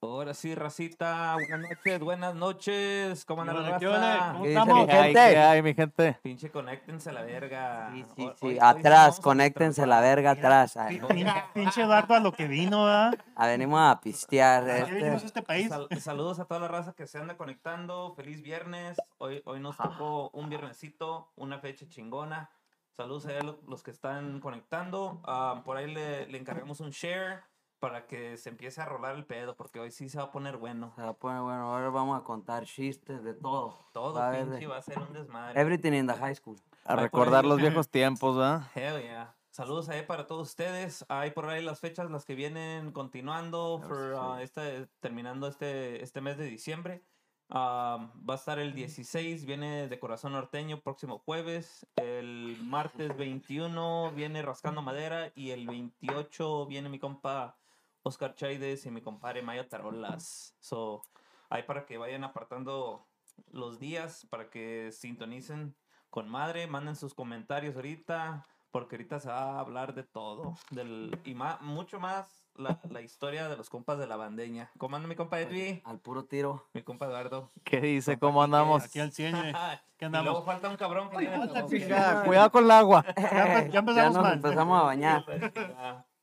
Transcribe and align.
Ahora 0.00 0.32
sí, 0.32 0.54
racita, 0.54 1.34
buenas 1.34 1.60
noches, 1.70 1.98
buenas 2.00 2.34
noches, 2.36 3.24
¿cómo 3.24 3.42
andan 3.42 3.56
la 3.64 3.78
raza? 3.80 4.30
¿Cómo 4.32 4.44
¿Qué 4.44 4.48
dice 4.50 4.60
estamos? 4.60 4.80
mi 4.80 4.86
¿Qué 4.86 4.92
hay, 4.92 5.02
gente? 5.12 5.30
qué 5.30 5.38
hay, 5.38 5.62
mi 5.62 5.74
gente? 5.74 6.18
Pinche, 6.22 6.50
conéctense 6.52 7.10
a 7.10 7.12
la 7.14 7.22
verga. 7.22 7.90
Sí, 7.92 8.04
sí, 8.14 8.22
Hoy- 8.22 8.34
sí. 8.38 8.46
hoy- 8.46 8.52
hoy 8.52 8.58
Atrás, 8.62 9.18
a 9.18 9.22
conéctense 9.22 9.84
la 9.88 10.00
verga 10.00 10.30
atrás. 10.30 10.78
Pinche 11.52 11.82
Eduardo 11.82 12.14
a 12.14 12.20
lo 12.20 12.30
que 12.30 12.46
vino, 12.46 12.84
¿verdad? 12.84 13.18
ah, 13.34 13.46
venimos 13.48 13.80
a 13.80 14.00
pistear. 14.00 14.62
¿Para 14.64 14.84
qué 14.86 14.92
vinimos 14.92 15.14
a 15.14 15.16
Este. 15.16 15.26
este 15.26 15.42
país? 15.42 15.68
Sal- 15.68 15.88
saludos 16.00 16.38
a 16.38 16.44
toda 16.44 16.60
la 16.60 16.68
raza 16.68 16.92
que 16.92 17.08
se 17.08 17.18
anda 17.18 17.36
conectando. 17.36 18.14
Feliz 18.14 18.40
viernes. 18.40 18.98
Hoy, 19.18 19.42
hoy 19.46 19.58
nos 19.58 19.76
tocó 19.78 20.30
un 20.32 20.48
viernesito, 20.48 21.32
una 21.34 21.58
fecha 21.58 21.88
chingona. 21.88 22.50
Saludos 22.96 23.26
a 23.26 23.32
lo- 23.42 23.58
los 23.66 23.82
que 23.82 23.90
están 23.90 24.38
conectando. 24.38 25.20
Ah, 25.24 25.62
por 25.64 25.76
ahí 25.76 25.92
le, 25.92 26.28
le 26.28 26.38
encargamos 26.38 26.78
un 26.78 26.90
share 26.90 27.42
para 27.78 28.06
que 28.06 28.36
se 28.36 28.48
empiece 28.48 28.80
a 28.80 28.84
rolar 28.84 29.14
el 29.14 29.24
pedo, 29.24 29.56
porque 29.56 29.80
hoy 29.80 29.90
sí 29.90 30.08
se 30.08 30.18
va 30.18 30.24
a 30.24 30.30
poner 30.32 30.56
bueno. 30.56 30.92
Se 30.96 31.02
va 31.02 31.10
a 31.10 31.14
poner 31.14 31.40
bueno, 31.42 31.72
ahora 31.72 31.90
vamos 31.90 32.20
a 32.20 32.24
contar 32.24 32.64
chistes 32.64 33.22
de 33.22 33.34
todo. 33.34 33.78
Todo 33.92 34.14
Va 34.14 34.32
pinche 34.32 34.58
de- 34.58 34.66
va 34.66 34.78
a 34.78 34.82
ser 34.82 34.98
un 34.98 35.12
desmadre. 35.12 35.60
Everything 35.60 35.92
in 35.92 36.06
the 36.06 36.14
high 36.14 36.34
school. 36.34 36.56
A 36.84 36.96
recordar 36.96 37.44
ahí. 37.44 37.50
los 37.50 37.60
viejos 37.60 37.88
tiempos, 37.88 38.36
¿verdad? 38.36 38.62
Hell 38.74 39.02
yeah. 39.02 39.34
Saludos 39.50 39.88
ahí 39.88 40.02
para 40.02 40.26
todos 40.26 40.48
ustedes. 40.48 41.04
Hay 41.08 41.32
por 41.32 41.48
ahí 41.48 41.64
las 41.64 41.80
fechas, 41.80 42.10
las 42.10 42.24
que 42.24 42.34
vienen 42.34 42.92
continuando, 42.92 43.80
for, 43.86 44.14
uh, 44.14 44.34
este, 44.40 44.86
terminando 45.00 45.48
este, 45.48 46.02
este 46.02 46.20
mes 46.20 46.36
de 46.38 46.44
diciembre. 46.44 47.02
Um, 47.50 48.10
va 48.28 48.34
a 48.34 48.36
estar 48.36 48.58
el 48.58 48.74
16, 48.74 49.46
viene 49.46 49.88
de 49.88 49.98
Corazón 49.98 50.32
Norteño, 50.32 50.80
próximo 50.80 51.18
jueves. 51.18 51.86
El 51.96 52.58
martes 52.62 53.16
21 53.16 54.12
viene 54.14 54.42
Rascando 54.42 54.82
Madera. 54.82 55.32
Y 55.34 55.50
el 55.50 55.66
28 55.66 56.66
viene 56.66 56.88
mi 56.88 56.98
compa 56.98 57.56
Oscar 58.02 58.34
Chaides 58.34 58.86
y 58.86 58.90
mi 58.90 59.00
compadre 59.02 59.42
Maya 59.42 59.68
Tarolas. 59.68 60.54
So, 60.60 61.02
ahí 61.50 61.62
para 61.64 61.84
que 61.86 61.98
vayan 61.98 62.24
apartando 62.24 63.06
los 63.50 63.78
días, 63.78 64.26
para 64.30 64.50
que 64.50 64.90
sintonicen 64.92 65.74
con 66.10 66.28
madre, 66.28 66.66
manden 66.66 66.96
sus 66.96 67.14
comentarios 67.14 67.76
ahorita, 67.76 68.44
porque 68.70 68.96
ahorita 68.96 69.20
se 69.20 69.28
va 69.28 69.56
a 69.56 69.60
hablar 69.60 69.94
de 69.94 70.02
todo, 70.04 70.54
del, 70.70 71.18
y 71.24 71.34
más, 71.34 71.60
mucho 71.60 72.00
más 72.00 72.50
la, 72.56 72.80
la 72.90 73.00
historia 73.02 73.48
de 73.48 73.56
los 73.56 73.70
compas 73.70 73.98
de 73.98 74.06
la 74.06 74.16
bandeña. 74.16 74.70
¿Cómo 74.78 74.96
anda 74.96 75.06
mi 75.08 75.14
compa 75.14 75.38
Edwi? 75.40 75.80
Al 75.84 76.00
puro 76.00 76.24
tiro. 76.24 76.66
Mi 76.72 76.82
compa 76.82 77.06
Eduardo. 77.06 77.50
¿Qué 77.62 77.80
dice? 77.80 78.12
Compa 78.14 78.26
¿Cómo 78.26 78.42
andamos? 78.42 78.84
Aquí 78.84 78.98
al 79.00 79.12
100, 79.12 79.36
eh. 79.36 79.52
¿Qué 79.98 80.06
Y 80.06 80.08
luego 80.08 80.18
andamos? 80.18 80.44
falta 80.44 80.68
un 80.68 80.76
cabrón 80.76 81.10
que 81.10 81.28
falta. 81.28 82.24
Cuidado 82.24 82.50
con 82.50 82.64
el 82.64 82.70
agua. 82.70 83.04
Ya, 83.16 83.64
ya 83.64 83.68
Ya 83.68 83.78
empezamos 83.80 84.14
nos 84.14 84.22
mal. 84.22 84.32
empezamos 84.34 84.80
a 84.80 84.84
bañar. 84.84 85.24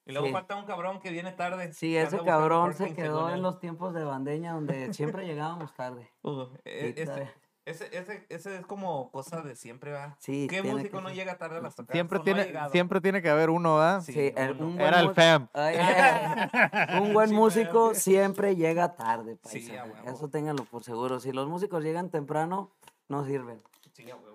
Y 0.06 0.12
luego 0.12 0.28
Sí. 0.28 0.34
falta 0.34 0.56
un 0.56 0.66
cabrón 0.66 1.00
que 1.00 1.10
viene 1.12 1.32
tarde. 1.32 1.74
Sí, 1.74 1.98
ese 1.98 2.20
cabrón 2.20 2.74
se 2.76 2.94
quedó 2.94 3.30
en 3.32 3.42
los 3.42 3.60
tiempos 3.60 3.94
de 3.94 4.04
bandeña 4.04 4.54
donde 4.54 4.94
siempre 4.94 5.26
llegábamos 5.26 5.74
tarde. 5.74 6.10
Uh, 6.22 6.44
e- 6.64 6.94
Sí, 6.96 7.02
ese, 7.02 7.32
ese, 7.66 7.98
ese, 7.98 8.26
ese 8.30 8.56
es 8.58 8.66
como 8.68 9.10
cosa 9.12 9.42
de 9.42 9.56
siempre, 9.56 9.92
¿va? 9.92 10.16
Sí, 10.20 10.46
¿Qué 10.48 10.62
músico 10.62 10.98
que 10.98 11.02
no 11.04 11.10
ser. 11.10 11.18
llega 11.18 11.38
tarde 11.40 11.58
a 11.58 11.62
las 11.62 11.74
tocadas? 11.74 11.94
Siempre 11.96 12.20
no 12.20 12.24
tiene, 12.24 12.54
siempre 12.72 13.02
tiene 13.02 13.24
que 13.24 13.30
haber 13.32 13.50
uno, 13.50 13.78
¿verdad? 13.78 14.02
Sí, 14.02 14.14
Sí, 14.14 14.32
el- 14.36 14.52
uno. 14.52 14.68
un 14.68 14.76
buen 14.76 14.88
Era 14.88 15.00
el 15.00 15.14
FEM. 15.16 15.48
Ay, 15.54 17.00
un 17.02 17.14
buen 17.14 17.30
Sí, 17.30 17.36
músico 17.36 17.88
pero- 17.90 17.96
siempre 18.00 18.56
llega 18.56 18.96
tarde, 18.96 19.40
Sí, 19.46 19.60
paisano. 19.68 19.82
a 19.82 19.86
huevo. 20.04 20.10
Eso 20.16 20.30
ténganlo 20.30 20.66
por 20.66 20.84
seguro. 20.84 21.20
Si 21.20 21.32
los 21.32 21.48
músicos 21.48 21.84
llegan 21.84 22.12
temprano, 22.12 22.72
no 23.10 23.26
sirven. 23.26 23.60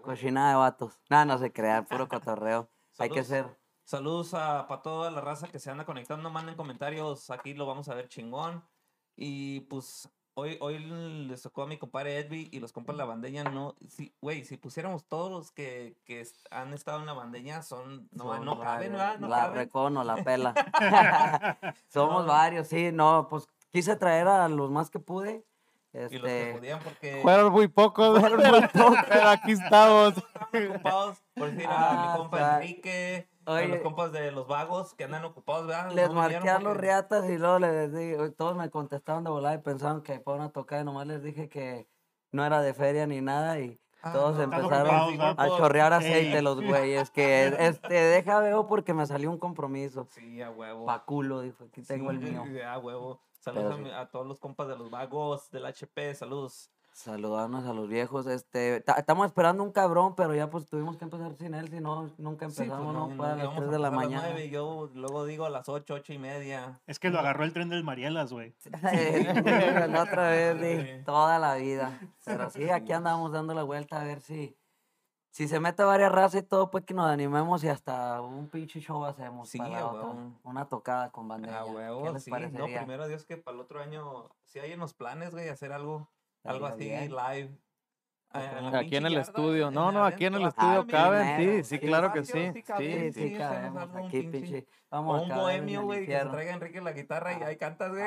Cochinada 0.03 0.51
de 0.51 0.57
vatos. 0.57 0.99
Nada, 1.09 1.25
no 1.27 1.39
se 1.39 1.53
crean, 1.53 1.85
puro 1.85 2.09
cotorreo. 2.39 2.69
Hay 2.99 3.11
que 3.11 3.23
ser. 3.23 3.47
Saludos 3.95 4.35
a 4.35 4.69
para 4.69 4.83
toda 4.83 5.11
la 5.11 5.21
raza 5.21 5.49
que 5.49 5.59
se 5.59 5.69
anda 5.69 5.85
conectando, 5.85 6.31
manden 6.31 6.55
comentarios, 6.55 7.29
aquí 7.29 7.55
lo 7.55 7.67
vamos 7.67 7.89
a 7.89 7.95
ver 7.97 8.07
chingón. 8.09 8.63
Y 9.17 9.63
pues 9.63 10.09
hoy, 10.35 10.57
hoy 10.61 10.79
les 10.79 11.43
tocó 11.43 11.63
a 11.65 11.67
mi 11.67 11.77
compadre 11.77 12.19
Edvi 12.19 12.49
y 12.53 12.61
los 12.61 12.73
compas 12.73 12.95
de 12.95 12.99
la 12.99 13.05
bandeña, 13.05 13.43
no, 13.43 13.75
sí, 13.89 14.15
güey, 14.21 14.45
si 14.45 14.57
pusiéramos 14.59 15.09
todos 15.09 15.29
los 15.33 15.51
que, 15.51 15.97
que 16.05 16.25
han 16.53 16.73
estado 16.73 17.01
en 17.01 17.07
la 17.07 17.15
bandeña, 17.15 17.63
son, 17.63 18.09
no, 18.13 18.27
Son 18.27 18.45
no 18.45 18.61
caben, 18.61 18.93
varios. 18.93 18.93
¿verdad? 18.93 19.19
No 19.19 19.27
la 19.27 19.37
caben. 19.39 19.55
recono, 19.57 20.05
la 20.05 20.23
pela. 20.23 20.55
Somos 21.89 22.27
varios, 22.29 22.69
sí, 22.69 22.93
no, 22.93 23.27
pues 23.29 23.49
quise 23.73 23.97
traer 23.97 24.29
a 24.29 24.49
los 24.49 24.71
más 24.71 24.89
que 24.89 25.01
pude. 25.01 25.45
Y 25.93 25.99
los 25.99 26.11
que 26.11 26.17
Este, 26.17 26.53
podían 26.55 26.79
porque 26.79 27.19
Fueron 27.23 27.51
muy 27.53 27.67
pocos, 27.67 28.23
pero 29.09 29.29
aquí 29.31 29.51
estamos. 29.51 30.15
por 31.35 31.51
decir 31.51 31.67
a 31.67 31.73
Ah, 31.73 32.13
mi 32.13 32.19
compa 32.21 32.37
está. 32.39 32.57
Enrique, 32.63 33.29
a 33.57 33.61
los 33.63 33.71
Oye. 33.73 33.83
compas 33.83 34.13
de 34.13 34.31
los 34.33 34.47
vagos 34.47 34.95
que 34.95 35.05
andan 35.05 35.25
ocupados, 35.25 35.67
¿verdad? 35.67 35.91
les 35.93 36.09
No 36.09 36.15
marqué 36.15 36.49
a 36.49 36.55
los 36.59 36.63
porque- 36.73 36.79
riatas 36.81 37.29
y 37.29 37.39
luego 37.39 37.59
les 37.59 37.93
dije, 37.93 38.31
todos 38.31 38.57
me 38.57 38.71
contestaron 38.71 39.25
de 39.25 39.31
volada 39.31 39.55
y 39.55 39.59
pensaban 39.59 40.03
que 40.03 40.19
para 40.21 40.37
una 40.39 40.51
tocada 40.51 40.83
y 40.83 40.85
nomás 40.85 41.07
les 41.07 41.23
dije 41.23 41.49
que 41.49 41.87
no 42.33 42.45
era 42.45 42.61
de 42.63 42.75
feria 42.75 43.07
ni 43.07 43.21
nada 43.21 43.59
y 43.59 43.79
Ah, 44.03 44.13
todos 44.13 44.37
no, 44.39 44.45
empezaron 44.45 45.21
a 45.21 45.47
chorrear 45.49 46.01
Sí. 46.01 46.09
aceite 46.09 46.41
los 46.41 46.63
güeyes, 46.65 47.11
que 47.11 47.49
este, 47.67 47.93
deja 47.93 48.41
veo 48.41 48.67
porque 48.67 48.95
me 48.95 49.05
salió 49.07 49.31
un 49.31 49.37
compromiso. 49.39 50.07
Sí, 50.13 50.41
a 50.41 50.51
huevo. 50.51 50.87
Pa' 50.87 51.05
culo, 51.05 51.43
dijo, 51.43 51.65
aquí 51.65 51.83
tengo 51.83 52.11
el 52.11 52.19
Sí, 52.19 52.31
mío. 52.31 52.43
A 52.67 52.79
huevo. 52.79 53.21
Saludos 53.41 53.79
a, 53.93 54.01
a 54.01 54.11
todos 54.11 54.27
los 54.27 54.39
compas 54.41 54.69
de 54.69 54.77
los 54.79 54.91
vagos, 54.91 55.51
del 55.51 55.67
HP, 55.67 56.15
saludos. 56.15 56.71
Saludarnos 56.93 57.65
a 57.67 57.73
los 57.73 57.89
viejos, 57.89 58.27
este, 58.27 58.81
ta- 58.81 58.95
estamos 58.95 59.27
esperando 59.27 59.63
un 59.63 59.71
cabrón, 59.73 60.15
pero 60.17 60.35
ya 60.35 60.51
pues 60.51 60.67
tuvimos 60.67 60.97
que 60.97 61.05
empezar 61.05 61.35
sin 61.37 61.55
él, 61.55 61.69
si 61.71 61.81
no, 61.81 62.11
nunca 62.19 62.49
Sí, 62.51 62.57
pues, 62.57 62.69
empezamos, 62.69 62.93
no, 62.93 63.09
¿no? 63.09 63.17
Fue 63.17 63.27
a 63.27 63.31
las 63.31 63.39
íbamos 63.45 63.57
3 63.61 63.71
de 63.71 63.79
la 63.79 63.89
empezar 63.89 64.05
a 64.05 64.11
las 64.11 64.23
mañana. 64.33 64.45
yo 64.47 64.91
luego 64.95 65.25
digo 65.25 65.45
a 65.47 65.51
las 65.51 65.69
8, 65.69 65.95
8 65.95 66.13
y 66.13 66.19
media. 66.19 66.81
Es 66.87 66.99
que 66.99 67.09
lo 67.11 67.21
agarró 67.21 67.45
el 67.45 67.53
tren 67.53 67.69
del 67.69 67.85
Marielas, 67.85 68.33
güey. 68.33 68.55
la 68.83 70.03
otra 70.03 70.31
vez, 70.31 70.59
sí, 70.61 70.87
Sí. 70.99 71.05
toda 71.05 71.39
la 71.39 71.55
vida. 71.55 71.99
Pero 72.25 72.51
sí, 72.51 72.69
aquí 72.71 72.93
andamos 72.93 73.33
dando 73.33 73.55
la 73.55 73.63
vuelta 73.63 74.01
a 74.01 74.05
ver 74.05 74.21
si, 74.21 74.57
si 75.31 75.47
se 75.49 75.61
mete 75.61 75.85
varias 75.85 76.11
razas 76.13 76.43
y 76.43 76.45
todo, 76.45 76.71
pues 76.71 76.85
que 76.85 76.93
nos 76.93 77.07
animemos 77.09 77.63
y 77.65 77.69
hasta 77.69 78.21
un 78.21 78.49
pinche 78.49 78.81
show 78.81 79.05
hacemos 79.05 79.49
Sí, 79.49 79.59
para. 79.59 79.87
Una 80.43 80.69
tocada 80.69 81.11
con 81.11 81.29
bandera. 81.29 81.61
A 81.63 81.65
¿Qué 81.65 81.71
huevo, 81.71 82.13
les 82.13 82.25
sí. 82.25 82.31
No, 82.31 82.67
primero 82.67 83.07
Dios 83.09 83.25
que 83.25 83.37
para 83.37 83.55
el 83.55 83.61
otro 83.61 83.81
año, 83.81 84.29
si 84.45 84.59
hay 84.59 84.73
en 84.73 84.81
los 84.81 84.93
planes, 84.93 85.31
güey, 85.31 85.49
hacer 85.49 85.73
algo, 85.73 86.09
algo 86.45 86.67
así 86.67 86.85
bien. 86.85 87.11
live. 87.11 87.51
Ah, 88.33 88.71
Aquí 88.75 88.95
en 88.97 89.07
el 89.07 89.15
yarda, 89.15 89.23
estudio. 89.23 89.71
No, 89.73 89.91
no, 89.91 90.05
aquí 90.05 90.25
en 90.27 90.35
el 90.35 90.47
estudio 90.47 90.83
Ah, 90.83 90.87
caben, 90.89 91.37
sí, 91.37 91.65
sí, 91.65 91.79
claro 91.81 92.13
que 92.13 92.25
sí. 92.25 92.53
sí 92.79 93.13
Sí, 93.13 93.35
cabemos 93.37 93.89
aquí, 93.97 94.23
pinche- 94.23 94.67
Vamos 94.89 95.19
a 95.19 95.23
un 95.23 95.29
bohemio, 95.41 95.83
güey, 95.83 96.07
que 96.07 96.17
se 96.19 96.27
traiga 96.27 96.53
Enrique 96.53 96.81
la 96.81 96.93
guitarra 96.93 97.33
y 97.33 97.43
Ah, 97.43 97.47
ahí 97.47 97.57
cantas, 97.57 97.91
güey. 97.91 98.03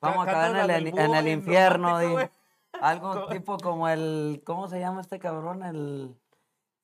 Vamos 0.00 0.28
a 0.28 0.30
acabar 0.30 0.70
en 0.70 0.70
el, 1.16 1.28
infierno. 1.28 1.98
Algo 2.80 3.26
tipo 3.26 3.58
como 3.58 3.88
el, 3.88 4.42
¿cómo 4.44 4.68
se 4.68 4.78
llama 4.80 5.00
este 5.00 5.18
cabrón? 5.18 5.62
El, 5.62 6.16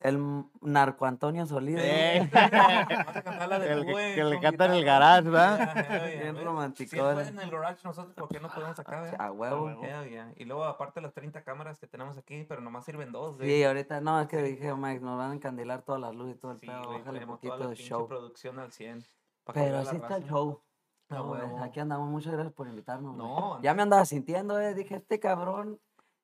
el 0.01 0.45
narco 0.61 1.07
Antonio 1.07 1.45
Solís. 1.47 1.75
¿no? 1.77 1.81
Eh. 1.83 2.31
Vamos 2.33 3.17
a 3.17 3.23
cantar 3.23 3.49
la 3.49 3.59
del 3.59 3.79
El 3.81 3.87
que- 3.87 4.25
le 4.25 4.33
con 4.35 4.43
canta 4.43 4.67
en 4.67 4.73
el 4.75 4.85
garage, 4.85 5.29
¿verdad? 5.29 5.75
Bien 6.21 6.33
güey. 6.35 6.45
romanticón. 6.45 6.89
Si 6.91 6.97
él 6.99 7.15
puede 7.15 7.29
en 7.29 7.41
el 7.41 7.51
garage, 7.51 7.81
nosotros, 7.85 8.15
¿por 8.15 8.29
qué 8.29 8.41
no 8.41 8.49
podemos 8.49 8.79
acá, 8.79 9.01
güey? 9.01 9.13
A 9.19 9.33
huevo. 9.33 9.77
Y 10.37 10.45
luego, 10.45 10.65
aparte, 10.65 11.01
las 11.01 11.13
30 11.15 11.43
cámaras 11.43 11.79
que 11.79 11.87
tenemos 11.87 12.17
aquí, 12.17 12.45
pero 12.49 12.61
nomás 12.61 12.85
sirven 12.85 13.11
dos. 13.13 13.37
Sí, 13.41 13.65
ahorita 13.65 14.01
no, 14.01 14.21
es 14.21 14.29
que 14.29 14.39
dije, 14.43 14.75
Mike, 14.75 15.01
nos 15.01 15.19
van 15.19 15.33
a 15.33 15.35
encandilar 15.35 15.83
todas 15.83 16.01
las 16.01 16.15
luces 16.15 16.37
y 16.37 16.39
todo 16.39 16.53
el 16.53 16.59
Sí, 16.61 16.67
pedo, 16.67 16.89
bájale 16.91 17.21
un 17.25 17.27
poquito 17.27 17.69
de 17.69 17.75
show. 17.77 18.07
producción 18.07 18.59
al 18.59 18.71
100. 18.73 19.05
pa' 19.45 19.53
que 19.53 19.61
Pero 19.61 19.79
así 19.79 19.97
está 19.97 20.17
el 20.17 20.25
show. 20.25 20.63
A 21.11 21.15
No, 21.15 21.31
huevo. 21.33 21.63
aquí 21.65 21.81
andamos, 21.81 22.09
muchas 22.11 22.35
gracias 22.35 22.53
por 22.55 22.69
invitarnos. 22.69 23.17
güey. 23.17 23.27
No, 23.27 23.63
Ya 23.63 23.73
me 23.75 23.83
andaba 23.83 24.05
sintiendo, 24.05 24.61
eh, 24.61 24.75
dije, 24.75 24.97
este 24.97 25.19
cabrón, 25.19 25.81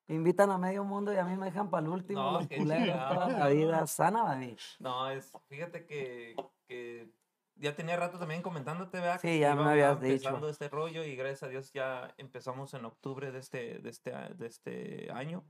invitan 0.07 0.51
a 0.51 0.57
medio 0.57 0.83
mundo 0.83 1.11
y 1.13 1.17
a 1.17 1.23
mí 1.25 1.35
me 1.35 1.45
dejan 1.47 1.69
para 1.69 1.85
el 1.85 1.91
último, 1.91 2.21
No, 2.21 2.31
los 2.33 2.47
qué 2.47 2.57
culeros, 2.57 2.85
chingado, 2.85 3.13
toda 3.15 3.27
la 3.39 3.47
vida, 3.47 3.87
sana, 3.87 4.23
baby. 4.23 4.57
No, 4.79 5.09
es, 5.09 5.31
fíjate 5.47 5.85
que, 5.85 6.35
que 6.67 7.09
ya 7.55 7.75
tenía 7.75 7.95
rato 7.97 8.19
también 8.19 8.41
comentándote, 8.41 8.99
¿verdad? 8.99 9.19
Sí, 9.21 9.39
ya 9.39 9.55
me 9.55 9.63
habías 9.69 9.99
dicho. 10.01 10.13
empezando 10.13 10.49
este 10.49 10.69
rollo 10.69 11.03
y 11.03 11.15
gracias 11.15 11.43
a 11.43 11.47
Dios 11.47 11.71
ya 11.73 12.13
empezamos 12.17 12.73
en 12.73 12.85
octubre 12.85 13.31
de 13.31 13.39
este, 13.39 13.79
de 13.79 13.89
este, 13.89 14.11
de 14.11 14.45
este 14.47 15.11
año. 15.11 15.43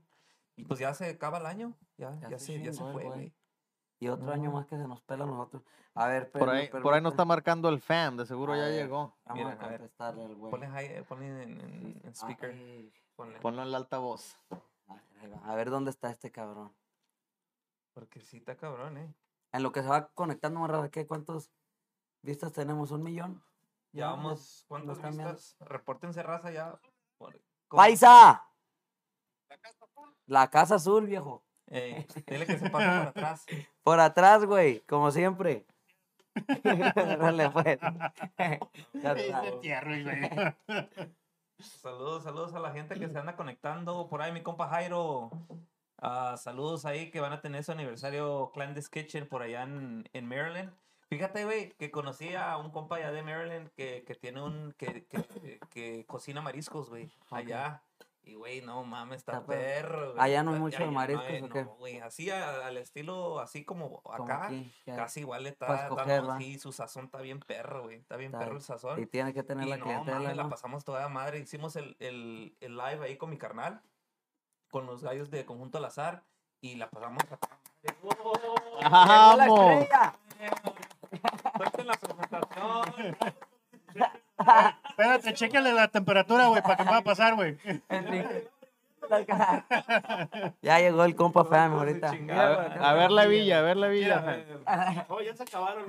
Y 0.56 0.64
pues 0.64 0.80
ya 0.80 0.94
se 0.94 1.10
acaba 1.10 1.38
el 1.38 1.46
año, 1.46 1.74
ya, 1.98 2.18
Ya 2.20 2.30
ya, 2.30 2.38
se 2.38 2.46
se, 2.46 2.62
ya 2.62 2.72
se 2.72 2.82
fue, 2.82 3.04
güey. 3.04 3.34
Y 3.98 4.08
otro 4.08 4.30
año 4.32 4.50
No. 4.50 4.56
más 4.56 4.66
que 4.66 4.76
se 4.76 4.86
nos 4.88 5.00
pela 5.02 5.24
a 5.24 5.26
nosotros. 5.26 5.62
A 5.94 6.06
ver, 6.08 6.30
Por 6.30 6.40
pero 6.40 6.52
ahí, 6.52 6.68
por 6.68 6.92
ahí 6.94 7.00
no 7.00 7.08
está 7.10 7.24
marcando 7.24 7.68
el 7.70 7.80
FAM, 7.80 8.16
de 8.18 8.26
seguro 8.26 8.52
A 8.52 8.56
ya 8.56 8.62
ver. 8.64 8.72
llegó. 8.84 9.16
Vamos 9.24 9.44
Mira, 9.44 9.52
a 9.52 9.58
contestarle 9.68 10.24
al 10.24 10.34
güey. 10.34 10.50
Ponle, 10.50 10.66
high- 10.68 11.02
ponle 11.04 11.26
en, 11.42 11.60
en- 11.60 12.00
en 12.04 12.14
speaker. 12.14 12.50
Ay, 12.50 12.92
ponle. 13.16 13.40
Ponlo 13.40 13.62
en 13.62 13.72
la 13.72 13.78
altavoz. 13.78 14.38
a 14.88 14.94
ver, 14.94 15.02
ahí 15.20 15.26
va. 15.28 15.38
A 15.52 15.54
ver 15.54 15.70
dónde 15.70 15.90
está 15.90 16.10
este 16.10 16.30
cabrón. 16.30 16.74
Porque 17.94 18.20
sí 18.20 18.36
está 18.36 18.56
cabrón, 18.56 18.98
¿eh? 18.98 19.14
En 19.52 19.62
lo 19.62 19.72
que 19.72 19.82
se 19.82 19.88
va 19.88 20.08
conectando 20.08 20.60
más 20.60 20.70
raro, 20.70 20.90
¿qué? 20.90 21.06
¿Cuántos 21.06 21.50
vistas 22.22 22.52
tenemos? 22.52 22.90
¿Un 22.90 23.02
millón? 23.02 23.42
Ya 23.92 24.08
vamos, 24.08 24.64
¿cuántas 24.68 25.00
vistas? 25.00 25.56
Repórtense 25.60 26.22
raza 26.22 26.50
ya. 26.50 26.78
Por- 27.16 27.40
¿cómo? 27.68 27.80
¡Paisa! 27.82 28.44
La 30.26 30.50
casa 30.50 30.74
azul, 30.74 31.06
viejo. 31.06 31.42
Ey, 31.68 32.06
dile 32.26 32.46
que 32.46 32.58
se 32.58 32.68
pase 32.70 32.86
para 32.86 33.08
atrás. 33.08 33.46
Por 33.82 33.98
atrás, 34.00 34.44
güey, 34.44 34.80
como 34.80 35.10
siempre. 35.10 35.66
Dale, 36.64 37.50
pues. 37.50 37.78
Ya 39.02 39.12
está. 39.12 40.56
Saludos, 41.58 42.24
saludos 42.24 42.54
a 42.54 42.60
la 42.60 42.72
gente 42.72 42.98
que 42.98 43.08
se 43.08 43.18
anda 43.18 43.36
conectando. 43.36 44.08
Por 44.08 44.22
ahí 44.22 44.32
mi 44.32 44.42
compa 44.42 44.68
Jairo. 44.68 45.30
ah, 45.98 46.36
saludos 46.36 46.84
ahí 46.84 47.10
que 47.10 47.20
van 47.20 47.32
a 47.32 47.40
tener 47.40 47.64
su 47.64 47.72
aniversario 47.72 48.50
Clandest 48.52 48.92
Kitchen 48.92 49.28
por 49.28 49.42
allá 49.42 49.62
en, 49.62 50.08
en 50.12 50.26
Maryland. 50.26 50.72
Fíjate, 51.08 51.44
güey, 51.44 51.70
que 51.78 51.90
conocí 51.90 52.34
a 52.34 52.56
un 52.56 52.70
compa 52.70 52.96
allá 52.96 53.12
de 53.12 53.22
Maryland 53.22 53.70
que, 53.76 54.04
que 54.04 54.14
tiene 54.14 54.42
un. 54.42 54.72
que, 54.76 55.06
que, 55.06 55.60
que 55.70 56.04
cocina 56.06 56.42
mariscos, 56.42 56.90
güey. 56.90 57.10
Allá. 57.30 57.82
Y, 58.28 58.34
güey, 58.34 58.60
no 58.60 58.82
mames, 58.82 59.18
está, 59.18 59.34
Está 59.34 59.46
perro. 59.46 60.12
güey. 60.14 60.20
Allá 60.20 60.42
no 60.42 60.52
hay 60.54 60.58
mucho 60.58 60.84
no 60.84 60.90
mariscos, 60.90 61.24
hay- 61.26 61.42
¿o 61.42 61.48
qué? 61.48 61.62
no, 61.64 61.76
güey, 61.76 62.00
así 62.00 62.28
a- 62.28 62.66
al 62.66 62.76
estilo, 62.76 63.38
así 63.38 63.64
como 63.64 64.02
Como 64.02 64.24
acá. 64.24 64.46
aquí. 64.46 64.72
Casi 64.84 65.20
igual 65.20 65.46
está 65.46 65.88
dando 65.88 66.32
así, 66.32 66.58
su 66.58 66.72
sazón 66.72 67.04
está 67.04 67.20
bien 67.20 67.38
perro, 67.38 67.84
güey. 67.84 67.98
Está 67.98 68.16
bien 68.16 68.32
Está 68.32 68.40
perro 68.40 68.56
el 68.56 68.62
sazón. 68.62 69.00
Y 69.00 69.06
tiene 69.06 69.32
que 69.32 69.44
tener 69.44 69.64
Y 69.66 69.70
la 69.70 69.76
no, 69.76 69.84
clientela, 69.84 70.18
mames, 70.18 70.36
la 70.36 70.48
pasamos 70.48 70.84
toda 70.84 71.08
madre. 71.08 71.38
Hicimos 71.38 71.76
el, 71.76 71.96
el, 72.00 72.56
el 72.60 72.76
live 72.76 73.04
ahí 73.04 73.16
con 73.16 73.30
mi 73.30 73.38
carnal, 73.38 73.80
con 74.72 74.86
los 74.86 75.04
gallos 75.04 75.30
de 75.30 75.44
Conjunto 75.46 75.78
al 75.78 75.84
Azar, 75.84 76.24
y 76.60 76.74
la 76.74 76.90
pasamos 76.90 77.22
a 77.30 77.36
toda 77.36 77.58
madre. 77.60 77.96
¡Oh! 78.02 78.80
¡Vamos! 78.90 79.86
La 81.86 81.94
presentación. 81.94 83.16
Espérate, 84.96 85.34
chéquale 85.34 85.74
la 85.74 85.88
temperatura, 85.88 86.46
güey, 86.46 86.62
para 86.62 86.76
que 86.76 86.84
me 86.84 86.90
va 86.90 86.96
a 86.96 87.02
pasar, 87.04 87.34
güey. 87.34 87.58
ya 90.62 90.78
llegó 90.80 91.04
el 91.04 91.14
compa 91.14 91.44
Fam 91.44 91.74
ahorita. 91.74 92.08
A 92.08 92.12
ver, 92.12 92.82
a 92.82 92.94
ver 92.94 93.10
la 93.10 93.26
villa, 93.26 93.58
a 93.58 93.62
ver 93.62 93.76
la 93.76 93.88
villa. 93.88 95.04
Oh, 95.08 95.20
ya 95.20 95.36
se 95.36 95.42
acabaron. 95.42 95.84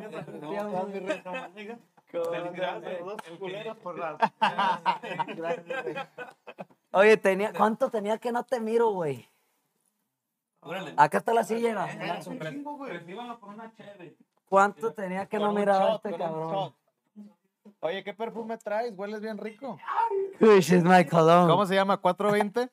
Oye, 6.91 7.15
tenía, 7.15 7.53
¿cuánto 7.53 7.89
tenía 7.89 8.17
que 8.17 8.33
no 8.33 8.43
te 8.43 8.59
miro, 8.59 8.89
güey? 8.89 9.25
Acá 10.97 11.19
está 11.19 11.33
la 11.33 11.45
silla, 11.45 11.73
¿no? 11.73 11.85
Eh, 11.85 12.19
chévere. 12.19 12.61
¿Cuánto 14.49 14.91
tenía 14.91 15.25
que 15.27 15.39
no 15.39 15.53
miraba 15.53 15.95
este 15.95 16.13
cabrón? 16.17 16.73
Oye, 17.81 18.03
¿qué 18.03 18.13
perfume 18.13 18.57
traes? 18.57 18.93
Hueles 18.95 19.21
bien 19.21 19.37
rico. 19.37 19.77
Uy, 20.39 20.57
es 20.59 20.83
my 20.83 21.05
cologne. 21.05 21.47
¿Cómo 21.51 21.65
se 21.65 21.75
llama? 21.75 22.01
¿420? 22.01 22.69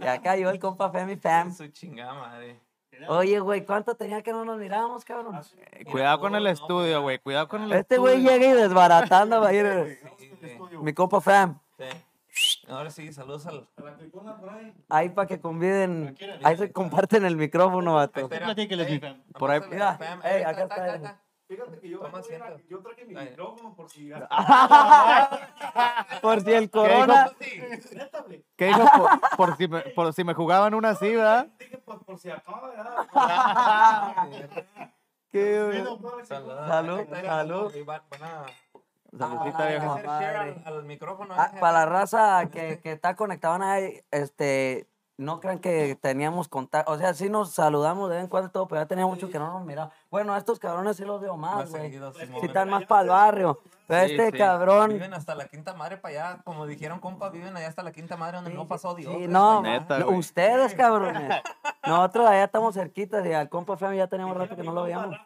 Y 0.00 0.06
acá 0.06 0.36
llegó 0.36 0.50
el 0.50 0.58
compa 0.58 0.90
Femi 0.90 1.16
Fam. 1.16 1.52
Su 1.54 1.68
chingada 1.68 2.14
madre. 2.14 2.60
Oye, 3.08 3.38
güey, 3.40 3.64
¿cuánto 3.66 3.94
tenía 3.94 4.22
que 4.22 4.32
no 4.32 4.44
nos 4.46 4.58
mirábamos, 4.58 5.04
cabrón? 5.04 5.38
Eh, 5.72 5.84
Cuidado 5.84 6.18
con 6.18 6.34
el 6.34 6.46
estudio, 6.46 7.02
güey. 7.02 7.18
Cuidado 7.18 7.46
con 7.46 7.62
el 7.64 7.72
Este 7.74 7.98
güey 7.98 8.16
estudio. 8.16 8.38
llega 8.38 8.46
y 8.52 8.52
desbaratando 8.62 9.40
va 9.42 9.48
a 9.48 9.52
ir. 9.52 9.98
Sí, 10.18 10.32
sí, 10.40 10.58
Mi 10.80 10.94
compa 10.94 11.20
Fam. 11.20 11.58
sí. 11.78 11.84
Ahora 12.68 12.90
sí, 12.90 13.10
saludos 13.14 13.46
al. 13.46 13.66
Ahí 14.90 15.08
para 15.10 15.26
que 15.26 15.40
conviden. 15.40 16.16
Ahí 16.42 16.56
se 16.56 16.70
comparten 16.72 17.24
el 17.24 17.34
micrófono, 17.36 17.94
vato. 17.94 18.28
Por 19.38 19.50
ahí- 19.50 19.60
Mira, 19.70 19.90
al 19.92 19.98
fam. 19.98 20.20
ey, 20.24 20.36
Ey, 20.36 20.42
acá 20.42 20.62
está. 20.64 21.20
Fíjate 21.48 21.78
que 21.78 21.88
yo, 21.88 22.00
Toma 22.00 22.18
asiento. 22.18 22.58
yo 22.68 22.80
traje 22.80 23.04
mi 23.04 23.16
Ay. 23.16 23.30
micrófono 23.30 23.74
por 23.74 23.88
si. 23.88 24.10
Por 26.22 26.40
si 26.40 26.52
el 26.52 26.70
corona. 26.70 27.30
¿Qué 28.56 28.66
dijo? 28.66 28.84
Por, 28.96 29.20
por 29.36 29.56
si 29.56 29.68
me, 29.68 29.80
por 29.80 30.12
si 30.12 30.24
me 30.24 30.34
jugaban 30.34 30.74
una 30.74 30.90
así, 30.90 31.14
¿verdad? 31.14 31.46
Dije, 31.58 31.78
pues 31.78 31.98
por 32.04 32.18
si 32.18 32.30
acaba, 32.30 32.70
¿verdad? 32.70 32.96
Qué 35.30 35.84
Salud, 36.24 36.24
Salud, 36.24 36.50
a- 36.50 36.66
Saludcita, 39.16 39.66
viejo. 39.68 39.92
hacer 39.92 40.06
madre. 40.06 40.26
share 40.26 40.36
al, 40.36 40.62
al 40.66 40.84
micrófono. 40.84 41.34
Ah, 41.36 41.52
eh. 41.54 41.58
para 41.60 41.78
la 41.80 41.86
raza 41.86 42.46
que, 42.52 42.80
que 42.80 42.92
está 42.92 43.14
conectada 43.14 43.78
este, 44.10 44.88
no 45.18 45.40
crean 45.40 45.58
que 45.58 45.96
teníamos 46.00 46.48
contacto, 46.48 46.92
o 46.92 46.98
sea, 46.98 47.14
sí 47.14 47.30
nos 47.30 47.52
saludamos 47.52 48.10
de 48.10 48.16
vez 48.16 48.24
en 48.24 48.28
cuando 48.30 48.48
y 48.48 48.52
todo, 48.52 48.68
pero 48.68 48.82
ya 48.82 48.86
tenía 48.86 49.06
mucho 49.06 49.30
que 49.30 49.38
no 49.38 49.50
nos 49.52 49.64
miraba. 49.64 49.90
Bueno, 50.10 50.34
a 50.34 50.38
estos 50.38 50.58
cabrones 50.58 50.96
sí 50.98 51.04
los 51.04 51.20
veo 51.20 51.36
Más 51.36 51.70
güey. 51.70 51.82
seguido, 51.84 52.12
Simón. 52.12 52.40
Sí 52.40 52.46
están 52.46 52.68
más 52.68 52.84
para 52.84 53.02
el 53.02 53.08
barrio. 53.08 53.60
Pero 53.86 54.06
Sí, 54.08 54.12
este 54.14 54.32
sí. 54.32 54.38
cabrón, 54.38 54.90
Viven 54.92 55.14
hasta 55.14 55.34
la 55.34 55.46
quinta 55.46 55.72
madre 55.72 55.96
para 55.96 56.12
allá, 56.32 56.42
como 56.44 56.66
dijeron 56.66 56.98
compa, 57.00 57.30
viven 57.30 57.56
allá 57.56 57.68
hasta 57.68 57.82
la 57.82 57.92
quinta 57.92 58.16
madre 58.16 58.36
donde 58.36 58.52
no 58.52 58.66
pasó 58.66 58.94
Dios. 58.94 59.14
no, 59.28 59.62
Neta, 59.62 60.00
no, 60.00 60.08
ustedes, 60.10 60.74
cabrones. 60.74 61.22
Nosotros 61.86 62.26
allá 62.26 62.44
estamos 62.44 62.74
cerquitas 62.74 63.24
y 63.24 63.32
al 63.32 63.48
compa 63.48 63.76
Femi 63.76 63.96
ya 63.96 64.08
teníamos 64.08 64.36
rato 64.36 64.56
que 64.56 64.62
no 64.64 64.72
lo 64.72 64.82
veíamos. 64.82 65.16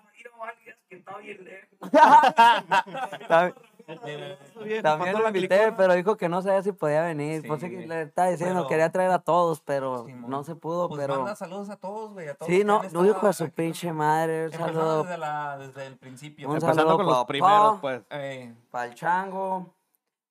También- 3.99 4.83
También 4.83 5.19
lo 5.19 5.27
invité, 5.27 5.73
pero 5.73 5.95
dijo 5.95 6.17
que 6.17 6.29
no 6.29 6.43
sabía 6.43 6.63
si 6.63 6.73
podía 6.73 7.03
venir. 7.03 7.45
Pues 7.47 7.61
sí, 7.61 7.69
Sí, 7.69 7.87
le 7.87 8.03
estaba 8.03 8.29
diciendo, 8.29 8.61
pero- 8.61 8.69
quería 8.69 8.93
traer 8.93 9.11
a 9.11 9.19
todos, 9.21 9.61
pero 9.61 10.07
no 10.09 10.45
se 10.45 10.55
pudo, 10.55 10.89
Pues 10.89 11.01
pero... 11.01 11.17
manda 11.17 11.35
saludos 11.37 11.71
a 11.71 11.77
todos, 11.77 12.13
güey. 12.13 12.29
a 12.29 12.35
todos 12.35 12.51
Sí, 12.53 12.65
no, 12.65 12.83
no 12.93 13.03
dijo 13.03 13.27
a 13.27 13.33
su 13.33 13.45
aquí. 13.45 13.53
pinche 13.57 13.93
madre. 13.93 14.47
Un 14.47 14.53
saludo 14.53 15.03
desde, 15.05 15.19
la, 15.19 15.59
desde 15.59 15.87
el 15.87 15.97
principio. 15.97 16.49
Un 16.49 16.55
Empezando 16.55 16.83
saludo 16.83 16.97
con 16.97 17.07
los 17.07 17.25
primeros, 17.25 17.75
pa. 17.75 17.81
pues. 17.81 18.03
Ey, 18.11 18.55
para 18.71 18.85
el 18.87 18.95
chango, 18.95 19.75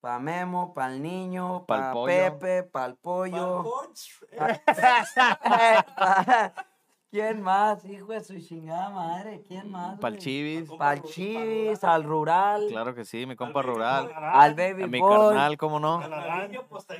para 0.02 0.20
Memo, 0.20 0.74
para 0.74 0.94
el 0.94 1.02
niño, 1.02 1.66
Pa'l 1.66 1.80
para 1.80 1.94
pollo. 1.94 2.06
Pepe, 2.40 2.64
para 2.64 2.86
el 2.88 2.96
pollo. 2.96 3.66
pa- 4.38 4.62
¿Quién 7.12 7.42
más? 7.42 7.84
Hijo 7.86 8.12
de 8.14 8.24
su 8.24 8.40
chingada 8.40 8.92
madre, 8.92 9.44
¿quién 9.48 9.72
más? 9.72 9.98
Pa'l 10.00 10.14
güey? 10.14 10.22
chivis. 10.24 10.70
Pa'l 10.78 11.02
chivis, 11.02 11.84
al 11.84 12.04
rural, 12.04 12.68
Claro 12.70 12.94
que 12.94 13.04
sí, 13.04 13.26
mi 13.26 13.36
compa 13.36 13.64
rural. 13.64 14.12
al 14.16 14.54
baby 14.54 14.84
A 14.84 14.88
mi 14.88 15.00
boy, 15.00 15.10
carnal, 15.36 15.58
¿cómo 15.58 15.80
no? 15.80 16.02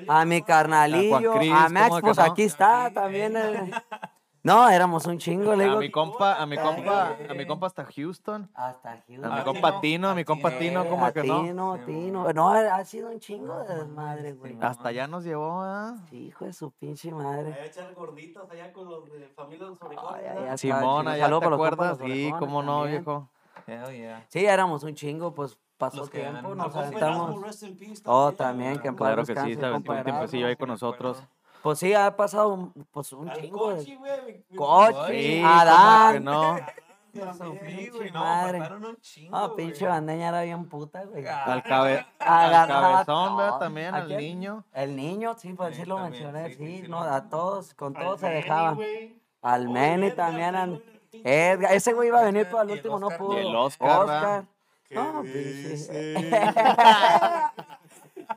a 0.08 0.26
mi 0.26 0.42
carnalillo, 0.42 1.34
a 1.54 1.70
Max, 1.70 1.90
¿cómo 1.90 1.96
de 1.98 2.02
que 2.02 2.06
pues 2.08 2.18
no? 2.18 2.24
aquí 2.24 2.42
está 2.44 2.92
también. 2.92 3.38
el- 3.38 3.72
No, 4.42 4.70
éramos 4.70 5.06
un 5.06 5.18
chingo, 5.18 5.54
le 5.54 5.66
A 5.66 5.68
digo. 5.68 5.80
mi 5.80 5.92
compa, 5.92 6.36
a 6.42 6.46
mi 6.46 6.56
compa, 6.58 7.18
a 7.30 7.34
mi 7.34 7.46
compa 7.46 7.68
hasta 7.68 7.86
Houston. 7.86 8.50
Hasta 8.54 8.94
A 8.94 9.04
Houston. 9.06 9.34
mi 9.34 9.40
Ah, 9.40 9.44
compa 9.44 9.82
Tino, 9.82 10.10
a 10.10 10.16
mi 10.16 10.22
a 10.22 10.26
compa 10.26 10.58
Tino, 10.58 10.88
¿cómo 10.88 11.12
que 11.12 11.24
no? 11.24 11.42
Tino, 11.44 11.76
Sí, 11.78 11.82
Tino. 11.86 12.34
No, 12.34 12.50
ha 12.52 12.86
sido 12.86 13.10
un 13.10 13.20
chingo 13.20 13.60
de 13.64 13.76
desmadre, 13.76 14.34
güey. 14.34 14.58
Hasta 14.62 14.90
allá 14.90 15.08
nos 15.08 15.26
llevó, 15.26 15.62
¿ah? 15.62 15.98
Hijo 16.12 16.46
de 16.46 16.54
su 16.54 16.72
pinche 16.72 17.12
madre. 17.12 17.54
Allá 17.54 17.66
echar 17.66 17.94
gorditos 17.94 18.50
allá 18.50 18.72
con 18.72 18.90
los 18.90 19.12
de 19.12 19.28
familia 19.28 19.66
de 19.66 19.72
los. 19.72 20.60
Simón, 20.62 21.08
allá 21.10 21.28
te 21.40 21.46
acuerdas, 21.46 21.98
sí, 21.98 22.32
cómo 22.40 22.64
no, 22.64 22.84
viejo. 22.86 23.30
hell 23.68 23.94
yeah. 23.96 24.26
Sí, 24.30 24.46
éramos 24.46 24.84
un 24.84 24.96
chingo, 24.96 25.34
pues 25.34 25.58
pasó 25.78 25.98
Los 25.98 26.10
tiempo, 26.12 26.56
nos 26.56 26.74
aventamos. 26.76 27.36
Oh, 28.06 28.32
también. 28.32 28.80
que 28.80 28.88
en 28.88 28.96
Claro 28.96 29.26
que 29.26 29.36
sí, 29.36 29.56
un 29.56 29.84
tiempecillo 29.84 30.48
ahí 30.48 30.56
con 30.56 30.68
Sí, 30.68 30.72
nosotros. 30.72 31.24
Pues 31.64 31.80
sí, 31.80 31.94
ha 31.94 32.16
pasado 32.16 32.50
un- 32.54 32.74
pues 32.92 33.12
un 33.14 33.30
Al 33.30 33.42
chingo 33.42 33.58
Cochi, 33.60 33.92
de... 33.92 33.98
güey, 33.98 34.46
mi- 34.50 34.56
Cochi, 34.56 35.12
Sí, 35.14 35.44
Adán. 35.46 36.24
¿cómo 36.26 36.56
que 36.56 36.60
no? 36.60 36.60
Güey, 37.12 38.12
no, 38.12 38.20
mataron 38.20 38.86
un 38.86 38.96
chingo, 39.02 39.36
Ah, 39.36 39.48
güey. 39.48 39.66
pinche 39.66 39.88
bandeña 39.88 40.30
era 40.30 40.44
bien 40.44 40.70
puta, 40.70 41.04
güey. 41.06 41.26
Ah, 41.26 41.44
Al, 41.46 41.64
cabe, 41.64 42.06
al 42.20 42.46
Agarraba 42.54 42.92
cabezón, 43.04 43.38
¿verdad? 43.38 43.58
También, 43.60 43.96
¿A 43.96 43.98
al 43.98 44.10
niño. 44.16 44.64
El 44.74 44.96
niño, 44.96 45.36
sí, 45.36 45.54
pues 45.54 45.76
sí 45.76 45.82
Sí, 45.82 45.88
lo 45.90 45.96
también, 45.96 46.24
mencioné, 46.32 46.54
sí, 46.56 46.82
sí, 46.84 46.88
no, 46.88 47.00
a 47.00 47.28
todos, 47.28 47.74
con 47.74 47.98
Al 47.98 48.04
todos 48.04 48.20
se 48.20 48.28
dejaban. 48.30 48.80
Al 49.42 49.70
Edgar 49.70 50.12
también, 50.12 50.56
pinche- 50.56 50.84
Edgar, 51.24 51.74
ese 51.74 51.94
güey 51.94 52.10
iba 52.10 52.20
a 52.20 52.24
venir, 52.26 52.46
pero 52.46 52.60
al 52.60 52.70
último 52.70 53.00
no 53.00 53.08
Oscar 53.08 53.18
pudo. 53.18 53.28
también. 53.30 53.48
Y 53.48 53.50
el 53.50 53.56
Oscar. 53.56 54.00
Oscar. 54.02 54.44
¿Qué 54.88 54.96
No, 54.96 55.24
dice? 55.24 56.14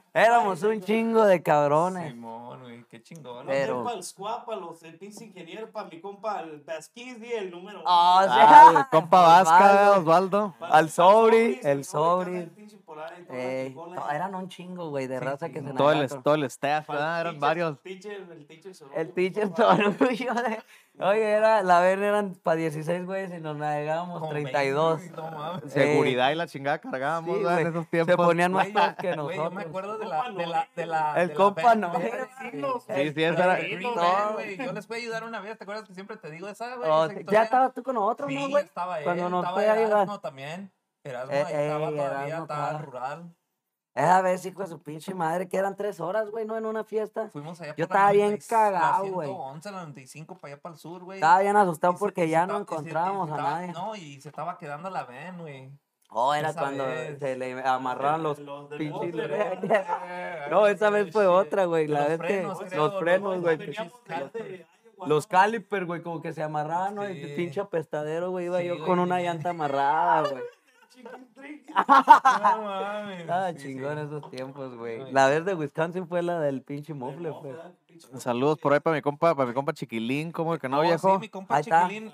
Éramos 0.15 0.63
un 0.63 0.81
chingo 0.81 1.25
de 1.25 1.43
cabrones. 1.43 2.13
Simón, 2.13 2.62
qué 2.93 3.03
chingón. 3.03 3.47
Pero- 3.47 3.83
Para 3.85 3.97
el 3.97 4.05
squad, 4.05 4.45
para 4.45 4.61
los 4.61 4.83
el 4.83 4.99
pinche 4.99 5.25
ingeniero, 5.25 5.73
para 5.73 5.89
mi 5.89 5.99
compa, 5.99 6.41
el 6.43 6.61
Basquizi, 6.61 7.33
el 7.33 7.51
número 7.51 7.81
uno. 7.81 7.89
Ah, 7.89 8.23
sí. 8.25 8.31
Ah, 8.39 8.73
el 8.81 8.89
compa 9.01 9.21
Vasca, 9.43 9.99
Osvaldo. 9.99 10.45
Osvaldo. 10.45 10.55
Al 10.75 10.85
el 10.85 10.91
Sobri, 10.91 11.61
el 11.63 11.85
Sobri. 11.87 12.51
Ahí, 12.99 13.25
Ey, 13.31 13.67
chingona 13.69 13.95
no, 13.97 14.07
ahí. 14.07 14.17
eran 14.17 14.35
un 14.35 14.49
chingo, 14.49 14.91
güey, 14.91 15.07
de 15.07 15.19
Sí, 15.19 15.25
raza 15.25 15.47
sí, 15.47 15.53
que 15.53 15.61
se 15.61 15.67
no. 15.67 15.75
Todo 15.75 15.93
el, 15.93 16.09
todo 16.23 16.35
el 16.35 16.45
staff, 16.45 16.89
¿verdad? 16.89 17.21
Eran 17.21 17.35
teacher- 17.35 17.41
varios. 17.41 17.83
teacher- 17.83 18.31
el 18.33 18.47
teacher 18.47 18.75
Sororo. 18.75 18.97
El 19.01 19.13
teacher 19.13 19.49
Sorullo 19.57 20.35
de... 20.35 20.63
Oye, 21.01 21.23
era, 21.31 21.63
la 21.63 21.81
verga 21.81 22.07
eran 22.07 22.35
para 22.35 22.57
16 22.57 23.07
güeyes 23.07 23.33
y 23.33 23.41
nos 23.41 23.57
navegábamos 23.57 24.21
Como 24.21 24.31
32. 24.31 25.01
20, 25.01 25.17
no 25.17 25.31
mames. 25.31 25.73
Seguridad 25.73 26.31
y 26.31 26.35
la 26.35 26.47
chingada 26.47 26.79
cargábamos, 26.81 27.31
Sí. 27.35 27.41
En 27.41 27.43
güey, 27.51 27.67
esos 27.67 27.85
Se 27.85 27.91
tiempos. 28.05 28.27
ponían 28.27 28.53
más 28.53 28.65
Güey, 28.65 28.75
todos 28.75 28.95
que 28.97 29.15
Güey, 29.17 29.17
yo 29.17 29.25
me 29.25 29.37
nosotros. 29.37 29.67
acuerdo 29.67 29.97
de 29.99 30.05
El 30.05 30.11
la, 30.11 30.17
compa 30.23 30.39
de 30.43 30.47
la, 30.47 30.69
de 30.77 30.87
la, 30.87 31.23
El 31.23 31.29
de 31.29 31.35
compa 31.35 31.75
no. 31.75 31.93
Sí, 31.95 33.13
sí, 33.15 33.23
esa 33.25 33.45
era- 33.57 33.59
No, 33.81 34.33
güey. 34.35 34.55
güey. 34.57 34.67
Yo 34.67 34.73
les 34.75 34.87
fui 34.87 34.97
a 34.97 35.01
ayudar 35.01 35.25
una 35.25 35.41
vez, 35.41 35.57
¿te 35.57 35.65
acuerdas 35.65 35.87
que 35.89 35.95
siempre 35.95 36.17
te 36.19 36.31
digo 36.31 36.47
esa, 36.49 36.77
güey? 36.77 36.91
Oh, 36.91 37.09
ya 37.31 37.45
estabas 37.45 37.73
tú 37.73 37.83
con 37.83 37.95
nosotros, 37.95 38.29
Sí, 38.29 38.35
¿no, 38.35 38.49
güey? 38.51 38.65
estaba 38.65 38.99
él, 38.99 39.05
Cuando 39.05 39.31
nos 39.31 39.51
fue 39.51 39.67
a 39.69 39.73
ayudar. 39.73 39.91
Erasmo 39.93 40.21
también. 40.21 40.71
Erasmo 41.05 41.33
Eh, 41.33 41.45
ahí 41.45 41.55
estaba 41.65 41.89
ey, 41.89 41.97
todavía, 41.97 42.27
Erasmo 42.27 42.43
estaba 42.45 42.79
rural. 42.79 43.35
Esa 43.95 44.23
vez, 44.23 44.47
hijo 44.47 44.63
de 44.63 44.69
su 44.69 44.81
pinche 44.83 45.13
madre, 45.15 45.49
que 45.49 45.57
eran 45.59 45.77
tres 45.77 46.01
horas, 46.01 46.31
güey, 46.31 46.47
¿no? 46.47 46.57
En 46.57 46.65
una 46.65 46.83
fiesta. 46.83 47.29
Fuimos 47.29 47.61
allá 47.61 47.75
Yo 47.77 47.85
estaba 47.85 48.11
bien 48.13 48.29
96, 48.31 48.49
cagado, 48.49 49.07
güey. 49.13 49.29
111, 49.29 49.71
la 49.71 49.79
95 49.81 50.39
para 50.39 50.55
allá 50.55 50.63
para 50.63 50.73
el 50.75 50.79
sur, 50.79 51.03
güey. 51.05 51.19
Estaba 51.19 51.41
bien 51.43 51.57
asustado 51.57 51.93
Y 51.93 51.97
porque 51.99 52.23
se 52.23 52.29
ya 52.31 52.47
no 52.47 52.61
estaba- 52.61 52.65
se- 52.67 52.75
encontrábamos 52.75 53.29
a 53.31 53.33
estaba- 53.37 53.51
nadie. 53.51 53.73
No, 53.73 53.95
y 53.97 54.21
se 54.23 54.29
estaba 54.31 54.57
quedando 54.57 54.89
la 54.89 55.05
van, 55.05 55.39
güey. 55.39 55.71
Oh, 56.15 56.33
era 56.35 56.53
cuando 56.55 56.87
vez. 56.87 57.19
se 57.19 57.37
le 57.37 57.63
amarraron 57.63 58.23
los, 58.23 58.39
Los 58.39 58.69
del 58.71 58.79
pinches. 58.79 59.13
bumper, 59.13 59.61
no, 60.51 60.67
esa 60.67 60.91
vez 60.91 61.11
fue 61.13 61.27
otra, 61.27 61.65
güey. 61.67 61.87
La 61.87 62.01
Los 62.01 62.09
vez 62.09 62.19
frenos, 62.19 62.59
que 62.61 62.67
creo, 62.67 62.87
los 62.89 62.99
frenos, 63.01 63.41
güey. 63.41 63.59
Los 65.07 65.27
caliper, 65.27 65.85
güey, 65.85 66.03
como 66.03 66.23
que 66.23 66.33
se 66.33 66.43
amarraban. 66.43 66.99
El 67.03 67.35
pinche 67.35 67.61
apestadero, 67.61 68.31
güey. 68.31 68.47
Iba 68.47 68.61
Sí, 68.61 68.67
yo 68.69 68.75
güey. 68.77 68.87
con 68.87 68.99
una 69.01 69.21
llanta 69.21 69.51
amarrada, 69.51 70.29
güey. 70.31 70.43
No 71.75 72.63
mames. 72.63 73.29
Ah, 73.29 73.53
Sí, 73.57 73.59
sí. 73.59 73.69
chingón 73.69 73.99
esos 73.99 74.29
tiempos, 74.31 74.77
güey. 74.77 75.11
La 75.13 75.29
vez 75.29 75.45
de 75.45 75.55
Wisconsin 75.55 76.07
fue 76.07 76.23
la 76.23 76.41
del 76.41 76.63
pinche 76.63 76.95
mofle, 76.95 77.33
pues. 77.33 77.57
Saludos 78.19 78.59
por 78.59 78.73
ahí 78.73 78.81
para 78.81 78.97
mi 78.97 79.03
compa, 79.03 79.35
para 79.35 79.49
mi 79.49 79.55
compa 79.55 79.73
Chiquilín, 79.73 80.33
como 80.33 80.59
que 80.59 80.69
no, 80.69 80.79
Oh, 80.79 80.83
viejo. 80.83 81.15
Sí, 81.15 81.21
mi 81.21 81.29
compa 81.29 81.57
Ahí 81.57 81.61
está. 81.63 81.89
Chiquilín. 81.89 82.13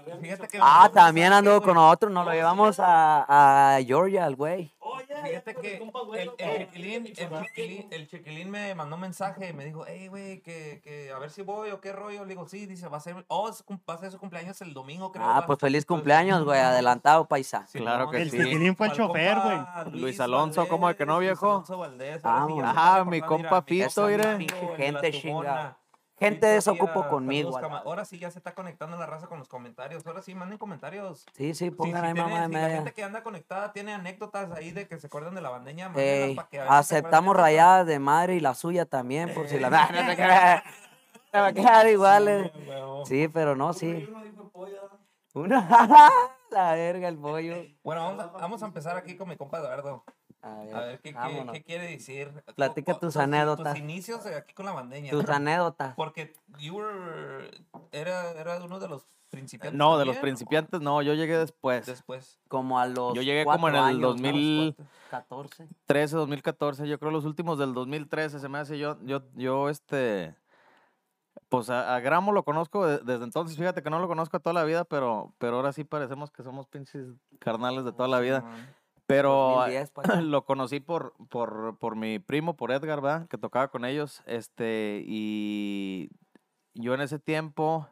Que. 0.50 0.58
Ah, 0.60 0.90
también 0.92 1.32
anduvo 1.32 1.60
con 1.62 1.74
nosotros. 1.74 2.12
Nos 2.12 2.24
lo 2.26 2.32
llevamos 2.32 2.78
a, 2.80 3.76
a 3.76 3.82
Georgia, 3.82 4.24
al 4.24 4.36
güey. 4.36 4.72
Fíjate 5.24 5.54
que 5.56 5.76
el, 5.76 6.30
el 6.38 6.66
chiquilín, 6.66 7.06
el, 7.06 7.14
chiquilín, 7.14 7.86
el 7.90 8.08
chiquilín 8.08 8.50
me 8.50 8.74
mandó 8.74 8.94
un 8.96 9.02
mensaje 9.02 9.50
y 9.50 9.52
me 9.52 9.64
dijo, 9.64 9.84
hey, 9.86 10.08
güey, 10.08 10.40
que, 10.40 10.80
que 10.82 11.10
a 11.12 11.18
ver 11.18 11.30
si 11.30 11.42
voy 11.42 11.70
o 11.70 11.80
qué 11.80 11.92
rollo. 11.92 12.22
Le 12.24 12.30
digo, 12.30 12.46
sí, 12.48 12.66
dice, 12.66 12.88
va 12.88 12.98
a 12.98 13.00
ser, 13.00 13.24
oh, 13.28 13.50
va 13.88 13.94
a 13.94 13.98
ser 13.98 14.10
su 14.12 14.18
cumpleaños 14.18 14.60
el 14.62 14.72
domingo, 14.72 15.12
creo. 15.12 15.24
Ah, 15.26 15.40
va". 15.40 15.46
pues 15.46 15.58
feliz 15.58 15.84
cumpleaños, 15.84 16.44
güey. 16.44 16.58
Adelantado, 16.68 17.26
paisa. 17.26 17.66
sí, 17.66 17.78
Claro 17.78 18.06
no, 18.06 18.10
que 18.10 18.22
El 18.22 18.30
sí. 18.30 18.38
chiquilín 18.38 18.76
fue 18.76 18.86
el 18.86 18.92
el 18.92 18.98
chofer, 18.98 19.36
güey. 19.40 19.58
Luis 20.00 20.20
Alonso, 20.20 20.66
¿cómo 20.68 20.88
de 20.88 20.96
que 20.96 21.04
no, 21.04 21.16
Luis 21.16 21.28
viejo? 21.30 21.50
Alonso 21.50 21.78
Valdés, 21.78 22.20
Ah, 22.24 22.46
Ajá, 22.64 22.98
está 22.98 23.04
mi 23.04 23.20
compa 23.20 23.62
Fito, 23.62 24.06
mi 24.06 24.16
mire. 24.16 24.48
gente 24.76 25.06
el 25.08 25.20
chinga. 25.20 25.67
Gente 26.18 26.46
desocupo 26.46 27.00
tía, 27.02 27.08
conmigo. 27.10 27.58
Ahora 27.84 28.04
sí 28.04 28.18
ya 28.18 28.30
se 28.30 28.38
está 28.38 28.54
conectando 28.54 28.96
la 28.96 29.06
raza 29.06 29.26
con 29.28 29.38
los 29.38 29.48
comentarios. 29.48 30.06
Ahora 30.06 30.20
sí, 30.22 30.34
manden 30.34 30.58
comentarios. 30.58 31.26
Sí, 31.34 31.54
sí, 31.54 31.66
Sí, 31.66 31.70
pongan 31.70 32.00
si 32.02 32.06
ahí 32.08 32.12
tiene- 32.14 32.28
mamá 32.28 32.40
de 32.42 32.46
si 32.48 32.52
la 32.54 32.60
media. 32.60 32.76
gente 32.76 32.92
que 32.92 33.04
anda 33.04 33.22
conectada 33.22 33.72
tiene 33.72 33.92
anécdotas 33.94 34.50
ahí 34.52 34.70
de 34.72 34.88
que 34.88 34.98
se 34.98 35.06
acuerdan 35.06 35.34
de 35.34 35.40
la 35.40 35.50
bandeña. 35.50 35.92
Aceptamos 36.68 37.36
rayadas 37.36 37.86
de 37.86 37.98
madre 37.98 38.34
y 38.36 38.40
la 38.40 38.54
suya 38.54 38.84
también, 38.84 39.32
por 39.34 39.48
si 39.48 39.58
la... 39.58 39.68
Te 41.30 41.38
va 41.38 41.46
a 41.48 41.52
quedar 41.52 41.86
igual. 41.88 42.28
eh. 42.28 42.52
Sí, 43.06 43.28
pero 43.28 43.54
no, 43.54 43.72
sí. 43.72 44.08
Una... 45.34 45.68
la 46.50 46.72
verga, 46.72 47.08
el 47.08 47.18
pollo. 47.18 47.56
Bueno, 47.84 48.02
vamos 48.04 48.24
a, 48.24 48.26
vamos 48.38 48.62
a 48.62 48.66
empezar 48.66 48.96
aquí 48.96 49.16
con 49.16 49.28
mi 49.28 49.36
compa 49.36 49.58
Eduardo. 49.58 50.02
A 50.40 50.54
ver, 50.60 50.74
A 50.76 50.80
ver 50.80 51.00
qué, 51.00 51.12
qué, 51.12 51.46
qué 51.52 51.62
quiere 51.64 51.88
decir. 51.90 52.32
Platica 52.54 52.94
Tu- 52.94 53.00
tus 53.00 53.16
anécdotas. 53.16 53.74
Tus 53.74 53.82
inicios 53.82 54.24
aquí 54.26 54.54
con 54.54 54.66
la 54.66 54.72
bandeña. 54.72 55.10
Tus 55.10 55.28
anécdotas. 55.28 55.94
Porque 55.96 56.34
you 56.58 56.76
were, 56.76 57.50
era, 57.92 58.30
era 58.32 58.62
uno 58.64 58.78
de 58.78 58.88
los 58.88 59.04
principiantes. 59.30 59.76
No, 59.76 59.98
de 59.98 60.04
los 60.06 60.16
principiantes, 60.18 60.80
no, 60.80 61.02
yo 61.02 61.14
llegué 61.14 61.36
después. 61.36 61.86
Después. 61.86 62.38
Como 62.48 62.78
a 62.78 62.86
los 62.86 63.14
Yo 63.14 63.22
llegué 63.22 63.44
como 63.44 63.68
en 63.68 63.74
cuatro 63.74 63.78
el 63.78 63.84
años, 63.84 64.00
¿no? 64.00 64.08
2000. 64.08 64.76
14. 65.10 65.68
13, 65.86 66.16
2014, 66.16 66.86
yo 66.88 66.98
creo 66.98 67.10
los 67.10 67.24
últimos 67.24 67.58
del 67.58 67.74
2013 67.74 68.38
se 68.38 68.48
me 68.48 68.58
hace 68.58 68.78
yo, 68.78 68.98
yo, 69.04 69.22
yo 69.34 69.68
este, 69.70 70.34
pues 71.48 71.70
a, 71.70 71.94
a 71.96 72.00
Gramo 72.00 72.30
lo 72.32 72.42
conozco 72.44 72.86
de- 72.86 72.98
desde 72.98 73.24
entonces, 73.24 73.56
fíjate 73.56 73.82
que 73.82 73.88
no 73.90 73.98
lo 74.00 74.06
conozco 74.08 74.38
toda 74.40 74.52
la 74.52 74.64
vida, 74.64 74.84
pero, 74.84 75.32
pero 75.38 75.56
ahora 75.56 75.72
sí 75.72 75.84
parecemos 75.84 76.30
que 76.30 76.42
somos 76.42 76.66
pinches 76.66 77.06
carnales 77.38 77.84
de 77.84 77.92
toda 77.92 78.06
la 78.08 78.20
vida, 78.20 78.44
pero 79.08 79.54
2010 79.56 79.90
pa' 79.90 80.02
acá. 80.02 80.20
lo 80.20 80.44
conocí 80.44 80.80
por, 80.80 81.14
por, 81.30 81.78
por 81.78 81.96
mi 81.96 82.18
primo, 82.18 82.56
por 82.56 82.70
Edgar, 82.70 83.00
¿verdad? 83.00 83.26
Que 83.26 83.38
tocaba 83.38 83.68
con 83.68 83.86
ellos, 83.86 84.22
este, 84.26 85.02
y 85.06 86.10
yo 86.74 86.94
en 86.94 87.00
ese 87.00 87.18
tiempo 87.18 87.88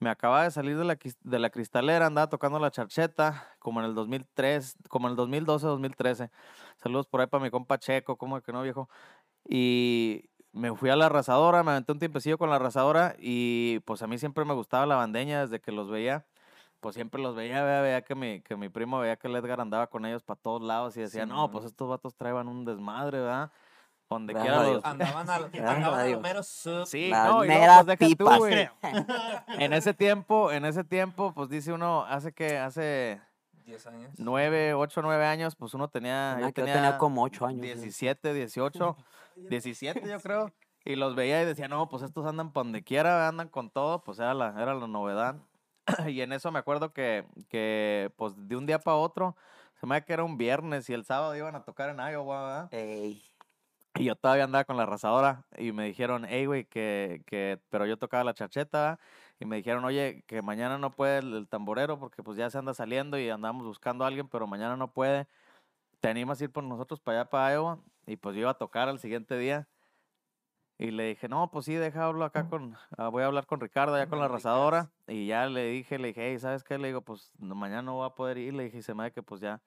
me 0.00 0.10
acababa 0.10 0.42
de 0.42 0.50
salir 0.50 0.76
de 0.76 0.84
la, 0.84 0.98
de 1.22 1.38
la 1.38 1.50
cristalera, 1.50 2.06
andaba 2.06 2.28
tocando 2.28 2.58
la 2.58 2.72
charcheta, 2.72 3.54
como 3.60 3.80
en 3.80 3.86
el 3.86 3.94
2003, 3.94 4.76
como 4.88 5.06
en 5.06 5.12
el 5.12 5.16
2012, 5.16 5.66
2013. 5.66 6.30
Saludos 6.76 7.06
por 7.06 7.20
ahí 7.20 7.28
para 7.28 7.44
mi 7.44 7.50
compa 7.50 7.78
Checo, 7.78 8.16
como 8.16 8.40
que 8.40 8.52
no, 8.52 8.62
viejo. 8.62 8.88
Y 9.48 10.28
me 10.52 10.74
fui 10.74 10.90
a 10.90 10.96
la 10.96 11.06
arrasadora, 11.06 11.62
me 11.62 11.70
aventé 11.70 11.92
un 11.92 12.00
tiempecillo 12.00 12.36
con 12.36 12.50
la 12.50 12.56
arrasadora 12.56 13.14
y 13.18 13.78
pues 13.80 14.02
a 14.02 14.08
mí 14.08 14.18
siempre 14.18 14.44
me 14.44 14.54
gustaba 14.54 14.86
la 14.86 14.96
bandeña 14.96 15.42
desde 15.42 15.60
que 15.60 15.70
los 15.70 15.88
veía. 15.88 16.26
Pues 16.80 16.94
siempre 16.94 17.20
los 17.20 17.36
veía, 17.36 17.62
veía, 17.62 17.80
veía 17.82 18.02
que 18.02 18.14
mi, 18.14 18.40
que 18.40 18.56
mi 18.56 18.70
primo 18.70 18.98
veía 18.98 19.16
que 19.16 19.28
el 19.28 19.36
Edgar 19.36 19.60
andaba 19.60 19.86
con 19.88 20.06
ellos 20.06 20.22
para 20.22 20.40
todos 20.40 20.62
lados 20.62 20.96
y 20.96 21.00
decía, 21.00 21.26
no, 21.26 21.50
pues 21.50 21.66
estos 21.66 21.88
vatos 21.88 22.16
traían 22.16 22.48
un 22.48 22.64
desmadre, 22.64 23.20
¿verdad? 23.20 23.52
Donde 24.08 24.34
quiera 24.34 24.64
los... 24.64 24.84
Andaban 24.84 25.28
al, 25.30 25.44
andaban 25.54 25.84
al 25.84 26.06
Dios. 26.08 26.20
mero 26.20 26.42
sub. 26.42 26.86
Sí, 26.86 27.10
no, 27.12 27.44
y 27.44 27.48
luego, 27.48 27.66
pues, 27.84 27.86
deja 27.86 28.10
tú, 28.10 28.16
pipas. 28.16 28.38
güey. 28.38 28.68
En 29.60 29.72
ese 29.72 29.94
tiempo, 29.94 30.50
en 30.50 30.64
ese 30.64 30.82
tiempo, 30.82 31.32
pues 31.34 31.48
dice 31.48 31.72
uno, 31.72 32.04
hace 32.06 32.32
que, 32.32 32.58
hace 32.58 33.20
10 33.66 33.86
años. 33.86 34.14
nueve, 34.18 34.74
ocho, 34.74 35.02
nueve 35.02 35.26
años, 35.26 35.54
pues 35.54 35.74
uno 35.74 35.88
tenía, 35.88 36.38
yo 36.40 36.52
tenía, 36.52 36.74
tenía 36.74 36.98
como 36.98 37.22
8 37.22 37.46
años. 37.46 37.60
sí. 37.60 37.66
17, 37.66 38.32
18, 38.32 38.96
17 39.36 40.08
yo 40.08 40.20
creo, 40.20 40.52
y 40.84 40.96
los 40.96 41.14
veía 41.14 41.42
y 41.42 41.44
decía, 41.44 41.68
no, 41.68 41.88
pues 41.88 42.02
estos 42.02 42.26
andan 42.26 42.52
por 42.52 42.64
donde 42.64 42.82
quiera, 42.82 43.28
andan 43.28 43.48
con 43.48 43.70
todo, 43.70 44.02
pues 44.02 44.18
era 44.18 44.34
la, 44.34 44.54
era 44.60 44.74
la 44.74 44.86
novedad. 44.88 45.36
y 46.08 46.20
en 46.20 46.32
eso 46.32 46.50
me 46.52 46.58
acuerdo 46.58 46.92
que, 46.92 47.26
que, 47.48 48.10
pues 48.16 48.34
de 48.36 48.56
un 48.56 48.66
día 48.66 48.78
para 48.78 48.96
otro, 48.96 49.36
se 49.80 49.86
me 49.86 50.04
que 50.04 50.12
era 50.12 50.24
un 50.24 50.36
viernes 50.38 50.88
y 50.90 50.94
el 50.94 51.04
sábado 51.04 51.34
iban 51.36 51.54
a 51.54 51.64
tocar 51.64 51.90
en 51.90 51.98
Iowa, 51.98 52.42
¿verdad? 52.42 52.68
Ey, 52.72 53.22
Y 53.94 54.04
yo 54.04 54.16
todavía 54.16 54.44
andaba 54.44 54.64
con 54.64 54.76
la 54.76 54.84
arrasadora 54.84 55.44
y 55.58 55.72
me 55.72 55.84
dijeron, 55.84 56.24
hey, 56.28 56.46
güey, 56.46 56.64
que, 56.64 57.22
que, 57.26 57.60
pero 57.70 57.86
yo 57.86 57.96
tocaba 57.98 58.24
la 58.24 58.34
charcheta, 58.34 58.80
¿verdad? 58.80 59.00
y 59.40 59.46
me 59.46 59.56
dijeron, 59.56 59.84
oye, 59.84 60.22
que 60.26 60.42
mañana 60.42 60.78
no 60.78 60.90
puede 60.90 61.18
el, 61.18 61.34
el 61.34 61.48
tamborero 61.48 61.98
porque 61.98 62.22
pues 62.22 62.36
ya 62.36 62.50
se 62.50 62.58
anda 62.58 62.74
saliendo 62.74 63.18
y 63.18 63.30
andamos 63.30 63.66
buscando 63.66 64.04
a 64.04 64.08
alguien, 64.08 64.28
pero 64.28 64.46
mañana 64.46 64.76
no 64.76 64.92
puede. 64.92 65.26
¿Te 66.00 66.08
animas 66.08 66.40
a 66.40 66.44
ir 66.44 66.52
por 66.52 66.64
nosotros 66.64 67.00
para 67.00 67.20
allá, 67.22 67.30
para 67.30 67.54
Iowa? 67.54 67.80
Y 68.06 68.16
pues 68.16 68.34
yo 68.36 68.42
iba 68.42 68.50
a 68.50 68.54
tocar 68.58 68.88
al 68.88 68.98
siguiente 69.00 69.38
día. 69.38 69.68
Y 70.80 70.92
le 70.92 71.08
dije, 71.08 71.28
no, 71.28 71.50
pues 71.50 71.66
sí, 71.66 71.74
deja 71.74 72.06
hablo 72.06 72.24
acá 72.24 72.48
con, 72.48 72.74
ah, 72.96 73.08
voy 73.08 73.22
a 73.22 73.26
hablar 73.26 73.44
con 73.44 73.60
Ricardo, 73.60 73.94
allá 73.94 74.06
con 74.06 74.18
la 74.18 74.24
arrasadora. 74.24 74.88
Y 75.06 75.26
ya 75.26 75.44
le 75.44 75.66
dije, 75.66 75.98
le 75.98 76.08
dije, 76.08 76.30
hey, 76.30 76.38
¿sabes 76.38 76.64
qué? 76.64 76.78
Le 76.78 76.88
digo, 76.88 77.02
pues 77.02 77.32
mañana 77.38 77.82
no 77.82 77.96
voy 77.96 78.06
a 78.06 78.14
poder 78.14 78.38
ir. 78.38 78.54
Le 78.54 78.64
dije, 78.64 78.80
se 78.80 78.94
me 78.94 79.02
da 79.02 79.10
que 79.10 79.22
pues 79.22 79.42
ya 79.42 79.60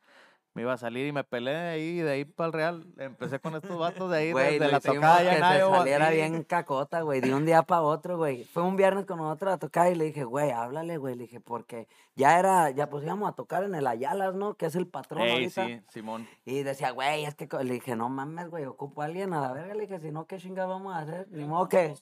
me 0.53 0.62
iba 0.62 0.74
a 0.74 0.77
salir 0.77 1.07
y 1.07 1.12
me 1.12 1.24
peleé 1.24 1.55
de 1.55 1.69
ahí, 1.69 1.98
de 1.98 2.12
ahí 2.12 2.25
para 2.25 2.48
el 2.48 2.53
Real. 2.53 2.86
Empecé 2.98 3.39
con 3.39 3.55
estos 3.55 3.77
vatos 3.77 4.12
de 4.12 4.17
ahí, 4.17 4.31
Güey, 4.31 4.60
desde 4.60 4.72
la 4.72 4.79
tocada 4.79 5.22
que 5.22 5.29
allá 5.29 5.38
en 5.48 5.53
se 5.53 5.60
Iowa, 5.60 5.77
saliera 5.79 6.10
bien 6.12 6.43
cacota, 6.43 7.01
güey, 7.01 7.22
de 7.22 7.33
un 7.33 7.45
día 7.45 7.63
para 7.63 7.81
otro, 7.81 8.17
güey. 8.17 8.43
Fue 8.43 8.62
un 8.62 8.75
viernes 8.75 9.05
con 9.05 9.17
nosotros 9.17 9.53
a 9.53 9.57
tocar 9.57 9.91
y 9.91 9.95
le 9.95 10.05
dije, 10.05 10.24
güey, 10.24 10.51
háblale, 10.51 10.98
güey. 10.98 11.15
Le 11.15 11.24
dije, 11.24 11.39
porque 11.39 11.88
ya 12.15 12.38
era, 12.38 12.69
ya 12.69 12.88
pues 12.89 13.03
íbamos 13.03 13.27
a 13.27 13.33
tocar 13.33 13.63
en 13.63 13.74
el 13.74 13.88
Ayalas, 13.88 14.36
¿no? 14.36 14.53
Que 14.53 14.67
es 14.67 14.75
el 14.75 14.86
patrón 14.86 15.24
Ey, 15.24 15.31
ahorita. 15.31 15.65
sí, 15.65 15.81
Simón. 15.89 16.27
Y 16.45 16.62
decía, 16.62 16.91
güey, 16.91 17.25
es 17.25 17.33
que 17.33 17.48
co-". 17.48 17.63
le 17.63 17.74
dije, 17.74 17.95
no 17.95 18.10
mames, 18.10 18.50
güey, 18.50 18.65
ocupo 18.65 19.01
a 19.01 19.05
alguien 19.05 19.33
a 19.33 19.41
la 19.41 19.53
verga. 19.53 19.74
Le 19.74 19.88
dije, 19.88 20.00
si 20.00 20.12
no, 20.12 20.27
¿qué 20.27 20.38
chinga 20.38 20.67
vamos 20.67 20.93
a 20.93 21.00
hacer? 21.00 21.27
Ni 21.31 21.45
modo 21.45 21.67
que. 21.67 21.95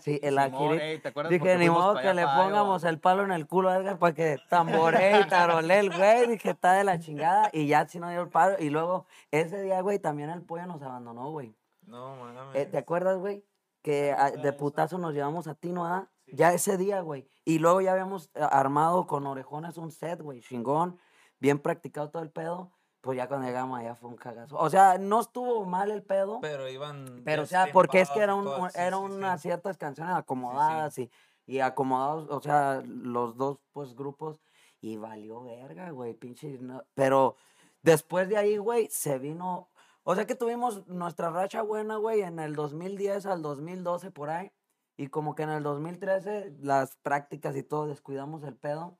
Sí, 0.00 0.18
el 0.22 0.38
Simón, 0.40 0.80
ey, 0.80 0.98
¿te 0.98 1.08
acuerdas 1.08 1.30
Dije, 1.30 1.58
ni 1.58 1.68
modo 1.68 2.00
que 2.00 2.14
le 2.14 2.24
pongamos 2.24 2.84
el 2.84 2.98
palo 2.98 3.24
en 3.24 3.32
el 3.32 3.46
culo 3.46 3.68
a 3.68 3.76
Edgar 3.76 3.98
para 3.98 4.14
que 4.14 4.38
tamboree 4.48 5.20
y 5.20 5.24
tarole 5.28 5.78
el 5.78 5.90
güey. 5.90 6.26
Dije, 6.28 6.50
está 6.50 6.72
de 6.72 6.84
la 6.84 6.98
chingada. 6.98 7.17
Y 7.52 7.66
ya 7.66 7.86
si 7.88 7.98
no 7.98 8.10
dio 8.10 8.22
el 8.22 8.28
palo. 8.28 8.56
Y 8.58 8.70
luego, 8.70 9.06
ese 9.30 9.62
día, 9.62 9.80
güey, 9.80 9.98
también 9.98 10.30
el 10.30 10.42
pollo 10.42 10.66
nos 10.66 10.82
abandonó, 10.82 11.30
güey. 11.30 11.54
No, 11.82 12.16
mames. 12.16 12.56
Eh, 12.56 12.66
¿Te 12.66 12.78
acuerdas, 12.78 13.18
güey? 13.18 13.44
Que 13.82 14.12
a- 14.12 14.30
de 14.30 14.52
putazo 14.52 14.98
nos 14.98 15.14
llevamos 15.14 15.46
a 15.48 15.54
ti, 15.54 15.72
¿no? 15.72 15.86
ah? 15.86 16.08
Ya 16.26 16.52
ese 16.52 16.76
día, 16.76 17.00
güey. 17.00 17.26
Y 17.44 17.58
luego 17.58 17.80
ya 17.80 17.92
habíamos 17.92 18.30
eh, 18.34 18.40
armado 18.50 19.06
con 19.06 19.26
orejones 19.26 19.78
un 19.78 19.90
set, 19.90 20.20
güey, 20.20 20.40
chingón. 20.40 20.98
Bien 21.38 21.58
practicado 21.58 22.10
todo 22.10 22.22
el 22.22 22.30
pedo. 22.30 22.72
Pues 23.00 23.16
ya 23.16 23.28
cuando 23.28 23.46
llegamos 23.46 23.78
allá 23.78 23.94
fue 23.94 24.10
un 24.10 24.16
cagazo. 24.16 24.58
O 24.58 24.68
sea, 24.68 24.98
no 24.98 25.20
estuvo 25.20 25.64
mal 25.64 25.90
el 25.90 26.02
pedo. 26.02 26.40
Pero 26.40 26.68
iban. 26.68 27.22
Pero, 27.24 27.44
o 27.44 27.46
sea, 27.46 27.68
porque 27.72 28.00
es 28.00 28.10
que 28.10 28.18
era, 28.20 28.34
un, 28.34 28.46
era 28.48 28.68
sí, 28.70 28.80
sí, 28.82 28.90
sí. 28.90 29.16
unas 29.16 29.40
ciertas 29.40 29.78
canciones 29.78 30.16
acomodadas 30.16 30.98
Y, 30.98 31.10
y 31.46 31.60
acomodados, 31.60 32.26
o 32.28 32.40
sea, 32.42 32.82
los 32.84 33.36
dos, 33.36 33.58
pues, 33.72 33.94
grupos. 33.94 34.40
Y 34.80 34.96
valió 34.96 35.42
verga, 35.42 35.90
güey, 35.90 36.14
pinche. 36.14 36.58
no- 36.58 36.84
Pero 36.94 37.36
después 37.82 38.28
de 38.28 38.36
ahí, 38.36 38.56
güey, 38.58 38.88
se 38.90 39.18
vino. 39.18 39.68
O 40.04 40.14
sea 40.14 40.26
que 40.26 40.34
tuvimos 40.34 40.86
nuestra 40.86 41.30
racha 41.30 41.62
buena, 41.62 41.96
güey, 41.96 42.22
en 42.22 42.38
el 42.38 42.54
2010 42.54 43.26
al 43.26 43.42
2012, 43.42 44.10
por 44.10 44.30
ahí. 44.30 44.52
Y 44.96 45.08
como 45.08 45.34
que 45.34 45.42
en 45.44 45.50
el 45.50 45.62
2013, 45.62 46.54
las 46.60 46.96
prácticas 46.96 47.56
y 47.56 47.62
todo, 47.62 47.86
descuidamos 47.86 48.42
el 48.44 48.56
pedo. 48.56 48.98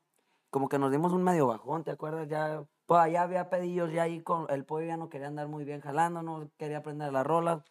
Como 0.49 0.69
que 0.69 0.79
nos 0.79 0.91
dimos 0.91 1.13
un 1.13 1.23
medio 1.23 1.47
bajón, 1.47 1.83
¿te 1.83 1.91
acuerdas? 1.91 2.27
Ya, 2.27 2.65
pues 2.85 3.01
allá 3.01 3.23
había 3.23 3.49
pedillos, 3.49 3.91
ya 3.91 4.03
ahí 4.03 4.21
con 4.21 4.47
el 4.49 4.65
pollo 4.65 4.87
ya 4.87 4.97
no 4.97 5.09
quería 5.09 5.27
andar 5.27 5.47
muy 5.47 5.63
bien 5.65 5.81
jalando, 5.81 6.23
no 6.23 6.49
quería 6.57 6.79
aprender 6.79 7.11
las 7.13 7.25
rolas. 7.25 7.63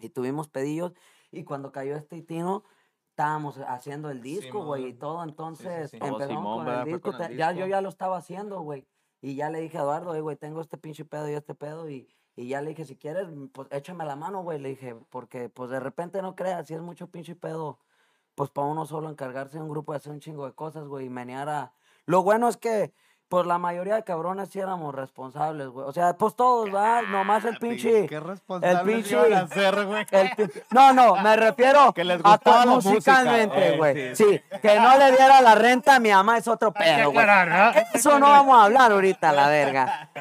Y 0.00 0.10
tuvimos 0.10 0.48
pedillos. 0.48 0.92
Y 1.30 1.44
cuando 1.44 1.72
cayó 1.72 1.96
este 1.96 2.22
tino, 2.22 2.64
estábamos 3.20 3.58
haciendo 3.58 4.10
el 4.10 4.22
disco, 4.22 4.64
güey, 4.64 4.86
y 4.86 4.92
todo. 4.94 5.22
Entonces 5.22 5.90
sí. 5.90 5.98
Oh, 6.00 6.06
empezamos 6.06 6.28
Simón, 6.42 6.64
con 6.64 6.74
el 6.74 6.84
disco. 6.86 7.12
con 7.12 7.22
el 7.22 7.28
te- 7.28 7.36
Ya, 7.36 7.50
yo 7.52 7.56
disco. 7.64 7.68
ya 7.70 7.80
lo 7.82 7.88
estaba 7.90 8.16
haciendo, 8.16 8.60
güey. 8.62 8.86
Y 9.20 9.34
ya 9.34 9.50
le 9.50 9.60
dije 9.60 9.76
a 9.76 9.82
Eduardo, 9.82 10.14
"Ey, 10.14 10.22
güey, 10.22 10.36
tengo 10.36 10.60
este 10.62 10.78
pinche 10.78 11.04
pedo 11.04 11.28
y 11.28 11.34
este 11.34 11.54
pedo. 11.54 11.90
Y, 11.90 12.08
y 12.34 12.48
ya 12.48 12.62
le 12.62 12.70
dije, 12.70 12.86
si 12.86 12.96
quieres, 12.96 13.28
pues 13.52 13.68
échame 13.70 14.06
la 14.06 14.16
mano, 14.16 14.42
güey. 14.42 14.58
Le 14.58 14.70
dije, 14.70 14.96
porque 15.10 15.50
pues 15.50 15.68
de 15.70 15.80
repente 15.80 16.22
no 16.22 16.34
creas, 16.34 16.66
si 16.66 16.74
es 16.74 16.80
mucho 16.80 17.08
pinche 17.08 17.36
pedo, 17.36 17.78
pues 18.34 18.48
para 18.50 18.66
uno 18.68 18.86
solo 18.86 19.10
encargarse 19.10 19.58
de 19.58 19.64
un 19.64 19.68
grupo 19.68 19.92
de 19.92 19.96
hacer 19.98 20.12
un 20.12 20.20
chingo 20.20 20.46
de 20.46 20.54
cosas, 20.54 20.88
güey, 20.88 21.06
y 21.06 21.10
menear 21.10 21.48
a... 21.50 21.74
Lo 22.06 22.22
bueno 22.22 22.48
es 22.48 22.56
que 22.56 22.94
pues 23.30 23.46
la 23.46 23.58
mayoría 23.58 23.94
de 23.94 24.02
cabrones 24.02 24.48
sí 24.50 24.58
éramos 24.58 24.94
responsables, 24.94 25.68
güey. 25.68 25.86
O 25.86 25.92
sea, 25.92 26.12
pues 26.14 26.34
todos, 26.34 26.68
¿va? 26.74 27.00
Nomás 27.02 27.44
el 27.44 27.56
pinche. 27.58 28.06
Qué 28.08 28.18
responsable 28.20 28.92
pinche- 28.92 29.12
iban 29.12 29.32
a 29.32 29.82
güey. 29.84 30.06
el 30.10 30.30
pi- 30.48 30.60
no, 30.70 30.92
no, 30.92 31.14
me 31.16 31.36
refiero 31.36 31.92
Que 31.92 32.02
les 32.04 32.20
a 32.24 32.28
gustaba 32.32 32.62
to- 32.62 32.66
la 32.68 32.74
música, 32.74 32.94
musicalmente, 32.94 33.68
eh, 33.68 33.76
güey. 33.78 34.16
sí. 34.16 34.42
que 34.60 34.80
no 34.80 34.98
le 34.98 35.12
diera 35.12 35.40
la 35.40 35.54
renta 35.54 35.94
a 35.94 36.00
mi 36.00 36.10
mamá 36.10 36.38
es 36.38 36.48
otro 36.48 36.72
pedo, 36.72 37.12
güey. 37.12 37.26
Eso 37.94 38.18
no 38.18 38.28
vamos 38.28 38.58
a 38.58 38.64
hablar 38.64 38.92
ahorita, 38.92 39.32
la 39.32 39.48
verga. 39.48 40.10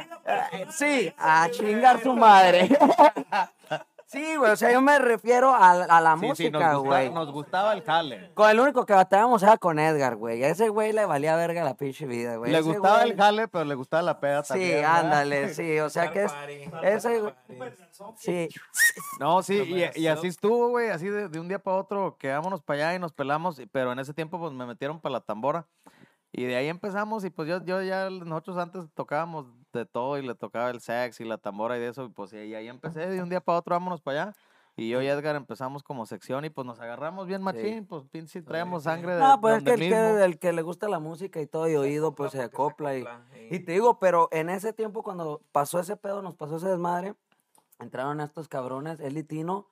Eh, 0.52 0.68
Sí, 0.70 1.12
a 1.18 1.50
chingar 1.50 2.02
su 2.04 2.14
madre. 2.14 2.70
Sí, 4.12 4.36
güey, 4.38 4.52
o 4.52 4.56
sea, 4.56 4.72
yo 4.72 4.82
me 4.82 4.98
refiero 4.98 5.54
a, 5.54 5.70
a 5.72 6.02
la 6.02 6.14
Sí, 6.16 6.20
sí, 6.22 6.26
nos, 6.26 6.30
música, 6.30 6.58
gustaba, 6.58 6.78
güey. 6.80 7.10
nos 7.12 7.32
gustaba 7.32 7.74
el 7.74 7.84
jale. 7.84 8.32
Con 8.34 8.50
el 8.50 8.60
único 8.60 8.84
que 8.84 8.94
batallábamos 8.94 9.44
era 9.44 9.58
con 9.60 9.78
Edgar, 9.78 10.16
güey. 10.16 10.44
A 10.44 10.48
ese 10.50 10.70
güey 10.70 10.94
le 10.94 11.06
valía 11.06 11.36
verga 11.36 11.64
la 11.64 11.76
pinche 11.76 12.08
vida, 12.08 12.38
güey. 12.38 12.52
Le 12.52 12.58
Ese 12.58 12.70
gustaba 12.70 13.02
güey- 13.04 13.12
el 13.12 13.16
jale, 13.18 13.48
pero 13.48 13.66
le 13.66 13.76
gustaba 13.76 14.02
la 14.02 14.20
peda 14.20 14.42
Sí, 14.44 14.48
también. 14.50 14.76
¿verdad? 14.78 15.00
ándale, 15.00 15.54
sí. 15.54 15.80
O 15.80 15.92
sea 15.92 16.12
que 16.12 16.24
es. 16.24 16.34
Ese, 16.82 17.22
güey- 17.22 17.36
sí. 18.18 18.50
No, 19.20 19.44
sí, 19.44 19.62
y, 19.96 20.08
así 20.08 20.26
estuvo, 20.28 20.70
güey, 20.70 20.90
así 20.90 21.08
de, 21.08 21.30
de 21.30 21.40
un 21.40 21.48
día 21.48 21.60
para 21.60 21.78
otro, 21.78 22.18
quedámonos 22.18 22.64
para 22.64 22.80
allá 22.88 22.96
y 22.96 23.00
nos 23.00 23.14
pelamos, 23.14 23.62
pero 23.72 23.92
en 23.92 24.00
ese 24.00 24.16
tiempo 24.16 24.40
pues 24.40 24.54
me 24.54 24.66
metieron 24.66 25.00
para 25.00 25.14
la 25.14 25.20
tambora. 25.22 25.68
Y 26.32 26.46
de 26.46 26.56
ahí 26.56 26.68
empezamos 26.68 27.24
y 27.26 27.30
pues 27.30 27.48
yo, 27.48 27.64
yo 27.64 27.82
ya, 27.84 28.10
nosotros 28.10 28.58
antes 28.58 28.86
tocábamos 28.96 29.46
de 29.74 29.86
todo 29.86 30.18
y 30.18 30.26
le 30.26 30.36
tocaba 30.36 30.70
el 30.70 30.82
sax 30.82 31.20
y 31.20 31.26
la 31.26 31.38
tambora 31.38 31.78
y 31.78 31.80
de 31.80 31.90
eso, 31.90 32.06
y 32.06 32.10
pues 32.10 32.34
y 32.34 32.56
ahí 32.56 32.68
empecé, 32.68 33.08
de 33.08 33.22
un 33.22 33.30
día 33.30 33.42
para 33.42 33.60
otro 33.60 33.76
vámonos 33.76 34.02
para 34.02 34.24
allá. 34.24 34.36
Y 34.76 34.88
yo 34.88 35.02
y 35.02 35.08
Edgar 35.08 35.36
empezamos 35.36 35.84
como 35.84 36.06
sección 36.06 36.46
y 36.46 36.50
pues 36.50 36.66
nos 36.66 36.80
agarramos 36.80 37.28
bien 37.28 37.42
machín, 37.42 37.86
pues 37.86 38.06
pinche 38.06 38.42
traemos 38.42 38.84
sangre 38.84 39.16
de, 39.16 39.20
No, 39.20 39.42
pues 39.42 39.58
es 39.58 39.64
que 39.64 39.74
el, 39.74 39.80
que 39.80 40.24
el 40.24 40.40
que 40.40 40.54
le 40.54 40.62
gusta 40.62 40.88
la 40.88 41.00
música 41.00 41.42
y 41.42 41.48
todo 41.48 41.68
y 41.68 41.76
oído, 41.76 42.16
pues 42.16 42.32
se 42.32 42.42
acopla. 42.42 42.98
Y, 42.98 43.06
y 43.52 43.60
te 43.60 43.74
digo, 43.74 44.00
pero 44.00 44.30
en 44.32 44.50
ese 44.50 44.72
tiempo, 44.72 45.04
cuando 45.04 45.42
pasó 45.52 45.80
ese 45.80 45.98
pedo, 45.98 46.22
nos 46.22 46.36
pasó 46.36 46.58
ese 46.58 46.70
desmadre, 46.70 47.14
entraron 47.80 48.22
estos 48.22 48.48
cabrones, 48.48 49.02
él 49.02 49.18
y 49.18 49.24
Tino, 49.24 49.68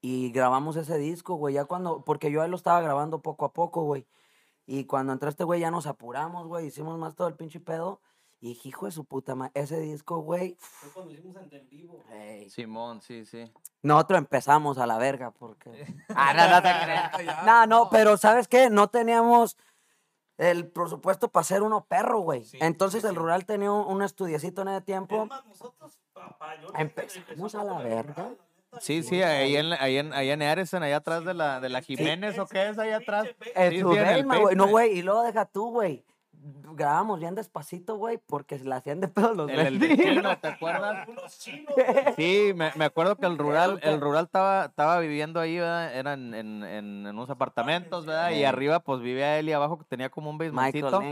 y 0.00 0.30
grabamos 0.30 0.76
ese 0.76 0.98
disco, 0.98 1.34
güey. 1.34 1.54
Ya 1.54 1.64
cuando, 1.64 2.04
porque 2.04 2.30
yo 2.30 2.40
ahí 2.40 2.48
lo 2.48 2.56
estaba 2.56 2.80
grabando 2.80 3.22
poco 3.22 3.46
a 3.46 3.52
poco, 3.52 3.82
güey. 3.82 4.06
Y 4.66 4.84
cuando 4.84 5.12
entró 5.12 5.28
este 5.28 5.44
güey, 5.44 5.60
ya 5.60 5.70
nos 5.70 5.86
apuramos, 5.86 6.46
güey. 6.46 6.66
Hicimos 6.66 6.98
más 6.98 7.16
todo 7.16 7.26
el 7.26 7.34
pinche 7.34 7.58
pedo. 7.58 8.00
Y 8.44 8.48
dije, 8.48 8.68
hijo 8.68 8.84
de 8.84 8.92
su 8.92 9.06
puta 9.06 9.34
madre, 9.34 9.52
ese 9.54 9.80
disco, 9.80 10.18
güey. 10.18 10.58
ey, 12.12 12.50
Simón, 12.50 13.00
sí, 13.00 13.24
sí. 13.24 13.50
Nosotros 13.80 14.18
empezamos 14.18 14.76
a 14.76 14.86
la 14.86 14.98
verga, 14.98 15.30
porque. 15.30 15.70
Ah, 16.14 16.34
no, 16.34 16.50
no 16.50 16.60
te 16.60 16.68
creas. 16.84 17.12
No, 17.46 17.66
no, 17.66 17.88
pero 17.88 18.18
¿sabes 18.18 18.46
qué? 18.46 18.68
No 18.68 18.88
teníamos 18.88 19.56
el 20.36 20.68
presupuesto 20.68 21.28
para 21.28 21.40
hacer 21.40 21.62
uno 21.62 21.86
perro, 21.86 22.20
güey. 22.20 22.44
Sí, 22.44 22.58
Entonces 22.60 23.00
sí, 23.00 23.06
el 23.06 23.14
sí. 23.14 23.18
rural 23.18 23.46
tenía 23.46 23.72
un, 23.72 23.90
un 23.90 24.02
estudiecito 24.02 24.60
en 24.60 24.68
ese 24.68 24.82
tiempo. 24.82 25.26
Empezamos 26.74 27.54
a 27.54 27.64
la 27.64 27.78
verga. 27.78 28.28
Sí, 28.78 29.02
sí, 29.02 29.22
ahí 29.22 29.56
en, 29.56 29.72
ahí 29.72 29.96
en, 29.96 30.12
ahí 30.12 30.28
en 30.28 30.42
Arison, 30.42 30.82
allá 30.82 30.96
atrás 30.96 31.24
de 31.24 31.32
la, 31.32 31.60
de 31.60 31.70
la 31.70 31.80
Jiménez, 31.80 32.38
¿o 32.38 32.46
qué 32.46 32.68
es 32.68 32.78
ahí 32.78 32.90
atrás? 32.90 33.26
En 33.54 33.72
Sí, 33.72 33.80
su 33.80 33.90
sí, 33.90 33.98
en 33.98 34.06
el 34.06 34.14
Belma, 34.16 34.36
güey. 34.36 34.54
No, 34.54 34.66
güey. 34.68 34.98
Y 34.98 35.02
luego 35.02 35.22
deja 35.22 35.46
tú, 35.46 35.70
güey. 35.70 36.04
Grabamos 36.46 37.20
bien 37.20 37.34
despacito, 37.34 37.96
güey, 37.96 38.18
porque 38.18 38.58
se 38.58 38.64
la 38.66 38.76
hacían 38.76 39.00
de 39.00 39.08
pedo 39.08 39.32
los 39.32 39.50
El, 39.50 39.60
el 39.60 39.78
vecinos. 39.78 39.98
vecino, 40.04 40.38
¿te 40.38 40.48
acuerdas? 40.48 41.08
Sí, 42.16 42.52
me, 42.54 42.70
me 42.76 42.84
acuerdo 42.84 43.16
que 43.16 43.26
el 43.26 43.38
rural, 43.38 43.80
el 43.82 44.00
rural 44.00 44.24
estaba, 44.26 44.66
estaba 44.66 44.98
viviendo 45.00 45.40
ahí, 45.40 45.58
¿verdad? 45.58 45.94
Eran 45.96 46.34
en, 46.34 46.62
en, 46.62 47.06
en 47.06 47.06
unos 47.06 47.30
apartamentos, 47.30 48.04
¿verdad? 48.06 48.30
Y 48.32 48.44
arriba, 48.44 48.80
pues 48.80 49.00
vivía 49.00 49.38
él 49.38 49.48
y 49.48 49.52
abajo 49.52 49.78
que 49.78 49.84
tenía 49.84 50.10
como 50.10 50.30
un 50.30 50.38
basementito. 50.38 51.02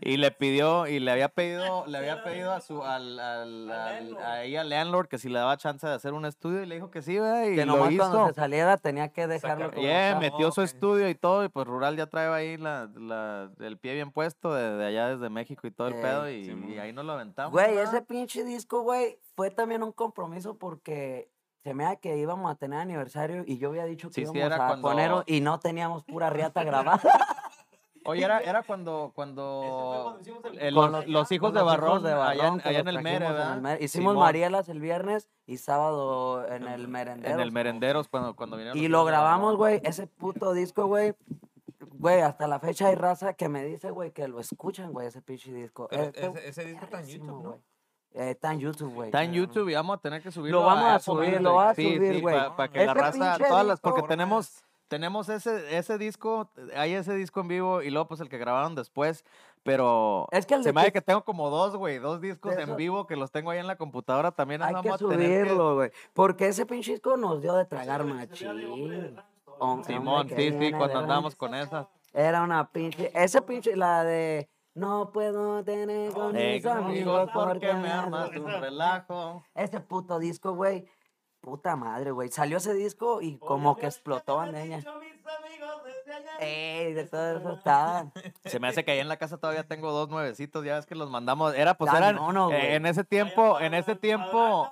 Y 0.00 0.16
le 0.16 0.30
pidió, 0.32 0.86
y 0.88 0.98
le 0.98 1.10
había 1.12 1.28
pedido, 1.28 1.86
le 1.86 1.98
había 1.98 2.22
pedido 2.24 2.52
a 2.52 2.60
su, 2.60 2.82
al, 2.82 3.18
al, 3.20 3.70
al- 3.70 4.16
ahí 4.24 4.56
al 4.56 4.68
landlord 4.68 5.06
que 5.08 5.18
si 5.18 5.28
le 5.28 5.38
daba 5.38 5.56
chance 5.56 5.86
de 5.86 5.94
hacer 5.94 6.12
un 6.12 6.24
estudio 6.26 6.62
y 6.62 6.66
le 6.66 6.74
dijo 6.74 6.90
que 6.90 7.02
sí, 7.02 7.18
¿verdad? 7.18 7.44
Y 7.44 7.54
Que 7.54 7.64
lo 7.66 7.76
nomás 7.76 7.94
cuando 7.96 8.18
hizo. 8.18 8.28
se 8.28 8.34
saliera 8.34 8.76
tenía 8.78 9.08
que 9.12 9.26
dejarlo 9.26 9.70
como 9.70 9.82
Yeah, 9.82 10.18
metió 10.18 10.50
su 10.50 10.62
estudio 10.62 11.08
y 11.08 11.14
todo, 11.14 11.44
y 11.44 11.48
pues 11.48 11.66
Rural 11.66 11.96
ya 11.96 12.06
trae 12.06 12.28
ahí 12.32 12.56
la, 12.56 12.88
la, 12.96 13.50
el 13.60 13.78
pie 13.78 13.94
bien 13.94 14.10
puesto 14.10 14.52
de, 14.54 14.71
de 14.76 14.86
allá 14.86 15.08
desde 15.08 15.28
México 15.30 15.66
y 15.66 15.70
todo 15.70 15.88
el 15.88 15.94
Ey, 15.94 16.02
pedo, 16.02 16.30
y, 16.30 16.44
Simón. 16.44 16.70
y 16.72 16.78
ahí 16.78 16.92
nos 16.92 17.04
lo 17.04 17.12
aventamos. 17.12 17.52
Güey, 17.52 17.76
ese 17.78 18.02
pinche 18.02 18.44
disco, 18.44 18.82
güey, 18.82 19.18
fue 19.36 19.50
también 19.50 19.82
un 19.82 19.92
compromiso 19.92 20.56
porque 20.58 21.30
se 21.62 21.74
me 21.74 21.84
da 21.84 21.96
que 21.96 22.16
íbamos 22.16 22.50
a 22.50 22.56
tener 22.56 22.80
aniversario 22.80 23.44
y 23.46 23.58
yo 23.58 23.68
había 23.70 23.84
dicho 23.84 24.08
que 24.08 24.14
Sí, 24.14 24.26
sí, 24.26 24.32
íbamos 24.36 24.46
era 24.46 24.64
a 24.64 24.68
cuando- 24.68 24.88
poner 24.88 25.12
y 25.26 25.40
no 25.40 25.58
teníamos 25.60 26.04
pura 26.04 26.28
riata 26.30 26.64
grabada. 26.64 27.00
Oye, 28.04 28.24
era, 28.24 28.40
era 28.40 28.64
cuando, 28.64 29.12
cuando 29.14 30.18
eh, 30.58 30.72
Con 30.74 30.90
los, 30.90 31.06
los 31.06 31.30
hijos 31.30 31.54
de 31.54 31.62
Barrón, 31.62 32.02
de 32.02 32.10
allá, 32.10 32.18
Barrón, 32.18 32.54
en, 32.54 32.60
que 32.60 32.68
allá 32.70 32.78
en 32.80 32.88
el 32.88 33.00
Mere, 33.00 33.26
en 33.26 33.36
el. 33.36 33.60
Mere. 33.60 33.84
Hicimos 33.84 34.12
Simón, 34.14 34.18
Marielas 34.24 34.68
el 34.68 34.80
viernes 34.80 35.28
y 35.46 35.58
sábado 35.58 36.44
en 36.48 36.66
el 36.66 36.88
merendero. 36.88 37.32
En 37.34 37.38
el 37.38 37.52
Merenderos, 37.52 38.08
cuando, 38.08 38.34
cuando 38.34 38.56
vinieron. 38.56 38.76
Y 38.76 38.88
lo 38.88 39.04
grabamos, 39.04 39.54
güey, 39.54 39.80
ese 39.84 40.08
puto 40.08 40.52
disco, 40.52 40.86
güey. 40.86 41.14
Güey, 42.02 42.20
hasta 42.20 42.46
la 42.48 42.58
fecha 42.58 42.88
hay 42.88 42.96
raza 42.96 43.32
que 43.34 43.48
me 43.48 43.64
dice, 43.64 43.90
güey, 43.90 44.10
que 44.10 44.26
lo 44.28 44.40
escuchan, 44.40 44.92
güey, 44.92 45.06
ese 45.06 45.22
pinche 45.22 45.52
disco. 45.52 45.86
Pero 45.88 46.02
Eh, 46.04 46.12
ese, 46.14 46.48
ese 46.48 46.64
disco 46.64 46.84
está 46.84 47.00
en 47.00 47.06
YouTube, 47.06 47.26
¿no? 47.42 47.50
güey. 47.50 47.60
Eh, 48.14 48.30
está 48.32 48.52
en 48.52 48.58
YouTube, 48.60 48.92
güey. 48.92 49.08
Está 49.08 49.22
en 49.24 49.32
YouTube 49.32 49.68
y 49.70 49.74
vamos 49.74 49.96
a 49.96 50.00
tener 50.00 50.20
que 50.22 50.30
subirlo. 50.30 50.64
vamos 50.64 50.84
a 50.84 50.94
Apple 50.96 51.04
subir, 51.04 51.40
lo 51.40 51.54
vas 51.54 51.70
a 51.70 51.74
Sí, 51.74 51.94
subir, 51.96 52.14
sí, 52.16 52.20
güey. 52.20 52.36
Para 52.56 52.68
que 52.72 52.84
la 52.84 52.92
raza, 52.92 53.38
todas 53.38 53.64
las, 53.64 53.80
porque 53.80 54.00
disco- 54.00 54.08
tenemos, 54.08 54.64
tenemos 54.88 55.28
ese, 55.30 55.78
ese 55.78 55.96
disco, 55.96 56.50
hay 56.76 56.92
ese 56.94 57.14
disco 57.14 57.40
en 57.40 57.48
vivo 57.48 57.80
y 57.82 57.90
luego 57.90 58.08
pues 58.08 58.20
el 58.20 58.28
que 58.28 58.36
grabaron 58.36 58.74
después, 58.74 59.24
pero 59.62 60.26
Es 60.32 60.44
que 60.44 60.54
el 60.54 60.62
se 60.64 60.70
de 60.70 60.72
me 60.74 60.80
hace 60.82 60.92
que- 60.92 61.00
tengo 61.00 61.24
como 61.24 61.48
dos, 61.50 61.76
güey, 61.76 62.00
dos 62.00 62.20
discos 62.20 62.54
en 62.58 62.74
vivo 62.76 63.06
que 63.06 63.14
los 63.16 63.30
tengo 63.30 63.50
ahí 63.52 63.60
en 63.60 63.66
la 63.68 63.76
computadora 63.76 64.32
también. 64.32 64.60
Hay 64.62 64.74
vamos 64.74 64.92
a 64.92 64.98
tener 65.08 65.18
que- 65.18 65.44
subirlo, 65.44 65.76
güey. 65.76 65.92
Porque 66.12 66.48
ese 66.48 66.66
pinche 66.66 66.90
disco 66.92 67.16
nos 67.16 67.40
dio 67.40 67.54
de 67.54 67.64
tragar 67.64 68.04
machín. 68.04 69.16
Simón, 69.84 70.28
sí, 70.28 70.50
sí, 70.58 70.72
cuando 70.72 70.98
andamos 70.98 71.34
con 71.36 71.54
esa. 71.54 71.88
Era 72.12 72.42
una 72.42 72.70
pinche. 72.70 73.10
Ese 73.14 73.40
pinche, 73.42 73.76
la 73.76 74.04
de. 74.04 74.48
No 74.74 75.10
puedo 75.12 75.62
tener 75.64 76.12
con 76.12 76.34
Eh, 76.36 76.54
mis 76.54 76.66
amigos 76.66 77.30
porque 77.34 77.72
me 77.74 77.90
armas 77.90 78.30
hacen-". 78.30 78.42
un 78.44 78.50
relajo. 78.60 79.44
Ese 79.54 79.80
puto 79.80 80.18
disco, 80.18 80.54
güey. 80.54 80.86
Puta 81.40 81.74
madre, 81.76 82.10
güey. 82.12 82.30
Salió 82.30 82.56
ese 82.58 82.72
disco 82.72 83.20
y 83.20 83.36
como 83.38 83.76
que 83.76 83.86
explotó 83.86 84.36
bandeña. 84.36 84.80
Ey, 86.38 86.92
de 86.94 87.04
todo 87.04 87.38
eso. 87.38 87.60
Se 88.44 88.58
me 88.60 88.68
hace 88.68 88.84
que 88.84 88.92
ahí 88.92 88.98
en 88.98 89.08
la 89.08 89.16
casa 89.16 89.38
todavía 89.38 89.66
tengo 89.66 89.92
dos 89.92 90.08
nuevecitos, 90.08 90.64
ya 90.64 90.76
ves 90.76 90.86
que 90.86 90.94
los 90.94 91.10
mandamos. 91.10 91.54
Era, 91.54 91.74
pues 91.74 91.92
eran. 91.92 92.16
no, 92.16 92.32
no, 92.32 92.50
eh, 92.52 92.74
en 92.76 92.86
ese 92.86 93.04
tiempo, 93.04 93.60
en 93.60 93.74
ese 93.74 93.94
tiempo. 93.96 94.70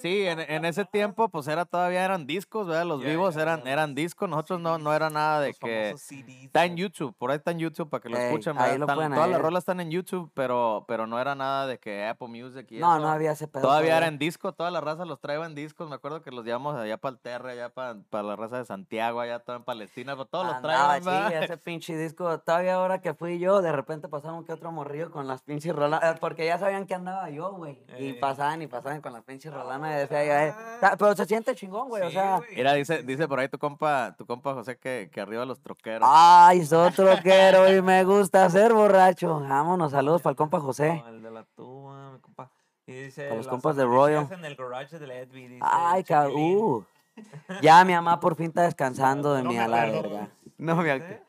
Sí, 0.00 0.26
en, 0.26 0.40
en 0.40 0.64
ese 0.64 0.84
tiempo, 0.84 1.28
pues 1.28 1.46
era 1.48 1.64
todavía 1.64 2.04
eran 2.04 2.26
discos, 2.26 2.66
¿verdad? 2.66 2.84
Los 2.86 3.02
vivos 3.02 3.36
eran, 3.36 3.66
eran 3.66 3.94
discos, 3.94 4.28
nosotros 4.28 4.60
no, 4.60 4.78
no 4.78 4.94
era 4.94 5.10
nada 5.10 5.40
de 5.40 5.48
Los 5.48 5.58
que. 5.58 5.94
CDs, 5.96 6.44
Está 6.44 6.64
en. 6.64 6.76
YouTube, 6.76 7.14
por 7.18 7.30
ahí 7.30 7.36
está 7.36 7.50
en 7.50 7.58
YouTube 7.58 7.90
para 7.90 8.00
que 8.00 8.08
lo 8.08 8.16
Ey, 8.16 8.26
escuchen. 8.26 8.56
ahí 8.58 8.78
lo 8.78 8.86
Están- 8.86 9.12
todas 9.12 9.28
las 9.30 9.40
rolas 9.40 9.62
están 9.62 9.80
en 9.80 9.90
YouTube, 9.90 10.30
pero, 10.34 10.84
pero 10.88 11.06
no 11.06 11.20
era 11.20 11.34
nada 11.34 11.66
de 11.66 11.78
que 11.78 12.06
Apple 12.06 12.28
Music 12.28 12.66
y 12.70 12.78
No, 12.78 12.94
eso. 12.96 13.02
no 13.04 13.08
había 13.10 13.32
ese 13.32 13.48
pedo. 13.48 13.62
Todavía 13.62 13.96
era 13.96 14.06
en 14.06 14.18
disco, 14.18 14.52
toda 14.52 14.70
la 14.70 14.80
raza 14.80 15.04
los 15.04 15.20
traía 15.20 15.44
en 15.44 15.54
discos. 15.54 15.88
Me 15.88 15.96
acuerdo 15.96 16.22
que 16.22 16.30
los 16.30 16.44
llevamos 16.44 16.76
allá 16.76 16.96
para 16.96 17.12
el 17.14 17.18
Terre, 17.18 17.52
allá 17.52 17.68
para, 17.70 17.96
la 18.22 18.36
raza 18.36 18.58
de 18.58 18.64
Santiago, 18.64 19.20
allá 19.20 19.40
todo 19.40 19.56
en 19.56 19.64
Palestina, 19.64 20.12
pero 20.14 20.24
todos 20.26 20.46
los 20.46 20.54
Andaba, 20.56 21.00
traían. 21.00 21.30
sí, 21.32 21.44
ese 21.44 21.56
pinche 21.58 21.96
disco. 21.96 22.38
Todavía 22.40 22.74
ahora 22.76 23.00
que 23.00 23.12
fui 23.14 23.38
yo, 23.38 23.60
de 23.60 23.72
repente 23.72 24.08
pasaron 24.08 24.44
que 24.44 24.52
otro 24.52 24.70
morrillo 24.72 25.10
con 25.10 25.26
las 25.26 25.42
pinches 25.42 25.74
rolanas. 25.74 26.18
Porque 26.20 26.46
ya 26.46 26.58
sabían 26.58 26.86
que 26.86 26.94
andaba 26.94 27.28
yo, 27.30 27.52
güey. 27.52 27.82
Y 27.98 28.06
Ey. 28.06 28.12
pasaban 28.14 28.62
y 28.62 28.66
pasaban 28.66 29.00
con 29.00 29.12
las 29.12 29.24
pinches 29.24 29.52
rolanas. 29.52 29.79
Y 29.88 29.92
decía 29.94 30.24
yo, 30.24 30.32
eh, 30.32 30.54
ta- 30.80 30.96
pero 30.96 31.14
se 31.16 31.24
siente 31.26 31.54
chingón, 31.54 31.88
güey. 31.88 32.02
o 32.02 32.06
Sí, 32.08 32.12
sea, 32.14 32.36
güey. 32.38 32.54
Mira, 32.56 32.74
dice, 32.74 33.02
dice 33.02 33.26
por 33.28 33.38
ahí 33.40 33.48
tu 33.48 33.58
compa, 33.58 34.14
tu 34.16 34.26
compa 34.26 34.54
José 34.54 34.78
que, 34.78 35.10
que 35.12 35.20
arriba 35.20 35.44
los 35.44 35.60
troqueros. 35.60 36.08
ay, 36.10 36.64
soy 36.66 36.90
troquero 36.92 37.72
y 37.72 37.80
me 37.82 38.04
gusta 38.04 38.48
ser 38.50 38.72
borracho. 38.74 39.40
Vámonos, 39.40 39.92
saludos 39.92 40.22
para 40.22 40.32
el 40.32 40.36
compa 40.36 40.60
José. 40.60 41.02
No, 41.04 41.08
el 41.08 41.22
de 41.22 41.30
la 41.30 41.44
tuba, 41.56 42.12
mi 42.12 42.18
compa. 42.20 42.50
Y 42.86 42.92
dice, 43.04 43.22
Para 43.24 43.36
los 43.36 43.46
las 43.46 43.50
compas 43.50 43.76
de 43.76 43.84
Royal. 43.84 44.26
en 44.32 44.44
el 44.44 44.56
garage 44.56 44.98
del 44.98 45.10
Edby, 45.12 45.46
dice 45.48 45.60
Ay, 45.64 46.00
el 46.00 46.06
cabrón. 46.06 46.32
chiquilín. 46.34 46.58
Uh. 46.58 46.84
Ya 47.62 47.84
mi 47.84 47.92
mamá 47.92 48.18
por 48.18 48.34
fin 48.36 48.46
está 48.46 48.62
descansando 48.62 49.34
de 49.34 49.42
No 49.42 49.50
mí 49.50 49.56
me 49.56 49.60
a 49.62 49.68
la 49.68 49.82
acuerdo. 49.82 50.02
verga. 50.10 50.28
No 50.58 50.76
me 50.76 50.82
Dice, 50.84 50.94
acuerdo. 51.04 51.24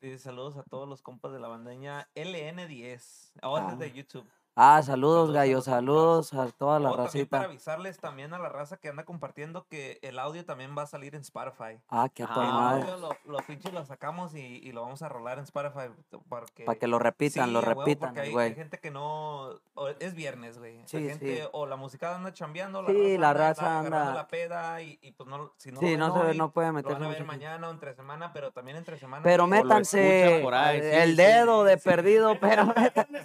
dice, 0.00 0.18
saludos 0.18 0.56
a 0.56 0.62
todos 0.64 0.88
los 0.88 1.00
compas 1.02 1.32
de 1.32 1.38
la 1.40 1.48
bandeña 1.48 2.08
LN10. 2.14 3.32
Ahora 3.42 3.66
Ah. 3.68 3.72
es 3.72 3.78
de 3.78 3.92
YouTube. 3.92 4.26
Ah, 4.58 4.80
saludos, 4.82 5.26
Saludos 5.28 5.32
gallo, 5.34 5.60
saludos 5.60 6.32
a 6.32 6.46
toda 6.50 6.80
la 6.80 6.90
Oh, 6.90 6.96
también 6.96 7.26
para 7.26 7.42
racita. 7.42 7.50
avisarles 7.52 7.98
también 7.98 8.32
a 8.32 8.38
la 8.38 8.48
raza 8.48 8.78
que 8.78 8.88
anda 8.88 9.04
compartiendo 9.04 9.66
que 9.68 9.98
el 10.00 10.18
audio 10.18 10.46
también 10.46 10.74
va 10.76 10.80
a 10.82 10.86
salir 10.86 11.14
en 11.14 11.20
Spotify. 11.20 11.78
Ah, 11.90 12.08
que 12.08 12.22
a 12.22 12.26
Ah, 12.30 12.78
El 12.78 12.82
audio 12.88 12.96
lo, 12.96 13.10
lo 13.30 13.38
pinches 13.46 13.74
lo 13.74 13.84
sacamos 13.84 14.34
y, 14.34 14.38
y 14.40 14.72
lo 14.72 14.80
vamos 14.80 15.02
a 15.02 15.10
rolar 15.10 15.36
en 15.36 15.44
Spotify. 15.44 15.90
Porque, 16.30 16.64
Para 16.64 16.78
que 16.78 16.86
lo 16.86 16.98
repitan, 16.98 17.48
Sí, 17.48 17.52
lo 17.52 17.60
repitan, 17.60 18.08
porque 18.14 18.20
hay, 18.20 18.28
hay 18.28 18.32
güey. 18.32 18.54
gente 18.54 18.78
que 18.80 18.90
no. 18.90 19.50
o 19.74 19.88
es 20.00 20.14
viernes, 20.14 20.58
güey. 20.58 20.80
Sí, 20.86 21.00
la 21.00 21.10
gente, 21.10 21.36
sí. 21.36 21.48
O 21.52 21.66
la 21.66 21.76
música 21.76 22.16
anda 22.16 22.32
chambeando. 22.32 22.80
La 22.80 22.88
Sí, 22.88 23.18
la 23.18 23.30
anda 23.32 23.48
raza 23.48 23.80
agarrando 23.80 23.98
anda- 23.98 24.14
la 24.14 24.26
peda 24.28 24.80
y, 24.80 24.98
y 25.02 25.12
pues 25.12 25.28
no. 25.28 25.52
Si 25.58 25.70
no 25.70 25.80
Sí, 25.80 25.98
lo 25.98 26.08
no 26.08 26.14
ven 26.14 26.22
se 26.22 26.28
hoy, 26.30 26.38
no 26.38 26.50
puede 26.50 26.68
Lo 26.68 26.72
van 26.72 26.82
meterse 26.82 27.04
a 27.04 27.08
ver 27.08 27.18
mucho. 27.18 27.26
mañana 27.26 27.68
o 27.68 27.70
entre 27.72 27.94
semana, 27.94 28.32
pero 28.32 28.52
también 28.52 28.78
entre 28.78 28.98
semana. 28.98 29.22
Pero 29.22 29.46
métanse 29.46 30.40
por 30.42 30.54
ahí, 30.54 30.80
sí, 30.80 30.86
el 30.90 31.10
sí, 31.10 31.16
dedo 31.16 31.62
de 31.64 31.76
sí. 31.76 31.84
perdido, 31.86 32.40
pero 32.40 32.72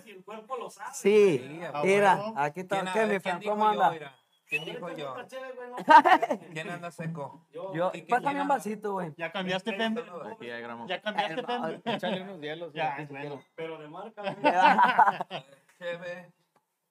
Si 0.03 0.09
el 0.11 0.25
cuerpo 0.25 0.57
lo 0.57 0.69
sabe. 0.69 0.89
sí. 0.93 1.19
Sí, 1.27 1.61
Ah, 1.73 1.81
Mira, 1.83 2.15
bueno. 2.15 2.33
aquí 2.37 2.59
está. 2.61 2.75
¿Quién, 2.77 2.87
a 2.87 2.93
¿Qué, 2.93 2.99
ver, 2.99 3.09
mi 3.09 3.19
¿quién 3.19 3.41
¿Cómo 3.51 3.67
anda? 3.67 4.15
¿Quién 4.47 4.65
dijo 4.65 4.89
yo? 4.91 5.15
¿Quién 6.53 6.69
anda 6.69 6.91
seco? 6.91 7.45
Yo. 7.53 7.73
Yo, 7.73 7.91
¿Y 7.93 8.01
qué- 8.01 8.07
pásame 8.09 8.31
quién 8.31 8.41
un 8.41 8.47
vasito, 8.49 8.91
güey. 8.93 9.13
¿Ya 9.17 9.31
cambiaste, 9.31 9.73
Fem? 9.77 9.95
Aquí 10.33 10.49
hay 10.49 10.61
gramo. 10.61 10.87
¿Ya 10.87 11.01
cambiaste, 11.01 11.43
Fem? 11.43 11.81
Échale 11.85 12.21
unos 12.23 12.41
hielos. 12.41 12.73
Ya, 12.73 13.07
bueno. 13.09 13.41
Pero 13.55 13.77
de 13.79 13.87
marca. 13.87 14.21
güey. 15.29 15.45
Cheve. 15.79 16.31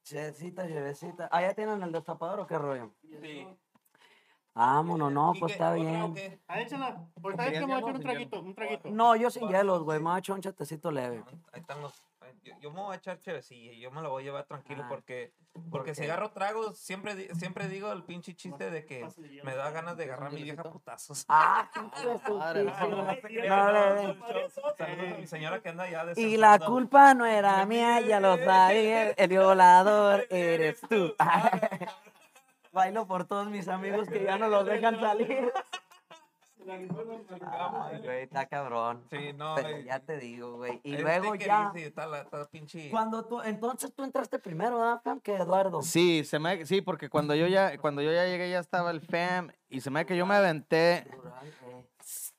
Chevecita, 0.03 0.66
chevecita. 0.66 1.29
¿Ah, 1.31 1.43
ya 1.43 1.53
tienen 1.55 1.83
el 1.83 1.93
destapador 1.93 2.40
o 2.40 2.47
qué 2.47 2.57
rollo? 2.59 2.90
Sí. 3.23 3.47
Vámonos, 4.55 5.12
no, 5.12 5.33
¿Y 5.35 5.40
pues 5.40 5.53
está 5.53 5.71
¿Otra 5.73 5.81
o 5.81 5.85
bien. 5.85 6.14
qué? 6.14 6.40
Ah, 6.49 6.61
échala. 6.61 7.07
Ahorita 7.23 7.43
es 7.45 7.49
¿Querías 7.51 7.61
que 7.62 7.66
me 7.66 7.73
voy 7.75 7.75
a 7.75 7.79
echar 7.79 7.95
un 7.95 8.01
traguito, 8.03 8.40
un 8.40 8.55
traguito. 8.55 8.90
No, 8.90 9.14
yo 9.16 9.31
sin 9.31 9.49
hielos, 9.49 9.83
güey. 9.85 9.99
Me 10.01 10.07
voy 10.07 10.16
a 10.16 10.19
echar 10.19 10.35
un 10.37 10.43
chatecito 10.43 10.90
leve. 10.90 11.23
Ahí 11.53 11.61
están 11.61 11.81
los. 11.83 11.93
Yo, 12.42 12.55
yo 12.61 12.70
me 12.70 12.81
voy 12.81 12.94
a 12.94 12.96
echar 12.96 13.20
chevecilla, 13.20 13.72
yo 13.72 13.90
me 13.90 14.00
lo 14.00 14.11
voy 14.11 14.22
a 14.22 14.26
llevar 14.26 14.44
tranquilo 14.44 14.83
Ah, 14.85 14.88
porque 14.88 15.33
¿por 15.53 15.70
porque 15.70 15.94
si 15.94 16.05
agarro 16.05 16.31
tragos 16.31 16.79
siempre 16.79 17.35
siempre 17.35 17.68
digo 17.68 17.92
el 17.92 18.03
pinche 18.05 18.35
chiste 18.35 18.70
de 18.70 18.87
que 18.87 19.07
me 19.44 19.55
da 19.55 19.70
ganas 19.70 19.96
de 19.96 20.05
agarrar 20.05 20.29
a 20.29 20.31
mi 20.31 20.42
vieja 20.42 20.62
putazos. 20.62 21.24
Ah, 21.29 21.68
madre, 23.48 24.16
mi 25.18 25.26
señora 25.26 25.61
que 25.61 25.68
anda 25.68 25.90
ya 25.90 26.05
de 26.07 26.20
Y 26.20 26.37
la 26.37 26.59
culpa 26.59 27.14
no 27.14 27.26
era 27.26 27.66
mía, 27.66 28.00
ya 28.00 28.20
lo 28.20 28.38
sabía. 28.38 29.11
El 29.11 29.29
violador 29.29 30.26
eres 30.31 30.81
tú. 30.88 31.14
Bailo 32.72 33.07
por 33.07 33.24
todos 33.26 33.48
mis 33.48 33.66
amigos 33.68 34.09
que 34.09 34.22
ya 34.22 34.38
no 34.38 34.48
los 34.48 34.64
dejan 34.64 34.98
salir. 35.00 35.53
Ay, 36.68 38.01
güey, 38.03 38.23
está 38.23 38.46
cabrón. 38.46 39.05
Sí, 39.11 39.33
no. 39.35 39.55
Pero 39.57 39.68
eh, 39.68 39.85
ya 39.85 40.01
te 40.01 40.18
digo, 40.18 40.57
güey. 40.57 40.81
Y 40.83 40.92
este 40.92 41.03
luego 41.03 41.33
que 41.33 41.44
ya. 41.46 41.70
dice, 41.73 41.87
está 41.88 42.07
la- 42.07 42.20
está 42.23 42.44
pinche. 42.46 42.90
Cuando 42.90 43.25
tú, 43.25 43.40
entonces 43.42 43.92
tú 43.94 44.05
entraste 44.05 44.38
primero, 44.38 44.79
¿verdad, 44.79 45.01
Fam? 45.03 45.20
Que 45.20 45.37
Eduardo. 45.37 45.83
Sí, 45.83 46.25
se 46.25 46.38
me, 46.38 46.66
sí, 46.66 46.81
porque 46.81 47.09
cuando 47.09 47.35
yo 47.35 47.46
ya, 47.46 47.79
cuando 47.79 48.03
yo 48.03 48.12
ya 48.12 48.25
llegué 48.27 48.51
ya 48.51 48.59
estaba 48.61 48.90
el 48.90 49.01
fam 49.01 49.51
y 49.68 49.81
se 49.81 49.90
me 49.90 50.05
que 50.07 50.16
yo 50.16 50.27
me 50.27 50.35
aventé, 50.35 51.07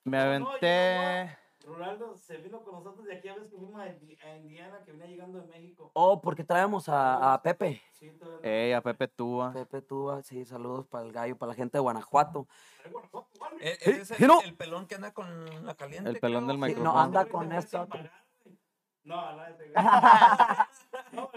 me 0.03 0.17
aventé. 0.17 1.37
Ronaldo 1.65 2.15
se 2.17 2.37
vino 2.37 2.61
con 2.63 2.73
nosotros 2.75 3.05
de 3.05 3.15
aquí 3.17 3.27
a 3.27 3.33
veces 3.35 3.49
que 3.51 3.57
fuimos 3.57 3.79
a 3.81 3.87
Indi- 3.87 4.17
a 4.23 4.37
Indiana, 4.37 4.81
que 4.83 4.91
venía 4.91 5.07
llegando 5.07 5.39
de 5.39 5.47
México. 5.47 5.91
Oh, 5.93 6.21
porque 6.21 6.43
traemos 6.43 6.89
a, 6.89 7.33
a 7.33 7.41
Pepe. 7.41 7.81
Sí, 7.93 8.11
Ey, 8.43 8.73
a 8.73 8.81
Pepe 8.81 9.07
Túa. 9.07 9.53
Pepe 9.53 9.81
Túa, 9.81 10.23
sí, 10.23 10.43
saludos 10.45 10.87
para 10.87 11.05
el 11.05 11.11
gallo, 11.11 11.37
para 11.37 11.49
la 11.51 11.55
gente 11.55 11.77
de 11.77 11.81
Guanajuato. 11.81 12.47
Eh, 13.59 13.77
ese 13.81 14.01
es 14.01 14.11
el, 14.21 14.31
el 14.43 14.55
pelón 14.55 14.87
que 14.87 14.95
anda 14.95 15.11
con 15.13 15.65
la 15.65 15.75
caliente. 15.75 16.09
El 16.09 16.19
pelón 16.19 16.45
creo. 16.45 16.57
del 16.57 16.69
Sí, 16.69 16.75
no, 16.75 16.79
micrófono. 16.79 16.99
anda 17.01 17.25
con 17.25 17.51
esto. 17.51 17.87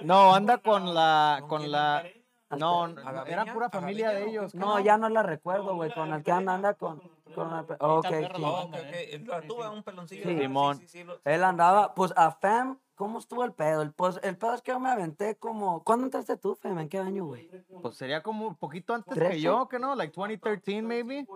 No, 0.03 0.35
anda 0.35 0.59
con 0.59 0.95
la, 0.95 1.43
¿Con 1.49 1.71
la, 1.71 2.05
no, 2.51 2.87
era 3.27 3.53
pura 3.53 3.67
¿A 3.67 3.71
familia 3.71 4.11
de 4.11 4.29
ellos. 4.29 4.55
No, 4.55 4.79
ya 4.81 4.97
no 4.99 5.09
la 5.09 5.23
recuerdo, 5.23 5.75
güey, 5.75 5.93
con 5.93 6.13
el 6.13 6.23
que 6.23 6.31
anda, 6.33 6.55
anda 6.55 6.75
con... 6.75 7.01
con 7.35 7.59
el 7.59 7.65
pe- 7.65 7.75
ok, 7.75 7.81
Oh, 7.81 7.99
ok, 7.99 8.05
ok. 8.07 8.75
eh. 8.85 9.25
Tuve 9.49 9.69
un 9.69 9.83
peloncillo. 9.83 10.25
Simón. 10.25 10.77
Sí, 10.79 10.89
sí, 10.89 10.99
sí, 10.99 11.05
lo- 11.05 11.21
Él 11.25 11.43
andaba, 11.45 11.95
pues 11.95 12.13
a 12.17 12.31
Fem, 12.33 12.77
¿cómo 12.95 13.19
estuvo 13.19 13.45
el 13.45 13.53
pedo? 13.53 13.83
El, 13.83 13.93
pues, 13.93 14.21
el 14.23 14.37
pedo 14.37 14.55
es 14.55 14.63
que 14.63 14.73
yo 14.73 14.81
me 14.81 14.91
aventé 14.91 15.37
como... 15.37 15.83
¿Cuándo 15.85 16.05
entraste 16.05 16.37
tú, 16.37 16.55
Fem? 16.55 16.79
¿En 16.79 16.89
qué 16.89 16.99
año, 16.99 17.25
güey? 17.25 17.49
Pues 17.83 17.97
sería 17.97 18.23
como 18.23 18.47
un 18.47 18.57
poquito 18.57 18.95
antes 18.95 19.15
¿Trece? 19.15 19.33
que 19.35 19.41
yo, 19.41 19.67
que 19.69 19.79
no, 19.79 19.95
like 19.95 20.13
2013 20.15 20.83
maybe. 20.83 21.27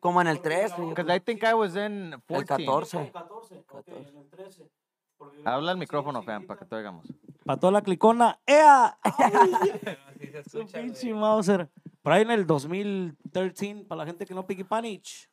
Como 0.00 0.20
en 0.20 0.26
el 0.28 0.40
13. 0.40 0.74
yo 0.78 0.88
Because 0.88 1.04
creo. 1.06 1.16
I 1.16 1.20
think 1.20 1.42
I 1.42 1.54
was 1.54 1.74
in 1.76 2.12
El 2.28 2.46
14. 2.46 2.64
14. 2.66 3.10
14, 3.12 3.64
ok, 3.70 3.88
en 3.88 4.16
el 4.18 4.28
13. 4.28 4.70
Porque- 5.16 5.42
Habla 5.44 5.72
el 5.72 5.78
micrófono, 5.78 6.20
sí, 6.20 6.26
fam, 6.26 6.46
para 6.46 6.60
que 6.60 6.66
te 6.66 6.76
oigamos. 6.76 7.06
Para 7.44 7.58
toda 7.58 7.72
la 7.72 7.82
clicona, 7.82 8.38
¡ea! 8.46 8.98
Su 10.50 10.64
pinche. 10.66 11.12
Mauser. 11.14 11.68
Por 12.02 12.12
ahí 12.12 12.22
en 12.22 12.30
el 12.30 12.46
2013, 12.46 13.84
para 13.88 14.00
la 14.00 14.06
gente 14.06 14.24
que 14.26 14.34
no 14.34 14.46
pique 14.46 14.64
panich. 14.64 15.28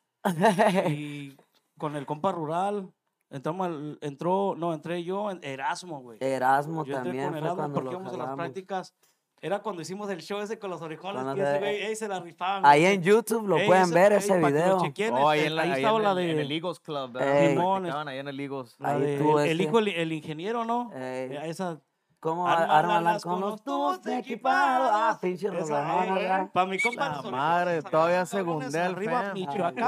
Y 0.90 1.36
con 1.78 1.96
el 1.96 2.06
compa 2.06 2.32
rural, 2.32 2.88
entramos 3.30 3.66
al- 3.66 3.98
entró, 4.00 4.54
no, 4.56 4.72
entré 4.72 5.02
yo 5.04 5.30
en 5.30 5.40
Erasmo, 5.42 6.00
güey. 6.00 6.18
Erasmo 6.20 6.84
Yo 6.84 6.96
entré 6.96 7.10
también 7.10 7.28
con 7.28 7.36
Erasmo 7.38 7.56
cuando 7.56 7.74
porque 7.74 7.84
lo 7.86 7.92
íbamos 7.92 8.08
a 8.14 8.16
las 8.16 8.24
jalamos. 8.26 8.44
prácticas. 8.44 8.94
Era 9.42 9.60
cuando 9.60 9.82
hicimos 9.82 10.08
el 10.08 10.22
show 10.22 10.40
ese 10.40 10.58
con 10.58 10.70
los 10.70 10.80
orejones. 10.80 11.22
Que 11.34 11.42
ese 11.42 11.50
de- 11.52 11.58
güey, 11.58 11.82
ey, 11.82 11.94
se 11.94 12.08
la 12.08 12.20
rifaban. 12.20 12.64
Ahí 12.64 12.86
en 12.86 13.02
YouTube 13.02 13.46
lo 13.46 13.58
Ey, 13.58 13.66
pueden 13.66 13.90
ver 13.90 14.12
ey, 14.12 14.18
ese 14.18 14.38
video. 14.38 14.78
Oh, 15.12 15.28
ahí 15.28 15.40
en, 15.40 15.54
la, 15.56 15.62
ahí 15.62 15.70
ahí 15.72 15.76
estaba 15.82 15.98
en 15.98 16.04
la 16.04 16.12
el, 16.12 16.18
en 16.30 16.36
de... 16.36 16.42
el 16.42 16.52
Eagles 16.52 16.80
Club, 16.80 17.16
Estaban 17.18 18.08
ahí 18.08 18.18
en 18.18 18.28
el 18.28 18.40
Eagles. 18.40 18.76
Ahí 18.80 19.00
de 19.02 19.18
tú, 19.18 19.38
el 19.38 19.50
este. 19.50 19.62
hijo, 19.64 19.78
el, 19.78 19.88
el 19.88 20.12
ingeniero, 20.12 20.64
¿no? 20.64 20.90
Ey. 20.94 21.36
Esa, 21.50 21.78
¿Cómo 22.20 22.48
armarlas 22.48 23.22
con 23.22 23.40
los 23.40 23.62
tubos 23.62 24.00
equipados? 24.06 24.90
Ah, 24.92 25.18
pinche 25.20 25.50
¿verdad? 25.50 26.50
Para 26.52 26.66
mi 26.66 26.78
compa. 26.80 27.20
La 27.22 27.30
madre, 27.30 27.82
todavía 27.82 28.26
segundé 28.26 28.80
al 28.80 28.92
arriba. 28.94 29.32
Michoacán. 29.34 29.84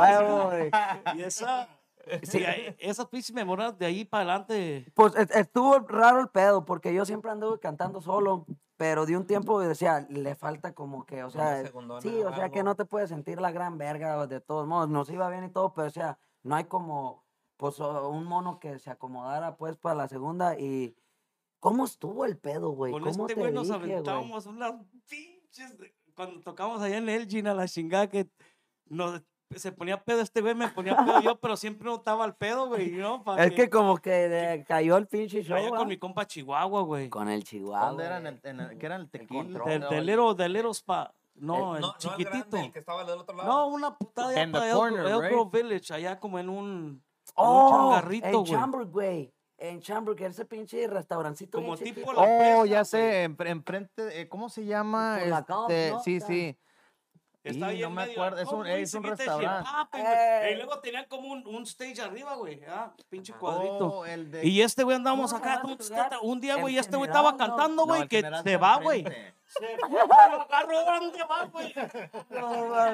Ah. 0.73 0.99
Y 1.17 1.23
esa, 1.23 1.69
sí, 2.23 2.45
esas 2.79 3.07
pinches 3.07 3.35
memorias 3.35 3.77
de 3.79 3.87
ahí 3.87 4.05
para 4.05 4.23
adelante. 4.25 4.93
Pues 4.95 5.14
es- 5.17 5.31
estuvo 5.31 5.79
raro 5.81 6.21
el 6.21 6.29
pedo, 6.29 6.64
porque 6.64 6.93
yo 6.95 7.05
siempre 7.05 7.31
anduve 7.31 7.59
cantando 7.59 8.01
solo, 8.01 8.47
pero 8.77 9.07
de 9.07 9.17
un 9.17 9.27
tiempo 9.27 9.59
decía, 9.61 10.07
le 10.09 10.35
falta 10.35 10.75
como 10.75 11.05
que, 11.07 11.25
o 11.25 11.31
sea, 11.31 11.62
sí, 12.01 12.23
o 12.23 12.33
sea, 12.35 12.51
que 12.51 12.62
no 12.62 12.77
te 12.77 12.85
puedes 12.85 13.09
sentir 13.09 13.41
la 13.41 13.51
gran 13.51 13.79
verga 13.79 14.27
de 14.27 14.41
todos 14.41 14.67
modos, 14.67 14.88
nos 14.88 15.11
iba 15.11 15.29
bien 15.31 15.45
y 15.45 15.49
todo, 15.51 15.73
pero 15.75 15.88
o 15.88 15.91
sea, 15.91 16.19
no 16.45 16.55
hay 16.55 16.64
como, 16.64 17.25
pues, 17.57 17.81
un 17.81 18.25
mono 18.25 18.61
que 18.61 18.79
se 18.79 18.91
acomodara, 18.91 19.57
pues, 19.57 19.77
para 19.79 19.95
la 19.97 20.09
segunda 20.09 20.57
y... 20.59 20.95
¿Cómo 21.61 21.85
estuvo 21.85 22.25
el 22.25 22.38
pedo, 22.38 22.71
güey? 22.71 22.92
Con 22.92 23.03
¿Cómo 23.03 23.25
este 23.25 23.35
te 23.35 23.40
güey 23.40 23.53
nos 23.53 23.71
aventábamos 23.71 24.47
unas 24.47 24.75
pinches. 25.09 25.79
de- 25.79 25.94
Cuando 26.14 26.40
tocamos 26.40 26.81
allá 26.83 26.97
en 26.99 27.09
Elgin 27.09 27.47
a 27.47 27.55
la 27.55 27.66
chingada 27.68 28.09
que 28.09 28.29
nos, 28.87 29.23
se 29.55 29.73
ponía 29.73 30.03
pedo 30.03 30.21
este 30.21 30.40
güey, 30.40 30.55
me 30.55 30.68
ponía 30.68 30.97
pedo 30.97 31.21
yo, 31.21 31.38
pero 31.40 31.57
siempre 31.57 31.87
notaba 31.88 32.25
el 32.25 32.35
pedo, 32.35 32.68
güey, 32.68 32.90
¿no? 32.92 33.23
Es 33.38 33.53
que 33.53 33.71
como 33.71 33.97
que 33.99 34.29
le 34.29 34.64
cayó 34.64 34.97
el 34.97 35.07
pinche 35.07 35.42
show, 35.42 35.57
Allá 35.57 35.71
¿va? 35.71 35.79
con 35.79 35.88
mi 35.88 35.97
compa 35.99 36.27
Chihuahua, 36.27 36.83
güey. 36.83 37.09
Con 37.09 37.29
el 37.29 37.44
chihuahua. 37.44 37.88
¿Dónde 37.88 38.05
era? 38.05 38.18
En 38.18 38.27
el, 38.27 38.40
en 38.42 38.61
el- 38.61 38.79
¿Qué 38.79 38.87
era 38.87 38.97
el 38.97 39.09
tequila? 39.11 39.42
Del, 39.64 39.81
No, 39.81 39.88
del 39.90 39.99
el- 40.01 40.07
little, 40.07 40.35
del 40.35 40.53
little 40.53 40.71
spa. 40.75 41.14
No, 41.35 41.57
No, 41.59 41.75
el 41.77 41.83
no 41.83 41.92
el 41.92 41.99
chiquitito. 41.99 42.31
grande, 42.31 42.61
el 42.66 42.73
que 42.73 42.79
estaba 42.81 43.05
del 43.05 43.18
otro 43.21 43.37
lado. 43.37 43.49
No, 43.49 43.66
una 43.68 43.97
putada 43.97 44.31
allá 44.31 44.51
para 44.51 44.73
corner, 44.75 45.07
Elk 45.07 45.23
right? 45.23 45.53
Village, 45.53 45.94
allá 45.94 46.18
como 46.18 46.38
en 46.40 46.49
un, 46.49 46.59
en 46.66 46.90
un 46.94 47.03
Oh, 47.37 47.71
changarrito, 47.71 48.27
en 48.27 48.33
güey. 48.73 48.85
Güey. 48.87 49.35
En 49.59 49.81
Chamberg, 49.81 50.23
ese 50.23 50.44
pinche 50.44 50.87
restaurancito. 50.87 51.59
Como 51.59 51.77
tipo 51.77 52.12
la 52.12 52.21
Oh, 52.23 52.25
presa, 52.38 52.66
ya 52.66 52.85
sé, 52.85 53.29
enfre- 53.29 53.51
enfrente, 53.51 54.21
eh, 54.21 54.29
¿cómo 54.29 54.49
se 54.49 54.64
llama? 54.64 55.18
Gulf, 55.18 55.71
Este, 55.71 55.92
sí, 56.05 56.16
Está- 56.16 56.27
sí. 56.29 56.57
Ahí 57.44 57.57
no 57.81 57.87
en 57.88 57.94
me 57.94 58.03
medio, 58.07 58.12
acuerdo, 58.23 58.42
es 58.42 58.49
un- 58.53 58.66
es 58.66 58.94
un 58.94 59.03
restaurante. 59.05 59.68
Eh. 59.94 60.51
Y 60.53 60.57
luego 60.57 60.79
tenían 60.81 61.07
como 61.07 61.29
un, 61.33 61.47
un 61.47 61.62
stage 61.62 62.01
arriba, 62.01 62.35
güey. 62.35 62.61
Ah, 62.68 62.92
pinche 63.09 63.33
cuadrito. 63.33 63.87
Oh, 63.87 64.05
el 64.07 64.31
de... 64.31 64.47
Y 64.47 64.61
este 64.61 64.83
güey 64.85 64.97
andábamos 64.97 65.33
¿Cómo 65.33 65.77
se 65.81 65.94
acá. 65.94 66.18
Un 66.21 66.40
día, 66.40 66.57
güey, 66.57 66.77
este 66.77 66.97
güey 66.97 67.09
estaba 67.09 67.37
cantando, 67.37 67.85
güey, 67.87 68.07
que 68.07 68.23
se 68.42 68.57
va, 68.59 68.77
güey. 68.81 69.03
Se 69.03 69.79
fue, 69.79 69.99
lo 70.31 70.42
agarró, 70.42 70.85
¿dónde 70.85 71.25
va, 71.25 71.44
güey? 71.47 71.75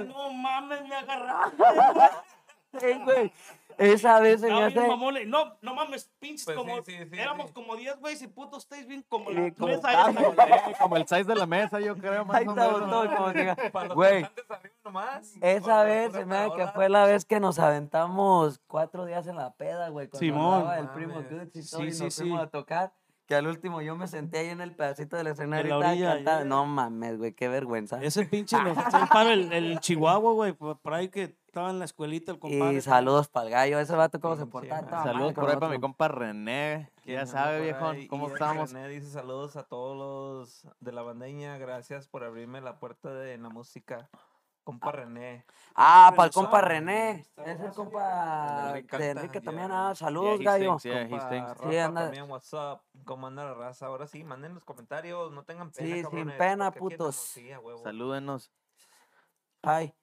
No 0.06 0.30
mames, 0.32 0.82
me 0.88 0.94
agarraste. 0.94 1.56
güey. 1.56 2.08
Güey. 3.04 3.32
Esa 3.76 4.20
vez 4.20 4.40
se 4.40 4.46
me 4.48 4.62
hace. 4.62 4.86
No, 5.26 5.56
no 5.60 5.74
mames, 5.74 6.08
pinches 6.20 6.44
Pues 6.44 6.56
como. 6.56 6.76
sí, 6.84 6.92
sí, 6.96 7.08
éramos 7.18 7.48
sí. 7.48 7.52
como 7.54 7.74
10 7.74 7.98
güeyes 7.98 8.22
y 8.22 8.28
putos 8.28 8.62
stage 8.62 8.84
bien 8.84 9.04
como 9.08 9.30
la 9.30 9.50
como 9.50 9.66
mesa 9.66 10.10
esa. 10.10 10.78
Como 10.78 10.96
el 10.96 11.08
size 11.08 11.24
de 11.24 11.34
la 11.34 11.46
mesa, 11.46 11.80
yo 11.80 11.96
creo, 11.96 12.24
más 12.24 12.36
Ahí 12.36 12.46
o 12.46 12.50
estamos 12.50 12.74
menos. 12.82 12.90
todos 12.90 13.14
como 13.16 13.32
diga, 13.32 13.56
Para 13.72 13.86
los 13.88 13.96
Güey, 13.96 14.22
cantantes 14.22 14.50
arriba 14.52 14.74
nomás. 14.84 15.34
esa 15.40 15.66
Para 15.66 15.82
vez 15.82 16.12
se 16.12 16.24
me 16.24 16.36
hace 16.36 16.56
que 16.56 16.66
fue 16.68 16.88
la 16.88 17.04
vez 17.06 17.24
que 17.24 17.40
nos 17.40 17.58
aventamos 17.58 18.60
cuatro 18.68 19.06
días 19.06 19.26
en 19.26 19.36
la 19.36 19.50
peda, 19.54 19.88
güey. 19.88 20.06
Cuando 20.06 20.18
Simón. 20.20 20.54
andaba 20.54 20.78
el 20.78 20.88
primo 20.90 21.14
Mames. 21.14 21.48
Y 21.52 21.68
todo, 21.68 21.80
Sí, 21.80 21.86
y 21.86 21.92
sí, 21.92 22.04
nos 22.04 22.14
sí. 22.14 22.20
fuimos 22.22 22.42
a 22.42 22.46
tocar. 22.46 22.92
Que 23.26 23.34
al 23.34 23.46
último 23.46 23.80
yo 23.80 23.96
me 23.96 24.06
senté 24.06 24.38
ahí 24.38 24.48
en 24.48 24.60
el 24.60 24.74
pedacito 24.74 25.16
del 25.16 25.28
escenario 25.28 25.78
la 25.78 25.86
y 25.86 25.90
estaba 25.92 25.92
orilla, 25.92 26.18
ya, 26.18 26.38
ya. 26.38 26.44
No 26.44 26.66
mames, 26.66 27.18
güey, 27.18 27.32
qué 27.32 27.48
vergüenza. 27.48 28.02
Ese 28.02 28.26
pinche, 28.26 28.56
para 29.12 29.32
el, 29.32 29.52
el 29.52 29.80
Chihuahua, 29.80 30.32
güey, 30.32 30.52
por 30.52 30.94
ahí 30.94 31.08
que 31.08 31.36
estaba 31.54 31.70
en 31.70 31.78
la 31.78 31.84
escuelita 31.84 32.32
el 32.32 32.38
compadre. 32.38 32.74
Y 32.74 32.80
saludos 32.80 33.28
para 33.28 33.46
el 33.46 33.52
gallo, 33.52 33.78
ese 33.78 33.94
vato 33.94 34.20
cómo 34.20 34.36
se 34.36 34.44
Pinche 34.46 34.68
porta. 34.68 35.04
Saludos 35.04 35.34
por 35.34 35.48
ahí 35.48 35.56
para 35.56 35.72
mi 35.72 35.80
compa 35.80 36.08
René, 36.08 36.90
que 37.02 37.12
ya 37.12 37.26
sabe, 37.26 37.72
ahí, 37.72 38.08
cómo 38.08 38.28
y 38.28 38.32
estamos. 38.32 38.72
René 38.72 38.88
dice 38.88 39.08
saludos 39.08 39.56
a 39.56 39.62
todos 39.62 39.96
los 39.96 40.66
de 40.80 40.92
la 40.92 41.02
bandeña. 41.02 41.56
Gracias 41.56 42.08
por 42.08 42.24
abrirme 42.24 42.60
la 42.60 42.78
puerta 42.80 43.14
de 43.14 43.38
la 43.38 43.48
música. 43.48 44.08
Compa 44.64 44.92
René. 44.92 45.44
Ah, 45.74 46.12
para 46.16 46.28
el 46.28 46.32
compa 46.32 46.60
sabe, 46.60 46.68
René. 46.68 47.26
Es 47.44 47.60
el 47.60 47.70
compa 47.72 48.68
Enrique 48.70 48.96
de 48.96 49.10
Enrique 49.10 49.38
ya. 49.40 49.44
también. 49.44 49.70
Ah, 49.70 49.88
Yeah, 49.88 49.94
saludos, 49.94 50.40
gallo. 50.40 50.78
stinks, 50.78 50.82
yeah, 50.84 51.08
Compa. 51.08 51.54
Rafa 51.54 51.70
Sí, 51.70 51.76
anda. 51.78 52.00
también, 52.04 52.30
what's 52.30 52.52
up? 52.54 52.80
¿Cómo 53.04 53.26
anda 53.26 53.44
la 53.44 53.54
raza? 53.54 53.86
Ahora 53.86 54.06
sí, 54.06 54.24
manden 54.24 54.54
los 54.54 54.64
comentarios, 54.64 55.30
no 55.32 55.42
tengan 55.44 55.70
pena, 55.70 56.08
Sí, 56.08 56.16
sin 56.16 56.30
pena, 56.38 56.70
putos. 56.70 57.14
sí. 57.34 57.50
Salúdenos. 57.82 58.50
Ay. 59.66 59.94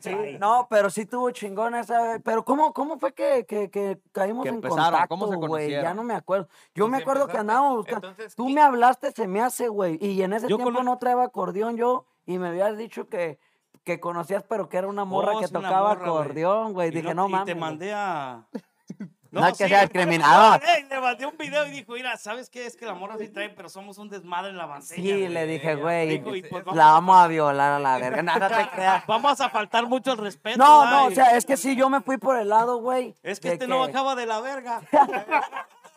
Sí, 0.00 0.14
no, 0.38 0.66
pero 0.70 0.88
sí 0.88 1.04
tuvo 1.04 1.30
chingón 1.30 1.74
esa. 1.74 2.18
Pero 2.24 2.44
¿cómo, 2.44 2.72
cómo 2.72 2.98
fue 2.98 3.12
que, 3.12 3.44
que, 3.46 3.70
que 3.70 4.00
caímos 4.12 4.44
Que 4.44 4.48
en 4.48 4.62
contacto, 4.62 5.08
¿cómo 5.08 5.28
se 5.28 5.36
güey? 5.36 5.70
Ya 5.70 5.92
no 5.94 6.02
me 6.04 6.14
acuerdo. 6.14 6.48
Yo 6.74 6.84
Pues 6.84 6.90
me 6.92 6.96
acuerdo 6.98 7.26
que 7.28 7.36
andábamos 7.36 7.76
buscando. 7.76 8.08
entonces, 8.08 8.34
Tú 8.34 8.46
¿qué- 8.46 8.54
me 8.54 8.62
hablaste, 8.62 9.12
se 9.12 9.28
me 9.28 9.42
hace, 9.42 9.68
güey. 9.68 9.98
Y 10.00 10.22
en 10.22 10.32
ese 10.32 10.48
Yo 10.48 10.56
tiempo 10.56 10.82
no 10.82 10.98
traía 10.98 11.22
acordeón 11.22 11.76
yo. 11.76 12.06
Y 12.32 12.38
me 12.38 12.48
habías 12.48 12.76
dicho 12.78 13.08
que, 13.08 13.38
que 13.84 13.98
conocías, 14.00 14.44
pero 14.48 14.68
que 14.68 14.76
era 14.76 14.86
una 14.86 15.04
morra 15.04 15.32
Oh, 15.36 15.40
que 15.40 15.48
tocaba 15.48 15.88
morra, 15.94 16.04
acordeón, 16.06 16.72
güey. 16.72 16.88
Y 16.88 16.92
Dije, 16.92 17.14
no- 17.14 17.22
no 17.22 17.28
y 17.28 17.32
mames. 17.32 17.46
te 17.46 17.52
güey". 17.54 17.60
mandé 17.60 17.92
a. 17.94 18.46
No 19.32 19.46
es 19.46 19.56
que 19.58 19.62
sí. 19.64 19.70
sea 19.70 19.82
discriminador. 19.82 20.60
No, 20.60 20.68
ey, 20.74 20.82
le 20.90 21.00
mandé 21.00 21.24
un 21.24 21.36
video 21.38 21.64
y 21.64 21.70
dijo, 21.70 21.92
mira, 21.92 22.16
¿sabes 22.16 22.50
qué? 22.50 22.66
Es 22.66 22.76
que 22.76 22.84
la 22.84 22.94
morra 22.94 23.16
sí 23.16 23.28
trae, 23.28 23.48
pero 23.50 23.68
somos 23.68 23.96
un 23.98 24.08
desmadre 24.08 24.50
en 24.50 24.56
la 24.56 24.66
bandera. 24.66 24.92
Sí, 25.00 25.28
le 25.28 25.46
dije, 25.46 25.76
güey. 25.76 26.18
Dijo, 26.18 26.34
y 26.34 26.42
pues 26.42 26.64
La 26.74 26.86
vamos 26.86 27.16
a 27.16 27.28
violar 27.28 27.74
a 27.74 27.78
la 27.78 27.96
verga. 27.98 28.22
No, 28.22 28.36
no 28.36 28.48
te 28.48 28.68
creas. 28.74 29.06
Vamos 29.06 29.40
a 29.40 29.48
faltar 29.48 29.86
mucho 29.86 30.10
el 30.14 30.18
respeto. 30.18 30.58
No, 30.58 30.80
¿verdad? 30.80 30.92
no, 30.92 31.04
o 31.06 31.10
Y- 31.12 31.14
sea, 31.14 31.36
es 31.36 31.44
que 31.46 31.56
sí, 31.56 31.76
yo 31.76 31.88
me 31.88 32.00
fui 32.00 32.16
por 32.18 32.36
el 32.40 32.48
lado, 32.48 32.78
güey. 32.78 33.14
Es 33.22 33.38
que 33.38 33.52
este 33.52 33.68
no 33.68 33.78
bajaba 33.78 34.16
de 34.16 34.26
la 34.26 34.40
verga. 34.40 34.80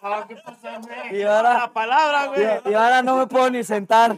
Ah, 0.06 0.26
¿Qué 0.28 0.36
pasa, 0.36 0.80
güey? 0.80 1.18
Y 1.18 1.24
ahora, 1.24 1.54
La 1.60 1.72
palabra, 1.72 2.26
güey. 2.28 2.42
y, 2.66 2.70
y 2.72 2.74
ahora 2.74 3.02
no 3.02 3.16
me 3.16 3.26
puedo 3.26 3.50
ni 3.50 3.64
sentar. 3.64 4.18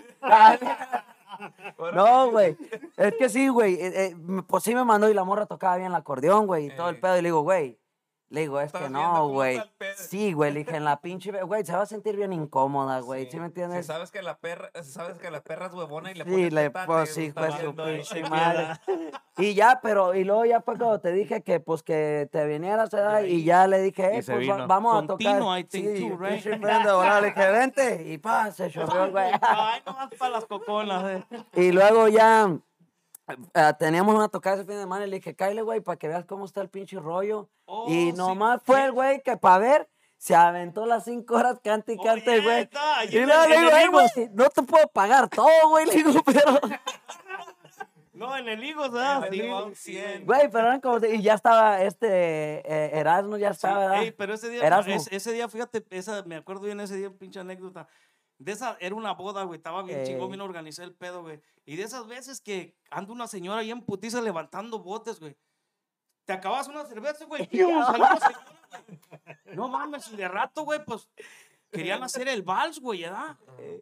No, 1.93 2.31
güey. 2.31 2.57
Es 2.97 3.13
que 3.17 3.29
sí, 3.29 3.47
güey. 3.47 3.75
eh, 3.75 4.05
eh, 4.07 4.15
pues 4.47 4.63
sí 4.63 4.73
me 4.75 4.83
mandó 4.83 5.09
y 5.09 5.13
la 5.13 5.23
morra 5.23 5.45
tocaba 5.45 5.75
bien 5.77 5.89
el 5.89 5.95
acordeón, 5.95 6.47
güey, 6.47 6.67
y 6.67 6.75
todo 6.75 6.89
el 6.89 6.95
Eh. 6.95 6.99
pedo. 6.99 7.17
Y 7.17 7.21
le 7.21 7.27
digo, 7.29 7.41
güey. 7.41 7.77
Le 8.29 8.41
digo, 8.41 8.59
es 8.59 8.71
que 8.71 8.89
no, 8.89 9.27
güey. 9.29 9.61
Sí, 9.95 10.33
güey. 10.33 10.51
Le 10.51 10.59
dije, 10.63 10.75
en 10.75 10.83
la 10.83 10.99
pinche. 10.99 11.31
Güey, 11.43 11.63
se 11.63 11.73
va 11.73 11.83
a 11.83 11.85
sentir 11.85 12.15
bien 12.15 12.33
incómoda, 12.33 12.99
güey. 13.01 13.25
¿Sí, 13.25 13.31
Sí, 13.31 13.38
me 13.38 13.43
Si 13.43 13.47
entiendes? 13.49 13.85
sabes 13.85 14.09
que 14.11 14.21
la 14.23 14.35
perra, 14.38 14.71
si 14.81 14.91
sabes 14.91 15.17
que 15.19 15.29
la 15.29 15.41
perra 15.41 15.67
es 15.67 15.73
huevona 15.73 16.11
y 16.11 16.15
le 16.15 16.23
Sí, 16.25 16.31
pones 16.31 16.53
le 16.53 16.71
pues 16.71 17.13
sí, 17.13 17.25
está 17.25 17.41
pues 17.41 17.53
su 17.53 17.61
viendo 17.61 17.83
ahí. 17.83 17.95
pinche 17.97 18.23
madre. 18.29 18.67
Y 19.38 19.53
ya, 19.53 19.79
pero, 19.81 20.15
y 20.15 20.23
luego 20.23 20.43
ya 20.45 20.59
fue 20.61 20.75
cuando 20.77 20.99
te 20.99 21.11
dije 21.11 21.43
que, 21.43 21.59
pues, 21.59 21.83
que 21.83 22.27
te 22.31 22.45
vinieras, 22.47 22.89
¿verdad? 22.89 23.21
Y 23.23 23.43
ya 23.43 23.67
le 23.67 23.79
dije, 23.81 24.17
eh, 24.17 24.23
pues, 24.25 24.49
va- 24.49 24.65
vamos 24.65 25.03
a 25.03 25.07
tocar. 25.07 25.17
Tino, 25.17 25.57
I 25.57 25.63
think 25.63 25.95
sí, 25.95 26.09
too, 26.09 26.17
right? 26.17 26.41
friend 26.41 26.63
de. 26.65 27.21
Le 27.21 27.27
dije, 27.27 27.51
vente, 27.51 28.03
y 28.11 28.17
pa, 28.17 28.49
se 28.51 28.71
chorreó 28.71 29.03
el 29.05 29.11
güey. 29.11 29.31
Ay, 29.41 29.81
no 29.85 29.93
más 29.93 30.09
para 30.17 30.31
las 30.31 30.45
coconas. 30.45 31.23
Y 31.53 31.71
luego 31.71 32.07
ya 32.07 32.49
eh, 33.27 33.73
teníamos 33.79 34.13
una 34.15 34.27
tocada 34.29 34.55
ese 34.55 34.65
fin 34.65 34.75
de 34.75 34.81
semana 34.81 35.05
y 35.05 35.09
le 35.09 35.15
dije, 35.17 35.35
cállate, 35.35 35.61
güey, 35.61 35.81
para 35.81 35.97
que 35.97 36.07
veas 36.07 36.25
cómo 36.25 36.45
está 36.45 36.61
el 36.61 36.69
pinche 36.69 36.99
rollo. 36.99 37.49
Oh, 37.65 37.85
y 37.89 38.11
sí. 38.11 38.13
nomás 38.13 38.61
fue 38.63 38.85
el 38.85 38.91
güey 38.91 39.21
que 39.23 39.38
para 39.38 39.57
ver 39.59 39.89
se 40.17 40.35
aventó 40.35 40.85
las 40.85 41.03
cinco 41.05 41.35
horas 41.35 41.59
cante 41.63 41.93
y 41.93 41.97
cante, 41.97 42.39
güey. 42.41 42.69
Y 43.09 43.17
el- 43.17 43.27
le 43.27 43.33
digo, 43.35 43.43
el 43.45 43.53
"Eh, 43.53 43.88
güey, 43.89 44.05
Higos". 44.07 44.11
no 44.33 44.49
te 44.49 44.63
puedo 44.63 44.88
pagar 44.89 45.27
todo, 45.29 45.49
güey. 45.69 45.85
Le 45.85 45.93
digo, 45.95 46.11
pero, 46.25 46.59
No, 48.13 48.35
en 48.38 48.47
el 48.47 48.61
Sí, 48.61 48.73
sí, 49.75 49.93
sí, 49.97 50.01
güey. 50.23 50.49
pero 50.49 50.67
eran 50.67 50.79
como, 50.79 51.05
y 51.05 51.21
ya 51.21 51.33
estaba 51.33 51.81
este 51.81 52.07
eh, 52.65 52.91
Erasmo, 52.99 53.35
ya 53.38 53.49
Sí, 53.49 53.55
estaba, 53.55 53.79
¿verdad? 53.79 54.03
ey, 54.03 54.11
pero 54.11 54.33
ese 54.35 54.49
día, 54.49 54.65
Erasmo. 54.65 54.93
ese, 54.93 55.13
ese 55.13 55.33
día, 55.33 55.49
fíjate, 55.49 55.85
esa, 55.89 56.23
me 56.23 56.38
acuerdo 56.38 56.61
bien 56.63 56.79
ese 56.79 56.95
día, 56.95 57.09
pinche 57.11 57.41
anécdota. 57.41 57.89
De 58.37 58.51
esa, 58.51 58.77
era 58.79 58.95
una 58.95 59.13
boda, 59.13 59.43
güey, 59.43 59.57
estaba 59.57 59.81
bien 59.83 60.03
chingón, 60.03 60.23
Ey. 60.23 60.29
bien 60.29 60.41
organizé 60.41 60.83
el 60.83 60.93
pedo, 60.93 61.21
güey. 61.21 61.41
Y 61.65 61.77
de 61.77 61.83
esas 61.83 62.05
veces 62.07 62.41
que 62.41 62.75
anda 62.91 63.13
una 63.13 63.27
señora 63.27 63.61
ahí 63.61 63.71
en 63.71 63.81
putiza 63.81 64.21
levantando 64.21 64.79
botes, 64.79 65.19
güey. 65.19 65.37
Te 66.25 66.33
acabas 66.33 66.67
una 66.67 66.85
cerveza, 66.85 67.25
güey. 67.25 67.47
No 69.53 69.69
mames, 69.69 70.11
y 70.11 70.17
de 70.17 70.27
rato, 70.27 70.63
güey, 70.63 70.83
pues 70.83 71.07
querían 71.71 72.04
hacer 72.04 72.28
el 72.28 72.41
vals, 72.43 72.80
güey, 72.80 73.01
¿verdad? 73.04 73.38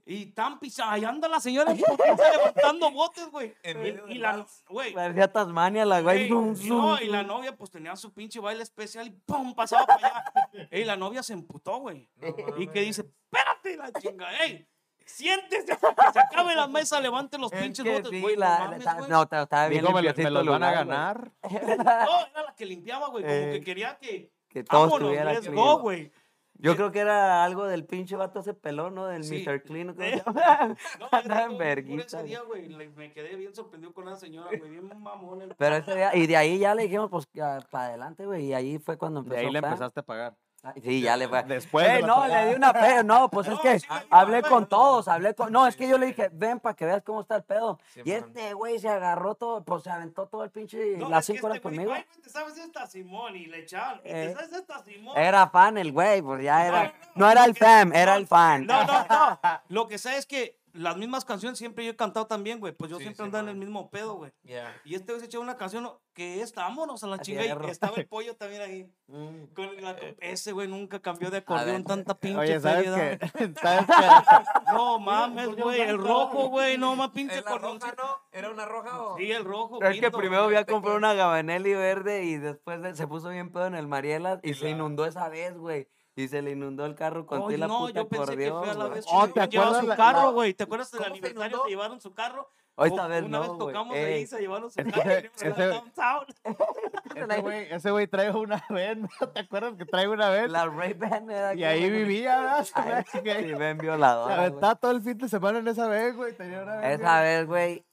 Y 0.06 0.28
tan 0.28 0.60
pisada, 0.60 0.94
ahí 0.94 1.04
anda 1.06 1.28
la 1.28 1.40
señora 1.40 1.74
levantando 1.74 2.92
botes, 2.92 3.30
güey. 3.30 3.54
En 3.64 3.86
Y- 4.10 4.14
Y 4.14 4.18
la, 4.20 4.46
güey, 4.70 4.94
Parecía 4.94 5.32
Tasmania 5.32 5.86
la 5.86 6.02
güey. 6.02 6.28
Zum, 6.28 6.56
y 6.60 6.70
no, 6.70 7.02
y 7.02 7.08
la 7.08 7.24
novia 7.24 7.56
pues 7.56 7.70
tenía 7.72 7.96
su 7.96 8.14
pinche 8.14 8.40
baile 8.40 8.64
especial 8.64 9.08
y 9.08 9.12
¡pum! 9.12 9.54
pasaba 9.54 9.86
para 9.86 10.08
allá. 10.08 10.24
Ey, 10.72 10.84
la 10.86 10.96
novia 10.98 11.24
se 11.24 11.34
emputó, 11.34 11.78
güey. 11.80 12.10
No 12.18 12.34
Y 12.58 12.68
que 12.68 12.82
dice, 12.82 13.02
espérate 13.02 13.78
la 13.78 13.92
chinga, 13.94 14.28
ey, 14.44 14.68
siéntese 15.06 15.66
que 15.78 16.12
se 16.14 16.20
acabe 16.20 16.56
la 16.56 16.68
mesa, 16.68 17.00
levante 17.02 17.38
los 17.38 17.52
Es 17.52 17.62
pinches 17.62 17.86
botes, 17.86 18.10
sí, 18.10 18.22
güey, 18.22 18.36
no 18.38 18.44
estaba 18.44 19.68
bien 19.68 19.82
Dijo, 19.84 19.94
me, 19.94 20.30
los 20.32 20.46
van 20.46 20.64
a 20.64 20.72
ganar. 20.72 21.32
No, 21.52 22.26
era 22.28 22.44
la 22.46 22.56
que 22.56 22.66
limpiaba, 22.66 23.08
güey, 23.10 23.24
como 23.24 23.36
Eh, 23.36 23.52
que 23.54 23.62
quería 23.62 23.98
que, 23.98 24.32
Que 24.50 24.64
todo 24.64 24.82
vámonos, 24.82 25.10
estuviera 25.10 25.34
let's 25.34 25.48
clean. 25.48 25.56
go, 25.56 25.80
güey. 25.80 26.12
Yo 26.60 26.76
creo 26.76 26.92
que 26.92 27.00
era 27.00 27.44
algo 27.44 27.66
del 27.66 27.86
pinche 27.86 28.16
vato 28.16 28.40
ese 28.40 28.54
pelón, 28.54 28.96
¿no? 28.96 29.08
Del 29.08 29.24
Sí. 29.24 29.44
Mr. 29.46 29.64
Clean. 29.64 29.88
¿cómo 29.94 30.00
se 30.02 30.16
llama? 30.26 30.76
No, 31.00 31.08
Andaba 31.12 31.44
en 31.44 31.58
verguiza, 31.58 32.20
ese 32.20 32.24
día, 32.24 32.42
güey, 32.42 32.70
me 32.96 33.12
quedé 33.12 33.36
bien 33.36 33.54
sorprendido 33.54 33.94
con 33.94 34.06
la 34.06 34.16
señora, 34.16 34.50
güey, 34.58 34.72
bien 34.72 34.88
mamón. 35.02 35.42
el- 35.42 35.56
Pero 35.58 35.76
ese 35.76 35.94
día, 35.96 36.16
y 36.16 36.26
de 36.28 36.38
ahí 36.38 36.60
ya 36.60 36.74
le 36.76 36.84
dijimos, 36.84 37.10
pues, 37.10 37.28
para 37.70 37.86
adelante, 37.88 38.26
güey. 38.26 38.46
Y 38.46 38.54
ahí 38.54 38.80
fue 38.80 38.98
cuando 38.98 39.22
De 39.22 39.28
empezó. 39.30 39.46
ahí 39.48 39.52
le 39.52 39.60
empezaste 39.60 40.00
a 40.00 40.04
pagar. 40.04 40.36
Ay, 40.66 40.82
Sí, 40.82 41.02
ya 41.02 41.18
le 41.18 41.28
fue. 41.28 41.44
Después 41.44 41.86
de 41.88 42.02
no, 42.04 42.26
le 42.26 42.48
di 42.48 42.56
una 42.56 42.74
fe. 42.74 43.04
No, 43.04 43.30
pues 43.30 43.48
es 43.48 43.60
que 43.60 43.80
sí 43.82 43.88
hablé 44.10 44.42
con 44.44 44.68
todos, 44.68 45.08
hablé 45.10 45.36
con. 45.36 45.52
No, 45.52 45.68
es 45.68 45.76
que 45.76 45.88
yo 45.90 45.98
le 45.98 46.06
dije, 46.06 46.30
ven 46.32 46.60
para 46.60 46.74
que 46.76 46.86
veas 46.86 47.04
cómo 47.04 47.20
está 47.22 47.36
el 47.36 47.44
pedo. 47.44 47.80
Sí, 47.94 48.02
Y 48.06 48.12
este 48.12 48.54
güey 48.54 48.80
se 48.80 48.88
agarró 48.88 49.36
todo, 49.36 49.62
pues 49.64 49.84
se 49.84 49.90
aventó 49.92 50.26
todo 50.28 50.44
el 50.44 50.52
pinche. 50.52 50.98
Las 50.98 51.26
cinco 51.26 51.48
horas 51.48 51.58
este 51.58 51.64
conmigo. 51.64 51.92
"Ay, 51.94 52.06
güey, 52.10 52.22
¿te 52.24 52.30
sabes 52.30 52.58
esta 52.58 52.88
Simón? 52.88 53.36
Y 53.36 53.48
le 53.48 53.60
echaban, 53.60 53.98
¿y 54.06 54.10
Eh, 54.10 54.28
¿te 54.30 54.34
sabes 54.36 54.54
esta 54.54 54.82
Simón? 54.84 55.18
Era 55.18 55.50
fan 55.50 55.78
el 55.78 55.92
güey, 55.92 56.22
pues 56.22 56.42
ya 56.44 56.66
era. 56.66 56.94
no, 57.16 57.30
era 57.30 57.44
el 57.44 57.56
fam, 57.56 57.92
era 57.94 58.16
el 58.16 58.26
fan. 58.26 58.66
No, 58.66 58.86
no, 58.86 59.06
no. 59.10 59.40
Lo 59.68 59.88
que 59.88 59.98
sé 59.98 60.18
es 60.18 60.26
que 60.26 60.58
las 60.74 60.98
mismas 60.98 61.24
canciones 61.24 61.58
siempre 61.60 61.86
yo 61.86 61.92
he 61.92 61.96
cantado 61.96 62.28
también, 62.28 62.60
güey. 62.60 62.74
Pues 62.74 62.90
yo 62.92 62.98
Sí, 62.98 63.04
siempre 63.04 63.24
sí, 63.24 63.28
andaba 63.28 63.44
en 63.44 63.50
el 63.50 63.56
mismo 63.56 63.90
pedo, 63.90 64.16
güey. 64.16 64.32
Ya. 64.44 64.76
Y 64.84 64.96
este 64.96 65.12
güey 65.14 65.20
se 65.20 65.28
echó 65.28 65.40
una 65.40 65.56
canción 65.56 65.90
que 66.14 66.42
es 66.42 66.54
vámonos 66.54 67.04
a 67.04 67.08
la 67.08 67.20
chinga. 67.20 67.46
Y 67.46 67.70
estaba 67.70 67.96
el 67.98 68.08
pollo 68.08 68.36
también 68.36 68.62
ahí. 68.62 68.92
Mm. 69.08 69.46
Con 69.56 69.82
la- 69.82 69.96
ese 70.20 70.52
güey 70.52 70.68
nunca 70.68 71.00
cambió 71.00 71.30
de 71.32 71.38
acordeón, 71.38 71.84
tanta 71.84 72.16
pinche 72.16 72.40
Oye, 72.40 72.60
¿sabes 72.60 72.86
qué? 72.92 73.20
¿Sabes 73.62 73.86
qué? 73.88 74.74
No 74.74 75.00
mames, 75.00 75.56
güey. 75.56 75.82
El 75.82 75.98
rojo, 75.98 76.48
güey. 76.50 76.78
No 76.78 76.96
más 76.96 77.12
pinche 77.12 77.38
¿Es 77.38 77.46
la 77.46 77.52
roja, 77.52 77.68
acordeón. 77.76 77.96
no? 77.98 78.20
¿Era 78.32 78.50
una 78.50 78.66
roja 78.66 79.02
o...? 79.02 79.18
Sí, 79.18 79.32
el 79.32 79.44
rojo. 79.46 79.84
Es 79.84 80.00
que 80.00 80.12
primero 80.12 80.46
voy 80.46 80.56
a 80.56 80.66
comprar 80.66 80.96
una 80.96 81.14
Gabanelli 81.14 81.74
verde 81.74 82.24
y 82.26 82.38
después 82.38 82.82
de- 82.82 82.96
se 82.96 83.08
puso 83.08 83.30
bien 83.30 83.52
pedo 83.52 83.68
en 83.68 83.76
el 83.76 83.88
Marielas 83.88 84.40
y, 84.44 84.54
se 84.56 84.70
inundó 84.70 85.06
esa 85.06 85.30
vez, 85.30 85.56
güey. 85.58 85.88
Y 86.16 86.28
se 86.28 86.42
le 86.44 86.52
inundó 86.52 86.86
el 86.86 86.94
carro 86.96 87.26
con 87.26 87.42
Oye, 87.42 87.58
la 87.58 87.68
no, 87.68 87.80
puta 87.80 87.94
yo 88.02 88.08
pensé 88.08 88.38
que 88.38 88.52
fue 88.52 88.70
a 88.70 88.74
la 88.76 88.88
vez. 88.88 89.06
Oh, 89.10 89.26
que 89.26 89.34
¿te 89.34 89.42
se 89.42 89.48
llevaron 89.48 89.76
acuerdas 89.76 89.82
su 89.82 89.88
la- 89.88 89.96
carro, 89.96 90.20
la- 90.26 90.30
güey. 90.32 90.54
¿Te 90.54 90.64
acuerdas 90.64 90.92
del 90.92 91.00
¿Cómo 91.00 91.06
se 91.08 91.12
aniversario? 91.20 91.64
Se 91.64 91.70
llevaron 91.70 92.02
su 92.02 92.14
carro. 92.14 92.50
Esta 92.76 93.06
vez 93.08 93.24
Una 93.24 93.38
no, 93.38 93.42
vez 93.50 93.58
tocamos 93.60 93.96
Ey. 93.96 94.04
ahí, 94.14 94.26
se 94.28 94.40
llevaron 94.40 94.72
su 94.72 94.80
Ese- 94.82 94.92
carro. 94.92 95.12
y 95.12 95.48
ese- 95.48 95.68
downtown. 95.68 96.26
Ese 97.72 97.92
güey, 97.92 98.08
trae 98.08 98.32
una 98.32 98.64
vez, 98.70 98.98
¿no? 98.98 99.10
¿Te 99.34 99.40
acuerdas 99.42 99.74
que 99.78 99.86
trae 99.86 100.08
una 100.08 100.30
vez? 100.30 100.50
La 100.50 100.66
Ray 100.68 100.94
Ban 100.94 101.30
era 101.30 101.54
Y 101.54 101.64
ahí 101.64 101.90
vivía, 101.90 102.40
¿verdad? 102.40 102.64
Se 102.64 103.22
ven 103.22 103.78
Se 103.78 103.82
violadora, 103.84 104.36
güey. 104.36 104.48
aventaba 104.48 104.76
todo 104.76 104.92
el 104.92 105.02
fin 105.02 105.18
de 105.18 105.30
semana 105.30 105.60
en 105.60 105.68
esa 105.68 105.88
vez, 105.88 106.16
güey. 106.16 106.34
Tenía 106.36 106.64
una 106.64 106.78
vez. 106.78 107.00
Esa 107.00 107.22
vez, 107.22 107.46
güey, 107.48 107.86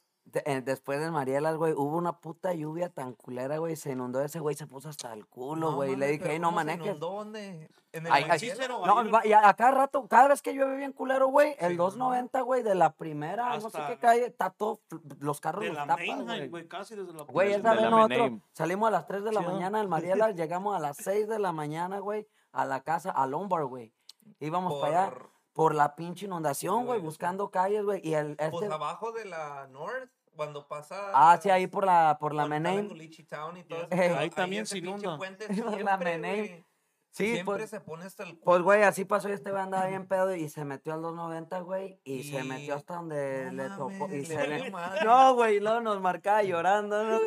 después 0.64 1.00
de 1.00 1.10
Marielas, 1.10 1.56
güey, 1.56 1.72
hubo 1.72 1.96
una 1.96 2.18
puta 2.20 2.52
lluvia 2.54 2.88
tan 2.88 3.14
culera, 3.14 3.58
güey. 3.58 3.76
Se 3.76 3.92
inundó 3.92 4.20
ese 4.22 4.40
güey, 4.40 4.54
se 4.56 4.66
puso 4.66 4.88
hasta 4.88 5.12
el 5.12 5.26
culo, 5.26 5.72
güey. 5.74 5.92
y 5.92 5.96
le 5.96 6.06
dije, 6.08 6.18
pero 6.20 6.32
"Ey, 6.34 6.38
no 6.38 6.48
¿cómo 6.48 6.60
se 6.60 6.64
manejes. 6.66 6.98
¿Dónde? 6.98 7.70
¿En 7.92 8.06
el 8.06 8.12
Ay, 8.12 8.24
ay, 8.28 8.52
No, 8.68 9.10
va- 9.10 9.26
y 9.26 9.32
a, 9.32 9.48
a 9.48 9.54
cada 9.54 9.72
rato, 9.72 10.06
cada 10.06 10.28
vez 10.28 10.42
que 10.42 10.52
llueve 10.54 10.76
bien 10.76 10.92
culero, 10.92 11.26
güey, 11.28 11.56
el 11.58 11.72
Sí, 11.72 11.76
290, 11.76 12.40
güey, 12.42 12.62
de 12.62 12.74
la 12.76 12.92
primera, 12.92 13.54
no 13.54 13.60
sé 13.60 13.66
Hasta- 13.66 13.86
qué 13.88 13.98
calle, 13.98 14.26
está 14.26 14.50
todo, 14.50 14.80
los 15.18 15.40
carros 15.40 15.62
De 15.62 15.68
los 15.68 15.76
la 15.76 15.86
tapan, 15.86 16.06
Mainline, 16.06 16.26
güey. 16.38 16.48
güey, 16.48 16.68
casi 16.68 16.94
desde 16.94 17.12
la 17.12 17.24
Güey, 17.24 17.52
esa 17.52 17.74
vez 17.74 17.90
nosotros 17.90 18.30
salimos 18.52 18.86
a 18.88 18.90
las 18.92 19.06
3 19.06 19.24
de 19.24 19.32
la 19.32 19.40
Chido. 19.40 19.52
mañana 19.52 19.78
del 19.78 19.88
Marielas, 19.88 20.34
llegamos 20.36 20.76
a 20.76 20.78
las 20.78 20.96
6 20.98 21.26
de 21.28 21.38
la 21.40 21.50
mañana, 21.52 21.98
güey, 21.98 22.28
a 22.52 22.64
la 22.64 22.80
casa, 22.82 23.10
a 23.10 23.26
Lombard, 23.26 23.66
güey. 23.66 23.92
Íbamos 24.38 24.80
para 24.80 25.02
allá 25.06 25.10
Por- 25.12 25.30
por 25.52 25.74
la 25.74 25.96
pinche 25.96 26.26
inundación, 26.26 26.78
Sí, 26.82 26.86
güey, 26.86 26.98
güey. 27.00 27.06
buscando 27.06 27.50
calles, 27.50 27.84
güey, 27.84 28.00
y 28.06 28.14
el, 28.14 28.30
este... 28.38 28.50
Pues 28.50 28.70
abajo 28.70 29.10
de 29.10 29.24
la 29.24 29.66
North, 29.66 30.08
cuando 30.40 30.66
pasa... 30.66 31.10
Ah, 31.12 31.38
sí, 31.38 31.50
ahí 31.50 31.66
por 31.66 31.84
la, 31.84 32.16
por 32.18 32.32
la 32.32 32.46
Mename. 32.46 32.88
Gulichi 32.88 33.24
Town 33.24 33.58
y 33.58 33.64
todo 33.64 33.86
Eh, 33.90 34.16
ahí 34.16 34.30
también 34.30 34.64
se 34.64 34.76
pinche 34.76 34.88
inunda. 34.88 35.18
Por 35.18 35.28
la 35.38 35.74
siempre, 35.74 36.16
Mename. 36.18 36.66
Sí, 37.10 37.26
Siempre 37.34 37.56
pues, 37.58 37.68
se 37.68 37.80
pone 37.82 38.06
hasta 38.06 38.22
el 38.22 38.38
pues, 38.38 38.62
güey, 38.62 38.82
así 38.82 39.04
pasó 39.04 39.28
y 39.28 39.32
este 39.32 39.50
güey 39.50 39.62
andaba 39.62 39.86
bien 39.88 40.08
pedo 40.08 40.34
y 40.34 40.48
se 40.48 40.64
metió 40.64 40.94
al 40.94 41.02
290, 41.02 41.60
güey, 41.60 42.00
y, 42.04 42.22
se 42.22 42.40
Y- 42.40 42.48
metió 42.48 42.74
hasta 42.74 42.94
donde 42.94 43.50
No 43.52 43.62
le 43.64 43.68
tocó. 43.68 44.14
Y 44.14 44.24
se 44.24 44.46
le... 44.48 44.70
No, 45.04 45.34
güey, 45.34 45.56
y 45.56 45.60
luego 45.60 45.82
nos 45.82 46.00
marcaba 46.00 46.42
llorando, 46.42 47.04
¿no? 47.04 47.18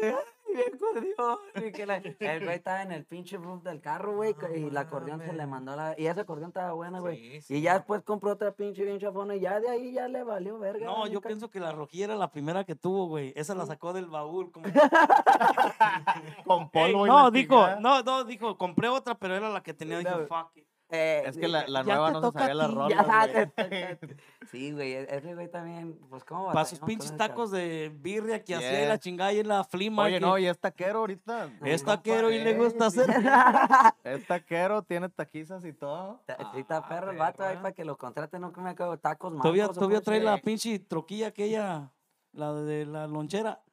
Güey? 0.53 0.63
Ay, 0.65 0.71
mi 0.71 1.11
acordeón. 1.13 1.39
Y 1.67 1.71
que 1.71 1.85
la- 1.85 1.97
El 2.19 2.43
güey 2.43 2.55
estaba 2.55 2.81
en 2.81 2.91
el 2.91 3.05
pinche 3.05 3.37
roof 3.37 3.63
del 3.63 3.81
carro, 3.81 4.15
güey, 4.15 4.35
y 4.55 4.63
el 4.67 4.77
acordeón 4.77 5.19
se 5.21 5.33
le 5.33 5.45
mandó 5.47 5.73
a 5.73 5.75
la... 5.75 5.95
Y 5.97 6.07
ese 6.07 6.21
acordeón 6.21 6.49
estaba 6.49 6.73
buena, 6.73 6.99
güey. 6.99 7.41
Sí, 7.41 7.55
Y 7.55 7.61
ya 7.61 7.73
después 7.75 8.01
compró 8.03 8.31
otra 8.31 8.51
pinche 8.53 8.83
bien 8.83 8.99
chafona 8.99 9.35
y 9.35 9.41
ya 9.41 9.59
de 9.59 9.69
ahí 9.69 9.93
ya 9.93 10.07
le 10.07 10.23
valió 10.23 10.59
verga. 10.59 10.85
No, 10.85 11.07
yo 11.07 11.21
pienso 11.21 11.49
que 11.49 11.59
la 11.59 11.71
rojilla 11.71 12.05
era 12.05 12.15
la 12.15 12.31
primera 12.31 12.63
que 12.63 12.75
tuvo, 12.75 13.07
güey. 13.07 13.33
Esa 13.35 13.55
la 13.55 13.65
sacó 13.65 13.93
del 13.93 14.07
baúl. 14.07 14.51
como- 14.51 14.65
Con 16.45 16.69
polvo 16.69 17.05
y 17.05 17.09
no, 17.09 17.31
dijo, 17.31 17.67
no, 17.79 18.01
no, 18.03 18.23
dijo, 18.23 18.57
compré 18.57 18.87
otra, 18.89 19.15
pero 19.15 19.35
era 19.35 19.49
la 19.49 19.61
que 19.63 19.73
tenía. 19.73 19.99
Dije, 19.99 20.11
fuck 20.27 20.51
it. 20.55 20.67
Eh, 20.95 21.23
Es 21.25 21.37
que 21.39 21.47
la, 21.47 21.67
la 21.67 21.81
nueva 21.81 22.11
no 22.11 22.21
se 22.21 22.37
sabía 22.37 22.53
güey. 22.67 22.89
te 23.33 23.47
toca. 23.47 23.99
Sí, 24.51 24.71
güey, 24.71 24.93
e- 24.93 25.07
ese 25.09 25.33
güey 25.33 25.49
también, 25.49 25.97
pues 26.07 26.23
cómo 26.23 26.51
Para 26.51 26.65
sus 26.65 26.79
pinches 26.81 27.17
tacos 27.17 27.49
de 27.49 27.91
birria 27.99 28.43
que 28.43 28.53
hacía 28.53 28.83
y 28.85 28.87
la 28.87 28.99
chingada 28.99 29.33
y 29.33 29.39
en 29.39 29.47
la 29.47 29.63
flima. 29.63 30.03
Oye, 30.03 30.19
no, 30.19 30.37
y 30.37 30.45
es 30.45 30.59
taquero 30.59 30.99
ahorita. 30.99 31.49
Es 31.65 31.83
taquero 31.83 32.31
y 32.31 32.37
le 32.39 32.53
gusta 32.55 32.85
hacer. 32.85 33.07
Es 34.03 34.27
taquero, 34.27 34.83
tiene 34.83 35.09
taquizas 35.09 35.65
y 35.65 35.73
todo. 35.73 36.21
Ta- 36.27 36.37
Sí, 36.53 36.59
está 36.59 36.77
Ah, 36.77 36.87
perro 36.87 37.09
el 37.11 37.17
vato 37.17 37.43
ahí 37.43 37.55
para 37.55 37.71
que 37.71 37.85
lo 37.85 37.97
contraten, 37.97 38.41
no 38.41 38.53
que 38.53 38.61
me 38.61 38.69
acabo 38.69 38.99
tacos 38.99 39.33
Todavía, 39.35 39.63
mancos, 39.63 39.77
¿o 39.77 39.79
todavía 39.79 40.01
trae 40.01 40.19
la 40.21 40.37
pinche 40.37 40.77
troquilla 40.77 41.29
aquella, 41.29 41.91
la 42.33 42.53
de 42.53 42.85
la 42.85 43.07
lonchera. 43.07 43.63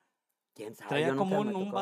¿Quién 0.55 0.75
sabe? 0.75 0.89
Traía 0.89 1.15
como 1.15 1.39
un, 1.41 1.49
un 1.55 1.73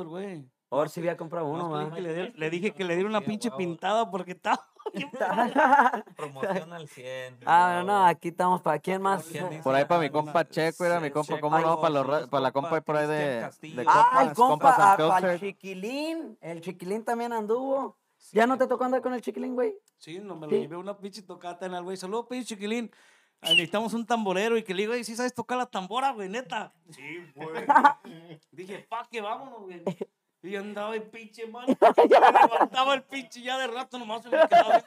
el 0.00 0.06
güey. 0.06 0.48
Ahora 0.70 0.88
sí 0.88 1.00
voy 1.00 1.10
a 1.10 1.16
comprar 1.16 1.44
uno, 1.44 1.92
que 1.94 2.00
le, 2.00 2.12
di- 2.14 2.32
le 2.36 2.50
dije 2.50 2.72
que 2.72 2.82
le 2.84 2.94
diera 2.94 3.08
una 3.08 3.18
a 3.18 3.20
pinche 3.22 3.48
huevo. 3.48 3.58
pintada 3.58 4.10
porque 4.10 4.32
estaba. 4.32 4.66
Promoción 6.16 6.72
al 6.72 6.88
100. 6.88 7.38
Ah, 7.46 7.78
no, 7.80 7.84
bravo. 7.86 8.04
aquí 8.06 8.28
estamos 8.28 8.62
para 8.62 8.78
quién 8.78 9.00
más. 9.02 9.24
Por 9.62 9.74
ahí 9.74 9.84
para 9.84 10.00
mi 10.00 10.06
Ah, 10.06 10.12
compa 10.12 10.48
Checo, 10.48 10.84
era 10.84 10.98
mi 11.00 11.10
compa, 11.10 11.38
¿cómo 11.40 11.58
no? 11.58 11.80
Para, 11.80 11.94
los, 11.94 12.06
ra- 12.06 12.20
los 12.20 12.28
para 12.28 12.40
la 12.40 12.52
compa 12.52 12.80
por 12.80 12.96
ahí 12.96 13.06
de, 13.06 13.48
Ah, 13.86 14.22
el 14.22 14.32
compa, 14.34 14.74
compas 14.98 15.22
ah, 15.22 15.32
el 15.32 15.40
chiquilín. 15.40 16.36
El 16.40 16.60
chiquilín 16.60 17.04
también 17.04 17.32
anduvo. 17.32 17.96
¿Ya 18.32 18.46
no 18.46 18.58
te 18.58 18.66
tocó 18.66 18.84
andar 18.84 19.02
con 19.02 19.14
el 19.14 19.20
chiquilín, 19.22 19.54
güey? 19.54 19.74
Sí, 19.98 20.18
no 20.18 20.34
me 20.34 20.46
lo 20.46 20.50
Sí. 20.50 20.58
llevé 20.60 20.76
una 20.76 20.96
pinche 20.98 21.22
tocata 21.22 21.66
en 21.66 21.74
el 21.74 21.82
güey. 21.84 21.96
Saludos, 21.96 22.26
pinche 22.28 22.54
chiquilín. 22.56 22.90
Necesitamos 23.42 23.92
un 23.94 24.04
tamborero 24.04 24.56
y 24.56 24.64
que 24.64 24.74
le 24.74 24.82
digo, 24.82 24.94
"Ey, 24.94 25.04
¿sí 25.04 25.14
sabes 25.14 25.32
tocar 25.34 25.58
la 25.58 25.66
tambora, 25.66 26.10
güey, 26.12 26.28
neta? 26.28 26.72
Sí, 26.90 27.24
güey. 27.36 27.66
Dije, 28.50 28.86
pa, 28.88 29.06
que 29.08 29.20
vámonos, 29.20 29.60
güey. 29.60 29.84
Y 30.46 30.50
yo 30.52 30.60
andaba 30.60 30.94
el 30.94 31.02
pinche 31.02 31.46
mal. 31.46 31.66
Me 31.96 32.08
levantaba 32.08 32.94
el 32.94 33.02
pinche 33.02 33.42
ya 33.42 33.58
de 33.58 33.66
rato 33.66 33.98
nomás 33.98 34.22
se 34.22 34.28
me 34.30 34.46
quedaba 34.48 34.80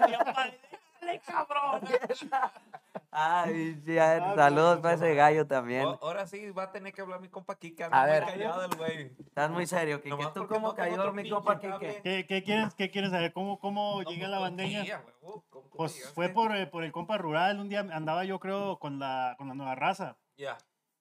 dale, 1.02 1.19
cabrón. 1.26 1.82
Ay, 3.12 3.82
ya, 3.86 4.36
saludos 4.36 4.80
para 4.80 4.93
ese 4.93 5.15
gallo 5.15 5.48
también. 5.48 5.86
O- 5.86 5.98
Ahora 6.02 6.28
sí 6.28 6.52
va 6.52 6.63
a 6.63 6.72
tener 6.72 6.93
que 6.93 7.02
hablar 7.02 7.19
mi 7.19 7.28
compa 7.28 7.56
Kike. 7.56 7.86
A 7.91 8.06
ver. 8.06 8.24
callado 8.26 8.63
el 8.63 8.76
güey. 8.78 9.12
Estás 9.19 9.50
muy 9.50 9.65
serio, 9.65 10.02
Kike. 10.02 10.28
¿Tú 10.34 10.48
cómo 10.48 10.67
no 10.69 10.76
cayó 10.76 11.12
mi 11.12 11.28
compa. 11.30 11.60
Kike? 11.60 12.02
¿Qué, 12.04 12.26
qué 12.28 12.43
quieres, 12.43 12.76
¿Qué 12.76 12.91
quieres 12.91 13.12
saber? 13.12 13.34
¿Cómo, 13.34 13.60
cómo 13.60 14.02
No, 14.04 14.10
llegué 14.10 14.26
a 14.26 14.28
pues, 14.28 14.30
la 14.30 14.38
¿cómo 14.38 14.43
bandeña? 14.43 15.04
cómo 15.50 15.69
Pues 15.76 15.95
llegaste? 15.95 16.13
fue 16.15 16.30
por, 16.30 16.56
eh, 16.56 16.67
por 16.67 16.84
el 16.84 16.91
compa 16.91 17.17
rural. 17.17 17.60
Un 17.60 17.69
día 17.69 17.80
andaba 17.80 18.24
yo, 18.26 18.39
creo, 18.39 18.78
con 18.80 19.00
la, 19.00 19.36
con 19.38 19.48
la 19.48 19.56
nueva 19.56 19.76
raza. 19.76 20.15
Ya. 20.38 20.58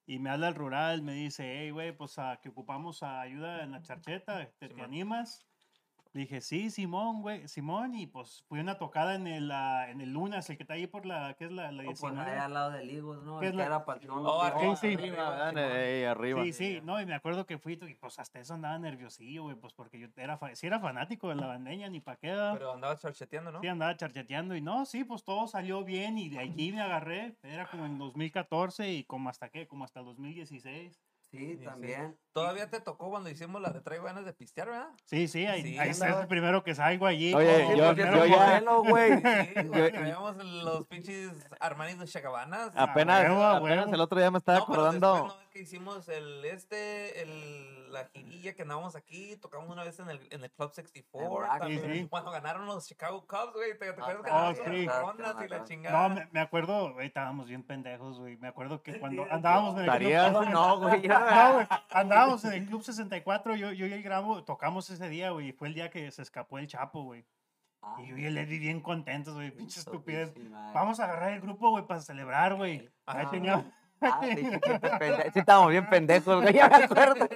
Y 0.09 0.19
me 0.19 0.31
habla 0.31 0.49
el 0.49 0.55
rural, 0.57 1.03
me 1.03 1.13
dice, 1.13 1.45
hey, 1.61 1.71
güey, 1.71 1.97
pues 1.97 2.19
a, 2.19 2.41
que 2.41 2.49
ocupamos 2.49 3.03
a 3.05 3.21
ayuda 3.21 3.63
en 3.63 3.71
la 3.73 3.83
charcheta, 3.83 4.55
¿te, 4.59 4.71
te 4.71 4.75
Simón. 4.75 4.83
animas? 4.83 5.48
Le 6.15 6.23
dije, 6.23 6.41
sí, 6.41 6.71
Simón, 6.71 7.21
güey, 7.21 7.47
Simón, 7.49 7.95
y 7.95 8.07
pues 8.07 8.43
fui 8.49 8.59
una 8.61 8.79
tocada 8.79 9.15
en 9.15 9.27
el, 9.27 9.51
ah, 9.53 9.91
en 9.91 10.01
el 10.01 10.11
Lunas, 10.11 10.49
el 10.49 10.57
que 10.57 10.63
está 10.63 10.73
ahí 10.75 10.87
por 10.87 11.05
la, 11.05 11.35
¿qué 11.35 11.45
es 11.45 11.53
la, 11.53 11.71
la 11.71 11.83
O 11.83 11.87
por 11.95 12.11
19? 12.13 12.31
ahí 12.31 12.39
al 12.39 12.55
lado 12.55 12.71
del 12.71 12.91
Igos, 12.91 13.23
¿no? 13.25 13.39
¿Qué 13.41 13.47
El 13.49 13.51
es 13.53 13.53
que 13.53 13.69
la- 13.69 13.85
era 13.85 14.01
segundo 14.01 14.33
Oh, 14.35 14.41
arriba, 14.43 14.77
sí. 14.77 14.95
arriba, 14.95 15.53
eh, 15.55 16.07
arriba. 16.07 16.43
Sí, 16.45 16.53
sí, 16.55 16.81
no, 16.83 16.99
y 17.01 17.05
me 17.05 17.15
acuerdo 17.15 17.45
que 17.45 17.59
fui, 17.59 17.75
y 17.81 17.95
pues 17.95 18.19
hasta 18.19 18.41
eso 18.41 18.55
andaba 18.55 18.79
nerviosillo, 18.79 19.43
güey, 19.45 19.57
pues 19.57 19.75
porque 19.75 19.99
yo 20.01 20.09
era, 20.17 20.39
fa- 20.39 20.55
sí 20.57 20.67
era 20.67 20.81
fanático 20.81 21.29
de 21.29 21.35
la 21.37 21.47
bandeña, 21.47 21.91
ni 21.91 22.01
pa' 22.01 22.17
qué. 22.17 22.29
Pero 22.55 22.73
andaba 22.73 22.97
charcheteando, 22.97 23.53
¿no? 23.53 23.61
Sí, 23.61 23.69
andaba 23.69 23.95
charcheteando 23.95 24.57
y 24.57 24.63
no, 24.63 24.87
sí, 24.87 25.05
pues 25.05 25.23
todo 25.25 25.47
salió 25.47 25.85
bien 25.85 26.17
y 26.17 26.31
de 26.31 26.39
allí 26.39 26.73
me 26.73 26.81
agarré, 26.81 27.37
era 27.43 27.71
como 27.71 27.85
en 27.85 27.99
2014 27.99 28.91
y 28.93 29.05
como 29.05 29.29
hasta 29.29 29.51
qué, 29.51 29.69
como 29.69 29.85
hasta 29.85 30.01
el 30.01 30.07
2016. 30.07 30.99
Sí, 31.31 31.59
sí. 31.59 31.65
también. 31.65 32.17
Todavía 32.39 32.71
te 32.71 32.81
tocó 32.81 33.11
cuando 33.11 33.29
hicimos 33.31 33.61
la 33.61 33.71
de 33.71 33.81
Traigo 33.81 34.05
ganas 34.05 34.25
de 34.25 34.33
pistear, 34.33 34.69
¿verdad? 34.69 34.89
Sí, 35.05 35.29
sí, 35.29 35.47
ahí, 35.47 35.63
Sí, 35.63 35.79
ahí 35.79 35.91
es 35.91 36.01
andaba- 36.03 36.23
el 36.23 36.29
primero 36.29 36.63
que 36.63 36.75
salgo 36.75 37.07
allí. 37.07 37.35
Oye, 37.35 37.65
como 37.65 37.77
yo- 37.77 37.93
yo 37.95 38.27
ya- 38.27 38.37
modelo, 38.39 38.83
güey. 38.85 39.13
Sí, 39.21 39.23
güey, 39.69 39.93
traíamos 39.93 40.37
los 40.37 40.87
pinches 40.87 41.31
Armani 41.61 41.95
de 41.95 42.07
Chagabanas. 42.07 42.73
Apenas, 42.75 43.25
huevo, 43.29 43.43
a 43.43 43.57
apenas 43.57 43.79
huevo. 43.87 43.95
el 43.95 44.01
otro 44.01 44.19
día 44.19 44.31
me 44.31 44.39
estaba 44.39 44.59
No, 44.61 44.67
pero 44.67 44.81
acordando. 44.83 45.13
después, 45.15 45.35
¿no? 45.35 45.49
que 45.49 45.61
hicimos 45.63 46.09
el 46.09 46.45
este, 46.45 47.23
el, 47.23 47.91
la 47.93 48.05
girilla 48.13 48.53
que 48.55 48.63
andábamos 48.63 48.95
aquí, 48.95 49.35
tocamos 49.39 49.69
una 49.71 49.83
vez 49.83 49.99
en 49.99 50.09
el, 50.11 50.21
en 50.31 50.45
el 50.45 50.51
Club 50.53 50.71
64. 50.73 51.37
Black, 51.39 51.59
también, 51.59 51.83
sí, 51.83 51.93
sí. 52.03 52.07
Cuando 52.09 52.31
ganaron 52.31 52.67
los 52.67 52.87
Chicago 52.87 53.25
Cubs, 53.27 53.55
güey, 53.55 53.73
¿te, 53.73 53.87
te 53.93 54.01
acuerdas 54.01 54.23
que 54.25 54.31
Oh, 54.31 54.35
ganaron 54.35 54.75
sí. 54.77 54.87
las 54.87 55.01
rondas 55.01 55.37
y 55.45 55.49
la 55.49 55.59
No, 55.59 55.65
chingada? 55.65 56.09
No, 56.09 56.15
me, 56.15 56.29
me 56.33 56.41
acuerdo, 56.41 56.93
güey, 56.93 57.07
estábamos 57.09 57.47
bien 57.49 57.63
pendejos, 57.65 58.19
güey. 58.21 58.37
Me 58.37 58.49
acuerdo 58.49 58.83
que 58.83 59.01
cuando 59.01 59.27
andábamos 59.31 59.75
en 59.77 59.81
el 59.81 59.87
Tareas, 59.87 60.31
club, 60.31 60.49
No, 60.51 60.79
güey. 60.81 61.03
no, 61.09 61.53
güey, 61.55 61.67
andábamos 61.91 62.28
en 62.45 62.53
el 62.53 62.67
club 62.67 62.83
64, 62.83 63.57
yo, 63.57 63.73
yo 63.73 63.87
y 63.87 63.93
el 63.93 64.03
Grabo 64.03 64.45
tocamos 64.45 64.89
ese 64.91 65.09
día, 65.09 65.31
güey, 65.31 65.49
y 65.49 65.53
fue 65.53 65.69
el 65.69 65.75
día 65.75 65.91
que 65.91 66.11
se 66.11 66.23
escapó 66.23 66.59
el 66.59 66.67
Chapo, 66.67 67.03
güey. 67.05 67.25
Ah, 67.83 67.97
Y 68.03 68.09
yo 68.09 68.17
y 68.19 68.27
el 68.27 68.37
Eddie 68.37 68.59
bien 68.59 68.81
contentos, 68.81 69.35
güey, 69.35 69.51
pinche 69.53 69.79
estupidez. 69.81 70.33
Vamos 70.75 70.99
a 71.01 71.05
agarrar 71.05 71.33
el 71.33 71.41
grupo, 71.41 71.71
güey, 71.71 71.87
para 71.87 72.01
celebrar, 72.01 72.55
güey. 72.57 72.89
Ahí 73.07 73.23
Ajá. 73.23 73.31
tenía, 73.31 73.73
Ah, 74.01 74.21
sí, 74.23 74.29
pende- 74.37 75.33
sí, 75.33 75.39
estábamos 75.41 75.71
bien 75.73 75.89
pendejos, 75.89 76.41
güey. 76.43 76.55
Ya 76.55 76.69
me 76.69 76.85
acuerdo. 76.85 77.29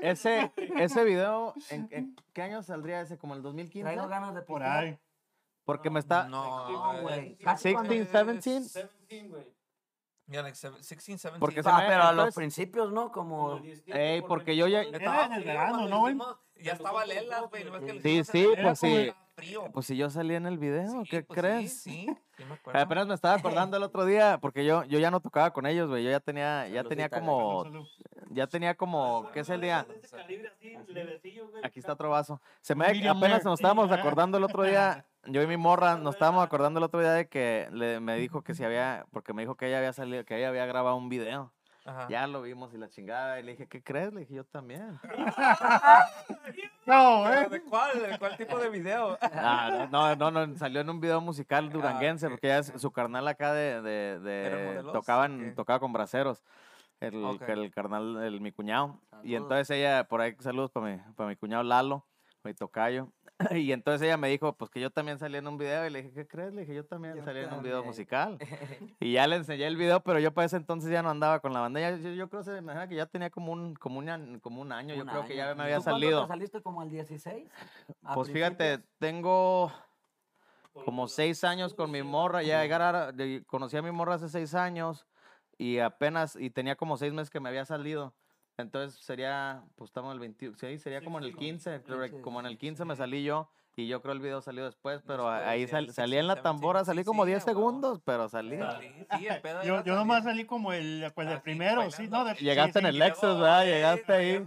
Ese, 0.00 0.50
ese 0.56 1.04
video, 1.04 1.54
¿en, 1.70 1.88
en 1.90 2.16
qué 2.32 2.42
año 2.42 2.62
saldría 2.62 3.00
ese? 3.02 3.18
¿Como 3.18 3.34
el 3.34 3.42
2015? 3.42 3.82
Traigo 3.82 4.08
ganas 4.08 4.34
de 4.34 4.42
por 4.42 4.62
ahí. 4.62 4.98
Porque 5.64 5.88
me 5.90 6.00
está... 6.00 6.28
No, 6.28 6.94
eh, 6.94 7.00
güey. 7.02 7.28
sí, 7.38 7.44
Casi 7.44 7.72
cuando- 7.72 7.92
16, 7.92 8.26
17. 8.42 8.88
17, 9.08 9.28
güey. 9.28 9.53
Yeah, 10.26 10.42
like 10.42 10.56
seven- 10.56 10.80
16, 10.80 11.20
17. 11.20 11.38
Porque 11.38 11.62
se 11.62 11.68
Ah, 11.68 11.78
me- 11.78 11.86
pero 11.86 12.02
a 12.04 12.12
los 12.12 12.34
principios, 12.34 12.90
¿no? 12.92 13.12
Como... 13.12 13.60
Ey, 13.86 14.22
porque 14.22 14.56
yo 14.56 14.66
ya... 14.68 14.82
Era 14.82 15.26
en 15.26 15.32
el 15.34 15.44
verano, 15.44 15.86
¿no, 15.88 16.00
güey? 16.00 16.16
Ya 16.62 16.72
estaba 16.72 17.04
Lelas, 17.04 17.42
güey. 17.50 17.64
Sí, 18.00 18.08
hicimos 18.20 18.26
sí, 18.28 18.44
el 18.56 18.62
pues 18.62 18.78
sí. 18.78 19.12
frío. 19.36 19.64
Pues 19.72 19.86
si 19.86 19.96
yo 19.96 20.08
salí 20.08 20.34
en 20.34 20.46
el 20.46 20.56
video, 20.56 20.88
Sí, 21.02 21.10
¿qué 21.10 21.22
pues 21.24 21.38
crees? 21.38 21.72
Sí, 21.82 21.90
sí, 22.06 22.06
sí 22.38 22.44
me 22.44 22.54
acuerdo. 22.54 22.80
Apenas 22.80 23.06
me 23.06 23.14
estaba 23.14 23.34
acordando 23.34 23.76
el 23.76 23.82
otro 23.82 24.06
día, 24.06 24.38
porque 24.40 24.64
yo, 24.64 24.84
yo 24.84 24.98
ya 24.98 25.10
no 25.10 25.20
tocaba 25.20 25.52
con 25.52 25.66
ellos, 25.66 25.88
güey. 25.90 26.04
Yo 26.04 26.10
ya 26.10 26.20
tenía, 26.20 26.66
ya 26.68 26.84
tenía 26.84 27.08
Saludcita, 27.10 27.20
como. 27.20 27.86
Ya 28.34 28.46
tenía 28.46 28.74
como, 28.74 29.30
¿qué 29.32 29.40
es 29.40 29.48
el 29.48 29.60
día? 29.60 29.86
Aquí 31.62 31.80
está 31.80 31.92
otro 31.92 32.10
vaso. 32.10 32.40
Se 32.60 32.74
me 32.74 32.86
apenas 33.08 33.44
nos 33.44 33.58
estábamos 33.60 33.90
acordando 33.90 34.38
el 34.38 34.44
otro 34.44 34.62
día, 34.62 35.04
yo 35.26 35.42
y 35.42 35.46
mi 35.46 35.56
morra 35.56 35.96
nos 35.96 36.14
estábamos 36.14 36.44
acordando 36.44 36.78
el 36.78 36.84
otro 36.84 37.00
día 37.00 37.12
de 37.12 37.28
que 37.28 37.68
le, 37.72 38.00
me 38.00 38.16
dijo 38.16 38.42
que 38.42 38.54
si 38.54 38.64
había, 38.64 39.06
porque 39.12 39.32
me 39.32 39.42
dijo 39.42 39.54
que 39.54 39.66
ella 39.68 39.78
había 39.78 39.92
salido, 39.92 40.24
que 40.24 40.36
ella 40.36 40.48
había 40.48 40.66
grabado 40.66 40.96
un 40.96 41.08
video. 41.08 41.52
Ajá. 41.86 42.06
Ya 42.08 42.26
lo 42.26 42.40
vimos 42.40 42.72
y 42.72 42.78
la 42.78 42.88
chingada. 42.88 43.38
Y 43.38 43.42
le 43.42 43.50
dije, 43.52 43.66
¿qué 43.66 43.82
crees? 43.82 44.10
Le 44.14 44.20
dije, 44.20 44.32
yo 44.36 44.44
también. 44.44 44.98
No, 46.86 47.24
¿Pero 47.28 47.40
eh. 47.42 47.48
¿De 47.50 47.62
cuál? 47.62 48.02
¿De 48.10 48.18
cuál 48.18 48.36
tipo 48.38 48.58
de 48.58 48.70
video? 48.70 49.18
Ah, 49.20 49.86
no, 49.90 50.16
no, 50.16 50.30
no, 50.30 50.56
salió 50.56 50.80
en 50.80 50.88
un 50.88 50.98
video 50.98 51.20
musical 51.20 51.68
duranguense, 51.70 52.26
ok. 52.26 52.32
porque 52.32 52.46
ya 52.48 52.58
es- 52.58 52.72
su 52.76 52.90
carnal 52.90 53.28
acá 53.28 53.52
de, 53.52 53.82
de, 53.82 54.18
de- 54.20 54.82
tocaban, 54.92 55.50
Ok. 55.50 55.54
tocaba 55.56 55.78
con 55.78 55.92
braceros. 55.92 56.42
El, 57.00 57.24
Ok. 57.24 57.44
que 57.44 57.52
el 57.52 57.70
carnal, 57.70 58.22
el, 58.22 58.40
mi 58.40 58.52
cuñado. 58.52 59.00
Y 59.22 59.32
Saludos. 59.32 59.42
entonces 59.42 59.70
ella, 59.78 60.04
por 60.08 60.20
ahí, 60.20 60.34
saludos 60.40 60.70
para 60.70 60.86
mi, 60.96 61.02
para 61.14 61.28
mi 61.28 61.36
cuñado 61.36 61.62
Lalo, 61.62 62.06
mi 62.44 62.54
tocayo. 62.54 63.12
Y 63.50 63.72
entonces 63.72 64.02
ella 64.02 64.16
me 64.16 64.28
dijo, 64.28 64.56
pues 64.56 64.70
que 64.70 64.80
yo 64.80 64.90
también 64.90 65.18
salí 65.18 65.36
en 65.36 65.46
un 65.48 65.58
video. 65.58 65.86
Y 65.86 65.90
le 65.90 66.02
dije, 66.02 66.14
¿qué 66.14 66.26
crees? 66.26 66.54
Le 66.54 66.60
dije, 66.62 66.74
yo 66.74 66.86
también 66.86 67.16
Yo 67.16 67.24
salí 67.24 67.40
en 67.40 67.52
un 67.52 67.62
video 67.62 67.82
también. 67.82 67.86
musical. 67.88 68.38
Y 69.00 69.12
ya 69.12 69.26
le 69.26 69.36
enseñé 69.36 69.66
el 69.66 69.76
video, 69.76 70.00
pero 70.00 70.18
yo 70.20 70.32
para 70.32 70.46
ese 70.46 70.56
entonces 70.56 70.90
ya 70.90 71.02
no 71.02 71.10
andaba 71.10 71.40
con 71.40 71.52
la 71.52 71.60
banda. 71.60 71.80
Ya- 71.80 71.96
Yo, 71.96 72.10
yo 72.10 72.28
creo 72.30 72.42
se 72.44 72.56
imagina 72.56 72.88
que 72.88 72.94
ya 72.94 73.06
tenía 73.06 73.28
como 73.30 73.52
un, 73.52 73.74
como 73.74 73.98
un, 73.98 74.38
como 74.40 74.60
un 74.62 74.72
año. 74.72 74.94
yo 74.94 75.02
Un 75.02 75.08
creo 75.08 75.24
que 75.26 75.36
ya 75.36 75.48
año. 75.48 75.56
me 75.56 75.62
había 75.64 75.78
¿Tú 75.78 75.84
cuándo 75.84 76.00
te 76.00 76.04
salido. 76.06 76.26
saliste 76.28 76.62
como 76.62 76.80
al 76.80 76.90
16? 76.90 77.50
¿A 78.04 78.14
Pues 78.14 78.30
fíjate, 78.30 78.78
tengo 78.98 79.70
como 80.84 81.06
seis 81.08 81.44
años 81.44 81.74
con 81.74 81.90
mi 81.90 82.02
morra. 82.02 82.42
Ya 82.42 82.62
llegar 82.62 82.82
a- 82.94 83.12
conocí 83.46 83.76
a 83.76 83.82
mi 83.82 83.90
morra 83.90 84.14
hace 84.14 84.28
seis 84.28 84.54
años 84.54 85.06
y 85.58 85.78
apenas, 85.78 86.36
y 86.36 86.50
tenía 86.50 86.76
como 86.76 86.96
seis 86.96 87.12
meses 87.12 87.30
que 87.30 87.40
me 87.40 87.48
había 87.48 87.64
salido. 87.64 88.14
Entonces 88.56 89.00
sería, 89.00 89.64
pues 89.74 89.90
estamos 89.90 90.10
en 90.10 90.14
el 90.14 90.20
21, 90.20 90.56
sí, 90.56 90.78
sería 90.78 91.02
como 91.02 91.18
en 91.18 91.24
el 91.24 91.36
15, 91.36 91.82
creo 91.82 92.00
que 92.00 92.08
Pinche 92.08 92.22
como 92.22 92.40
en 92.40 92.46
el 92.46 92.56
15 92.56 92.84
me 92.84 92.94
salí 92.94 93.24
yo 93.24 93.50
Y 93.76 93.88
yo 93.88 94.00
creo 94.00 94.12
el 94.12 94.20
video 94.20 94.40
salió 94.40 94.64
después, 94.64 95.02
pero 95.04 95.28
ahí 95.28 95.66
sal- 95.66 95.86
el 95.86 95.92
salí 95.92 96.16
en 96.16 96.28
la 96.28 96.34
16, 96.34 96.42
tambora, 96.44 96.84
salí 96.84 97.02
como 97.02 97.24
sí, 97.24 97.30
10 97.30 97.42
a 97.42 97.46
huevo. 97.46 97.58
segundos, 97.58 98.00
pero 98.04 98.28
salí. 98.28 98.56
Salí, 98.56 99.06
sí, 99.18 99.26
el 99.26 99.40
pedo 99.42 99.62
Yo, 99.64 99.82
nomás 99.96 100.22
salí 100.22 100.44
como 100.44 100.72
el, 100.72 101.10
pues, 101.14 101.28
el 101.28 101.40
primero, 101.40 101.82
sí, 101.90 102.06
bailando. 102.06 102.18
¿no? 102.18 102.24
De- 102.26 102.34
Llegaste 102.36 102.72
sí, 102.74 102.78
en 102.78 102.86
el 102.86 102.98
Lexus, 103.00 103.40
¿verdad? 103.40 103.64
Llegaste 103.64 104.12
ahí. 104.12 104.46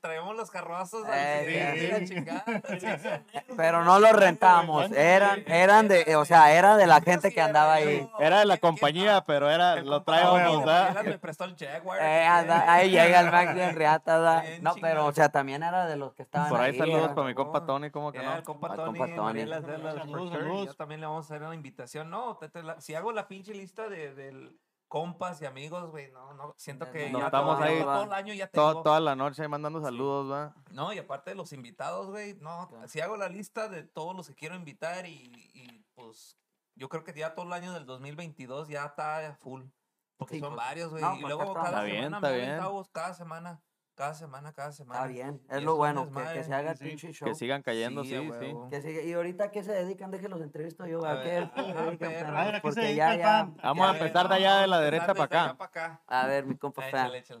Traíamos, 0.00 0.36
los 0.36 0.50
carrozos. 0.52 1.04
Eh, 1.12 1.68
así, 1.72 1.80
sí. 1.80 1.88
la 1.88 2.04
chingada. 2.04 2.44
Pero 3.56 3.84
no 3.84 3.98
lo 3.98 4.12
rentamos. 4.12 4.90
Eran, 4.92 5.42
eran 5.48 5.88
de, 5.88 6.14
o 6.16 6.24
sea, 6.24 6.52
era 6.52 6.76
de 6.76 6.86
la 6.86 7.00
gente 7.00 7.32
que 7.32 7.40
andaba 7.40 7.74
ahí. 7.74 8.08
Era 8.20 8.38
de 8.38 8.46
la 8.46 8.56
compañía, 8.58 9.24
pero 9.26 9.50
era, 9.50 9.76
lo 9.82 10.02
traíamos, 10.02 10.60
¿verdad? 10.64 10.84
Maneras 10.88 11.04
Me 11.06 11.18
prestó 11.18 11.44
el 11.44 11.56
Jaguar. 11.56 11.98
Eh, 12.00 12.24
anda- 12.24 12.72
ahí 12.72 12.90
llega 12.90 13.20
el 13.20 13.30
Max 13.32 13.54
de 13.54 13.72
Riata, 13.72 14.44
No, 14.60 14.74
pero, 14.80 15.06
o 15.06 15.12
sea, 15.12 15.28
también 15.28 15.62
era 15.64 15.86
de 15.86 15.96
los 15.96 16.14
que 16.14 16.22
estaban 16.22 16.48
Por 16.48 16.60
ahí 16.60 16.76
saludos 16.78 17.08
para 17.14 17.26
mi 17.26 17.34
compa. 17.34 17.66
Tony, 17.66 17.90
¿cómo 17.90 18.12
que 18.12 18.22
no? 18.22 18.42
Compa 18.60 18.76
Tony, 18.76 18.98
compa 18.98 19.14
Tony. 19.14 19.20
Mariela 19.22 19.60
Celas, 19.62 19.94
for 19.94 20.02
Saludos, 20.02 20.30
saludos. 20.32 20.66
Ya 20.66 20.74
también 20.74 21.00
le 21.00 21.06
vamos 21.06 21.24
a 21.30 21.34
hacer 21.34 21.46
una 21.46 21.54
invitación. 21.54 22.10
No, 22.10 22.36
te- 22.36 22.48
te 22.48 22.62
la- 22.62 22.80
si 22.80 22.94
hago 22.94 23.12
la 23.12 23.26
pinche 23.28 23.54
lista 23.54 23.88
de, 23.88 24.14
del 24.14 24.58
compas 24.88 25.40
y 25.40 25.46
amigos, 25.46 25.88
güey, 25.90 26.10
no, 26.10 26.34
no, 26.34 26.52
siento 26.56 26.90
que 26.90 27.10
No 27.10 27.20
ya 27.20 27.26
estamos 27.26 27.56
todo, 27.58 27.64
ahí 27.64 27.80
todo 27.80 28.02
el 28.04 28.12
año 28.12 28.34
ya 28.34 28.48
Todo- 28.48 28.70
tengo. 28.70 28.82
toda 28.82 28.98
la 29.00 29.14
noche 29.14 29.42
ahí 29.42 29.48
mandando 29.48 29.80
saludos, 29.80 30.30
¿va? 30.30 30.54
No, 30.72 30.92
y 30.92 30.98
aparte 30.98 31.30
de 31.30 31.36
los 31.36 31.52
invitados, 31.52 32.10
güey, 32.10 32.34
no, 32.40 32.68
si 32.88 33.00
hago 33.00 33.16
la 33.16 33.28
lista 33.28 33.68
de 33.68 33.84
todos 33.84 34.16
los 34.16 34.26
que 34.26 34.34
quiero 34.34 34.56
invitar 34.56 35.06
y, 35.06 35.30
y, 35.54 35.84
pues 35.94 36.36
yo 36.74 36.88
creo 36.88 37.04
que 37.04 37.12
ya 37.12 37.34
todo 37.36 37.46
el 37.46 37.52
año 37.52 37.72
del 37.72 37.86
2022 37.86 38.66
ya 38.68 38.84
está 38.86 39.36
full. 39.40 39.62
Porque 40.16 40.34
Sí, 40.34 40.40
son 40.40 40.54
pues, 40.54 40.66
varios, 40.66 40.90
güey. 40.90 41.02
no, 41.02 41.14
y 41.16 41.20
pues, 41.20 41.34
luego 41.34 41.52
está 41.56 41.62
cada 41.70 41.82
bien, 41.84 41.96
semana 42.04 42.16
está 42.16 42.30
me 42.30 42.36
bien. 42.36 42.86
cada 42.92 43.14
semana, 43.14 43.62
cada 44.00 44.14
semana, 44.14 44.50
cada 44.54 44.72
semana. 44.72 45.00
Está 45.00 45.12
bien, 45.12 45.42
es 45.50 45.62
lo 45.62 45.76
bueno, 45.76 46.10
que, 46.10 46.32
que 46.32 46.42
se 46.42 46.54
haga 46.54 46.70
el 46.70 46.78
sí. 46.78 46.84
pinche 46.84 47.12
show. 47.12 47.28
Que 47.28 47.34
sigan 47.34 47.60
cayendo, 47.60 48.02
sí, 48.02 48.14
a 48.14 48.20
sí. 48.22 48.28
huevo. 48.30 48.70
Que 48.70 48.80
siga- 48.80 49.02
Y 49.02 49.12
ahorita 49.12 49.44
¿a 49.44 49.50
qué 49.50 49.62
se 49.62 49.72
dedican, 49.72 50.10
déjenlos 50.10 50.40
entrevisto 50.40 50.86
yo. 50.86 51.04
A 51.04 51.20
¿A 51.20 51.22
qué 51.22 51.50
ah, 51.54 52.58
Porque 52.62 52.94
ya, 52.94 53.14
ya. 53.14 53.50
Vamos 53.62 53.86
a 53.86 53.92
empezar 53.92 54.26
de 54.30 54.36
allá 54.36 54.60
de 54.62 54.68
la 54.68 54.80
derecha 54.80 55.12
para 55.12 55.24
acá. 55.24 55.56
acá. 55.58 56.00
A 56.06 56.26
ver, 56.26 56.46
mi 56.46 56.56
compa. 56.56 56.82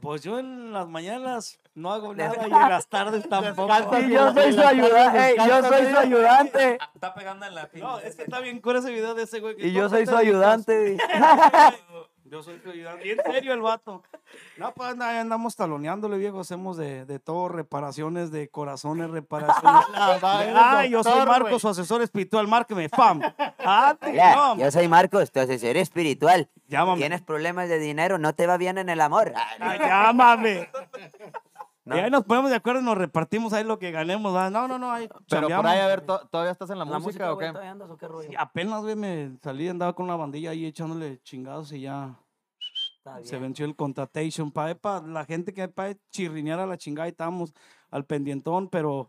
Pues 0.02 0.22
yo 0.22 0.38
en 0.38 0.74
las 0.74 0.86
mañanas 0.86 1.58
no 1.74 1.94
hago 1.94 2.14
nada 2.14 2.46
y 2.46 2.52
en 2.52 2.68
las 2.68 2.86
tardes 2.88 3.26
tampoco. 3.26 3.98
Yo 4.00 4.34
soy 4.34 4.52
su 4.52 4.60
ayudante, 4.60 5.36
yo 5.38 5.62
soy 5.62 5.86
su 5.86 5.96
ayudante. 5.96 6.78
Está 6.94 7.14
pegando 7.14 7.46
en 7.46 7.54
la 7.54 7.70
No, 7.72 8.00
es 8.00 8.16
que 8.16 8.24
está 8.24 8.40
bien 8.40 8.60
cura 8.60 8.80
ese 8.80 8.90
video 8.90 9.14
de 9.14 9.22
ese 9.22 9.40
güey. 9.40 9.56
Y 9.66 9.72
yo 9.72 9.88
soy 9.88 10.04
su 10.04 10.14
ayudante. 10.14 10.98
Yo 12.30 12.42
soy 12.44 12.58
tu 12.58 12.70
ayudante. 12.70 13.08
Y 13.08 13.10
en 13.10 13.18
serio 13.24 13.52
el 13.52 13.60
vato. 13.60 14.04
No, 14.56 14.72
pues 14.72 14.88
andamos 15.00 15.56
taloneándole, 15.56 16.16
viejo. 16.16 16.38
Hacemos 16.38 16.76
de, 16.76 17.04
de 17.04 17.18
todo, 17.18 17.48
reparaciones 17.48 18.30
de 18.30 18.48
corazones, 18.48 19.10
reparaciones. 19.10 19.84
ah, 19.92 20.84
yo 20.90 21.02
soy 21.02 21.26
Marcos, 21.26 21.60
su 21.60 21.68
asesor 21.68 22.02
espiritual. 22.02 22.46
Márqueme, 22.46 22.88
fam. 22.88 23.20
Ah, 23.58 23.96
Hola, 24.00 24.54
yo 24.56 24.70
soy 24.70 24.86
Marcos, 24.86 25.32
tu 25.32 25.40
asesor 25.40 25.76
espiritual. 25.76 26.48
llámame. 26.68 26.98
¿Tienes 27.00 27.20
problemas 27.20 27.68
de 27.68 27.78
dinero? 27.80 28.16
¿No 28.18 28.32
te 28.32 28.46
va 28.46 28.56
bien 28.58 28.78
en 28.78 28.88
el 28.90 29.00
amor? 29.00 29.32
Ah, 29.34 29.76
llámame. 29.76 30.70
No. 31.84 31.96
Y 31.96 31.98
ahí 32.00 32.10
nos 32.10 32.24
ponemos 32.24 32.50
de 32.50 32.56
acuerdo 32.56 32.80
y 32.82 32.84
nos 32.84 32.96
repartimos 32.96 33.52
ahí 33.52 33.64
lo 33.64 33.78
que 33.80 33.90
ganemos. 33.90 34.32
¿verdad? 34.32 34.50
No, 34.52 34.68
no, 34.68 34.78
no. 34.78 34.92
Ahí 34.92 35.08
Pero 35.28 35.48
por 35.48 35.66
ahí, 35.66 35.80
a 35.80 35.86
ver, 35.88 36.02
¿to- 36.02 36.20
¿todavía 36.28 36.52
estás 36.52 36.70
en 36.70 36.78
la, 36.78 36.84
¿La 36.84 36.98
música 37.00 37.32
o 37.32 37.38
qué? 37.38 37.48
todavía 37.48 37.70
andas 37.72 37.90
o 37.90 37.96
qué 37.96 38.06
rollo? 38.06 38.28
Sí, 38.28 38.36
apenas, 38.38 38.82
güey, 38.82 38.94
me 38.94 39.32
salí, 39.42 39.66
andaba 39.68 39.94
con 39.94 40.06
la 40.06 40.14
bandilla 40.14 40.50
ahí 40.50 40.66
echándole 40.66 41.20
chingados 41.24 41.72
y 41.72 41.80
ya 41.80 42.14
se 43.22 43.38
venció 43.38 43.64
el 43.66 43.76
contratation. 43.76 44.50
Pa, 44.50 44.74
pa, 44.74 45.00
la 45.00 45.24
gente 45.24 45.52
que 45.52 45.68
para 45.68 45.94
chirrinear 46.10 46.60
a 46.60 46.66
la 46.66 46.76
chingada 46.76 47.08
y 47.08 47.10
estábamos 47.10 47.54
al 47.90 48.04
pendientón, 48.04 48.68
pero 48.68 49.08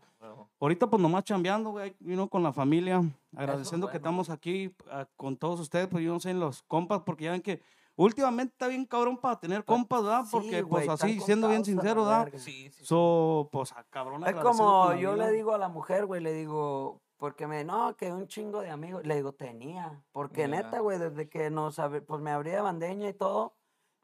ahorita 0.60 0.88
pues 0.88 1.00
nomás 1.00 1.24
chambeando, 1.24 1.70
güey, 1.70 1.94
vino 2.00 2.28
con 2.28 2.42
la 2.42 2.52
familia, 2.52 3.02
agradeciendo 3.36 3.86
que 3.86 3.92
bueno. 3.92 4.02
estamos 4.02 4.30
aquí 4.30 4.74
ah, 4.90 5.06
con 5.16 5.36
todos 5.36 5.60
ustedes, 5.60 5.88
pues 5.88 6.04
yo 6.04 6.12
no 6.12 6.20
sé, 6.20 6.30
en 6.30 6.40
los 6.40 6.62
compas, 6.62 7.02
porque 7.04 7.24
ya 7.24 7.32
ven 7.32 7.42
que 7.42 7.60
últimamente 7.96 8.52
está 8.52 8.68
bien 8.68 8.84
cabrón 8.86 9.16
para 9.18 9.38
tener 9.38 9.64
compas, 9.64 10.02
¿verdad? 10.02 10.24
Sí, 10.24 10.30
Porque 10.32 10.62
güey, 10.62 10.86
pues 10.86 10.94
están 11.00 11.10
así, 11.10 11.20
siendo 11.20 11.48
bien 11.48 11.62
a 11.62 11.64
sincero, 11.64 12.04
¿verdad? 12.04 12.28
Sí, 12.32 12.38
sí, 12.38 12.70
sí. 12.70 12.84
So, 12.84 13.48
pues, 13.52 13.72
a 13.72 13.84
cabrón. 13.84 14.26
Es 14.26 14.34
como 14.34 14.94
yo 14.94 15.16
le 15.16 15.30
digo 15.30 15.54
a 15.54 15.58
la 15.58 15.68
mujer, 15.68 16.06
güey, 16.06 16.22
le 16.22 16.32
digo, 16.32 17.00
porque 17.16 17.46
me, 17.46 17.64
no, 17.64 17.96
que 17.96 18.12
un 18.12 18.26
chingo 18.26 18.60
de 18.60 18.70
amigos, 18.70 19.04
le 19.04 19.14
digo, 19.14 19.32
tenía, 19.32 20.02
porque 20.12 20.42
Ya. 20.42 20.48
neta, 20.48 20.80
güey, 20.80 20.98
desde 20.98 21.28
que 21.28 21.50
nos, 21.50 21.80
pues 22.06 22.20
me 22.20 22.30
abrí 22.30 22.50
de 22.50 22.60
bandeña 22.60 23.08
y 23.08 23.14
todo, 23.14 23.54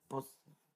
pues, 0.08 0.24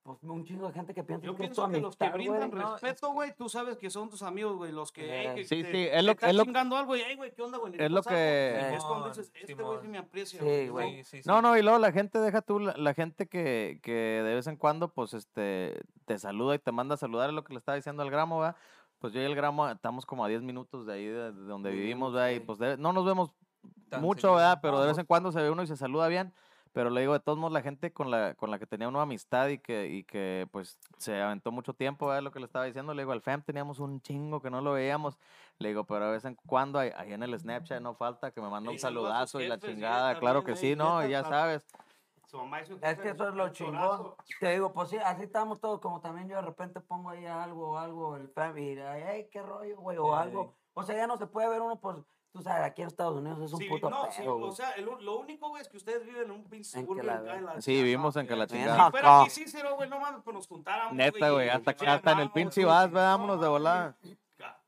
pues 0.02 0.18
un 0.24 0.44
chingo 0.44 0.66
de 0.66 0.72
gente 0.72 0.92
que 0.94 1.04
piensa 1.04 1.24
Yo 1.24 1.36
que 1.36 1.44
es 1.44 1.50
tu 1.50 1.54
pienso 1.62 1.68
que 1.72 1.80
los 1.80 1.96
que 1.96 2.08
brindan 2.10 2.50
güey. 2.50 2.62
no, 2.62 2.74
es 2.76 2.82
respeto, 2.82 3.12
güey, 3.12 3.34
tú 3.36 3.48
sabes 3.48 3.76
que 3.78 3.88
son 3.88 4.10
tus 4.10 4.22
amigos, 4.22 4.56
güey, 4.56 4.72
los 4.72 4.90
que, 4.90 5.30
Eh, 5.30 5.34
que 5.36 5.44
sí, 5.44 5.62
te- 5.62 5.70
sí, 5.70 5.88
es 5.92 6.02
lo- 6.04 6.10
están 6.12 6.30
es 6.30 6.36
lo- 6.36 6.44
chingando 6.44 6.76
algo 6.76 6.96
y, 6.96 7.00
"Ey, 7.02 7.14
güey, 7.14 7.32
¿qué 7.32 7.40
onda, 7.42 7.58
güey? 7.58 7.74
es 7.78 7.90
lo 7.90 8.02
Saco". 8.02 8.16
que- 8.16 8.74
Es 8.76 8.84
cuando 8.84 9.08
dices, 9.08 9.30
este 9.34 9.54
güey 9.54 9.78
sí 9.80 9.86
me 9.88 9.98
aprecia. 9.98 10.40
Sí, 10.40 10.68
güey. 10.68 11.04
Sí. 11.04 11.20
No, 11.24 11.40
no, 11.40 11.56
y 11.56 11.62
luego 11.62 11.78
la 11.78 11.92
gente, 11.92 12.18
deja 12.18 12.42
tú, 12.42 12.58
la, 12.58 12.76
la 12.76 12.94
gente 12.94 13.28
que, 13.28 13.78
que 13.82 13.92
de 13.92 14.34
vez 14.34 14.46
en 14.48 14.56
cuando, 14.56 14.88
pues, 14.92 15.14
este, 15.14 15.80
te 16.04 16.18
saluda 16.18 16.56
y 16.56 16.58
te 16.58 16.72
manda 16.72 16.96
a 16.96 16.98
saludar, 16.98 17.28
es 17.30 17.34
lo 17.36 17.44
que 17.44 17.52
le 17.52 17.60
estaba 17.60 17.76
diciendo 17.76 18.02
al 18.02 18.10
gramo, 18.10 18.38
¿va? 18.40 18.56
Pues 18.98 19.12
yo 19.12 19.20
y 19.20 19.24
el 19.24 19.34
gramo 19.36 19.68
estamos 19.68 20.04
como 20.04 20.24
a 20.24 20.28
10 20.28 20.42
minutos 20.42 20.84
de 20.86 20.94
ahí, 20.94 21.06
de, 21.06 21.30
de 21.32 21.44
donde 21.44 21.70
vivimos, 21.70 22.14
¿va? 22.14 22.32
Y 22.32 22.40
pues 22.40 22.58
de- 22.58 22.76
no 22.76 22.92
nos 22.92 23.04
vemos 23.04 23.32
Tan 23.88 24.00
mucho, 24.00 24.20
seguido. 24.22 24.34
¿verdad? 24.36 24.58
Pero 24.62 24.80
de 24.80 24.88
vez 24.88 24.98
en 24.98 25.06
cuando 25.06 25.30
se 25.30 25.40
ve 25.40 25.48
uno 25.50 25.62
y 25.62 25.66
se 25.68 25.76
saluda 25.76 26.08
bien. 26.08 26.32
Pero 26.72 26.88
le 26.88 27.02
digo, 27.02 27.12
de 27.12 27.20
todos 27.20 27.38
modos, 27.38 27.52
la 27.52 27.60
gente 27.60 27.92
con 27.92 28.10
la, 28.10 28.34
con 28.34 28.50
la 28.50 28.58
que 28.58 28.66
tenía 28.66 28.88
una 28.88 29.02
amistad 29.02 29.48
y 29.48 29.58
que, 29.58 29.88
y 29.88 30.04
que 30.04 30.48
pues 30.50 30.78
se 30.96 31.20
aventó 31.20 31.52
mucho 31.52 31.74
tiempo, 31.74 32.06
¿verdad? 32.06 32.22
Lo 32.22 32.32
que 32.32 32.40
le 32.40 32.46
estaba 32.46 32.64
diciendo, 32.64 32.94
le 32.94 33.02
digo, 33.02 33.12
al 33.12 33.20
FEM 33.20 33.42
teníamos 33.42 33.78
un 33.78 34.00
chingo 34.00 34.40
que 34.40 34.50
no 34.50 34.62
lo 34.62 34.72
veíamos. 34.72 35.18
Le 35.58 35.68
digo, 35.68 35.84
pero 35.84 36.06
de 36.06 36.12
vez 36.12 36.24
en 36.24 36.34
cuando, 36.46 36.78
ahí, 36.78 36.90
ahí 36.96 37.12
en 37.12 37.22
el 37.22 37.38
Snapchat 37.38 37.82
no 37.82 37.94
falta 37.94 38.30
que 38.30 38.40
me 38.40 38.48
manda 38.48 38.70
un 38.70 38.74
Y 38.74 38.78
a 38.78 38.80
saludazo 38.80 39.40
y 39.40 39.48
la 39.48 39.58
chingada. 39.58 40.18
Claro 40.18 40.44
que 40.44 40.56
sí, 40.56 40.74
¿no? 40.74 41.06
Y 41.06 41.10
ya 41.10 41.24
sabes. 41.24 41.66
Su 42.26 42.38
mamá 42.38 42.62
y 42.62 42.64
su 42.64 42.78
Es 42.80 42.98
que 42.98 43.10
eso 43.10 43.28
es 43.28 43.34
lo 43.34 43.50
chingón. 43.50 44.14
Te 44.40 44.52
digo, 44.52 44.72
pues 44.72 44.88
sí, 44.88 44.96
así 44.96 45.24
estamos 45.24 45.60
todos, 45.60 45.78
como 45.80 46.00
también 46.00 46.26
yo 46.26 46.36
de 46.36 46.42
repente 46.42 46.80
pongo 46.80 47.10
ahí 47.10 47.26
algo, 47.26 47.78
algo, 47.78 48.16
el 48.16 48.28
family, 48.30 48.80
hey, 48.80 49.28
qué 49.30 49.42
rollo, 49.42 49.76
güey, 49.76 49.98
o 49.98 50.16
algo. 50.16 50.54
O 50.72 50.82
sea, 50.82 50.96
ya 50.96 51.06
no 51.06 51.18
se 51.18 51.26
puede 51.26 51.50
ver 51.50 51.60
uno, 51.60 51.78
pues, 51.78 51.98
tú 52.32 52.42
sabes, 52.42 52.64
aquí 52.64 52.82
en 52.82 52.88
Estados 52.88 53.16
Unidos 53.18 53.38
es 53.40 53.52
un 53.52 53.58
Sí, 53.60 53.68
puto 53.68 53.90
no, 53.90 54.10
sí, 54.10 54.22
pedo, 54.22 54.34
o 54.36 54.38
güey. 54.38 54.52
sea, 54.52 54.70
el 54.72 54.84
lo 54.84 55.18
único, 55.20 55.48
güey, 55.50 55.62
es 55.62 55.68
que 55.68 55.76
ustedes 55.76 56.04
viven 56.04 56.24
en 56.24 56.30
un 56.30 56.44
pinche 56.44 56.78
En 56.78 56.86
suburbio 56.86 57.60
Sí, 57.60 57.72
vivimos 57.82 58.16
en 58.16 58.26
que 58.26 58.34
la 58.36 58.46
güey. 58.46 58.58
chingada. 58.60 58.84
Si 58.86 58.90
fuera 58.90 59.20
aquí. 59.20 59.30
Cícero, 59.30 59.74
güey, 59.76 59.88
no 59.88 60.00
mames, 60.00 60.22
pues 60.24 60.34
nos 60.34 60.48
juntáramos, 60.48 60.94
Neta, 60.94 61.30
güey, 61.30 61.48
hasta, 61.50 61.70
hasta 61.70 62.12
en 62.12 62.18
el 62.20 62.30
pinche 62.30 62.64
vas, 62.64 62.90
No 62.90 62.96
vámonos 63.00 63.40
de 63.40 63.48
volada. 63.48 63.96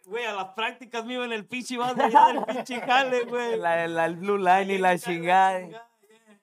Güey, 0.07 0.27
a 0.27 0.35
las 0.35 0.49
prácticas 0.53 1.07
iba 1.07 1.25
en 1.25 1.33
el 1.33 1.47
pinche 1.47 1.79
vas 1.79 1.97
de 1.97 2.03
allá 2.05 2.27
del 2.27 2.45
pinche 2.45 2.79
jale, 2.83 3.25
güey. 3.25 3.57
La, 3.59 3.89
la- 3.89 4.05
el 4.05 4.17
blue 4.17 4.37
line 4.37 4.75
y 4.75 4.79
la 4.79 4.99
chingada. 4.99 5.61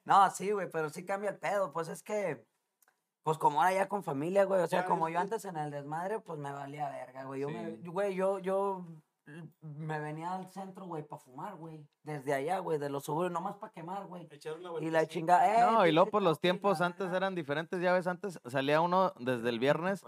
No, 0.04 0.30
sí, 0.32 0.52
güey, 0.52 0.68
pero 0.72 0.90
sí 0.90 1.06
cambia 1.06 1.30
el 1.30 1.38
pedo. 1.38 1.72
Pues 1.72 1.88
es 1.88 2.02
que, 2.02 2.44
pues 3.22 3.38
como 3.38 3.62
ahora 3.62 3.74
ya 3.76 3.88
con 3.88 4.04
familia, 4.04 4.46
güey. 4.46 4.62
O 4.62 4.68
sea, 4.68 4.82
Ya, 4.82 4.86
como 4.88 5.10
yo 5.10 5.20
antes 5.20 5.46
en 5.46 5.58
el 5.58 5.70
desmadre, 5.70 6.20
pues 6.22 6.40
me 6.40 6.52
valía 6.52 6.90
verga, 6.90 7.24
güey. 7.26 7.42
Yo, 7.42 7.50
me, 7.50 7.76
Sí. 7.76 7.82
güey, 7.86 8.16
yo, 8.16 8.40
yo 8.40 8.84
me 9.62 10.00
venía 10.00 10.34
al 10.34 10.50
centro, 10.52 10.86
güey, 10.86 11.04
para 11.04 11.20
fumar, 11.22 11.56
güey. 11.56 11.86
Desde 12.04 12.34
allá, 12.34 12.60
güey, 12.60 12.80
de 12.80 12.90
los 12.90 13.04
suburbios, 13.06 13.32
nomás 13.32 13.56
para 13.58 13.72
quemar, 13.72 14.06
güey. 14.08 14.28
Y 14.82 14.90
la 14.90 15.06
chingada, 15.08 15.48
eh, 15.70 15.72
No, 15.72 15.86
y 15.86 15.92
luego 15.92 16.06
pinche 16.06 16.12
pues 16.12 16.24
los 16.24 16.40
tiempos 16.40 16.82
antes 16.82 17.12
eran 17.14 17.36
diferentes, 17.36 17.82
ya 17.82 17.94
ves, 17.94 18.08
antes 18.08 18.40
salía 18.46 18.82
uno 18.82 19.14
desde 19.20 19.50
el 19.50 19.60
viernes 19.60 20.04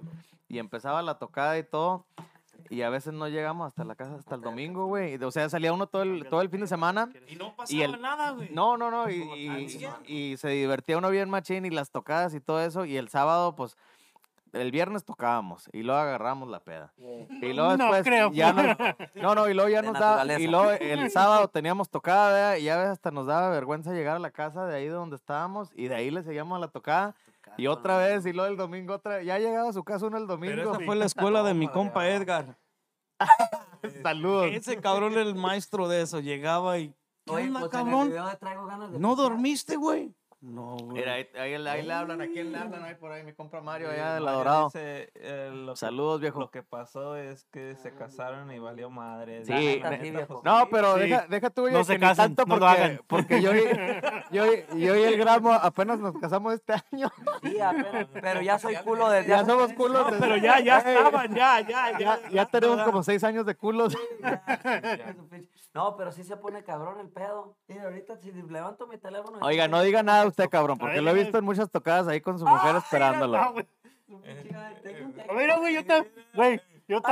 y 0.48 0.60
empezaba 0.60 1.02
la 1.02 1.18
tocada 1.20 1.58
y 1.58 1.64
todo, 1.64 2.06
y 2.70 2.82
a 2.82 2.90
veces 2.90 3.14
no 3.14 3.28
llegamos 3.28 3.68
hasta 3.68 3.84
la 3.84 3.96
casa 3.96 4.16
hasta 4.16 4.36
el 4.36 4.42
domingo, 4.42 4.86
güey. 4.88 5.16
O 5.24 5.32
sea, 5.32 5.50
salía 5.50 5.74
uno 5.74 5.88
todo 5.88 6.04
el, 6.04 6.28
todo 6.30 6.42
el 6.42 6.50
fin 6.50 6.62
de 6.62 6.68
semana. 6.68 7.10
Y 7.28 7.36
no 7.36 7.48
y 7.48 7.52
pasaba 7.52 7.84
el- 7.84 8.02
nada, 8.02 8.32
güey. 8.32 8.50
No, 8.52 8.78
no, 8.78 8.90
no, 8.90 9.10
y, 9.10 9.22
y- 9.22 9.88
y 10.32 10.38
se 10.38 10.50
divertía 10.50 10.98
uno 10.98 11.10
bien 11.10 11.30
machín 11.30 11.66
y 11.66 11.70
las 11.70 11.92
tocadas 11.92 12.34
y 12.34 12.40
todo 12.40 12.62
eso, 12.62 12.86
y 12.86 12.98
el 12.98 13.10
sábado, 13.10 13.56
pues, 13.56 13.76
el 14.54 14.72
viernes 14.72 15.04
tocábamos 15.04 15.70
y 15.74 15.84
luego 15.84 16.00
agarramos 16.00 16.48
la 16.50 16.60
peda. 16.62 16.94
Y 16.98 17.54
luego 17.54 17.76
No 17.76 17.86
después 17.86 18.04
creo, 18.04 18.32
ya 18.32 18.54
nos, 18.54 18.78
no, 19.16 19.36
no, 19.36 19.50
y 19.50 19.54
luego 19.54 19.70
ya 19.70 19.82
De 19.82 19.88
nos 19.92 20.00
daba, 20.00 20.40
y 20.40 20.48
luego 20.48 20.72
el 20.72 21.10
sábado 21.12 21.48
teníamos 21.50 21.90
tocada, 21.90 22.58
y 22.58 22.64
ya 22.64 22.78
ves, 22.78 22.88
hasta 22.90 23.12
nos 23.12 23.26
daba 23.28 23.50
vergüenza 23.50 23.92
llegar 23.92 24.16
a 24.16 24.20
la 24.20 24.32
casa 24.32 24.66
de 24.66 24.76
ahí 24.76 24.86
de 24.86 24.92
donde 24.92 25.16
estábamos, 25.16 25.72
y 25.76 25.88
de 25.88 25.96
ahí 25.96 26.12
le 26.12 26.24
seguíamos 26.24 26.56
a 26.56 26.60
la 26.60 26.68
tocada, 26.70 27.16
y 27.58 27.68
otra 27.68 27.98
vez, 27.98 28.26
y 28.26 28.34
luego 28.34 28.50
el 28.50 28.58
domingo 28.58 28.94
otra, 28.94 29.22
ya 29.22 29.38
llegaba 29.38 29.70
a 29.70 29.74
su 29.74 29.84
casa 29.84 30.06
uno 30.08 30.18
el 30.18 30.28
domingo. 30.28 30.56
Pero 30.56 30.72
esa 30.72 30.86
fue 30.86 30.96
la 30.96 31.06
escuela 31.06 31.44
de 31.44 31.54
mi 31.54 31.68
compa 31.68 32.08
Edgar. 32.08 32.58
Saludos. 34.02 34.48
Ese 34.52 34.78
cabrón 34.80 35.14
era 35.14 35.22
el 35.22 35.36
maestro 35.36 35.88
de 35.88 36.02
eso. 36.02 36.20
Llegaba 36.20 36.78
y. 36.80 36.94
¿Qué 37.26 37.32
Oye, 37.32 37.48
onda, 37.48 37.60
pues 37.62 37.74
en 37.74 37.80
el 37.80 37.86
cabrón? 37.86 38.08
video 38.10 38.28
de 38.28 38.36
traigo 38.36 38.66
ganas 38.66 38.92
de 38.92 39.00
¿No 39.00 39.16
dormiste, 39.16 39.76
güey? 39.78 40.14
No, 40.46 40.76
güey. 40.76 40.98
Mira, 40.98 41.14
ahí, 41.14 41.26
ahí, 41.40 41.54
ahí 41.56 41.84
le 41.86 41.94
hablan, 41.94 42.20
¿a 42.22 42.28
quién 42.28 42.52
le 42.52 42.58
hablan? 42.58 42.84
Ahí 42.84 42.96
por 42.96 43.14
ahí, 43.14 43.24
mi 43.24 43.32
compra 43.32 43.62
Mario, 43.62 43.90
allá 43.90 44.16
del 44.16 44.28
Adorado. 44.28 44.66
dice, 44.66 45.10
eh, 45.16 45.50
lo 45.54 45.72
que- 45.72 45.80
Saludos, 45.80 46.20
viejo. 46.20 46.38
Lo 46.42 46.52
que 46.52 46.62
pasó 46.62 47.16
es 47.16 47.46
que 47.46 47.76
se 47.78 47.96
casaron 47.96 48.52
y 48.52 48.60
valió 48.60 48.90
madre. 48.90 49.46
Sí, 49.46 49.82
neta. 49.82 50.28
No, 50.44 50.68
pero 50.70 50.96
Sí. 50.96 51.00
deja, 51.04 51.28
deja 51.30 51.50
tú, 51.50 51.64
oye, 51.64 51.74
No 51.74 51.86
se 51.86 51.94
ni 51.94 52.00
casen, 52.02 52.36
tanto 52.36 52.46
no 52.46 52.56
lo 52.58 52.66
porque, 52.68 52.82
hagan. 52.84 53.02
porque 53.08 53.42
yo, 53.42 53.56
y- 53.56 53.64
yo, 54.32 54.46
y- 54.46 54.82
yo 54.82 54.96
y 54.98 55.04
el 55.04 55.18
gramo 55.18 55.54
apenas 55.54 56.00
nos 56.00 56.14
casamos 56.20 56.54
este 56.56 56.74
año. 56.92 57.10
Sí, 57.42 57.62
apenas, 57.62 58.08
pero 58.12 58.42
ya 58.42 58.60
soy 58.60 58.76
culo 58.84 59.10
desde 59.10 59.30
Ya 59.30 59.46
somos 59.46 59.72
culos. 59.72 60.12
No, 60.12 60.20
pero 60.20 60.36
ya, 60.36 60.60
ya 60.60 60.80
estaban, 60.80 61.34
ya, 61.34 61.62
ya, 61.62 61.92
ya. 61.92 62.00
Ya, 62.00 62.30
ya 62.30 62.46
tenemos 62.48 62.82
como 62.84 63.02
seis 63.02 63.24
años 63.24 63.46
de 63.46 63.56
culos. 63.56 63.96
No, 65.74 65.96
pero 65.98 66.12
sí 66.12 66.24
se 66.24 66.38
pone 66.38 66.64
cabrón 66.64 67.00
el 67.00 67.10
pedo. 67.10 67.56
Y 67.68 67.78
ahorita 67.80 68.18
si 68.18 68.32
levanto 68.32 68.86
mi 68.86 68.98
teléfono. 69.00 69.40
Oiga, 69.42 69.68
no 69.68 69.82
diga 69.82 70.04
nada 70.04 70.24
usted, 70.34 70.50
cabrón, 70.50 70.78
porque 70.78 71.00
lo 71.02 71.12
he 71.12 71.14
visto 71.14 71.38
en 71.38 71.46
muchas 71.46 71.70
tocadas 71.70 72.08
ahí 72.08 72.20
con 72.22 72.38
su 72.40 72.46
mujer 72.46 72.76
esperándolo. 72.76 73.54
Mira, 75.36 75.58
güey, 75.58 75.74
yo 75.76 75.86
te. 75.86 76.12
Güey, 76.34 76.62
yo 76.88 77.02
te. 77.02 77.12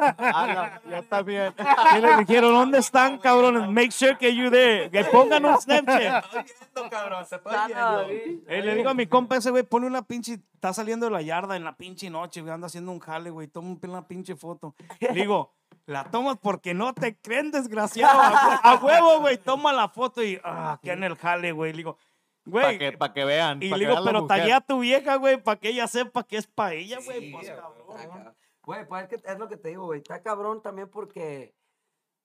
Ah, 0.00 0.80
no, 0.86 0.90
yo 0.96 1.02
también. 1.04 1.52
¿Qué 1.92 2.00
le 2.00 2.16
dijeron? 2.18 2.52
¿Dónde 2.52 2.78
están, 2.78 3.18
cabrones? 3.18 3.68
Make 3.68 3.90
sure 3.90 4.16
que 4.16 4.32
you 4.34 4.48
there. 4.50 4.88
Que 4.90 5.04
pongan 5.06 5.44
un 5.44 5.60
Snapchat. 5.60 6.24
cabrón, 6.90 7.26
se 7.26 7.40
Eh, 8.46 8.62
le 8.62 8.74
digo 8.76 8.90
a 8.90 8.94
mi 8.94 9.06
compa 9.08 9.36
ese, 9.36 9.50
güey, 9.50 9.64
pone 9.64 9.86
una 9.88 10.02
pinche, 10.02 10.38
está 10.54 10.72
saliendo 10.72 11.06
de 11.06 11.12
la 11.12 11.22
yarda 11.22 11.56
en 11.56 11.64
la 11.64 11.76
pinche 11.76 12.08
noche, 12.10 12.40
güey, 12.42 12.52
anda 12.54 12.68
haciendo 12.68 12.92
un 12.92 13.00
jale, 13.00 13.30
güey, 13.30 13.48
toma 13.48 13.68
un- 13.70 13.80
una 13.90 14.06
pinche 14.06 14.36
foto. 14.36 14.76
Le 15.00 15.12
digo, 15.12 15.52
la 15.86 16.04
tomas 16.04 16.36
porque 16.40 16.74
no 16.74 16.94
te 16.94 17.16
creen, 17.16 17.50
desgraciado. 17.50 18.20
A 18.20 18.76
huevo, 18.80 19.18
güey, 19.20 19.38
toma 19.38 19.72
la 19.72 19.88
foto 19.88 20.22
y, 20.22 20.38
ah, 20.44 20.78
que 20.80 20.92
en 20.92 21.02
el 21.02 21.16
jale, 21.16 21.50
güey. 21.50 21.72
Le 21.72 21.78
digo, 21.78 21.98
Para 22.50 22.78
que, 22.78 22.92
pa' 22.92 23.12
que 23.12 23.24
vean. 23.24 23.62
y 23.62 23.70
pa' 23.70 23.76
le 23.76 23.86
digo, 23.86 24.04
pero 24.04 24.26
taguea 24.26 24.56
a 24.56 24.60
tu 24.60 24.80
vieja, 24.80 25.16
güey, 25.16 25.42
para 25.42 25.58
que 25.58 25.68
ella 25.70 25.86
sepa 25.86 26.24
que 26.24 26.36
es 26.36 26.46
para 26.46 26.74
ella, 26.74 26.98
güey. 27.04 27.20
Sí, 27.20 27.32
pues, 27.32 27.46
güey, 27.46 27.60
cabrón. 27.60 28.34
Güey, 28.62 28.86
pues 28.86 29.02
es, 29.02 29.08
que 29.08 29.32
es 29.32 29.38
lo 29.38 29.48
que 29.48 29.56
te 29.56 29.70
digo, 29.70 29.86
güey. 29.86 30.00
Está 30.00 30.22
cabrón 30.22 30.62
también 30.62 30.90
porque, 30.90 31.54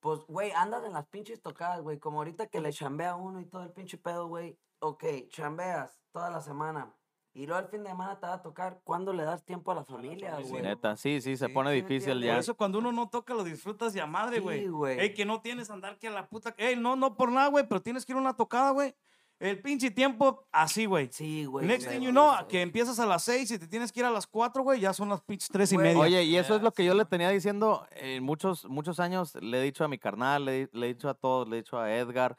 pues, 0.01 0.19
güey, 0.27 0.51
andas 0.51 0.83
en 0.85 0.93
las 0.93 1.05
pinches 1.07 1.41
tocadas, 1.41 1.81
güey. 1.81 1.99
Como 1.99 2.17
ahorita 2.17 2.47
que 2.47 2.59
le 2.59 2.73
chambea 2.73 3.11
a 3.11 3.15
uno 3.15 3.39
y 3.39 3.45
todo 3.45 3.63
el 3.63 3.71
pinche 3.71 3.97
pedo, 3.97 4.27
güey. 4.27 4.57
Ok, 4.79 5.05
chambeas 5.29 6.01
toda 6.11 6.29
la 6.29 6.41
semana. 6.41 6.93
Y 7.35 7.47
luego 7.47 7.61
el 7.61 7.67
fin 7.67 7.83
de 7.83 7.89
semana 7.89 8.19
te 8.19 8.27
va 8.27 8.33
a 8.33 8.41
tocar. 8.41 8.81
¿Cuándo 8.83 9.11
le 9.11 9.23
das 9.23 9.43
tiempo 9.43 9.71
a 9.71 9.75
la 9.75 9.83
familia, 9.83 10.37
Sí, 10.37 10.49
güey? 10.49 10.61
Neta, 10.61 10.95
sí, 10.95 11.19
sí, 11.19 11.35
se 11.35 11.47
Sí, 11.47 11.53
pone 11.53 11.71
sí, 11.71 11.81
difícil 11.81 12.21
ya. 12.21 12.33
Por 12.33 12.39
eso 12.41 12.55
cuando 12.55 12.77
uno 12.77 12.91
no 12.91 13.09
toca 13.09 13.33
lo 13.33 13.43
disfrutas 13.43 13.93
de 13.93 14.01
a 14.01 14.05
madre, 14.05 14.39
güey. 14.39 14.61
Sí, 14.61 14.67
güey. 14.67 14.99
Ey, 14.99 15.13
que 15.15 15.25
no 15.25 15.41
tienes 15.41 15.71
andar 15.71 15.97
que 15.97 16.09
a 16.09 16.11
la 16.11 16.27
puta. 16.29 16.53
Ey, 16.57 16.75
no, 16.75 16.95
no 16.95 17.15
por 17.15 17.31
nada, 17.31 17.47
güey, 17.47 17.65
pero 17.67 17.81
tienes 17.81 18.05
que 18.05 18.11
ir 18.11 18.17
a 18.17 18.21
una 18.21 18.35
tocada, 18.35 18.69
güey. 18.69 18.93
El 19.39 19.61
pinche 19.61 19.91
tiempo 19.91 20.47
así, 20.51 20.85
güey. 20.85 21.09
Sí, 21.11 21.43
güey. 21.45 21.65
Next 21.65 21.89
thing 21.89 21.99
you 22.01 22.11
know, 22.11 22.31
sí. 22.39 22.45
que 22.47 22.61
empiezas 22.61 22.99
a 22.99 23.05
las 23.05 23.23
6 23.23 23.51
y 23.51 23.59
te 23.59 23.67
tienes 23.67 23.91
que 23.91 23.99
ir 23.99 24.05
a 24.05 24.11
las 24.11 24.25
4, 24.25 24.63
güey, 24.63 24.79
ya 24.79 24.93
son 24.93 25.09
las 25.09 25.21
pinches 25.21 25.49
3 25.49 25.71
y 25.73 25.77
media. 25.77 25.99
Oye, 25.99 26.23
y 26.23 26.37
eso 26.37 26.55
es 26.55 26.61
lo 26.61 26.71
que 26.71 26.85
yo 26.85 26.93
le 26.93 27.03
tenía 27.05 27.29
diciendo 27.29 27.85
en 27.91 28.23
muchos, 28.23 28.65
muchos 28.65 28.99
años. 29.01 29.35
Le 29.35 29.59
he 29.59 29.63
dicho 29.63 29.83
a 29.83 29.87
mi 29.89 29.97
carnal, 29.97 30.45
le, 30.45 30.61
he- 30.61 30.69
le 30.71 30.85
he 30.89 30.93
dicho 30.93 31.09
a 31.09 31.13
todos, 31.13 31.49
le 31.49 31.57
he 31.57 31.61
dicho 31.61 31.77
a 31.77 31.93
Edgar, 31.93 32.37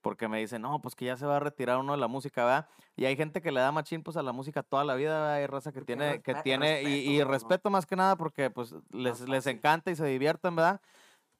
porque 0.00 0.26
me 0.26 0.40
dicen, 0.40 0.62
no, 0.62 0.80
pues 0.80 0.96
que 0.96 1.04
ya 1.04 1.16
se 1.16 1.26
va 1.26 1.36
a 1.36 1.40
retirar 1.40 1.78
uno 1.78 1.92
de 1.92 1.98
la 1.98 2.08
música, 2.08 2.44
¿verdad? 2.44 2.68
Y 2.96 3.04
hay 3.04 3.14
gente 3.16 3.40
que 3.40 3.52
le 3.52 3.60
da 3.60 3.70
machín 3.70 4.02
pues 4.02 4.16
a 4.16 4.22
la 4.24 4.32
música 4.32 4.64
toda 4.64 4.84
la 4.84 4.96
vida, 4.96 5.12
¿verdad? 5.20 5.34
Hay 5.34 5.46
raza 5.46 5.70
que 5.70 5.78
Porque 5.80 5.94
tiene, 5.94 6.22
que 6.22 6.32
respeto, 6.32 6.42
tiene, 6.42 6.82
y, 6.82 6.86
respeto, 6.86 7.10
y 7.12 7.18
¿no? 7.18 7.24
respeto 7.30 7.70
más 7.70 7.86
que 7.86 7.94
nada 7.96 8.16
porque 8.16 8.50
pues 8.50 8.74
les, 8.90 9.20
les 9.28 9.46
encanta 9.46 9.92
y 9.92 9.96
se 9.96 10.04
divierten, 10.06 10.56
¿verdad? 10.56 10.80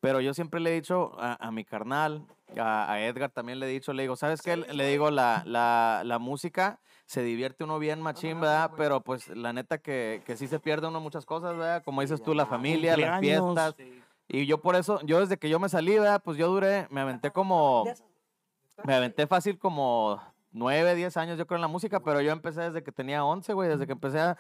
Pero 0.03 0.21
yo 0.21 0.35
siempre 0.35 0.59
le 0.59 0.71
he 0.71 0.75
dicho 0.75 1.13
a, 1.17 1.47
a 1.47 1.53
mi 1.53 1.65
carnal, 1.65 2.27
a, 2.59 2.93
a 2.93 3.01
Edgar 3.07 3.31
también 3.31 3.61
le 3.61 3.67
he 3.67 3.69
dicho, 3.69 3.93
le 3.93 4.03
digo, 4.03 4.17
¿sabes 4.17 4.43
qué? 4.43 4.57
Le 4.57 4.89
digo, 4.89 5.13
la, 5.13 5.45
la, 5.47 6.03
la 6.05 6.19
música 6.19 6.81
se 7.07 7.23
divierte 7.23 7.63
uno 7.63 7.79
bien 7.79 8.03
machín, 8.03 8.41
¿verdad? 8.41 8.73
Pero 8.77 9.03
pues 9.03 9.29
la 9.29 9.53
neta 9.53 9.79
que, 9.79 10.21
que 10.27 10.37
sí 10.37 10.49
se 10.49 10.59
pierde 10.59 10.89
uno 10.89 11.01
muchas 11.01 11.25
cosas, 11.25 11.57
¿verdad? 11.57 11.85
Como 11.85 12.01
dices 12.01 12.21
tú, 12.21 12.35
la 12.35 12.47
familia, 12.47 12.97
las 12.97 13.21
fiestas. 13.21 13.77
Y 14.27 14.47
yo 14.47 14.61
por 14.61 14.75
eso, 14.75 15.01
yo 15.05 15.21
desde 15.21 15.37
que 15.37 15.49
yo 15.49 15.61
me 15.61 15.69
salí, 15.69 15.97
¿verdad? 15.97 16.21
Pues 16.25 16.37
yo 16.37 16.49
duré, 16.49 16.89
me 16.91 17.01
aventé 17.01 17.31
como, 17.31 17.85
me 18.83 18.95
aventé 18.97 19.29
fácil 19.29 19.57
como 19.57 20.21
nueve, 20.51 20.97
diez 20.97 21.17
años 21.17 21.39
yo 21.39 21.47
creo 21.47 21.59
en 21.59 21.63
la 21.63 21.69
música, 21.69 22.01
pero 22.01 22.21
yo 22.21 22.33
empecé 22.33 22.63
desde 22.63 22.83
que 22.83 22.91
tenía 22.91 23.25
11, 23.25 23.53
güey, 23.53 23.69
desde 23.69 23.87
que 23.87 23.93
empecé 23.93 24.19
a, 24.19 24.37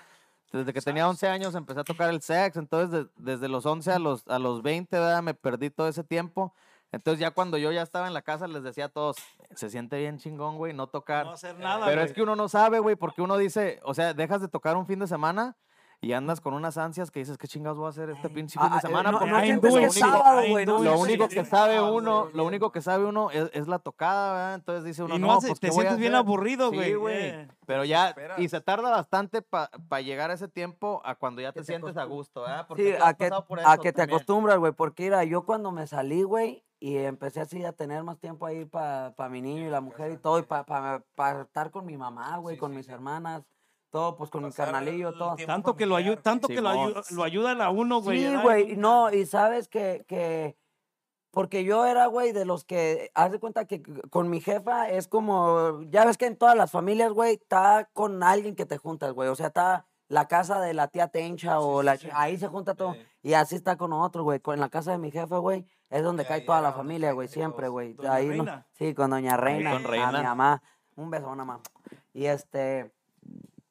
desde 0.52 0.72
que 0.72 0.80
tenía 0.80 1.08
11 1.08 1.26
años 1.28 1.54
empecé 1.54 1.80
a 1.80 1.84
tocar 1.84 2.10
el 2.10 2.20
sax, 2.22 2.56
entonces 2.56 2.90
de- 2.90 3.08
desde 3.16 3.48
los 3.48 3.64
11 3.66 3.90
a 3.92 3.98
los, 3.98 4.26
a 4.28 4.38
los 4.38 4.62
20, 4.62 4.98
¿verdad? 4.98 5.22
Me 5.22 5.34
perdí 5.34 5.70
todo 5.70 5.88
ese 5.88 6.04
tiempo. 6.04 6.54
Entonces 6.92 7.20
ya 7.20 7.30
cuando 7.30 7.56
yo 7.56 7.72
ya 7.72 7.80
estaba 7.80 8.06
en 8.06 8.12
la 8.12 8.20
casa 8.20 8.46
les 8.46 8.62
decía 8.62 8.84
a 8.84 8.88
todos, 8.90 9.16
se 9.54 9.70
siente 9.70 9.98
bien 9.98 10.18
chingón, 10.18 10.58
güey, 10.58 10.74
no 10.74 10.88
tocar. 10.88 11.24
No 11.24 11.32
hacer 11.32 11.58
nada, 11.58 11.86
Pero 11.86 12.00
güey. 12.02 12.06
es 12.06 12.12
que 12.12 12.22
uno 12.22 12.36
no 12.36 12.48
sabe, 12.50 12.80
güey, 12.80 12.96
porque 12.96 13.22
uno 13.22 13.38
dice, 13.38 13.80
o 13.82 13.94
sea, 13.94 14.12
dejas 14.12 14.42
de 14.42 14.48
tocar 14.48 14.76
un 14.76 14.86
fin 14.86 14.98
de 14.98 15.06
semana 15.06 15.56
y 16.04 16.14
andas 16.14 16.40
con 16.40 16.52
unas 16.52 16.76
ansias 16.78 17.12
que 17.12 17.20
dices, 17.20 17.38
¿qué 17.38 17.46
chingados 17.46 17.78
voy 17.78 17.86
a 17.86 17.90
hacer 17.90 18.10
este 18.10 18.28
pinche 18.28 18.58
fin 18.58 18.68
Ah, 18.68 18.72
de 18.72 18.78
eh, 18.78 18.80
semana? 18.80 19.12
no- 19.12 19.18
Porque 19.20 19.30
no 19.30 19.38
que 19.38 19.90
sábado, 20.00 20.42
güey. 20.50 20.66
no, 20.66 20.78
it. 20.80 20.84
lo 20.84 20.98
único 20.98 21.28
sí, 21.28 21.34
que 21.36 21.44
sí. 21.44 21.50
sabe 21.50 21.76
Ah, 21.76 21.82
uno, 21.84 22.28
lo 22.34 22.44
único 22.44 22.72
que 22.72 22.82
sabe 22.82 23.04
uno 23.04 23.30
es, 23.30 23.48
es 23.54 23.68
la 23.68 23.78
tocada, 23.78 24.32
¿verdad? 24.32 24.54
Entonces 24.56 24.82
dice 24.84 25.04
uno, 25.04 25.14
Y 25.14 25.18
no, 25.20 25.28
no, 25.28 25.32
haces- 25.34 25.50
pues, 25.50 25.60
te 25.60 25.68
¿qué 25.68 25.72
voy 25.72 25.86
a 25.86 25.90
sientes 25.90 26.00
bien 26.00 26.14
hacer?". 26.14 26.26
aburrido, 26.26 26.72
güey. 26.72 26.88
Sí, 26.90 26.94
güey. 26.96 27.16
eh. 27.26 27.48
Pero 27.66 27.84
ya, 27.84 28.14
y 28.36 28.48
se 28.48 28.60
tarda 28.60 28.90
bastante 28.90 29.42
para 29.42 29.70
llegar 30.02 30.32
a 30.32 30.34
ese 30.34 30.48
tiempo 30.48 31.00
a 31.04 31.14
cuando 31.14 31.40
ya 31.40 31.52
te, 31.52 31.60
te 31.60 31.66
sientes 31.66 31.96
a 31.96 32.02
gusto, 32.04 32.42
¿verdad? 32.42 32.66
Porque 32.66 32.82
Sí, 32.96 32.98
a 33.00 33.14
que, 33.14 33.28
pasado 33.28 33.44
por 33.46 33.60
a 33.60 33.76
que 33.78 33.92
te 33.92 33.98
también. 33.98 34.16
acostumbras, 34.16 34.58
güey. 34.58 34.72
Porque 34.72 35.04
mira, 35.04 35.22
yo 35.22 35.46
cuando 35.46 35.70
me 35.70 35.86
salí, 35.86 36.24
güey, 36.24 36.64
y 36.80 36.96
empecé 36.96 37.40
así 37.40 37.64
a 37.64 37.72
tener 37.74 38.02
más 38.02 38.18
tiempo 38.18 38.44
ahí 38.44 38.64
para 38.64 39.14
mi 39.30 39.40
niño 39.40 39.68
y 39.68 39.70
la 39.70 39.80
mujer 39.80 40.10
y 40.10 40.16
todo, 40.16 40.40
y 40.40 40.42
para 40.42 41.42
estar 41.42 41.70
con 41.70 41.86
mi 41.86 41.96
mamá, 41.96 42.38
güey, 42.38 42.56
Sí, 42.56 42.60
con 42.60 42.72
sí, 42.72 42.78
mis 42.78 42.86
sí. 42.86 42.92
hermanas, 42.92 43.44
todo, 43.92 44.16
pues 44.16 44.30
con 44.30 44.42
mi 44.44 44.50
carnalillo, 44.50 45.10
el 45.10 45.18
todo. 45.18 45.36
Tanto 45.46 45.76
que 45.76 45.86
lo 45.86 45.94
ayuda, 45.94 46.16
familiar. 46.16 46.22
tanto 46.24 46.48
que 46.48 46.60
lo, 46.60 46.70
ayu- 46.70 47.10
lo 47.10 47.22
ayudan 47.22 47.60
a 47.60 47.70
uno, 47.70 48.00
güey. 48.00 48.18
Sí, 48.26 48.34
güey, 48.42 48.76
no, 48.76 49.12
y 49.12 49.26
sabes 49.26 49.68
que, 49.68 50.04
que, 50.08 50.56
porque 51.30 51.62
yo 51.62 51.84
era, 51.84 52.06
güey, 52.06 52.32
de 52.32 52.44
los 52.46 52.64
que, 52.64 53.10
haz 53.14 53.30
de 53.32 53.38
cuenta 53.38 53.66
que 53.66 53.82
con 54.10 54.28
mi 54.30 54.40
jefa 54.40 54.88
es 54.90 55.08
como, 55.08 55.82
ya 55.90 56.04
ves 56.06 56.16
que 56.16 56.26
en 56.26 56.36
todas 56.36 56.56
las 56.56 56.70
familias, 56.70 57.12
güey, 57.12 57.34
está 57.34 57.88
con 57.92 58.22
alguien 58.22 58.56
que 58.56 58.66
te 58.66 58.78
juntas, 58.78 59.12
güey, 59.12 59.28
o 59.28 59.34
sea, 59.36 59.48
está 59.48 59.86
la 60.08 60.26
casa 60.26 60.60
de 60.60 60.74
la 60.74 60.88
tía 60.88 61.08
Tencha 61.08 61.60
o 61.60 61.82
la, 61.82 61.98
ahí 62.14 62.36
se 62.38 62.48
junta 62.48 62.74
todo, 62.74 62.94
Sí. 62.94 63.00
y 63.22 63.34
así 63.34 63.54
está 63.56 63.76
con 63.76 63.90
nosotros, 63.90 64.24
güey, 64.24 64.40
con 64.40 64.54
en 64.54 64.60
la 64.60 64.68
casa 64.70 64.90
de 64.92 64.98
mi 64.98 65.10
jefe, 65.10 65.36
güey, 65.36 65.66
es 65.90 66.02
donde 66.02 66.24
cae 66.26 66.40
toda 66.40 66.60
la 66.62 66.72
familia, 66.72 67.12
güey, 67.12 67.28
siempre, 67.28 67.68
güey, 67.68 67.92
Doña 67.92 68.14
ahí, 68.14 68.26
no- 68.26 68.32
Reina. 68.32 68.66
sí, 68.72 68.94
con 68.94 69.10
doña 69.10 69.36
Reina, 69.36 69.72
con 69.72 69.84
a 69.84 69.88
Reina. 69.88 70.12
mi 70.18 70.24
mamá, 70.24 70.62
un 70.96 71.10
beso, 71.10 71.34
mamá, 71.34 71.60
y 72.14 72.24
este... 72.26 72.90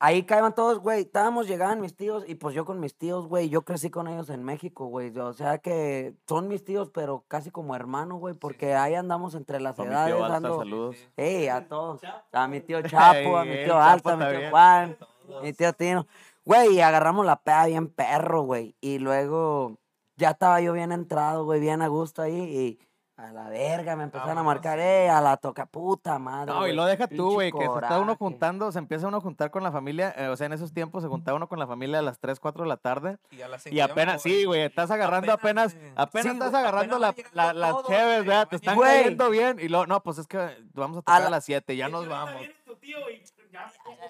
Ahí 0.04 0.24
caían 0.24 0.56
todos, 0.56 0.80
güey. 0.80 1.02
Estábamos, 1.02 1.48
llegaban 1.48 1.80
mis 1.80 1.96
tíos 1.96 2.24
y 2.28 2.34
pues 2.34 2.56
yo 2.56 2.66
con 2.66 2.80
mis 2.80 2.98
tíos, 2.98 3.28
güey. 3.28 3.50
Yo 3.50 3.62
crecí 3.62 3.92
con 3.92 4.08
ellos 4.08 4.32
en 4.32 4.44
México, 4.44 4.88
güey. 4.88 5.16
O 5.16 5.34
sea 5.34 5.60
que 5.60 6.16
son 6.28 6.48
mis 6.48 6.64
tíos, 6.64 6.90
pero 6.90 7.24
casi 7.28 7.52
como 7.52 7.76
hermanos, 7.76 8.20
güey. 8.20 8.34
Porque 8.34 8.74
ahí 8.74 8.96
andamos 8.96 9.36
entre 9.36 9.60
las 9.60 9.78
mi 9.78 9.86
edades 9.86 10.16
tío 10.16 10.24
Alta, 10.26 10.34
dando. 10.40 10.58
saludos. 10.58 10.96
Ey, 11.16 11.50
a 11.50 11.68
todos. 11.68 12.02
A 12.32 12.48
mi 12.48 12.62
tío 12.62 12.82
Chapo, 12.82 13.38
a 13.38 13.46
mi 13.46 13.64
tío 13.64 13.78
Alta, 13.80 14.14
a 14.14 14.18
mi 14.18 14.40
tío. 14.40 14.50
Juan, 14.50 14.98
mi 15.44 15.54
tío 15.54 15.72
Tino. 15.74 16.08
Güey, 16.46 16.78
y 16.78 16.82
agarramos 16.82 17.24
la 17.24 17.36
peda 17.36 17.68
bien 17.68 17.88
perro, 17.88 18.42
güey. 18.42 18.76
Y 18.82 18.98
luego 18.98 19.78
ya 20.16 20.32
estaba 20.32 20.62
yo 20.62 20.74
bien 20.74 20.92
entrado, 20.92 21.46
güey, 21.46 21.60
bien 21.60 21.84
a 21.84 21.88
gusto 21.90 22.24
ahí. 22.24 22.40
Y 22.40 22.80
a 23.22 23.32
la 23.34 23.50
verga 23.50 23.96
me 23.96 24.04
empezaron 24.04 24.38
a 24.38 24.44
marcar, 24.44 24.80
eh, 24.80 25.10
a 25.10 25.22
la 25.22 25.38
toca 25.38 25.66
puta 25.66 26.18
madre. 26.20 26.52
No, 26.54 26.68
y 26.68 26.74
lo 26.74 26.86
deja 26.86 27.08
tú, 27.08 27.34
güey, 27.34 27.52
que 27.52 27.58
se 27.60 27.64
está 27.66 28.00
uno 28.00 28.16
juntando, 28.16 28.72
se 28.72 28.80
empieza 28.80 29.08
uno 29.08 29.18
a 29.18 29.22
juntar 29.22 29.52
con 29.52 29.64
la 29.64 29.72
familia, 29.72 30.14
eh, 30.18 30.28
o 30.28 30.36
sea, 30.36 30.48
en 30.48 30.54
esos 30.54 30.74
tiempos 30.74 31.04
se 31.04 31.10
juntaba 31.10 31.36
uno 31.38 31.48
con 31.48 31.60
la 31.60 31.68
familia 31.68 32.00
a 32.00 32.02
las 32.02 32.20
3, 32.20 32.40
4 32.40 32.64
de 32.64 32.70
la 32.70 32.78
tarde. 32.78 33.18
Y, 33.32 33.42
a 33.42 33.48
las 33.48 33.64
cinco 33.64 33.76
Y 33.76 33.80
apenas, 33.80 34.22
sí, 34.22 34.46
güey, 34.46 34.62
estás 34.62 34.90
agarrando 34.92 35.32
apenas, 35.34 35.74
Apenas, 35.74 35.94
apenas, 35.96 36.34
estás 36.34 36.54
agarrando 36.54 36.96
apenas 36.98 37.02
la, 37.02 37.08
va 37.08 37.14
llegando 37.16 37.36
la- 37.36 37.54
las 37.54 37.72
todo, 37.72 37.88
cheves, 37.88 38.26
¿verdad? 38.26 38.48
Te 38.48 38.56
están 38.56 38.80
cayendo 38.80 39.30
bien. 39.30 39.58
Y 39.60 39.68
luego, 39.70 39.86
no, 39.88 40.02
pues 40.04 40.18
es 40.18 40.28
que 40.28 40.38
vamos 40.74 40.98
a 40.98 41.02
tocar 41.02 41.16
a, 41.22 41.24
la- 41.26 41.30
las 41.32 41.46
7, 41.46 41.76
ya 41.76 41.90
nos 41.90 42.08
vamos. 42.08 42.42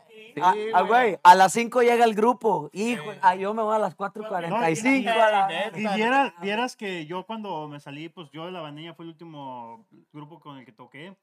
Sí, 0.07 0.33
Ah, 0.41 0.53
ah, 0.73 0.81
güey, 0.83 1.17
a 1.23 1.35
las 1.35 1.51
5 1.53 1.81
llega 1.81 2.05
el 2.05 2.13
grupo. 2.15 2.69
Hijo, 2.73 3.11
Sí. 3.11 3.17
ah, 3.21 3.35
yo 3.35 3.53
me 3.53 3.61
voy 3.63 3.75
a 3.75 3.79
las 3.79 3.91
No, 3.93 3.97
4.45. 3.97 5.01
y- 5.03 5.07
a 5.07 5.15
la 5.31 5.47
Y 5.51 5.71
verga. 5.81 5.95
vieras, 5.95 6.33
vieras 6.41 6.75
que 6.75 7.05
yo 7.05 7.25
cuando 7.25 7.67
me 7.67 7.79
salí, 7.79 8.09
pues 8.09 8.29
yo 8.31 8.45
de 8.45 8.51
la 8.51 8.61
bandeña 8.61 8.93
fue 8.93 9.05
el 9.05 9.09
último 9.09 9.85
grupo 10.13 10.39
con 10.39 10.57
el 10.57 10.65
que 10.65 10.71
toqué. 10.71 11.15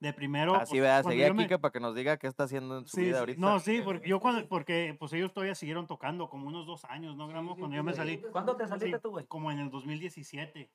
De 0.00 0.12
primero. 0.12 0.56
Así, 0.56 0.72
pues, 0.72 0.82
vea, 0.82 1.02
seguí 1.04 1.22
aquí 1.22 1.32
me- 1.32 1.58
para 1.60 1.70
que 1.70 1.78
nos 1.78 1.94
diga 1.94 2.16
qué 2.16 2.26
está 2.26 2.42
haciendo 2.42 2.76
en 2.78 2.86
su 2.88 2.96
Sí, 2.96 3.02
vida 3.04 3.20
ahorita. 3.20 3.40
no, 3.40 3.60
sí, 3.60 3.82
porque 3.84 4.08
yo 4.08 4.18
cuando, 4.18 4.48
porque 4.48 4.96
pues 4.98 5.12
ellos 5.12 5.32
todavía 5.32 5.54
siguieron 5.54 5.86
tocando, 5.86 6.28
como 6.28 6.48
unos 6.48 6.66
dos 6.66 6.84
años, 6.86 7.14
¿no, 7.16 7.28
Gramo? 7.28 7.54
Cuando 7.56 7.76
yo 7.76 7.84
me 7.84 7.94
salí. 7.94 8.18
¿Cuándo 8.32 8.56
te 8.56 8.66
saliste 8.66 8.96
Sí, 8.96 9.00
tú, 9.00 9.10
güey? 9.10 9.26
Como 9.26 9.52
en 9.52 9.60
el 9.60 9.70
2017. 9.70 10.68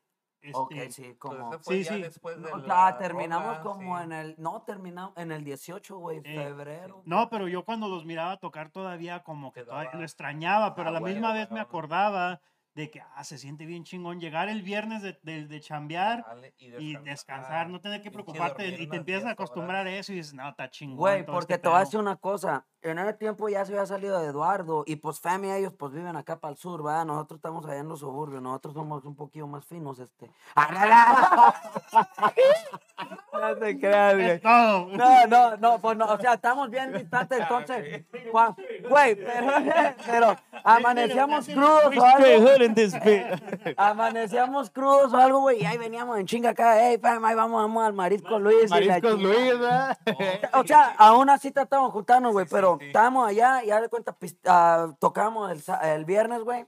Este, 0.47 0.59
Ok, 0.59 0.73
sí, 0.89 1.01
Pues 1.03 1.17
como... 1.17 1.51
fue 1.59 1.75
Sí, 1.77 1.83
ya 1.83 1.93
sí. 1.93 2.01
después 2.01 2.41
de 2.41 2.49
No, 2.49 2.57
la 2.57 2.63
claro, 2.63 2.97
terminamos 2.97 3.47
rola, 3.57 3.61
como 3.61 3.97
sí. 3.97 4.03
en 4.03 4.11
el... 4.11 4.35
No, 4.37 4.61
terminamos 4.63 5.17
en 5.17 5.31
el 5.31 5.43
18, 5.43 5.97
güey, 5.97 6.21
Eh, 6.23 6.35
febrero. 6.35 7.01
No, 7.05 7.29
pero 7.29 7.47
yo 7.47 7.63
cuando 7.65 7.87
los 7.87 8.05
miraba 8.05 8.37
tocar 8.37 8.69
todavía 8.69 9.23
como 9.23 9.51
que 9.51 9.63
todavía 9.63 9.91
lo 9.93 10.03
extrañaba, 10.03 10.75
pero 10.75 10.87
Ah, 10.87 10.89
a 10.89 10.93
la 10.93 10.99
güey, 10.99 11.13
misma 11.13 11.29
güey, 11.29 11.41
vez 11.41 11.51
me 11.51 11.59
acordaba 11.59 12.41
de 12.75 12.91
que 12.91 13.01
ah, 13.01 13.23
se 13.23 13.39
siente 13.39 13.65
bien 13.65 13.83
chingón 13.83 14.19
llegar 14.19 14.49
el 14.49 14.61
viernes 14.61 15.01
de, 15.01 15.19
de, 15.23 15.47
de 15.47 15.61
chambear 15.61 16.23
Dale, 16.27 16.53
y 16.59 16.95
descansar, 16.97 17.69
no 17.69 17.81
tener 17.81 18.03
que 18.03 18.11
preocuparte 18.11 18.67
y 18.67 18.87
te 18.87 18.97
empiezas 18.97 19.23
a 19.25 19.29
10 19.29 19.33
horas. 19.33 19.33
acostumbrar 19.33 19.87
a 19.87 19.91
eso 19.91 20.13
y 20.13 20.17
dices, 20.17 20.35
no, 20.35 20.47
está 20.47 20.69
chingón. 20.69 20.97
Güey, 20.97 21.25
porque 21.25 21.53
este 21.53 21.63
te 21.63 21.67
voy 21.69 21.75
a 21.75 21.79
pedo". 21.79 21.85
decir 21.85 21.99
una 21.99 22.15
cosa. 22.17 22.67
En 22.89 22.99
ese 22.99 23.13
tiempo 23.13 23.49
ya 23.49 23.65
se 23.65 23.73
había 23.73 23.85
salido 23.85 24.19
de 24.19 24.27
Eduardo 24.27 24.83
y 24.85 24.97
pues 24.97 25.19
Femi 25.19 25.51
ellos 25.51 25.73
pues 25.77 25.91
viven 25.93 26.15
acá 26.15 26.39
para 26.39 26.51
el 26.51 26.57
sur, 26.57 26.83
¿verdad? 26.83 27.05
Nosotros 27.05 27.37
estamos 27.37 27.65
allá 27.65 27.79
en 27.79 27.89
los 27.89 27.99
suburbios, 27.99 28.41
nosotros 28.41 28.73
somos 28.73 29.03
un 29.05 29.15
poquito 29.15 29.47
más 29.47 29.65
finos, 29.65 29.99
este. 29.99 30.31
no 33.41 33.55
te 33.55 33.79
creas, 33.79 34.13
güey. 34.15 34.29
Es 34.31 34.41
todo. 34.41 34.87
No, 34.87 35.27
no, 35.27 35.57
no, 35.57 35.79
pues 35.79 35.97
no, 35.97 36.05
o 36.05 36.19
sea, 36.19 36.33
estamos 36.33 36.69
bien 36.69 36.93
distantes, 36.93 37.39
entonces, 37.39 38.05
Juan, 38.31 38.55
güey, 38.89 39.15
pero, 39.15 39.47
pero 40.05 40.35
amanecíamos 40.63 41.47
crudos 41.47 41.97
o 41.97 42.05
algo, 42.05 42.49
amanecíamos 43.77 44.69
crudos 44.69 45.13
o 45.13 45.17
algo, 45.17 45.39
güey, 45.41 45.61
y 45.61 45.65
ahí 45.65 45.77
veníamos 45.77 46.17
en 46.19 46.25
chinga 46.25 46.51
acá, 46.51 46.77
hey, 46.79 46.97
fam, 47.01 47.23
ahí 47.25 47.35
vamos, 47.35 47.61
vamos 47.61 47.83
al 47.85 47.93
Marisco 47.93 48.39
Luis. 48.39 48.71
chingada. 48.71 48.99
Luis, 49.13 49.59
¿verdad? 49.59 49.97
O 50.53 50.63
sea, 50.63 50.95
aún 50.97 51.29
así 51.29 51.51
tratamos 51.51 51.89
de 51.89 51.93
juntarnos, 51.93 52.33
güey, 52.33 52.45
pero 52.49 52.76
estábamos 52.79 53.27
allá 53.27 53.63
y 53.63 53.69
de 53.69 53.89
cuenta, 53.89 54.17
ah, 54.45 54.95
tocamos 54.99 55.51
el, 55.51 55.63
el 55.83 56.05
viernes, 56.05 56.43
güey. 56.43 56.65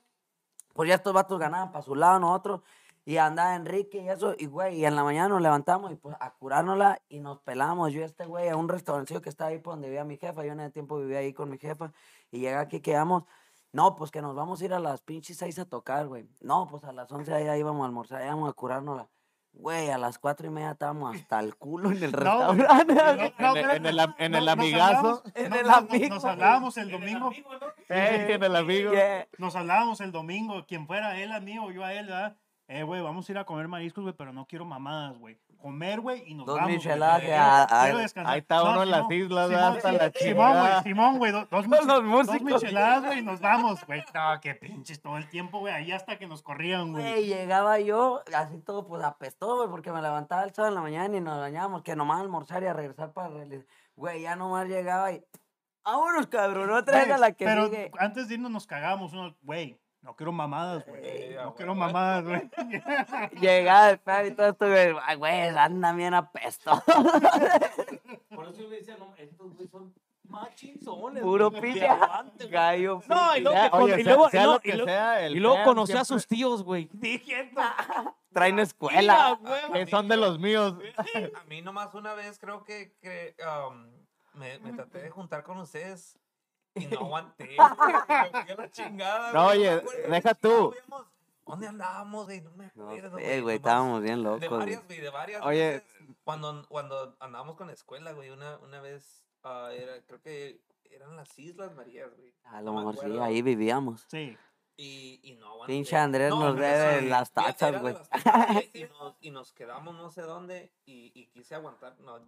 Pues 0.74 0.89
ya 0.89 0.95
estos 0.95 1.14
vatos 1.14 1.39
ganaban 1.39 1.72
para 1.72 1.84
su 1.84 1.95
lado, 1.95 2.20
nosotros. 2.20 2.62
Y 3.05 3.18
andaba 3.18 3.55
Enrique 3.55 4.01
y 4.01 4.10
eso, 4.10 4.36
y 4.38 4.45
güey, 4.45 4.76
y 4.78 4.86
en 4.86 4.95
la 4.95 5.03
mañana 5.03 5.30
nos 5.30 5.41
levantamos 5.41 5.91
y 5.91 5.95
pues 5.95 6.16
a 6.20 6.32
curárnosla 6.32 7.01
y 7.10 7.20
nos 7.22 7.39
pelamos. 7.39 7.91
Yo 7.91 8.03
este 8.03 8.26
güey 8.26 8.49
a 8.49 8.55
un 8.55 8.70
restaurancillo 8.70 9.22
que 9.22 9.30
estaba 9.30 9.49
ahí 9.49 9.57
por 9.57 9.74
donde 9.74 9.88
vivía 9.88 10.03
mi 10.03 10.18
jefa. 10.18 10.45
Yo 10.45 10.51
en 10.51 10.60
ese 10.60 10.72
tiempo 10.72 10.99
vivía 10.99 11.20
ahí 11.20 11.34
con 11.34 11.49
mi 11.49 11.57
jefa. 11.57 11.91
Y 12.30 12.39
llega 12.39 12.60
aquí, 12.60 12.82
quedamos. 12.82 13.24
No, 13.72 13.95
pues 13.95 14.12
que 14.12 14.22
nos 14.22 14.36
vamos 14.36 14.62
a 14.62 14.66
ir 14.66 14.74
a 14.74 14.80
las 14.80 15.01
pinches 15.01 15.38
seis 15.38 15.57
a 15.60 15.66
tocar, 15.66 16.07
güey. 16.07 16.28
No, 16.41 16.68
pues 16.70 16.84
a 16.84 16.91
las 16.91 17.12
once 17.12 17.34
ahí 17.34 17.60
íbamos 17.60 17.82
a 17.84 17.86
almorzar, 17.86 18.24
íbamos 18.24 18.49
a 18.49 18.53
curárnosla. 18.53 19.10
Güey, 19.52 19.89
a 19.89 19.97
las 19.97 20.20
cuatro 20.20 20.47
y 20.47 20.50
media 20.52 20.72
estábamos 20.72 21.16
hasta 21.16 21.39
el 21.39 21.56
culo 21.56 21.91
en 21.91 22.02
el 22.04 22.14
restaurante. 22.14 22.64
no, 23.39 23.54
no, 23.54 23.56
En 23.58 23.86
el- 23.86 24.00
en 24.18 24.36
el 24.36 24.43
en 24.43 24.50
amigazo. 24.50 25.24
En 25.36 25.54
el 25.54 25.70
amigo. 25.70 26.16
Nos 26.16 26.26
hablábamos 26.26 26.78
el 26.78 26.91
domingo. 26.91 27.32
En 27.89 28.43
el 28.43 28.56
amigo. 28.56 28.91
Nos 29.38 29.56
hablábamos 29.56 30.00
el 30.02 30.12
domingo, 30.12 30.66
quien 30.66 30.88
fuera 30.88 31.20
él 31.20 31.32
a 31.32 31.39
mí 31.39 31.58
o 31.60 31.72
yo 31.72 31.84
a 31.84 31.93
él, 31.93 32.06
¿verdad? 32.08 32.38
Eh, 32.68 32.84
güey, 32.84 33.02
vamos 33.02 33.28
a 33.28 33.32
ir 33.32 33.38
a 33.39 33.45
comer 33.45 33.68
mariscos, 33.68 34.04
güey, 34.04 34.14
pero 34.16 34.32
no 34.32 34.45
quiero 34.45 34.64
mamadas, 34.64 35.18
güey. 35.18 35.39
Comer, 35.60 35.99
güey, 35.99 36.24
y 36.26 36.34
nos 36.36 36.45
Dos 36.45 36.55
vamos. 36.55 36.72
micheladas 36.72 37.16
porque 37.16 37.28
que 37.28 37.32
quiero- 37.34 37.43
a- 37.43 37.64
a- 37.64 37.84
quiero 37.84 37.97
descansar. 37.99 38.34
Ahí 38.34 38.39
está 38.39 38.64
uno 38.64 38.84
en 38.84 38.91
las 38.91 39.12
islas, 39.12 39.47
Simón, 39.49 39.64
hasta 39.64 39.91
la 39.91 40.12
Simón, 40.12 40.14
güey, 40.14 40.62
chingada. 40.64 40.84
Simón, 40.84 41.18
güey, 41.18 41.32
dos, 41.34 41.47
dos, 41.51 41.68
los 41.68 42.28
dos 42.28 42.41
micheladas, 42.41 43.05
güey, 43.05 43.20
y 43.20 43.22
nos 43.24 43.39
vamos, 43.41 43.86
güey. 43.86 44.03
No, 44.14 44.39
qué 44.41 44.55
pinches 44.55 45.01
todo 45.01 45.18
el 45.18 45.28
tiempo, 45.30 45.60
güey, 45.60 45.74
ahí 45.74 45.91
hasta 45.91 46.18
que 46.18 46.28
nos 46.28 46.41
corrían, 46.41 46.93
güey. 46.93 47.03
Güey, 47.03 47.26
llegaba 47.28 47.80
yo, 47.80 48.22
así 48.36 48.57
todo, 48.60 48.88
pues 48.88 49.03
apestó, 49.03 49.57
güey, 49.57 49.70
porque 49.70 49.91
me 49.91 50.01
levantaba 50.01 50.43
el 50.43 50.53
sábado 50.53 50.70
en 50.70 50.76
la 50.76 50.82
mañana 50.82 51.18
y 51.18 51.22
nos 51.22 51.38
bañábamos, 51.39 51.84
que 51.84 51.95
nomás 51.95 52.22
almorzar 52.22 52.64
y 52.64 52.68
a 52.68 52.74
regresar 52.74 53.12
para 53.12 53.28
realizar. 53.28 53.66
Güey, 53.95 54.22
ya 54.22 54.36
nomás 54.38 54.68
llegaba 54.68 55.12
y. 55.12 55.22
Vámonos, 55.84 56.28
cabrón, 56.28 56.70
otra 56.72 56.97
vez 56.97 57.05
Güey, 57.07 57.16
a 57.16 57.18
la 57.20 57.32
que 57.32 57.45
pero 57.45 57.66
sigue. 57.66 57.91
antes 57.99 58.28
de 58.28 58.36
irnos 58.36 58.51
nos 58.51 58.68
cagábamos 58.68 59.12
uno, 59.14 59.36
güey, 59.41 59.78
no 60.02 60.16
quiero 60.16 60.32
mamadas, 60.32 60.86
güey. 60.88 61.36
No 61.36 61.54
quiero 61.56 61.76
mamadas, 61.76 62.24
güey. 62.26 62.50
Llegaba 63.41 63.89
el 63.91 64.00
pedo 64.00 64.26
y 64.28 64.32
todo 64.32 64.47
esto, 64.50 64.68
güey, 64.68 65.16
güey, 65.18 65.47
anda 65.58 65.93
bien 65.93 66.14
apestoso. 66.14 66.82
Por 68.36 68.47
eso 68.47 68.62
yo 68.62 68.70
me 68.70 68.76
decía, 68.78 68.95
no, 68.97 69.14
estos 69.18 69.54
güey 69.56 69.68
son 69.68 69.93
machinzones. 70.24 71.24
Puro 71.24 71.52
güey. 71.52 71.80
gallo. 72.50 73.02
No, 73.08 73.36
y 73.36 73.41
luego, 73.41 73.70
con- 73.72 74.00
y 74.00 74.04
luego, 74.04 74.30
sea 74.30 74.41
luego- 74.43 74.54
lo 74.54 74.60
que 74.62 74.70
y 74.70 74.74
luego- 74.74 74.86
sea, 74.88 75.26
el 75.26 75.36
y 75.36 75.39
luego 75.39 75.56
feo 75.58 75.66
conocí 75.66 75.93
a 75.93 76.06
sus 76.06 76.28
tíos, 76.28 76.64
güey. 76.64 76.89
Diciendo, 76.93 77.62
Traen 78.32 78.60
escuela. 78.60 79.39
Que 79.74 79.88
son 79.88 80.08
de 80.08 80.18
los 80.18 80.39
míos. 80.39 80.76
A 81.36 81.43
mí 81.45 81.62
nomás 81.62 81.93
una 81.95 82.14
vez 82.14 82.38
creo 82.39 82.64
que, 82.64 82.93
que, 83.02 83.36
um, 83.68 83.89
me, 84.39 84.60
me 84.60 84.72
traté 84.74 85.00
de 85.00 85.10
juntar 85.10 85.43
con 85.43 85.58
ustedes 85.58 86.18
y 86.80 86.88
no 86.88 87.00
aguanté. 87.00 87.46
Me 88.34 88.42
fui 88.44 88.52
a 88.52 88.56
la 88.58 88.72
chingada. 88.72 89.34
No, 89.34 89.48
oye, 89.48 89.82
deja 90.10 90.34
tú. 90.34 90.74
habíamos- 90.74 91.08
¿Dónde 91.46 91.68
andábamos, 91.68 92.26
güey? 92.26 92.42
No 92.42 92.52
me 92.52 92.72
No 92.76 92.84
acuerdo. 92.92 93.18
sé, 93.18 93.42
güey, 93.42 93.56
estábamos 93.56 94.02
bien 94.04 94.18
De 94.18 94.24
locos. 94.24 94.48
güey. 94.48 94.60
varias, 94.60 94.86
güey, 94.86 95.00
de 95.02 95.10
varias. 95.10 95.42
Oye. 95.44 95.72
veces. 95.72 95.94
Cuando, 96.24 96.64
cuando 96.70 97.16
andábamos 97.20 97.56
con 97.56 97.66
la 97.68 97.74
escuela, 97.74 98.12
güey, 98.12 98.30
una, 98.30 98.58
una 98.60 98.80
vez, 98.82 99.26
ah, 99.44 99.70
era, 99.74 100.00
creo 100.06 100.22
que 100.22 100.62
eran 100.92 101.16
las 101.16 101.38
Islas 101.40 101.74
Marías, 101.76 102.16
güey. 102.16 102.34
A 102.44 102.62
no 102.62 102.66
lo 102.74 102.74
me 102.74 102.86
mejor 102.86 103.12
sí, 103.12 103.18
ahí 103.20 103.42
vivíamos. 103.42 104.06
Sí. 104.10 104.38
Y, 104.82 105.20
y 105.24 105.36
no 105.36 105.48
aguanté. 105.50 105.74
Pinche 105.74 105.98
Andrés 105.98 106.30
nos 106.30 106.56
debe 106.56 107.02
las 107.02 107.32
tachas, 107.34 107.82
güey. 107.82 107.96
y, 108.74 108.80
y 108.80 108.84
nos, 108.90 109.16
y 109.20 109.30
nos 109.30 109.52
quedamos 109.52 109.94
no 109.94 110.10
sé 110.10 110.22
dónde 110.22 110.72
y, 110.86 111.12
y 111.14 111.26
quise 111.34 111.56
aguantar. 111.56 111.98
No, 112.00 112.20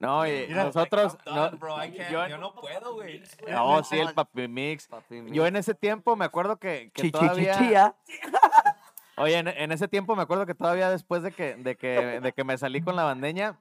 No, 0.00 0.22
Mira, 0.24 0.64
nosotros. 0.64 1.16
No- 1.24 1.34
done, 1.34 1.56
bro, 1.58 1.76
can't, 1.76 1.94
yo- 2.10 2.26
yo, 2.26 2.38
no 2.38 2.52
puedo, 2.52 2.94
güey. 2.94 3.22
No, 3.48 3.84
sí, 3.84 3.96
el 4.00 4.12
papi 4.12 4.48
mix. 4.48 4.88
Papi, 4.88 5.30
Yo 5.30 5.46
en 5.46 5.54
ese 5.54 5.72
tiempo 5.72 6.16
me 6.16 6.24
acuerdo 6.24 6.56
que, 6.56 6.90
que 6.92 7.12
todavía. 7.12 7.94
Oye, 9.16 9.38
en, 9.38 9.46
en 9.46 9.70
ese 9.70 9.86
tiempo 9.86 10.16
me 10.16 10.22
acuerdo 10.22 10.46
que 10.46 10.54
todavía 10.56 10.90
después 10.90 11.22
de 11.22 11.30
que, 11.30 11.54
de 11.54 11.76
que, 11.76 12.20
de 12.20 12.32
que 12.32 12.42
me 12.42 12.58
salí 12.58 12.82
con 12.82 12.96
la 12.96 13.04
bandeña, 13.04 13.56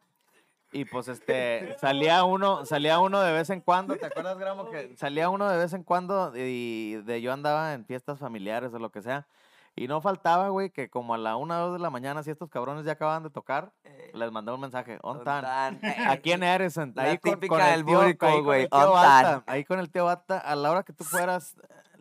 y 0.72 0.86
pues 0.86 1.08
este, 1.08 1.76
salía 1.80 2.24
uno, 2.24 2.66
salía 2.66 3.00
uno 3.00 3.22
de 3.22 3.34
vez 3.34 3.50
en 3.50 3.62
cuando, 3.62 3.96
¿te 3.96 4.06
acuerdas, 4.06 4.38
Gramo? 4.38 4.70
Que 4.70 4.96
salía 4.98 5.30
uno 5.30 5.50
de 5.50 5.58
vez 5.58 5.74
en 5.74 5.84
cuando 5.84 6.32
y 6.36 7.02
de 7.04 7.22
yo 7.22 7.34
andaba 7.34 7.74
en 7.74 7.86
fiestas 7.86 8.20
familiares 8.20 8.74
o 8.74 8.80
lo 8.80 8.92
que 8.92 9.02
sea. 9.02 9.28
Y 9.76 9.88
no 9.88 10.02
faltaba, 10.02 10.50
güey, 10.50 10.72
que 10.72 10.90
como 10.90 11.14
a 11.14 11.18
la 11.18 11.38
una 11.38 11.64
o 11.64 11.68
dos 11.68 11.74
de 11.74 11.80
la 11.80 11.90
mañana, 11.90 12.22
si 12.22 12.32
estos 12.32 12.50
cabrones 12.50 12.86
ya 12.86 12.94
acaban 12.94 13.24
de 13.24 13.30
tocar, 13.30 13.72
les 14.14 14.32
mandé 14.32 14.52
un 14.52 14.60
mensaje. 14.60 15.00
¿Dónde 15.02 15.20
están? 15.20 15.80
Aquí 16.08 16.34
en 16.34 16.44
Edison, 16.44 16.92
La 16.96 17.04
ahí 17.04 17.18
con, 17.18 17.34
típica 17.36 17.56
con 17.56 17.62
el 17.66 17.72
del 17.72 17.86
tío, 17.86 18.00
Búrico, 18.00 18.26
ahí 18.26 18.34
con 18.34 18.44
güey, 18.44 18.64
el 18.64 18.70
tío 18.70 18.80
on 18.80 18.94
Bata, 18.94 19.44
ahí 19.48 19.64
con 19.64 19.80
el 19.80 19.90
tío 19.90 20.06
Bata, 20.06 20.38
a 20.38 20.56
la 20.56 20.72
hora 20.72 20.84
que 20.84 20.92
tú 20.92 21.04
fueras, 21.04 21.56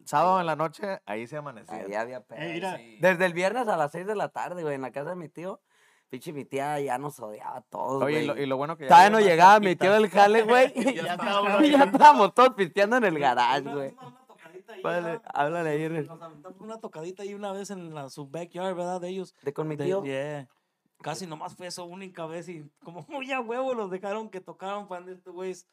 sábado 0.05 0.41
en 0.41 0.47
la 0.47 0.57
noche, 0.57 1.01
ahí 1.07 1.27
se 1.27 1.37
amanecía. 1.37 1.77
Ahí 1.77 1.95
había 1.95 2.21
pedo. 2.21 2.41
Eh, 2.41 2.99
Desde 3.01 3.27
el 3.27 3.33
viernes 3.33 3.69
a 3.69 3.77
las 3.77 3.93
6 3.93 4.07
de 4.07 4.16
la 4.16 4.31
tarde, 4.31 4.62
güey, 4.62 4.75
en 4.75 4.83
la 4.83 4.91
casa 4.91 5.11
de 5.11 5.16
mi 5.16 5.29
tío. 5.29 5.61
Pinche 6.09 6.33
mi 6.33 6.45
tía 6.47 6.81
ya 6.81 6.97
nos 6.97 7.21
odiaba 7.21 7.59
a 7.59 7.61
todos, 7.63 8.03
Oye, 8.03 8.23
y 8.23 8.27
güey. 8.27 8.37
lo, 8.39 8.43
y 8.43 8.47
lo 8.47 8.57
bueno 8.57 8.77
que 8.79 8.85
ya 8.85 8.89
Todavía 8.89 9.11
no 9.11 9.21
llegaba 9.21 9.61
mi 9.61 9.77
tío 9.77 9.93
del 9.93 10.09
jale, 10.09 10.43
güey. 10.43 10.73
Ya 10.75 10.91
y 10.91 10.95
ya, 11.05 11.59
y 11.63 11.75
estábamos 11.75 12.35
todos 12.35 12.55
pisteando 12.55 12.97
en 12.97 13.05
el 13.05 13.19
garage, 13.19 13.61
güey. 13.71 13.93
una- 13.93 14.09
una 14.09 14.27
tocadita 14.27 14.73
ahí, 14.73 14.83
Vale, 14.83 15.21
háblale 15.35 15.71
ahí. 15.71 15.89
Nos 16.07 16.23
aventamos 16.23 16.61
una 16.61 16.79
tocadita 16.81 17.23
ahí 17.25 17.35
una 17.35 17.53
vez 17.53 17.71
en 17.71 17.95
la, 17.95 18.09
su 18.09 18.27
backyard, 18.27 18.75
¿verdad? 18.75 19.01
De 19.03 19.09
ellos. 19.11 19.35
De 19.43 19.53
con 19.53 19.69
mi 19.69 19.77
De- 19.77 19.85
tío. 19.85 20.03
yeah. 20.05 20.49
Casi 21.03 21.27
nomás 21.27 21.55
fue 21.55 21.67
eso 21.69 21.85
única 21.85 22.27
vez 22.27 22.49
y 22.49 22.65
como 22.83 23.05
muy 23.09 23.31
a 23.31 23.41
huevo 23.41 23.73
los 23.75 23.91
dejaron 23.91 24.31
que 24.31 24.41
tocaran 24.41 24.89
pan 24.89 25.05
de 25.07 25.13
estos 25.13 25.33
güeyes. 25.35 25.67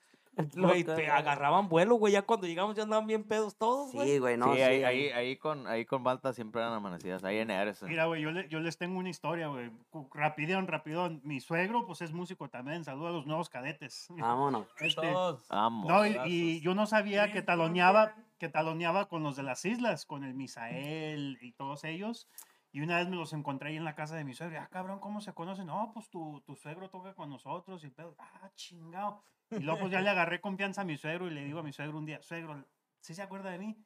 Güey, 0.55 0.83
te 0.83 1.09
agarraban 1.09 1.69
vuelo, 1.69 1.95
güey. 1.95 2.13
Ya 2.13 2.21
cuando 2.23 2.45
llegamos 2.47 2.75
ya 2.75 2.83
andaban 2.83 3.07
bien 3.07 3.23
pedos 3.23 3.55
todos, 3.57 3.93
güey. 3.93 4.07
Sí, 4.09 4.19
güey, 4.19 4.37
no. 4.37 4.53
sí, 4.53 4.61
ahí, 4.61 4.77
sí. 4.79 4.83
ahí, 4.83 5.09
ahí 5.09 5.37
con, 5.37 5.65
ahí 5.67 5.85
con 5.85 6.03
Balta 6.03 6.33
siempre 6.33 6.61
eran 6.61 6.73
amanecidas, 6.73 7.23
ahí 7.23 7.37
en 7.37 7.51
Edison. 7.51 7.87
Mira, 7.89 8.05
güey, 8.05 8.21
yo, 8.21 8.31
le- 8.31 8.47
yo 8.49 8.59
les 8.59 8.77
tengo 8.77 8.97
una 8.99 9.09
historia, 9.09 9.47
güey. 9.47 9.71
Rapidón, 10.13 10.67
rapidón. 10.67 11.21
Mi 11.23 11.39
suegro, 11.39 11.85
pues 11.85 12.01
es 12.01 12.11
músico 12.11 12.49
también. 12.49 12.83
Saludos 12.83 13.09
a 13.09 13.13
los 13.13 13.25
nuevos 13.25 13.49
cadetes. 13.49 14.07
Vámonos. 14.09 14.67
Este, 14.79 15.11
Todos. 15.11 15.47
Vamos. 15.49 15.87
no, 15.87 16.05
y, 16.05 16.17
y 16.27 16.61
yo 16.61 16.75
no 16.75 16.85
sabía 16.85 17.31
que 17.31 17.41
taloneaba, 17.41 18.15
que 18.37 18.49
taloneaba 18.49 19.07
con 19.07 19.23
los 19.23 19.35
de 19.35 19.43
las 19.43 19.63
islas, 19.65 20.05
con 20.05 20.23
el 20.23 20.33
Misael 20.33 21.37
y 21.41 21.53
todos 21.53 21.83
ellos. 21.83 22.27
Y 22.71 22.81
una 22.81 22.97
vez 22.97 23.07
me 23.07 23.15
los 23.15 23.31
encontré 23.31 23.69
ahí 23.69 23.77
en 23.77 23.85
la 23.85 23.95
casa 23.95 24.15
de 24.17 24.25
mi 24.25 24.33
suegro. 24.33 24.59
Ah, 24.59 24.67
cabrón, 24.69 24.99
¿cómo 24.99 25.21
se 25.21 25.31
conocen? 25.33 25.67
No, 25.67 25.91
pues 25.93 26.09
tu, 26.09 26.41
tu 26.45 26.57
suegro 26.57 26.89
toca 26.89 27.13
con 27.13 27.29
nosotros 27.29 27.81
y 27.83 27.85
el 27.87 27.93
pedo. 27.93 28.15
Ah, 28.19 28.51
chingado. 28.55 29.23
Y 29.51 29.59
luego 29.59 29.81
pues 29.81 29.91
ya 29.91 30.01
le 30.01 30.09
agarré 30.11 30.41
confianza 30.41 30.81
a 30.81 30.85
mi 30.85 30.97
suegro 30.97 31.27
y 31.27 31.31
le 31.31 31.43
digo 31.43 31.59
a 31.59 31.63
mi 31.63 31.73
suegro 31.73 31.97
un 31.97 32.05
día, 32.05 32.21
suegro, 32.21 32.65
¿sí 32.99 33.13
se 33.13 33.21
acuerda 33.21 33.51
de 33.51 33.59
mí? 33.59 33.77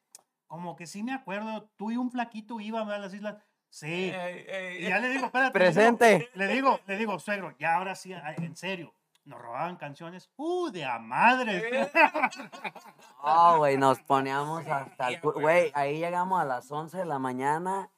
Como 0.46 0.74
que 0.74 0.86
sí 0.86 1.02
me 1.02 1.12
acuerdo. 1.12 1.70
Tú 1.76 1.90
y 1.90 1.96
un 1.96 2.10
flaquito 2.10 2.58
iban 2.60 2.90
a 2.90 2.98
las 2.98 3.14
islas. 3.14 3.36
Sí. 3.68 3.86
Ey, 3.86 4.44
ey, 4.48 4.84
Y 4.84 4.88
ya 4.88 4.98
le 4.98 5.10
digo, 5.10 5.26
espérate. 5.26 5.52
Presente. 5.52 6.28
Le 6.34 6.48
digo, 6.48 6.80
le 6.86 6.96
digo, 6.96 7.18
suegro, 7.20 7.56
ya 7.58 7.76
ahora 7.76 7.94
sí, 7.94 8.12
en 8.12 8.56
serio. 8.56 8.94
Nos 9.24 9.40
robaban 9.40 9.76
canciones. 9.76 10.30
¡Uh, 10.36 10.70
de 10.70 10.84
a 10.84 10.98
madre! 10.98 11.90
Oh, 13.22 13.58
güey, 13.58 13.76
nos 13.76 14.00
poníamos 14.00 14.66
hasta 14.66 15.10
el... 15.10 15.20
Güey, 15.20 15.70
ahí 15.74 15.98
llegamos 15.98 16.40
a 16.40 16.44
las 16.44 16.70
11 16.72 16.96
de 16.96 17.04
la 17.04 17.18
mañana 17.18 17.90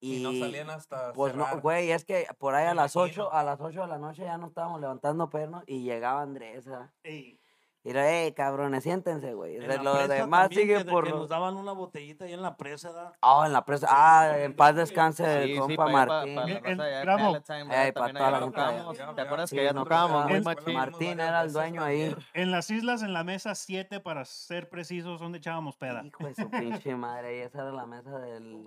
y... 0.00 0.16
Y 0.18 0.22
no 0.22 0.32
salían 0.32 0.70
hasta 0.70 1.12
Pues 1.12 1.34
no, 1.34 1.46
güey, 1.60 1.90
es 1.90 2.04
que 2.04 2.26
por 2.38 2.54
ahí 2.54 2.66
a 2.66 2.74
las 2.74 2.94
imagino. 2.94 3.26
8, 3.26 3.32
a 3.32 3.42
las 3.42 3.60
8 3.60 3.82
de 3.82 3.86
la 3.88 3.98
noche 3.98 4.22
ya 4.22 4.38
nos 4.38 4.50
estábamos 4.50 4.80
levantando 4.80 5.28
pernos 5.30 5.64
y 5.66 5.82
llegaba 5.82 6.22
Andrés, 6.22 6.66
¿verdad? 6.66 6.90
Ey, 7.02 7.37
Y 7.84 7.92
le, 7.92 8.24
hey, 8.24 8.32
cabrones, 8.32 8.82
siéntense, 8.82 9.32
güey. 9.34 9.54
En 9.56 9.60
De 9.62 9.76
la 9.78 9.82
lo 9.82 9.92
presa 9.94 10.14
demás 10.14 10.40
también, 10.48 10.60
sigue 10.62 10.78
que, 10.78 10.84
de 10.84 10.90
por... 10.90 11.04
que 11.04 11.10
los- 11.10 11.20
nos 11.20 11.28
daban 11.28 11.56
una 11.56 11.72
botellita 11.72 12.24
ahí 12.24 12.32
en 12.34 12.42
la 12.42 12.56
presa, 12.56 12.92
¿da? 12.92 13.12
Ah, 13.22 13.44
en 13.46 13.52
la 13.52 13.64
presa. 13.64 13.86
Ah, 13.88 14.36
en 14.36 14.54
paz 14.54 14.74
descanse 14.74 15.42
el 15.44 15.48
Sí, 15.48 15.52
sí, 15.54 15.58
compa 15.60 15.84
pa' 15.84 15.90
allá, 15.90 16.06
pa- 16.06 16.06
Martín. 16.26 16.38
allá 16.38 16.84
de 16.84 17.00
Gramo. 17.00 17.36
Ey, 17.36 17.40
pa' 17.40 17.46
También 17.46 17.92
toda 17.94 18.08
allá 18.08 18.30
la 18.30 18.38
gente 18.40 18.60
allá. 18.60 18.78
tocábamos. 18.82 19.14
¿Te 19.14 19.20
acuerdas 19.22 19.50
Sí, 19.50 19.56
que 19.56 19.64
ya 19.64 19.72
nos 19.72 19.84
tocábamos 19.84 20.24
muy 20.26 20.38
tocaba. 20.40 20.54
machín? 20.56 20.74
Martín 20.74 21.20
era 21.20 21.42
el 21.42 21.52
dueño 21.52 21.84
ahí. 21.84 22.16
En 22.34 22.50
las 22.50 22.68
islas, 22.70 23.02
en 23.02 23.12
la 23.14 23.24
mesa 23.24 23.54
7, 23.54 24.00
para 24.00 24.24
ser 24.24 24.68
precisos, 24.68 25.20
donde 25.20 25.38
echábamos 25.38 25.76
peda. 25.76 26.02
Hijo 26.04 26.26
de 26.26 26.34
su 26.34 26.50
pinche 26.50 26.94
madre. 26.96 27.38
Y 27.38 27.40
esa 27.42 27.62
era 27.62 27.72
la 27.72 27.86
mesa 27.86 28.18
del... 28.18 28.64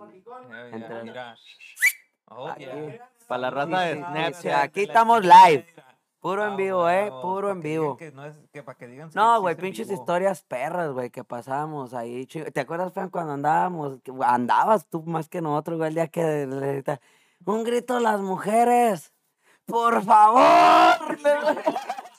Entre- 0.72 1.02
mira. 1.04 1.36
Oh, 2.26 2.48
Aquí. 2.48 2.64
yeah. 2.64 3.08
Para 3.28 3.38
la 3.42 3.50
raza 3.50 3.80
de 3.82 3.92
Sí, 3.94 3.98
sí, 3.98 4.04
Snapchat. 4.10 4.34
sí, 4.42 4.48
aquí 4.48 4.82
estamos 4.82 5.22
live. 5.22 5.66
Puro 6.22 6.46
en 6.46 6.52
Ah, 6.52 6.56
vivo, 6.56 6.88
eh. 6.88 7.10
Puro 7.20 7.50
en 7.50 7.60
vivo. 7.60 7.98
no 9.12 9.40
güey, 9.40 9.56
pinches 9.56 9.90
historias 9.90 10.42
perras, 10.44 10.92
güey, 10.92 11.10
que 11.10 11.24
pasábamos 11.24 11.94
ahí. 11.94 12.26
¿Te 12.26 12.60
acuerdas, 12.60 12.92
Fran, 12.92 13.10
cuando 13.10 13.32
andábamos? 13.32 13.98
Andabas 14.24 14.86
tú 14.86 15.02
más 15.02 15.28
que 15.28 15.40
nosotros, 15.42 15.78
güey, 15.78 15.88
el 15.88 15.94
día 15.96 16.06
que 16.06 16.46
le 16.46 17.00
un 17.44 17.64
grito 17.64 17.96
a 17.96 18.00
las 18.00 18.20
mujeres. 18.20 19.12
¡Por 19.66 20.00
favor! 20.04 21.18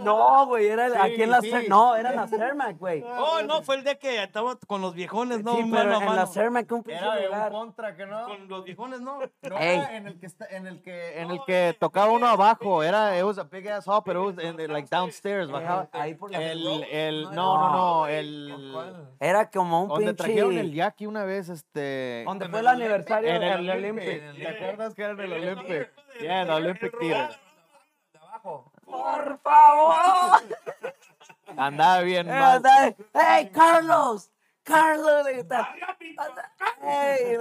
No, 0.00 0.46
güey, 0.46 0.66
era 0.66 0.86
el- 0.86 0.96
aquí 0.96 1.22
en 1.22 1.30
la 1.30 1.40
sí. 1.40 1.52
No, 1.68 1.96
era 1.96 2.10
en 2.10 2.16
la 2.16 2.26
Cermac, 2.26 2.78
güey. 2.78 3.02
Oh, 3.16 3.42
no, 3.42 3.62
fue 3.62 3.76
el 3.76 3.84
día 3.84 3.96
que 3.98 4.22
estaba 4.22 4.56
con 4.66 4.80
los 4.80 4.94
viejones, 4.94 5.42
¿no? 5.42 5.56
Sí, 5.56 5.64
mano 5.64 5.82
pero 5.84 5.94
a 5.94 5.98
en 5.98 6.04
la 6.04 6.10
mano. 6.22 6.26
Cermac, 6.26 6.70
un 6.72 6.82
pinche 6.82 7.00
Era 7.00 7.14
de 7.16 7.28
un 7.28 7.50
contra 7.50 7.96
que 7.96 8.06
no. 8.06 8.26
Con 8.26 8.48
los 8.48 8.64
viejones, 8.64 9.00
¿no. 9.00 9.18
No, 9.20 9.58
Ey. 9.58 9.78
era 9.78 9.96
en 9.96 10.06
el 10.06 10.18
que 10.18 10.26
está, 10.26 10.46
en 10.46 10.66
el 10.66 10.82
que, 10.82 11.20
en 11.20 11.30
el 11.30 11.40
que 11.46 11.76
tocaba 11.78 12.10
uno 12.12 12.26
abajo. 12.26 12.82
Era, 12.82 13.16
it 13.18 13.24
was 13.24 13.38
a 13.38 13.44
big 13.44 13.68
ass 13.68 13.86
hall, 13.86 14.02
pero 14.04 14.28
it 14.30 14.36
was 14.36 14.44
in 14.44 14.56
the, 14.56 14.68
like 14.68 14.88
downstairs. 14.90 15.50
Bajaba. 15.50 15.88
Ahí 15.92 16.14
por 16.14 16.30
la- 16.30 16.42
El, 16.42 16.82
el, 16.84 17.22
No, 17.24 17.30
no, 17.32 17.58
no, 17.58 17.72
no, 17.72 18.00
¿Por 18.00 18.10
el. 18.10 19.08
Era 19.20 19.50
como 19.50 19.82
un 19.82 19.88
Donde 19.88 20.14
trajeron 20.14 20.52
el 20.52 20.60
pinche... 20.62 20.76
Jackie 20.76 21.06
una 21.06 21.24
vez, 21.24 21.48
este. 21.48 22.22
Donde 22.26 22.44
En 22.46 22.50
fue 22.50 22.60
el 22.60 22.66
el 22.66 22.72
aniversario 22.72 23.28
En 23.30 23.42
el 23.42 23.66
del 23.66 23.70
Olympic. 23.70 24.36
¿Te 24.36 24.48
acuerdas 24.48 24.94
que 24.94 25.02
era 25.02 25.12
en 25.12 25.20
el 25.20 25.32
Olympic? 25.32 25.92
Yeah, 26.20 26.42
en 26.42 26.48
el 26.48 26.54
Olympic 26.54 26.98
Theater. 26.98 27.38
De 28.12 28.18
abajo. 28.18 28.70
¡Por 28.94 29.38
favor! 29.40 30.40
Andaba 31.56 32.00
bien 32.00 32.28
Eh, 32.30 32.32
mal. 32.32 32.62
¡Hey, 33.12 33.50
Carlos! 33.52 34.30
¡Carlos! 34.62 35.24
le 35.24 35.32
grita, 35.34 35.74
¡Hey! 36.80 37.36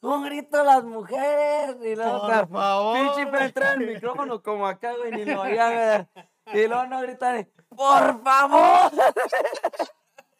no, 0.00 0.10
Un 0.16 0.24
grito 0.24 0.60
a 0.60 0.64
las 0.64 0.84
mujeres. 0.84 1.76
Y 1.82 1.94
luego, 1.94 2.20
Por 2.26 2.48
favor. 2.48 2.98
Pinche 2.98 3.26
trae 3.52 3.74
el 3.74 3.86
micrófono 3.94 4.42
como 4.42 4.66
acá, 4.66 4.92
güey, 4.96 5.12
ni 5.12 5.24
lo 5.26 5.42
güey. 5.42 6.08
Y 6.54 6.66
luego 6.68 6.86
no 6.86 7.00
gritan, 7.02 7.48
¡por 7.68 8.22
favor! 8.22 8.90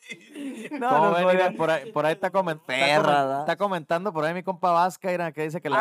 No, 0.75 0.89
¿Cómo 0.89 1.05
no 1.07 1.13
ven? 1.27 1.27
Mira, 1.37 1.51
por, 1.57 1.71
ahí, 1.71 1.93
por 1.93 2.05
ahí 2.07 2.13
está, 2.15 2.33
comen- 2.33 2.57
está 2.57 2.67
Perra, 2.67 3.03
comen- 3.23 3.29
¿da? 3.29 3.41
está 3.41 3.57
comentando 3.57 4.13
por 4.13 4.25
ahí 4.25 4.35
mi 4.35 4.43
compa 4.43 4.71
Vasca, 4.73 5.33
que 5.33 5.43
dice 5.43 5.61
que 5.61 5.69
la, 5.71 5.79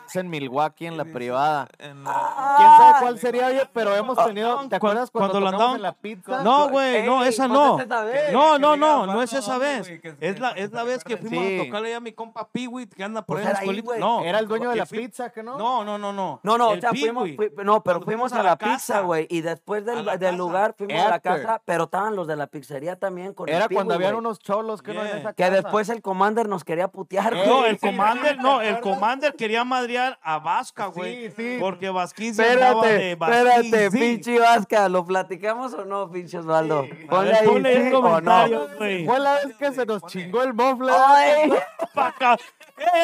la 0.00 0.06
hace 0.06 0.20
en 0.20 0.30
Milwaukee 0.30 0.86
en 0.86 0.96
la 0.96 1.04
privada. 1.04 1.68
En 1.78 2.04
la- 2.04 2.54
¿Quién 2.56 2.68
sabe 2.76 2.94
cuál 3.00 3.18
sería, 3.18 3.46
oye? 3.48 3.68
Pero 3.72 3.94
hemos 3.94 4.16
tenido, 4.24 4.58
¿te 4.60 4.68
cu- 4.70 4.76
acuerdas 4.76 5.10
cuando, 5.10 5.30
cuando 5.32 5.40
la 5.40 5.50
tocamos 5.52 5.74
andaban- 5.74 5.76
en 5.76 5.82
la 5.82 5.92
pizza? 5.92 6.42
No, 6.42 6.68
güey, 6.70 7.04
no, 7.04 7.24
esa 7.24 7.48
no. 7.48 7.76
vez. 7.76 8.32
No, 8.32 8.58
no, 8.58 8.76
no, 8.76 9.00
no 9.06 9.06
"Vamos, 9.08 9.24
es 9.24 9.32
esa 9.34 9.58
vez. 9.58 9.88
Es 10.20 10.40
la, 10.40 10.50
es 10.50 10.72
la 10.72 10.82
vez 10.84 11.04
que 11.04 11.16
recuerde". 11.16 11.28
fuimos 11.36 11.46
Sí. 11.48 11.60
a 11.60 11.64
tocarle 11.64 11.94
a 11.94 12.00
mi 12.00 12.12
compa 12.12 12.48
Piwit, 12.50 12.94
que 12.94 13.04
anda 13.04 13.22
por 13.22 13.36
Pues 13.36 13.44
ahí 13.46 13.50
en 13.50 13.54
la 13.54 13.60
escuelita. 13.60 13.98
No, 13.98 14.22
Era 14.24 14.38
el 14.38 14.48
dueño 14.48 14.70
de 14.70 14.76
la 14.76 14.86
pizza, 14.86 15.30
¿que 15.30 15.42
no? 15.42 15.58
No, 15.58 15.84
no, 15.84 15.98
no, 15.98 16.12
no. 16.12 16.40
No, 16.42 16.56
no, 16.58 16.70
o 16.70 16.76
sea, 16.80 16.90
fuimos, 16.90 17.28
no, 17.28 17.36
pero 17.36 17.82
Cuando 17.82 18.04
fuimos 18.06 18.32
a 18.32 18.42
la 18.42 18.56
pizza, 18.56 19.00
güey, 19.00 19.26
y 19.28 19.42
después 19.42 19.84
del, 19.84 20.36
lugar 20.36 20.74
fuimos 20.78 21.04
a 21.04 21.08
la 21.10 21.20
casa, 21.20 21.60
pero 21.64 21.84
estaban 21.84 22.16
los 22.16 22.26
de 22.26 22.36
la 22.36 22.46
pizzería 22.46 22.96
también 22.96 23.34
con 23.34 23.48
el 23.48 23.59
Era 23.60 23.68
cuando 23.68 23.94
habían 23.94 24.14
unos 24.14 24.38
cholos 24.38 24.82
que 24.82 24.92
no 24.94 25.02
en 25.04 25.18
esa 25.18 25.32
Que 25.32 25.44
casa. 25.44 25.54
después 25.54 25.88
el 25.88 26.02
Commander 26.02 26.48
nos 26.48 26.64
quería 26.64 26.88
putear, 26.88 27.34
güey. 27.34 27.46
No, 27.48 27.64
el 27.66 27.78
Sí, 27.78 27.86
Commander, 27.86 28.36
sí, 28.36 28.42
no, 28.42 28.58
¿te 28.60 28.68
el? 28.68 28.80
Commander 28.80 29.34
quería 29.36 29.64
madrear 29.64 30.18
a 30.22 30.38
Vasca, 30.38 30.86
güey. 30.86 31.30
Sí, 31.30 31.34
sí. 31.36 31.56
Porque 31.60 31.90
Vasquín 31.90 32.34
se 32.34 32.48
andaba 32.48 32.86
Espérate, 32.86 32.98
de 33.04 33.10
espérate, 33.12 33.70
Vasquín, 33.84 33.90
sí. 33.92 33.98
pinche 33.98 34.38
Vasca, 34.38 34.88
¿lo 34.88 35.04
platicamos 35.04 35.74
o 35.74 35.84
no, 35.84 36.10
pinche 36.10 36.38
Osvaldo? 36.38 36.86
Ponle 37.08 37.34
ahí 37.34 37.46
ponle 37.46 37.94
o 37.94 38.20
no. 38.20 38.68
Fue 38.78 39.18
la 39.20 39.34
vez 39.34 39.54
que 39.58 39.72
se 39.72 39.86
nos 39.86 40.02
chingó 40.06 40.42
el 40.42 40.54
mofle. 40.54 40.92
Ay. 40.92 41.52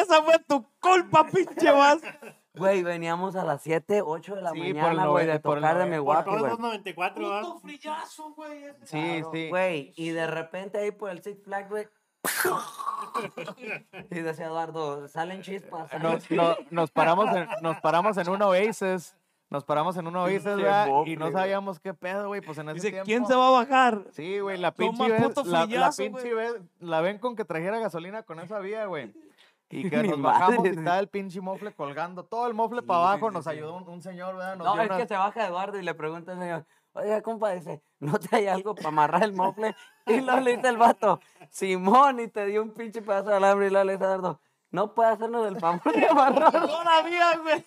Esa 0.01 0.21
fue 0.23 0.39
tu 0.47 0.65
culpa, 0.79 1.25
pinche 1.27 1.71
Vasca. 1.71 2.36
Güey, 2.57 2.83
veníamos 2.83 3.35
a 3.35 3.43
las 3.43 3.61
7, 3.61 4.01
8 4.05 4.35
de 4.35 4.41
la 4.41 4.51
Sí, 4.51 4.57
por 4.59 4.65
el 4.67 4.73
mañana, 4.75 5.07
güey, 5.07 5.25
de 5.25 5.39
por 5.39 5.57
el 5.57 5.63
tocar 5.63 5.89
de 5.89 6.01
Por 6.01 6.23
todos 6.23 6.39
güey. 6.39 6.57
94, 6.57 7.29
¿verdad? 7.29 7.41
Puto 7.41 7.59
frillazo, 7.59 8.33
güey. 8.33 8.65
Sí, 8.83 9.21
sí. 9.31 9.49
Güey, 9.49 9.93
y 9.95 10.09
de 10.09 10.27
repente 10.27 10.77
ahí 10.79 10.91
por 10.91 11.09
el 11.11 11.21
Six 11.21 11.43
Flags, 11.43 11.69
güey. 11.69 11.87
y 14.11 14.19
decía 14.19 14.47
Eduardo, 14.47 15.07
salen 15.07 15.41
chispas. 15.41 15.89
salen 15.89 16.11
Nos, 16.11 16.31
no- 16.31 16.55
nos, 16.71 16.91
paramos 16.91 17.33
en, 17.35 17.47
nos 17.61 17.77
paramos 17.79 18.17
en 18.17 18.29
un 18.29 18.41
Oasis. 18.41 19.15
Nos 19.49 19.63
paramos 19.63 19.95
en 19.95 20.07
un 20.07 20.15
Oasis, 20.17 20.43
¿verdad? 20.43 20.87
mofle, 20.87 21.13
Y 21.13 21.15
no 21.15 21.31
sabíamos 21.31 21.79
qué 21.79 21.93
pedo, 21.93 22.27
güey. 22.27 22.41
Pues 22.41 22.57
en 22.57 22.67
ese 22.67 22.73
Dice, 22.75 22.89
tiempo... 22.89 23.05
¿quién 23.05 23.25
se 23.25 23.33
va 23.33 23.47
a 23.47 23.51
bajar? 23.51 24.03
Sí, 24.11 24.39
güey, 24.39 24.57
la 24.57 24.73
Toma 24.73 25.05
pinche 25.05 25.11
vez, 25.13 25.37
la, 25.45 25.59
la 25.61 25.65
frillazo, 25.67 26.03
pinche 26.03 26.33
güey. 26.33 26.51
vez, 26.51 26.61
la 26.81 26.99
ven 26.99 27.17
con 27.17 27.37
que 27.37 27.45
trajera 27.45 27.79
gasolina 27.79 28.23
con 28.23 28.41
esa 28.41 28.59
vía, 28.59 28.85
güey. 28.87 29.13
Y 29.69 29.89
que 29.89 29.97
Mi 29.97 30.07
nos 30.09 30.21
bajamos 30.21 30.57
madre. 30.59 30.69
y 30.69 30.77
estaba 30.77 30.99
el 30.99 31.07
pinche 31.09 31.41
mofle 31.41 31.73
colgando. 31.73 32.23
Todo 32.25 32.47
el 32.47 32.53
mofle 32.53 32.81
para 32.83 32.99
abajo 32.99 33.31
nos 33.31 33.47
ayudó 33.47 33.75
un, 33.75 33.87
un 33.87 34.01
señor, 34.01 34.35
¿verdad? 34.35 34.55
Nos 34.57 34.65
No, 34.75 34.81
es 34.81 34.89
que 34.89 35.07
se 35.07 35.15
baja 35.15 35.47
Eduardo 35.47 35.77
y 35.79 35.83
le 35.83 35.93
pregunta 35.93 36.31
al 36.33 36.39
señor, 36.39 36.65
oiga, 36.93 37.21
compa, 37.21 37.51
dice, 37.51 37.81
¿no 37.99 38.17
te 38.19 38.35
hay 38.35 38.47
algo 38.47 38.75
para 38.75 38.89
amarrar 38.89 39.23
el 39.23 39.33
mofle? 39.33 39.75
Y 40.07 40.21
luego 40.21 40.39
le 40.39 40.55
dice 40.55 40.69
el 40.69 40.77
vato, 40.77 41.19
Simón, 41.49 42.21
y 42.21 42.29
te 42.29 42.45
dio 42.45 42.63
un 42.63 42.71
pinche 42.73 43.01
pedazo 43.01 43.29
de 43.29 43.35
alambre 43.35 43.67
y 43.67 43.69
luego 43.69 43.83
le 43.85 43.91
dice 43.93 44.05
Eduardo, 44.05 44.39
no 44.71 44.93
puede 44.95 45.09
hacernos 45.09 45.45
el 45.47 45.59
favor 45.59 45.93
de 45.93 46.05
amarrar. 46.09 46.51
Todavía, 46.51 47.37
güey. 47.43 47.65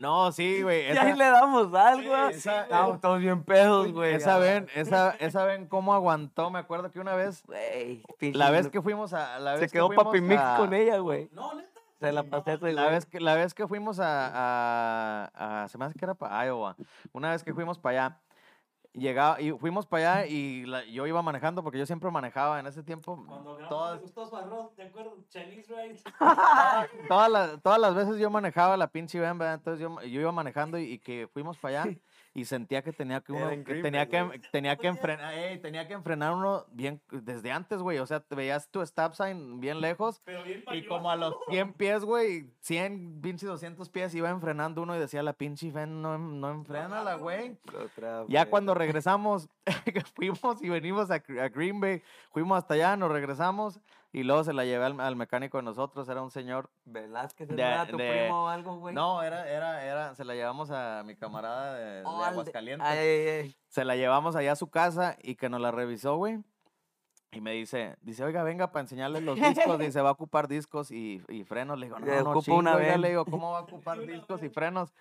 No, 0.00 0.32
sí, 0.32 0.62
güey. 0.62 0.80
Y 0.86 0.86
ahí 0.88 0.96
Esa, 1.10 1.14
le 1.16 1.24
damos 1.26 1.72
algo. 1.74 2.16
esa- 2.28 2.62
Estamos 2.62 3.00
todos 3.00 3.20
bien 3.20 3.44
pedos, 3.44 3.92
güey. 3.92 4.14
esa 4.14 4.38
ven, 4.38 4.66
esa, 4.74 5.10
esa 5.20 5.44
ven 5.44 5.66
cómo 5.68 5.94
aguantó. 5.94 6.50
Me 6.50 6.58
acuerdo 6.58 6.90
que 6.90 6.98
una 6.98 7.14
vez, 7.14 7.44
Güey, 7.46 8.02
pinche- 8.18 8.36
la 8.36 8.50
vez 8.50 8.68
que 8.68 8.82
fuimos 8.82 9.12
a... 9.12 9.38
La 9.38 9.52
vez 9.52 9.60
se 9.60 9.66
que 9.66 9.72
quedó 9.74 9.90
Papi 9.90 10.20
Mix 10.20 10.40
a- 10.42 10.56
con 10.56 10.74
ella, 10.74 10.98
güey. 10.98 11.28
No, 11.32 11.54
neta. 11.54 11.68
Se 12.00 12.12
la 12.12 12.22
pasé 12.22 12.52
a 12.52 12.54
ese 12.54 12.72
La 12.72 12.88
vez 12.88 13.04
que, 13.04 13.20
la 13.20 13.34
vez 13.34 13.52
que 13.52 13.68
fuimos 13.68 14.00
a, 14.00 14.30
a, 15.34 15.64
a- 15.64 15.68
se 15.68 15.76
me 15.76 15.84
hace 15.84 15.98
que 15.98 16.04
era 16.06 16.14
para 16.14 16.46
Iowa, 16.46 16.74
una 17.12 17.30
vez 17.30 17.44
que 17.44 17.52
fuimos 17.52 17.78
para 17.78 18.06
allá, 18.06 18.16
llegaba, 18.92 19.40
y 19.40 19.52
fuimos 19.52 19.86
para 19.86 20.20
allá 20.22 20.26
y 20.26 20.66
la- 20.66 20.84
yo 20.84 21.06
iba 21.06 21.22
manejando 21.22 21.62
porque 21.62 21.78
yo 21.78 21.86
siempre 21.86 22.10
manejaba 22.10 22.58
en 22.60 22.66
ese 22.66 22.82
tiempo. 22.82 23.16
Cuando 23.26 23.54
grabamos 23.54 23.68
Todas, 23.68 24.00
Gustavo 24.00 24.30
Barrón, 24.30 24.68
¿te 24.76 24.82
acuerdas? 24.82 25.14
Todas, 27.08 27.30
las, 27.30 27.62
todas 27.62 27.78
las 27.78 27.94
veces 27.94 28.16
yo 28.18 28.30
manejaba 28.30 28.76
la 28.76 28.88
pinche 28.88 29.20
van, 29.20 29.38
¿verdad? 29.38 29.54
entonces 29.54 29.80
yo, 29.80 30.00
yo 30.02 30.20
iba 30.20 30.32
manejando 30.32 30.78
y, 30.78 30.84
y 30.94 30.98
que 30.98 31.28
fuimos 31.32 31.56
para 31.58 31.82
allá 31.82 31.96
y 32.32 32.44
sentía 32.44 32.82
que 32.82 32.92
tenía 32.92 33.20
que 33.20 33.32
uno, 33.32 33.48
que 33.48 33.62
Green 33.62 33.82
tenía 33.82 34.06
Bay, 34.06 34.40
que, 34.40 34.48
tenía 34.50 34.76
que 34.76 34.86
enfrenar, 34.86 35.34
ey, 35.34 35.58
tenía 35.58 35.88
que 35.88 35.94
enfrenar 35.94 36.34
uno 36.34 36.64
bien 36.70 37.00
desde 37.10 37.50
antes, 37.50 37.80
güey, 37.80 37.98
o 37.98 38.06
sea, 38.06 38.20
te 38.20 38.34
veías 38.34 38.68
tu 38.68 38.82
stop 38.82 39.14
sign 39.14 39.58
bien 39.58 39.80
lejos 39.80 40.20
Pero 40.24 40.44
bien 40.44 40.62
Y 40.72 40.86
como 40.86 41.10
a 41.10 41.16
los 41.16 41.34
100 41.48 41.72
pies, 41.72 42.04
güey, 42.04 42.46
100, 42.60 43.20
pinche 43.20 43.46
200 43.46 43.88
pies, 43.88 44.14
iba 44.14 44.30
enfrenando 44.30 44.82
uno 44.82 44.94
y 44.94 45.00
decía 45.00 45.22
la 45.22 45.32
pinche 45.32 45.72
Fen, 45.72 46.00
no, 46.00 46.16
no 46.18 46.50
enfrénala, 46.50 47.16
güey. 47.16 47.56
Ya 48.28 48.46
cuando 48.46 48.74
regresamos, 48.74 49.48
fuimos 50.14 50.62
y 50.62 50.68
venimos 50.68 51.10
a, 51.10 51.14
a 51.14 51.48
Green 51.48 51.80
Bay, 51.80 52.02
fuimos 52.32 52.58
hasta 52.58 52.74
allá, 52.74 52.96
nos 52.96 53.10
regresamos 53.10 53.80
y 54.12 54.22
luego 54.24 54.42
se 54.44 54.52
la 54.52 54.64
llevé 54.64 54.84
al, 54.84 55.00
al 55.00 55.16
mecánico 55.16 55.58
de 55.58 55.62
nosotros, 55.62 56.08
era 56.08 56.20
un 56.22 56.30
señor. 56.30 56.70
Velázquez, 56.84 57.48
¿no 57.48 57.56
de- 57.56 57.62
era 57.62 57.86
tu 57.86 57.96
de- 57.96 58.10
primo 58.22 58.44
o 58.44 58.48
algo, 58.48 58.76
güey? 58.78 58.94
No, 58.94 59.22
era, 59.22 59.48
era, 59.48 59.84
era, 59.84 60.14
se 60.14 60.24
la 60.24 60.34
llevamos 60.34 60.70
a 60.70 61.02
mi 61.04 61.14
camarada 61.16 61.74
de, 61.74 62.02
Oh, 62.04 62.18
de- 62.20 62.24
Aguascalientes. 62.26 62.88
Ay, 62.88 62.98
ay, 62.98 63.28
ay. 63.28 63.56
Se 63.68 63.84
la 63.84 63.94
llevamos 63.96 64.34
allá 64.36 64.52
a 64.52 64.56
su 64.56 64.68
casa 64.70 65.16
y 65.22 65.36
que 65.36 65.48
nos 65.48 65.60
la 65.60 65.70
revisó, 65.70 66.16
güey. 66.16 66.38
Y 67.32 67.40
me 67.40 67.52
dice, 67.52 67.94
dice, 68.00 68.24
oiga, 68.24 68.42
venga 68.42 68.72
para 68.72 68.80
enseñarle 68.82 69.20
los 69.20 69.36
discos. 69.40 69.78
Dice, 69.78 70.00
va 70.00 70.08
a 70.08 70.12
ocupar 70.12 70.48
discos 70.48 70.90
y, 70.90 71.22
y 71.28 71.44
frenos. 71.44 71.78
Le 71.78 71.86
digo, 71.86 71.98
no, 72.00 72.06
Le 72.06 72.22
no, 72.24 72.30
ocupa 72.32 72.52
una 72.54 72.70
chingo, 72.72 72.80
oiga", 72.82 72.92
ven. 72.92 73.00
Le 73.02 73.08
digo, 73.10 73.24
¿cómo 73.30 73.52
va 73.52 73.58
a 73.58 73.62
ocupar 73.62 74.00
discos 74.00 74.42
y 74.42 74.48
frenos? 74.48 74.92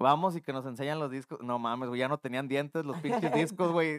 Vamos 0.00 0.36
y 0.36 0.40
que 0.40 0.52
nos 0.52 0.64
enseñan 0.66 0.98
los 0.98 1.10
discos. 1.10 1.38
No 1.40 1.58
mames, 1.58 1.88
güey, 1.88 2.00
ya 2.00 2.08
no 2.08 2.18
tenían 2.18 2.48
dientes 2.48 2.84
los 2.84 2.98
pinches 3.00 3.32
discos, 3.32 3.70
güey. 3.72 3.98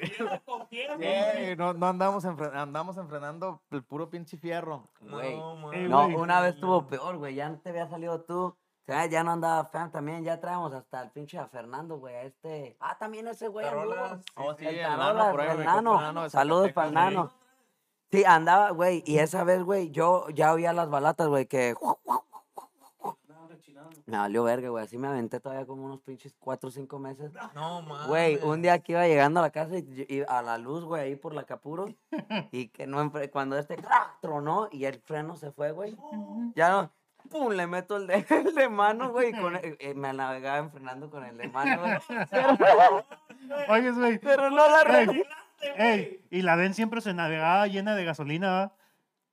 Sí, 0.69 1.55
no, 1.57 1.73
no 1.73 1.87
andamos, 1.87 2.25
enfre- 2.25 2.51
andamos 2.53 2.97
enfrenando 2.97 3.61
el 3.71 3.83
puro 3.83 4.09
pinche 4.09 4.37
fierro. 4.37 4.87
Güey. 5.01 5.37
No, 5.37 5.55
No, 5.87 6.07
una 6.17 6.41
vez 6.41 6.55
estuvo 6.55 6.87
peor, 6.87 7.17
güey. 7.17 7.35
Ya 7.35 7.49
no 7.49 7.57
te 7.59 7.69
había 7.69 7.87
salido 7.87 8.21
tú. 8.21 8.45
O 8.45 8.85
sea, 8.85 9.05
ya 9.05 9.23
no 9.23 9.31
andaba 9.31 9.65
fan 9.65 9.91
también. 9.91 10.23
Ya 10.23 10.41
traemos 10.41 10.73
hasta 10.73 11.01
el 11.01 11.11
pinche 11.11 11.37
a 11.37 11.47
Fernando, 11.47 11.97
güey. 11.99 12.15
A 12.15 12.21
este. 12.23 12.75
Ah, 12.79 12.97
también 12.97 13.27
ese 13.27 13.47
güey. 13.47 13.65
Tarolas. 13.65 14.19
Oh, 14.35 14.53
sí, 14.55 14.65
el 14.65 14.81
nano, 14.81 15.33
nano. 15.63 16.01
nano 16.01 16.29
Saludos 16.29 16.71
para 16.73 16.87
el 16.89 16.93
nano. 16.93 17.31
Sí, 18.11 18.23
andaba, 18.25 18.71
güey. 18.71 19.01
Y 19.07 19.19
esa 19.19 19.43
vez, 19.43 19.63
güey, 19.63 19.89
yo 19.89 20.27
ya 20.29 20.53
oía 20.53 20.73
las 20.73 20.89
balatas, 20.89 21.27
güey, 21.29 21.45
que. 21.47 21.73
Me 24.05 24.17
valió 24.17 24.43
verga, 24.43 24.69
güey. 24.69 24.84
Así 24.84 24.97
me 24.97 25.07
aventé 25.07 25.39
todavía 25.39 25.65
como 25.65 25.86
unos 25.86 26.01
pinches 26.01 26.36
cuatro 26.39 26.69
o 26.69 26.71
cinco 26.71 26.99
meses. 26.99 27.31
No, 27.53 27.81
mames. 27.81 28.07
Güey, 28.07 28.39
un 28.43 28.61
día 28.61 28.79
que 28.79 28.93
iba 28.93 29.07
llegando 29.07 29.39
a 29.39 29.43
la 29.43 29.49
casa 29.51 29.77
y, 29.77 30.05
y 30.09 30.23
a 30.27 30.41
la 30.41 30.57
luz, 30.57 30.84
güey, 30.84 31.01
ahí 31.03 31.15
por 31.15 31.34
la 31.34 31.43
Capuro. 31.43 31.86
y 32.51 32.69
que 32.69 32.88
no, 32.88 33.11
cuando 33.31 33.57
este 33.57 33.75
¡crack! 33.77 34.19
tronó 34.21 34.67
y 34.71 34.86
el 34.86 34.99
freno 34.99 35.36
se 35.36 35.51
fue, 35.51 35.71
güey. 35.71 35.95
Ya 36.55 36.69
no, 36.69 36.91
pum, 37.29 37.51
le 37.53 37.67
meto 37.67 37.97
el 37.97 38.07
de, 38.07 38.25
el 38.29 38.53
de 38.55 38.69
mano, 38.69 39.11
güey. 39.11 39.31
y 39.31 39.36
eh, 39.79 39.93
me 39.95 40.13
navegaba 40.13 40.57
enfrenando 40.59 41.09
con 41.09 41.23
el 41.25 41.38
de 41.38 41.47
mano, 41.47 41.81
güey. 41.81 42.25
Pero, 42.29 42.57
Oye, 43.69 43.91
güey. 43.91 44.19
pero 44.19 44.49
no 44.49 44.67
la 44.69 44.81
Ey, 44.99 45.05
re... 45.05 45.25
ey, 45.77 46.25
y 46.29 46.41
la 46.41 46.55
ven 46.55 46.73
siempre 46.73 47.01
se 47.01 47.13
navegaba 47.13 47.67
llena 47.67 47.95
de 47.95 48.05
gasolina, 48.05 48.51
¿va? 48.51 48.73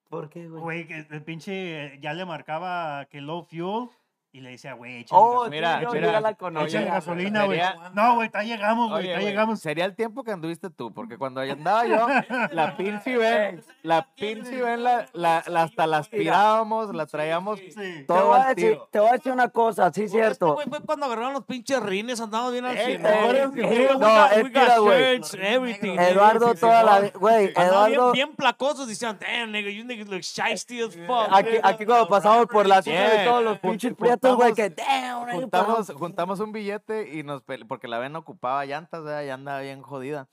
¿Por 0.09 0.29
qué, 0.29 0.49
güey? 0.49 0.63
Güey, 0.63 0.87
que 0.89 1.07
el 1.09 1.23
pinche 1.23 1.95
eh, 1.95 1.99
ya 2.01 2.13
le 2.15 2.25
marcaba 2.25 3.05
que 3.07 3.21
low 3.21 3.45
fuel 3.45 3.89
y 4.33 4.41
le 4.41 4.51
decía, 4.51 4.75
güey, 4.75 5.01
échale 5.01 5.21
Oh, 5.21 5.41
gasolina. 5.41 5.79
Mira, 5.79 5.91
mira, 5.93 6.21
la 6.21 6.31
Échale 6.65 6.85
gasolina, 6.87 7.45
güey. 7.47 7.61
No, 7.95 8.15
güey, 8.15 8.31
ya 8.33 8.43
llegamos, 8.43 8.91
güey, 8.91 9.09
ya 9.09 9.19
llegamos. 9.19 9.59
sería 9.61 9.85
el 9.85 9.97
tiempo 9.97 10.23
que 10.23 10.31
anduviste 10.31 10.71
tú, 10.71 10.93
porque 10.93 11.19
cuando 11.19 11.41
andaba 11.41 11.85
yo, 11.87 12.07
la 12.53 12.77
pinche 12.77 13.17
ven, 13.17 13.63
la 13.83 14.07
pinche 14.15 14.63
ven, 14.63 14.85
la, 14.85 15.07
la, 15.15 15.43
la- 15.49 15.63
hasta 15.63 15.87
la 15.89 15.99
aspirábamos, 15.99 16.95
la 16.95 17.07
traíamos 17.07 17.59
Sí. 17.59 17.73
Te 17.75 18.05
todo 18.05 18.29
voy, 18.29 18.41
a 18.41 18.55
decir, 18.55 18.79
te 18.93 19.01
voy 19.01 19.09
a 19.09 19.13
decir 19.13 19.33
una 19.33 19.49
cosa, 19.49 19.93
sí, 19.93 20.03
Este 20.05 20.19
cierto. 20.19 20.55
güey 20.55 20.67
fue 20.69 20.81
cuando 20.81 21.07
agarraron 21.07 21.33
los 21.35 21.45
pinches 21.45 21.81
rines, 21.83 22.21
andamos 22.21 22.53
bien 22.53 22.65
al 22.65 22.77
final. 22.79 23.51
We 23.53 23.89
no, 23.93 23.99
got- 23.99 24.33
es 24.33 24.45
we 24.45 24.53
que 24.53 24.79
güey. 24.79 25.15
shirts, 25.17 25.35
everything, 25.41 25.99
Eduardo 25.99 26.55
toda 26.55 26.83
la... 26.85 27.11
Güey, 27.11 27.47
Eduardo... 27.57 28.13
bien, 28.13 28.29
bien 28.29 28.37
placosos, 28.37 28.87
decían, 28.87 29.19
damn, 29.21 29.51
nigga, 29.51 29.71
you 29.71 29.85
niggas 29.85 30.09
look 30.09 30.21
shiesty 30.21 30.81
as 30.83 30.95
fuck. 31.07 31.29
Aquí, 31.33 31.57
aquí 31.63 31.85
cuando 31.85 32.07
pasamos 32.09 32.47
por 32.47 32.67
la 32.67 32.81
ciudad 32.83 33.13
de 33.13 33.25
todos 33.25 33.43
los 33.43 33.59
pinches 33.59 33.95
güey, 34.21 34.51
juntamos- 34.51 34.55
que 34.57 34.71
damn, 34.71 35.25
ahí 35.29 35.41
Juntamos, 35.41 35.93
juntamos 35.93 36.41
un 36.41 36.53
billete 36.53 37.17
y 37.17 37.23
nos 37.23 37.43
porque 37.69 37.89
la 37.89 37.99
ven 37.99 38.15
ocupaba 38.17 38.65
llantas, 38.65 39.03
¿verdad? 39.05 39.25
ya 39.25 39.35
andaba 39.35 39.61
bien 39.61 39.83
jodida. 39.83 40.29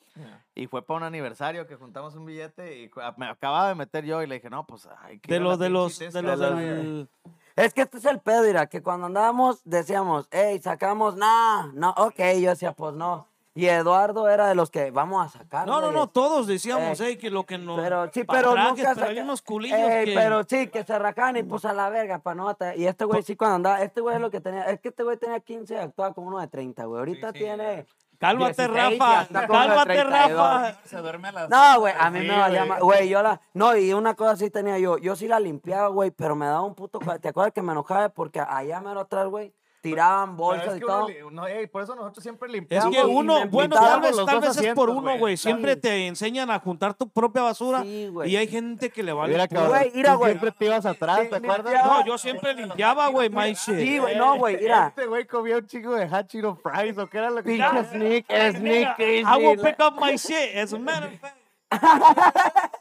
Y 0.56 0.68
fue 0.68 0.82
para 0.82 0.98
un 0.98 1.04
aniversario 1.04 1.68
que 1.68 1.76
juntamos 1.76 2.16
un 2.16 2.26
billete 2.26 2.82
y 2.84 2.92
me 3.18 3.28
acababa 3.28 3.70
de 3.70 3.76
meter 3.76 4.04
yo 4.06 4.22
y 4.24 4.28
le 4.28 4.36
dije, 4.36 4.50
no, 4.50 4.66
pues 4.66 4.88
hay 5.04 5.20
que 5.20 5.30
De 5.30 5.36
ir 5.38 5.42
a 5.42 5.46
los, 5.46 5.60
de 5.60 5.70
los, 5.70 6.00
de 6.00 6.22
los 6.22 6.40
del... 6.40 7.10
Es 7.56 7.74
que 7.74 7.82
este 7.82 7.98
es 7.98 8.06
el 8.06 8.20
pedo, 8.20 8.44
mira, 8.44 8.68
que 8.68 8.84
cuando 8.84 9.08
andábamos 9.08 9.62
decíamos, 9.64 10.28
hey, 10.32 10.60
sacamos, 10.62 11.16
no, 11.16 11.72
no, 11.74 11.90
ok, 11.98 12.20
yo 12.40 12.50
decía, 12.52 12.72
pues 12.74 12.94
no. 12.94 13.28
Y 13.58 13.68
Eduardo 13.68 14.30
era 14.30 14.48
de 14.48 14.54
los 14.54 14.70
que 14.70 14.92
vamos 14.92 15.26
a 15.26 15.38
sacar. 15.40 15.66
No, 15.66 15.82
no, 15.82 15.88
güey". 15.88 15.94
no, 15.98 16.08
todos 16.08 16.46
decíamos, 16.46 17.00
Eh, 17.02 17.18
que 17.18 17.32
lo 17.32 17.44
que 17.46 17.58
no... 17.58 17.76
Pero 17.76 18.10
sí, 18.14 18.24
pero 18.24 18.52
trajes, 18.52 18.78
nunca 18.78 18.94
pero 18.94 19.08
hay 19.08 19.20
unos 19.20 19.42
culillos 19.42 19.80
Ey, 19.80 20.06
que... 20.06 20.14
pero 20.14 20.44
sí, 20.44 20.68
que 20.68 20.84
se 20.84 21.00
racan 21.00 21.38
y 21.38 21.44
pues 21.44 21.66
a 21.66 21.74
la 21.74 21.90
verga, 21.90 22.20
pa' 22.20 22.36
no 22.36 22.56
Y 22.76 22.86
este 22.86 23.06
güey 23.06 23.24
sí 23.24 23.36
cuando 23.36 23.56
andaba, 23.56 23.82
este 23.82 24.00
güey 24.00 24.16
es 24.16 24.22
lo 24.22 24.30
que 24.30 24.42
tenía, 24.42 24.64
es 24.66 24.80
que 24.80 24.90
este 24.90 25.02
güey 25.02 25.18
tenía 25.18 25.40
15 25.40 25.74
y 25.74 25.78
actuaba 25.78 26.14
como 26.14 26.28
uno 26.28 26.40
de 26.40 26.48
30, 26.48 26.86
güey. 26.86 27.00
Ahorita 27.00 27.32
sí, 27.32 27.40
tiene... 27.40 27.88
Cálmate, 28.20 28.68
16 28.68 28.70
y 28.70 28.98
Rafa, 29.00 29.48
cálmate, 29.48 29.94
32. 29.94 30.38
Rafa. 30.38 30.80
Se 30.86 30.98
duerme 30.98 31.28
a 31.28 31.32
las. 31.32 31.50
No, 31.50 31.80
güey, 31.82 31.94
a 31.98 32.10
mí 32.10 32.22
Sí, 32.22 32.28
me 32.28 32.38
valía 32.38 32.66
más. 32.66 32.80
Güey, 32.80 33.10
yo 33.10 33.22
la. 33.22 33.40
No, 33.54 33.76
y 33.78 33.94
una 33.94 34.16
cosa 34.16 34.36
sí 34.38 34.50
tenía 34.50 34.80
yo. 34.80 34.98
Yo 34.98 35.16
sí 35.16 35.28
la 35.28 35.40
limpiaba, 35.40 35.90
güey, 35.90 36.10
pero 36.10 36.36
me 36.36 36.48
daba 36.48 36.64
un 36.64 36.74
puto. 36.74 36.98
¿Te 37.22 37.28
acuerdas 37.28 37.54
que 37.54 37.62
me 37.62 37.74
enojaba? 37.74 38.10
Porque 38.10 38.40
allá 38.40 38.82
mero 38.82 39.02
atrás, 39.02 39.28
güey, 39.28 39.54
tiraban 39.90 40.38
bolsas 40.38 40.68
es 40.70 40.76
y 40.76 40.80
que 40.80 40.86
uno 40.86 40.94
todo. 40.98 41.08
li- 41.08 41.16
no, 41.32 41.48
ey, 41.48 41.68
por 41.68 41.84
eso 41.84 41.96
nosotros 41.96 42.24
siempre 42.24 42.48
Es 42.48 42.54
limpiamos. 42.54 42.96
que 42.96 43.02
y 43.02 43.04
uno, 43.06 43.48
bueno, 43.50 43.76
tal 43.76 44.02
vez, 44.02 44.16
tal 44.26 44.40
vez 44.42 44.58
es 44.58 44.74
por 44.74 44.90
uno, 44.90 45.18
güey. 45.18 45.38
Siempre 45.38 45.76
te 45.76 46.08
enseñan 46.08 46.50
a 46.52 46.60
juntar 46.60 46.94
tu 46.94 47.10
propia 47.10 47.42
basura. 47.44 47.82
Sí, 47.84 48.10
y 48.26 48.36
hay 48.36 48.48
gente 48.48 48.90
que 48.90 49.04
le 49.04 49.14
vale. 49.14 49.34
Mira, 49.34 49.48
Güey, 49.68 49.92
mira, 49.94 50.16
güey. 50.16 50.32
siempre 50.32 50.52
te 50.52 50.66
ibas 50.66 50.86
atrás, 50.86 51.20
Sí, 51.24 51.30
¿te 51.30 51.36
acuerdas? 51.38 51.66
limpiaba. 51.74 52.00
No, 52.00 52.06
yo 52.06 52.18
siempre 52.18 52.54
limpiaba, 52.54 53.08
güey, 53.08 53.30
my 53.30 53.54
shit. 53.54 53.76
Sí, 53.80 53.98
güey, 54.00 54.16
no, 54.18 54.38
güey, 54.38 54.58
mira. 54.58 54.88
Este 54.88 55.06
güey 55.08 55.26
comía 55.26 55.58
un 55.58 55.66
chico 55.68 55.94
de 55.94 56.06
Hachiro 56.06 56.56
Fries, 56.56 56.98
¿o 56.98 57.08
qué 57.08 57.18
era 57.18 57.30
lo 57.30 57.38
que 57.44 57.52
Pinche 57.52 57.84
sneak, 57.86 58.26
sneak, 58.56 59.00
I 59.00 59.24
will 59.46 59.60
pick 59.60 59.78
up 59.80 60.00
my 60.00 60.16
shit. 60.18 60.56
As 60.56 60.74
a 60.74 60.80
matter 60.80 61.10
of 61.14 61.20
fact. 61.20 61.38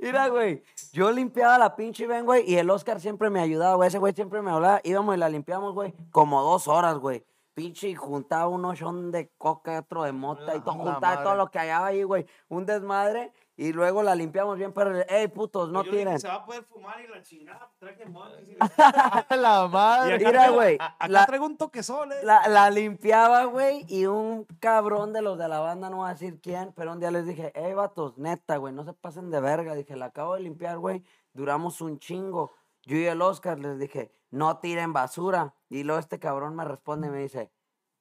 Mira, 0.00 0.28
güey, 0.28 0.62
yo 0.92 1.10
limpiaba 1.12 1.58
la 1.58 1.76
pinche 1.76 2.06
ven, 2.06 2.24
güey, 2.24 2.50
y 2.50 2.56
el 2.56 2.70
Oscar 2.70 3.00
siempre 3.00 3.28
me 3.30 3.40
ayudaba, 3.40 3.74
güey. 3.74 3.88
Ese 3.88 3.98
güey 3.98 4.14
siempre 4.14 4.40
me 4.42 4.50
hablaba. 4.50 4.80
Íbamos 4.82 5.14
y 5.14 5.18
la 5.18 5.28
limpiamos, 5.28 5.74
güey, 5.74 5.92
como 6.10 6.42
dos 6.42 6.68
horas, 6.68 6.96
güey. 6.98 7.24
Pinche, 7.52 7.88
y 7.88 7.94
juntaba 7.94 8.46
un 8.48 8.64
oshón 8.64 9.10
de 9.10 9.28
coca, 9.36 9.80
otro 9.80 10.04
de 10.04 10.12
mota, 10.12 10.54
y 10.56 10.60
todo, 10.60 10.70
Ah, 10.72 10.76
la 10.78 10.82
juntaba 10.92 11.16
todo 11.16 11.24
madre. 11.26 11.36
lo 11.38 11.50
que 11.50 11.58
hallaba 11.58 11.86
ahí, 11.88 12.02
güey. 12.04 12.26
Un 12.48 12.64
desmadre, 12.64 13.32
y 13.60 13.74
luego 13.74 14.02
la 14.02 14.14
limpiamos 14.14 14.56
bien, 14.56 14.72
pero, 14.72 14.98
ey, 15.06 15.28
putos, 15.28 15.70
no 15.70 15.84
tiren. 15.84 16.18
Se 16.18 16.26
va 16.28 16.36
a 16.36 16.44
poder 16.46 16.64
fumar 16.64 16.98
y 17.00 17.06
la 17.08 17.22
chingada. 17.22 17.70
Traje 17.78 18.04
y 18.04 19.36
la 19.36 19.68
madre. 19.68 20.14
acá 20.14 20.26
Mira, 20.28 20.48
güey, 20.50 20.76
Acá 20.80 21.08
la- 21.08 21.26
traigo 21.26 21.44
un 21.44 21.58
toquezón, 21.58 22.10
eh. 22.10 22.16
La, 22.22 22.48
la 22.48 22.70
limpiaba, 22.70 23.44
güey, 23.44 23.84
y 23.86 24.06
un 24.06 24.46
cabrón 24.60 25.12
de 25.12 25.20
los 25.20 25.36
de 25.38 25.46
la 25.46 25.60
banda, 25.60 25.90
no 25.90 25.98
voy 25.98 26.08
a 26.08 26.12
decir 26.14 26.40
quién, 26.40 26.72
pero 26.74 26.92
un 26.92 27.00
día 27.00 27.10
les 27.10 27.26
dije, 27.26 27.52
hey, 27.54 27.74
vatos, 27.74 28.16
neta, 28.16 28.56
güey, 28.56 28.72
no 28.72 28.82
se 28.84 28.94
pasen 28.94 29.30
de 29.30 29.40
verga. 29.40 29.74
Dije, 29.74 29.94
la 29.94 30.06
acabo 30.06 30.36
de 30.36 30.40
limpiar, 30.40 30.78
güey, 30.78 31.04
duramos 31.34 31.82
un 31.82 31.98
chingo. 31.98 32.54
Yo 32.84 32.96
y 32.96 33.04
el 33.04 33.20
Oscar 33.20 33.58
les 33.58 33.78
dije, 33.78 34.10
no 34.30 34.56
tiren 34.58 34.94
basura. 34.94 35.54
Y 35.68 35.82
luego 35.84 36.00
este 36.00 36.18
cabrón 36.18 36.56
me 36.56 36.64
responde 36.64 37.08
y 37.08 37.10
me 37.10 37.18
dice, 37.18 37.52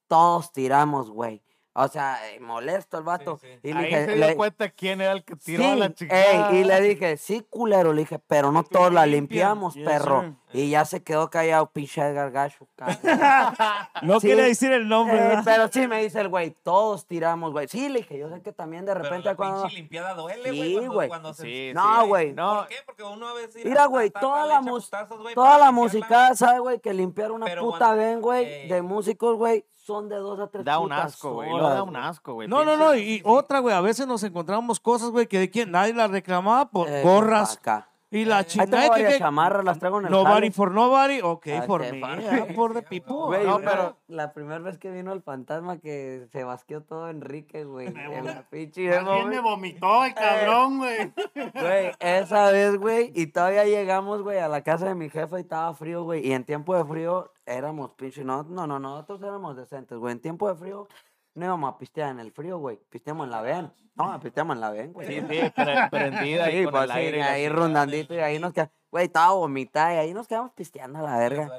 todos 0.07 0.53
tiramos, 0.53 1.11
güey. 1.11 1.43
O 1.81 1.87
sea, 1.87 2.19
eh, 2.29 2.39
molesto 2.39 2.97
el 2.97 3.03
vato. 3.03 3.37
sí. 3.41 3.47
Y 3.63 3.73
le 3.73 3.79
Ahí 3.79 3.85
dije, 3.85 4.05
se 4.05 4.15
dio 4.15 4.27
le- 4.27 4.35
cuenta 4.35 4.69
quién 4.69 5.01
era 5.01 5.11
el 5.13 5.23
que 5.23 5.35
tiró 5.35 5.63
Sí, 5.63 5.75
la 5.75 5.85
ey, 5.85 5.93
chingada. 5.93 6.51
y 6.53 6.63
le 6.63 6.81
dije, 6.81 7.17
sí, 7.17 7.45
culero, 7.49 7.93
le 7.93 8.01
dije, 8.01 8.19
pero 8.19 8.51
no 8.51 8.63
todos 8.63 8.91
la 8.93 9.05
limpiamos, 9.05 9.75
Yes, 9.75 9.85
perro. 9.87 10.21
sir. 10.21 10.33
Y 10.51 10.71
ya 10.71 10.83
se 10.83 11.03
quedó 11.03 11.29
callado, 11.29 11.69
pinche 11.71 12.01
Edgar 12.01 12.31
Gacho, 12.31 12.67
cabrón. 12.75 12.97
No 14.01 14.19
Sí. 14.19 14.27
quería 14.29 14.45
decir 14.45 14.71
el 14.71 14.87
nombre, 14.87 15.17
Eh, 15.33 15.37
pero 15.45 15.67
sí 15.67 15.87
me 15.87 16.01
dice 16.01 16.19
el 16.21 16.27
güey, 16.27 16.55
todos 16.63 17.05
tiramos, 17.05 17.51
güey. 17.51 17.67
Sí, 17.67 17.87
le 17.87 17.99
dije, 17.99 18.17
yo 18.17 18.29
sé 18.29 18.41
que 18.41 18.51
también 18.51 18.83
de 18.85 18.93
Pero 18.93 19.03
repente 19.03 19.29
la 19.29 19.35
cuando... 19.35 19.61
pinche 19.63 19.75
limpiada 19.77 20.13
duele, 20.15 20.51
Sí, 20.51 20.87
güey. 20.87 21.07
cuando- 21.07 21.29
güey. 21.29 21.35
se- 21.35 21.43
Sí, 21.43 21.71
No, 21.75 22.01
sí. 22.01 22.07
güey. 22.07 22.33
No, 22.33 22.55
¿Por 22.57 22.67
qué? 22.67 22.75
Porque 22.85 23.03
uno 23.03 23.27
a 23.29 23.33
veces... 23.33 23.63
Mira, 23.63 23.85
güey, 23.85 24.09
toda 24.09 24.45
la, 24.47 24.59
güey, 24.59 25.35
toda 25.35 25.57
la 25.59 25.71
música, 25.71 26.35
¿sabes, 26.35 26.59
güey? 26.61 26.79
Que 26.79 26.93
limpiar 26.93 27.31
una 27.31 27.45
Pero 27.45 27.61
puta 27.61 27.77
cuando- 27.77 27.97
ven, 27.97 28.21
güey, 28.21 28.45
Ey. 28.45 28.67
de 28.69 28.81
músicos, 28.81 29.35
güey, 29.37 29.65
son 29.89 30.07
de 30.07 30.15
dos 30.17 30.39
a 30.39 30.47
tres 30.47 30.63
da 30.63 30.77
un 30.79 30.91
asco, 30.93 31.33
güey. 31.33 31.49
Lo 31.49 31.67
da 31.67 31.81
un 31.83 31.95
asco, 31.95 32.33
güey. 32.35 32.47
No, 32.47 32.63
no, 32.63 32.77
no. 32.77 32.95
Y 32.95 33.21
otra, 33.25 33.59
güey, 33.59 33.75
a 33.75 33.81
veces 33.81 34.05
nos 34.07 34.23
encontramos 34.23 34.79
cosas, 34.79 35.09
güey, 35.09 35.25
que 35.27 35.39
de 35.39 35.49
quien 35.49 35.71
nadie 35.71 35.93
las 35.93 36.11
reclamaba 36.11 36.69
por 36.69 36.87
Eh, 36.87 37.01
gorras. 37.03 37.57
acá. 37.57 37.87
Y 38.11 38.25
la 38.25 38.37
Ahí 38.39 38.43
tengo 38.45 38.65
chingada 38.65 38.95
que, 38.95 39.05
que 39.05 39.17
chamarras, 39.19 39.63
las 39.63 39.77
traigo 39.77 39.99
en 39.99 40.07
el 40.07 40.11
Nobody 40.11 40.49
for 40.49 40.71
nobody, 40.71 41.19
ok, 41.21 41.45
Ah, 41.59 41.61
for 41.67 41.81
me, 41.81 41.99
fan. 42.01 42.19
ah, 42.27 42.45
for 42.55 42.73
the 42.73 42.81
people. 42.81 43.15
Güey, 43.27 43.45
No, 43.45 43.57
una- 43.57 43.69
pero- 43.71 43.97
la 44.07 44.33
primera 44.33 44.57
vez 44.61 44.79
que 44.79 44.89
vino 44.89 45.13
el 45.13 45.21
fantasma 45.21 45.77
que 45.77 46.27
se 46.31 46.43
basqueó 46.43 46.81
todo 46.81 47.07
Enrique, 47.11 47.65
güey. 47.65 47.85
En 47.85 48.25
la 48.25 48.41
pinche 48.49 48.81
bien 48.81 49.29
me 49.29 49.39
vomitó 49.41 50.03
el 50.05 50.15
cabrón, 50.15 50.79
güey. 50.79 51.13
Güey, 51.53 51.91
esa 51.99 52.49
vez, 52.49 52.77
güey, 52.79 53.11
y 53.13 53.27
todavía 53.27 53.65
llegamos, 53.65 54.23
güey, 54.23 54.39
a 54.39 54.47
la 54.47 54.63
casa 54.63 54.87
de 54.87 54.95
mi 54.95 55.11
jefa 55.11 55.37
y 55.37 55.41
estaba 55.41 55.71
frío, 55.75 56.03
güey, 56.03 56.25
y 56.27 56.33
en 56.33 56.43
tiempo 56.45 56.75
de 56.75 56.85
frío 56.85 57.31
éramos 57.49 57.91
pinche, 57.91 58.23
no, 58.23 58.43
no, 58.43 58.65
no, 58.67 58.79
nosotros 58.79 59.21
éramos 59.21 59.55
decentes, 59.57 59.97
güey, 59.97 60.13
en 60.13 60.21
tiempo 60.21 60.47
de 60.47 60.55
frío 60.55 60.87
no 61.35 61.45
íbamos 61.45 61.73
a 61.73 61.77
pistear 61.77 62.11
en 62.11 62.19
el 62.19 62.31
frío, 62.31 62.57
güey, 62.57 62.77
pisteamos 62.89 63.25
en 63.25 63.31
la 63.31 63.41
ven, 63.41 63.71
no, 63.95 64.19
pisteamos 64.19 64.55
en 64.55 64.61
la 64.61 64.71
ven, 64.71 64.91
güey. 64.93 65.07
Sí, 65.07 65.21
sí, 65.21 65.49
pre- 65.55 65.87
prendida 65.91 66.45
ahí 66.45 66.59
Sí, 66.59 66.63
con 66.65 66.71
pues 66.73 66.83
el 66.83 66.91
sí, 66.91 66.97
aire. 66.97 67.17
y 67.17 67.19
la 67.21 67.31
ahí 67.31 67.49
rondandito 67.49 68.13
y 68.13 68.17
ahí 68.19 68.39
nos 68.39 68.51
quedamos, 68.53 68.73
güey, 68.91 69.05
estaba 69.05 69.33
vomitada 69.33 69.93
y 69.93 69.97
ahí 69.97 70.13
nos 70.13 70.27
quedamos 70.27 70.51
pisteando 70.53 70.99
a 70.99 71.01
la 71.03 71.17
verga. 71.17 71.49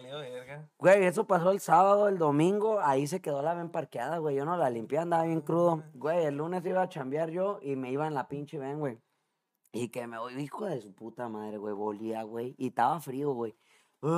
Güey, 0.78 1.04
eso 1.04 1.26
pasó 1.26 1.50
el 1.52 1.60
sábado, 1.60 2.08
el 2.08 2.18
domingo, 2.18 2.80
ahí 2.80 3.06
se 3.06 3.20
quedó 3.20 3.40
la 3.42 3.54
ven 3.54 3.70
parqueada, 3.70 4.18
güey. 4.18 4.36
Yo 4.36 4.44
no 4.44 4.56
la 4.56 4.68
limpié, 4.70 4.98
andaba 4.98 5.22
bien 5.24 5.40
crudo. 5.40 5.82
Güey, 5.94 6.24
el 6.24 6.36
lunes 6.36 6.64
iba 6.66 6.82
a 6.82 6.88
chambear 6.88 7.30
yo 7.30 7.58
y 7.62 7.76
me 7.76 7.90
iba 7.90 8.06
en 8.06 8.14
la 8.14 8.26
pinche 8.28 8.58
ven, 8.58 8.80
güey. 8.80 8.98
Y 9.72 9.88
que 9.88 10.06
me 10.08 10.18
voy, 10.18 10.34
hijo 10.40 10.64
de 10.66 10.80
su 10.80 10.92
puta 10.92 11.28
madre, 11.28 11.56
güey, 11.58 11.72
volía, 11.74 12.22
güey. 12.24 12.54
Y 12.58 12.68
estaba 12.68 13.00
frío, 13.00 13.32
güey. 13.32 13.54
Uy, 14.02 14.10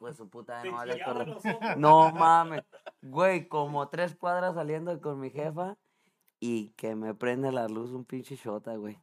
de 0.00 0.14
su 0.14 0.28
puta 0.28 0.62
no 0.64 0.72
vale 0.72 1.02
correr. 1.02 1.36
No 1.76 2.12
mames. 2.12 2.62
Güey, 3.02 3.48
como 3.48 3.88
tres 3.88 4.14
cuadras 4.14 4.54
saliendo 4.54 5.00
con 5.00 5.18
mi 5.18 5.30
jefa 5.30 5.76
y 6.40 6.70
que 6.70 6.94
me 6.94 7.14
prende 7.14 7.50
la 7.50 7.68
luz 7.68 7.90
un 7.90 8.04
pinche 8.04 8.36
shota, 8.36 8.76
güey. 8.76 8.98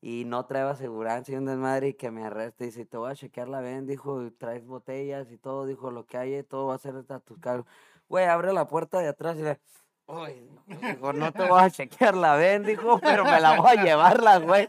Y 0.00 0.24
no 0.24 0.46
trae 0.46 0.62
aseguranza 0.62 1.32
y 1.32 1.36
un 1.36 1.46
desmadre 1.46 1.88
y 1.88 1.94
que 1.94 2.10
me 2.10 2.24
arreste. 2.24 2.66
Dice, 2.66 2.84
te 2.86 2.96
voy 2.96 3.10
a 3.10 3.16
chequear 3.16 3.48
la 3.48 3.60
ven, 3.60 3.86
dijo, 3.86 4.22
y 4.22 4.30
traes 4.30 4.64
botellas 4.64 5.32
y 5.32 5.38
todo, 5.38 5.66
dijo, 5.66 5.90
lo 5.90 6.06
que 6.06 6.16
hay, 6.16 6.42
todo 6.44 6.66
va 6.66 6.74
a 6.74 6.78
ser 6.78 6.94
a 7.08 7.18
tus 7.18 7.38
cargos. 7.38 7.66
Güey, 8.08 8.26
abre 8.26 8.52
la 8.52 8.68
puerta 8.68 9.00
de 9.00 9.08
atrás 9.08 9.36
y 9.36 9.42
le, 9.42 9.58
Uy, 10.06 10.48
no", 10.66 10.76
dijo, 10.88 11.12
no 11.12 11.32
te 11.32 11.48
voy 11.48 11.60
a 11.60 11.70
chequear 11.70 12.16
la 12.16 12.36
ven, 12.36 12.62
dijo, 12.62 13.00
pero 13.00 13.24
me 13.24 13.40
la 13.40 13.60
voy 13.60 13.76
a 13.76 13.82
llevar 13.82 14.22
la 14.22 14.38
güey. 14.38 14.68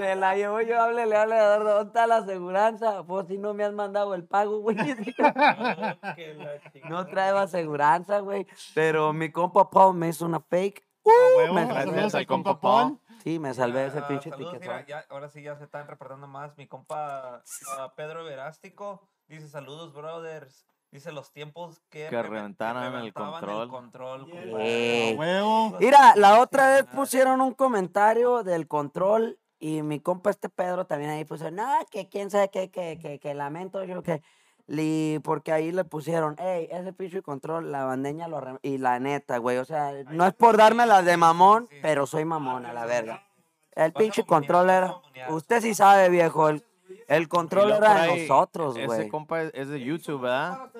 Se 0.00 0.16
la 0.16 0.34
llevo 0.36 0.60
yo, 0.62 0.80
háblele, 0.80 1.16
háblele, 1.16 1.40
Eduardo, 1.42 1.74
¿dónde 1.74 1.88
está 1.88 2.06
la 2.06 2.16
aseguranza? 2.16 3.02
Pues 3.04 3.26
si 3.28 3.38
no 3.38 3.54
me 3.54 3.64
has 3.64 3.72
mandado 3.72 4.14
el 4.14 4.24
pago, 4.24 4.58
güey. 4.60 4.76
Que 4.76 6.34
la 6.34 6.60
chingada. 6.72 6.88
No 6.88 7.06
trae 7.06 7.30
aseguranza, 7.38 8.20
güey. 8.20 8.46
Pero 8.74 9.12
mi 9.12 9.30
compa 9.30 9.68
Paul 9.70 9.94
me 9.96 10.08
hizo 10.08 10.24
una 10.26 10.40
fake. 10.40 10.86
Huevo, 11.04 11.54
me- 11.54 11.62
al 11.62 12.14
al 12.14 12.26
compa 12.26 12.60
Paul. 12.60 12.98
Paul. 12.98 13.00
Sí, 13.24 13.38
me 13.38 13.52
salvé 13.54 13.86
ese 13.86 13.98
Ah, 13.98 14.08
pinche 14.08 14.30
ticket. 14.30 14.62
ahora 15.10 15.28
sí 15.28 15.42
ya 15.42 15.56
se 15.56 15.64
están 15.64 15.86
reportando 15.86 16.26
más. 16.26 16.56
Mi 16.56 16.66
compa 16.66 17.42
ah, 17.78 17.92
Pedro 17.96 18.24
Verástico 18.24 19.02
dice 19.28 19.48
saludos, 19.48 19.92
brothers. 19.92 20.66
Dice 20.92 21.12
los 21.12 21.32
tiempos 21.32 21.80
que, 21.88 22.08
Que 22.08 22.18
reven- 22.18 22.30
reventaran 22.30 22.94
el 22.96 23.12
control. 23.12 23.68
control, 23.70 24.26
Yeah. 24.26 25.72
Mira, 25.78 26.16
la 26.16 26.40
otra 26.40 26.70
vez 26.74 26.84
pusieron 26.86 27.40
un 27.40 27.54
comentario 27.54 28.42
del 28.42 28.66
control 28.66 29.38
y 29.60 29.82
mi 29.82 30.00
compa 30.00 30.30
este 30.30 30.48
Pedro 30.48 30.86
también 30.86 31.10
ahí 31.10 31.24
puso, 31.24 31.50
no, 31.50 31.68
que 31.90 32.08
quién 32.08 32.30
sabe 32.30 32.48
qué, 32.50 32.70
que, 32.70 32.98
que, 32.98 33.18
que 33.20 33.34
lamento 33.34 33.84
yo 33.84 34.02
que... 34.02 34.22
li- 34.66 35.20
porque 35.22 35.52
ahí 35.52 35.70
le 35.70 35.84
pusieron, 35.84 36.34
hey, 36.38 36.66
ese 36.70 36.92
pinche 36.92 37.22
control, 37.22 37.70
la 37.70 37.84
bandeña 37.84 38.26
lo... 38.26 38.38
arrem-". 38.38 38.58
Y 38.62 38.78
la 38.78 38.98
neta, 38.98 39.38
güey, 39.38 39.58
o 39.58 39.64
sea, 39.64 39.92
no 40.10 40.26
es 40.26 40.32
por 40.34 40.56
darme 40.56 40.86
las 40.86 41.04
de 41.04 41.16
mamón, 41.16 41.66
Sí. 41.68 41.76
pero 41.82 42.06
soy 42.06 42.24
mamón, 42.24 42.64
a 42.66 42.72
la 42.72 42.86
verga. 42.86 43.22
El 43.72 43.92
pinche 43.92 44.24
control 44.24 44.70
era... 44.70 44.94
Usted 45.28 45.60
sí 45.60 45.74
sabe, 45.74 46.08
viejo, 46.08 46.48
el, 46.48 46.64
el 47.06 47.22
Y 47.24 47.26
control 47.26 47.70
era 47.72 48.02
de 48.02 48.20
nosotros, 48.22 48.76
Ese 48.76 48.86
güey. 48.86 49.08
compa 49.08 49.42
es, 49.42 49.50
es 49.54 49.68
de 49.68 49.80
YouTube, 49.80 50.22
¿verdad? 50.22 50.70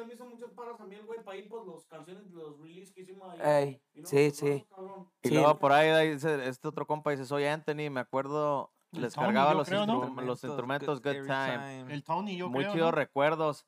También 0.81 1.05
güey 1.07 1.23
para 1.23 1.37
ir 1.37 1.49
por 1.49 1.67
los 1.67 1.85
canciones, 1.87 2.25
los 2.31 2.59
release 2.59 2.93
que 2.95 3.03
hicimos 3.03 3.31
ahí. 3.39 3.41
Ey, 3.67 3.83
Y 3.95 4.01
no, 4.01 4.07
sí, 4.09 4.31
sí. 4.31 4.67
cabrón. 4.71 5.11
Y 5.23 5.29
Sí. 5.29 5.35
luego 5.35 5.59
por 5.59 5.73
ahí 5.73 6.13
dice 6.13 6.49
este 6.49 6.67
otro 6.69 6.87
compa 6.87 7.11
dice, 7.11 7.27
soy 7.27 7.45
Anthony, 7.45 7.91
me 7.91 8.01
acuerdo, 8.01 8.73
El 8.93 9.03
les 9.03 9.13
Tony, 9.15 9.27
cargaba 9.27 9.53
los, 9.53 9.69
creo, 9.69 9.85
los 9.87 10.43
instrumentos 10.43 11.03
Good 11.03 11.27
Time. 11.27 11.93
El 11.93 12.03
Tony, 12.03 12.37
yo 12.37 12.49
Muy 12.49 12.65
creo. 12.65 12.73
chidos 12.73 12.91
¿no? 12.91 12.97
recuerdos. 12.97 13.67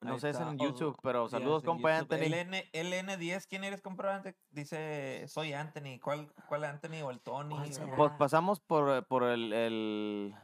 No 0.00 0.12
Ahí 0.12 0.20
sé, 0.20 0.30
es 0.30 0.36
está. 0.38 0.48
en 0.52 0.60
Oh, 0.60 0.62
YouTube, 0.62 0.96
pero 1.02 1.28
saludos, 1.28 1.64
compa 1.64 1.98
YouTube. 1.98 2.12
Anthony. 2.14 2.28
LN, 2.32 2.62
LN10, 2.72 3.46
¿quién 3.48 3.64
eres, 3.64 3.82
compa 3.82 4.14
Anthony? 4.14 4.34
Dice, 4.50 5.26
soy 5.26 5.52
Anthony. 5.52 5.98
¿Cuál, 6.00 6.32
cuál 6.48 6.62
Anthony 6.62 7.02
o 7.04 7.10
el 7.10 7.18
Tony? 7.18 7.56
Pues 7.96 8.12
pasamos 8.12 8.60
por, 8.60 9.04
por 9.08 9.24
el, 9.24 9.52
el... 9.52 10.34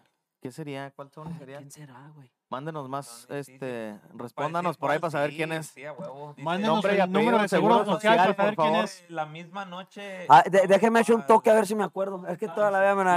¿Qué 0.42 0.50
sería? 0.50 0.90
¿Cuál 0.90 1.12
Tony 1.12 1.32
sería? 1.38 1.58
¿Quién 1.58 1.70
será, 1.70 2.10
güey? 2.16 2.32
Mándenos 2.54 2.88
más, 2.88 3.26
Tony, 3.28 3.42
sí, 3.42 3.44
sí. 3.44 3.52
este, 3.54 4.00
respóndanos 4.14 4.76
por 4.76 4.90
ahí 4.90 4.98
para 4.98 5.10
saber 5.10 5.30
sí, 5.30 5.36
quién 5.36 5.52
es. 5.52 5.66
sí, 5.66 5.84
a 5.84 5.92
huevo. 5.92 6.30
Dice, 6.36 6.42
Mándenos 6.44 6.74
Nombre 6.76 6.96
y 6.96 7.00
el 7.00 7.12
número 7.12 7.38
de 7.38 7.48
seguro 7.48 7.74
seguro 7.78 7.92
social 7.94 8.12
social, 8.18 8.34
para 8.34 8.34
saber 8.36 8.54
por 8.56 8.64
quién 8.64 8.74
favor. 8.74 8.84
es. 8.84 9.04
La 9.08 9.26
misma 9.26 9.64
noche. 9.64 10.26
Ah, 10.28 10.42
de- 10.48 10.66
déjeme 10.66 11.00
echar 11.00 11.16
un 11.16 11.26
toque 11.26 11.50
a 11.50 11.54
ver 11.54 11.66
si 11.66 11.74
me 11.74 11.84
acuerdo. 11.84 12.26
Es 12.28 12.38
que 12.38 12.48
toda 12.48 12.70
la 12.70 12.80
vida 12.80 12.94
me 12.94 13.04
la 13.04 13.16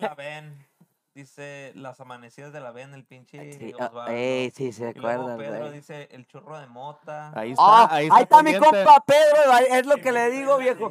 la 0.00 0.14
ven. 0.14 0.66
Dice, 1.14 1.72
las 1.74 2.00
amanecidas 2.00 2.54
de 2.54 2.60
la 2.60 2.72
ven, 2.72 2.94
el 2.94 3.04
pinche 3.04 3.52
Sí, 3.52 3.74
ah, 3.78 3.84
Osvaldo. 3.88 4.12
ey, 4.12 4.50
sí, 4.50 4.72
se 4.72 4.90
Y 4.90 4.94
luego 4.94 5.24
acuerda, 5.24 5.36
Pedro 5.36 5.58
güey. 5.66 5.72
dice, 5.74 6.08
el 6.10 6.26
churro 6.26 6.58
de 6.58 6.66
mota. 6.68 7.30
Ahí 7.38 7.50
está, 7.50 7.62
Ah, 7.62 7.88
ahí 7.90 8.08
ahí 8.10 8.22
está, 8.22 8.40
está 8.40 8.42
mi 8.42 8.56
compa 8.56 9.04
Pedro, 9.06 9.58
es 9.68 9.84
lo 9.84 9.96
que 9.98 10.10
le 10.10 10.30
digo, 10.30 10.56
viejo. 10.56 10.90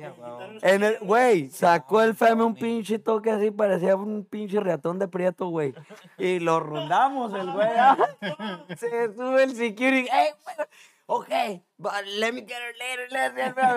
En 0.61 0.83
el, 0.83 0.99
güey, 0.99 1.49
sacó 1.49 2.03
el 2.03 2.13
Feme 2.13 2.43
un 2.43 2.53
pinche 2.53 2.99
toque 2.99 3.31
así, 3.31 3.49
parecía 3.49 3.95
un 3.95 4.23
pinche 4.23 4.59
ratón 4.59 4.99
de 4.99 5.07
prieto, 5.07 5.47
güey. 5.47 5.73
Y 6.19 6.37
lo 6.39 6.59
rondamos 6.59 7.33
el 7.33 7.51
güey. 7.51 7.69
ah. 7.75 7.97
Se 8.77 9.15
sube 9.15 9.41
el 9.43 9.55
security. 9.55 10.07
Hey, 10.11 10.29
güey, 10.43 10.55
ok, 11.07 11.63
but 11.77 11.93
let 12.19 12.31
me 12.31 12.41
get 12.41 12.59
her 12.59 12.75
later, 12.77 13.07
let's 13.11 13.35
get 13.35 13.57
her, 13.57 13.75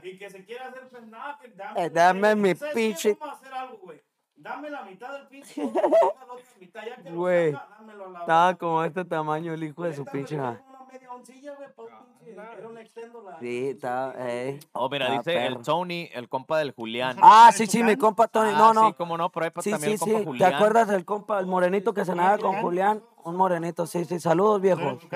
güey. 0.00 0.12
Y 0.14 0.18
que 0.18 0.30
se 0.30 0.44
quiera 0.44 0.68
hacer 0.68 0.88
pues 0.88 1.02
nada, 1.08 1.36
que 1.42 1.48
dame. 1.48 1.84
Eh, 1.84 1.90
dame 1.90 2.34
mi 2.36 2.54
pinche- 2.54 3.16
Vamos 3.18 3.34
a 3.34 3.40
hacer 3.40 3.52
algo, 3.54 3.78
güey. 3.78 4.00
Dame 4.40 4.70
la 4.70 4.82
mitad 4.82 5.12
del 5.12 5.26
pinche. 5.28 5.62
la 5.74 5.80
otra 5.80 6.44
mitad, 6.60 6.80
ya 6.86 6.96
que 6.96 7.10
lo 7.10 7.16
Güey, 7.16 7.52
saca, 7.52 7.68
dámelo 7.78 8.06
a 8.06 8.08
la 8.10 8.18
Estaba 8.20 8.54
como 8.54 8.84
este 8.84 9.04
tamaño 9.04 9.52
el 9.52 9.62
hijo 9.64 9.82
de 9.84 9.94
su 9.94 10.04
pinche. 10.04 10.36
Una 10.36 10.62
media 10.90 11.12
oncilla, 11.12 11.54
güey, 11.54 11.68
pa' 11.74 11.82
un 11.82 11.88
pinche. 12.18 12.32
Era 12.58 12.68
un 12.68 12.78
extendo 12.78 13.22
la. 13.22 13.38
Sí, 13.40 13.68
estaba, 13.70 14.14
ey. 14.28 14.60
Oh, 14.72 14.88
mira, 14.88 15.10
dice 15.10 15.46
el. 15.46 15.58
Tony, 15.62 16.08
el 16.14 16.28
compa 16.28 16.58
del 16.58 16.70
Julián. 16.72 17.16
Ah, 17.20 17.50
sí, 17.52 17.66
sí, 17.66 17.82
mi 17.82 17.96
compa 17.96 18.28
Tony. 18.28 18.50
Ah, 18.54 18.58
No, 18.58 18.74
no. 18.74 18.86
Sí, 18.88 18.94
cómo 18.94 19.16
no, 19.18 19.28
pero 19.30 19.44
ahí 19.44 19.50
pa- 19.50 19.60
Sí, 19.62 19.70
también 19.72 19.98
sí, 19.98 20.04
el 20.04 20.12
compa 20.12 20.18
sí. 20.18 20.24
¿Te 20.24 20.26
Julián. 20.30 20.54
acuerdas 20.54 20.88
del 20.88 21.04
compa, 21.04 21.40
el 21.40 21.46
morenito 21.46 21.92
que 21.92 22.04
se 22.04 22.14
nada 22.14 22.38
con 22.38 22.60
Julián? 22.60 23.02
Un 23.24 23.34
morenito, 23.36 23.86
sí, 23.86 24.04
sí. 24.04 24.20
Saludos, 24.20 24.62
¿Tú 24.62 25.08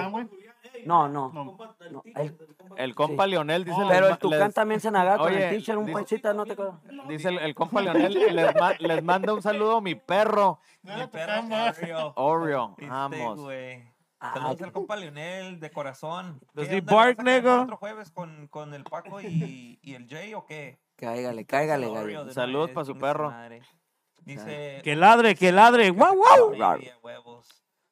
No, 0.86 1.08
no. 1.08 1.56
El 2.76 2.94
compa- 2.94 2.94
compa 2.94 3.26
Leonel 3.26 3.64
dice... 3.64 3.80
Oh, 3.82 3.88
Pero 3.88 4.08
el 4.08 4.18
Tucán 4.18 4.40
les- 4.40 4.54
también 4.54 4.80
se 4.80 4.90
nagaba 4.90 5.18
con 5.24 5.32
el 5.34 5.50
teacher, 5.50 5.76
un 5.78 5.86
dice- 5.86 5.94
panchita, 5.94 6.34
¿no 6.34 6.44
te 6.44 6.52
acuerdas? 6.52 6.76
Dice 7.08 7.28
el, 7.28 7.38
el 7.38 7.54
compa 7.54 7.80
Leonel, 7.80 8.12
les, 8.34 8.54
ma- 8.54 8.74
les 8.78 9.02
manda 9.02 9.32
un 9.34 9.42
saludo 9.42 9.76
a 9.78 9.80
mi 9.80 9.94
perro, 9.94 10.58
No 10.82 10.96
Mi 10.96 11.06
perro. 11.06 12.12
Oreo. 12.16 12.74
Este, 12.78 12.86
Vamos. 12.88 13.40
Saludos 14.20 14.62
al 14.62 14.72
compa 14.72 14.94
Lionel 14.94 15.58
de 15.58 15.70
corazón. 15.72 16.40
Does 16.54 16.68
¿Qué 16.68 16.76
he 16.76 16.78
onda, 16.78 16.94
bark, 16.94 17.08
¿le 17.08 17.14
vas 17.16 17.18
a 17.18 17.24
caer 17.24 17.42
nigga? 17.42 17.62
otro 17.62 17.76
jueves 17.76 18.10
con, 18.12 18.46
con 18.48 18.72
el 18.72 18.84
Paco 18.84 19.20
y, 19.20 19.80
y 19.82 19.94
el 19.94 20.08
Jay 20.08 20.32
o 20.34 20.46
qué? 20.46 20.78
Cáigale, 20.94 21.44
cáigale, 21.44 21.90
gallo. 21.90 22.30
Saludos 22.32 22.68
vez, 22.68 22.74
pa' 22.76 22.84
su 22.84 22.96
perro. 22.96 23.30
madre. 23.30 23.62
Dice... 24.20 24.80
Que 24.84 24.94
ladre, 24.94 25.34
que 25.34 25.50
ladre. 25.50 25.90
¡Guau, 25.90 26.14
guau! 26.14 26.50
Baby, 26.56 26.88
a 26.90 26.98
huevos. 27.02 27.48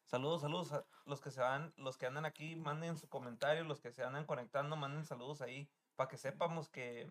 Saludos, 0.07 0.41
saludos 0.43 0.73
los 1.11 1.21
que 1.21 1.31
se 1.31 1.41
van, 1.41 1.75
los 1.77 1.99
que 1.99 2.07
andan 2.07 2.25
aquí, 2.25 2.57
manden 2.57 2.97
su 2.97 3.09
comentario, 3.09 3.65
los 3.65 3.81
que 3.81 3.93
se 3.93 4.03
andan 4.03 4.25
conectando, 4.25 4.77
manden 4.77 5.05
saludos 5.05 5.43
ahí, 5.43 5.69
para 5.97 6.09
que 6.09 6.17
sepamos 6.17 6.69
que... 6.71 7.11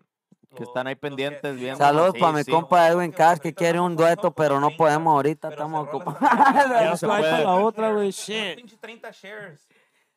Que 0.56 0.62
están 0.64 0.86
ahí 0.86 0.94
pendientes 0.96 1.54
viendo. 1.54 1.76
Saludos 1.76 2.12
Sí, 2.14 2.20
para 2.20 2.32
mi 2.32 2.42
sí. 2.42 2.50
compa 2.50 2.88
Edwin 2.88 3.12
Cash 3.12 3.38
que 3.38 3.54
quiere 3.54 3.78
un 3.78 3.94
dueto, 3.94 4.32
pero 4.32 4.58
no 4.58 4.70
podemos 4.76 5.12
ahorita, 5.12 5.50
estamos 5.50 5.86
ocupados. 5.86 6.20
no 6.90 6.96
se 6.96 7.06
puede. 7.06 7.44
la 7.44 7.54
otra, 7.56 7.92
güey. 7.92 8.10
Shit. 8.10 8.56
pinche 8.56 8.76
30 8.76 9.10
shares. 9.12 9.68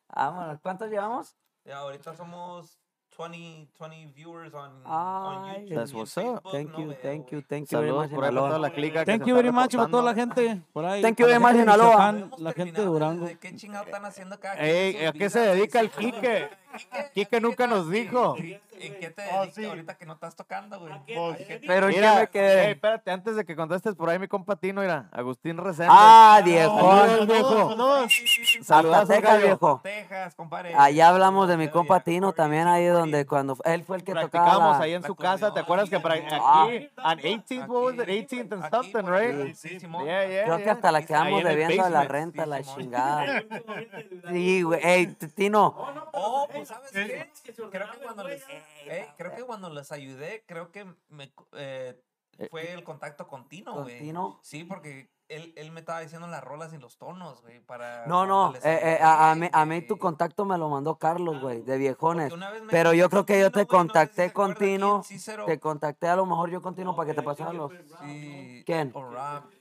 Vámonos, 0.08 0.60
¿cuántos 0.60 0.88
llevamos? 0.88 1.36
Ya, 1.64 1.78
ahorita 1.78 2.14
somos 2.14 2.80
20, 3.16 3.68
20 3.78 4.06
viewers 4.14 4.52
on, 4.54 4.70
YouTube. 4.84 5.74
That's 5.74 5.92
what's 5.94 6.16
up. 6.18 6.42
Facebook 6.44 6.50
Thank 6.52 6.78
you, 6.78 6.94
thank 7.02 7.30
you, 7.32 7.42
thank 7.48 7.70
you 7.70 7.78
very 7.78 7.90
Saludos 7.90 8.02
much, 8.02 8.14
por 8.14 8.24
ahí 8.24 8.30
para 8.30 8.40
toda 8.40 8.48
Sinaloa. 8.48 8.58
la 8.58 8.70
clica 8.74 8.98
que 9.00 9.12
Thank 9.12 9.22
se 9.24 9.28
you 9.30 9.36
está 9.36 9.42
very 9.42 9.52
much 9.52 9.76
para 9.76 9.88
toda 9.90 10.02
la 10.02 10.12
reportando. 10.12 10.42
gente 10.50 10.62
por 10.72 10.84
ahí. 10.84 11.02
Thank 11.02 11.18
you 11.20 11.26
very 11.26 11.38
much, 11.40 11.52
Sinaloa. 11.52 12.28
La 12.38 12.52
gente 12.52 12.80
de 12.80 12.86
Durango. 12.86 13.26
¿De 13.26 13.38
qué 13.38 13.54
chingado 13.54 13.84
están 13.84 14.04
haciendo 14.04 14.38
cada 14.40 14.56
quien 14.56 14.66
Ey, 14.66 14.96
en 14.96 15.00
sus 15.00 15.08
¿a 15.08 15.12
qué 15.12 15.30
se 15.30 15.40
dedica 15.40 15.80
el 15.80 15.90
Quique? 15.90 16.48
¿A 16.74 17.24
qué 17.30 17.40
nunca 17.40 17.66
nos 17.66 17.90
dijo. 17.90 18.36
¿En 18.36 18.94
qué 18.98 19.10
te 19.10 19.22
Oh, 19.32 19.46
sí. 19.54 19.64
ahorita 19.64 19.94
que 19.96 20.04
no 20.04 20.14
estás 20.14 20.34
tocando, 20.34 20.78
güey? 20.80 20.92
Pues, 21.06 21.60
Pero 21.66 21.88
yo 21.90 21.96
Mira, 21.96 22.16
me 22.16 22.26
quedé. 22.28 22.64
ey, 22.66 22.70
espérate, 22.72 23.10
antes 23.12 23.36
de 23.36 23.44
que 23.44 23.54
contestes 23.54 23.94
por 23.94 24.10
ahí 24.10 24.18
mi 24.18 24.26
compa 24.26 24.56
Tino, 24.56 24.80
mira, 24.80 25.08
Agustín 25.12 25.56
Resende. 25.56 25.88
Ah, 25.90 26.40
Saludos, 26.42 27.26
viejo. 27.26 27.26
viejo. 27.26 28.08
saludos. 28.62 29.08
Viejo. 29.42 29.80
Texas, 29.82 30.34
compadre. 30.34 30.74
Allá 30.74 31.08
hablamos 31.08 31.48
de 31.48 31.56
mi 31.56 31.68
compa 31.68 32.00
Tino 32.00 32.32
también 32.32 32.66
ahí 32.66 32.86
donde 32.86 33.24
cuando 33.26 33.56
él 33.64 33.84
fue 33.84 33.98
el 33.98 34.04
que 34.04 34.12
tocaba 34.12 34.28
Practicamos 34.30 34.80
ahí 34.80 34.94
en 34.94 35.02
su 35.04 35.14
casa, 35.14 35.54
¿te 35.54 35.60
acuerdas 35.60 35.88
que 35.88 36.00
para 36.00 36.16
Ah. 36.32 36.64
aquí, 36.64 36.88
on 37.02 37.18
18th, 37.20 37.68
what 37.68 37.82
was 37.84 37.94
it, 37.94 38.08
18th 38.08 38.52
and 38.52 38.64
aquí, 38.64 39.06
right? 39.08 39.54
Sí. 39.54 39.78
Yeah, 39.78 40.26
yeah, 40.26 40.44
Creo 40.44 40.58
que 40.58 40.70
hasta 40.70 40.90
la 40.92 41.02
quedamos 41.06 41.42
debiendo 41.44 41.84
de 41.84 41.90
la 41.90 42.04
renta, 42.04 42.44
la 42.44 42.62
chingada. 42.62 43.42
Sí, 44.30 44.62
güey. 44.62 44.80
Ey, 44.82 45.06
Tino. 45.34 45.74
Sabes 46.66 46.94
Eh, 46.94 47.30
qué? 47.42 47.52
Creo 47.70 47.90
que 47.90 47.98
cuando 47.98 48.24
les, 48.24 48.42
eh, 48.48 49.08
creo 49.16 49.34
que 49.34 49.42
cuando 49.44 49.70
les 49.70 49.92
ayudé, 49.92 50.44
creo 50.46 50.70
que 50.70 50.86
me 51.08 51.32
eh, 51.52 52.00
fue 52.50 52.72
el 52.72 52.84
contacto 52.84 53.26
continuo, 53.28 53.74
¿Con 53.74 53.82
güey. 53.84 53.98
Tino? 53.98 54.40
Sí, 54.42 54.64
porque 54.64 55.10
él, 55.28 55.52
él 55.56 55.70
me 55.70 55.80
estaba 55.80 56.00
diciendo 56.00 56.26
las 56.26 56.42
rolas 56.44 56.72
y 56.74 56.78
los 56.78 56.98
tonos, 56.98 57.40
güey, 57.42 57.60
para 57.60 58.06
No, 58.06 58.26
no. 58.26 58.54
eh, 58.56 58.60
eh, 58.64 58.98
a, 59.00 59.30
a 59.30 59.34
mí, 59.34 59.48
a 59.52 59.64
mí 59.64 59.82
tu 59.82 59.96
contacto 59.98 60.44
me 60.44 60.58
lo 60.58 60.68
mandó 60.68 60.98
Carlos, 60.98 61.40
güey, 61.40 61.62
de 61.62 61.78
viejones. 61.78 62.32
Pero 62.70 62.92
yo 62.92 63.08
creo 63.08 63.24
que 63.24 63.40
yo 63.40 63.50
te 63.50 63.66
contacté 63.66 64.26
se 64.26 64.32
con 64.32 64.50
acuerda 64.52 64.58
quién, 64.58 64.76
Tino. 64.80 65.02
Cícero. 65.02 65.46
Te 65.46 65.58
contacté 65.58 66.08
a 66.08 66.16
lo 66.16 66.26
mejor 66.26 66.50
yo 66.50 66.60
con 66.60 66.74
Tino 66.74 66.94
para 66.94 67.06
que 67.08 67.14
te 67.14 67.22
pasaran 67.22 67.56
los. 67.56 67.72
Sí, 68.02 68.62
¿Quién? 68.66 68.92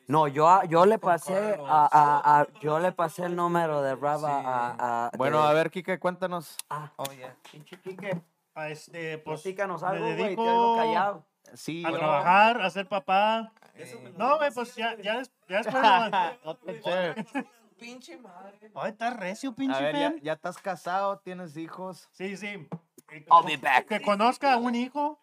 No, 0.07 0.27
yo, 0.27 0.49
a- 0.49 0.65
yo 0.65 0.85
le 0.85 0.97
pasé 0.99 1.57
a, 1.65 1.87
a- 1.91 2.41
a- 2.41 2.47
yo 2.61 2.79
le 2.79 2.91
pasé 2.91 3.25
el 3.25 3.35
número 3.35 3.81
de 3.81 3.95
Rab 3.95 4.25
a, 4.25 4.39
Sí. 4.39 4.45
a- 4.45 4.75
a- 5.07 5.11
Bueno, 5.17 5.41
de- 5.43 5.47
a 5.49 5.53
ver, 5.53 5.71
Kike, 5.71 5.99
cuéntanos. 5.99 6.57
Ah, 6.69 6.91
Oh, 6.97 7.05
yeah. 7.11 7.35
pinche 7.51 7.79
Quique, 7.79 8.21
A 8.55 8.69
este, 8.69 9.17
pues, 9.17 9.41
platícanos 9.41 9.81
me 9.81 9.87
algo, 9.87 10.03
güey, 10.05 10.15
te 10.17 10.23
dedico 10.25 10.43
oigo 10.43 10.75
callado. 10.77 11.25
Sí, 11.55 11.83
a 11.85 11.89
yo- 11.91 11.97
trabajar, 11.97 12.61
a 12.61 12.69
ser 12.69 12.87
papá. 12.87 13.51
Eh, 13.75 14.13
No, 14.17 14.37
güey, 14.37 14.51
pues 14.51 14.75
ya, 14.75 14.95
ya, 14.97 15.17
des- 15.17 15.31
ya 15.47 15.61
después. 15.63 16.11
No 16.45 16.55
te. 16.57 16.81
Pinche 17.79 18.15
madre. 18.17 18.71
Ay, 18.75 18.91
está 18.91 19.09
recio, 19.09 19.49
A 19.49 19.55
pinche 19.55 19.81
ver, 19.81 19.95
ya, 19.97 20.11
Fer. 20.11 20.21
ya 20.21 20.33
estás 20.33 20.57
casado, 20.59 21.17
tienes 21.19 21.57
hijos. 21.57 22.07
Sí, 22.11 22.37
sí. 22.37 22.67
Eh, 23.13 23.25
I'll 23.31 23.45
be 23.45 23.57
back. 23.57 23.87
Que 23.87 24.01
conozca 24.01 24.53
a 24.53 24.57
un 24.57 24.75
hijo. 24.75 25.19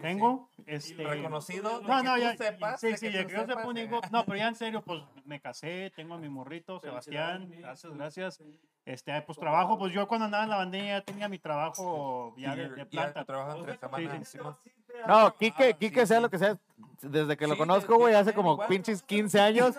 Tengo. 0.00 0.48
Este, 0.66 1.04
Reconocido. 1.04 1.80
No, 1.82 2.02
no, 2.02 2.16
ya. 2.16 2.36
sepas, 2.36 2.80
sí, 2.80 2.96
sí, 2.96 3.06
que 3.06 3.12
ya 3.12 3.26
que 3.26 3.32
yo 3.34 3.46
sepa 3.46 3.66
un 3.66 3.76
eh. 3.76 3.84
hijo. 3.84 4.00
No, 4.10 4.24
pero 4.24 4.36
ya 4.36 4.48
en 4.48 4.54
serio, 4.54 4.82
pues 4.82 5.02
me 5.24 5.40
casé, 5.40 5.92
tengo 5.94 6.14
a 6.14 6.18
mi 6.18 6.28
morrito, 6.28 6.80
Sebastián. 6.80 7.50
Gracias, 7.58 7.92
gracias. 7.94 8.42
Este, 8.84 9.20
pues 9.22 9.38
trabajo, 9.38 9.78
pues 9.78 9.92
yo 9.92 10.08
cuando 10.08 10.24
andaba 10.24 10.44
en 10.44 10.50
la 10.50 10.56
bandera 10.56 10.86
ya 10.86 11.00
tenía 11.02 11.28
mi 11.28 11.38
trabajo 11.38 12.34
ya 12.36 12.56
de, 12.56 12.68
de 12.70 12.86
planta. 12.86 13.20
entre 13.20 14.24
semanas. 14.24 14.58
No, 15.06 15.34
Kike, 15.36 15.70
Ah, 15.70 15.78
Kike 15.78 16.00
sí, 16.00 16.06
sea 16.06 16.20
lo 16.20 16.28
que 16.30 16.38
sea, 16.38 16.58
desde 17.00 17.36
que 17.36 17.46
lo 17.46 17.56
conozco, 17.56 17.96
güey, 17.96 18.14
hace 18.14 18.34
como 18.34 18.66
pinches 18.66 19.02
15 19.02 19.40
años, 19.40 19.76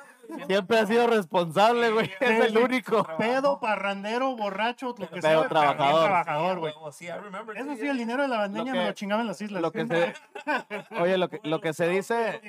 siempre 0.47 0.79
ha 0.79 0.85
sido 0.85 1.07
responsable, 1.07 1.91
güey. 1.91 2.11
Es 2.19 2.45
el 2.45 2.57
único. 2.57 3.07
Pedo, 3.17 3.59
parrandero, 3.59 4.35
borracho, 4.35 4.87
lo 4.87 4.95
que 4.95 5.05
Pero 5.07 5.21
sea. 5.21 5.31
también 5.31 5.49
trabajador. 5.49 6.03
trabajador, 6.05 6.59
güey. 6.59 6.73
Sí. 6.91 7.07
Eso 7.07 7.75
sí, 7.75 7.87
el 7.87 7.97
dinero 7.97 8.21
de 8.23 8.27
la 8.29 8.37
bandeña 8.37 8.71
que- 8.73 8.77
me 8.79 8.85
lo 8.85 8.91
chingaba 8.93 9.21
en 9.21 9.27
las 9.27 9.41
islas. 9.41 9.61
Lo 9.61 9.71
que 9.71 9.85
se, 9.85 10.13
oye, 10.99 11.17
lo 11.17 11.29
que, 11.29 11.39
lo 11.43 11.59
que 11.61 11.73
se 11.73 11.87
dice, 11.87 12.41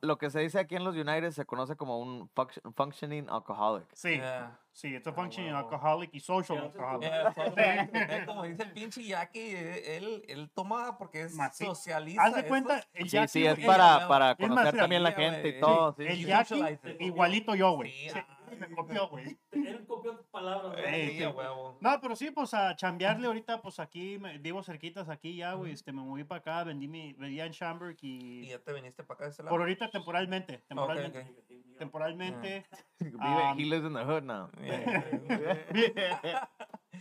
lo 0.00 0.18
que 0.18 0.30
se 0.30 0.40
dice 0.40 0.58
aquí 0.58 0.76
en 0.76 0.84
los 0.84 0.94
United 0.96 1.30
se 1.30 1.44
conoce 1.44 1.76
como 1.76 1.98
un 1.98 2.28
func- 2.34 2.60
functioning 2.74 3.28
alcoholic. 3.28 3.86
Sí, 3.94 4.16
Yeah. 4.16 4.58
sí, 4.72 4.94
it's 4.94 5.06
a 5.06 5.10
Ah, 5.10 5.14
functioning 5.14 5.52
huevo. 5.54 5.68
alcoholic 5.70 6.10
y 6.14 6.20
social 6.20 6.58
alcoholic. 6.58 7.10
Yeah, 7.10 7.34
so, 7.34 7.42
eh, 7.56 8.22
como 8.26 8.44
dice 8.44 8.62
el 8.62 8.72
pinche 8.72 9.02
Jackie, 9.04 9.54
eh, 9.54 9.96
él, 9.96 10.22
él 10.28 10.50
toma 10.54 10.96
porque 10.98 11.22
es 11.22 11.36
sí. 11.52 11.64
socialista. 11.66 12.22
Haz 12.24 12.34
de 12.34 12.46
cuenta, 12.46 12.84
el 12.94 13.04
Sí, 13.08 13.16
Jackie, 13.16 13.28
sí, 13.28 13.46
es 13.46 13.54
güey, 13.56 13.66
para, 13.66 14.08
para 14.08 14.30
es 14.32 14.38
más, 14.40 14.48
conocer 14.48 14.76
también 14.80 15.02
la 15.02 15.12
gente 15.12 15.48
y 15.48 15.60
todo. 15.60 15.94
sí. 15.96 16.04
el 16.06 16.16
sí, 16.16 16.24
Jackie, 16.24 16.78
igualito 17.00 17.54
yo, 17.54 17.72
güey. 17.72 17.90
Sí, 17.90 18.18
Ah. 18.50 18.56
me 18.58 18.70
copió, 18.74 19.08
güey. 19.08 19.38
Él 19.52 19.84
copió 19.86 20.16
tus 20.16 20.26
palabras, 20.26 20.72
güey. 20.72 20.94
Ey, 20.94 21.18
Sí, 21.18 21.26
huevo. 21.26 21.78
No, 21.80 22.00
pero 22.00 22.16
sí, 22.16 22.30
pues 22.30 22.54
a 22.54 22.74
chambearle 22.76 23.26
ahorita, 23.26 23.60
pues 23.60 23.78
aquí, 23.80 24.18
me, 24.18 24.38
vivo 24.38 24.62
cerquitas 24.62 25.08
aquí 25.08 25.36
ya, 25.36 25.54
güey, 25.54 25.72
este, 25.72 25.92
me 25.92 26.02
moví 26.02 26.24
para 26.24 26.40
acá, 26.40 26.64
vendí 26.64 26.88
mi, 26.88 27.12
vendía 27.14 27.46
en 27.46 27.52
Schaumburg 27.52 27.96
Y 28.02 28.40
y 28.40 28.46
ya 28.48 28.58
te 28.58 28.72
viniste 28.72 29.02
para 29.02 29.16
acá 29.16 29.24
de 29.24 29.30
ese 29.30 29.42
lado. 29.42 29.50
por 29.50 29.60
ahorita 29.60 29.90
temporalmente, 29.90 30.58
temporalmente, 30.68 31.20
ok. 31.20 31.49
Temporalmente, 31.78 32.66
Vive, 32.98 33.16
Um, 33.18 33.58
he 33.58 33.64
lives 33.64 33.86
in 33.86 33.94
the 33.94 34.04
hood 34.04 34.24
now. 34.24 34.50
Yeah. 34.62 36.48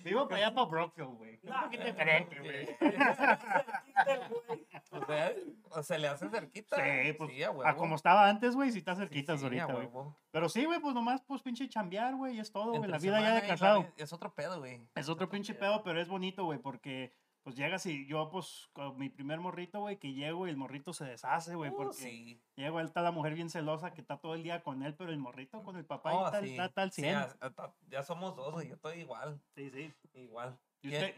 vivo 0.03 0.27
para 0.27 0.45
allá 0.45 0.53
para 0.55 0.67
Brookfield, 0.67 1.17
güey. 1.17 1.39
Un 1.43 1.61
poquito 1.61 1.83
diferente, 1.83 2.39
güey. 2.39 2.67
O 4.91 5.05
sea, 5.05 5.35
o 5.71 5.83
se 5.83 5.99
le 5.99 6.07
hace 6.07 6.29
cerquita. 6.29 6.75
Sí, 6.77 7.13
pues, 7.13 7.31
Sí, 7.31 7.43
a 7.43 7.75
como 7.75 7.95
estaba 7.95 8.27
antes, 8.27 8.55
güey, 8.55 8.71
si 8.71 8.79
está 8.79 8.95
Sí, 8.95 9.01
cerquitas 9.01 9.39
sí, 9.39 9.45
ahorita, 9.45 9.65
güey. 9.73 9.89
Pero 10.31 10.49
sí, 10.49 10.65
güey, 10.65 10.79
pues 10.79 10.95
nomás, 10.95 11.21
pues 11.21 11.41
pinche 11.41 11.67
chambear, 11.67 12.15
güey, 12.15 12.37
y 12.37 12.39
es 12.39 12.51
todo, 12.51 12.73
güey, 12.73 12.89
la 12.89 12.97
vida 12.97 13.19
ya 13.21 13.35
de 13.35 13.47
casado. 13.47 13.87
Es 13.97 14.13
otro 14.13 14.33
pedo, 14.33 14.59
güey. 14.59 14.87
Es 14.95 15.09
otro 15.09 15.29
pinche 15.29 15.53
pedo, 15.53 15.83
pero 15.83 15.99
es 16.01 16.07
bonito, 16.07 16.45
güey, 16.45 16.59
porque 16.59 17.13
pues 17.49 17.57
llegas 17.57 17.85
y 17.85 18.05
yo, 18.05 18.29
pues, 18.29 18.69
con 18.73 18.97
mi 18.97 19.09
primer 19.09 19.39
morrito, 19.39 19.79
güey, 19.79 19.97
que 19.97 20.13
llego 20.13 20.45
y 20.47 20.49
el 20.51 20.57
morrito 20.57 20.93
se 20.93 21.05
deshace, 21.05 21.55
güey, 21.55 21.71
Uh, 21.71 21.75
porque 21.75 21.93
sí. 21.97 22.41
llego, 22.55 22.79
él 22.79 22.85
está 22.85 23.01
la 23.01 23.11
mujer 23.11 23.33
bien 23.33 23.49
celosa 23.49 23.91
que 23.91 24.01
está 24.01 24.17
todo 24.17 24.35
el 24.35 24.43
día 24.43 24.61
con 24.61 24.83
él, 24.83 24.93
pero 24.95 25.09
el 25.11 25.17
morrito 25.19 25.63
con 25.63 25.75
el 25.77 25.85
papá 25.85 26.13
Oh, 26.13 26.27
y 26.27 26.31
tal, 26.31 26.43
sí. 26.43 26.51
está, 26.51 26.65
está 26.65 26.81
al 26.83 26.91
Sí, 26.91 27.01
100. 27.01 27.13
ya, 27.15 27.35
ya- 27.89 28.03
somos 28.03 28.35
dos, 28.35 28.53
güey. 28.53 28.67
Yo 28.69 28.75
estoy 28.75 28.99
igual. 28.99 29.39
Sí, 29.55 29.69
sí. 29.71 29.93
Igual. 30.13 30.57
¿Y 30.81 30.87
usted? 30.93 31.15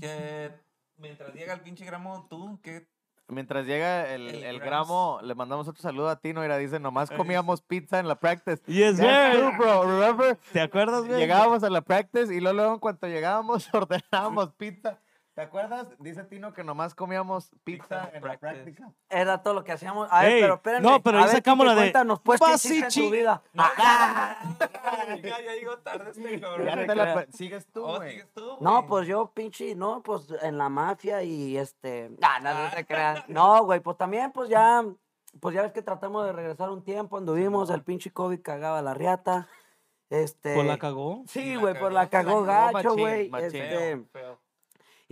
que 0.00 0.52
mientras 0.96 1.34
llega 1.34 1.54
el 1.54 1.60
pinche 1.60 1.84
gramo, 1.84 2.26
tú, 2.28 2.58
¿qué? 2.62 2.86
Mientras 3.28 3.64
llega 3.66 4.12
el, 4.14 4.28
El 4.28 4.44
el 4.44 4.60
gramo, 4.60 5.20
le 5.22 5.34
mandamos 5.34 5.66
otro 5.68 5.80
saludo 5.80 6.08
a 6.10 6.16
Tino. 6.20 6.42
Mira, 6.42 6.58
dice, 6.58 6.78
nomás 6.80 7.10
comíamos 7.10 7.62
pizza 7.62 7.98
en 7.98 8.06
la 8.08 8.16
practice. 8.16 8.62
Yes, 8.66 8.96
sir. 8.98 9.06
true, 9.32 9.56
bro. 9.56 9.84
Remember? 9.84 10.36
¿Te 10.52 10.60
acuerdas, 10.60 11.04
güey? 11.06 11.18
Llegábamos 11.18 11.62
a 11.62 11.70
la 11.70 11.80
practice 11.80 12.34
y 12.34 12.40
luego, 12.40 12.56
luego 12.56 12.74
en 12.74 12.80
cuanto 12.80 13.06
llegábamos 13.06 13.68
ordenábamos 13.74 14.52
pizza. 14.54 14.98
¿Te 15.34 15.40
acuerdas? 15.40 15.86
Dice 15.98 16.24
Tino 16.24 16.52
que 16.52 16.62
nomás 16.62 16.94
comíamos 16.94 17.50
pizza 17.64 18.10
en 18.12 18.22
la 18.22 18.36
práctica. 18.36 18.92
Era 19.08 19.42
todo 19.42 19.54
lo 19.54 19.64
que 19.64 19.72
hacíamos. 19.72 20.06
A 20.12 20.20
ver, 20.24 20.32
Ey, 20.32 20.40
pero 20.42 20.54
espérenme. 20.56 20.90
no, 20.90 21.02
pero 21.02 21.18
ahí 21.20 21.28
sacamos 21.30 21.66
la 21.66 21.74
de, 21.74 21.80
Cuéntanos, 21.80 22.20
pues, 22.20 22.38
¿qué 22.38 22.46
"Vas 22.50 22.64
y 22.66 22.68
hiciste 22.68 22.84
en 22.84 22.90
chi-". 22.90 23.00
tu 23.06 23.10
vida? 23.10 23.42
ya, 23.54 25.22
ya 25.22 25.54
llegó 25.54 25.78
tarde 25.78 26.10
este 26.10 26.38
cabrón. 26.40 26.66
Ya 26.66 26.86
te 26.86 26.94
la 26.94 27.26
Sigues 27.32 27.66
tú, 27.72 27.82
Oh, 27.84 27.96
güey. 27.96 28.10
sigues 28.10 28.32
tú, 28.34 28.58
No, 28.60 28.86
pues 28.86 29.06
yo, 29.06 29.32
pinche, 29.32 29.74
no, 29.74 30.02
pues 30.02 30.26
en 30.42 30.58
la 30.58 30.68
mafia 30.68 31.22
y 31.22 31.56
este. 31.56 32.10
Ah, 32.20 32.38
no, 32.40 32.52
no 32.52 32.70
se 32.70 32.84
crean. 32.84 33.24
No, 33.28 33.64
güey, 33.64 33.80
pues 33.80 33.96
también, 33.96 34.32
pues 34.32 34.50
ya, 34.50 34.84
pues 35.40 35.54
ya 35.54 35.62
ves 35.62 35.72
que 35.72 35.80
tratamos 35.80 36.26
de 36.26 36.32
regresar 36.32 36.68
un 36.70 36.82
tiempo, 36.84 37.16
anduvimos, 37.16 37.70
el 37.70 37.82
pinche 37.82 38.10
COVID 38.12 38.42
cagaba 38.42 38.82
la 38.82 38.92
riata. 38.92 39.48
Este. 40.10 40.54
Pues 40.54 40.66
la 40.66 40.76
cagó. 40.78 41.22
Sí, 41.26 41.56
güey, 41.56 41.78
pues 41.78 41.90
la 41.90 42.10
cagó, 42.10 42.42
gacho, 42.42 42.94
güey. 42.96 43.30
Este, 43.40 43.60
Feo, 43.70 44.04
feo. 44.12 44.38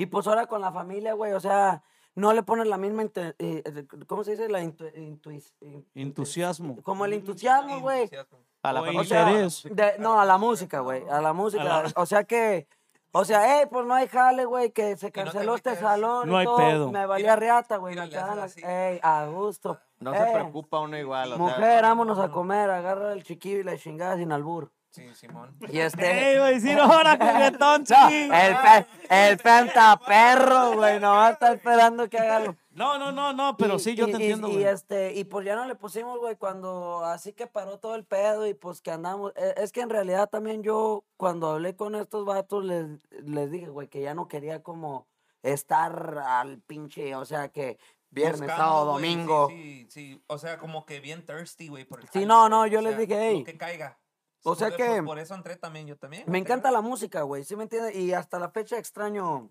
Y 0.02 0.06
pues 0.06 0.26
ahora 0.26 0.46
con 0.46 0.60
la 0.60 0.72
familia, 0.72 1.14
güey, 1.14 1.32
o 1.32 1.40
sea, 1.40 1.82
no 2.14 2.32
le 2.32 2.42
pones 2.42 2.66
la 2.66 2.76
misma, 2.76 3.02
eh, 3.04 3.34
eh, 3.38 3.86
¿cómo 4.06 4.24
se 4.24 4.32
dice? 4.32 4.48
La 4.48 4.62
intu- 4.62 4.90
in- 4.96 5.86
Entusiasmo. 5.94 6.76
Como 6.82 7.04
el 7.04 7.12
entusiasmo, 7.14 7.80
güey. 7.80 8.02
Entusiasmo. 8.02 8.38
A 8.62 8.72
la 8.72 8.80
O 8.82 9.04
sea, 9.04 9.24
de- 9.24 9.94
no, 9.98 10.20
a 10.20 10.24
la 10.24 10.36
música, 10.36 10.80
güey. 10.80 11.02
A 11.08 11.20
la 11.20 11.32
música. 11.32 11.64
la- 11.64 11.92
O 11.96 12.06
sea 12.06 12.24
que. 12.24 12.66
O 13.12 13.24
sea, 13.24 13.60
eh, 13.62 13.66
pues 13.66 13.84
no 13.86 13.94
hay 13.94 14.06
jale, 14.06 14.44
güey, 14.44 14.70
que 14.70 14.96
se 14.96 15.06
no 15.06 15.12
canceló 15.12 15.54
este 15.56 15.74
salón. 15.76 16.28
y 16.28 16.30
No 16.30 16.36
hay 16.38 16.44
todo, 16.46 16.56
pedo. 16.58 16.92
Me 16.92 17.06
valía 17.06 17.34
riata, 17.36 17.76
güey. 17.78 17.96
me 17.96 18.06
las-. 18.06 18.56
Ey, 18.58 19.00
a 19.02 19.26
gusto. 19.26 19.78
No 19.98 20.12
se 20.14 20.22
Eh, 20.22 20.30
preocupa 20.34 20.78
uno 20.80 20.96
igual. 20.96 21.32
o 21.32 21.36
sea, 21.36 21.44
Mujer, 21.44 21.82
vámonos 21.82 22.18
a 22.20 22.28
comer, 22.30 22.70
agarra 22.70 23.12
el 23.12 23.24
chiquillo 23.24 23.58
y 23.58 23.62
la 23.64 23.76
chingada 23.76 24.16
sin 24.16 24.30
albur. 24.30 24.70
Sí, 24.90 25.08
Simón. 25.14 25.56
Y 25.70 25.78
este. 25.78 26.32
¡Ey, 26.32 26.38
güey! 26.38 26.60
¡Sí, 26.60 26.72
ahora, 26.72 27.12
juguetón, 27.16 27.84
No, 27.88 28.08
sí! 28.08 28.28
el, 28.32 28.56
fe, 28.56 28.86
el 29.08 29.38
fenta 29.38 29.96
perro, 30.04 30.72
güey, 30.74 30.98
no 30.98 31.10
va 31.12 31.28
a 31.28 31.30
estar 31.30 31.54
esperando 31.54 32.08
que 32.08 32.18
haga 32.18 32.36
algo. 32.38 32.56
No, 32.72 32.98
no, 32.98 33.12
no, 33.12 33.32
no, 33.32 33.56
pero 33.56 33.76
Y- 33.76 33.78
sí, 33.78 33.94
yo 33.94 34.08
y- 34.08 34.12
te 34.12 34.18
y- 34.18 34.22
entiendo, 34.22 34.48
y, 34.48 34.52
güey. 34.54 34.64
este, 34.64 35.14
y 35.14 35.22
pues 35.24 35.46
ya 35.46 35.54
no 35.54 35.64
le 35.66 35.76
pusimos, 35.76 36.18
güey, 36.18 36.34
cuando 36.36 37.04
así 37.04 37.32
que 37.32 37.46
paró 37.46 37.78
todo 37.78 37.94
el 37.94 38.04
pedo 38.04 38.46
y 38.48 38.54
pues 38.54 38.80
que 38.82 38.90
andamos. 38.90 39.32
eh, 39.36 39.54
Es 39.58 39.70
que 39.70 39.80
en 39.80 39.90
realidad 39.90 40.28
también 40.28 40.62
yo, 40.64 41.04
cuando 41.16 41.50
hablé 41.50 41.76
con 41.76 41.94
estos 41.94 42.24
vatos, 42.24 42.64
les, 42.64 42.86
les 43.24 43.50
dije, 43.50 43.68
güey, 43.68 43.86
que 43.88 44.00
ya 44.00 44.14
no 44.14 44.26
quería 44.26 44.62
como 44.62 45.06
estar 45.42 46.18
al 46.18 46.58
pinche, 46.58 47.14
o 47.14 47.24
sea, 47.24 47.48
que 47.48 47.78
viernes, 48.10 48.40
Buscando, 48.40 48.62
sábado, 48.64 48.84
domingo. 48.86 49.48
Sí, 49.50 49.86
sí, 49.88 50.22
O 50.26 50.36
sea, 50.38 50.58
como 50.58 50.84
que 50.84 50.98
bien 51.00 51.24
thirsty, 51.24 51.68
güey. 51.68 51.84
por 51.84 52.00
el 52.00 52.06
Sí, 52.06 52.10
jale, 52.14 52.26
no, 52.26 52.48
no, 52.48 52.62
o 52.62 52.66
yo 52.66 52.80
les 52.80 52.92
sea, 52.92 53.00
dije, 53.00 53.14
lo 53.14 53.20
"Ey". 53.20 53.44
que 53.44 53.56
caiga. 53.56 53.98
O 54.42 54.54
sea 54.54 54.68
Por- 54.68 54.76
que- 54.76 54.86
Por, 54.96 55.04
por 55.04 55.18
eso 55.18 55.34
entré 55.34 55.56
también 55.56 55.86
yo 55.86 55.96
también. 55.96 56.24
Me 56.26 56.38
encanta 56.38 56.70
la 56.70 56.80
música, 56.80 57.22
güey, 57.22 57.44
¿sí 57.44 57.56
me 57.56 57.64
entiendes? 57.64 57.94
Y 57.94 58.12
hasta 58.14 58.38
la 58.38 58.50
fecha 58.50 58.78
extraño 58.78 59.50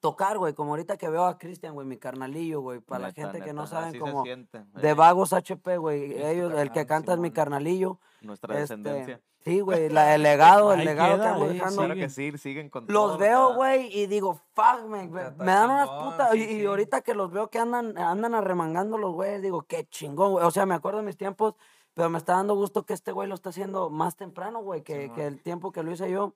tocar, 0.00 0.36
güey, 0.38 0.52
como 0.54 0.70
ahorita 0.72 0.96
que 0.96 1.08
veo 1.08 1.24
a 1.24 1.38
Cristian, 1.38 1.72
güey, 1.74 1.86
mi 1.86 1.96
carnalillo, 1.96 2.60
güey, 2.60 2.80
para 2.80 3.02
la 3.02 3.08
neta, 3.08 3.22
gente 3.22 3.40
que 3.40 3.52
no 3.54 3.62
neta, 3.62 3.76
saben 3.90 4.02
siente, 4.24 4.64
de 4.74 4.88
eh, 4.90 4.94
Vagos 4.94 5.32
HP, 5.32 5.78
güey, 5.78 6.12
ellos, 6.22 6.52
el 6.54 6.72
que 6.72 6.84
canta 6.86 7.12
es 7.14 7.18
mi 7.18 7.30
carnalillo. 7.30 7.98
Nuestra 8.20 8.52
Este, 8.54 8.60
descendencia. 8.60 9.20
sí, 9.44 9.60
güey, 9.60 9.88
la- 9.90 10.14
el 10.14 10.22
legado, 10.22 10.72
el 10.74 10.80
Ahí 10.80 10.86
legado 10.86 11.12
que 11.14 11.20
queda, 11.20 11.32
ando 11.32 11.46
eh, 11.46 11.52
dejando. 11.54 11.76
Claro 11.84 11.94
que 11.94 12.08
sí, 12.10 12.36
siguen 12.38 12.68
con 12.70 12.86
Los 12.88 13.12
todo, 13.12 13.18
veo, 13.18 13.54
güey, 13.54 13.96
y 13.98 14.06
digo, 14.06 14.40
fuck, 14.54 14.82
me, 14.88 15.06
me 15.08 15.22
dan 15.22 15.70
unas 15.70 15.88
putas. 15.88 16.32
sí, 16.32 16.38
y, 16.38 16.42
y 16.42 16.60
sí. 16.60 16.66
ahorita 16.66 17.00
que 17.00 17.14
los 17.14 17.30
veo 17.32 17.48
que 17.48 17.58
andan, 17.58 17.96
andan 17.96 18.34
arremangando 18.34 18.98
los 18.98 19.12
güeyes, 19.14 19.40
digo, 19.42 19.62
qué 19.62 19.86
chingón, 19.88 20.32
güey. 20.32 20.44
O 20.44 20.50
sea, 20.50 20.66
me 20.66 20.74
acuerdo 20.74 20.98
de 20.98 21.06
mis 21.06 21.16
tiempos, 21.16 21.54
pero 21.94 22.10
me 22.10 22.18
está 22.18 22.34
dando 22.34 22.54
gusto 22.54 22.84
que 22.84 22.92
este 22.92 23.12
güey 23.12 23.28
lo 23.28 23.34
está 23.34 23.50
haciendo 23.50 23.88
más 23.90 24.16
temprano, 24.16 24.60
güey, 24.62 24.82
que, 24.82 25.10
el 25.16 25.40
tiempo 25.42 25.72
que 25.72 25.82
lo 25.82 25.92
hice 25.92 26.10
yo. 26.10 26.34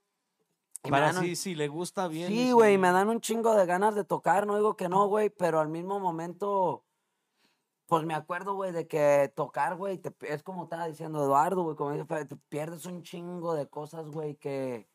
Y 0.84 0.90
Para 0.90 1.10
un- 1.10 1.16
sí, 1.16 1.34
si 1.34 1.54
le 1.56 1.66
gusta 1.68 2.06
bien. 2.06 2.28
Sí, 2.28 2.52
güey, 2.52 2.74
si- 2.74 2.78
me 2.78 2.92
dan 2.92 3.08
un 3.08 3.20
chingo 3.20 3.54
de 3.54 3.66
ganas 3.66 3.94
de 3.96 4.04
tocar, 4.04 4.46
no 4.46 4.56
digo 4.56 4.76
que 4.76 4.88
no, 4.88 5.06
güey, 5.08 5.28
pero 5.30 5.58
al 5.58 5.68
mismo 5.68 5.98
momento, 5.98 6.84
pues 7.86 8.04
me 8.04 8.14
acuerdo, 8.14 8.54
güey, 8.54 8.70
de 8.70 8.86
que 8.86 9.32
tocar, 9.34 9.76
güey, 9.76 10.00
es 10.20 10.42
como 10.44 10.64
estaba 10.64 10.86
diciendo 10.86 11.24
Eduardo, 11.24 11.64
güey, 11.64 11.76
como 11.76 11.90
dice, 11.92 12.04
te 12.26 12.36
pierdes 12.48 12.86
un 12.86 13.02
chingo 13.02 13.54
de 13.54 13.66
cosas, 13.68 14.08
güey, 14.10 14.36
que, 14.36 14.88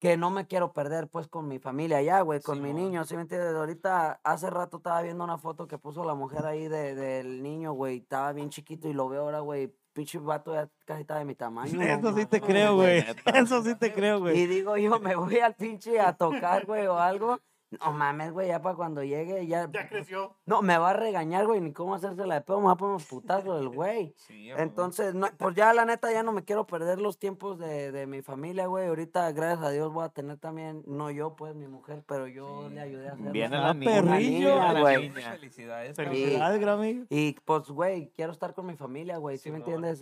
que 0.00 0.16
no 0.16 0.30
me 0.30 0.46
quiero 0.46 0.72
perder, 0.72 1.08
pues, 1.08 1.28
con 1.28 1.46
mi 1.46 1.58
familia 1.58 1.98
allá, 1.98 2.22
güey, 2.22 2.40
con 2.40 2.62
mi 2.62 2.72
niño, 2.72 3.04
¿sí 3.04 3.14
me 3.16 3.22
entiendes? 3.22 3.54
Ahorita, 3.54 4.18
hace 4.24 4.48
rato 4.48 4.78
estaba 4.78 5.02
viendo 5.02 5.22
una 5.22 5.36
foto 5.36 5.68
que 5.68 5.76
puso 5.76 6.04
la 6.04 6.14
mujer 6.14 6.46
ahí 6.46 6.68
de, 6.68 6.94
del 6.94 7.42
niño, 7.42 7.74
güey, 7.74 7.98
estaba 7.98 8.32
bien 8.32 8.48
chiquito 8.48 8.88
y 8.88 8.94
lo 8.94 9.10
veo 9.10 9.22
ahora, 9.22 9.40
güey, 9.40 9.70
pinche 9.92 10.18
vato 10.18 10.54
ya 10.54 10.70
casi 10.86 11.02
está 11.02 11.18
de 11.18 11.26
mi 11.26 11.34
tamaño. 11.36 11.80
Eso 11.82 12.16
sí 12.16 12.24
te 12.24 12.40
creo, 12.40 12.76
güey. 12.76 13.04
Eso 13.34 13.62
sí 13.62 13.74
te 13.74 13.92
creo, 13.92 14.20
güey. 14.20 14.38
y 14.38 14.46
digo 14.46 14.76
yo, 14.78 14.98
me 15.00 15.14
voy 15.14 15.38
al 15.38 15.54
pinche 15.54 16.00
a 16.00 16.14
tocar, 16.14 16.64
güey, 16.64 16.86
o 16.86 16.98
algo. 16.98 17.38
No 17.78 17.92
mames, 17.92 18.32
güey, 18.32 18.48
ya 18.48 18.60
para 18.60 18.74
cuando 18.74 19.02
llegue, 19.04 19.46
ya. 19.46 19.70
Ya 19.72 19.88
creció. 19.88 20.34
No, 20.44 20.60
me 20.60 20.76
va 20.76 20.90
a 20.90 20.92
regañar, 20.92 21.46
güey, 21.46 21.60
ni 21.60 21.72
cómo 21.72 21.94
hacérsela 21.94 22.34
de 22.34 22.40
pedo, 22.40 22.58
me 22.60 22.66
va 22.66 22.72
a 22.72 22.76
poner 22.76 22.90
unos 22.94 23.06
putazos 23.06 23.60
el 23.60 23.68
güey. 23.68 24.12
Sí. 24.30 24.50
Entonces, 24.56 25.14
no, 25.14 25.28
pues 25.38 25.54
ya 25.54 25.72
la 25.72 25.84
neta 25.84 26.12
ya 26.12 26.22
no 26.24 26.32
me 26.32 26.44
quiero 26.44 26.66
perder 26.66 27.00
los 27.00 27.18
tiempos 27.18 27.58
de, 27.58 27.92
de 27.92 28.06
mi 28.06 28.22
familia, 28.22 28.66
güey. 28.66 28.88
Ahorita, 28.88 29.30
gracias 29.32 29.64
a 29.66 29.70
Dios, 29.70 29.92
voy 29.92 30.04
a 30.04 30.08
tener 30.08 30.38
también, 30.38 30.82
no 30.86 31.10
yo, 31.10 31.36
pues, 31.36 31.54
mi 31.54 31.68
mujer, 31.68 32.02
pero 32.06 32.26
yo 32.26 32.68
Sí. 32.68 32.74
le 32.74 32.80
ayudé 32.80 33.08
a 33.08 33.12
hacer. 33.12 33.30
Viene 33.32 33.56
la 33.58 33.74
perrillo. 33.74 34.56
la 34.56 34.80
güey. 34.80 35.10
Felicidades. 35.10 35.96
Felicidades, 35.96 36.60
Grammy. 36.60 37.06
Y 37.08 37.32
pues, 37.44 37.68
güey, 37.68 38.10
quiero 38.16 38.32
estar 38.32 38.52
con 38.54 38.66
mi 38.66 38.74
familia, 38.76 39.18
güey. 39.18 39.38
¿Sí, 39.38 39.50
me 39.50 39.58
entiendes? 39.58 40.00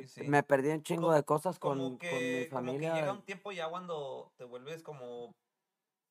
Sí, 0.00 0.06
sí. 0.06 0.28
Me 0.28 0.42
perdí 0.42 0.68
un 0.70 0.82
chingo 0.82 1.02
Como- 1.02 1.14
de 1.14 1.22
cosas 1.24 1.58
con, 1.58 1.78
como 1.78 1.88
con 1.90 1.98
que, 1.98 2.10
mi 2.44 2.48
como 2.48 2.62
que 2.62 2.66
familia. 2.68 2.94
llega 2.94 3.12
un 3.12 3.22
tiempo 3.22 3.50
ya 3.52 3.68
cuando 3.68 4.30
te 4.36 4.44
vuelves 4.44 4.82
como 4.82 5.34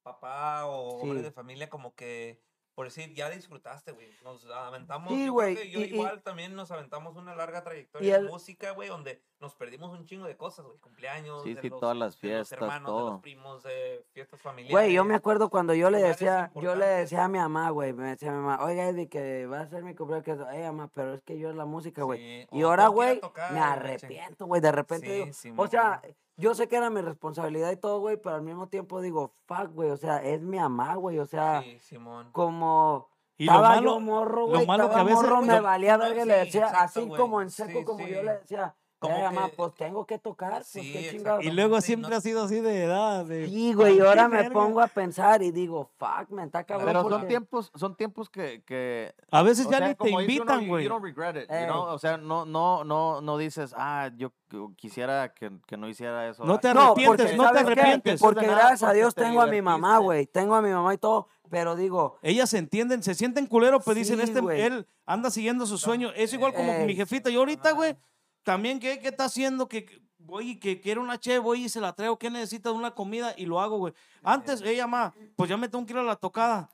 papá 0.07 0.65
o 0.65 0.99
hombre 1.01 1.19
Sí. 1.19 1.23
de 1.25 1.31
familia, 1.31 1.69
como 1.69 1.93
que, 1.95 2.39
por 2.75 2.85
decir, 2.85 3.11
ya 3.15 3.27
disfrutaste, 3.31 3.91
güey. 3.91 4.07
Nos 4.23 4.45
aventamos. 4.45 5.11
Sí, 5.11 5.25
yo 5.25 5.33
güey, 5.33 5.55
que 5.55 5.69
yo 5.71 5.79
y- 5.79 5.83
y- 5.85 5.93
igual 5.95 6.21
también 6.21 6.53
nos 6.53 6.69
aventamos 6.69 7.15
una 7.15 7.33
larga 7.35 7.59
Y 7.59 7.63
trayectoria 7.63 8.17
el- 8.17 8.25
de 8.25 8.29
música, 8.29 8.69
güey, 8.71 8.87
donde 8.87 9.23
nos 9.39 9.55
perdimos 9.55 9.91
un 9.97 10.05
chingo 10.05 10.27
de 10.27 10.37
cosas, 10.37 10.63
güey. 10.67 10.77
Cumpleaños. 10.77 11.41
Sí, 11.41 11.55
de 11.55 11.61
sí, 11.61 11.69
los- 11.69 11.79
todas 11.79 11.97
las 11.97 12.21
de 12.21 12.27
los 12.29 12.37
fiestas, 12.37 12.51
hermanos, 12.61 12.81
de 12.91 12.97
todo. 12.99 13.11
los 13.13 13.21
primos, 13.21 13.63
de 13.63 14.05
fiestas 14.13 14.39
familiares. 14.39 14.71
Güey, 14.71 14.93
yo 14.93 15.03
me 15.05 15.15
acuerdo 15.15 15.49
cuando 15.49 15.73
yo 15.73 15.89
le 15.89 15.97
decía, 15.97 16.51
yo 16.53 16.75
le 16.75 16.85
decía 16.85 17.23
a 17.23 17.27
mi 17.27 17.39
mamá, 17.39 17.71
güey, 17.71 17.93
me 17.93 18.09
decía 18.09 18.31
mi 18.31 18.37
mamá, 18.37 18.63
oiga, 18.63 18.87
Eddie, 18.89 19.09
que 19.09 19.47
va 19.47 19.61
a 19.61 19.67
ser 19.67 19.83
mi 19.83 19.95
cumpleaños, 19.95 20.47
"Ey, 20.53 20.61
mamá, 20.61 20.91
pero 20.93 21.15
es 21.15 21.23
que 21.23 21.39
yo 21.39 21.49
es 21.49 21.55
la 21.55 21.65
música, 21.65 22.03
güey. 22.03 22.19
Sí, 22.43 22.47
Y 22.51 22.61
ahora, 22.61 22.85
a 22.85 22.89
güey, 22.89 23.19
me 23.53 23.59
arrepiento, 23.59 24.45
güey, 24.45 24.61
de 24.61 24.71
repente 24.71 25.33
Sí, 25.33 25.49
digo, 25.49 25.63
o 25.63 25.67
sea, 25.67 25.99
yo 26.37 26.53
sé 26.55 26.67
que 26.67 26.75
era 26.77 26.89
mi 26.89 27.01
responsabilidad 27.01 27.71
y 27.71 27.77
todo, 27.77 27.99
güey, 27.99 28.17
pero 28.17 28.35
al 28.35 28.41
mismo 28.43 28.67
tiempo 28.69 29.01
digo, 29.01 29.33
fuck, 29.45 29.71
güey, 29.73 29.89
o 29.89 29.97
sea, 29.97 30.23
es 30.23 30.41
mi 30.41 30.57
mamá, 30.59 30.95
güey, 30.95 31.19
o 31.19 31.25
sea, 31.25 31.61
Sí, 31.63 31.79
Simón. 31.79 32.29
como 32.31 33.09
Y 33.37 33.45
lo 33.45 33.51
estaba 33.53 33.69
malo, 33.75 33.93
yo 33.95 33.99
morro, 33.99 34.41
lo 34.41 34.47
güey. 34.49 34.67
malo 34.67 34.83
que 34.83 34.89
Estaba 34.89 35.01
a 35.01 35.03
veces- 35.03 35.21
morro, 35.23 35.41
me 35.41 35.55
lo- 35.57 35.63
valía 35.63 35.97
verga 35.97 36.23
y 36.23 36.27
le 36.27 36.33
Sí, 36.33 36.45
decía, 36.45 36.61
exacto, 36.67 36.83
así 36.85 37.05
güey. 37.07 37.19
como 37.21 37.41
en 37.41 37.49
seco, 37.49 37.79
Sí, 37.79 37.83
como 37.85 38.05
sí. 38.05 38.11
yo 38.13 38.23
le 38.23 38.33
decía, 38.37 38.75
Como 38.99 39.51
pues 39.55 39.75
tengo 39.75 40.05
que 40.07 40.17
tocar, 40.17 40.53
pues 40.53 40.67
Sí, 40.67 40.91
qué 40.91 41.21
y 41.41 41.51
luego 41.51 41.79
Sí, 41.81 41.87
siempre 41.87 42.09
no- 42.09 42.15
ha 42.17 42.21
sido 42.21 42.43
así 42.43 42.59
de 42.61 42.83
edad. 42.85 43.25
De, 43.25 43.45
Sí, 43.47 43.73
güey, 43.73 43.97
y 43.97 43.99
ahora 43.99 44.27
me 44.27 44.37
verga. 44.37 44.53
pongo 44.53 44.81
a 44.81 44.87
pensar 44.87 45.43
y 45.43 45.51
digo, 45.51 45.91
fuck, 45.97 46.29
me 46.31 46.43
está 46.43 46.63
cabrón. 46.63 46.87
Pero 46.87 47.07
son 47.09 47.27
tiempos, 47.27 47.71
son 47.75 47.95
tiempos 47.95 48.27
que, 48.29 48.63
que 48.65 49.13
A 49.29 49.43
veces 49.43 49.67
o 49.67 49.71
ya 49.71 49.77
sea, 49.77 49.87
ni 49.89 49.95
te 49.95 50.09
invitan, 50.09 50.67
güey. 50.67 50.85
You 50.85 50.89
don't 50.89 51.03
regret 51.03 51.35
it, 51.35 51.47
you 51.47 51.55
Ey. 51.55 51.65
know? 51.65 51.83
O 51.83 51.99
sea, 51.99 52.17
no, 52.17 52.45
no, 52.45 52.83
no, 52.83 53.21
no 53.21 53.37
dices, 53.37 53.75
ah, 53.77 54.09
yo 54.15 54.31
qu- 54.49 54.75
quisiera 54.75 55.31
que, 55.31 55.51
que 55.67 55.77
no 55.77 55.87
hiciera 55.87 56.27
eso. 56.27 56.43
No 56.43 56.55
ah, 56.55 56.59
te 56.59 56.73
No, 56.73 56.81
arrepientes, 56.81 57.25
porque 57.27 57.37
no 57.37 57.51
te 57.51 57.59
arrepientes. 57.59 58.19
Porque 58.19 58.47
gracias 58.47 58.81
a 58.83 58.93
Dios 58.93 59.13
te 59.13 59.21
tengo 59.21 59.41
a 59.43 59.45
mi 59.45 59.61
mamá, 59.61 59.99
güey. 59.99 60.25
Tengo 60.25 60.55
a 60.55 60.61
mi 60.63 60.69
mamá 60.71 60.95
y 60.95 60.97
todo, 60.97 61.27
pero 61.51 61.75
digo, 61.75 62.17
Ellas 62.23 62.49
se 62.49 62.57
entienden, 62.57 63.03
se 63.03 63.13
sienten 63.13 63.45
culero, 63.45 63.79
pues 63.79 63.95
dicen, 63.95 64.19
este, 64.21 64.39
él 64.65 64.87
anda 65.05 65.29
siguiendo 65.29 65.67
su 65.67 65.77
sueño. 65.77 66.09
Es 66.15 66.33
igual 66.33 66.53
como 66.55 66.73
mi 66.85 66.95
jefita. 66.95 67.29
Yo 67.29 67.39
ahorita, 67.41 67.73
güey, 67.73 67.95
también, 68.47 68.79
¿qué, 68.79 68.97
qué 68.99 69.09
está 69.09 69.25
haciendo? 69.25 69.67
Que 69.67 69.83
que 69.83 70.01
voy 70.19 70.51
y 70.51 70.55
que 70.57 70.79
quiero 70.79 71.01
una 71.01 71.19
che, 71.19 71.37
voy 71.37 71.65
y 71.65 71.69
se 71.69 71.81
la 71.81 71.91
traigo. 71.91 72.17
¿Qué 72.17 72.29
necesita? 72.29 72.71
Una 72.71 72.91
comida 72.91 73.33
y 73.37 73.45
lo 73.45 73.59
hago, 73.59 73.77
güey. 73.77 73.93
Antes, 74.23 74.61
ella, 74.61 74.87
ma, 74.87 75.13
pues 75.35 75.49
ya 75.49 75.57
me 75.57 75.67
tengo 75.67 75.85
que 75.85 75.91
ir 75.91 75.99
a 75.99 76.03
la 76.03 76.15
tocada. 76.15 76.69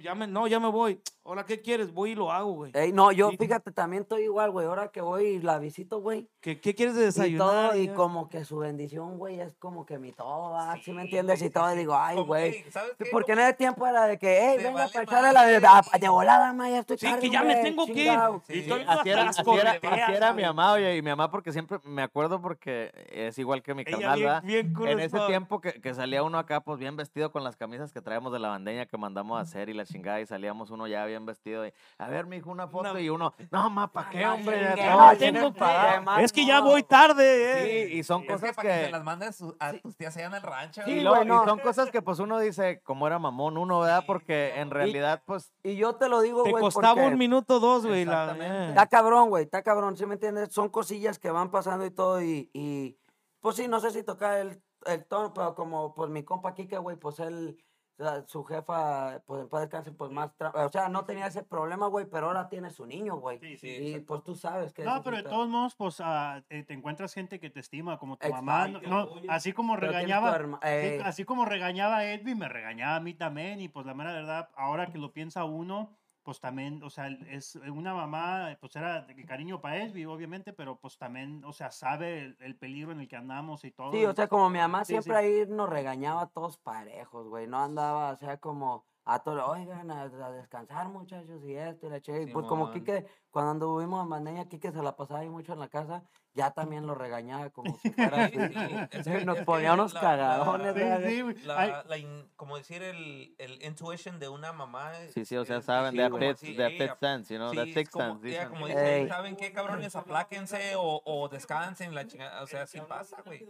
Ya 0.00 0.14
me, 0.14 0.26
no, 0.26 0.46
ya 0.46 0.60
me 0.60 0.68
voy. 0.68 1.00
Ahora, 1.26 1.46
¿qué 1.46 1.58
quieres? 1.62 1.90
Voy 1.90 2.10
y 2.10 2.14
lo 2.14 2.30
hago, 2.30 2.52
güey. 2.52 2.72
ey, 2.74 2.92
no, 2.92 3.10
yo 3.10 3.30
Y- 3.32 3.38
fíjate, 3.38 3.70
también 3.72 4.02
estoy 4.02 4.24
igual, 4.24 4.50
güey. 4.50 4.66
Ahora 4.66 4.88
que 4.88 5.00
voy 5.00 5.24
y 5.24 5.38
la 5.40 5.58
visito, 5.58 6.00
güey. 6.02 6.28
¿Qué, 6.42 6.60
qué 6.60 6.74
quieres 6.74 6.96
de 6.96 7.00
Y 7.00 7.04
desayunar? 7.06 7.70
todo, 7.70 7.76
y 7.80 7.86
Ya. 7.86 7.94
como 7.94 8.28
que 8.28 8.44
su 8.44 8.58
bendición, 8.58 9.16
güey, 9.16 9.40
es 9.40 9.54
como 9.56 9.86
que 9.86 9.98
mi 9.98 10.12
todo, 10.12 10.54
¿ah? 10.54 10.76
¿sí 10.84 10.92
me 10.92 11.00
entiendes? 11.00 11.40
Y 11.40 11.48
todo, 11.48 11.66
sí, 11.70 11.76
y 11.76 11.78
digo, 11.78 11.94
ay, 11.96 12.18
güey. 12.20 12.56
"Ey, 12.56 12.64
¿sabes 12.70 12.92
qué? 12.98 13.06
Porque 13.10 13.32
en 13.32 13.38
ese 13.38 13.54
tiempo 13.54 13.86
era 13.86 14.06
de 14.06 14.18
que, 14.18 14.38
hey, 14.38 14.56
venga, 14.58 14.72
vale 14.80 14.92
para 14.92 15.04
echarle 15.04 15.32
la 15.32 15.46
de, 15.46 15.60
madre. 15.60 15.88
a- 15.94 15.98
de 15.98 16.08
volada, 16.10 16.52
ma, 16.52 16.68
ya 16.68 16.80
estoy 16.80 16.98
Sí, 16.98 17.06
tarde, 17.06 17.20
que 17.22 17.30
ya 17.30 17.42
me 17.42 17.56
tengo 17.56 17.86
que 17.86 17.92
ir. 17.92 17.96
chingao". 18.00 18.42
Sí, 18.46 18.52
Y 18.52 18.70
Así 18.86 19.08
era, 19.08 19.24
las 19.24 19.38
así 19.38 19.50
era- 19.50 19.64
correteas, 19.80 19.92
así 20.02 20.12
era 20.12 20.32
mi 20.34 20.42
mamá, 20.42 20.72
oye, 20.74 20.94
y 20.96 21.00
mi 21.00 21.08
mamá 21.08 21.30
porque 21.30 21.52
siempre 21.52 21.78
me 21.84 22.02
acuerdo 22.02 22.42
porque 22.42 22.92
es 23.10 23.38
igual 23.38 23.62
que 23.62 23.72
mi 23.72 23.86
carnal, 23.86 24.18
bien- 24.18 24.26
¿verdad? 24.28 24.42
bien 24.42 24.74
En 24.88 25.00
ese 25.00 25.18
tiempo 25.26 25.62
que, 25.62 25.80
que 25.80 25.94
salía 25.94 26.22
uno 26.22 26.36
acá, 26.38 26.60
pues 26.60 26.78
bien 26.78 26.96
vestido 26.96 27.32
con 27.32 27.42
las 27.44 27.56
camisas 27.56 27.94
que 27.94 28.02
traemos 28.02 28.30
de 28.30 28.40
la 28.40 28.48
bandeña 28.48 28.84
que 28.84 28.98
mandamos 28.98 29.38
a 29.38 29.40
hacer 29.40 29.70
y 29.70 29.72
la 29.72 29.86
chingada, 29.86 30.20
y 30.20 30.26
salíamos 30.26 30.70
uno 30.70 30.86
ya 30.86 31.06
bien 31.06 31.13
vestido. 31.24 31.66
Y, 31.66 31.72
a 31.98 32.08
ver, 32.08 32.26
mijo, 32.26 32.50
una 32.50 32.68
foto. 32.68 32.90
Una- 32.90 33.00
Y 33.00 33.08
uno, 33.08 33.32
no, 33.50 33.70
ma, 33.70 33.90
¿para 33.92 34.10
qué, 34.10 34.26
hombre? 34.26 34.70
no, 34.70 34.74
tengo 34.76 35.16
tener 35.18 35.52
que- 35.52 35.58
parado". 35.58 35.88
Además, 35.90 36.22
Es 36.22 36.32
que 36.32 36.46
ya 36.46 36.60
no. 36.60 36.66
voy 36.66 36.82
tarde, 36.82 37.84
eh. 37.84 37.88
Sí, 37.88 37.94
y 37.98 38.02
son 38.02 38.22
Es 38.22 38.26
que 38.26 38.32
cosas 38.34 38.56
para 38.56 38.68
que 38.68 38.74
se 38.80 38.84
que... 38.86 38.90
las 38.92 39.04
manden 39.04 39.32
su- 39.32 39.56
a 39.60 39.72
tus 39.74 39.96
tías 39.96 40.16
allá 40.16 40.26
en 40.26 40.34
el 40.34 40.42
rancho. 40.42 40.82
Sí, 40.84 40.90
Y, 40.90 40.94
güey. 40.94 41.02
luego- 41.04 41.16
güey, 41.16 41.28
no. 41.28 41.42
y 41.44 41.46
son 41.48 41.58
cosas 41.60 41.90
que 41.90 42.02
pues 42.02 42.18
uno 42.18 42.38
dice, 42.38 42.80
como 42.82 43.06
era 43.06 43.18
mamón 43.18 43.56
uno, 43.58 43.80
¿verdad? 43.80 44.04
Porque 44.06 44.54
en 44.56 44.70
realidad, 44.70 45.22
pues, 45.26 45.52
Y 45.62 45.76
yo 45.76 45.94
te 45.96 46.08
lo 46.08 46.20
digo, 46.20 46.42
Te 46.42 46.50
güey, 46.50 46.62
costaba 46.62 46.94
porque 46.94 47.08
un 47.08 47.18
minuto 47.18 47.60
dos, 47.60 47.86
güey. 47.86 48.04
la- 48.04 48.36
eh. 48.40 48.68
Está 48.70 48.86
cabrón, 48.86 49.28
güey, 49.28 49.44
está 49.44 49.62
cabrón, 49.62 49.96
¿sí 49.96 50.06
me 50.06 50.14
entiendes? 50.14 50.52
Son 50.52 50.68
cosillas 50.68 51.18
que 51.18 51.30
van 51.30 51.50
pasando 51.50 51.84
y 51.86 51.90
todo, 51.90 52.20
y, 52.22 52.50
y 52.52 52.98
pues 53.40 53.56
sí, 53.56 53.68
no 53.68 53.78
sé 53.80 53.90
si 53.90 54.02
tocar 54.02 54.38
el, 54.38 54.62
el 54.86 55.04
tono, 55.06 55.32
pero 55.34 55.54
como 55.54 55.94
pues 55.94 56.10
mi 56.10 56.24
compa 56.24 56.54
Kike, 56.54 56.78
güey, 56.78 56.96
pues 56.96 57.18
él, 57.20 57.56
sea, 58.02 58.24
su 58.26 58.44
jefa, 58.44 59.20
pues 59.26 59.42
en 59.42 59.48
paz 59.48 59.60
descanse, 59.62 59.92
pues 59.92 60.10
más, 60.10 60.30
tra- 60.36 60.52
o 60.54 60.70
sea, 60.70 60.88
no 60.88 61.04
tenía 61.04 61.26
ese 61.26 61.42
problema, 61.42 61.86
güey, 61.86 62.06
pero 62.06 62.26
ahora 62.26 62.48
tiene 62.48 62.70
su 62.70 62.86
niño, 62.86 63.16
güey. 63.16 63.38
Sí, 63.38 63.56
sí, 63.56 63.68
y 63.68 63.86
exacto. 63.90 64.06
pues 64.06 64.24
tú 64.24 64.34
sabes 64.34 64.72
que... 64.72 64.84
No, 64.84 65.02
pero 65.02 65.18
de 65.18 65.22
todos 65.22 65.48
modos, 65.48 65.74
pues 65.76 66.02
eh, 66.50 66.64
te 66.64 66.74
encuentras 66.74 67.14
gente 67.14 67.38
que 67.38 67.50
te 67.50 67.60
estima, 67.60 67.98
como 67.98 68.16
tu 68.16 68.26
Exacto. 68.26 68.44
mamá. 68.44 68.68
No, 68.68 68.80
no, 68.80 69.10
así 69.28 69.52
como 69.52 69.76
regañaba, 69.76 70.38
eh, 70.62 71.00
así 71.04 71.24
como 71.24 71.44
regañaba 71.44 71.98
a 71.98 72.12
Edwin, 72.12 72.38
me 72.38 72.48
regañaba 72.48 72.96
a 72.96 73.00
mí 73.00 73.14
también. 73.14 73.60
Y 73.60 73.68
pues 73.68 73.86
la 73.86 73.94
mera 73.94 74.12
verdad, 74.12 74.48
ahora 74.56 74.86
que 74.86 74.98
lo 74.98 75.12
piensa 75.12 75.44
uno, 75.44 75.90
pues 76.24 76.40
también, 76.40 76.82
o 76.82 76.90
sea, 76.90 77.08
es 77.08 77.54
una 77.56 77.94
mamá, 77.94 78.56
pues 78.60 78.74
era 78.76 79.02
de 79.02 79.24
cariño 79.24 79.60
para 79.60 79.82
Edwin, 79.84 80.06
obviamente, 80.08 80.52
pero 80.52 80.80
pues 80.80 80.96
también, 80.98 81.44
o 81.44 81.52
sea, 81.52 81.70
sabe 81.70 82.20
el, 82.20 82.36
el 82.40 82.56
peligro 82.56 82.92
en 82.92 83.00
el 83.00 83.08
que 83.08 83.16
andamos 83.16 83.64
y 83.64 83.70
todo. 83.70 83.92
Sí, 83.92 84.04
o 84.04 84.14
sea, 84.14 84.26
como 84.28 84.48
mi 84.50 84.58
mamá 84.58 84.84
Sí, 84.84 84.92
siempre 84.94 85.12
sí. 85.12 85.18
ahí 85.18 85.46
nos 85.48 85.68
regañaba 85.68 86.22
a 86.22 86.26
todos 86.30 86.56
parejos, 86.58 87.28
güey. 87.28 87.46
No 87.46 87.58
andaba, 87.62 88.10
o 88.12 88.16
sea, 88.16 88.38
como 88.38 88.86
a 89.06 89.22
todos, 89.22 89.42
oigan, 89.48 89.90
a, 89.90 90.02
a 90.02 90.30
descansar, 90.32 90.88
muchachos, 90.88 91.44
y 91.44 91.54
esto, 91.54 91.86
y 91.86 91.90
la 91.90 92.00
che. 92.00 92.22
Y 92.22 92.26
pues 92.26 92.46
como 92.46 92.66
Simón. 92.68 92.72
Quique, 92.72 93.06
cuando 93.30 93.50
anduvimos 93.50 94.02
en 94.02 94.08
Mandeña, 94.08 94.48
Quique 94.48 94.72
se 94.72 94.82
la 94.82 94.96
pasaba 94.96 95.20
ahí 95.20 95.28
mucho 95.28 95.52
en 95.52 95.58
la 95.60 95.68
casa, 95.68 96.02
ya 96.32 96.52
también 96.52 96.86
lo 96.86 96.94
regañaba 96.94 97.50
como 97.50 97.76
si 97.76 97.90
fuera 97.92 98.28
Sí, 98.28 98.38
sí, 98.38 99.10
es 99.10 99.26
Nos 99.26 99.40
ponía 99.40 99.74
unos 99.74 99.92
la- 99.92 100.00
cagadones, 100.00 100.74
la- 100.74 101.00
Sí, 101.02 101.22
sí. 101.36 101.46
La, 101.46 101.98
in- 101.98 102.30
como 102.36 102.56
decir 102.56 102.82
el, 102.82 103.34
el 103.38 103.62
intuition 103.62 104.18
de 104.18 104.28
una 104.30 104.52
mamá. 104.52 104.92
sí, 105.12 105.24
sí, 105.26 105.36
o 105.36 105.44
sea, 105.44 105.58
es- 105.58 105.64
saben, 105.66 105.90
sí, 105.92 106.46
Sí, 106.46 106.56
that 106.56 106.70
ey, 106.70 106.78
fits 106.78 106.98
sense, 106.98 107.34
you 107.34 107.38
know, 107.38 107.50
Sí, 107.50 107.56
that 107.56 107.66
sixth 107.68 107.92
como, 107.92 108.12
sense, 108.14 108.26
dicen. 108.28 108.48
como 108.48 108.66
dicen, 108.68 108.86
Ey. 108.86 109.08
¿saben 109.08 109.36
qué, 109.36 109.52
cabrones? 109.52 109.94
Apláquense 109.96 110.76
o, 110.76 111.02
o 111.04 111.28
descansen, 111.28 111.94
la 111.94 112.06
chingada. 112.06 112.42
O 112.42 112.46
sea, 112.46 112.66
sí 112.66 112.80
pasa, 112.88 113.20
güey. 113.22 113.46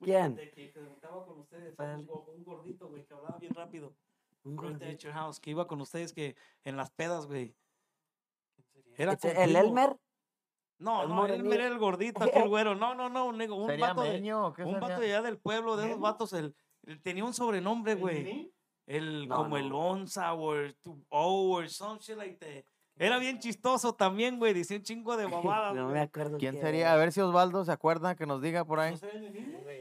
¿Quién? 0.00 0.34
De 0.36 0.50
que 0.50 0.66
estaba 0.66 1.24
con 1.24 1.40
ustedes, 1.40 1.74
un 1.78 2.44
gordito, 2.44 2.88
güey, 2.88 3.04
que 3.04 3.14
hablaba 3.14 3.38
bien 3.38 3.54
rápido. 3.54 3.92
House, 5.12 5.40
que 5.40 5.50
iba 5.50 5.66
con 5.66 5.80
ustedes 5.80 6.12
que 6.12 6.36
en 6.64 6.76
las 6.76 6.90
pedas, 6.90 7.26
güey. 7.26 7.54
Era 8.96 9.16
¿El. 9.22 9.56
Elmer? 9.56 9.96
No, 10.78 11.02
el 11.02 11.08
no. 11.08 11.26
Elmer 11.26 11.60
era 11.60 11.68
el 11.72 11.78
gordito, 11.78 12.22
aquel 12.24 12.48
güero. 12.48 12.74
No, 12.74 12.94
no, 12.94 13.08
no, 13.08 13.26
un, 13.26 13.36
nego- 13.38 13.56
un 13.56 13.66
¿Sería 13.66 13.88
vato 13.88 14.02
Meño 14.02 14.54
un 14.64 14.80
vato 14.80 15.00
de 15.00 15.06
allá 15.06 15.22
del 15.22 15.38
pueblo, 15.38 15.76
de 15.76 15.86
esos 15.88 16.00
vatos, 16.00 16.32
el, 16.32 16.54
el- 16.84 17.00
tenía 17.02 17.24
un 17.24 17.34
sobrenombre, 17.34 17.94
güey. 17.94 18.52
El, 18.86 19.28
No, 19.28 19.36
como 19.36 19.56
el 19.58 19.70
onza 19.72 20.32
o 20.34 20.54
el 20.54 20.76
tu- 20.78 21.04
o 21.10 21.50
or 21.52 21.68
some 21.68 21.98
shit 22.00 22.16
like 22.16 22.36
that. 22.38 22.64
Era 22.98 23.18
bien 23.18 23.38
chistoso 23.38 23.94
también, 23.94 24.38
güey, 24.38 24.52
decía 24.54 24.76
un 24.76 24.82
chingo 24.82 25.16
de 25.16 25.28
mamadas. 25.28 25.74
No 25.78 25.88
me 25.88 26.00
acuerdo. 26.00 26.38
¿Quién 26.38 26.60
sería? 26.60 26.92
A 26.92 26.96
ver 26.96 27.12
si 27.12 27.20
Osvaldo 27.20 27.64
se 27.64 27.72
acuerda 27.72 28.14
que 28.16 28.26
nos 28.26 28.42
diga 28.42 28.64
por 28.64 28.80
ahí. 28.80 28.96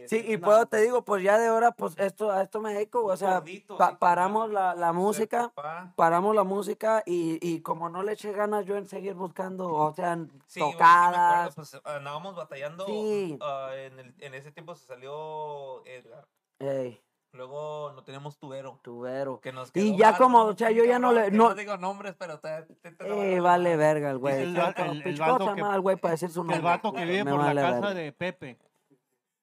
Sí, 0.08 0.24
y 0.26 0.38
puedo, 0.38 0.66
te 0.68 0.78
digo, 0.82 1.04
pues 1.04 1.24
ya 1.24 1.38
de 1.38 1.48
ahora, 1.48 1.72
pues 1.72 1.94
esto, 1.98 2.32
a 2.32 2.42
esto 2.44 2.62
me 2.62 2.74
dedico, 2.74 3.04
o 3.04 3.18
sea, 3.18 3.36
gordito, 3.40 3.78
pa- 3.78 3.98
paramos 4.00 4.50
la, 4.52 4.74
la 4.76 4.94
música, 4.94 5.52
Pa. 5.54 5.92
paramos 5.96 6.34
la 6.36 6.44
música 6.44 7.04
y, 7.06 7.38
y 7.42 7.62
como 7.62 7.90
no 7.90 8.04
le 8.04 8.14
eché 8.14 8.32
ganas 8.32 8.66
yo 8.66 8.78
en 8.78 8.88
seguir 8.88 9.16
buscando, 9.16 9.68
o 9.74 9.94
sea, 9.94 10.16
Sí, 10.48 10.60
güey, 10.62 10.72
sí 10.72 10.78
me 10.78 10.84
acuerdo, 10.84 11.12
tocadas. 11.12 11.56
pues 11.56 11.82
andábamos 11.84 12.36
batallando. 12.36 12.86
Sí. 12.86 13.38
ah, 13.42 13.72
en, 13.76 14.00
el- 14.00 14.16
en 14.20 14.34
ese 14.34 14.52
tiempo 14.52 14.76
se 14.76 14.86
salió 14.86 15.86
Edgar. 15.86 16.26
Ey, 16.60 17.02
Luego 17.38 17.92
no 17.96 18.04
tenemos 18.04 18.38
tubero. 18.38 18.80
tubero. 18.82 19.40
Que 19.40 19.52
nos 19.54 19.70
Y 19.76 19.96
ya 19.96 20.12
mal, 20.12 20.18
como, 20.20 20.40
o 20.46 20.58
sea, 20.58 20.72
yo 20.72 20.84
ya 20.86 20.98
no 21.00 21.12
le- 21.14 21.30
no- 21.32 21.54
digo 21.54 21.78
nombres, 21.78 22.16
pero 22.18 22.40
te, 22.40 22.64
te, 22.82 22.92
te- 22.92 23.36
Eh, 23.36 23.40
vale 23.40 23.78
verga 23.78 24.10
el 24.10 24.18
güey. 24.18 24.42
el- 24.42 24.58
el- 24.58 25.02
el 25.06 25.16
vato 25.18 25.54
que- 25.54 25.62
mal, 25.62 25.80
güey, 25.82 25.96
para 25.98 26.14
decir 26.14 26.30
su 26.32 26.42
El 26.42 26.48
nombre. 26.48 26.64
vato 26.64 26.92
que 26.92 27.06
vive 27.06 27.24
Me 27.24 27.32
por 27.32 27.40
la 27.40 27.46
vale 27.46 27.62
casa 27.62 27.74
verga. 27.76 27.94
de 27.94 28.12
Pepe. 28.12 28.58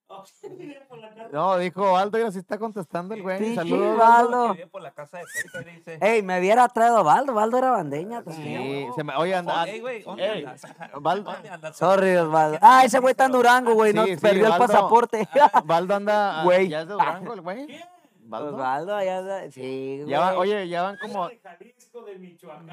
No, 1.32 1.58
dijo 1.58 1.96
Aldo, 1.96 2.18
mira, 2.18 2.30
si 2.30 2.38
está 2.38 2.58
contestando 2.58 3.14
el 3.14 3.22
güey. 3.22 3.54
Saludos. 3.54 4.56
Que 4.56 5.70
dice. 5.70 5.98
Ey, 6.00 6.22
me 6.22 6.38
hubiera 6.38 6.68
traído 6.68 7.02
Valdo, 7.02 7.34
Valdo 7.34 7.58
era 7.58 7.70
bandeña. 7.70 8.22
Sí, 8.30 8.86
se 8.94 9.02
me, 9.04 9.16
oye, 9.16 9.34
anda. 9.34 9.64
Ey, 9.66 9.80
güey, 9.80 10.02
¿dónde 10.02 10.28
andas? 10.28 10.62
Valdo- 10.94 11.32
¿Dónde 11.32 11.48
andas? 11.48 11.76
Sorry, 11.76 12.14
Osvaldo. 12.16 12.58
Ah, 12.60 12.84
ese 12.84 12.98
güey 13.00 13.12
está 13.12 13.24
en 13.26 13.32
Durango, 13.32 13.74
güey, 13.74 13.92
no 13.92 14.04
Sí, 14.04 14.14
sí, 14.14 14.20
perdió 14.20 14.46
el 14.46 14.56
pasaporte. 14.58 15.28
Valdo 15.64 15.94
anda. 15.94 16.42
Güey. 16.44 16.68
Ya 16.68 16.82
es 16.82 16.86
de 16.88 16.92
Durango 16.92 17.32
el 17.34 17.40
güey. 17.40 17.80
Valdo. 18.26 18.54
Osvaldo, 18.54 18.94
allá 18.96 19.18
anda- 19.18 19.50
sí, 19.50 19.96
güey. 20.02 20.10
Ya 20.10 20.20
va- 20.20 20.38
oye, 20.38 20.68
ya 20.68 20.82
van 20.82 20.98
como. 20.98 21.28
de 21.28 21.38
Jalisco, 21.38 22.02
de 22.02 22.18
Michoacán. 22.18 22.66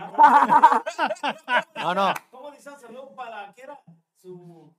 No, 1.75 1.95
no. 1.95 2.13
¿Cómo 2.29 2.51
dicen 2.51 2.77
saludo 2.79 3.09
para 3.15 3.51
qué 3.53 3.63
era 3.63 3.79
su 4.21 4.71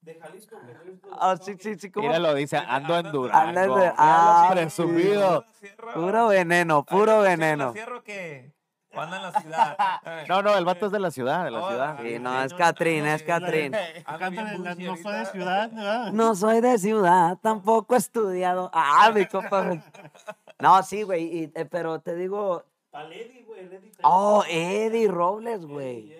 de 0.00 0.14
Jalisco? 0.20 0.56
güey, 0.62 0.74
Jalisco, 0.74 1.08
Ah, 1.12 1.36
sí, 1.40 1.56
sí, 1.58 1.74
sí, 1.76 1.90
¿cómo? 1.90 2.06
Míralo, 2.06 2.34
dice, 2.34 2.56
ando 2.56 2.98
en 2.98 3.10
Durango. 3.12 3.76
Du- 3.76 3.92
ah, 3.96 4.48
presumido. 4.52 5.44
Puro 5.94 6.28
veneno, 6.28 6.84
puro 6.84 7.20
veneno. 7.20 7.72
cierro 7.72 8.02
que 8.04 8.52
anda 8.94 9.16
en 9.16 9.22
la 9.22 9.32
ciudad? 9.40 9.76
Eh, 10.04 10.24
No, 10.28 10.42
no, 10.42 10.56
el 10.56 10.64
vato 10.64 10.86
es 10.86 10.92
de 10.92 10.98
la 11.00 11.10
ciudad, 11.10 11.44
de 11.44 11.50
la 11.50 11.60
Oh, 11.60 11.68
ciudad. 11.68 11.98
Sí, 12.02 12.18
no, 12.18 12.42
es 12.42 12.54
Catrín, 12.54 13.06
es 13.06 13.22
Catrín. 13.22 13.72
no 14.78 14.96
soy 14.96 15.12
de 15.18 15.26
ciudad, 15.26 15.70
¿verdad? 15.72 16.12
No 16.12 16.34
soy 16.34 16.60
de 16.60 16.78
ciudad, 16.78 17.38
tampoco 17.42 17.94
he 17.94 17.98
estudiado. 17.98 18.70
Ah, 18.72 19.10
mi 19.14 19.26
compa. 19.26 19.76
No, 20.60 20.82
sí, 20.82 21.02
güey, 21.02 21.24
y, 21.24 21.52
eh, 21.54 21.64
pero 21.66 22.00
te 22.00 22.14
digo, 22.16 22.64
Al 22.92 23.12
Eddie, 23.12 23.44
güey, 23.44 23.60
Eddie 23.66 23.92
oh, 24.02 24.42
Eddie 24.48 25.08
Robles, 25.08 25.64
güey. 25.66 26.16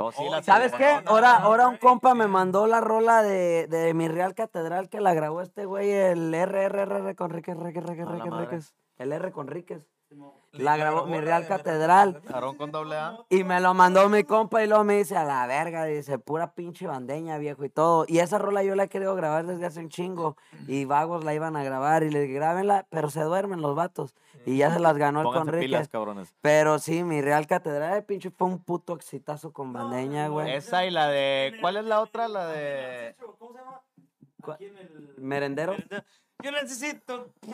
Oh, 0.00 0.12
sí, 0.12 0.18
Oh, 0.20 0.30
la 0.30 0.42
¿Sabes 0.42 0.72
qué? 0.72 1.00
Ahora, 1.06 1.36
ahora 1.36 1.68
un 1.68 1.76
compa 1.76 2.14
me 2.14 2.26
mandó 2.26 2.66
la 2.66 2.80
rola 2.80 3.22
de, 3.22 3.66
de 3.66 3.92
mi 3.94 4.08
Real 4.08 4.34
Catedral 4.34 4.88
que 4.88 5.00
la 5.00 5.14
grabó 5.14 5.42
este 5.42 5.66
güey, 5.66 5.90
el 5.90 6.34
RRR 6.34 7.14
con 7.14 7.30
Riquez, 7.30 7.56
Riquez, 7.56 7.84
Riquez. 7.84 8.06
Riquez. 8.08 8.74
El 8.98 9.12
R 9.12 9.32
con 9.32 9.46
Riquez. 9.46 9.86
La 10.52 10.76
grabó 10.76 11.06
mi 11.06 11.20
Real 11.20 11.46
Catedral. 11.46 12.20
Aarón 12.32 12.56
con 12.56 12.72
doble 12.72 12.96
A. 12.96 13.18
Y 13.28 13.44
me 13.44 13.60
lo 13.60 13.72
mandó 13.72 14.08
mi 14.08 14.24
compa 14.24 14.64
y 14.64 14.66
luego 14.66 14.82
me 14.82 14.96
dice, 14.96 15.16
a 15.16 15.22
la 15.22 15.46
verga, 15.46 15.84
dice, 15.84 16.18
pura 16.18 16.54
pinche 16.54 16.88
bandeña, 16.88 17.38
viejo, 17.38 17.64
y 17.64 17.68
todo. 17.68 18.04
Y 18.08 18.18
esa 18.18 18.38
rola 18.38 18.64
yo 18.64 18.74
la 18.74 18.84
he 18.84 18.88
querido 18.88 19.14
grabar 19.14 19.46
desde 19.46 19.64
hace 19.66 19.78
un 19.78 19.88
chingo. 19.88 20.36
Y 20.66 20.86
vagos 20.86 21.22
la 21.24 21.34
iban 21.34 21.54
a 21.56 21.62
grabar 21.62 22.02
y 22.02 22.10
le 22.10 22.22
dije, 22.22 22.34
grábenla, 22.34 22.86
pero 22.90 23.10
se 23.10 23.22
duermen 23.22 23.62
los 23.62 23.76
vatos. 23.76 24.16
Y 24.44 24.56
ya 24.56 24.72
se 24.72 24.80
las 24.80 24.96
ganó 24.96 25.20
el 25.20 25.24
Pónganse 25.24 25.44
Conrique. 25.44 25.66
pilas, 25.66 25.88
cabrones. 25.88 26.34
Pero 26.40 26.78
sí, 26.80 27.04
mi 27.04 27.22
Real 27.22 27.46
Catedral, 27.46 28.04
pinche, 28.04 28.30
fue 28.30 28.48
un 28.48 28.58
puto 28.58 28.94
exitazo 28.94 29.52
con 29.52 29.72
bandeña, 29.72 30.28
güey. 30.28 30.52
Esa 30.52 30.84
y 30.84 30.90
la 30.90 31.06
de. 31.08 31.54
¿Cuál 31.60 31.76
es 31.76 31.84
la 31.84 32.00
otra? 32.00 32.26
La 32.26 32.46
de. 32.48 33.14
¿Cómo 33.38 33.52
se 33.52 33.58
llama? 33.58 33.82
¿Merendero? 35.18 35.76
Yo 36.42 36.50
necesito. 36.52 37.28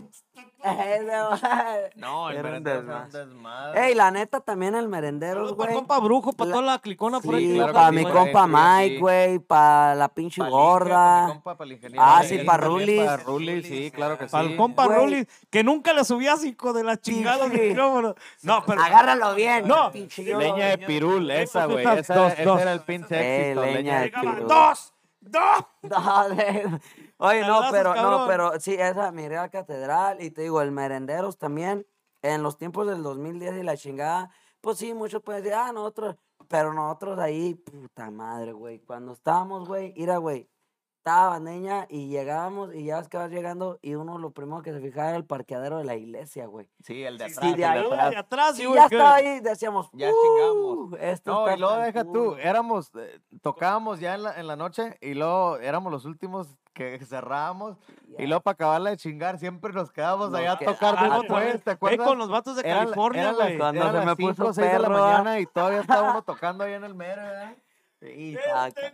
No, 1.95 2.29
el 2.31 2.43
merendero 2.43 2.81
un 2.81 3.11
desmadre. 3.11 3.87
Ey, 3.89 3.95
la 3.95 4.11
neta, 4.11 4.41
también 4.41 4.75
el 4.75 4.89
merendero, 4.89 5.45
para 5.45 5.55
güey. 5.55 5.69
el 5.69 5.75
compa 5.77 5.99
brujo, 6.01 6.33
para 6.33 6.49
La- 6.49 6.55
toda 6.57 6.67
la 6.67 6.79
clicona 6.81 7.21
por 7.21 7.37
ahí. 7.37 7.57
Para 7.73 7.93
mi 7.93 8.03
compa 8.05 8.45
sí, 8.47 8.51
Mike, 8.53 8.95
sí. 8.97 9.01
güey, 9.01 9.39
para 9.39 9.95
la 9.95 10.09
pinche 10.09 10.43
gorda. 10.49 11.27
compa, 11.29 11.57
pa' 11.57 11.65
el 11.65 11.73
ingeniero 11.73 12.03
Ah, 12.05 12.23
sí, 12.25 12.35
él 12.37 12.47
pa' 12.47 12.59
también, 12.59 12.73
Rulis. 12.89 13.05
pa' 13.07 13.17
Rulis, 13.19 13.67
sí, 13.67 13.91
claro 13.93 14.19
que 14.19 14.25
sí. 14.25 14.33
Para 14.33 14.49
el 14.49 14.57
compa. 14.57 14.87
Rolly, 14.89 15.29
que 15.51 15.63
nunca 15.63 15.93
le 15.93 16.05
subías, 16.05 16.45
hijo 16.45 16.73
de 16.73 16.83
la 16.83 16.97
chingada 17.01 17.49
Sí. 17.49 17.57
micrófono. 17.57 18.15
No, 18.43 18.65
pero. 18.67 18.83
Agárralo 18.83 19.35
bien. 19.37 19.69
No. 19.69 19.93
pinche 19.93 20.23
Leña 20.25 20.67
de 20.67 20.79
pirul, 20.79 21.31
esa, 21.31 21.67
güey. 21.67 21.85
Dos, 21.85 21.99
Esa, 21.99 22.15
dos, 22.15 22.33
ese 22.33 22.45
dos. 22.45 22.61
era 22.61 22.73
el 22.73 22.81
pinche 22.81 23.15
Eh, 23.15 23.51
éxito. 23.53 23.67
leña 23.67 24.01
de 24.01 24.09
pirul. 24.11 24.49
¡Dos! 24.49 24.93
¡Dos! 25.21 25.65
De- 26.37 26.81
Oye, 27.19 27.41
no, 27.47 27.63
pero, 27.71 27.95
no, 27.95 28.27
pero 28.27 28.61
sí, 28.61 28.75
esa, 28.75 29.11
mi 29.11 29.27
Real 29.27 29.51
Catedral, 29.51 30.23
y 30.23 30.31
te 30.31 30.43
digo, 30.43 30.61
el 30.61 30.71
Merenderos 30.71 31.39
también, 31.39 31.87
en 32.23 32.43
los 32.43 32.59
tiempos 32.59 32.87
del 32.87 33.03
2010 33.03 33.57
y 33.57 33.63
la 33.63 33.77
chingada, 33.77 34.31
pues 34.61 34.79
sí, 34.79 34.93
muchos 34.93 35.23
pueden 35.23 35.43
decir, 35.43 35.57
ah, 35.57 35.73
nosotros, 35.73 36.17
pero 36.49 36.75
nosotros 36.75 37.19
ahí, 37.19 37.55
puta 37.55 38.11
madre, 38.11 38.53
güey, 38.53 38.81
cuando 38.81 39.13
estábamos, 39.13 39.67
güey, 39.67 39.95
mira, 39.97 40.19
güey, 40.19 40.51
estaba 41.07 41.29
bandeña 41.29 41.87
y 41.89 42.09
llegábamos 42.09 42.75
y 42.75 42.85
ya 42.87 42.99
ves 42.99 43.09
que 43.09 43.17
vas 43.17 43.31
llegando 43.31 43.79
y 43.81 43.95
uno 43.95 44.19
lo 44.19 44.33
primero 44.33 44.61
que 44.63 44.73
se 44.73 44.81
fijaba 44.81 45.11
era 45.11 45.17
el 45.17 45.25
parqueadero 45.25 45.79
de 45.79 45.85
la 45.85 45.95
iglesia, 45.95 46.47
güey. 46.47 46.67
Sí, 46.83 47.05
el 47.05 47.17
de 47.17 47.29
Sí, 47.31 47.37
atrás. 47.37 47.57
de 47.57 47.63
el 47.63 47.65
ahí, 47.71 47.79
de 47.79 47.87
Uy, 47.87 47.93
atrás. 47.95 48.11
de 48.11 48.17
atrás, 48.17 48.57
sí, 48.57 48.65
güey, 48.65 48.81
ya 48.81 48.89
que- 48.89 48.97
estaba 48.97 49.15
ahí, 49.15 49.39
decíamos, 49.41 49.89
Ya 49.93 50.09
chingamos. 50.11 50.91
"Uh, 50.93 50.97
esto 51.01 51.31
No, 51.47 51.55
y 51.55 51.61
luego 51.61 51.77
deja 51.77 52.03
tú, 52.03 52.13
cool". 52.13 52.41
éramos, 52.41 52.91
eh, 52.97 53.21
tocábamos 53.41 54.01
ya 54.01 54.17
en 54.17 54.25
la, 54.25 54.35
en 54.41 54.49
la 54.49 54.57
noche 54.57 54.99
y 55.01 55.15
luego 55.15 55.59
éramos 55.59 55.93
los 55.93 56.07
últimos 56.07 56.49
que 56.75 56.99
cerrábamos 57.07 57.77
y 58.19 58.27
luego 58.27 58.41
para 58.43 58.55
acabarla 58.55 58.91
de 58.91 58.97
chingar 58.97 59.39
siempre 59.39 59.73
nos 59.73 59.93
quedábamos 59.93 60.31
Nos 60.31 60.41
allá 60.41 60.53
a 60.55 60.59
queda- 60.59 60.73
tocar 60.73 60.95
Ah, 60.99 61.07
no, 61.09 61.21
después, 61.21 61.63
¿te 61.63 61.71
Eh, 61.71 61.75
acuerdas? 61.75 62.09
con 62.09 62.19
los 62.19 62.29
vatos 62.29 62.57
de 62.57 62.65
California, 62.65 63.31
güey. 63.33 63.57
Cuando 63.59 63.93
se 63.93 64.05
me 64.07 64.17
puso 64.17 64.35
cinco 64.35 64.49
o 64.49 64.53
seis 64.53 64.73
de 64.73 64.79
la 64.81 64.89
mañana 64.89 65.39
y 65.39 65.47
todavía 65.47 65.83
estaba 65.83 66.11
uno 66.11 66.23
tocando 66.27 66.65
ahí 66.65 66.73
en 66.73 66.83
el 66.83 66.97
mero, 66.97 67.23
¿verdad? 67.23 67.55
Sí, 68.01 68.37
saca. 68.45 68.93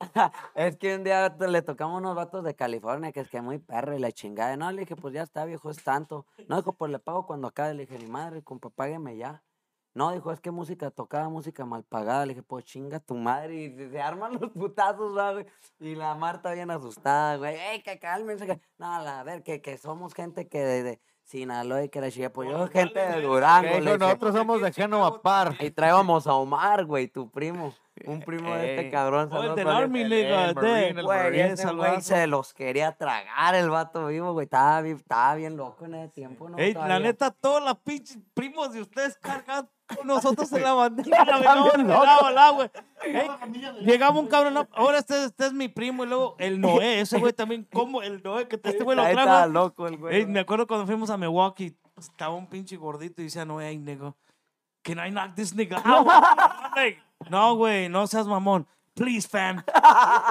Es 0.54 0.76
que 0.76 0.96
un 0.96 1.04
día 1.04 1.28
le 1.38 1.62
tocamos 1.62 1.98
unos 1.98 2.14
vatos 2.14 2.44
de 2.44 2.54
California 2.54 3.12
que 3.12 3.20
es 3.20 3.28
que 3.28 3.40
muy 3.40 3.58
perro 3.58 3.94
y 3.94 3.98
la 3.98 4.12
chingada. 4.12 4.56
No, 4.56 4.70
le 4.72 4.80
dije, 4.80 4.96
pues 4.96 5.14
ya 5.14 5.22
está, 5.22 5.44
viejo, 5.44 5.70
es 5.70 5.82
tanto. 5.82 6.26
No, 6.48 6.56
dijo, 6.56 6.72
pues 6.72 6.90
le 6.90 6.98
pago 6.98 7.26
cuando 7.26 7.48
acabe. 7.48 7.74
Le 7.74 7.86
dije, 7.86 7.98
ni 7.98 8.06
madre, 8.06 8.42
compa, 8.42 8.70
págueme 8.70 9.16
ya. 9.16 9.42
No, 9.94 10.12
dijo, 10.12 10.30
es 10.30 10.40
que 10.40 10.50
música 10.50 10.90
tocada, 10.90 11.28
música 11.28 11.64
mal 11.64 11.82
pagada. 11.84 12.26
Le 12.26 12.34
dije, 12.34 12.42
pues 12.42 12.64
chinga 12.64 13.00
tu 13.00 13.14
madre. 13.14 13.54
Y 13.54 13.90
se, 13.90 14.00
arman 14.00 14.38
los 14.40 14.50
putazos, 14.52 15.16
¿va, 15.16 15.32
güey. 15.32 15.46
Y 15.80 15.94
la 15.94 16.14
Marta 16.14 16.52
bien 16.52 16.70
asustada, 16.70 17.36
güey. 17.36 17.56
¡Ey, 17.56 17.82
que 17.82 17.98
cálmense! 17.98 18.46
Que... 18.46 18.60
No, 18.78 18.92
a 18.92 19.22
ver, 19.22 19.42
que, 19.42 19.62
que 19.62 19.78
somos 19.78 20.14
gente 20.14 20.48
que 20.48 20.60
de 20.60 21.00
Sinaloa 21.26 21.82
y 21.84 21.88
que 21.88 22.00
la 22.00 22.10
chica. 22.10 22.30
Pues 22.30 22.48
yo, 22.48 22.68
gente 22.68 23.00
de. 23.00 23.20
Durango. 23.20 23.68
Le 23.80 23.80
dije. 23.80 23.98
nosotros 23.98 24.34
somos 24.34 24.62
de 24.62 24.72
Génova 24.72 25.20
Par. 25.20 25.56
Y 25.58 25.70
traíamos 25.72 26.26
a 26.28 26.34
Omar, 26.34 26.84
güey, 26.84 27.08
tu 27.08 27.28
primo. 27.30 27.74
Un 28.04 28.20
primo 28.20 28.54
de 28.54 28.76
este 28.76 28.90
cabrón. 28.90 29.22
Oh, 29.32 29.36
el 29.36 29.40
saludos 29.40 29.56
del 29.56 29.64
para 29.64 29.78
él. 29.78 29.84
Army, 29.84 30.00
el- 30.02 30.08
nigga. 30.10 30.44
el 30.44 30.54
de- 30.54 30.60
Marine, 30.60 31.00
el 31.00 31.02
Güey, 31.06 31.18
Marine, 31.18 31.46
ese 31.46 31.62
salvazo. 31.62 31.90
güey 31.90 32.02
se 32.02 32.26
los 32.26 32.54
quería 32.54 32.92
tragar 32.92 33.54
el 33.54 33.70
vato 33.70 34.06
vivo, 34.06 34.32
güey. 34.34 34.44
Estaba 34.44 34.80
bien, 34.82 34.96
estaba 34.96 35.34
bien 35.34 35.56
loco 35.56 35.84
en 35.86 35.94
ese 35.94 36.08
tiempo, 36.12 36.48
¿no? 36.48 36.58
Ey, 36.58 36.74
la 36.74 37.00
neta, 37.00 37.30
todos 37.30 37.62
los 37.64 37.78
pinches 37.78 38.18
primos 38.34 38.72
de 38.72 38.82
ustedes 38.82 39.16
cargan 39.18 39.68
nosotros 40.04 40.50
en 40.52 40.62
la 40.62 40.74
bandera, 40.74 41.24
güey. 41.38 41.84
No, 41.84 41.84
de 41.84 41.84
lado 42.04 42.26
a 42.26 42.30
lado, 42.32 42.54
güey. 42.54 42.70
Ey, 43.04 43.28
llegaba 43.82 44.18
un 44.18 44.26
cabrón, 44.26 44.66
ahora 44.72 44.98
este, 44.98 45.24
este 45.26 45.46
es 45.46 45.52
mi 45.52 45.68
primo, 45.68 46.04
y 46.04 46.08
luego 46.08 46.34
el 46.38 46.60
Noé, 46.60 47.00
ese 47.00 47.18
güey 47.18 47.32
también, 47.32 47.66
como 47.72 48.02
el 48.02 48.22
Noé, 48.22 48.48
que 48.48 48.58
te- 48.58 48.70
este 48.70 48.82
güey 48.84 48.96
lo 48.96 49.02
Ahí 49.02 49.10
estaba 49.10 49.36
trajo. 49.42 49.52
loco 49.52 49.86
el 49.86 49.96
güey. 49.96 50.16
Ey, 50.16 50.26
me 50.26 50.40
acuerdo 50.40 50.66
cuando 50.66 50.86
fuimos 50.86 51.10
a 51.10 51.16
Milwaukee, 51.16 51.76
estaba 51.98 52.34
un 52.34 52.46
pinche 52.48 52.76
gordito 52.76 53.20
y 53.22 53.24
decía, 53.26 53.44
Noé, 53.44 53.66
ay, 53.66 53.78
nego, 53.78 54.16
can 54.82 54.98
I 54.98 55.10
knock 55.10 55.34
this 55.34 55.54
nigga 55.54 55.80
out? 55.84 56.06
No, 57.30 57.54
güey, 57.56 57.88
no 57.88 58.06
seas 58.06 58.26
mamón. 58.26 58.66
Please, 58.94 59.28
fam. 59.28 59.62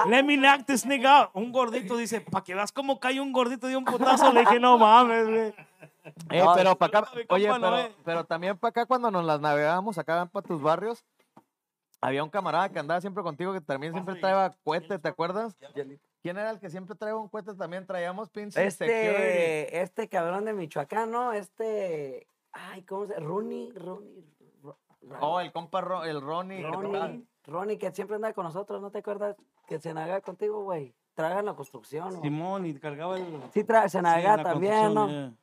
Let 0.10 0.24
me 0.24 0.38
knock 0.38 0.66
this 0.66 0.86
nigga 0.88 1.22
out. 1.22 1.30
Un 1.34 1.52
gordito 1.52 1.96
dice, 1.98 2.20
pa' 2.22 2.44
que 2.44 2.56
veas 2.56 2.72
cómo 2.72 3.00
cae 3.00 3.20
un 3.22 3.32
gordito 3.32 3.68
de 3.68 3.78
un 3.78 3.86
putazo. 3.86 4.34
Le 4.34 4.40
dije, 4.42 4.60
no 4.60 4.78
mames, 4.80 5.28
güey. 5.28 5.54
Eh, 6.30 6.40
No, 6.44 6.54
pero 6.56 6.76
para 6.78 7.00
acá, 7.00 7.12
oye, 7.30 7.48
compa 7.48 7.70
pero, 7.78 7.96
pero 8.04 8.24
también 8.26 8.58
para 8.58 8.70
acá 8.70 8.86
cuando 8.86 9.10
nos 9.12 9.26
las 9.26 9.40
navegábamos 9.40 9.98
acá 9.98 10.26
para 10.28 10.46
tus 10.48 10.62
barrios, 10.62 11.04
había 12.02 12.24
un 12.24 12.30
camarada 12.30 12.70
que 12.70 12.78
andaba 12.80 13.02
siempre 13.02 13.24
contigo 13.24 13.54
que 13.54 13.62
también 13.62 13.94
siempre 13.94 14.16
traía 14.16 14.56
cohete, 14.64 15.00
¿te 15.00 15.08
acuerdas? 15.08 15.58
¿Quién 16.22 16.38
era 16.38 16.52
el 16.52 16.60
que 16.60 16.70
siempre 16.70 16.96
traía 16.96 17.16
un 17.16 17.30
cohete? 17.30 17.54
También 17.56 17.86
traíamos 17.86 18.30
pinche 18.30 18.70
security. 18.72 18.94
Este, 18.94 19.82
este 19.82 20.10
cabrón 20.10 20.46
de 20.46 20.54
Michoacán, 20.54 21.12
¿no? 21.12 21.34
Este, 21.34 22.28
ay, 22.52 22.84
¿cómo 22.84 23.06
se 23.08 23.14
llama? 23.14 23.26
Rooney, 23.26 23.72
Rooney. 23.74 24.26
Ro- 24.62 24.80
Oh, 25.22 25.40
el 25.40 25.52
compa, 25.52 25.82
Ro- 25.82 26.04
el 26.04 26.20
Ronnie. 26.20 26.64
que 26.64 27.24
Ronnie, 27.52 27.78
que 27.78 27.92
siempre 27.92 28.16
anda 28.16 28.34
con 28.34 28.44
nosotros, 28.44 28.82
¿no 28.82 28.90
te 28.90 29.00
acuerdas? 29.00 29.36
Que 29.68 29.80
se 29.80 29.94
naga 29.94 30.20
contigo, 30.22 30.64
güey. 30.64 30.96
En 31.18 31.46
la 31.46 31.54
construcción, 31.54 32.14
¿no? 32.14 32.22
Simón, 32.22 32.66
y 32.66 32.74
cargaba 32.78 33.18
el... 33.18 33.26
Sí, 33.54 33.62
tra- 33.64 33.84
se 33.88 34.00
sí, 34.00 34.02
naga 34.04 34.44
también, 34.44 34.94
¿no? 34.94 35.08
yeah. 35.08 35.34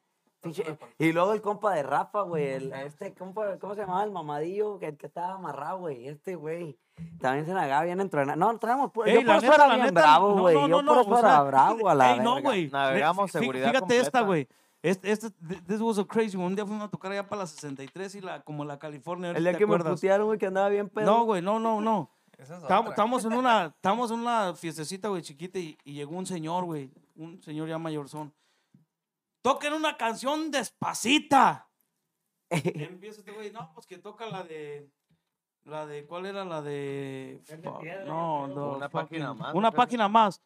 Pinche- 0.43 0.77
Y 0.99 1.13
luego 1.13 1.33
el 1.35 1.41
compa 1.41 1.73
de 1.75 1.83
Rafa, 1.83 2.23
güey, 2.23 2.47
el, 2.49 2.73
este 2.73 3.15
compa, 3.15 3.59
¿cómo 3.59 3.75
se 3.75 3.83
llamaba? 3.83 4.03
El 4.05 4.11
mamadillo, 4.11 4.79
que, 4.79 4.97
estaba 5.01 5.35
amarrado, 5.35 5.79
güey, 5.79 6.09
este 6.09 6.35
güey. 6.35 6.77
También 7.21 7.47
se 7.47 7.55
nagaba 7.55 7.85
bien 7.85 8.01
entrenado. 8.01 8.39
No, 8.39 8.59
traemos, 8.59 8.91
Ey, 9.07 9.15
yo 9.23 9.27
por 9.27 9.37
eso 9.37 9.55
era 9.55 9.75
bien 9.77 9.95
bravo, 9.95 10.41
güey. 10.41 10.55
yo 10.55 10.83
por 10.85 10.85
eso 10.85 11.19
era 11.19 11.43
bravo 11.43 11.89
a 11.89 11.95
la 11.95 12.13
Ey, 12.15 12.21
no, 12.21 12.41
güey. 12.43 12.69
Navegamos 12.69 13.31
seguridad 13.31 13.69
Fíjate 13.71 13.97
esta, 13.97 14.21
completa. 14.21 14.27
güey. 14.27 14.49
Este, 14.83 15.13
este, 15.13 15.31
th- 15.31 15.65
this 15.67 15.81
was 15.81 15.99
a 15.99 16.05
crazy. 16.05 16.37
one. 16.37 16.47
Un 16.47 16.55
día 16.57 16.67
fuimos 16.67 16.85
a 16.85 16.91
tocar 16.91 17.13
allá 17.13 17.29
para 17.29 17.43
la 17.43 17.47
63 17.47 18.17
y 18.17 18.21
la, 18.21 18.43
como 18.43 18.65
la 18.65 18.81
California. 18.81 19.29
El 19.31 19.37
¿te 19.37 19.41
día 19.41 19.53
que 19.53 19.65
me 19.65 19.75
acuerdas? 19.77 19.95
putearon, 19.95 20.27
güey, 20.27 20.39
que 20.41 20.47
andaba 20.47 20.69
bien 20.69 20.89
pedo. 20.89 21.07
No, 21.07 21.25
güey, 21.25 21.41
no, 21.41 21.61
no, 21.61 21.81
no. 21.81 22.11
Esa 22.39 22.57
es 22.57 23.25
en 23.25 23.33
una, 23.35 23.67
estábamos 23.67 24.11
en 24.11 24.19
una 24.19 24.55
fiestecita, 24.55 25.07
güey, 25.07 25.23
chiquita 25.23 25.61
y, 25.61 25.79
y 25.85 25.93
llegó 25.95 26.17
un 26.17 26.27
señor, 26.27 26.65
güey, 26.65 26.91
un 27.15 27.41
señor 27.41 27.69
ya 27.69 27.79
mayorzón. 27.79 28.33
Toquen 29.43 29.73
una 29.73 29.97
canción 29.97 30.51
despacita. 30.51 31.69
Empieza 32.51 33.21
este 33.21 33.33
güey, 33.33 33.51
no, 33.51 33.73
pues 33.75 33.87
que 33.87 33.99
toca 33.99 34.27
la 34.27 34.43
de, 34.45 34.91
la 35.65 35.87
de, 35.87 36.07
¿cuál 36.07 36.27
era 36.27 36.45
la 36.45 36.63
de? 36.63 37.43
no, 38.07 38.47
no, 38.47 38.73
Una 38.77 38.89
página 38.89 39.35
más, 39.35 39.55
Una 39.55 39.71
página 39.73 40.09
más. 40.09 40.43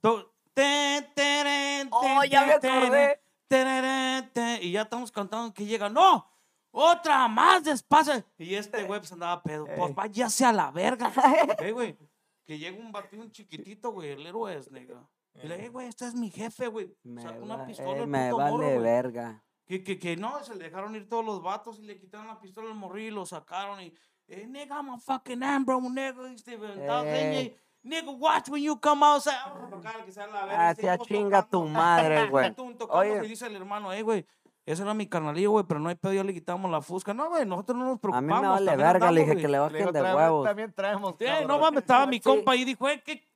To- 0.00 0.34
te, 0.54 1.10
tere, 1.14 1.88
Oh, 1.90 2.20
te, 2.22 2.28
ya 2.28 2.44
me 2.46 2.58
te, 2.58 2.68
acordé. 2.68 3.22
te, 3.48 4.58
y 4.62 4.72
ya 4.72 4.82
estamos 4.82 5.10
cantando 5.10 5.52
que 5.54 5.64
llega, 5.64 5.88
no, 5.88 6.28
otra 6.70 7.26
más 7.28 7.64
despacio. 7.64 8.22
Y 8.38 8.54
este 8.54 8.84
güey 8.84 9.00
pues 9.00 9.12
andaba 9.12 9.42
pedo, 9.42 9.66
pues 9.76 9.94
váyase 9.94 10.44
a 10.44 10.52
la 10.52 10.70
verga. 10.70 11.10
Güey, 11.72 11.96
que 12.44 12.58
llega 12.58 12.78
un 12.78 12.92
batido 12.92 13.22
un 13.22 13.30
chiquitito, 13.30 13.92
güey, 13.92 14.10
el 14.10 14.26
héroe 14.26 14.56
es 14.56 14.70
nega. 14.70 15.08
Y 15.34 15.46
le 15.48 15.56
dije, 15.56 15.68
güey, 15.70 15.88
este 15.88 16.06
es 16.06 16.14
mi 16.14 16.30
jefe, 16.30 16.66
güey. 16.68 16.94
Me, 17.04 17.22
Saca 17.22 17.38
una 17.40 17.56
va- 17.56 17.66
pistola 17.66 17.96
eh, 17.98 18.00
el 18.02 18.06
me 18.06 18.24
puto 18.30 18.36
vale 18.36 18.50
morro, 18.52 18.64
güey. 18.66 18.78
verga. 18.78 19.42
Que, 19.66 19.82
que, 19.82 19.98
que 19.98 20.16
no, 20.16 20.42
se 20.44 20.54
le 20.56 20.64
dejaron 20.64 20.94
ir 20.96 21.08
todos 21.08 21.24
los 21.24 21.42
vatos 21.42 21.78
y 21.78 21.82
le 21.82 21.98
quitaron 21.98 22.26
la 22.26 22.38
pistola 22.40 22.68
al 22.68 22.74
morrillo 22.74 23.08
y 23.08 23.10
lo 23.12 23.24
sacaron 23.26 23.80
y, 23.80 23.94
eh, 24.28 24.46
nigga, 24.46 24.76
I'm 24.76 24.90
a 24.90 24.98
fucking 24.98 25.42
Ambro, 25.42 25.80
nigga, 25.80 26.28
y 26.30 26.34
este, 26.34 26.54
aventado, 26.56 27.04
Eh. 27.06 27.56
nigga, 27.82 28.10
watch 28.10 28.48
when 28.50 28.62
you 28.62 28.78
come 28.80 29.04
outside. 29.06 29.32
Vamos 29.46 29.68
a 29.72 29.76
tocar, 29.76 30.04
que 30.04 30.12
sea 30.12 30.26
la 30.26 30.44
verga, 30.44 30.68
Ah, 30.68 30.72
y 30.72 30.80
sea 30.80 30.92
seguimos 30.98 31.08
chinga 31.08 31.42
tu 31.42 31.50
tocando. 31.60 31.78
madre, 31.78 32.26
güey. 32.28 32.54
Oye. 32.90 33.24
Y 33.24 33.28
dice 33.28 33.46
el 33.46 33.56
hermano, 33.56 33.92
eh, 33.92 34.02
güey, 34.02 34.26
ese 34.66 34.82
era 34.82 34.92
mi 34.94 35.06
carnalillo, 35.08 35.52
güey, 35.52 35.64
pero 35.66 35.80
no 35.80 35.88
hay 35.88 35.94
pedo, 35.94 36.12
ya 36.12 36.22
le 36.24 36.34
quitamos 36.34 36.70
la 36.70 36.82
fusca. 36.82 37.14
No, 37.14 37.30
güey, 37.30 37.46
nosotros 37.46 37.78
no 37.78 37.84
nos 37.86 37.96
A 37.96 38.00
preocupamos. 38.00 38.36
mí 38.36 38.42
me 38.42 38.48
vale 38.48 38.76
verga, 38.76 39.10
le 39.10 39.20
dije 39.20 39.32
andamos, 39.32 39.42
que 39.42 39.48
le 39.48 39.52
Le 39.52 39.58
bajen 39.58 39.78
digo, 39.78 39.92
de 39.92 40.00
"Traemos- 40.00 40.16
huevos. 40.16 40.44
También 40.46 40.72
traemos. 40.74 41.14
Eh, 41.18 41.26
no 41.30 41.38
cabrón". 41.48 41.60
mames, 41.60 41.80
estaba 41.80 42.06
mi 42.06 42.16
Sí. 42.16 42.20
compa 42.22 42.56
y 42.56 42.64
dijo, 42.64 42.88
eh, 42.88 43.02
que... 43.02 43.31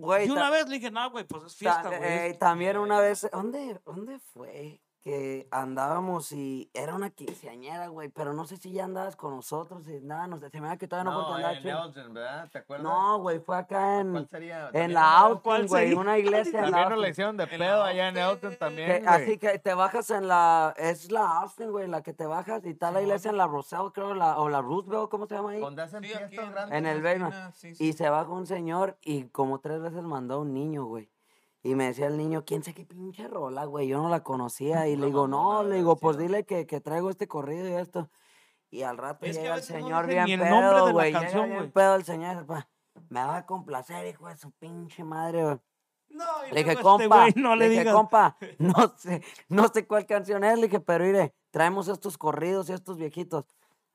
Güey, 0.00 0.28
Y 0.28 0.30
una 0.30 0.48
vez 0.48 0.68
le 0.68 0.76
dije, 0.76 0.90
no, 0.92 1.10
güey, 1.10 1.24
pues 1.24 1.42
es 1.44 1.52
ta- 1.52 1.58
fiesta, 1.58 1.88
güey. 1.88 2.00
eh, 2.30 2.34
también 2.38 2.76
una 2.78 3.00
vez, 3.00 3.26
¿dónde, 3.32 3.80
dónde 3.84 4.18
fue? 4.20 4.80
Que 5.00 5.46
andábamos 5.50 6.32
y 6.32 6.70
era 6.74 6.94
una 6.94 7.10
quinceañera, 7.10 7.86
güey, 7.88 8.08
pero 8.08 8.32
no 8.32 8.44
sé 8.46 8.56
si 8.56 8.72
ya 8.72 8.84
andabas 8.84 9.14
con 9.16 9.34
nosotros 9.36 9.86
y 9.88 10.00
nada, 10.00 10.26
no 10.26 10.38
sé, 10.38 10.50
se 10.50 10.60
me 10.60 10.68
da 10.68 10.76
que 10.76 10.88
todavía 10.88 11.10
no, 11.12 11.18
porque 11.18 11.34
andaba 11.34 11.54
en 11.54 11.62
chido. 11.62 11.84
Elgin, 11.84 12.14
¿verdad? 12.14 12.48
¿Te 12.50 12.58
acuerdas? 12.58 12.84
No, 12.84 13.18
güey, 13.20 13.38
fue 13.38 13.56
acá 13.56 14.00
en, 14.00 14.10
¿Cuál 14.10 14.28
sería? 14.28 14.70
en 14.72 14.92
la 14.94 15.28
en 15.30 15.38
¿Cuál 15.38 15.60
Austin, 15.62 15.66
güey, 15.68 15.94
una 15.94 16.18
iglesia 16.18 16.58
en 16.64 16.70
la 16.72 16.78
También 16.78 16.88
nos 16.88 16.90
la 16.90 16.94
Austin. 16.96 17.10
hicieron 17.10 17.36
de 17.36 17.46
pedo 17.46 17.82
allá 17.84 18.08
en 18.08 18.18
Austin. 18.18 18.56
También, 18.58 18.88
Que- 18.88 18.98
güey. 19.00 19.08
así 19.22 19.38
que 19.38 19.58
te 19.60 19.74
bajas 19.74 20.10
en 20.10 20.28
la, 20.28 20.74
es 20.76 21.10
la 21.12 21.38
Austin, 21.40 21.70
güey, 21.70 21.86
la 21.88 22.02
que 22.02 22.12
te 22.12 22.26
bajas 22.26 22.64
y 22.66 22.70
está 22.70 22.90
la 22.90 23.00
iglesia 23.00 23.30
en 23.30 23.36
la 23.36 23.46
Roselle, 23.46 23.90
creo, 23.94 24.14
la, 24.14 24.38
o 24.38 24.48
la 24.48 24.60
Roosevelt, 24.60 25.08
¿cómo 25.10 25.26
se 25.26 25.36
llama 25.36 25.50
ahí? 25.52 25.60
Donde 25.60 25.82
hacen 25.82 26.02
Sí, 26.02 26.08
fiestas 26.10 26.32
en- 26.44 26.52
grandes. 26.52 26.78
En 26.78 26.86
el 26.86 27.52
sí, 27.54 27.74
sí. 27.74 27.84
Y 27.88 27.92
se 27.92 28.08
baja 28.10 28.30
un 28.30 28.46
señor 28.46 28.98
y 29.02 29.24
como 29.28 29.60
tres 29.60 29.80
veces 29.80 30.02
mandó 30.02 30.34
a 30.34 30.38
un 30.38 30.52
niño, 30.52 30.84
güey. 30.84 31.08
Y 31.62 31.74
me 31.74 31.86
decía 31.86 32.06
el 32.06 32.16
niño, 32.16 32.44
¿quién 32.44 32.62
sé 32.62 32.72
qué 32.72 32.84
pinche 32.86 33.26
rola, 33.28 33.64
güey? 33.64 33.88
Yo 33.88 34.00
no 34.02 34.08
la 34.08 34.22
conocía. 34.22 34.86
Y 34.88 34.96
le 34.96 35.06
digo, 35.06 35.26
no, 35.28 35.62
le 35.62 35.76
digo, 35.76 35.96
pues 35.96 36.16
dile 36.18 36.44
que, 36.44 36.66
que 36.66 36.80
traigo 36.80 37.10
este 37.10 37.28
corrido 37.28 37.68
y 37.68 37.72
esto. 37.72 38.10
Y 38.70 38.82
al 38.82 38.98
rato 38.98 39.24
Es 39.26 39.36
llega 39.36 39.54
el 39.54 39.60
no 39.60 39.66
señor 39.66 40.06
bien 40.06 40.24
ni 40.26 40.32
el 40.34 40.40
pedo, 40.40 40.92
güey. 40.92 41.06
Llega 41.08 41.20
canción, 41.20 41.50
bien 41.50 41.72
pedo 41.72 41.94
el 41.96 42.04
señor 42.04 42.44
"Pa, 42.46 42.68
me 43.08 43.20
va 43.24 43.36
a 43.38 43.46
complacer, 43.46 44.06
hijo 44.06 44.28
de 44.28 44.36
su 44.36 44.50
pinche 44.52 45.04
madre, 45.04 45.42
güey. 45.42 45.58
No, 46.10 46.24
y 46.46 46.52
Le 46.52 46.60
dije, 46.60 46.70
este 46.72 46.82
compa, 46.82 47.26
no 47.36 47.54
le 47.54 47.68
dije, 47.68 47.80
digas. 47.80 47.94
compa, 47.94 48.36
no 48.58 48.94
sé, 48.96 49.22
no 49.48 49.68
sé 49.68 49.86
cuál 49.86 50.06
canción 50.06 50.42
es, 50.44 50.56
le 50.58 50.66
dije, 50.66 50.80
pero 50.80 51.04
mire, 51.04 51.34
traemos 51.50 51.88
estos 51.88 52.16
corridos 52.16 52.68
y 52.70 52.72
estos 52.72 52.96
viejitos. 52.96 53.44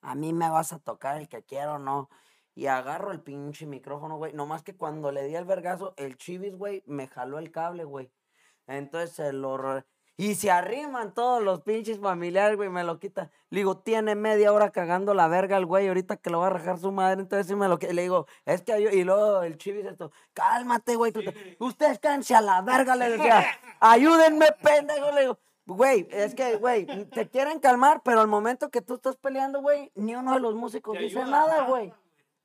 A 0.02 0.14
mí 0.15 0.31
me 0.34 0.49
vas 0.49 0.73
a 0.73 0.80
tocar 0.80 1.18
el 1.18 1.27
que 1.27 1.44
quiero, 1.44 1.80
¿no? 1.80 2.10
Y 2.55 2.67
agarro 2.67 3.11
el 3.11 3.19
pinche 3.19 3.65
micrófono, 3.65 4.17
güey. 4.17 4.34
Nomás 4.34 4.63
que 4.63 4.75
cuando 4.75 5.11
le 5.11 5.23
di 5.25 5.35
el 5.35 5.45
vergazo, 5.45 5.93
el 5.97 6.17
chivis, 6.17 6.55
güey, 6.55 6.84
me 6.85 7.07
jaló 7.07 7.39
el 7.39 7.51
cable, 7.51 7.84
güey. 7.84 8.11
Entonces 8.67 9.15
se 9.15 9.34
lo... 9.34 9.84
Y 10.15 10.35
se 10.35 10.51
arriman 10.51 11.15
todos 11.15 11.41
los 11.41 11.61
pinches 11.61 11.99
familiares, 11.99 12.55
güey, 12.55 12.69
me 12.69 12.84
lo 12.84 12.99
quitan. 12.99 13.31
Le 13.49 13.61
digo, 13.61 13.80
tiene 13.80 14.13
media 14.13 14.53
hora 14.53 14.69
cagando 14.69 15.15
la 15.15 15.27
verga 15.27 15.57
el 15.57 15.65
güey, 15.65 15.88
ahorita 15.88 16.17
que 16.17 16.30
lo 16.30 16.39
va 16.39 16.47
a 16.47 16.49
rajar 16.51 16.77
su 16.77 16.91
madre, 16.91 17.21
entonces 17.21 17.47
sí 17.47 17.55
me 17.55 17.67
lo 17.67 17.80
que 17.80 17.91
Le 17.91 18.03
digo, 18.03 18.27
es 18.45 18.61
que 18.61 18.80
yo... 18.80 18.91
Y 18.91 19.03
luego 19.03 19.41
el 19.41 19.57
chivis 19.57 19.85
esto, 19.85 20.11
cálmate, 20.34 20.95
güey. 20.95 21.11
Ustedes 21.57 21.97
cánse 21.97 22.35
a 22.35 22.41
la 22.41 22.61
verga, 22.61 22.95
le 22.95 23.09
decía. 23.09 23.43
Ayúdenme, 23.80 24.51
pendejo, 24.61 25.11
le 25.11 25.21
digo. 25.21 25.39
Güey, 25.65 26.07
es 26.11 26.35
que, 26.35 26.57
güey, 26.57 26.85
te 27.05 27.30
quieren 27.30 27.59
calmar, 27.59 28.01
pero 28.03 28.19
al 28.19 28.27
momento 28.27 28.69
que 28.69 28.81
tú 28.81 28.95
estás 28.95 29.15
peleando, 29.15 29.61
güey, 29.61 29.91
ni 29.95 30.13
uno 30.13 30.34
de 30.34 30.41
los 30.41 30.55
músicos 30.55 30.97
dice 30.99 31.23
nada, 31.23 31.63
güey. 31.63 31.93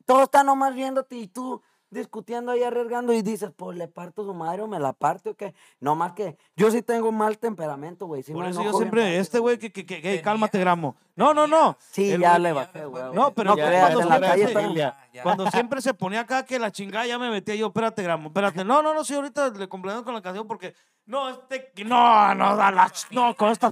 Todos 0.08 0.22
están 0.22 0.46
nomás 0.46 0.74
viéndote 0.74 1.16
y 1.16 1.26
tú 1.28 1.60
discutiendo 1.90 2.50
ahí, 2.52 2.62
arriesgando 2.62 3.12
y 3.12 3.20
dices, 3.20 3.50
pues 3.54 3.76
le 3.76 3.88
parto 3.88 4.24
su 4.24 4.32
madre 4.32 4.62
o 4.62 4.66
me 4.66 4.78
la 4.80 4.94
parte 4.94 5.28
o 5.28 5.34
qué. 5.36 5.54
No 5.80 5.94
más 5.94 6.12
que 6.12 6.38
yo 6.56 6.70
sí 6.70 6.80
tengo 6.80 7.12
mal 7.12 7.36
temperamento, 7.38 8.06
güey. 8.06 8.22
Sí 8.22 8.32
Por 8.32 8.46
eso 8.46 8.62
yo 8.62 8.70
bien 8.70 8.76
siempre, 8.76 9.18
este 9.18 9.38
güey, 9.38 9.58
que, 9.58 9.70
que, 9.70 9.84
que, 9.84 10.00
que- 10.00 10.22
cálmate, 10.22 10.58
gramo. 10.58 10.96
No, 11.14 11.34
no, 11.34 11.46
no. 11.46 11.76
Sí, 11.90 12.10
el 12.10 12.22
ya 12.22 12.38
le 12.38 12.54
bajé, 12.54 12.86
güey. 12.86 13.04
No, 13.12 13.34
pero 13.34 13.50
no 13.50 13.56
ya 13.58 13.80
cuando 13.80 14.00
en 14.00 14.08
la 14.08 14.14
se 14.14 14.20
calle 14.22 14.44
hace- 14.44 14.52
está- 14.52 14.72
Ya, 14.74 15.08
ya. 15.12 15.22
Cuando 15.22 15.50
siempre 15.50 15.82
se 15.82 15.92
ponía 15.92 16.20
acá 16.20 16.42
que 16.46 16.58
la 16.58 16.72
chingada 16.72 17.04
ya 17.06 17.18
me 17.18 17.28
metía 17.28 17.54
yo, 17.54 17.66
espérate, 17.66 18.02
gramo, 18.02 18.28
espérate. 18.28 18.64
No, 18.64 18.82
no, 18.82 18.94
no, 18.94 19.04
sí, 19.04 19.12
ahorita 19.12 19.50
le 19.50 19.68
complemento 19.68 20.06
con 20.06 20.14
la 20.14 20.22
canción 20.22 20.46
porque. 20.48 20.74
No, 21.04 21.28
este. 21.28 21.70
No, 21.84 22.34
no, 22.34 22.56
la. 22.56 22.90
No, 23.10 23.36
con 23.36 23.50
esta. 23.50 23.70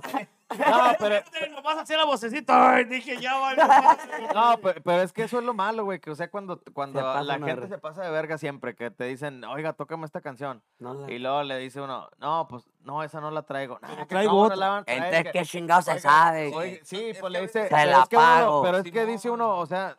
No, 0.48 0.56
pero, 1.01 1.24
Nomás 1.51 1.78
hacía 1.78 1.97
la 1.97 2.05
vocecita. 2.05 2.74
Ay, 2.77 2.85
dije, 2.85 3.20
ya 3.20 3.36
vale. 3.39 3.62
no, 4.35 4.59
pero, 4.62 4.81
pero 4.82 5.02
es 5.02 5.12
que 5.12 5.24
eso 5.24 5.39
es 5.39 5.44
lo 5.44 5.55
malo, 5.55 5.85
güey. 5.85 5.98
Que 5.98 6.10
o 6.10 6.14
sea, 6.14 6.31
cuando, 6.31 6.60
cuando 6.73 7.01
la 7.23 7.39
gente 7.39 7.66
se 7.66 7.78
pasa 7.78 8.02
de 8.02 8.10
verga 8.10 8.39
siempre, 8.39 8.74
que 8.77 8.90
te 8.90 9.05
dicen, 9.05 9.43
oiga, 9.44 9.73
tócame 9.73 10.05
esta 10.06 10.20
canción. 10.20 10.62
No 10.78 10.94
la- 10.94 11.10
Y 11.12 11.18
luego 11.18 11.43
le 11.43 11.59
dice 11.59 11.81
uno, 11.81 12.09
no, 12.18 12.47
pues, 12.48 12.68
no, 12.81 13.02
esa 13.02 13.20
no 13.20 13.31
la 13.32 13.43
traigo. 13.43 13.78
"Nah, 13.82 13.97
que 13.97 14.06
traigo 14.06 14.32
no 14.32 14.39
otra". 14.43 14.56
la 14.56 14.85
traer, 14.85 15.02
Entonces, 15.02 15.24
que- 15.32 15.39
¿qué 15.40 15.44
chingados 15.44 15.85
se 15.86 15.90
oiga, 15.93 16.01
sabe? 16.02 16.52
oiga, 16.55 16.81
sí, 16.85 17.10
Es 17.10 17.18
pues 17.18 17.32
le 17.32 17.40
dice, 17.43 17.62
Se 17.64 17.68
pero 17.74 17.90
la 17.90 18.02
es 18.02 18.09
que 18.09 18.16
uno- 18.16 18.24
pago. 18.24 18.62
pero 18.62 18.78
es 18.78 18.90
que 18.93 19.06
dice 19.06 19.31
uno, 19.31 19.56
o 19.59 19.66
sea, 19.66 19.97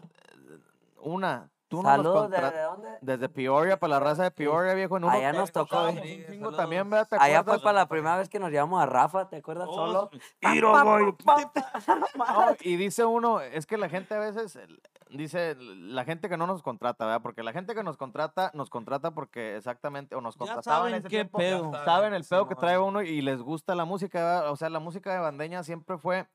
una, 1.02 1.50
tú 1.68 1.84
no 1.84 1.84
nos 1.84 1.98
Saludos, 1.98 2.30
¿de, 2.32 2.38
contra- 2.38 2.52
de 2.52 2.62
dónde? 2.64 2.90
Desde 3.02 3.30
Peoria, 3.30 3.78
para 3.78 3.92
la 3.96 4.00
raza 4.00 4.24
de 4.24 4.32
Peoria, 4.32 4.74
viejo. 4.74 4.98
En 4.98 5.04
uno 5.04 5.14
Allá 5.14 5.34
nos 5.34 5.52
tocó, 5.52 5.88
Saludos. 5.88 6.56
también, 6.58 6.90
¿verdad? 6.90 7.08
¿Te 7.10 7.16
Allá 7.16 7.26
fue 7.26 7.38
acuerdas? 7.40 7.62
para 7.62 7.80
la 7.80 7.88
primera 7.88 8.18
vez 8.18 8.30
que 8.30 8.40
nos 8.40 8.52
llevamos 8.52 8.82
a 8.82 8.86
Rafa, 8.86 9.30
¿te 9.30 9.38
acuerdas 9.38 9.68
Oh, 9.70 9.76
solo? 9.76 10.10
Tiro, 10.40 10.72
güey. 10.84 11.14
No, 12.18 12.56
y 12.62 12.76
dice 12.78 13.06
uno, 13.06 13.42
es 13.42 13.66
que 13.66 13.78
la 13.78 13.90
gente 13.90 14.14
a 14.16 14.20
veces 14.20 14.60
dice 15.10 15.56
la 15.56 16.04
gente 16.04 16.28
que 16.30 16.38
no 16.38 16.48
nos 16.48 16.62
contrata, 16.62 17.06
¿verdad? 17.06 17.22
Porque 17.22 17.44
la 17.44 17.54
gente 17.54 17.76
que 17.76 17.84
nos 17.84 17.98
contrata, 17.98 18.52
nos 18.54 18.70
contrata 18.70 19.12
porque 19.12 19.56
exactamente, 19.58 20.16
o 20.16 20.22
nos 20.22 20.36
Ya 20.36 20.40
contrataban 20.40 20.88
en 20.88 20.90
saben 20.92 20.94
ese 20.96 21.04
qué 21.04 21.10
tiempo, 21.10 21.38
pedo. 21.38 21.72
Ya 21.72 21.86
saben 21.86 22.14
el 22.14 22.24
pedo 22.24 22.48
que 22.48 22.56
trae 22.56 22.78
uno 22.78 23.02
y 23.02 23.22
les 23.22 23.42
gusta 23.42 23.76
la 23.76 23.86
música, 23.86 24.20
¿verdad? 24.20 24.52
O 24.52 24.56
sea, 24.56 24.70
la 24.70 24.80
música 24.80 25.14
de 25.14 25.20
bandeña 25.20 25.64
siempre 25.64 25.98
fue, 25.98 26.28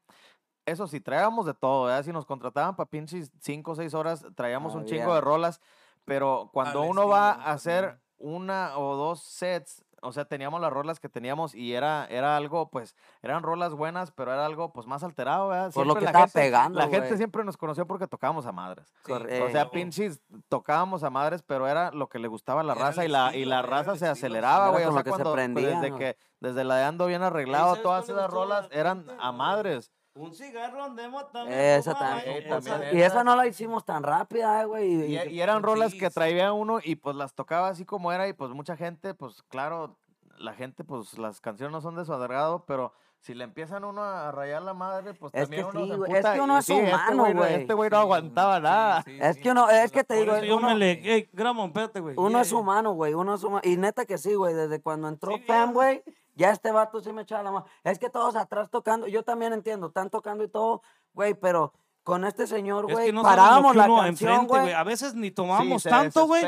eso 0.67 0.87
sí, 0.87 1.01
traíamos 1.01 1.47
de 1.47 1.55
todo, 1.55 1.85
¿verdad? 1.85 2.05
Si 2.05 2.13
nos 2.13 2.27
contrataban 2.27 2.77
para 2.77 2.89
pinches 2.89 3.31
5 3.41 3.73
o 3.73 3.75
6 3.75 3.95
horas, 3.95 4.25
traíamos 4.35 4.75
un 4.75 4.85
chingo 4.85 5.15
de 5.15 5.21
rolas, 5.21 5.61
pero 6.05 6.51
cuando 6.53 6.83
uno 6.83 7.09
va 7.09 7.31
a 7.33 7.53
hacer 7.53 7.99
una 8.19 8.79
o 8.79 8.95
dos 8.97 9.21
sets, 9.23 9.85
o 10.05 10.13
sea, 10.13 10.25
teníamos 10.25 10.61
las 10.61 10.73
rolas 10.73 10.99
que 10.99 11.09
teníamos 11.09 11.55
y 11.55 11.75
era, 11.75 12.07
era 12.07 12.37
algo, 12.37 12.71
pues, 12.71 12.97
eran 13.23 13.43
rolas 13.45 13.73
buenas, 13.75 14.11
pero 14.11 14.33
era 14.33 14.45
algo, 14.47 14.73
pues, 14.73 14.87
más 14.89 15.05
alterado, 15.05 15.49
¿verdad? 15.49 15.73
Por 15.73 15.87
lo 15.87 15.95
que 15.95 16.01
la 16.01 16.07
estaba 16.11 16.25
gente- 16.27 16.41
pegando, 16.41 16.79
La 16.79 16.89
gente 16.89 17.17
siempre 17.17 17.45
nos 17.45 17.57
conoció 17.57 17.87
porque 17.87 18.09
tocábamos 18.09 18.47
a 18.47 18.51
madres. 18.53 18.87
Sí, 19.07 19.13
O 19.13 19.19
sea, 19.19 19.39
Correcto. 19.39 19.71
pinches, 19.71 20.21
tocábamos 20.49 21.05
a 21.05 21.11
madres, 21.11 21.43
pero 21.43 21.69
era 21.69 21.93
lo 21.93 22.09
que 22.09 22.19
le 22.19 22.27
gustaba 22.27 22.63
a 22.63 22.65
la 22.65 22.73
Era 22.75 22.83
raza 22.87 23.05
y 23.05 23.09
la, 23.09 23.35
y 23.37 23.45
la 23.45 23.63
raza 23.63 23.95
se 23.97 24.09
aceleraba, 24.09 24.67
era 24.67 24.73
güey. 24.73 24.85
O 24.85 24.89
sea, 24.93 24.99
lo 24.99 25.05
que 25.05 25.11
se 25.11 25.11
cuando, 25.11 25.25
pues, 25.31 25.35
prendían, 25.35 25.81
desde 25.81 25.91
¿no? 25.91 25.99
que, 25.99 26.17
desde 26.41 26.65
la 26.65 26.77
de 26.77 26.85
Ando 26.85 27.07
Bien 27.07 27.23
Arreglado, 27.23 27.67
¿sabes 27.71 27.83
todas 27.83 28.09
esas 28.09 28.29
rolas 28.31 28.69
la- 28.71 28.77
eran 28.81 29.07
a 29.21 29.31
madres. 29.31 29.93
Un 30.15 30.35
cigarro 30.35 30.91
de 30.95 31.09
mota. 31.09 31.45
Esa 31.49 31.95
también. 31.95 32.47
También 32.49 32.97
Y 32.97 33.01
esa 33.03 33.25
no 33.25 33.35
la 33.35 33.47
hicimos 33.47 33.85
tan 33.85 34.03
rápida, 34.03 34.63
eh, 34.63 34.67
güey. 34.67 34.93
Y, 34.93 35.17
y- 35.17 35.29
y 35.31 35.41
eran 35.41 35.63
rolas 35.63 35.93
sí, 35.93 35.99
que 35.99 36.11
traía 36.11 36.53
uno 36.53 36.81
y 36.83 36.97
pues 36.97 37.17
las 37.17 37.35
tocaba 37.35 37.69
así 37.69 37.85
como 37.87 38.13
era 38.13 38.29
y 38.29 38.35
pues 38.35 38.51
mucha 38.51 38.77
gente, 38.77 39.15
pues 39.15 39.43
claro, 39.49 39.97
la 40.37 40.53
gente, 40.53 40.85
pues 40.85 41.17
las 41.19 41.41
canciones 41.41 41.73
no 41.73 41.81
son 41.81 41.97
de 41.97 42.05
su 42.05 42.13
agrado, 42.13 42.65
pero 42.67 42.93
si 43.21 43.33
le 43.35 43.45
empiezan 43.45 43.85
uno 43.85 44.03
a 44.03 44.33
rayar 44.33 44.61
la 44.63 44.75
madre, 44.75 45.15
pues 45.15 45.33
Es 45.33 45.43
también 45.45 45.63
que 45.71 45.77
uno 45.77 45.85
sí, 45.87 45.91
se 45.93 45.97
güey, 45.97 46.13
es 46.13 46.27
que 46.27 46.41
uno 46.41 46.59
es 46.59 46.65
sí, 46.67 46.73
este 46.75 46.89
humano, 46.95 47.35
güey. 47.35 47.55
Este 47.55 47.75
güey 47.75 47.89
no 47.91 47.97
aguantaba 47.99 48.61
nada. 48.61 49.05
Es 49.07 49.39
que 49.39 49.51
uno, 49.53 49.71
es 49.71 49.93
que 49.93 50.05
te 50.05 50.15
digo, 50.15 50.37
yo 50.41 50.57
uno, 50.59 50.69
me 50.69 50.75
le. 50.75 50.91
Ey, 51.15 51.31
Gramón, 51.33 51.69
espérate, 51.69 52.01
güey. 52.01 52.17
uno 52.19 52.41
es 52.41 52.51
Yeah. 52.51 52.59
humano, 52.59 52.93
güey, 52.93 53.15
uno 53.15 53.35
es 53.35 53.45
humano. 53.45 53.63
Y 53.65 53.77
neta 53.77 54.05
que 54.05 54.19
sí, 54.19 54.35
güey, 54.35 54.53
desde 54.55 54.81
cuando 54.83 55.09
entró 55.09 55.39
ya. 55.39 55.65
güey, 55.67 56.03
ya 56.35 56.51
este 56.51 56.71
vato 56.73 57.01
sí 57.01 57.13
me 57.13 57.23
echaba 57.23 57.43
la 57.43 57.51
mano. 57.51 57.67
Es 57.85 57.99
que 57.99 58.11
todos 58.11 58.37
atrás 58.37 58.71
tocando, 58.71 59.07
yo 59.07 59.23
también 59.23 59.53
entiendo, 59.53 59.89
están 59.89 60.11
tocando 60.11 60.45
y 60.45 60.49
todo, 60.49 60.83
güey, 61.15 61.35
pero 61.35 61.73
con 62.03 62.25
este 62.25 62.47
señor, 62.49 62.87
Es 62.89 62.95
güey, 62.95 63.07
que 63.07 63.13
no 63.13 63.23
parábamos 63.23 63.73
que 63.73 63.79
la 63.79 63.87
canción, 63.87 64.33
enfrente, 64.33 64.47
güey. 64.63 64.73
A 64.73 64.83
veces 64.83 65.15
ni 65.15 65.31
tomamos 65.31 65.83
se 65.83 65.91
tanto, 65.91 66.27
güey. 66.27 66.43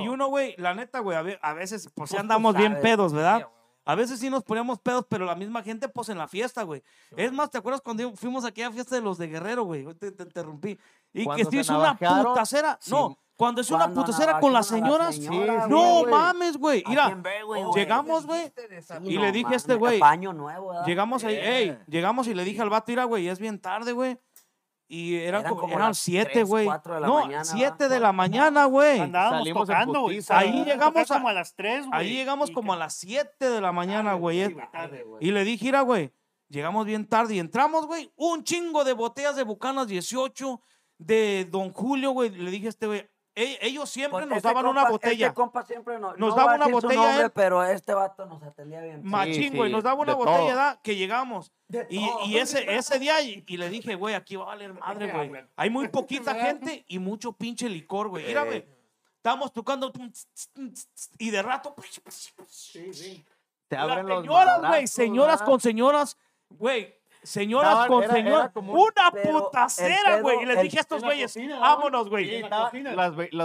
Y 0.00 0.08
uno, 0.08 0.26
güey, 0.28 0.54
la 0.58 0.74
neta, 0.74 0.98
güey, 0.98 1.16
a, 1.16 1.22
ve- 1.22 1.38
a 1.42 1.52
veces, 1.54 1.90
pues 1.94 2.10
sí 2.10 2.16
andamos 2.18 2.54
bien 2.56 2.80
pedos, 2.80 3.12
¿verdad? 3.12 3.48
A 3.86 3.94
veces 3.94 4.18
sí 4.20 4.28
nos 4.28 4.42
poníamos 4.42 4.80
pedos, 4.80 5.06
pero 5.08 5.24
la 5.24 5.34
misma 5.36 5.62
gente, 5.62 5.88
pues 5.88 6.08
en 6.10 6.18
la 6.18 6.26
fiesta, 6.28 6.64
güey. 6.64 6.82
Es 7.16 7.32
más, 7.32 7.50
¿te 7.50 7.58
acuerdas 7.58 7.80
cuando 7.80 8.14
fuimos 8.16 8.44
aquí 8.44 8.60
a 8.62 8.70
fiesta 8.70 8.96
de 8.96 9.00
los 9.00 9.16
de 9.16 9.28
Guerrero, 9.28 9.62
güey? 9.64 9.84
Te, 9.94 10.10
te 10.10 10.24
interrumpí. 10.24 10.76
Y 11.14 11.24
que 11.28 11.44
sí 11.44 11.58
es 11.60 11.68
una 11.70 11.96
putacera. 11.96 12.78
No, 12.90 13.16
cuando 13.36 13.60
es 13.60 13.70
una 13.70 13.92
putacera 13.92 14.40
con 14.40 14.52
las 14.52 14.70
la 14.70 14.76
señoras. 14.78 15.14
señora, 15.14 15.66
no 15.68 16.00
güey. 16.00 16.06
mames, 16.10 16.56
güey. 16.56 16.82
¿A 16.84 16.88
Mira, 16.90 17.14
ve, 17.14 17.42
güey, 17.44 17.62
llegamos, 17.74 18.26
güey. 18.26 18.52
Y 19.04 19.14
no 19.14 19.22
le 19.22 19.30
dije 19.32 19.52
a 19.54 19.56
este 19.56 19.74
güey, 19.74 20.00
Paño 20.00 20.32
nuevo, 20.32 20.68
¿verdad? 20.70 20.84
Llegamos 20.86 21.22
ahí, 21.24 21.36
ey, 21.36 21.68
Eh. 21.68 21.78
llegamos 21.86 22.26
y 22.26 22.34
le 22.34 22.44
dije 22.44 22.60
al 22.62 22.70
vato, 22.70 22.86
mira, 22.88 23.04
güey, 23.04 23.28
es 23.28 23.38
bien 23.38 23.60
tarde, 23.60 23.92
güey. 23.92 24.18
Y 24.88 25.16
eran, 25.16 25.40
Eran 25.40 25.50
como, 25.50 25.60
como 25.62 25.74
eran 25.74 25.88
las 25.88 25.98
siete, 25.98 26.30
tres, 26.32 26.48
güey. 26.48 26.64
cuatro 26.66 26.94
de 26.94 27.00
la 27.00 27.06
No, 27.08 27.14
mañana, 27.24 27.44
siete 27.44 27.88
de 27.88 27.98
la 28.00 28.12
mañana, 28.12 28.66
güey. 28.66 29.00
Andábamos 29.00 29.38
Salimos 29.40 29.66
tocando, 29.68 30.00
güey. 30.02 30.20
Ahí 30.28 30.64
llegamos 30.64 31.10
a- 31.10 31.14
como 31.14 31.28
a 31.28 31.32
las 31.32 31.54
3, 31.56 31.86
güey. 31.86 31.98
Ahí 32.00 32.12
llegamos 32.14 32.50
y 32.50 32.52
como 32.52 32.72
a 32.72 32.76
las 32.76 32.94
7 32.94 33.50
de 33.50 33.60
la 33.60 33.72
mañana, 33.72 34.14
güey. 34.14 34.56
Y 35.20 35.30
le 35.32 35.44
dije, 35.44 35.64
mira, 35.64 35.80
güey, 35.80 36.12
llegamos 36.48 36.86
bien 36.86 37.04
tarde 37.06 37.34
y 37.34 37.40
entramos, 37.40 37.86
güey, 37.86 38.12
un 38.14 38.44
chingo 38.44 38.84
de 38.84 38.92
botellas 38.92 39.34
de 39.34 39.42
Bucanas 39.42 39.88
18, 39.88 40.60
de 40.98 41.48
Don 41.50 41.72
Julio, 41.72 42.12
güey. 42.12 42.30
Le 42.30 42.50
dije 42.52 42.66
a 42.66 42.70
este 42.70 42.86
güey, 42.86 43.00
"Ey, 43.00 43.08
ellos 43.36 43.90
siempre 43.90 44.12
Porque 44.12 44.26
nos 44.28 44.36
este 44.38 44.48
daban 44.48 44.66
una 44.66 44.88
botella. 44.88 45.26
Este 45.26 45.34
compa 45.34 45.62
siempre 45.64 45.98
no, 45.98 46.16
Nos 46.16 46.30
no 46.30 46.34
daba 46.34 46.44
voy 46.44 46.52
a 46.52 46.56
una 46.56 46.72
botella 46.72 47.02
nombre, 47.02 47.24
él. 47.24 47.30
pero 47.34 47.62
este 47.64 47.92
vato 47.92 48.24
nos 48.24 48.42
atendía 48.42 48.80
bien. 48.80 49.02
Machín, 49.04 49.34
Sí, 49.34 49.50
güey, 49.50 49.68
sí, 49.68 49.74
nos 49.74 49.84
daba 49.84 50.00
una 50.00 50.12
de 50.12 50.18
botella. 50.18 50.54
¿da? 50.54 50.80
Que 50.82 50.96
llegamos. 50.96 51.52
De 51.68 51.86
Y, 51.90 52.36
ese, 52.38 52.74
ese 52.74 52.98
día, 52.98 53.20
y, 53.20 53.44
y 53.46 53.56
le 53.58 53.68
dije, 53.68 53.94
güey, 53.94 54.14
aquí 54.14 54.36
va 54.36 54.44
a 54.44 54.46
valer 54.46 54.72
madre, 54.72 55.12
güey. 55.12 55.44
Hay 55.56 55.68
muy 55.68 55.88
poquita 55.88 56.34
gente 56.34 56.84
y 56.88 56.98
mucho 56.98 57.32
pinche 57.32 57.68
licor, 57.68 58.08
güey. 58.08 58.26
Mira, 58.26 58.44
güey. 58.44 58.64
Estábamos 59.16 59.52
tocando 59.52 59.92
y 61.18 61.30
de 61.30 61.42
rato. 61.42 61.74
Te 63.68 63.76
Las 63.76 63.84
abren 63.90 64.06
los 64.06 64.22
señoras, 64.22 64.60
güey, 64.68 64.86
señoras 64.86 65.42
con 65.42 65.60
señoras, 65.60 66.16
güey. 66.48 66.94
Señoras 67.26 67.74
Daban- 67.74 67.88
con 67.88 68.08
señoras. 68.08 68.50
Una 68.54 69.10
putacera, 69.10 70.20
güey. 70.20 70.42
Y 70.42 70.46
les 70.46 70.62
dije 70.62 70.78
a 70.78 70.80
estos 70.80 71.02
güeyes, 71.02 71.32
cocina, 71.32 71.56
¿no, 71.56 71.60
vámonos, 71.60 72.08
güey? 72.08 72.42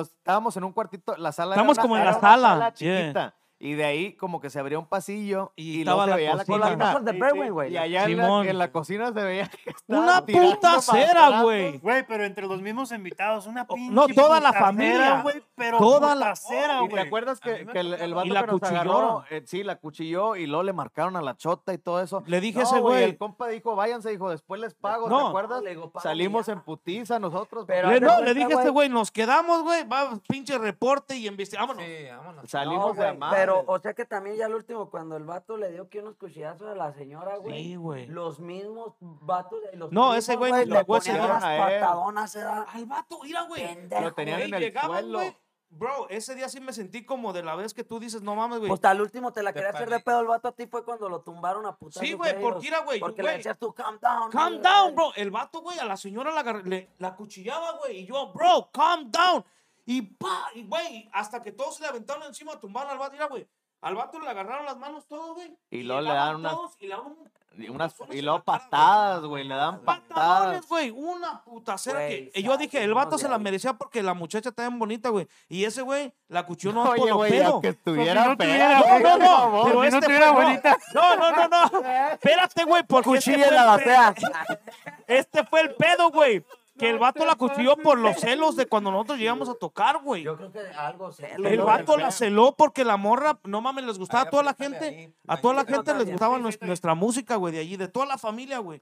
estábamos 0.01 0.55
en 0.55 0.63
un 0.63 0.71
cuartito, 0.71 1.17
la 1.17 1.31
sala 1.31 1.55
Estamos 1.55 1.77
era 1.77 1.81
como 1.81 1.97
en 1.97 2.05
la 2.05 2.19
sala, 2.19 2.73
yeah. 2.75 3.33
Y 3.63 3.73
de 3.73 3.85
ahí 3.85 4.13
como 4.13 4.41
que 4.41 4.49
se 4.49 4.59
abría 4.59 4.79
un 4.79 4.87
pasillo 4.87 5.53
Y 5.55 5.81
y, 5.81 5.83
luego 5.83 6.03
se 6.05 6.15
veía 6.15 6.35
la 6.35 6.45
Con 6.45 6.59
cocina. 6.59 6.99
de 6.99 7.49
güey. 7.51 7.71
Y 7.73 7.77
allá 7.77 8.05
en 8.05 8.17
la, 8.17 8.23
Simón. 8.23 8.47
en 8.47 8.57
la 8.57 8.71
cocina 8.71 9.13
se 9.13 9.21
veía 9.23 9.47
que 9.49 9.69
estaba 9.69 10.01
Una 10.01 10.25
puta 10.25 10.81
cera, 10.81 11.41
güey. 11.43 11.77
Güey, 11.77 12.05
pero 12.07 12.23
entre 12.25 12.47
los 12.47 12.59
mismos 12.59 12.91
invitados, 12.91 13.45
una 13.45 13.65
Oh, 13.69 13.75
pinche 13.75 13.93
no, 13.93 14.07
toda 14.07 14.39
la 14.39 14.51
familia. 14.51 15.21
güey, 15.21 15.43
pero 15.55 15.77
Toda 15.77 16.15
la- 16.15 16.31
putacera, 16.33 16.79
¿Y 16.79 16.87
te 16.87 16.89
güey. 16.95 17.05
acuerdas 17.07 17.39
que, 17.39 17.67
que 17.67 17.79
el, 17.79 17.93
el 17.93 18.09
la- 18.09 18.15
vato 18.15 18.27
Y 18.27 18.29
la 18.31 18.39
que 18.41 18.47
nos 18.47 18.59
cuchilló. 18.59 18.79
agarró, 18.79 19.23
eh, 19.29 19.43
sí, 19.45 19.63
la 19.63 19.75
cuchilló 19.75 20.35
y 20.35 20.47
luego 20.47 20.63
le 20.63 20.73
marcaron 20.73 21.15
a 21.15 21.21
la 21.21 21.37
chota 21.37 21.71
y 21.73 21.77
todo 21.77 22.01
eso? 22.01 22.23
Le 22.25 22.41
dije 22.41 22.61
a 22.61 22.63
No, 22.63 22.69
ese 22.69 22.79
güey. 22.79 23.03
El 23.03 23.17
compa 23.19 23.47
dijo, 23.47 23.75
váyanse, 23.75 24.09
dijo, 24.09 24.29
después 24.31 24.59
les 24.59 24.73
pago, 24.73 25.07
No. 25.07 25.19
¿te 25.19 25.27
acuerdas? 25.27 25.61
Le 25.61 25.69
digo, 25.69 25.91
págame 25.91 26.09
Salimos 26.09 26.47
en 26.47 26.61
putiza 26.61 27.19
nosotros. 27.19 27.65
Pero 27.67 27.91
Le, 27.91 27.99
no, 27.99 28.21
le 28.21 28.33
dije 28.33 28.45
a 28.45 28.49
este 28.57 28.69
güey. 28.71 28.87
güey, 28.87 28.89
nos 28.89 29.11
quedamos, 29.11 29.61
güey, 29.61 29.83
va, 29.87 30.17
pinche 30.27 30.57
reporte 30.57 31.15
y 31.15 31.27
investigamos. 31.27 31.77
Sí, 31.77 31.83
vámonos. 32.09 32.49
Salimos 32.49 32.97
de 32.97 33.03
güey, 33.05 33.17
madre. 33.17 33.50
Pero, 33.59 33.63
o 33.73 33.79
sea 33.79 33.93
que 33.93 34.05
también 34.05 34.35
ya 34.37 34.45
al 34.45 34.55
último, 34.55 34.89
cuando 34.89 35.15
el 35.17 35.23
vato 35.23 35.57
le 35.57 35.71
dio 35.71 35.89
que 35.89 35.99
unos 35.99 36.15
cuchillazos 36.17 36.67
a 36.69 36.75
la 36.75 36.93
señora, 36.93 37.37
güey. 37.37 37.63
Sí, 37.63 37.75
güey. 37.75 38.07
Los 38.07 38.39
mismos 38.39 38.95
vatos 38.99 39.59
de 39.71 39.77
los 39.77 39.91
No, 39.91 40.13
ese 40.15 40.35
güey 40.35 40.51
le 40.65 40.65
tocó 40.65 40.97
ponían 40.99 41.21
unas 41.21 41.43
patadonas, 41.43 42.35
era 42.35 42.63
Al 42.63 42.85
vato, 42.85 43.19
mira, 43.23 43.43
güey. 43.43 43.65
pendejo. 43.65 44.01
Lo 44.01 44.13
tenían 44.13 44.37
Güey, 44.39 44.47
en 44.49 44.53
el 44.55 44.61
llegaban, 44.61 45.01
suelo. 45.01 45.17
güey. 45.19 45.37
Bro, 45.73 46.09
ese 46.09 46.35
día 46.35 46.49
sí 46.49 46.59
me 46.59 46.73
sentí 46.73 47.05
como 47.05 47.31
de 47.31 47.43
la 47.43 47.55
vez 47.55 47.73
que 47.73 47.85
tú 47.85 47.97
dices, 47.97 48.21
no 48.21 48.35
mames, 48.35 48.57
güey. 48.59 48.67
Pues 48.67 48.83
al 48.83 48.99
último 48.99 49.31
te 49.31 49.41
la 49.41 49.53
Te 49.53 49.59
quería 49.61 49.69
hacer 49.69 49.89
de 49.89 50.01
pedo 50.01 50.19
el 50.19 50.27
vato 50.27 50.49
a 50.49 50.51
ti 50.51 50.67
fue 50.67 50.83
cuando 50.83 51.07
lo 51.07 51.21
tumbaron 51.21 51.65
a 51.65 51.77
putas. 51.77 52.01
Sí, 52.05 52.11
güey, 52.11 52.37
porque 52.41 52.67
era, 52.67 52.79
güey, 52.79 52.99
Porque 52.99 53.21
güey. 53.21 53.31
le 53.31 53.37
decías 53.37 53.57
tú, 53.57 53.73
calm 53.73 53.97
down. 54.01 54.29
Calm 54.31 54.55
güey". 54.55 54.63
down, 54.63 54.95
bro. 54.95 55.13
El 55.15 55.31
vato, 55.31 55.61
güey, 55.61 55.79
a 55.79 55.85
la 55.85 55.95
señora 55.95 56.31
la, 56.31 56.43
le, 56.65 56.89
la 56.97 57.15
cuchillaba, 57.15 57.77
güey. 57.77 57.99
Y 57.99 58.05
yo, 58.05 58.33
bro, 58.33 58.69
calm 58.73 59.09
down. 59.09 59.45
Y 59.85 60.01
pa, 60.03 60.47
y 60.55 60.63
güey, 60.63 61.09
hasta 61.13 61.41
que 61.41 61.51
todos 61.51 61.75
se 61.75 61.83
le 61.83 61.89
aventaron 61.89 62.23
encima, 62.23 62.59
tumbaron 62.59 62.91
al 62.91 62.97
vato. 62.97 63.11
Mira, 63.13 63.25
güey. 63.27 63.47
Al 63.81 63.95
vato 63.95 64.19
le 64.19 64.29
agarraron 64.29 64.63
las 64.67 64.77
manos 64.77 65.07
todo, 65.07 65.33
güey. 65.33 65.57
Y 65.71 65.81
luego 65.81 66.01
le 66.01 66.13
dan 66.13 66.35
unas- 66.35 66.53
todos 66.53 66.75
y 66.79 66.83
le 66.87 66.93
daban 66.93 67.07
un 67.13 67.31
Y, 67.57 67.67
unas, 67.67 67.95
y 68.11 68.21
luego 68.21 68.43
patadas, 68.43 69.21
güey, 69.23 69.43
le 69.43 69.55
dan 69.55 69.81
patadas. 69.81 70.65
güey. 70.69 70.91
Una 70.91 71.43
putacera 71.43 72.07
que. 72.07 72.31
Y 72.35 72.43
yo 72.43 72.55
dije, 72.57 72.83
el 72.83 72.93
vato 72.93 73.17
de 73.17 73.23
se 73.23 73.27
la 73.27 73.39
merecía 73.39 73.73
porque 73.73 74.03
la 74.03 74.13
muchacha 74.13 74.49
está 74.49 74.67
bien 74.67 74.77
bonita, 74.77 75.09
güey. 75.09 75.27
Y 75.49 75.65
ese, 75.65 75.81
güey, 75.81 76.13
la 76.27 76.45
cuchilló 76.45 76.73
no 76.73 76.83
por 76.85 76.99
Oye, 76.99 77.09
lo 77.09 77.15
güey, 77.17 77.31
pedo. 77.31 77.53
aunque 77.53 77.69
estuviera 77.69 78.23
no 78.25 78.37
tuviera, 78.37 78.79
No, 78.79 78.99
no, 78.99 79.17
no. 79.17 79.63
Pero 79.65 79.83
si 79.83 79.89
no 79.89 79.97
este 79.97 80.19
no. 80.19 80.33
bonita. 80.33 80.77
No, 80.93 81.15
no, 81.17 81.31
no, 81.31 81.47
no. 81.47 81.89
Espérate, 82.11 82.63
güey, 82.63 82.83
porque 82.83 83.17
este 83.17 83.31
Cuchilla 83.31 83.47
fue, 83.47 83.55
la 83.57 83.77
pedo. 84.13 84.59
este 85.07 85.43
fue 85.45 85.61
el 85.61 85.73
pedo, 85.75 86.11
güey. 86.11 86.45
Que 86.79 86.89
el 86.89 86.97
vato 86.99 87.25
la 87.25 87.35
cuchilló 87.35 87.75
por 87.77 87.97
los 87.99 88.15
celos 88.17 88.55
de 88.55 88.65
cuando 88.65 88.91
nosotros 88.91 89.19
llegamos 89.19 89.49
a 89.49 89.53
tocar, 89.55 89.99
güey. 90.01 90.23
Yo 90.23 90.35
creo 90.37 90.51
que 90.51 90.59
algo. 90.59 91.11
El 91.19 91.61
vato 91.61 91.97
la 91.97 92.11
celó 92.11 92.55
porque 92.57 92.83
la 92.85 92.97
morra, 92.97 93.37
no 93.43 93.61
mames, 93.61 93.83
les 93.85 93.99
gustaba 93.99 94.23
a 94.23 94.29
toda 94.29 94.41
la 94.43 94.53
gente. 94.53 95.13
A 95.27 95.37
toda 95.37 95.53
la 95.53 95.65
gente 95.65 95.93
les 95.93 96.09
gustaba 96.09 96.37
nues- 96.37 96.59
nuestra 96.61 96.95
música, 96.95 97.35
güey, 97.35 97.53
de 97.53 97.59
allí, 97.59 97.77
de 97.77 97.87
toda 97.87 98.05
la 98.05 98.17
familia, 98.17 98.59
güey. 98.59 98.81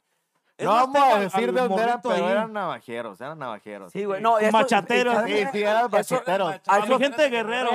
Es 0.57 0.65
No 0.65 0.73
vamos 0.73 1.01
a 1.01 1.19
decir 1.19 1.53
de 1.53 1.61
dónde 1.61 1.81
eran, 1.83 2.01
pero 2.01 2.15
ahí. 2.15 2.31
eran 2.31 2.51
navajeros, 2.51 3.21
eran 3.21 3.39
navajeros. 3.39 3.93
Sí, 3.93 4.03
güey. 4.03 4.21
No, 4.21 4.35
machateros. 4.51 5.15
¿sabes 5.15 5.39
Sí, 5.39 5.47
sí, 5.53 5.61
eran 5.63 5.77
Eso- 5.85 5.89
macheteros. 5.89 6.59
Para 6.65 6.83
eso- 6.83 6.97
mi 6.97 7.03
gente 7.05 7.21
de 7.21 7.29
Guerrero. 7.29 7.69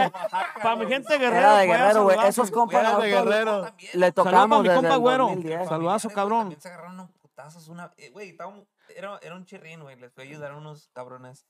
Para 0.62 0.76
mi 0.76 0.86
gente 0.86 1.12
de 1.14 1.18
Guerrero. 1.18 1.40
Era 1.40 1.56
de 1.56 1.62
a 1.62 1.64
Guerrero, 1.76 2.02
güey. 2.04 2.18
Esos 2.28 2.50
compas 2.50 2.98
de 3.00 3.08
Guerrero. 3.08 3.62
le 3.62 3.66
Saludos 3.66 3.90
para 3.98 4.12
tocamos 4.12 4.62
mi 4.62 4.68
compa 4.68 4.92
el 4.94 4.98
Güero. 5.00 5.24
2010. 5.28 5.68
Saludazo, 5.68 6.10
cabrón. 6.10 6.40
También 6.40 6.60
se 6.60 6.68
agarraron 6.68 6.92
unos 6.94 7.10
putazos. 7.22 7.68
Una, 7.68 7.90
eh, 7.96 8.10
güey, 8.10 8.28
estaba 8.30 8.50
un- 8.50 8.66
era, 8.88 9.18
era 9.22 9.34
un 9.34 9.46
chirrín, 9.46 9.82
güey. 9.82 9.96
Les 9.96 10.12
fue 10.12 10.24
a 10.24 10.26
ayudar 10.26 10.52
a 10.52 10.56
unos 10.56 10.88
cabrones. 10.88 11.46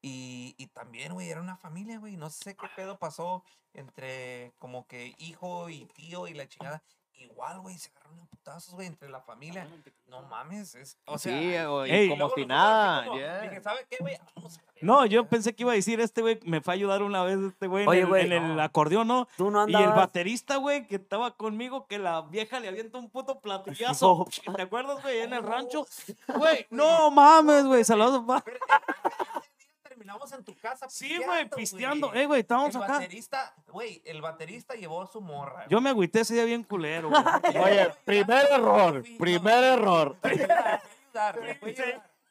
Y, 0.00 0.54
y 0.58 0.68
también, 0.68 1.12
güey, 1.14 1.30
era 1.30 1.40
una 1.40 1.56
familia, 1.56 1.98
güey. 1.98 2.16
No 2.16 2.30
sé 2.30 2.56
qué 2.56 2.68
pedo 2.76 2.98
pasó 2.98 3.44
entre 3.72 4.54
como 4.58 4.86
que 4.86 5.14
hijo 5.18 5.68
y 5.68 5.86
tío 5.86 6.28
y 6.28 6.34
la 6.34 6.48
chingada. 6.48 6.82
Igual, 7.18 7.60
güey, 7.60 7.76
se 7.76 7.90
agarraron 7.90 8.20
a 8.20 8.26
putazos, 8.26 8.74
güey, 8.74 8.86
entre 8.86 9.08
la 9.08 9.20
familia. 9.20 9.66
No 10.06 10.22
mames, 10.22 10.74
es, 10.76 10.96
o 11.04 11.18
sea... 11.18 11.32
Sí, 11.38 11.68
güey, 11.68 11.90
Ey. 11.92 12.08
como 12.08 12.30
si 12.30 12.46
nada. 12.46 13.04
como- 13.06 13.18
yeah. 13.18 13.40
Dije, 13.42 13.60
¿sabe 13.62 13.86
qué, 13.90 13.96
güey? 14.00 14.16
Vamos 14.36 14.56
a 14.58 14.62
la 14.62 14.72
No, 14.80 15.04
yo 15.06 15.20
güey". 15.22 15.30
pensé 15.30 15.54
que 15.54 15.62
iba 15.64 15.72
a 15.72 15.74
decir, 15.74 16.00
este 16.00 16.22
güey 16.22 16.38
me 16.44 16.60
fue 16.60 16.72
a 16.72 16.76
ayudar 16.76 17.02
una 17.02 17.22
vez, 17.24 17.38
este 17.40 17.66
güey, 17.66 17.82
en, 17.82 17.88
Oye, 17.88 18.00
el, 18.00 18.06
güey, 18.06 18.26
en 18.26 18.32
el 18.32 18.60
acordeón, 18.60 19.08
¿no? 19.08 19.28
Tú 19.36 19.50
no 19.50 19.66
Y 19.66 19.70
el 19.70 19.76
andabas. 19.76 19.96
baterista, 19.96 20.56
güey, 20.56 20.86
que 20.86 20.96
estaba 20.96 21.36
conmigo, 21.36 21.86
que 21.86 21.98
la 21.98 22.22
vieja 22.22 22.60
le 22.60 22.68
avienta 22.68 22.98
un 22.98 23.10
puto 23.10 23.40
platillazo. 23.40 24.26
¿Te 24.56 24.62
acuerdas, 24.62 25.02
güey? 25.02 25.18
En 25.20 25.32
el 25.34 25.42
rancho. 25.42 25.86
Güey, 26.36 26.66
no 26.70 27.10
mames, 27.10 27.64
güey. 27.66 27.84
Saludos, 27.84 28.22
pa. 28.26 28.42
Pero, 28.44 28.58
eh, 28.58 28.68
ese 28.78 29.88
día 29.88 29.96
terminamos 30.08 30.32
en 30.32 30.44
tu 30.44 30.56
casa 30.56 30.88
Sí, 30.88 31.18
güey, 31.24 31.48
pisteando. 31.50 32.08
güey. 32.08 32.22
Eh, 32.22 32.26
güey, 32.26 32.40
estábamos 32.40 32.74
el 32.74 32.82
acá. 32.82 32.94
baterista, 32.94 33.54
güey, 33.70 34.00
el 34.06 34.22
baterista 34.22 34.74
llevó 34.74 35.06
su 35.06 35.20
morra. 35.20 35.66
Yo 35.68 35.80
me 35.80 35.90
agüité 35.90 36.20
ese 36.20 36.34
día 36.34 36.44
bien 36.44 36.62
culero, 36.62 37.10
güey. 37.10 37.22
Oye, 37.64 37.90
primer 38.04 38.46
error, 38.50 39.04
primer 39.18 39.64
error. 39.64 40.16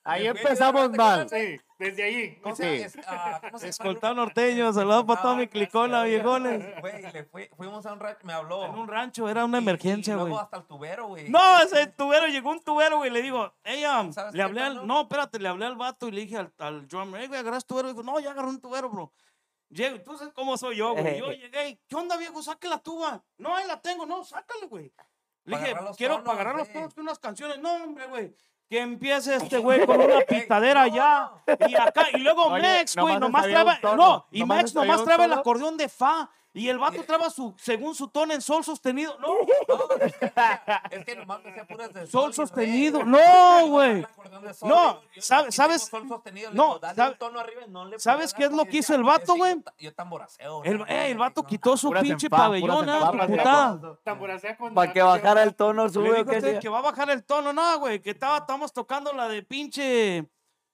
Ahí 0.07 0.27
empezamos 0.27 0.89
mal. 0.91 1.29
Sí, 1.29 1.59
desde 1.77 2.03
ahí. 2.03 2.35
¿Cómo 2.41 2.55
Sí. 2.55 2.63
Es- 2.63 2.97
ah, 3.07 3.39
¿cómo 3.41 3.59
se? 3.59 3.67
Escoltado 3.69 4.13
norteño, 4.15 4.71
saludos 4.73 5.03
para 5.05 5.21
toda 5.21 5.35
mi 5.35 5.47
clicona, 5.47 6.03
viejones. 6.03 6.79
Güey, 6.81 7.01
le 7.11 7.23
fui- 7.25 7.49
fuimos 7.55 7.85
a 7.85 7.93
un 7.93 7.99
rancho, 7.99 8.19
me 8.23 8.34
habló. 8.34 8.65
En 8.65 8.75
un 8.75 8.88
rancho, 8.88 9.27
era 9.29 9.45
una 9.45 9.57
emergencia, 9.57 10.15
güey. 10.15 10.27
luego 10.27 10.39
hasta 10.41 10.57
el 10.57 10.63
tubero, 10.63 11.07
güey. 11.07 11.29
No, 11.29 11.59
ese 11.61 11.88
tubero, 11.88 12.27
llegó 12.27 12.51
un 12.51 12.63
tubero, 12.63 12.97
güey, 12.97 13.11
le 13.11 13.21
digo, 13.21 13.53
ella, 13.63 14.11
¿Sabes 14.13 14.34
le 14.34 14.43
hablé 14.43 14.61
al, 14.61 14.88
no, 14.88 15.01
espérate, 15.01 15.39
le 15.39 15.49
hablé 15.49 15.65
al 15.65 15.75
vato 15.75 16.07
y 16.07 16.11
le 16.11 16.21
dije 16.21 16.38
al, 16.38 16.53
al 16.57 16.88
drummer, 16.88 17.21
hey, 17.21 17.27
güey, 17.27 17.39
agarras 17.39 17.65
tubero, 17.65 17.89
dijo, 17.89 18.01
no, 18.03 18.19
ya 18.19 18.31
agarré 18.31 18.47
un 18.49 18.61
tubero, 18.61 18.89
bro. 18.89 19.11
Llego, 19.69 19.99
tú 20.01 20.17
sabes 20.17 20.34
cómo 20.34 20.57
soy 20.57 20.77
yo, 20.77 20.93
güey. 20.93 21.19
Yo 21.19 21.31
llegué, 21.34 21.77
¿qué 21.89 21.95
onda, 21.97 22.15
viejo? 22.15 22.41
Saque 22.41 22.69
la 22.69 22.79
tuba. 22.79 23.21
No, 23.38 23.53
ahí 23.53 23.67
la 23.67 23.81
tengo, 23.81 24.05
no, 24.05 24.23
sácale, 24.23 24.65
güey. 24.67 24.93
Le 25.43 25.57
dije, 25.57 25.75
quiero 25.97 26.15
agarrar 26.29 26.55
los 26.55 26.71
tonos 26.71 26.97
unas 26.97 27.19
canciones. 27.19 27.59
No, 27.59 27.73
hombre, 27.75 28.07
güey. 28.07 28.34
Que 28.69 28.81
empiece 28.81 29.35
este 29.35 29.60
güey 29.60 29.85
con 29.85 30.02
una 30.02 30.19
pitadera 30.22 30.84
allá 30.84 31.31
y 31.68 31.76
acá. 31.76 32.07
Y 32.14 32.18
luego 32.18 32.48
Oye, 32.48 32.61
Mex, 32.61 32.95
güey, 32.98 33.18
nomás 33.18 33.48
nomás 33.48 33.81
No, 33.95 34.27
y 34.31 34.44
Mex 34.44 34.73
nomás 34.76 35.03
traba 35.06 35.26
el 35.26 35.34
acordeón 35.34 35.77
de 35.77 35.88
Fa. 35.88 36.30
Y 36.57 36.69
el 36.69 36.79
vato 36.79 37.03
traba 37.03 37.29
su, 37.29 37.53
según 37.57 37.93
su 37.93 38.07
tono 38.07 38.34
en 38.34 38.41
sol 38.41 38.63
sostenido. 38.63 39.15
No, 39.19 39.27
No, 39.67 39.95
es 40.01 40.13
que, 40.15 40.31
es 40.91 41.05
que 41.05 41.15
nomás 41.15 41.43
me 41.43 41.51
hacía 41.51 41.65
puras 41.67 41.93
de 41.93 42.07
Sol 42.07 42.29
re. 42.29 42.34
sostenido. 42.34 43.03
No, 43.05 43.67
güey. 43.67 44.05
sol, 44.53 44.69
No, 44.69 45.01
sabes- 45.19 45.84
sol 45.85 46.07
sostenido, 46.07 46.49
le 46.49 46.55
no, 46.57 46.65
digo, 46.65 46.79
dale 46.79 47.11
un 47.11 47.17
tono 47.17 47.39
arriba 47.39 47.61
y 47.67 47.69
no 47.69 47.85
le 47.85 47.99
¿sabes 47.99 48.34
qué 48.34 48.45
es 48.45 48.51
lo 48.51 48.65
que 48.65 48.77
hizo 48.77 48.95
el 48.95 49.03
vato, 49.03 49.34
que 49.34 49.39
güey? 49.39 49.63
Yo, 49.77 49.93
tamboraceo. 49.93 50.63
eh, 50.65 51.11
el 51.11 51.17
vato 51.17 51.43
quitó 51.43 51.77
su 51.77 51.91
pinche 51.91 52.29
pabellón, 52.29 52.89
ah, 52.89 53.11
putada. 53.27 53.79
Para 54.73 54.93
que 54.93 55.01
bajara 55.03 55.43
el 55.43 55.53
tono, 55.55 55.88
sube 55.89 56.25
sea. 56.41 56.59
que 56.59 56.69
va 56.69 56.79
a 56.79 56.81
bajar 56.81 57.09
el 57.11 57.23
tono, 57.23 57.53
no, 57.53 57.79
güey, 57.79 58.01
que 58.01 58.09
estaba, 58.11 58.38
estábamos 58.38 58.73
tocando 58.73 59.13
la 59.13 59.27
de 59.29 59.43
pinche. 59.43 60.27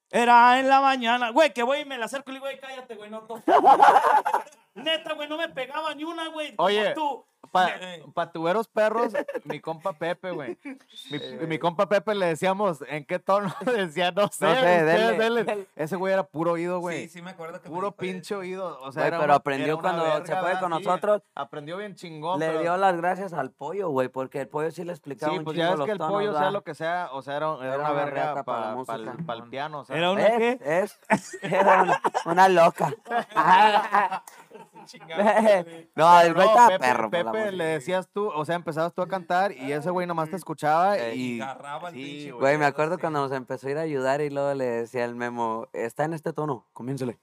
Era 0.09 0.59
en 0.59 0.69
la 0.69 0.79
mañana, 0.79 1.31
güey, 1.31 1.51
que 1.53 1.63
voy 1.63 1.79
y 1.79 1.85
me 1.85 1.97
la 1.97 2.05
acerco 2.05 2.29
y 2.29 2.35
le 2.35 2.39
digo, 2.39 2.45
güey, 2.45 2.59
cállate, 2.59 2.95
güey, 2.95 3.09
no 3.09 3.21
toques. 3.21 3.43
Neta, 4.75 5.13
güey, 5.13 5.27
no 5.29 5.37
me 5.37 5.49
pegaba 5.49 5.93
ni 5.93 6.03
una, 6.03 6.27
güey. 6.29 6.53
Oye, 6.57 6.93
tú. 6.93 7.25
Para 7.51 7.93
Eh. 7.95 8.03
tuberos 8.33 8.67
perros, 8.67 9.13
mi 9.43 9.59
compa 9.59 9.93
Pepe, 9.93 10.31
güey. 10.31 10.57
Mi, 11.11 11.19
mi 11.47 11.59
compa 11.59 11.87
Pepe 11.87 12.15
le 12.15 12.25
decíamos, 12.27 12.79
¿en 12.87 13.05
qué 13.05 13.19
tono? 13.19 13.53
Decía, 13.91 14.11
no 14.11 14.27
sé. 14.29 14.37
sé, 14.47 14.51
ustedes 14.53 14.85
dele, 14.85 15.17
denle". 15.17 15.43
dele. 15.43 15.67
Ese 15.75 15.95
güey 15.97 16.13
era 16.13 16.23
puro 16.23 16.53
oído, 16.53 16.79
güey. 16.79 17.03
Sí, 17.03 17.09
sí 17.19 17.21
me 17.21 17.31
acuerdo 17.31 17.61
que 17.61 17.69
Puro 17.69 17.91
pinche 17.91 18.33
oído. 18.33 18.79
O 18.81 18.91
sea, 18.91 19.01
Güey, 19.03 19.07
era 19.09 19.17
pero 19.19 19.25
una- 19.25 19.35
aprendió 19.35 19.79
cuando 19.79 20.03
se 20.03 20.09
verga, 20.11 20.35
fue 20.39 20.45
¿verdad? 20.47 20.61
con 20.61 20.73
Sí, 20.79 20.83
nosotros. 20.85 21.21
Aprendió 21.35 21.77
bien 21.77 21.93
chingón. 21.95 22.39
Le 22.39 22.47
pero- 22.47 22.61
dio 22.61 22.77
las 22.77 22.95
gracias 22.97 23.33
al 23.33 23.51
pollo, 23.51 23.89
güey, 23.89 24.07
porque 24.07 24.41
el 24.41 24.47
pollo 24.47 24.71
sí 24.71 24.83
le 24.85 24.93
explicaba 24.93 25.33
Sí, 25.33 25.37
un 25.39 25.43
pues 25.43 25.55
chingo 25.55 25.65
ya 25.65 25.69
ves 25.71 25.79
los 25.79 25.85
que 25.85 25.91
el 25.91 25.97
tonos, 25.99 26.13
pollo, 26.13 26.31
sea 26.31 26.39
¿verdad? 26.39 26.53
lo 26.53 26.63
que 26.63 26.73
sea, 26.75 27.09
o 27.11 27.21
sea, 27.21 27.35
era, 27.37 27.53
era 27.57 27.65
Era 27.75 27.77
una 27.77 27.91
verga 27.91 28.43
para 28.43 28.75
la 28.75 28.83
para 29.27 29.39
el, 29.43 29.49
piano. 29.49 29.79
O 29.81 29.85
sea, 29.85 29.95
Era 29.97 30.11
una 30.11 30.37
qué? 30.37 30.59
Es, 30.63 30.97
es, 31.09 31.37
era 31.43 31.83
una, 31.83 32.01
una 32.25 32.49
loca. 32.49 32.91
no, 35.95 36.21
el 36.21 36.33
güey 36.33 36.45
No, 36.45 36.51
estaba 36.51 36.67
Pepe, 36.69 36.79
perro. 36.79 37.09
Pepe 37.09 37.23
música. 37.25 37.51
le 37.51 37.63
decías 37.65 38.09
tú, 38.09 38.27
o 38.29 38.45
sea, 38.45 38.55
empezabas 38.55 38.93
tú 38.93 39.01
a 39.01 39.07
cantar 39.07 39.51
y 39.51 39.71
ese 39.71 39.89
güey 39.89 40.07
nomás 40.07 40.29
te 40.29 40.35
escuchaba. 40.35 40.97
Y 40.99 41.41
agarraba 41.41 41.89
el 41.89 41.95
sí, 41.95 42.03
pinche 42.03 42.31
Güey, 42.31 42.57
me 42.57 42.65
acuerdo 42.65 42.95
sí. 42.95 43.01
cuando 43.01 43.21
nos 43.21 43.31
empezó 43.31 43.67
a 43.67 43.71
ir 43.71 43.77
a 43.77 43.81
ayudar 43.81 44.21
y 44.21 44.29
luego 44.29 44.53
le 44.53 44.65
decía 44.65 45.05
el 45.05 45.15
memo, 45.15 45.67
está 45.73 46.05
en 46.05 46.13
este 46.13 46.33
tono, 46.33 46.67
comiénsele. 46.73 47.19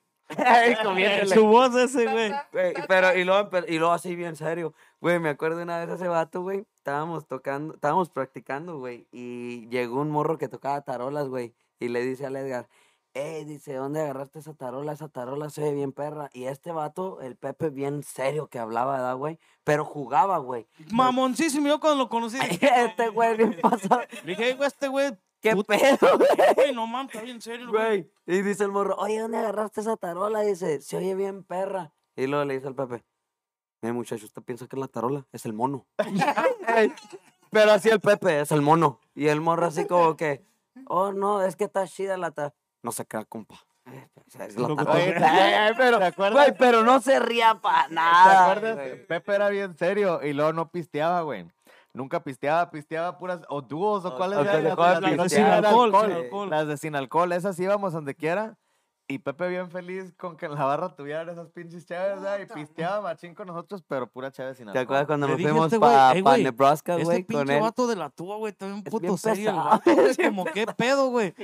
Comiénsele. 0.83 1.35
Su 1.35 1.47
voz 1.47 1.75
ese, 1.75 2.07
güey. 2.07 2.33
Güey, 2.53 2.75
pero, 2.89 3.17
y 3.17 3.25
luego, 3.25 3.51
y 3.67 3.79
luego 3.79 3.93
así 3.93 4.15
bien 4.15 4.37
serio. 4.37 4.75
Güey, 5.01 5.19
me 5.19 5.29
acuerdo 5.29 5.63
una 5.63 5.79
vez 5.79 5.89
ese 5.89 6.09
vato, 6.09 6.43
güey. 6.43 6.67
Estábamos 6.77 7.27
tocando, 7.27 7.75
estábamos 7.75 8.11
practicando, 8.11 8.79
güey. 8.79 9.07
Y 9.11 9.69
llegó 9.69 10.01
un 10.01 10.11
morro 10.11 10.39
que 10.39 10.49
tocaba 10.49 10.81
tarolas, 10.83 11.29
güey. 11.29 11.55
Y 11.79 11.89
le 11.89 12.03
dice 12.03 12.27
al 12.27 12.37
Edgar, 12.37 12.69
eh, 13.15 13.45
dice, 13.45 13.75
¿dónde 13.75 14.01
agarraste 14.01 14.39
esa 14.39 14.55
tarola? 14.55 14.93
Esa 14.93 15.09
tarola 15.09 15.51
se 15.51 15.63
ve 15.63 15.73
bien 15.75 15.93
perra. 15.93 16.31
Y 16.33 16.45
este 16.45 16.73
vato, 16.73 17.21
el 17.21 17.37
Pepe, 17.37 17.71
bien 17.71 18.03
serio 18.03 18.49
que 18.49 18.59
hablaba, 18.59 18.93
¿verdad, 18.93 19.17
güey? 19.17 19.39
Pero 19.65 19.85
jugaba, 19.85 20.39
güey. 20.39 20.69
Mamoncísimo, 20.93 21.69
yo 21.69 21.81
cuando 21.81 22.05
lo 22.05 22.09
conocí. 22.09 22.39
este 22.61 23.09
güey 23.09 23.37
bien 23.37 23.57
pasado. 23.61 24.03
Le 24.25 24.31
dije, 24.33 24.49
"Ey, 24.51 24.55
güey, 24.55 24.69
este 24.69 24.89
güey, 24.89 25.13
¿Qué 25.41 25.57
pedo, 25.57 25.97
güey? 26.19 26.55
güey, 26.55 26.75
no 26.75 26.87
mames, 26.87 27.15
está 27.15 27.25
bien 27.25 27.41
serio, 27.41 27.71
güey. 27.71 28.03
Güey. 28.27 28.39
Y 28.39 28.43
dice 28.43 28.65
el 28.65 28.71
morro, 28.73 28.95
oye, 28.97 29.19
¿dónde 29.19 29.39
agarraste 29.39 29.81
esa 29.81 29.97
tarola? 29.97 30.41
Dice, 30.41 30.81
se 30.83 30.97
oye 30.97 31.15
bien 31.15 31.45
perra. 31.45 31.95
Y 32.15 32.27
luego 32.27 32.45
le 32.45 32.55
dice 32.55 32.69
al 32.69 32.75
Pepe, 32.75 33.05
Mire, 33.83 33.95
muchacho, 33.95 34.27
usted 34.27 34.43
piensa 34.43 34.67
que 34.67 34.77
es 34.77 34.81
la 34.81 34.89
tarola, 34.89 35.27
es 35.33 35.47
el 35.47 35.55
mono. 35.55 35.87
Pero 37.51 37.73
así 37.73 37.89
el 37.89 38.01
Pepe, 38.01 38.41
es 38.41 38.53
el 38.53 38.61
mono. 38.61 39.01
Y 39.15 39.29
el 39.29 39.41
morro 39.41 39.67
así 39.67 39.87
como 39.87 40.17
que, 40.17 40.45
oh, 40.87 41.13
no, 41.13 41.43
es 41.43 41.57
que 41.57 41.65
está 41.65 41.87
chida 41.87 42.19
la 42.19 42.31
tarola. 42.31 42.55
No 42.83 42.93
se 42.93 43.05
crea, 43.07 43.25
compa. 43.25 43.57
Es 44.39 44.57
Lo. 44.57 44.75
Oye, 44.75 45.17
Eh, 45.17 45.71
pero, 45.77 45.99
¿te 45.99 46.05
acuerdas? 46.05 46.33
güey, 46.47 46.57
pero 46.59 46.83
no 46.85 47.01
se 47.01 47.19
ría 47.19 47.55
para 47.61 47.89
¿Te 47.89 47.95
nada. 47.95 48.43
acuerdas? 48.53 48.77
güey. 48.77 49.07
Pepe 49.07 49.35
era 49.35 49.49
bien 49.49 49.77
serio 49.77 50.21
y 50.23 50.33
luego 50.33 50.53
no 50.53 50.71
pisteaba, 50.71 51.23
güey. 51.23 51.47
Nunca 51.93 52.23
pisteaba, 52.23 52.71
pisteaba 52.71 53.19
puras 53.19 53.43
o 53.49 53.61
dúos 53.63 54.05
o 54.05 54.09
O- 54.11 54.17
cuáles 54.17 54.39
eran 54.39 54.63
las, 54.65 55.01
de 55.01 55.17
las 55.17 55.23
pistear. 55.25 55.29
sin 55.29 55.65
alcohol, 55.67 55.93
sin. 56.31 56.51
Las 56.51 56.67
de 56.69 56.77
sin 56.77 56.95
alcohol, 56.97 57.33
esas 57.33 57.59
íbamos 57.59 57.93
donde 57.93 58.15
quiera. 58.15 58.57
Y 59.09 59.19
Pepe 59.19 59.49
bien 59.49 59.69
feliz 59.73 60.15
con 60.17 60.37
que 60.37 60.47
en 60.47 60.55
la 60.55 60.65
barra 60.65 60.95
tuvieran 60.95 61.29
esas 61.29 61.49
pinches 61.51 61.85
chaves, 61.85 62.23
¿verdad? 62.23 62.39
Y 62.39 62.47
pisteaba 62.47 63.01
machín 63.01 63.35
con 63.35 63.49
nosotros, 63.49 63.83
pero 63.89 64.07
pura 64.09 64.31
chave 64.31 64.55
sin 64.55 64.67
¿Te 64.67 64.79
alcohol. 64.79 64.83
acuerdas 64.85 65.07
cuando 65.09 65.27
nos 65.27 65.43
fuimos 65.43 65.65
este 65.67 65.81
para 65.81 66.13
"Ey, 66.13 66.21
güey, 66.21 66.45
Nebraska, 66.45 66.93
Este 66.93 67.05
güey, 67.05 67.25
con 67.25 67.39
pinche 67.39 67.57
él? 67.57 67.61
vato 67.61 67.89
de 67.89 67.97
la 67.97 68.09
tuba, 68.11 68.37
güey, 68.37 68.55
bien 68.61 68.83
Es 68.87 68.91
puto 68.93 69.17
serio. 69.17 69.51
el 69.51 69.57
pesado, 69.57 69.69
vato, 69.69 69.83
como, 70.33 70.45
¿qué 70.45 70.67
pedo, 70.67 71.09
güey? 71.11 71.35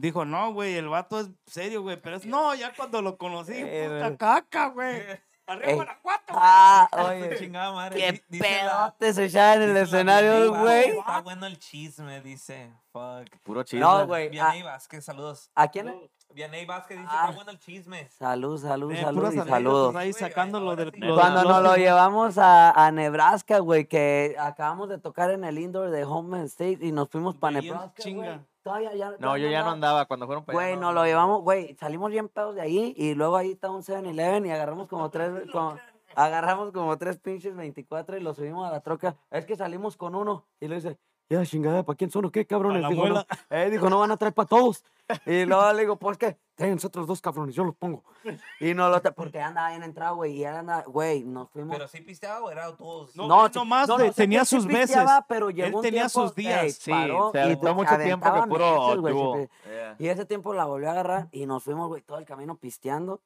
Dijo, 0.00 0.24
no, 0.24 0.52
güey, 0.52 0.76
el 0.76 0.88
vato 0.88 1.20
es 1.20 1.28
serio, 1.46 1.82
güey. 1.82 2.00
Pero 2.00 2.16
es, 2.16 2.26
no, 2.26 2.54
ya 2.54 2.72
cuando 2.74 3.02
lo 3.02 3.16
conocí, 3.18 3.52
Eh, 3.56 3.88
puta 3.88 4.16
caca, 4.16 4.68
güey. 4.68 5.02
Arriba 5.48 5.66
Ey. 5.70 5.74
Guanajuato. 5.76 6.34
Ah, 6.36 6.88
oye. 6.92 7.36
chingada 7.38 7.72
madre. 7.72 7.96
Qué 8.30 8.38
pedote 8.38 9.14
se 9.14 9.24
echaba 9.24 9.54
en 9.54 9.62
el 9.62 9.76
escenario, 9.78 10.54
güey. 10.54 10.90
Está 10.90 11.20
bueno 11.22 11.46
el 11.46 11.58
chisme, 11.58 12.20
dice. 12.20 12.70
Fuck. 12.92 13.34
Puro 13.44 13.62
chisme. 13.62 13.80
No, 13.80 14.06
güey. 14.06 14.28
Vianey 14.28 14.60
¿A, 14.60 14.64
Vázquez, 14.66 15.04
saludos. 15.06 15.50
¿a 15.54 15.68
quién? 15.68 15.90
Vianey 16.34 16.66
Vázquez 16.66 16.98
dice, 16.98 17.08
Ah. 17.10 17.22
está 17.24 17.34
bueno 17.36 17.50
el 17.52 17.58
chisme. 17.58 18.10
Salud, 18.10 18.60
salud, 18.60 18.92
Eh, 18.92 19.00
salud 19.00 19.32
y 19.32 19.36
saludos. 19.48 19.96
Ahí 19.96 20.12
sacando 20.12 20.60
lo 20.60 20.76
del. 20.76 20.92
Cuando 20.92 21.42
nos 21.44 21.62
lo 21.62 21.76
llevamos 21.76 22.36
a, 22.36 22.70
a 22.72 22.92
Nebraska, 22.92 23.60
güey, 23.60 23.86
que 23.86 24.36
acabamos 24.38 24.90
de 24.90 24.98
tocar 24.98 25.30
en 25.30 25.44
el 25.44 25.58
indoor 25.58 25.88
de 25.90 26.04
Home 26.04 26.44
State 26.44 26.80
y 26.82 26.92
nos 26.92 27.08
fuimos 27.08 27.36
para 27.36 27.62
Nebraska, 27.62 28.02
chinga. 28.02 28.44
Güey. 28.68 28.84
Todavía 28.84 28.94
ya- 28.94 29.10
No, 29.12 29.16
todavía 29.18 29.44
yo 29.46 29.50
ya 29.50 29.62
no 29.62 29.70
andaba 29.70 30.06
cuando 30.06 30.26
fueron 30.26 30.44
para 30.44 30.56
Güey, 30.56 30.74
no, 30.76 30.80
nos 30.82 30.94
no. 30.94 31.00
lo 31.00 31.06
llevamos, 31.06 31.42
güey, 31.42 31.74
salimos 31.76 32.10
bien 32.10 32.28
pedos 32.28 32.54
de 32.54 32.60
ahí 32.60 32.94
y 32.96 33.14
luego 33.14 33.36
ahí 33.36 33.52
está 33.52 33.70
un 33.70 33.82
7-Eleven 33.82 34.46
y 34.46 34.50
agarramos 34.50 34.88
como 34.88 35.10
tres, 35.10 35.30
como- 35.52 35.76
agarramos 36.14 36.72
como 36.72 36.96
tres 36.98 37.18
pinches 37.18 37.54
24 37.56 38.16
y 38.16 38.20
lo 38.20 38.34
subimos 38.34 38.66
a 38.66 38.72
la 38.72 38.80
troca. 38.80 39.16
Es 39.30 39.46
que 39.46 39.56
salimos 39.56 39.96
con 39.96 40.14
uno 40.14 40.46
y 40.60 40.68
le 40.68 40.76
dice, 40.76 40.98
ya 41.30 41.44
chingada, 41.44 41.82
¿para 41.84 41.96
quién 41.96 42.10
son 42.10 42.24
o 42.24 42.30
qué, 42.32 42.46
cabrones? 42.46 42.82
la 42.82 42.88
Dijo, 42.88 43.02
no, 43.02 43.18
abuela. 43.18 43.26
eh, 43.50 43.70
dijo, 43.70 43.90
no 43.90 43.98
van 43.98 44.10
a 44.10 44.16
traer 44.16 44.34
para 44.34 44.48
todos. 44.48 44.82
Y 45.26 45.44
luego 45.46 45.72
le 45.72 45.80
digo, 45.82 45.96
pues 45.96 46.16
que, 46.18 46.36
tráiganse 46.54 46.86
otros 46.86 47.06
dos 47.06 47.20
cabrones, 47.20 47.54
yo 47.54 47.64
los 47.64 47.74
pongo. 47.76 48.02
Y 48.60 48.74
no 48.74 48.88
lo, 48.90 49.00
porque 49.14 49.40
andaba 49.40 49.70
bien 49.70 49.82
entrado, 49.82 50.16
güey, 50.16 50.32
y 50.36 50.44
él 50.44 50.54
andaba, 50.54 50.82
güey, 50.82 51.24
nos 51.24 51.48
fuimos. 51.50 51.74
Pero 51.76 51.88
sí 51.88 52.00
pisteaba 52.00 52.40
o 52.44 52.50
era 52.50 52.70
todos. 52.76 53.14
No, 53.16 53.46
él 53.46 53.52
sí, 53.52 53.58
nomás 53.58 53.88
no, 53.88 53.98
no, 53.98 54.12
tenía 54.12 54.44
sus 54.44 54.66
pisteaba, 54.66 55.24
pero 55.28 55.48
Él 55.50 55.56
llegó 55.56 55.78
un 55.78 55.82
tenía 55.82 56.02
tiempo, 56.08 56.20
sus 56.28 56.34
días. 56.34 56.62
ey, 56.64 56.70
Sí, 56.72 56.90
paró 56.90 57.30
se 57.32 57.38
y 57.52 57.56
se 57.56 57.72
mucho 57.74 57.98
tiempo 57.98 58.32
que 58.32 58.40
puro 58.48 59.02
meses, 59.02 59.48
se- 59.64 59.70
Yeah. 59.70 59.96
y 59.98 60.08
ese 60.08 60.24
tiempo 60.26 60.52
la 60.54 60.64
volvió 60.64 60.88
a 60.88 60.92
agarrar 60.92 61.28
y 61.32 61.46
nos 61.46 61.62
fuimos, 61.62 61.88
güey, 61.88 62.02
todo 62.02 62.18
el 62.18 62.24
camino 62.24 62.56
pisteando. 62.56 63.20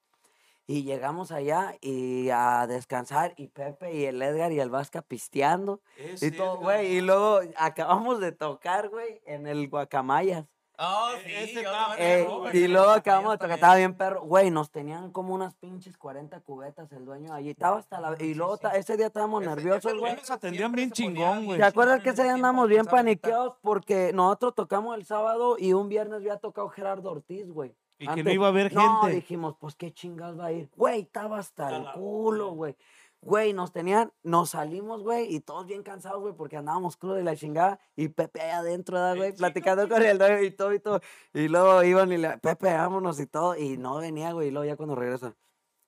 Y 0.72 0.84
llegamos 0.84 1.32
allá 1.32 1.76
y 1.82 2.30
a 2.30 2.66
descansar 2.66 3.34
y 3.36 3.48
Pepe 3.48 3.92
y 3.94 4.06
el 4.06 4.22
Edgar 4.22 4.52
y 4.52 4.58
el 4.60 4.70
Vasca 4.70 5.02
pisteando 5.02 5.82
y 6.22 6.30
todo, 6.30 6.56
güey. 6.56 6.96
Y 6.96 7.00
luego 7.02 7.40
acabamos 7.56 8.20
de 8.20 8.32
tocar, 8.32 8.88
güey, 8.88 9.20
en 9.26 9.46
el 9.46 9.68
Guacamayas. 9.68 10.46
Oh, 10.78 11.10
sí. 11.22 11.30
Estaba 11.58 11.94
Eh, 11.98 12.26
y 12.54 12.66
luego 12.68 12.88
acabamos 12.88 13.32
de 13.32 13.38
tocar, 13.38 13.56
estaba 13.56 13.76
bien 13.76 13.94
perro. 13.94 14.22
Güey, 14.22 14.50
nos 14.50 14.70
tenían 14.70 15.12
como 15.12 15.34
unas 15.34 15.54
pinches 15.56 15.98
40 15.98 16.40
cubetas 16.40 16.90
el 16.92 17.04
dueño 17.04 17.34
allí. 17.34 17.50
Estaba 17.50 17.76
hasta 17.78 18.00
la... 18.00 18.16
Y 18.18 18.32
luego 18.34 18.58
ese 18.72 18.96
día 18.96 19.06
estábamos 19.08 19.42
Ese- 19.42 19.50
nerviosos, 19.54 19.98
güey. 19.98 20.16
Nos 20.16 20.30
atendían 20.30 20.72
bien 20.72 20.90
chingón, 20.90 21.44
güey. 21.44 21.58
¿Te 21.58 21.64
acuerdas 21.66 22.02
que 22.02 22.08
ese 22.10 22.22
día 22.22 22.32
andamos 22.32 22.66
bien 22.66 22.86
paniqueados? 22.86 23.56
Porque 23.60 24.12
nosotros 24.14 24.54
tocamos 24.54 24.96
el 24.96 25.04
sábado 25.04 25.56
y 25.58 25.74
un 25.74 25.90
viernes 25.90 26.14
había 26.16 26.38
tocado 26.38 26.70
Gerardo 26.70 27.10
Ortiz, 27.10 27.50
güey. 27.50 27.76
Y 28.02 28.14
que 28.14 28.24
no 28.24 28.30
iba 28.30 28.46
a 28.46 28.50
haber 28.50 28.72
No, 28.72 29.02
gente. 29.02 29.16
dijimos, 29.16 29.56
pues 29.58 29.74
qué 29.74 29.92
chingados 29.92 30.38
va 30.38 30.46
a 30.46 30.52
ir. 30.52 30.70
Güey, 30.76 31.02
estaba 31.02 31.38
hasta 31.38 31.68
A 31.68 31.76
el 31.76 31.92
culo, 31.92 32.50
güey. 32.52 32.76
Güey, 33.20 33.52
nos 33.52 33.70
tenían, 33.70 34.12
nos 34.24 34.50
salimos, 34.50 35.04
güey, 35.04 35.32
y 35.32 35.38
todos 35.38 35.64
bien 35.64 35.84
cansados, 35.84 36.20
güey, 36.20 36.34
porque 36.34 36.56
andábamos 36.56 36.96
crudos 36.96 37.18
de 37.18 37.22
la 37.22 37.36
chingada. 37.36 37.78
Y 37.94 38.08
Pepe 38.08 38.40
ahí 38.40 38.50
adentro, 38.50 38.96
¿verdad, 38.96 39.16
güey, 39.16 39.32
platicando 39.32 39.88
con 39.88 40.02
el 40.02 40.18
dueño 40.18 40.42
y 40.42 40.50
todo 40.50 40.72
y 40.74 40.80
todo. 40.80 41.00
Y 41.32 41.46
luego 41.46 41.84
iban 41.84 42.10
y 42.10 42.16
le, 42.16 42.38
Pepe, 42.38 42.74
vámonos 42.74 43.20
y 43.20 43.26
todo. 43.26 43.56
Y 43.56 43.76
no 43.76 43.98
venía, 43.98 44.32
güey. 44.32 44.48
Y 44.48 44.50
luego 44.50 44.64
ya 44.66 44.76
cuando 44.76 44.96
regresa, 44.96 45.36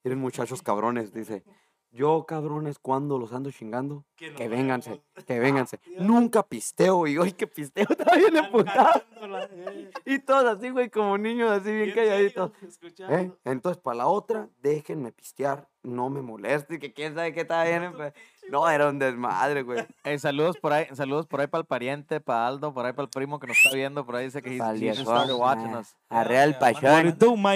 miren 0.05 0.21
muchachos 0.21 0.63
cabrones, 0.63 1.13
dice. 1.13 1.43
Yo, 1.91 2.25
cabrones, 2.25 2.79
cuando 2.79 3.19
los 3.19 3.33
ando 3.33 3.51
chingando, 3.51 4.05
Que 4.17 4.31
nos 4.31 4.39
que 4.39 4.49
vénganse. 4.49 5.03
Que 5.23 5.39
vénganse. 5.39 5.81
Nunca 5.99 6.43
pisteo, 6.43 7.07
y 7.07 7.19
hoy 7.19 7.33
que 7.33 7.47
pisteo, 7.47 7.87
estaba 7.91 8.17
bien 8.17 8.37
emputado. 8.37 9.03
Eh. 9.23 9.91
Y 10.07 10.19
todos 10.19 10.59
así, 10.59 10.69
güey, 10.69 10.91
como 10.91 11.17
niños, 11.17 11.51
así 11.51 11.73
bien 11.73 11.93
calladitos. 11.95 12.53
¿Eh? 13.09 13.33
Entonces, 13.45 13.83
para 13.83 13.99
la 13.99 14.07
otra, 14.07 14.49
déjenme 14.61 15.13
pistear, 15.13 15.67
no 15.83 16.11
me 16.11 16.21
moleste, 16.21 16.79
que 16.79 16.93
quién 16.93 17.15
sabe 17.15 17.33
qué 17.33 17.41
estaba 17.41 17.65
bien. 17.65 17.95
No, 18.51 18.69
era 18.69 18.89
un 18.91 18.99
desmadre, 18.99 19.63
güey. 19.63 19.87
Ey, 20.03 20.19
saludos 20.19 20.59
por 20.59 20.75
ahí, 20.75 20.87
saludos 20.93 21.27
por 21.27 21.41
ahí 21.41 21.47
para 21.47 21.61
el 21.61 21.67
pariente, 21.67 22.21
para 22.21 22.47
Aldo, 22.47 22.75
por 22.75 22.85
ahí 22.85 22.93
para 22.93 23.05
el 23.05 23.11
primo 23.11 23.41
que 23.41 23.47
nos 23.47 23.57
está 23.57 23.75
viendo, 23.75 24.05
por 24.05 24.17
ahí 24.17 24.27
dice 24.27 24.43
que 24.43 24.57
started 24.57 25.33
watching 25.33 25.75
us. 25.75 25.97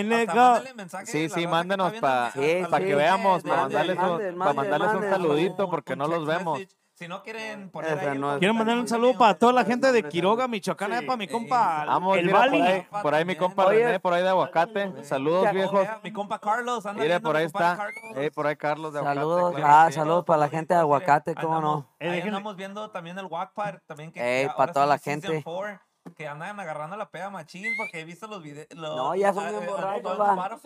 Nigga. 0.02 0.34
mándale 0.34 0.74
mensaje 0.74 1.06
Sí, 1.06 1.24
a 1.24 1.28
sí, 1.28 1.46
mándenos 1.46 1.92
está 1.92 2.32
Para 2.70 2.78
sí, 2.78 2.84
que 2.84 2.94
veamos, 2.94 3.42
sí, 3.42 3.48
para 3.48 3.62
mandarles, 3.62 3.98
un, 3.98 4.08
mande, 4.08 4.32
para 4.32 4.52
mandarles 4.54 4.88
un 4.88 4.94
mande. 4.94 5.10
saludito, 5.10 5.70
porque 5.70 5.96
no 5.96 6.08
los 6.08 6.26
vemos. 6.26 6.60
Si 6.98 7.06
no 7.06 7.22
quieren 7.22 7.70
poner 7.70 7.96
Esa 7.96 8.10
ahí 8.10 8.18
no 8.18 8.40
Quiero 8.40 8.54
mandar 8.54 8.76
un 8.76 8.88
saludo 8.88 9.16
para 9.16 9.38
toda 9.38 9.52
la 9.52 9.60
está 9.60 9.70
gente 9.72 9.92
de 9.92 10.02
Quiroga, 10.08 10.48
Michoacán, 10.48 10.90
Sí, 10.90 10.96
eh, 11.04 11.06
para 11.06 11.16
mi 11.16 11.26
eh, 11.26 11.28
compa, 11.28 11.84
Vamos, 11.86 12.18
el 12.18 12.26
mira, 12.26 12.38
por 12.40 12.50
Bali. 12.50 12.60
ahí, 12.60 12.86
por 13.02 13.14
ahí 13.14 13.24
mi 13.24 13.36
compa 13.36 13.66
Oye. 13.66 13.84
René, 13.84 14.00
por 14.00 14.14
ahí 14.14 14.22
de 14.24 14.28
aguacate. 14.30 15.04
Saludos, 15.04 15.44
Ya- 15.44 15.52
viejos. 15.52 15.86
mi 16.02 16.12
compa 16.12 16.40
Carlos, 16.40 16.84
anda 16.86 17.00
Mire, 17.00 17.20
por 17.20 17.36
ahí 17.36 17.44
está. 17.46 17.78
Eh, 18.16 18.32
por 18.32 18.48
ahí 18.48 18.56
Carlos 18.56 18.92
de 18.92 18.98
aguacate. 18.98 19.20
Saludos, 19.20 19.54
claro 19.54 19.72
ah, 19.72 19.86
sí. 19.86 19.92
saludos 19.94 20.24
para 20.24 20.38
la 20.40 20.48
gente 20.48 20.74
de 20.74 20.80
Aguacate, 20.80 21.34
¿cómo 21.36 21.54
andamos, 21.58 21.84
no? 21.84 21.88
Eh, 22.00 22.10
ahí 22.10 22.20
andamos 22.20 22.56
viendo 22.56 22.90
también 22.90 23.16
el 23.16 23.26
Walk 23.26 23.52
Park, 23.54 23.84
también 23.86 24.10
que 24.10 24.20
Ey, 24.20 24.46
que 24.48 24.48
pa' 24.48 24.54
ahora 24.64 24.72
toda 24.72 24.86
la 24.86 24.98
gente. 24.98 25.40
four, 25.42 25.78
que 26.14 26.26
andan 26.28 26.58
agarrando 26.60 26.96
la 26.96 27.08
peda 27.10 27.30
machín 27.30 27.72
porque 27.76 28.00
he 28.00 28.04
visto 28.04 28.26
los 28.26 28.42
videos. 28.42 28.68
No, 28.76 29.14
ya 29.14 29.32
son 29.32 29.48
bien 29.48 29.66
borrachos, 29.66 30.20
va. 30.20 30.58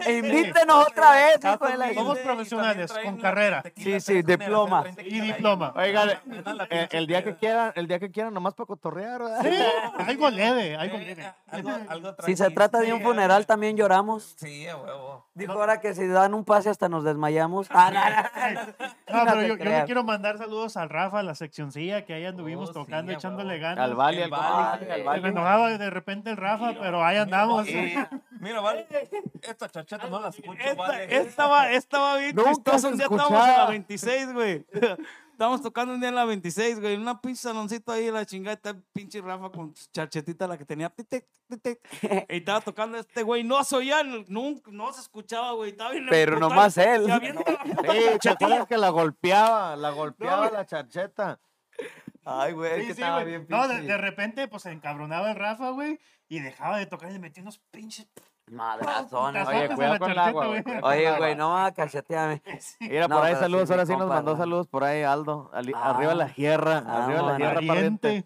E 0.00 0.18
invítenos 0.18 0.86
otra 0.88 1.10
vez, 1.12 1.38
hijo 1.44 1.66
de 1.66 1.76
la- 1.76 1.94
Somos 1.94 2.18
profesionales, 2.18 2.92
con 3.04 3.16
carrera. 3.18 3.62
Sí, 3.76 4.00
sí, 4.00 4.22
diploma. 4.22 4.84
Y 4.98 5.20
diploma. 5.20 5.72
Oigan, 5.76 6.10
eh, 6.70 6.88
el 6.92 7.06
día 7.06 7.22
que 7.24 7.36
quieran, 7.36 7.72
el 7.74 7.86
día 7.86 7.98
que 7.98 8.10
quieran, 8.10 8.32
nomás 8.34 8.54
para 8.54 8.66
cotorrear, 8.66 9.22
¿verdad? 9.22 9.42
Sí, 9.42 10.02
algo 10.06 10.30
leve, 10.30 10.76
algo 10.76 10.98
Si 12.24 12.36
se 12.36 12.50
trata 12.50 12.78
de 12.80 12.92
un 12.92 13.02
funeral, 13.02 13.46
también 13.46 13.76
lloramos. 13.76 14.34
Sí, 14.36 14.66
a 14.66 14.76
huevo. 14.76 15.26
Dijo 15.34 15.52
ahora 15.52 15.80
que 15.80 15.94
si 15.94 16.06
dan 16.06 16.32
un 16.34 16.44
pase 16.44 16.70
hasta 16.70 16.88
nos 16.88 17.04
desmayamos. 17.04 17.66
Ah, 17.70 18.30
no, 19.12 19.24
pero 19.24 19.42
yo, 19.42 19.56
yo 19.56 19.64
le 19.64 19.84
quiero 19.84 20.02
mandar 20.04 20.38
saludos 20.38 20.76
al 20.76 20.88
Rafa, 20.88 21.20
a 21.20 21.22
la 21.22 21.34
seccioncilla, 21.34 22.04
que 22.04 22.14
ahí 22.14 22.24
anduvimos 22.24 22.70
Oh, 22.70 22.72
tocando, 22.72 23.12
echándole 23.12 23.58
ganas. 23.58 23.85
Al 23.90 23.94
Vali, 23.94 24.20
El 24.22 24.32
al 24.34 25.08
al 25.08 25.14
Se 25.16 25.20
me 25.22 25.28
enojaba 25.28 25.76
de 25.78 25.90
repente 25.90 26.30
el 26.30 26.36
Rafa, 26.36 26.74
pero 26.80 27.04
ahí 27.04 27.16
andamos. 27.16 27.66
Mira, 27.66 28.10
mira, 28.40 28.60
vale. 28.60 28.86
Esta 29.42 29.68
chacheta 29.68 30.08
no 30.08 30.20
la 30.20 30.28
escucho, 30.28 30.76
vale. 30.76 31.04
Esta, 31.04 31.16
esta, 31.16 31.46
va, 31.46 31.70
esta 31.72 31.98
va 31.98 32.16
bien 32.18 32.36
Nunca 32.36 32.50
chistosa. 32.54 32.78
se 32.78 32.86
Un 32.88 32.96
día 32.96 33.04
estábamos 33.06 33.30
en 33.30 33.38
la 33.38 33.48
escuchaba. 33.48 33.70
26, 33.70 34.32
güey. 34.32 34.66
Estábamos 35.32 35.60
tocando 35.60 35.92
un 35.92 36.00
día 36.00 36.08
en 36.08 36.14
la 36.14 36.24
26, 36.24 36.80
güey. 36.80 36.94
en 36.94 37.02
Una 37.02 37.20
pinche 37.20 37.42
saloncito 37.42 37.92
ahí, 37.92 38.10
la 38.10 38.24
chingada. 38.24 38.54
Está 38.54 38.70
el 38.70 38.82
pinche 38.94 39.20
Rafa 39.20 39.50
con 39.50 39.76
su 39.76 39.90
charchetita, 39.92 40.46
la 40.48 40.56
que 40.56 40.64
tenía. 40.64 40.90
Y 42.28 42.36
estaba 42.36 42.62
tocando 42.62 42.96
este 42.96 43.22
güey. 43.22 43.44
No 43.44 43.62
se 43.62 43.76
oía, 43.76 44.02
nunca, 44.28 44.70
no 44.72 44.90
se 44.94 45.02
escuchaba, 45.02 45.52
güey. 45.52 45.72
Estaba 45.72 45.90
bien 45.90 46.06
Pero 46.08 46.38
nomás 46.38 46.78
él. 46.78 47.06
La 47.06 47.20
Sí, 47.20 47.26
¿te 47.26 48.18
charchetilla. 48.18 48.32
acuerdas 48.46 48.66
que 48.66 48.78
la 48.78 48.88
golpeaba? 48.88 49.76
La 49.76 49.90
golpeaba 49.90 50.46
No. 50.46 50.52
la 50.52 50.64
charcheta. 50.64 51.38
Ay, 52.26 52.52
güey, 52.52 52.72
Sí, 52.82 52.86
que 52.88 52.94
sí, 52.94 53.00
estaba 53.00 53.22
güey. 53.22 53.26
bien 53.26 53.46
No, 53.48 53.68
de, 53.68 53.96
repente, 53.98 54.48
pues 54.48 54.64
se 54.64 54.72
encabronaba 54.72 55.30
el 55.30 55.36
Rafa, 55.36 55.70
güey, 55.70 55.98
y 56.28 56.40
dejaba 56.40 56.76
de 56.78 56.86
tocar 56.86 57.08
y 57.10 57.12
le 57.14 57.18
metía 57.20 57.42
unos 57.42 57.58
pinches. 57.70 58.08
Madrazones. 58.48 59.42
Putazotes 59.42 59.66
Oye, 59.68 59.74
cuidado 59.76 59.98
con 59.98 60.10
el 60.10 60.18
agua, 60.18 60.46
güey. 60.46 60.62
Oye, 60.82 61.16
güey, 61.18 61.34
no 61.36 61.62
me 61.64 61.72
cacheteame. 61.72 62.42
Mira, 62.80 63.08
No, 63.08 63.16
por 63.16 63.24
ahí 63.26 63.34
sí, 63.34 63.40
saludos, 63.40 63.70
ahora 63.70 63.86
sí 63.86 63.96
nos 63.96 64.08
mandó 64.08 64.36
saludos 64.36 64.66
por 64.68 64.84
ahí, 64.84 65.02
Aldo. 65.02 65.50
Ali- 65.52 65.72
arriba 65.74 66.14
la 66.14 66.24
Ah, 66.26 66.32
tierra, 66.34 66.78
arriba 66.78 67.22
la 67.22 67.36
tierra, 67.36 67.60
pariente. 67.66 68.24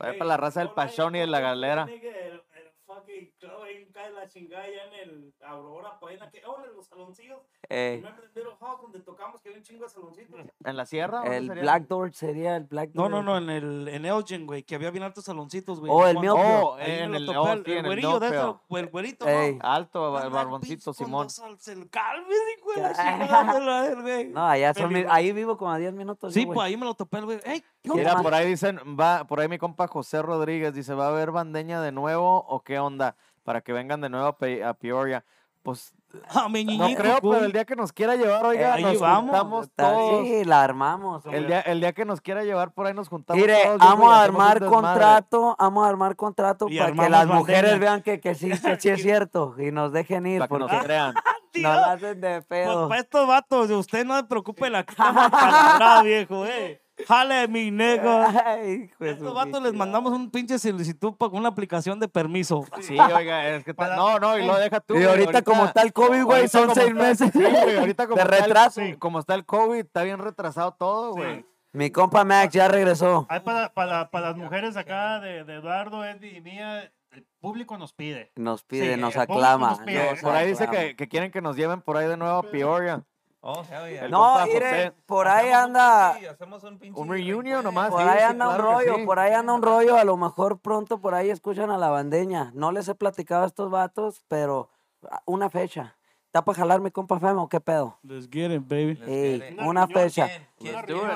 Ahí 0.00 0.18
para 0.18 0.24
la 0.24 0.36
raza 0.36 0.60
del 0.60 0.70
pachón 0.70 1.16
y 1.16 1.20
de 1.20 1.26
la 1.26 1.40
galera. 1.40 1.86
El- 1.88 1.92
el 2.02 2.42
fucking 2.86 3.32
clavo 3.38 3.62
ahí 3.62 3.86
cae 3.92 4.10
la 4.24 4.28
chingada 4.30 4.64
ya 4.66 4.84
en 4.84 5.08
el 5.10 5.34
Aurora, 5.44 5.98
en, 6.10 6.18
la 6.18 6.30
que, 6.30 6.42
oh, 6.46 6.56
en 6.64 6.74
los 6.74 6.86
saloncillos. 6.86 7.40
Eh, 7.68 8.02
Little 8.34 8.52
donde 8.82 9.00
tocamos 9.00 9.40
que 9.40 9.48
había 9.48 9.58
un 9.58 9.64
chingo 9.64 9.84
de 9.84 9.90
saloncitos? 9.90 10.40
¿En 10.64 10.76
la 10.76 10.86
sierra? 10.86 11.18
¿Dónde 11.20 11.36
el 11.36 11.46
sería? 11.48 11.62
Black 11.62 11.86
Door 11.88 12.14
sería 12.14 12.56
el 12.56 12.64
Black 12.64 12.90
No, 12.94 13.02
Door. 13.02 13.10
no, 13.10 13.22
no, 13.22 13.38
en 13.38 13.50
el 13.50 13.88
en 13.88 14.04
Elgin, 14.06 14.46
güey, 14.46 14.62
que 14.62 14.74
había 14.74 14.90
bien 14.90 15.04
altos 15.04 15.24
saloncitos, 15.24 15.80
güey. 15.80 15.92
Oh, 15.92 16.06
el 16.06 16.16
Oh, 16.26 16.74
Ahí 16.76 17.00
en 17.00 17.14
el, 17.14 17.28
oh, 17.28 17.56
topé, 17.56 17.78
el, 17.78 17.84
güerillo 17.84 18.18
de 18.20 18.28
eso, 18.28 18.60
el 18.70 18.86
güerito, 18.88 19.28
Ey. 19.28 19.56
¿no? 19.56 19.60
Alto, 19.68 20.22
el 20.22 20.30
barboncito 20.30 20.92
Simón. 20.94 21.26
dos 21.26 21.38
al- 21.40 21.58
el 21.76 21.90
Calves, 21.90 22.36
hijo 22.58 22.72
de 22.74 22.80
la 22.82 22.92
chingada 22.94 23.54
de 23.54 23.60
la- 23.96 24.00
güey. 24.02 24.28
No, 24.28 24.46
allá 24.46 24.72
son 24.74 24.88
mi- 24.88 24.94
Peligroso. 24.94 25.14
ahí 25.14 25.32
vivo 25.32 25.56
como 25.58 25.70
a 25.72 25.78
10 25.78 25.92
minutos. 25.92 26.32
Sí, 26.32 26.46
pues 26.46 26.58
ahí 26.60 26.76
me 26.76 26.86
lo 26.86 26.94
topé 26.94 27.18
el 27.18 27.24
güey. 27.26 27.40
¡Ey! 27.44 27.60
¿qué 27.60 27.90
¿Qué 27.90 27.94
Mira, 27.94 28.14
más? 28.14 28.22
por 28.22 28.32
ahí 28.34 28.46
dicen, 28.48 28.78
va, 28.98 29.24
por 29.26 29.40
ahí 29.40 29.48
mi 29.48 29.58
compa 29.58 29.86
José 29.88 30.22
Rodríguez 30.22 30.72
dice, 30.72 30.94
¿va 30.94 31.06
a 31.06 31.08
haber 31.10 31.30
bandeña 31.32 31.82
de 31.82 31.92
nuevo 31.92 32.38
o 32.48 32.62
qué 32.62 32.78
onda? 32.78 33.16
Para 33.44 33.60
que 33.60 33.72
vengan 33.72 34.00
de 34.00 34.08
nuevo 34.08 34.26
a, 34.26 34.36
Pe- 34.36 34.64
a 34.64 34.74
Peoria. 34.74 35.24
Pues 35.62 35.94
Ah, 36.28 36.48
mi 36.48 36.64
no 36.64 36.86
creo, 36.94 37.18
pero 37.22 37.44
el 37.44 37.50
día 37.52 37.64
que 37.64 37.74
nos 37.74 37.92
quiera 37.92 38.14
llevar, 38.14 38.44
oiga, 38.46 38.74
ahí 38.74 38.82
nos 38.84 39.00
vamos. 39.00 39.30
juntamos 39.30 39.66
Está- 39.66 39.92
todos. 39.92 40.24
Sí, 40.26 40.44
la 40.44 40.62
armamos. 40.62 41.24
El 41.26 41.46
día, 41.48 41.60
el 41.62 41.80
día 41.80 41.92
que 41.92 42.04
nos 42.04 42.20
quiera 42.20 42.44
llevar 42.44 42.70
por 42.72 42.86
ahí 42.86 42.94
nos 42.94 43.08
juntamos 43.08 43.40
Mire, 43.40 43.56
todos. 43.64 43.78
vamos 43.78 44.12
a 44.12 44.22
armar 44.22 44.64
contrato, 44.64 45.56
vamos 45.58 45.84
a 45.86 45.88
armar 45.88 46.14
contrato 46.16 46.66
Y 46.68 46.78
para 46.78 46.92
que 46.92 47.08
las 47.10 47.26
mujeres 47.26 47.78
vean 47.80 48.02
que, 48.02 48.20
que 48.20 48.34
sí, 48.34 48.48
que 48.50 48.78
sí 48.80 48.90
es 48.90 49.02
cierto 49.02 49.54
y 49.58 49.72
nos 49.72 49.90
dejen 49.92 50.26
ir 50.26 50.38
Para 50.40 50.48
que 50.48 50.58
nos 50.58 50.70
porque 50.70 50.84
crean. 50.86 51.14
nos 51.54 51.62
la 51.62 51.92
hacen 51.92 52.20
de 52.20 52.42
Pues 52.42 52.46
pedo. 52.46 52.88
para 52.88 53.00
estos 53.00 53.26
vatos, 53.26 53.70
usted 53.70 54.04
no 54.04 54.16
se 54.18 54.24
preocupe, 54.24 54.70
la 54.70 54.80
estamos 54.88 55.24
apalabrada, 55.24 56.02
viejo, 56.02 56.44
eh. 56.46 56.80
Jale, 57.08 57.48
mi 57.48 57.70
nego. 57.70 58.08
Ay, 58.44 58.90
Estos 59.00 59.34
vatos 59.34 59.62
les 59.62 59.72
mandamos 59.74 60.12
un 60.12 60.30
pinche 60.30 60.58
solicitud 60.58 61.14
para 61.14 61.32
una 61.32 61.48
aplicación 61.48 61.98
de 61.98 62.06
permiso. 62.08 62.64
Sí, 62.80 62.96
oiga, 62.98 63.48
es 63.56 63.64
que 63.64 63.74
ta- 63.74 63.96
no, 63.96 64.18
no, 64.20 64.38
y 64.38 64.46
lo 64.46 64.56
deja 64.56 64.80
tú. 64.80 64.94
Y 64.94 64.98
güey, 64.98 65.08
ahorita, 65.08 65.42
como 65.42 65.64
está 65.64 65.82
el 65.82 65.92
COVID, 65.92 66.22
güey, 66.22 66.38
ahorita 66.42 66.48
son 66.58 66.74
seis 66.74 66.88
está- 66.88 67.02
meses 67.02 67.30
Sí, 67.32 67.40
güey, 67.40 67.76
ahorita 67.78 68.06
como 68.06 68.16
de 68.16 68.22
está 68.22 68.36
el- 68.36 68.42
retraso. 68.44 68.80
como 68.98 69.18
está 69.18 69.34
el 69.34 69.44
COVID, 69.44 69.78
está 69.80 70.02
bien 70.04 70.18
retrasado 70.18 70.72
todo, 70.72 71.12
güey. 71.12 71.44
Mi 71.72 71.90
compa 71.90 72.22
Max 72.24 72.52
ya 72.54 72.68
regresó. 72.68 73.26
Hay 73.28 73.40
para, 73.40 73.72
para, 73.74 74.08
para 74.10 74.28
las 74.28 74.36
mujeres 74.36 74.76
acá 74.76 75.18
de, 75.18 75.42
de 75.42 75.54
Eduardo, 75.54 76.04
Eddie 76.04 76.36
y 76.36 76.40
mía, 76.40 76.92
el 77.10 77.26
público 77.40 77.76
nos 77.76 77.92
pide. 77.92 78.30
Nos 78.36 78.62
pide, 78.62 78.94
Sí, 78.94 79.00
nos 79.00 79.16
aclama. 79.16 79.70
nos 79.70 79.80
pide. 79.80 80.12
nos 80.12 80.20
Por 80.20 80.36
ahí 80.36 80.46
dice 80.48 80.64
aclama. 80.64 80.84
que, 80.86 80.96
que 80.96 81.08
quieren 81.08 81.32
que 81.32 81.40
nos 81.40 81.56
lleven 81.56 81.80
por 81.82 81.96
ahí 81.96 82.06
de 82.06 82.16
nuevo 82.16 82.36
a 82.38 82.42
Peoria. 82.44 83.02
Oh, 83.46 83.62
yeah. 83.90 84.08
No, 84.08 84.20
compa 84.22 84.46
mire, 84.46 84.70
José. 84.70 84.92
por 85.04 85.28
ahí 85.28 85.50
anda, 85.50 86.16
un 86.62 86.78
pinche 86.78 86.98
Un 86.98 87.10
reunion 87.10 87.44
reencuentro. 87.44 87.62
nomás, 87.62 87.90
por 87.90 88.00
sí, 88.00 88.08
ahí 88.08 88.18
sí, 88.20 88.24
anda 88.24 88.48
un 88.48 88.54
claro 88.54 88.72
rollo, 88.72 88.94
sí. 88.96 89.04
por 89.04 89.18
ahí 89.18 89.32
anda 89.34 89.52
un 89.52 89.62
rollo. 89.62 89.96
A 89.98 90.04
lo 90.04 90.16
mejor 90.16 90.58
pronto 90.60 90.98
por 90.98 91.14
ahí 91.14 91.28
escuchan 91.28 91.70
a 91.70 91.76
la 91.76 91.90
bandeña. 91.90 92.52
No 92.54 92.72
les 92.72 92.88
he 92.88 92.94
platicado 92.94 93.44
a 93.44 93.46
estos 93.46 93.70
vatos, 93.70 94.22
pero 94.28 94.70
ah, 95.10 95.20
una 95.26 95.50
fecha. 95.50 95.94
¿Está 96.24 96.42
para 96.42 96.56
jalar 96.56 96.80
mi 96.80 96.90
compa 96.90 97.20
Femo 97.20 97.42
o 97.42 97.48
qué 97.50 97.60
pedo? 97.60 97.98
Let's 98.02 98.28
get 98.28 98.50
it, 98.50 98.66
baby. 98.66 98.98
Ey. 99.06 99.56
Una 99.60 99.86
fecha. 99.86 100.26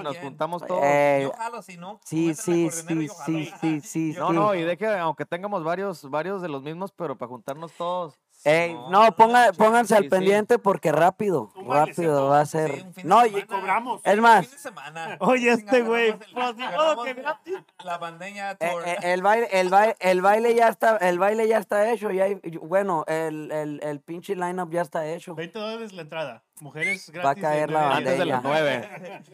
Nos 0.03 0.19
juntamos 0.19 0.65
todos. 0.65 0.83
Eh, 0.85 1.21
Yo 1.23 1.33
jalo, 1.33 1.63
si 1.63 1.79
no. 1.79 1.99
sí, 2.05 2.35
sí, 2.35 2.71
sí, 2.71 3.09
sí, 3.09 3.51
sí, 3.61 3.81
sí, 3.81 4.15
No, 4.19 4.29
sí. 4.29 4.35
no, 4.35 4.55
y 4.55 4.63
de 4.63 4.77
que 4.77 4.87
aunque 4.87 5.25
tengamos 5.25 5.65
varios, 5.65 6.09
varios 6.11 6.43
de 6.43 6.49
los 6.49 6.63
mismos, 6.63 6.93
pero 6.93 7.17
para 7.17 7.31
juntarnos 7.31 7.73
todos. 7.73 8.19
Ey, 8.49 8.75
No, 8.91 9.15
ponga- 9.17 9.53
pónganse 9.53 9.95
al 9.95 10.05
sí, 10.05 10.07
sí. 10.07 10.11
pendiente 10.11 10.59
porque 10.59 10.91
rápido, 10.93 11.53
rápido 11.67 12.29
va 12.29 12.41
a 12.41 12.47
Sí, 12.47 12.53
ser. 12.53 12.71
un 12.73 12.95
fin 12.95 13.03
de 13.03 13.05
No, 13.05 13.27
y 13.27 13.43
cobramos. 13.43 14.01
es 14.05 14.19
más, 14.19 14.47
fin 14.47 14.57
de 14.57 14.63
semana. 14.63 15.17
Oye, 15.21 15.51
este 15.53 15.83
güey, 15.83 16.13
pues, 16.17 16.33
la- 17.85 17.99
bandeña 17.99 18.53
Eh, 18.53 18.57
eh, 18.87 18.97
el 19.03 19.23
baile, 19.23 19.49
el 19.53 19.69
baile, 19.69 19.97
el 20.01 20.23
baile 20.23 20.55
ya 20.55 20.69
está, 20.69 20.97
el 20.99 21.19
baile 21.19 21.49
ya 21.49 21.59
está 21.59 21.91
hecho, 21.91 22.11
ya 22.11 22.25
hay- 22.25 22.41
bueno, 22.63 23.05
el, 23.07 23.51
el, 23.53 23.81
el 23.83 24.01
pinche 24.01 24.35
lineup 24.35 24.71
ya 24.73 24.83
está 24.83 25.07
hecho. 25.07 25.35
20 25.35 25.59
dólares 25.59 25.93
la 25.93 26.03
entrada. 26.03 26.43
Mujeres 26.61 27.11
gratis. 27.11 27.27
Va 27.27 27.31
a 27.31 27.35
caer 27.35 27.71
la 27.71 27.81
nueve 27.81 27.95
a 27.95 27.97
Antes 27.99 28.19
de 28.19 28.25
las 28.25 28.43
bandeña. 28.43 28.91
nueve. 29.01 29.33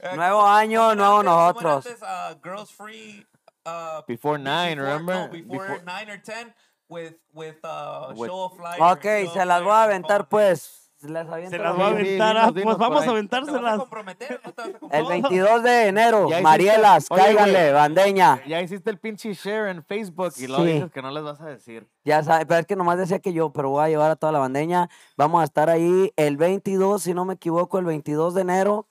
Eh, 0.00 0.16
Nuevo 0.16 0.46
año, 0.46 0.94
nuevo 0.94 1.22
nosotros. 1.22 1.86
antes, 1.86 2.02
uh, 2.02 2.34
girls 2.42 2.72
free. 2.72 3.24
Uh, 3.64 4.02
Before 4.08 4.36
nine, 4.38 4.74
before- 4.76 4.82
remember? 4.82 5.14
No, 5.16 5.28
before, 5.28 5.68
Before- 5.68 5.84
nine 5.84 6.10
or 6.10 6.18
ten 6.22 6.52
with 6.92 7.14
with 7.32 7.56
uh, 7.64 8.12
With- 8.14 8.28
show 8.28 8.44
of 8.44 8.56
flyers. 8.56 8.80
Ok, 8.80 9.04
show 9.24 9.32
se 9.34 9.46
las 9.46 9.62
voy 9.62 9.72
a 9.72 9.82
aventar 9.84 10.28
pues. 10.28 10.78
Se 11.02 11.08
la 11.08 11.24
las 11.24 11.30
voy 11.32 11.42
a 11.42 11.50
Sí, 11.50 11.56
mía. 11.58 11.72
sí, 11.74 11.82
aventar, 11.82 12.36
dinos, 12.36 12.54
dinos 12.54 12.64
pues 12.64 12.78
vamos 12.78 12.98
a 12.98 13.00
¿Te 13.00 13.06
vas 13.06 13.06
a 13.08 13.10
aventárselas. 13.10 13.78
comprometer? 13.80 14.40
¿No 14.44 14.52
te 14.52 14.62
vas 14.62 14.66
a 14.68 14.70
El 14.70 14.78
comprometer? 14.78 15.08
22 15.30 15.62
de 15.64 15.86
enero, 15.88 16.24
hiciste- 16.28 16.42
Marielas, 16.42 17.06
Oye, 17.10 17.22
güey. 17.22 17.34
cáiganle, 17.34 17.72
bandeña. 17.72 18.40
Ya 18.46 18.60
hiciste 18.62 18.88
el 18.88 18.98
pinche 19.00 19.34
share 19.34 19.70
en 19.70 19.82
Facebook 19.84 20.32
y 20.36 20.46
Sí. 20.46 20.62
dices 20.64 20.92
que 20.92 21.02
no 21.02 21.10
les 21.10 21.24
vas 21.24 21.40
a 21.40 21.46
decir. 21.46 21.88
Ya 22.04 22.22
sabes, 22.22 22.46
pero 22.46 22.60
es 22.60 22.66
que 22.66 22.76
nomás 22.76 22.98
decía 22.98 23.18
que 23.18 23.32
yo, 23.32 23.52
pero 23.52 23.70
voy 23.70 23.84
a 23.84 23.88
llevar 23.88 24.12
a 24.12 24.16
toda 24.16 24.30
la 24.30 24.38
bandeña. 24.38 24.88
Vamos 25.16 25.40
a 25.40 25.44
estar 25.44 25.68
ahí 25.70 26.12
el 26.14 26.36
22, 26.36 27.02
si 27.02 27.14
no 27.14 27.24
me 27.24 27.34
equivoco, 27.34 27.80
el 27.80 27.84
22 27.84 28.34
de 28.34 28.42
enero. 28.42 28.86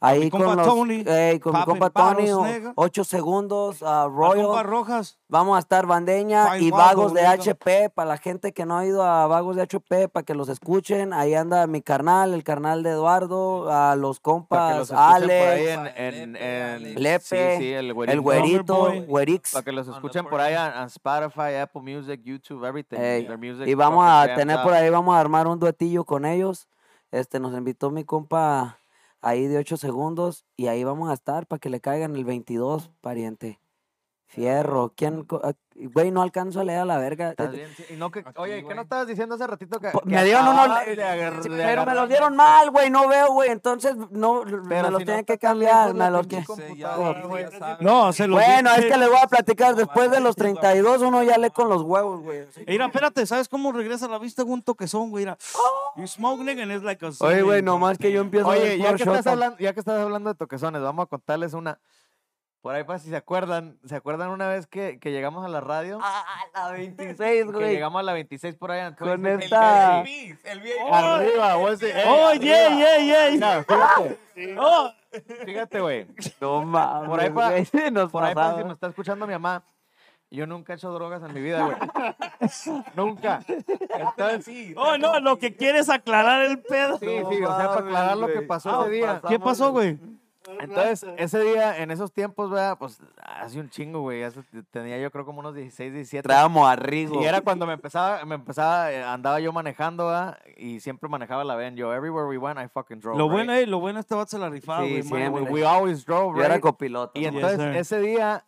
Ahí 0.00 0.20
mi 0.20 0.30
con, 0.30 0.42
compa 0.42 0.56
los, 0.56 0.66
Tony, 0.66 1.04
ey, 1.06 1.40
con 1.40 1.54
mi 1.56 1.64
compa 1.64 1.90
Tony, 1.90 2.30
o- 2.30 2.44
nega. 2.44 2.72
ocho 2.76 3.02
segundos, 3.04 3.82
a 3.82 4.02
La 4.04 4.08
Royal. 4.08 4.46
compa 4.46 4.62
Rojas. 4.62 5.18
Vamos 5.28 5.56
a 5.56 5.58
estar 5.58 5.86
Bandeña 5.86 6.52
Fine 6.52 6.64
y 6.64 6.70
Vagos 6.70 7.12
de. 7.14 7.26
HP, 7.26 7.90
para 7.90 8.08
la 8.10 8.16
gente 8.16 8.52
que 8.52 8.64
no 8.64 8.78
ha 8.78 8.86
ido 8.86 9.02
a 9.02 9.26
Vagos 9.26 9.56
de 9.56 9.62
HP, 9.62 10.08
para 10.08 10.24
que 10.24 10.34
los 10.34 10.48
escuchen. 10.48 11.12
Ahí 11.12 11.34
anda 11.34 11.66
mi 11.66 11.82
carnal, 11.82 12.32
el 12.34 12.44
carnal 12.44 12.82
de 12.82 12.90
Eduardo, 12.90 13.70
a 13.72 13.96
los 13.96 14.20
compas, 14.20 14.90
en, 14.90 14.96
en, 14.96 15.26
Lepe, 15.26 15.72
en- 16.22 16.36
Alex. 16.36 17.00
Lepe, 17.00 17.24
sí, 17.24 17.36
sí, 17.64 17.72
el 17.72 17.86
el 18.08 18.20
güerito. 18.20 18.76
Boy. 18.76 19.00
güerix. 19.04 19.52
Para 19.52 19.64
que 19.64 19.72
los 19.72 19.88
escuchen 19.88 20.24
por 20.26 20.40
ahí 20.40 20.54
en 20.54 20.84
Spotify, 20.86 21.56
Apple 21.60 21.82
Music, 21.82 22.20
YouTube, 22.24 22.64
everything. 22.64 22.96
Ey, 22.98 23.26
Their 23.26 23.38
music 23.38 23.66
Y 23.66 23.74
vamos 23.74 24.04
a 24.08 24.32
tener 24.34 24.62
por 24.62 24.72
ahí, 24.72 24.88
vamos 24.90 25.14
a 25.14 25.20
armar 25.20 25.46
un 25.46 25.58
duetillo 25.58 26.04
con 26.04 26.24
ellos. 26.24 26.68
Este, 27.10 27.40
nos 27.40 27.52
invitó 27.54 27.90
mi 27.90 28.04
compa 28.04 28.78
ahí 29.20 29.46
de 29.46 29.58
8 29.58 29.76
segundos 29.76 30.44
y 30.56 30.66
ahí 30.66 30.84
vamos 30.84 31.10
a 31.10 31.14
estar 31.14 31.46
para 31.46 31.60
que 31.60 31.70
le 31.70 31.80
caigan 31.80 32.16
el 32.16 32.24
22, 32.24 32.90
pariente. 33.00 33.60
Fierro, 34.30 34.92
¿quién? 34.94 35.24
co- 35.24 35.40
Güey, 35.94 36.10
no 36.10 36.22
alcanzo 36.22 36.60
a 36.60 36.64
leer 36.64 36.80
a 36.80 36.84
la 36.84 36.98
verga. 36.98 37.30
Estás 37.30 37.52
bien, 37.52 37.68
sí, 37.76 37.84
y 37.90 37.92
no 37.96 38.10
que, 38.10 38.18
Aquí, 38.18 38.32
oye, 38.36 38.56
¿qué 38.56 38.62
güey. 38.62 38.74
no 38.76 38.82
estabas 38.82 39.06
diciendo 39.06 39.36
hace 39.36 39.46
ratito 39.46 39.78
que, 39.78 39.90
Po- 39.90 40.00
que 40.00 40.08
me 40.10 40.24
dieron 40.24 40.42
unos 40.48 40.58
acababas 40.58 40.86
le- 40.88 40.96
de 40.96 41.04
agar- 41.04 41.36
de 41.36 41.42
Pero 41.48 41.54
me 41.56 41.62
agarrar- 41.64 41.94
los 41.96 42.08
dieron 42.08 42.36
mal, 42.36 42.70
güey, 42.72 42.90
no 42.90 43.08
veo, 43.08 43.28
güey, 43.32 43.50
entonces 43.50 43.94
no, 44.10 44.42
me 44.44 44.68
Pero 44.68 44.90
los 44.90 44.98
si 45.00 45.04
no 45.04 45.06
tienen 45.06 45.20
está 45.20 45.24
que 45.24 45.38
tan 45.38 45.50
cambiar, 45.52 45.76
lejos 45.84 45.92
me 45.94 45.98
la 46.00 46.10
los 46.10 46.26
pinche 46.26 46.40
que... 46.40 46.46
computadora, 46.46 47.22
güey. 47.26 47.44
No, 47.80 48.12
se 48.12 48.26
los 48.26 48.40
Bueno, 48.40 48.70
es 48.70 48.76
dije. 48.78 48.88
que 48.88 48.98
les 48.98 49.08
voy 49.08 49.18
a 49.22 49.26
platicar, 49.28 49.74
después 49.76 50.10
de 50.10 50.20
los 50.20 50.34
32 50.34 51.00
uno 51.02 51.22
ya 51.22 51.38
lee 51.38 51.50
con 51.50 51.68
los 51.68 51.82
huevos, 51.82 52.22
güey. 52.22 52.40
así. 52.40 52.64
Mira, 52.66 52.86
espérate, 52.86 53.24
¿sabes 53.24 53.48
cómo 53.48 53.70
regresa 53.70 54.08
la 54.08 54.18
vista 54.18 54.42
un 54.42 54.62
toquezón, 54.62 55.10
güey? 55.10 55.18
Mira. 55.24 55.38
You 55.96 56.06
smoke, 56.08 56.40
nigga, 56.42 56.64
and 56.64 56.72
it's 56.72 56.82
like 56.82 57.04
a 57.06 57.10
Oye, 57.20 57.42
güey, 57.42 57.62
nomás 57.62 57.98
que 57.98 58.10
yo 58.12 58.20
empiezo 58.20 58.48
a 58.48 58.50
Oye, 58.54 58.60
ver 58.60 58.78
ya 58.78 58.88
que, 58.94 59.02
estás 59.04 59.16
shota. 59.18 59.30
hablando, 59.32 59.58
ya 59.58 59.72
que 59.72 59.80
estás 59.80 60.00
hablando 60.00 60.30
de 60.30 60.34
toquezones, 60.36 60.82
vamos 60.82 61.04
a 61.04 61.06
contarles 61.06 61.54
una. 61.54 61.78
Por 62.68 62.74
ahí 62.74 62.84
para 62.84 62.98
si 62.98 63.08
se 63.08 63.16
acuerdan, 63.16 63.78
¿se 63.86 63.96
acuerdan 63.96 64.28
una 64.28 64.46
vez 64.46 64.66
que, 64.66 64.98
que 65.00 65.10
llegamos 65.10 65.42
a 65.42 65.48
la 65.48 65.62
radio? 65.62 65.98
Ah, 66.02 66.22
la 66.52 66.70
26, 66.72 67.16
que 67.16 67.50
güey. 67.50 67.70
llegamos 67.72 67.98
a 67.98 68.02
la 68.02 68.12
26 68.12 68.56
por 68.56 68.72
allá. 68.72 68.94
Con 68.94 69.24
El 69.24 69.40
esta- 69.42 70.02
VIP, 70.02 70.38
el 70.44 70.60
VIP. 70.60 70.74
Arriba, 70.92 71.54
güey. 71.54 71.76
sí, 71.78 71.86
ey, 71.86 72.04
Oh, 72.06 72.30
yeah, 72.34 72.66
arriba. 72.66 72.98
yeah, 72.98 73.30
yeah. 73.30 73.64
Fíjate, 73.64 74.18
Oh, 74.58 74.90
fíjate, 75.46 75.80
güey. 75.80 76.06
No 76.42 76.62
mames, 76.62 77.08
Por 77.08 77.20
ahí 77.20 77.30
pa- 77.30 77.50
güey, 77.52 77.64
sí 77.64 77.78
nos 77.90 78.10
Por 78.12 78.22
ahí 78.22 78.34
para 78.34 78.58
si 78.58 78.64
me 78.64 78.72
está 78.74 78.88
escuchando 78.88 79.26
mi 79.26 79.32
mamá, 79.32 79.62
yo 80.30 80.46
nunca 80.46 80.74
he 80.74 80.76
hecho 80.76 80.90
drogas 80.92 81.22
en 81.22 81.32
mi 81.32 81.40
vida, 81.40 81.64
güey. 81.64 81.76
nunca. 82.96 83.40
Entonces, 83.48 84.44
Sí, 84.44 84.74
oh, 84.76 84.98
no, 84.98 85.18
lo 85.20 85.38
que 85.38 85.56
quieres 85.56 85.84
es 85.84 85.88
aclarar 85.88 86.42
el 86.44 86.58
pedo. 86.60 86.98
sí, 86.98 87.06
sí, 87.06 87.42
o 87.42 87.56
sea, 87.56 87.68
para 87.70 87.80
aclarar 87.80 88.16
lo 88.18 88.26
que 88.26 88.42
pasó 88.42 88.82
ese 88.82 88.90
día. 88.90 89.22
¿Qué 89.26 89.38
pasó, 89.40 89.72
güey? 89.72 89.98
Entonces, 90.60 91.06
ese 91.16 91.40
día, 91.40 91.78
en 91.82 91.90
esos 91.90 92.12
tiempos, 92.12 92.50
¿verdad? 92.50 92.76
Pues 92.78 93.00
hace 93.22 93.60
un 93.60 93.68
chingo, 93.70 94.00
güey. 94.00 94.22
hace- 94.22 94.42
Tenía 94.70 94.98
yo 94.98 95.10
creo 95.10 95.24
como 95.24 95.40
unos 95.40 95.54
16, 95.54 95.92
17. 95.92 96.22
Traíamos 96.26 96.68
a 96.68 96.76
Rigo. 96.76 97.20
Y 97.22 97.24
era 97.24 97.40
cuando 97.40 97.66
me 97.66 97.74
empezaba, 97.74 98.24
me 98.24 98.34
empezaba, 98.34 98.90
eh, 98.92 99.02
andaba 99.02 99.40
yo 99.40 99.52
manejando, 99.52 100.06
¿verdad? 100.06 100.38
Y 100.56 100.80
siempre 100.80 101.08
manejaba 101.08 101.44
la 101.44 101.54
van. 101.54 101.76
Yo, 101.76 101.92
everywhere 101.94 102.26
we 102.28 102.38
went, 102.38 102.58
I 102.58 102.68
fucking 102.68 103.00
drove. 103.00 103.18
Lo 103.18 103.24
right? 103.24 103.32
bueno, 103.32 103.52
eh, 103.52 103.66
lo 103.66 103.80
bueno 103.80 104.00
este 104.00 104.14
vato 104.14 104.30
se 104.30 104.38
la 104.38 104.48
rifaba, 104.50 104.84
Sí, 104.84 104.90
güey. 104.90 105.02
sí, 105.02 105.28
güey. 105.28 105.44
We 105.44 105.64
always 105.66 106.04
drove, 106.04 106.36
Yo 106.38 106.44
era 106.44 106.54
right? 106.54 106.62
copiloto. 106.62 107.12
Y 107.18 107.26
entonces, 107.26 107.58
sir. 107.58 107.76
ese 107.76 108.00
día, 108.00 108.44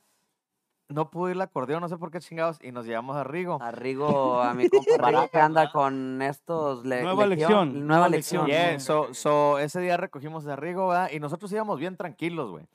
no 0.91 1.09
pude 1.11 1.31
ir 1.33 1.37
al 1.37 1.43
acordeón, 1.43 1.81
no 1.81 1.89
sé 1.89 1.97
por 1.97 2.11
qué 2.11 2.21
chingados, 2.21 2.59
y 2.63 2.73
nos 2.73 2.85
llevamos 2.85 3.17
a 3.17 3.25
Rigo. 3.25 3.59
A 3.63 3.71
Rigo, 3.71 4.41
a 4.43 4.53
mi 4.55 4.69
compa 4.99 5.29
que 5.29 5.39
anda 5.39 5.71
con 5.73 6.21
estos... 6.21 6.85
le- 6.85 7.03
Nueva 7.03 7.27
legión- 7.27 7.49
lección, 7.71 7.87
Nueva 7.87 8.09
lección. 8.09 8.47
Yeah, 8.47 8.79
so, 8.81 9.15
so, 9.15 9.59
ese 9.59 9.81
día 9.81 9.97
recogimos 9.97 10.47
a 10.47 10.57
Rigo, 10.57 10.89
¿verdad? 10.89 11.11
Y 11.13 11.21
nosotros 11.21 11.51
íbamos 11.53 11.79
bien 11.79 11.97
tranquilos, 11.97 12.51
güey. 12.51 12.67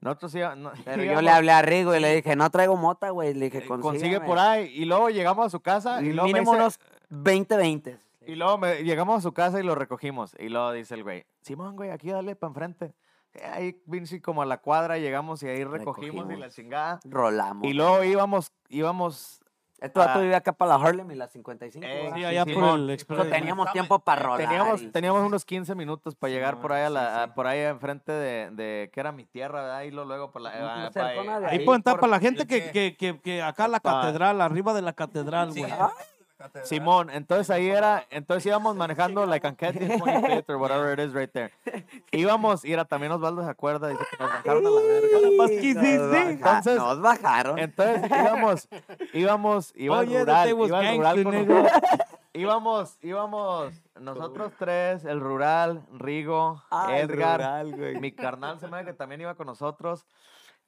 Nosotros 0.00 0.34
íbamos... 0.34 0.72
Pero 0.84 1.02
yo 1.04 1.20
le 1.20 1.30
hablé 1.30 1.52
a 1.52 1.62
Rigo 1.62 1.94
y 1.94 2.00
le 2.00 2.14
dije, 2.16 2.36
no 2.36 2.48
traigo 2.50 2.76
mota, 2.76 3.10
güey. 3.10 3.34
Le 3.34 3.46
dije, 3.50 3.66
Consigue 3.66 3.82
consígueme. 3.82 4.26
por 4.26 4.38
ahí. 4.38 4.66
Y 4.74 4.84
luego 4.84 5.10
llegamos 5.10 5.46
a 5.46 5.50
su 5.50 5.60
casa 5.60 6.00
y 6.02 6.12
luego 6.12 6.28
me 6.28 6.32
Mínimo 6.34 6.52
dice- 6.52 6.62
unos 6.62 6.80
20-20. 7.10 7.98
Y 8.26 8.34
luego 8.34 8.58
me- 8.58 8.82
llegamos 8.84 9.18
a 9.18 9.20
su 9.20 9.32
casa 9.32 9.58
y 9.58 9.62
lo 9.62 9.74
recogimos. 9.74 10.34
Y 10.38 10.48
luego 10.50 10.72
dice 10.72 10.94
el 10.94 11.02
güey, 11.02 11.24
Simón, 11.42 11.76
güey, 11.76 11.90
aquí 11.90 12.10
dale 12.10 12.36
para 12.36 12.48
enfrente. 12.50 12.92
Eh, 13.34 13.44
Ahí, 13.46 13.82
Vinci, 13.86 14.20
como 14.20 14.42
a 14.42 14.46
la 14.46 14.58
cuadra 14.58 14.98
llegamos 14.98 15.42
y 15.42 15.48
ahí 15.48 15.64
recogimos, 15.64 16.30
y 16.32 16.36
la 16.36 16.48
chingada. 16.50 17.00
Rolamos. 17.04 17.66
Y 17.68 17.72
luego 17.74 18.02
íbamos, 18.04 18.52
íbamos 18.68 19.40
Este 19.80 19.96
vato 19.96 20.18
Ah. 20.18 20.20
vivía 20.22 20.38
acá 20.38 20.50
para 20.52 20.76
la 20.76 20.84
Harlem 20.84 21.08
y 21.12 21.14
la 21.14 21.28
55. 21.28 21.86
Eh. 21.88 22.10
Sí, 22.12 22.18
Sí, 22.18 22.24
allá 22.24 22.44
por 22.44 22.54
Simón. 22.54 22.80
el 22.80 22.86
So, 22.88 22.92
Express. 22.94 23.30
teníamos 23.30 23.70
tiempo 23.70 24.00
para 24.00 24.22
rolar. 24.24 24.38
Teníamos, 24.48 24.82
y- 24.82 24.86
teníamos 24.90 25.24
unos 25.24 25.44
15 25.44 25.76
minutos 25.76 26.16
para 26.16 26.32
llegar 26.32 26.60
por 26.60 26.72
ahí 26.72 26.82
a 26.82 26.90
la, 26.90 27.00
sí, 27.00 27.20
a- 27.20 27.24
sí. 27.26 27.32
por 27.36 27.46
ahí 27.46 27.60
enfrente 27.60 28.10
de, 28.10 28.50
de 28.50 28.90
que 28.92 28.98
era 28.98 29.12
mi 29.12 29.24
tierra, 29.24 29.62
¿verdad? 29.62 29.82
Y 29.82 29.92
lo- 29.92 30.04
luego 30.04 30.32
por 30.32 30.42
la 30.42 30.50
de 30.50 30.56
Ahí 31.00 31.58
ahí 31.60 31.64
pueden 31.64 31.78
estar 31.78 31.92
por- 31.94 32.00
para 32.00 32.10
la 32.10 32.18
gente 32.18 32.44
que, 32.48 32.72
que, 32.72 32.96
que, 32.96 33.20
que 33.20 33.40
acá 33.40 33.68
la 33.68 33.78
Pa- 33.78 34.00
catedral, 34.00 34.40
arriba 34.40 34.74
de 34.74 34.82
la 34.82 34.94
catedral, 34.94 35.52
Sí, 35.52 35.60
güey. 35.60 35.72
Simón, 36.62 37.10
entonces 37.10 37.50
ahí 37.50 37.68
era, 37.68 38.04
entonces 38.10 38.46
íbamos 38.46 38.76
manejando 38.76 39.26
like 39.26 39.46
on 39.46 39.56
25th 39.56 40.44
or 40.48 40.56
whatever 40.56 40.92
it 40.98 41.04
is 41.04 41.12
right 41.12 41.30
there. 41.32 41.52
Íbamos, 42.12 42.64
y 42.64 42.72
era 42.72 42.84
también 42.84 43.12
Osvaldo 43.12 43.42
se 43.44 43.50
acuerda, 43.50 43.88
dice 43.88 44.04
que 44.10 44.22
nos 44.22 44.32
bajaron 44.32 44.66
a 44.66 44.70
la 44.70 44.80
verga. 44.80 45.18
Sí. 45.48 45.74
baja- 45.74 46.30
Entonces- 46.30 46.76
Nos 46.78 47.00
bajaron. 47.00 47.58
Entonces 47.58 48.10
íbamos, 48.10 48.68
íbamos, 49.12 49.72
iba 49.76 50.00
el 50.00 50.08
Oye, 50.08 50.20
rural, 50.20 50.48
iba 50.48 50.90
el 50.90 50.96
rural 50.98 51.24
con. 51.24 51.66
Íbamos, 52.34 52.98
íbamos 53.02 53.72
nosotros 53.98 54.52
tres, 54.58 55.04
el 55.04 55.18
rural, 55.18 55.82
Rigo, 55.92 56.62
Ah, 56.70 56.96
el 56.96 57.10
Edgar, 57.10 57.38
rural, 57.40 57.74
güey. 57.76 57.98
mi 58.00 58.12
carnal 58.12 58.60
se 58.60 58.68
me 58.68 58.84
que 58.84 58.92
también 58.92 59.20
iba 59.22 59.34
con 59.34 59.46
nosotros. 59.46 60.06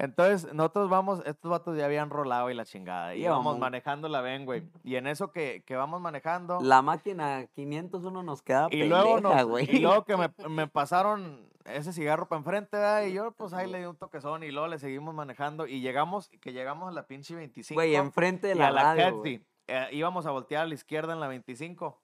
Entonces, 0.03 0.51
nosotros 0.55 0.89
vamos, 0.89 1.21
estos 1.27 1.51
vatos 1.51 1.77
ya 1.77 1.85
habían 1.85 2.09
rolado 2.09 2.49
y 2.51 2.55
la 2.55 2.65
chingada. 2.65 3.15
Y 3.15 3.21
íbamos 3.23 3.43
Íbamos. 3.45 3.59
manejando 3.59 4.09
la 4.09 4.23
ven, 4.23 4.47
güey. 4.47 4.67
Y 4.83 4.97
en 4.97 5.07
eso 5.07 5.31
que, 5.31 5.63
que 5.67 5.77
vamos 5.77 6.01
manejando. 6.01 6.59
La 6.63 6.81
máquina 6.81 7.47
501 7.55 8.23
nos 8.23 8.41
queda 8.41 8.69
Y 8.71 8.85
luego, 8.85 9.17
pendeja, 9.17 9.37
nos- 9.43 9.47
güey. 9.47 9.69
y 9.71 9.81
luego 9.81 10.05
que 10.07 10.17
me, 10.17 10.31
me 10.49 10.67
pasaron 10.69 11.47
ese 11.67 11.93
cigarro 11.93 12.29
para 12.29 12.39
enfrente, 12.39 12.79
¿verdad? 12.79 13.05
Y 13.05 13.13
yo, 13.13 13.33
pues 13.33 13.53
ahí 13.53 13.71
le 13.71 13.81
di 13.81 13.85
un 13.85 13.95
toquezón 13.97 14.43
y 14.43 14.51
luego 14.51 14.69
le 14.69 14.79
seguimos 14.79 15.15
manejando. 15.15 15.67
Y 15.67 15.83
llegamos, 15.83 16.31
que 16.41 16.55
llegamos 16.55 16.89
a 16.89 16.93
la 16.93 17.07
pinche 17.07 17.35
25. 17.35 17.77
Güey, 17.77 17.95
enfrente 17.95 18.47
de 18.49 18.55
la, 18.55 18.69
a 18.69 18.71
la 18.73 18.83
radio. 18.95 19.17
Ketley. 19.17 19.45
Eh, 19.69 19.89
íbamos 19.93 20.25
a 20.25 20.31
voltear 20.31 20.63
a 20.63 20.67
la 20.67 20.75
izquierda 20.75 21.13
en 21.13 21.21
la 21.21 21.29
25. 21.29 22.01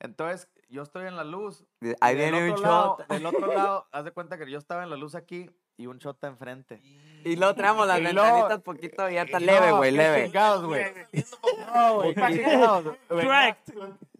Entonces, 0.00 0.48
yo 0.70 0.80
estoy 0.82 1.06
en 1.06 1.16
la 1.16 1.24
luz. 1.24 1.66
Ahí 2.00 2.16
viene 2.16 2.50
un 2.50 2.56
shot. 2.58 3.06
Del 3.08 3.26
otro 3.26 3.46
lado, 3.46 3.86
haz 3.92 4.04
de 4.06 4.12
cuenta 4.12 4.38
que 4.38 4.50
yo 4.50 4.56
estaba 4.58 4.82
en 4.82 4.88
la 4.88 4.96
luz 4.96 5.14
aquí 5.14 5.50
y 5.76 5.86
un 5.86 5.98
shot 5.98 6.22
enfrente. 6.24 6.80
Y 7.24 7.36
luego 7.36 7.54
traemos 7.54 7.86
las 7.86 8.00
ventanitas 8.02 8.60
poquito 8.62 9.02
abiertas. 9.02 9.40
Y 9.40 9.44
Leve, 9.44 9.66
no, 9.70 9.76
güey, 9.78 9.90
leve. 9.92 10.30
güey. 10.62 10.84
No, 11.74 11.94
güey, 11.96 12.14
Correct. 13.08 13.70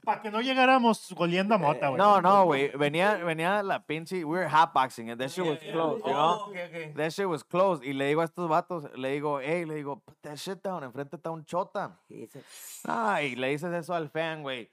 Para 0.04 0.20
que 0.20 0.30
no 0.30 0.42
llegáramos 0.42 1.14
oliendo 1.16 1.54
a 1.54 1.58
mota, 1.58 1.88
güey. 1.88 1.98
No, 1.98 2.20
no, 2.20 2.44
güey. 2.44 2.68
Venía, 2.76 3.14
venía 3.16 3.62
la 3.62 3.82
pinche. 3.86 4.22
We 4.24 4.38
were 4.38 4.48
hotboxing 4.48 5.10
and 5.10 5.18
that 5.18 5.30
shit 5.30 5.46
was 5.46 5.58
closed, 5.60 6.04
you 6.04 6.12
know? 6.12 6.44
Oh, 6.44 6.50
ok. 6.50 6.94
That 6.94 7.10
shit 7.10 7.26
was 7.26 7.42
closed. 7.42 7.82
Y 7.82 7.94
le 7.94 8.06
digo 8.08 8.20
a 8.20 8.24
estos 8.24 8.46
vatos, 8.48 8.84
le 8.96 9.12
digo, 9.12 9.40
hey, 9.40 9.64
le 9.64 9.76
digo, 9.76 10.00
put 10.00 10.20
that 10.20 10.36
shit 10.36 10.62
down. 10.62 10.84
Enfrente 10.84 11.16
está 11.16 11.30
un 11.30 11.44
chota. 11.46 11.98
Y 12.10 12.16
dice, 12.16 12.42
Ay, 12.86 13.34
le 13.34 13.48
dices 13.48 13.72
eso 13.72 13.94
al 13.94 14.10
fan, 14.10 14.42
güey. 14.42 14.70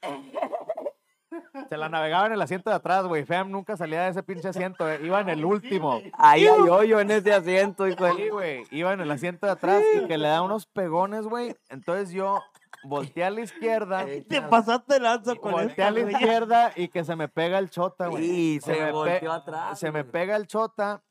Se 1.70 1.78
la 1.78 1.90
navegaba 1.90 2.28
en 2.28 2.34
el 2.34 2.42
asiento 2.42 2.70
de 2.70 2.76
atrás, 2.76 3.06
güey. 3.06 3.26
Fam 3.26 3.50
nunca 3.52 3.78
salía 3.78 4.04
de 4.04 4.10
ese 4.12 4.24
pinche 4.24 4.48
asiento, 4.50 4.90
eh. 4.90 5.00
iba 5.04 5.20
en 5.22 5.30
el 5.30 5.46
último. 5.46 6.02
Ahí 6.14 6.46
hay 6.46 6.60
hoyo 6.70 7.00
en 7.00 7.12
ese 7.12 7.34
asiento, 7.34 7.88
hijo 7.88 8.08
Sí, 8.16 8.24
de... 8.24 8.30
güey. 8.30 8.64
Iba 8.72 8.94
en 8.94 9.00
el 9.02 9.10
asiento 9.12 9.46
de 9.46 9.54
atrás 9.54 9.82
y 9.96 10.08
que 10.08 10.18
le 10.18 10.28
da 10.28 10.42
unos 10.42 10.66
pegones, 10.66 11.26
güey. 11.28 11.56
Entonces 11.70 12.12
yo 12.12 12.42
volteé 12.84 13.24
a 13.24 13.30
la 13.30 13.42
izquierda. 13.42 14.06
Te 14.28 14.42
pasaste 14.42 15.00
lanza 15.00 15.36
con 15.36 15.52
Volteé 15.54 15.84
a 15.86 15.92
la 15.92 16.00
izquierda 16.12 16.72
y 16.76 16.88
que 16.90 17.04
se 17.06 17.16
me 17.16 17.28
pega 17.30 17.60
el 17.60 17.70
chota, 17.70 18.08
güey. 18.08 18.24
Y 18.56 18.60
se, 18.62 18.72
me 18.74 18.86
pe- 18.88 18.92
volteó 18.92 19.32
atrás. 19.32 19.80
Se 19.80 19.92
me 19.92 20.02
güey. 20.02 20.12
pega 20.12 20.36
el 20.36 20.48
chota 20.48 21.02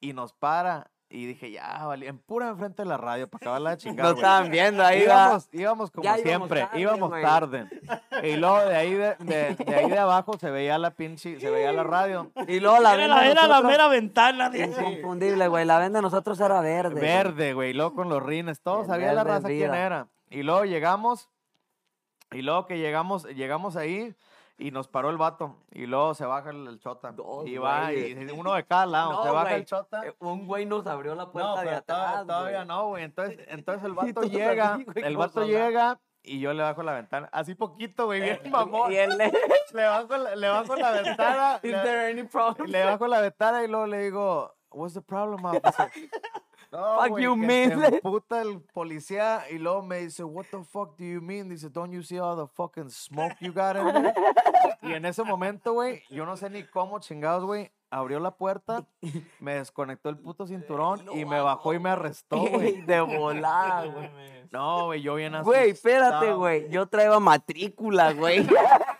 y 0.00 0.12
nos 0.12 0.32
para. 0.32 0.90
Y 1.08 1.24
dije, 1.26 1.52
ya, 1.52 1.84
vale, 1.86 2.08
en 2.08 2.18
pura 2.18 2.48
enfrente 2.48 2.82
de 2.82 2.88
la 2.88 2.96
radio 2.96 3.28
para 3.28 3.38
acabar 3.44 3.60
la 3.60 3.76
chingada. 3.76 4.08
Nos 4.10 4.18
estaban 4.18 4.50
viendo 4.50 4.84
ahí, 4.84 5.00
va. 5.00 5.04
íbamos, 5.04 5.48
íbamos 5.52 5.90
como 5.92 6.04
íbamos 6.04 6.22
siempre, 6.22 6.60
tarde, 6.62 6.80
íbamos 6.80 7.08
güey. 7.10 7.22
tarde. 7.22 7.66
Y 8.24 8.36
luego 8.36 8.58
de 8.64 8.76
ahí 8.76 8.92
de, 8.94 9.14
de- 9.20 9.54
de 9.54 9.74
ahí 9.76 9.88
de 9.88 9.98
abajo 9.98 10.36
se 10.36 10.50
veía 10.50 10.78
la 10.78 10.90
pinche, 10.90 11.38
se 11.38 11.48
veía 11.48 11.72
la 11.72 11.84
radio. 11.84 12.32
Y 12.48 12.58
luego 12.58 12.80
la 12.80 12.94
Era 12.94 13.02
venda 13.02 13.16
la, 13.22 13.30
era 13.30 13.46
la 13.46 13.62
mera 13.62 13.86
ventana. 13.88 14.50
de- 14.50 14.64
Inconfundible, 14.66 15.46
güey. 15.46 15.64
La 15.64 15.78
venda 15.78 15.98
de 15.98 16.02
nosotros 16.02 16.40
era 16.40 16.60
verde. 16.60 17.00
Verde, 17.00 17.54
güey, 17.54 17.70
y 17.70 17.74
luego 17.74 17.94
con 17.94 18.08
los 18.08 18.20
rines, 18.22 18.60
todo 18.60 18.80
El 18.80 18.86
sabía 18.88 19.12
la 19.12 19.22
raza 19.22 19.46
quién 19.46 19.70
vida. 19.70 19.86
era. 19.86 20.08
Y 20.28 20.42
luego 20.42 20.64
llegamos, 20.64 21.28
y 22.32 22.42
luego 22.42 22.66
que 22.66 22.78
llegamos, 22.78 23.24
llegamos 23.26 23.76
ahí 23.76 24.12
y 24.58 24.70
nos 24.70 24.88
paró 24.88 25.10
el 25.10 25.16
vato. 25.18 25.56
Y 25.72 25.86
luego 25.86 26.14
se 26.14 26.24
baja 26.26 26.50
el, 26.50 26.66
el 26.66 26.78
chota. 26.78 27.12
Dos 27.12 27.46
y 27.46 27.58
va, 27.58 27.92
y, 27.92 28.14
uno 28.34 28.54
de 28.54 28.64
cada 28.64 28.86
lado, 28.86 29.12
No, 29.12 29.22
se 29.24 29.30
baja 29.30 29.44
güey. 29.48 29.54
el 29.60 29.64
chota. 29.66 30.06
Eh, 30.06 30.14
Un 30.20 30.46
güey 30.46 30.66
nos 30.66 30.86
abrió 30.86 31.14
la 31.14 31.30
puerta 31.30 31.56
No, 31.56 31.60
de 31.70 31.74
atrás. 31.76 32.26
todavía, 32.26 32.64
no, 32.64 32.88
güey. 32.88 33.04
Entonces, 33.04 33.38
entonces 33.48 33.84
el 33.84 33.92
vato 33.92 34.22
llega, 34.22 34.74
así, 34.74 34.84
güey, 34.84 35.04
el 35.04 35.16
vato 35.16 35.44
llega 35.44 36.00
y 36.22 36.40
yo 36.40 36.52
le 36.52 36.62
bajo 36.62 36.82
la 36.82 36.92
ventana. 36.94 37.28
Así 37.32 37.54
poquito, 37.54 38.06
güey, 38.06 38.20
bien 38.20 38.40
mamón. 38.50 38.90
Y 38.92 38.96
él 38.96 39.16
le... 39.16 39.32
Le 39.72 39.84
bajo, 39.84 40.16
la- 40.16 40.36
le 40.36 40.48
bajo 40.48 40.76
la 40.76 40.90
ventana. 40.92 41.60
Is 41.62 41.72
le, 41.72 41.78
there 41.82 42.10
any 42.10 42.22
problem? 42.22 42.70
le 42.70 42.84
bajo 42.84 43.06
la 43.08 43.20
ventana 43.20 43.62
y 43.64 43.68
luego 43.68 43.86
le 43.86 43.98
digo, 44.04 44.54
what's 44.70 44.94
the 44.94 45.02
problem, 45.02 45.44
officer? 45.44 45.90
No, 46.72 47.00
Fuck 47.00 47.18
you, 47.20 47.40
que 47.40 47.46
man. 47.46 47.80
Se 47.80 47.86
emputa 47.96 48.42
el 48.42 48.60
policía 48.60 49.44
y 49.50 49.58
luego 49.58 49.82
me 49.82 49.98
dice, 49.98 50.24
what 50.24 50.46
the 50.50 50.62
fuck 50.64 50.96
do 50.98 51.04
you 51.04 51.20
mean? 51.20 51.48
Dice, 51.48 51.68
don't 51.70 51.92
you 51.92 52.02
see 52.02 52.18
all 52.18 52.36
the 52.36 52.46
fucking 52.54 52.90
smoke 52.90 53.36
you 53.40 53.52
got 53.52 53.76
in 53.76 53.84
there? 53.92 54.14
y 54.82 54.92
en 54.92 55.04
ese 55.04 55.22
momento, 55.22 55.72
güey, 55.72 56.02
yo 56.10 56.26
no 56.26 56.36
sé 56.36 56.50
ni 56.50 56.62
cómo 56.64 56.98
chingados, 57.00 57.44
güey, 57.44 57.70
abrió 57.90 58.20
la 58.20 58.32
puerta, 58.32 58.84
me 59.40 59.54
desconectó 59.54 60.08
el 60.08 60.18
puto 60.18 60.46
cinturón 60.46 61.02
y 61.14 61.24
me 61.24 61.40
bajó 61.40 61.72
y 61.74 61.78
me 61.78 61.90
arrestó, 61.90 62.38
güey. 62.38 62.82
de 62.86 63.00
volada, 63.00 63.86
güey. 63.86 64.10
No, 64.50 64.86
güey, 64.86 65.02
yo 65.02 65.14
bien 65.14 65.34
así. 65.34 65.44
Güey, 65.44 65.70
espérate, 65.70 66.32
güey. 66.32 66.68
Yo 66.70 66.86
traía 66.86 67.18
matrícula, 67.18 68.12
güey. 68.12 68.46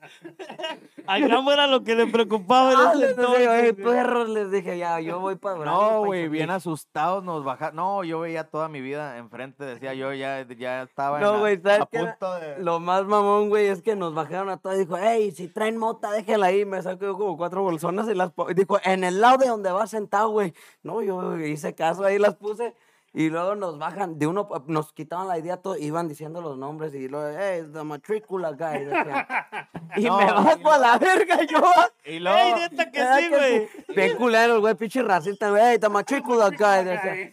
A 1.06 1.18
era 1.18 1.66
lo 1.66 1.82
que 1.84 1.94
le 1.94 2.06
preocupaba 2.06 2.72
en 2.72 2.78
Ah, 2.78 2.90
ese 2.92 2.98
les 3.00 3.16
dije, 3.16 3.26
"Oye, 3.28 3.44
entonces, 3.44 3.76
güey. 3.76 3.94
perros, 3.94 4.28
les 4.28 4.50
dije, 4.50 4.78
ya, 4.78 5.00
yo 5.00 5.20
voy 5.20 5.36
para 5.36 5.64
No, 5.64 6.04
güey, 6.04 6.28
bien 6.28 6.50
asustados 6.50 7.22
nos 7.24 7.44
bajaron. 7.44 7.76
No, 7.76 8.04
yo 8.04 8.20
veía 8.20 8.44
toda 8.44 8.68
mi 8.68 8.80
vida 8.80 9.16
enfrente, 9.18 9.64
decía 9.64 9.94
yo 9.94 10.12
ya, 10.12 10.46
ya 10.48 10.82
estaba 10.82 11.18
en 11.18 11.24
No, 11.24 11.32
la- 11.34 11.38
güey, 11.38 11.60
¿sabes 11.60 11.80
a 11.80 11.86
punto 11.86 12.34
de... 12.34 12.58
Lo 12.58 12.80
más 12.80 13.04
mamón, 13.04 13.48
güey, 13.48 13.66
es 13.68 13.82
que 13.82 13.94
nos 13.96 14.14
bajaron 14.14 14.48
a 14.50 14.56
todos 14.58 14.76
y 14.76 14.80
dijo, 14.80 14.96
hey, 14.98 15.30
si 15.30 15.48
traen 15.48 15.76
mota, 15.76 16.10
déjela 16.10 16.46
ahí. 16.46 16.64
Me 16.64 16.82
sacó 16.82 17.16
como 17.16 17.36
cuatro 17.36 17.62
bolsonas 17.62 18.08
y 18.08 18.14
las 18.14 18.32
y 18.48 18.54
dijo, 18.54 18.78
en 18.84 19.04
el 19.04 19.20
lado 19.20 19.38
de 19.38 19.48
donde 19.48 19.70
vas 19.72 19.90
sentado, 19.90 20.30
güey. 20.30 20.52
No, 20.82 21.02
yo 21.02 21.36
hice 21.38 21.74
caso, 21.74 22.04
ahí 22.04 22.18
las 22.18 22.34
puse. 22.36 22.74
Y 23.16 23.30
luego 23.30 23.54
nos 23.54 23.78
bajan, 23.78 24.18
de 24.18 24.26
uno, 24.26 24.46
nos 24.66 24.92
quitaban 24.92 25.26
la 25.26 25.38
idea, 25.38 25.56
todo, 25.56 25.78
iban 25.78 26.06
diciendo 26.06 26.42
los 26.42 26.58
nombres 26.58 26.94
y 26.94 27.08
luego, 27.08 27.34
hey, 27.40 27.62
the 27.72 27.82
matrícula 27.82 28.50
guy. 28.50 28.84
decían. 28.84 29.26
y 29.96 30.04
No, 30.04 30.18
me 30.18 30.26
bajo 30.26 30.70
a 30.70 30.76
la 30.76 30.98
verga 30.98 31.38
yo. 31.50 31.62
Y 32.04 32.18
luego... 32.18 32.36
Ey, 32.36 32.52
neta 32.52 32.90
que 32.90 33.00
sí, 33.00 33.28
güey. 33.30 33.68
Bien 33.96 34.18
culero, 34.18 34.60
güey, 34.60 34.74
pinche 34.74 35.02
racista, 35.02 35.48
güey, 35.48 35.62
hey, 35.64 35.78
the 35.78 35.88
matrícula 35.88 36.50
guy. 36.50 36.84
decían. 36.84 37.32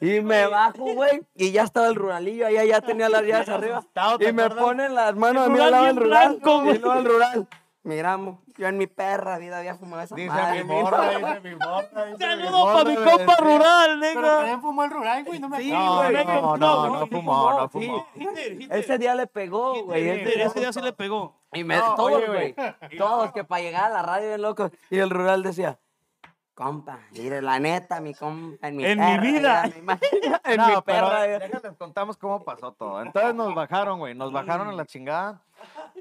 Y 0.00 0.20
me 0.24 0.48
bajo, 0.48 0.94
güey, 0.94 1.22
y 1.36 1.52
ya 1.52 1.62
estaba 1.62 1.86
el 1.86 1.94
ruralillo, 1.94 2.48
allá 2.48 2.64
ya 2.64 2.80
tenía 2.80 3.08
las 3.08 3.22
llaves 3.22 3.48
arriba. 3.50 3.78
asustado, 3.78 4.18
¿te 4.18 4.30
Y 4.30 4.32
me 4.32 4.50
ponen 4.50 4.96
las 4.96 5.14
manos 5.14 5.46
a 5.46 5.48
mí 5.48 5.60
al 5.60 5.70
lado 5.70 5.84
del 5.84 5.96
rural. 5.96 6.40
y 6.42 6.78
luego 6.78 6.94
el 6.94 7.04
rural. 7.04 7.48
Miramos, 7.82 8.38
yo 8.58 8.68
en 8.68 8.76
mi 8.76 8.86
perra 8.86 9.38
vida 9.38 9.56
había 9.58 9.74
fumado 9.74 10.02
esa 10.02 10.14
Dice 10.14 10.28
madre. 10.28 10.64
mi 10.64 10.74
mi 10.74 10.82
morra, 10.82 11.10
dice 11.12 11.40
mi 11.40 11.54
morra. 11.56 12.04
dice 12.04 12.10
mi 12.12 12.18
Saludos 12.18 12.74
para 12.74 12.90
mi 12.90 12.96
compa 12.96 13.36
rural, 13.36 13.98
Pero 14.00 14.20
nega. 14.20 14.36
también 14.36 14.60
fumó 14.60 14.84
el 14.84 14.90
rural, 14.90 15.24
güey, 15.24 15.38
no 15.40 15.48
me 15.48 15.62
Sí, 15.62 15.72
acuerdo. 15.72 15.86
No, 15.86 15.96
güey, 16.10 16.24
no, 16.26 16.56
no, 16.58 16.98
no, 17.00 17.06
fumó, 17.06 17.50
no 17.58 17.68
fumó. 17.70 18.06
Ese 18.70 18.98
día 18.98 19.14
le 19.14 19.26
pegó, 19.26 19.82
güey. 19.84 20.08
Ese 20.10 20.60
día 20.60 20.72
sí 20.74 20.80
le 20.82 20.92
pegó. 20.92 21.40
Y 21.54 21.64
me, 21.64 21.76
No, 21.78 21.94
todos, 21.94 22.12
oye, 22.12 22.26
güey. 22.26 22.54
Todos 22.98 23.32
que 23.32 23.44
para 23.44 23.62
llegar 23.62 23.84
a 23.84 23.88
la 23.88 24.02
radio 24.02 24.28
bien 24.28 24.42
locos. 24.42 24.70
Y 24.90 24.98
el 24.98 25.08
rural 25.08 25.42
decía, 25.42 25.78
compa, 26.54 26.98
mire, 27.12 27.40
la 27.40 27.58
neta, 27.58 28.00
mi 28.02 28.12
compa, 28.14 28.68
en 28.68 28.76
mi 28.76 28.84
En 28.84 28.98
mi 29.00 29.06
perra, 29.06 29.22
vida. 29.22 29.66
ya, 29.66 29.74
mi 29.74 29.80
ma- 29.82 29.98
en 30.44 30.56
No, 30.58 30.66
mi 30.66 30.72
pero 30.72 30.82
perra. 30.84 31.26
ya". 31.26 31.38
déjales 31.38 31.76
contamos 31.78 32.18
cómo 32.18 32.44
pasó 32.44 32.72
todo. 32.72 33.00
Entonces 33.00 33.34
nos 33.34 33.54
bajaron, 33.54 33.98
güey, 34.00 34.14
nos 34.14 34.30
bajaron 34.32 34.68
a 34.68 34.72
la 34.72 34.84
chingada. 34.84 35.40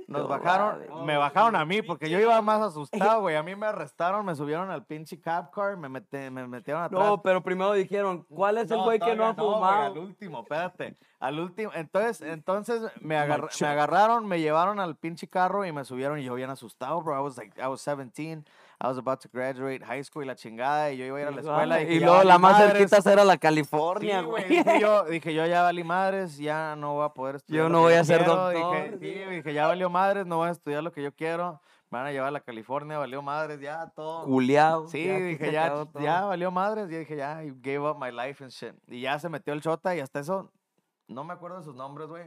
Nos 0.10 0.24
No 0.24 0.28
bajaron, 0.28 1.06
me 1.06 1.18
bajaron 1.18 1.56
a 1.56 1.64
mí 1.66 1.84
porque 1.84 2.10
yo 2.10 2.20
iba 2.20 2.42
más 2.42 2.62
asustado, 2.62 3.22
güey. 3.22 3.36
A 3.36 3.44
mí 3.44 3.56
me 3.56 3.68
arrestaron, 3.68 4.26
me 4.26 4.36
subieron 4.36 4.72
al 4.72 4.84
pinche 4.84 5.22
cab 5.22 5.52
car, 5.52 5.78
me, 5.78 5.88
mete- 5.88 6.32
me 6.32 6.48
metieron 6.48 6.82
atrás. 6.82 7.00
No, 7.00 7.22
pero 7.22 7.44
primero 7.44 7.74
dijeron, 7.74 8.24
¿cuál 8.28 8.58
es 8.58 8.72
el 8.72 8.80
güey 8.82 9.00
que 9.00 9.16
no 9.16 9.28
ha 9.28 9.36
fumado? 9.36 9.92
al 9.94 9.98
último, 10.00 10.40
espérate. 10.42 10.98
Al 11.20 11.40
último. 11.40 11.72
Entonces, 11.76 12.22
entonces 12.22 12.82
me, 13.02 13.16
agarr- 13.18 13.50
me 13.62 13.68
agarraron, 13.68 14.26
me 14.28 14.40
llevaron 14.42 14.80
al 14.80 14.96
pinche 14.96 15.28
carro 15.28 15.64
y 15.66 15.72
me 15.72 15.86
subieron 15.86 16.18
y 16.18 16.24
yo 16.24 16.34
bien 16.34 16.50
asustado, 16.50 17.02
bro. 17.04 17.16
I 17.16 17.22
was 17.22 17.38
like, 17.38 17.62
I 17.62 17.68
was 17.68 17.84
17. 17.86 18.44
I 18.82 18.88
was 18.88 18.98
about 18.98 19.20
to 19.20 19.28
graduate 19.28 19.84
high 19.84 20.02
school 20.04 20.24
y 20.24 20.26
la 20.28 20.36
chingada 20.36 20.90
y 20.94 20.98
yo 20.98 21.06
iba 21.06 21.18
a 21.18 21.22
ir 21.22 21.28
a 21.28 21.32
la 21.32 21.42
escuela. 21.42 21.82
y 21.82 22.00
ya 22.00 22.06
luego 22.06 22.24
la 22.24 22.38
más 22.38 22.58
cerquita 22.58 23.12
era 23.12 23.26
la 23.26 23.34
Sí, 23.34 23.40
California, 23.40 24.22
güey. 24.22 24.48
Dije 24.48 24.80
yo, 24.80 25.04
dije 25.10 25.34
yo 25.34 25.46
ya 25.46 25.64
valí 25.64 25.84
madres, 25.84 26.38
ya 26.38 26.78
no 26.78 26.94
voy 26.94 27.06
a 27.06 27.10
poder 27.10 27.36
estudiar. 27.36 27.66
Yo 27.66 27.70
no 27.70 27.82
voy 27.82 27.96
a 27.96 28.04
ser 28.06 28.20
quiero. 28.20 28.36
doctor. 28.36 29.00
Dije, 29.00 29.24
sí, 29.26 29.36
dije, 29.36 29.54
ya 29.54 29.68
valió 29.68 29.90
madres, 29.90 30.26
no 30.26 30.38
voy 30.38 30.48
a 30.48 30.52
estudiar 30.52 30.82
lo 30.82 30.94
que 30.94 31.04
yo 31.04 31.14
quiero. 31.14 31.60
Me 31.90 31.98
van 31.98 32.08
a 32.08 32.12
llevar 32.12 32.30
a 32.30 32.32
la 32.32 32.40
California, 32.40 32.98
valió 32.98 33.22
madres, 33.22 33.60
ya 33.60 33.92
todo. 33.96 34.24
Culeado. 34.26 34.88
Sí, 34.88 35.06
ya 35.06 35.18
dije, 35.18 35.52
ya, 35.52 35.86
ya 36.00 36.22
valió 36.22 36.50
madres. 36.50 36.90
Y 36.90 36.96
dije, 36.96 37.18
ya, 37.18 37.44
I 37.44 37.52
gave 37.62 37.80
up 37.80 37.98
my 38.00 38.12
life 38.12 38.42
and 38.42 38.54
shit. 38.54 38.76
Y 38.88 39.02
ya 39.02 39.20
se 39.20 39.28
metió 39.28 39.54
el 39.54 39.62
chota 39.62 39.94
y 39.94 40.00
hasta 40.00 40.20
eso 40.22 40.50
no 41.10 41.26
me 41.26 41.34
acuerdo 41.34 41.58
de 41.58 41.64
sus 41.64 41.76
nombres, 41.76 42.08
güey. 42.08 42.24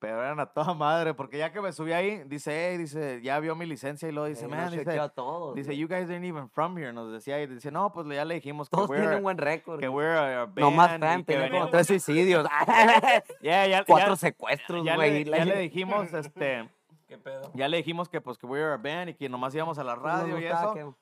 Pero 0.00 0.22
eran 0.22 0.38
a 0.38 0.46
toda 0.46 0.74
madre, 0.74 1.12
porque 1.12 1.38
ya 1.38 1.50
que 1.50 1.60
me 1.60 1.72
subí 1.72 1.92
ahí, 1.92 2.22
dice, 2.26 2.52
hey, 2.70 2.78
dice, 2.78 3.20
ya 3.20 3.40
vio 3.40 3.56
mi 3.56 3.66
licencia 3.66 4.08
y 4.08 4.12
luego 4.12 4.28
dice, 4.28 4.46
man, 4.46 4.70
dice, 4.70 4.98
a 5.00 5.08
todos. 5.08 5.56
dice, 5.56 5.76
you 5.76 5.88
guys 5.88 6.08
ain't 6.08 6.24
even 6.24 6.48
from 6.50 6.78
here, 6.78 6.92
nos 6.92 7.10
decía, 7.12 7.40
y 7.42 7.48
dice, 7.48 7.72
no, 7.72 7.92
pues 7.92 8.06
ya 8.06 8.24
le 8.24 8.36
dijimos 8.36 8.68
que 8.70 8.76
Todos 8.76 8.88
we're, 8.90 9.02
tienen 9.02 9.22
buen 9.24 9.38
récord. 9.38 9.80
que 9.80 9.88
we're 9.88 10.16
a, 10.16 10.42
a 10.42 10.46
No 10.54 10.70
más 10.70 10.90
band 10.90 11.02
y 11.02 11.06
fan, 11.06 11.24
que 11.24 11.34
tenía 11.34 11.50
como 11.50 11.68
tres 11.70 11.86
suicidios. 11.88 12.46
Ya, 13.42 13.66
ya, 13.66 13.84
Cuatro 13.84 14.10
ya- 14.12 14.16
secuestros, 14.16 14.84
ya 14.84 14.94
güey. 14.94 15.24
le, 15.24 15.36
ya 15.36 15.44
le 15.44 15.58
dijimos, 15.58 16.12
este, 16.14 16.68
¿Qué 17.08 17.18
pedo? 17.18 17.50
ya 17.54 17.66
le 17.68 17.78
dijimos 17.78 18.08
que 18.08 18.20
pues 18.20 18.38
que 18.38 18.46
we're 18.46 18.72
a 18.72 18.76
band 18.76 19.10
y 19.10 19.14
que 19.14 19.28
nomás 19.28 19.52
íbamos 19.54 19.78
a 19.78 19.84
la 19.84 19.94
Pues 19.96 20.04
radio 20.12 20.38
y 20.38 20.42
gustaba 20.42 20.78
eso. 20.78 20.96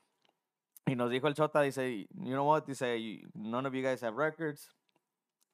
que- 0.87 0.93
Y 0.93 0.97
nos 0.97 1.11
dijo 1.11 1.27
el 1.29 1.35
Chota, 1.35 1.61
dice, 1.63 2.07
you 2.15 2.31
know 2.33 2.49
what, 2.49 2.63
dice, 2.65 2.97
"You- 2.99 3.29
none 3.35 3.67
of 3.69 3.75
you 3.75 3.83
guys 3.83 4.03
have 4.03 4.17
records. 4.17 4.75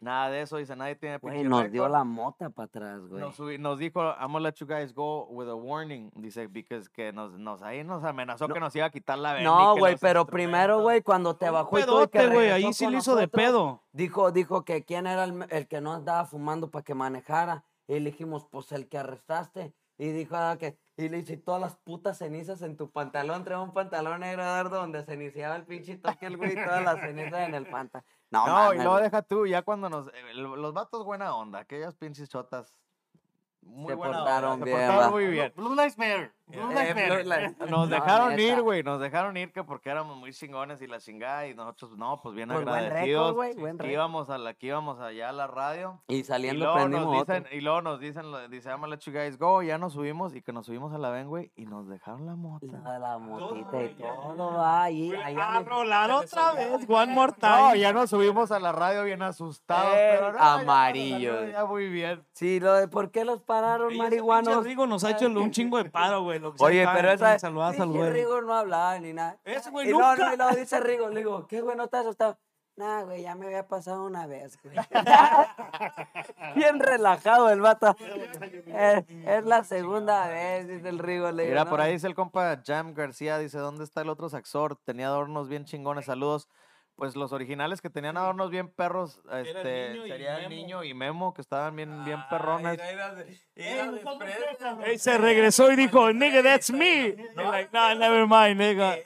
Nada 0.03 0.31
de 0.31 0.41
eso, 0.43 0.57
dice, 0.57 0.75
nadie 0.75 0.97
tiene 0.97 1.19
Güey, 1.19 1.35
pinche 1.35 1.49
nos 1.49 1.71
dio 1.71 1.85
récord". 1.85 1.93
la 1.93 2.03
mota 2.03 2.51
para 2.51 2.67
atrás, 2.67 3.07
güey. 3.07 3.21
Nos, 3.21 3.39
subi- 3.39 3.57
nos 3.57 3.79
dijo, 3.79 4.03
I'm 4.03 4.33
gonna 4.33 4.41
let 4.41 4.55
you 4.57 4.67
guys 4.67 4.93
go 4.93 5.27
with 5.27 5.49
a 5.49 5.55
warning. 5.55 6.11
Dice, 6.17 6.49
because 6.49 6.91
que 6.91 7.13
nos, 7.13 7.39
nos 7.39 7.63
ahí 7.63 7.85
nos 7.85 8.03
amenazó 8.03 8.49
que 8.49 8.59
nos 8.59 8.75
iba 8.75 8.87
a 8.87 8.91
quitar 8.91 9.17
la 9.17 9.35
band. 9.35 9.45
No, 9.45 9.77
güey, 9.77 9.97
pero 10.01 10.27
primero, 10.27 10.81
güey, 10.81 11.03
cuando 11.03 11.37
te 11.37 11.49
bajó 11.49 11.79
y 11.79 11.85
todo 11.85 12.03
y 12.03 12.09
que 12.09 12.19
pedote, 12.19 12.35
güey. 12.35 12.49
regresó 12.49 12.67
Ahí 12.67 12.73
sí 12.73 12.85
con 12.85 12.93
le 12.93 12.99
hizo 12.99 13.15
de 13.15 13.23
nosotros, 13.27 13.45
pedo. 13.45 13.83
Dijo, 13.93 14.33
dijo 14.33 14.65
que 14.65 14.85
quién 14.85 15.07
era 15.07 15.23
el, 15.23 15.47
el 15.51 15.69
que 15.69 15.81
no 15.81 15.93
andaba 15.93 16.25
fumando 16.25 16.69
para 16.69 16.83
que 16.83 16.95
manejara. 16.95 17.65
Y 17.87 18.01
le 18.01 18.11
dijimos, 18.11 18.45
pues 18.51 18.73
el 18.73 18.89
que 18.89 18.99
arrestaste. 18.99 19.73
Y 19.99 20.09
dijo 20.09 20.35
ah, 20.35 20.57
que, 20.59 20.77
y 20.97 21.09
le 21.11 21.19
hice 21.19 21.37
todas 21.37 21.61
las 21.61 21.77
putas 21.77 22.19
cenizas 22.19 22.63
en 22.63 22.77
tu 22.77 22.91
pantalón. 22.91 23.45
Traía 23.45 23.61
un 23.61 23.73
pantalón 23.73 24.19
negro 24.21 24.43
Eduardo, 24.43 24.79
donde 24.79 25.05
se 25.05 25.15
iniciaba 25.15 25.55
el 25.55 25.65
pinche 25.65 25.97
toque, 25.97 26.27
el 26.27 26.37
güey, 26.37 26.53
y 26.53 26.55
todas 26.57 26.83
las 26.83 26.99
cenizas 26.99 27.47
en 27.49 27.55
el 27.55 27.67
pantalón. 27.67 28.05
No, 28.33 28.47
No, 28.47 28.53
mames, 28.55 28.81
y 28.81 28.83
luego 28.83 28.99
deja 29.01 29.23
tú, 29.23 29.47
ya 29.47 29.63
cuando 29.63 29.89
nos. 29.91 30.09
eh, 30.09 30.35
lo- 30.35 30.57
Los 30.57 30.73
vatos 30.73 31.05
buena 31.05 31.35
onda, 31.35 31.61
aquellas 31.61 31.95
pinches 31.95 32.29
chotas. 32.29 32.79
Muy 33.61 33.89
Se 33.91 33.95
buena 33.95 34.19
portaron 34.19 34.53
onda, 34.53 34.65
bien, 34.65 34.77
Se 34.77 34.83
portaron 34.87 35.07
va. 35.07 35.11
muy 35.11 35.27
bien. 35.27 35.53
Blue 35.55 35.75
Lives 35.75 35.99
Matter. 35.99 36.33
Eh, 36.53 37.55
Nos 37.61 37.71
No, 37.71 37.87
dejaron 37.87 38.39
ir, 38.39 38.61
güey, 38.63 38.83
nos 38.83 39.01
dejaron 39.01 39.37
ir 39.37 39.53
que 39.53 39.65
porque 39.65 39.91
éramos 39.91 40.17
muy 40.17 40.33
chingones 40.33 40.83
y 40.83 40.87
la 40.87 41.01
chingada 41.01 41.47
y 41.47 41.55
nosotros, 41.55 41.97
no, 41.97 42.21
pues 42.23 42.35
bien 42.35 42.49
Pues 42.49 42.63
buen 42.65 42.75
récord, 42.75 42.87
agradecidos. 42.87 43.35
güey, 43.35 43.55
buen 43.55 43.79
récord. 43.79 43.93
íbamos 43.93 44.31
a 44.31 44.39
la, 44.39 44.55
que 44.55 44.67
íbamos 44.67 45.01
allá 45.01 45.31
a 45.31 45.33
la 45.33 45.47
radio. 45.47 46.01
Y 46.09 46.17
Y 46.17 46.25
saliendo 46.25 46.65
luego, 46.67 46.75
prendimos 46.79 47.07
nos 47.13 47.23
otro. 47.23 47.35
dicen, 47.35 47.59
y 47.59 47.61
luego 47.63 47.83
nos 47.83 48.01
dicen, 48.01 48.25
dice, 48.51 48.71
let 48.89 48.99
you 49.01 49.13
guys 49.13 49.39
go, 49.39 49.63
y 49.63 49.69
ya 49.69 49.79
nos 49.79 49.95
subimos, 49.95 50.35
y 50.35 50.43
que 50.43 50.53
nos 50.53 50.67
subimos 50.67 50.93
a 50.93 50.99
la 50.99 51.11
ven, 51.11 51.29
güey, 51.29 51.51
y 51.57 51.65
nos 51.67 51.89
dejaron 51.89 52.27
la 52.27 52.35
mota. 52.37 52.67
La, 52.85 52.99
la 52.99 53.19
motita 53.19 53.83
y 53.83 53.95
todo 53.95 54.53
va 54.55 54.83
ahí. 54.85 55.13
A 55.15 55.61
rolar 55.61 56.11
otra 56.11 56.53
vez, 56.53 56.85
one 56.89 57.13
more 57.15 57.33
time. 57.33 57.53
No, 57.53 57.75
ya 57.77 57.93
nos 57.93 58.11
subimos 58.11 58.53
a 58.53 58.59
la 58.61 58.73
radio 58.73 59.05
bien 59.05 59.23
asustados, 59.23 59.95
Eh, 59.95 60.17
pero 60.19 60.33
no, 60.33 60.39
salió 60.65 61.49
Ya 61.49 61.65
muy 61.65 61.89
bien. 61.89 62.23
Sí, 62.33 62.61
lo 62.61 62.75
de 62.75 62.89
por 62.89 63.11
qué 63.11 63.25
los 63.25 63.41
pararon, 63.43 63.97
marihuanos. 63.97 64.65
Rigo 64.65 64.87
nos 64.87 65.05
ha 65.05 65.11
hecho 65.11 65.27
un 65.27 65.51
chingo 65.51 65.79
de 65.79 65.87
paro, 65.91 66.23
güey. 66.23 66.42
Lo 66.43 66.53
que 66.55 66.63
Oye, 66.65 66.87
pero 66.95 67.11
esa. 67.13 67.39
Saludar, 67.39 67.73
pinche 67.73 67.79
saludar. 67.79 68.13
Rigo 68.13 68.41
no 68.43 68.53
hablaba 68.55 68.99
ni 68.99 69.13
nada. 69.13 69.39
Ese 69.45 69.71
güey 69.71 69.89
y 69.89 69.93
nunca. 69.93 70.17
no, 70.17 70.35
y 70.35 70.37
luego 70.37 70.57
dice 70.57 70.81
Rigo, 70.81 71.09
le 71.09 71.21
digo, 71.21 71.47
¿qué 71.47 71.61
güey 71.63 71.77
no 71.77 71.89
te 71.89 71.97
has 71.97 72.03
asustado? 72.05 72.39
Nah, 72.75 73.03
güey, 73.03 73.21
ya 73.23 73.35
me 73.35 73.47
había 73.47 73.69
pasado 73.69 74.05
una 74.05 74.27
vez, 74.27 74.59
güey. 74.63 74.75
Bien 76.55 76.81
relajado 76.81 77.51
el 77.51 77.61
vato. 77.61 77.95
Es, 78.67 79.05
es 79.27 79.45
la 79.45 79.63
segunda 79.65 80.27
vez, 80.29 80.67
dice 80.67 80.89
el 80.89 80.99
Rigo. 80.99 81.31
Le 81.31 81.43
digo, 81.45 81.53
Mira, 81.53 81.69
por 81.69 81.79
"No". 81.79 81.85
ahí 81.85 81.93
dice 81.93 82.07
el 82.07 82.15
compa 82.15 82.61
Jam 82.65 82.95
García, 82.95 83.39
dice, 83.39 83.59
¿dónde 83.59 83.85
está 83.85 84.01
el 84.03 84.09
otro 84.09 84.29
saxor? 84.29 84.77
Tenía 84.85 85.09
adornos 85.09 85.49
bien 85.49 85.65
chingones, 85.65 86.07
saludos. 86.07 86.49
Pues 87.03 87.17
los 87.17 87.33
originales 87.33 87.81
que 87.81 87.91
tenían 87.91 88.17
adornos 88.17 88.49
bien 88.49 88.69
perros, 88.69 89.21
el 89.33 89.45
este, 89.49 89.89
niño 89.91 90.07
y 90.07 90.09
sería 90.09 90.37
el 90.37 90.43
Memo. 90.49 90.55
niño 90.55 90.85
y 90.85 90.95
Memo, 90.95 91.35
que 91.35 91.41
estaban 91.41 91.75
bien, 91.75 92.05
bien 92.05 92.21
Ah, 92.21 92.29
perrones. 92.31 92.75
era- 92.79 92.91
era 92.93 93.15
de- 93.17 93.41
era 93.57 93.91
de 93.91 93.99
fresa, 93.99 94.79
Ey, 94.87 94.99
se 95.01 95.19
regresó 95.19 95.73
y 95.73 95.75
dijo, 95.75 96.13
nigga, 96.13 96.45
that's 96.45 96.71
me. 96.71 97.07
Y 97.19 97.35
like, 97.35 97.71
nah, 97.73 97.93
never 97.97 98.25
mind, 98.29 98.57
nigga. 98.61 98.99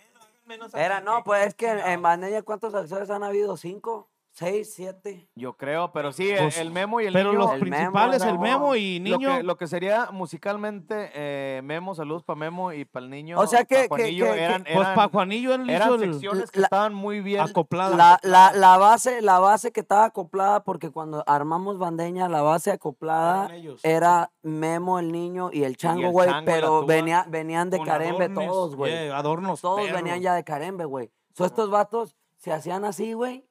Era, 0.74 1.00
no, 1.00 1.24
pues 1.24 1.46
es 1.46 1.54
que 1.54 1.70
en, 1.70 1.78
en 1.78 2.02
Bandeña, 2.02 2.42
¿cuántos 2.42 2.74
actores 2.74 3.08
han 3.08 3.22
habido? 3.24 3.56
¿Cinco? 3.56 4.10
¿Seis? 4.38 4.74
¿Siete? 4.74 5.30
Yo 5.34 5.56
creo, 5.56 5.92
pero 5.92 6.12
sí, 6.12 6.28
el, 6.28 6.38
Pues, 6.40 6.58
el 6.58 6.70
Memo 6.70 7.00
y 7.00 7.06
el 7.06 7.14
Pero 7.14 7.30
niño. 7.30 7.38
los 7.38 7.52
El 7.54 7.60
Memo, 7.62 7.70
principales, 7.76 8.22
el 8.22 8.38
Memo. 8.38 8.74
Y 8.76 8.98
lo, 8.98 9.16
Niño. 9.16 9.36
que, 9.38 9.42
lo 9.42 9.56
que 9.56 9.66
sería 9.66 10.10
musicalmente, 10.12 11.10
eh, 11.14 11.62
Memo, 11.64 11.94
saludos 11.94 12.22
para 12.22 12.38
Memo 12.38 12.70
y 12.70 12.84
para 12.84 13.04
el 13.06 13.10
niño. 13.10 13.40
O 13.40 13.46
sea 13.46 13.64
que- 13.64 13.88
pa' 13.88 13.96
que- 13.96 14.02
Juanillo, 14.02 14.26
que- 14.26 14.32
que- 14.32 14.42
eran, 14.42 14.62
Pues 14.64 14.76
eran- 14.76 14.94
para 14.94 15.08
Juanillo 15.08 15.54
él 15.54 15.62
hizo 15.62 15.72
eran 15.72 16.02
el 16.02 16.12
secciones 16.12 16.50
que 16.50 16.60
la- 16.60 16.66
estaban 16.66 16.92
muy 16.92 17.20
bien. 17.22 17.40
acoplada. 17.40 17.96
La, 17.96 18.18
la, 18.22 18.52
la 18.52 18.76
base, 18.76 19.22
la 19.22 19.38
base 19.38 19.72
que 19.72 19.80
estaba 19.80 20.04
acoplada, 20.04 20.64
porque 20.64 20.90
cuando 20.90 21.24
armamos 21.26 21.78
Bandeña, 21.78 22.28
la 22.28 22.42
base 22.42 22.70
acoplada 22.70 23.46
Eran 23.46 23.76
era 23.84 24.32
Memo, 24.42 24.98
el 24.98 25.12
niño 25.12 25.48
y 25.50 25.64
el 25.64 25.78
chango, 25.78 26.10
güey, 26.10 26.28
pero 26.44 26.84
venía, 26.84 27.24
venían 27.26 27.70
de 27.70 27.80
Carembe 27.80 28.24
adornos, 28.26 28.44
todos, 28.46 28.76
güey. 28.76 28.92
yeah, 28.92 29.16
adornos. 29.16 29.60
todos 29.62 29.80
perros. 29.80 29.96
venían 29.96 30.20
ya 30.20 30.34
de 30.34 30.44
Carembe, 30.44 30.84
güey. 30.84 31.10
So, 31.32 31.46
estos 31.46 31.70
vatos 31.70 32.16
se 32.36 32.52
hacían 32.52 32.84
así, 32.84 33.14
güey, 33.14 33.46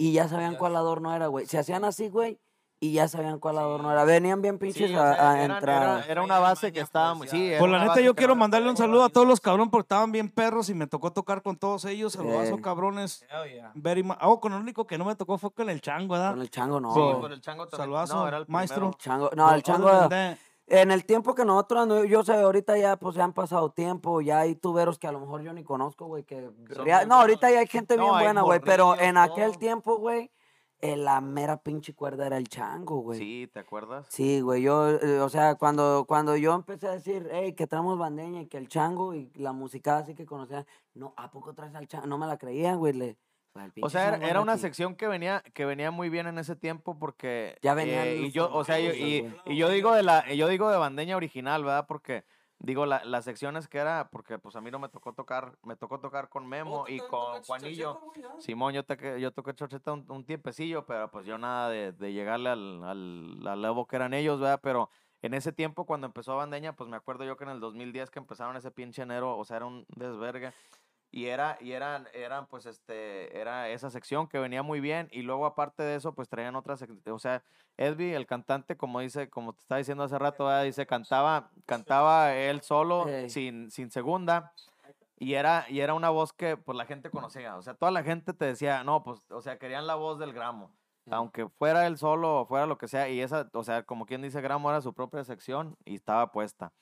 y 0.00 0.12
ya 0.12 0.28
sabían 0.28 0.56
cuál 0.56 0.76
adorno 0.76 1.14
era, 1.14 1.26
güey. 1.26 1.44
Se 1.46 1.58
hacían 1.58 1.84
así, 1.84 2.08
güey, 2.08 2.38
y 2.82 2.92
ya 2.94 3.06
sabían 3.06 3.38
cuál 3.38 3.58
adorno 3.58 3.92
era. 3.92 4.04
Venían 4.04 4.40
bien 4.40 4.54
Sí, 4.54 4.58
pinches 4.60 4.90
o 4.96 5.02
a, 5.02 5.14
sea, 5.14 5.30
a 5.32 5.44
eran- 5.44 5.56
entrar. 5.58 5.82
era, 5.98 6.06
era 6.06 6.22
una 6.22 6.38
base 6.38 6.72
que 6.72 6.80
estaba 6.80 7.12
muy. 7.12 7.28
Sí, 7.28 7.48
era 7.50 7.58
Pues 7.58 7.70
la 7.70 7.80
neta, 7.84 8.00
yo 8.00 8.14
quiero 8.14 8.34
mandarle 8.34 8.70
un 8.70 8.78
saludo 8.78 9.04
a 9.04 9.10
todos 9.10 9.26
los 9.26 9.38
cabrones 9.40 9.70
porque 9.70 9.84
estaban 9.84 10.10
bien 10.10 10.30
perros 10.30 10.70
y 10.70 10.74
me 10.74 10.86
tocó 10.86 11.12
tocar 11.12 11.42
con 11.42 11.58
todos 11.58 11.84
ellos. 11.84 12.14
Saludazo, 12.14 12.56
cabrones. 12.62 13.22
Hell 13.30 13.52
yeah. 13.52 13.72
Very 13.74 14.02
ma- 14.02 14.16
Oh, 14.22 14.40
con 14.40 14.54
el 14.54 14.60
único 14.60 14.86
que 14.86 14.96
no 14.96 15.04
me 15.04 15.14
tocó 15.16 15.36
fue 15.36 15.52
con 15.52 15.68
el 15.68 15.82
chango, 15.82 16.14
¿verdad? 16.14 16.30
Con 16.30 16.40
el 16.40 16.50
chango, 16.50 16.80
no. 16.80 16.94
Sí, 16.94 17.00
por 17.20 17.32
el 17.32 17.40
chango 17.42 17.66
también. 17.66 17.84
Saludazo, 17.84 18.14
no, 18.16 18.26
era 18.28 18.38
el 18.38 18.44
maestro. 18.48 18.90
Chango, 18.98 19.30
no, 19.36 19.52
el 19.54 19.62
chango. 19.62 20.08
En 20.70 20.92
el 20.92 21.04
tiempo 21.04 21.34
que 21.34 21.44
nosotros, 21.44 22.06
yo 22.08 22.22
sé, 22.22 22.34
ahorita 22.34 22.78
ya 22.78 22.96
pues 22.96 23.16
ya 23.16 23.24
han 23.24 23.32
pasado 23.32 23.70
tiempo, 23.72 24.20
ya 24.20 24.38
hay 24.38 24.54
tuberos 24.54 25.00
que 25.00 25.08
a 25.08 25.12
lo 25.12 25.18
mejor 25.18 25.42
yo 25.42 25.52
ni 25.52 25.64
conozco, 25.64 26.06
güey, 26.06 26.22
que... 26.22 26.48
No, 27.08 27.14
ahorita 27.16 27.50
ya 27.50 27.58
hay 27.58 27.66
gente 27.66 27.96
No, 27.96 28.04
bien 28.04 28.14
hay 28.14 28.24
buena, 28.26 28.42
güey, 28.42 28.60
pero 28.60 28.96
en 28.96 29.16
aquel 29.16 29.58
tiempo, 29.58 29.96
güey, 29.96 30.30
eh, 30.80 30.96
la 30.96 31.20
mera 31.20 31.56
pinche 31.56 31.92
cuerda 31.92 32.24
era 32.24 32.36
el 32.36 32.48
chango, 32.48 33.00
güey. 33.00 33.18
Sí, 33.18 33.50
¿te 33.52 33.58
acuerdas? 33.58 34.06
Sí, 34.10 34.42
güey, 34.42 34.62
yo, 34.62 34.90
eh, 34.90 35.20
o 35.20 35.28
sea, 35.28 35.56
cuando, 35.56 36.04
cuando 36.06 36.36
yo 36.36 36.54
empecé 36.54 36.86
a 36.86 36.92
decir, 36.92 37.28
hey, 37.32 37.52
que 37.54 37.66
traemos 37.66 37.98
bandeña 37.98 38.40
y 38.42 38.46
que 38.46 38.56
el 38.56 38.68
chango 38.68 39.12
y 39.12 39.28
la 39.34 39.52
música 39.52 39.98
así 39.98 40.14
que 40.14 40.24
conocían, 40.24 40.64
no, 40.94 41.14
¿a 41.16 41.32
poco 41.32 41.52
traes 41.52 41.74
al 41.74 41.88
chango? 41.88 42.06
No 42.06 42.16
me 42.16 42.28
la 42.28 42.38
creían, 42.38 42.78
güey, 42.78 42.92
le... 42.92 43.18
pues, 43.52 43.74
O 43.82 43.88
sea, 43.90 44.16
era, 44.16 44.40
una 44.40 44.56
sección 44.56 44.94
que 44.94 45.08
venía, 45.08 45.42
que 45.54 45.64
venía 45.64 45.90
muy 45.90 46.08
bien 46.08 46.26
en 46.26 46.38
ese 46.38 46.56
tiempo 46.56 46.98
porque 46.98 47.58
Ya 47.62 47.74
venían 47.74 48.06
eh, 48.06 48.16
y 48.16 48.30
yo, 48.30 48.52
o 48.52 48.64
sea, 48.64 48.78
yo- 48.78 48.92
y, 48.92 49.24
yo 49.56 49.68
digo 49.68 49.92
de 49.94 50.02
la, 50.02 50.32
yo 50.32 50.48
digo 50.48 50.70
de 50.70 50.76
bandeña 50.76 51.16
original, 51.16 51.64
¿verdad? 51.64 51.86
Porque 51.86 52.24
digo 52.58 52.86
la, 52.86 53.04
las 53.04 53.24
secciones 53.24 53.68
que 53.68 53.78
era, 53.78 54.08
porque 54.10 54.38
pues 54.38 54.54
a 54.54 54.60
mí 54.60 54.70
no 54.70 54.78
me 54.78 54.88
tocó 54.88 55.14
tocar, 55.14 55.56
me 55.62 55.76
tocó 55.76 55.98
tocar 55.98 56.28
con 56.28 56.46
Memo 56.46 56.84
y 56.88 56.98
con 57.00 57.42
Juanillo. 57.42 58.00
Simón, 58.38 58.74
yo 58.74 58.84
toqué, 58.84 59.20
yo 59.20 59.32
toqué 59.32 59.54
chorcheta 59.54 59.92
un, 59.92 60.04
un 60.10 60.24
tiempecillo, 60.24 60.86
pero 60.86 61.10
pues 61.10 61.26
yo 61.26 61.38
nada 61.38 61.68
de, 61.70 61.92
de 61.92 62.12
llegarle 62.12 62.50
al, 62.50 62.84
al, 62.84 63.46
al 63.46 63.62
level 63.62 63.84
que 63.88 63.96
eran 63.96 64.14
ellos, 64.14 64.38
¿verdad? 64.40 64.60
Pero 64.62 64.90
en 65.22 65.34
ese 65.34 65.52
tiempo, 65.52 65.84
cuando 65.84 66.06
empezó 66.06 66.36
Bandeña, 66.36 66.76
pues 66.76 66.88
me 66.88 66.96
acuerdo 66.96 67.24
yo 67.24 67.36
que 67.36 67.44
en 67.44 67.50
el 67.50 67.60
2010 67.60 68.10
que 68.10 68.18
empezaron 68.18 68.56
ese 68.56 68.70
pinche 68.70 69.02
enero, 69.02 69.36
o 69.36 69.44
sea, 69.44 69.58
era 69.58 69.66
un 69.66 69.84
desvergue. 69.88 70.52
Y 71.12 71.26
era, 71.26 71.58
y 71.60 71.72
eran, 71.72 72.06
eran, 72.14 72.46
pues, 72.46 72.66
este, 72.66 73.36
era 73.36 73.68
esa 73.68 73.90
sección 73.90 74.28
que 74.28 74.38
venía 74.38 74.62
muy 74.62 74.80
bien. 74.80 75.08
Y 75.10 75.22
luego, 75.22 75.44
aparte 75.44 75.82
de 75.82 75.96
eso, 75.96 76.14
pues 76.14 76.28
traían 76.28 76.54
otras, 76.54 76.84
o 77.06 77.18
sea, 77.18 77.42
Edby, 77.76 78.12
el 78.12 78.26
cantante, 78.26 78.76
como 78.76 79.00
dice, 79.00 79.28
como 79.28 79.52
te 79.52 79.60
estaba 79.60 79.78
diciendo 79.78 80.04
hace 80.04 80.18
rato, 80.18 80.62
dice, 80.62 80.86
cantaba, 80.86 81.50
cantaba 81.66 82.34
él 82.34 82.60
solo, 82.60 83.06
sin, 83.28 83.70
sin 83.70 83.90
segunda. 83.90 84.52
Y 85.18 85.34
era, 85.34 85.66
y 85.68 85.80
era 85.80 85.94
una 85.94 86.10
voz 86.10 86.32
que, 86.32 86.56
pues, 86.56 86.78
la 86.78 86.86
gente 86.86 87.10
conocía. 87.10 87.56
O 87.56 87.62
sea, 87.62 87.74
toda 87.74 87.90
la 87.90 88.04
gente 88.04 88.32
te 88.32 88.44
decía, 88.44 88.84
no, 88.84 89.02
pues, 89.02 89.20
o 89.30 89.40
sea, 89.40 89.58
querían 89.58 89.86
la 89.86 89.96
voz 89.96 90.18
del 90.18 90.32
gramo. 90.32 90.70
Aunque 91.10 91.48
fuera 91.48 91.86
él 91.86 91.98
solo 91.98 92.40
o 92.40 92.46
fuera 92.46 92.66
lo 92.66 92.78
que 92.78 92.86
sea. 92.86 93.08
Y 93.08 93.20
esa, 93.20 93.50
o 93.52 93.64
sea, 93.64 93.82
como 93.82 94.06
quien 94.06 94.22
dice, 94.22 94.40
gramo 94.40 94.70
era 94.70 94.80
su 94.80 94.92
propia 94.92 95.24
sección 95.24 95.76
y 95.84 95.96
estaba 95.96 96.30
puesta. 96.30 96.72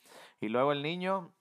Y 0.40 0.48
luego 0.48 0.72
el 0.72 0.82
niño, 0.82 1.32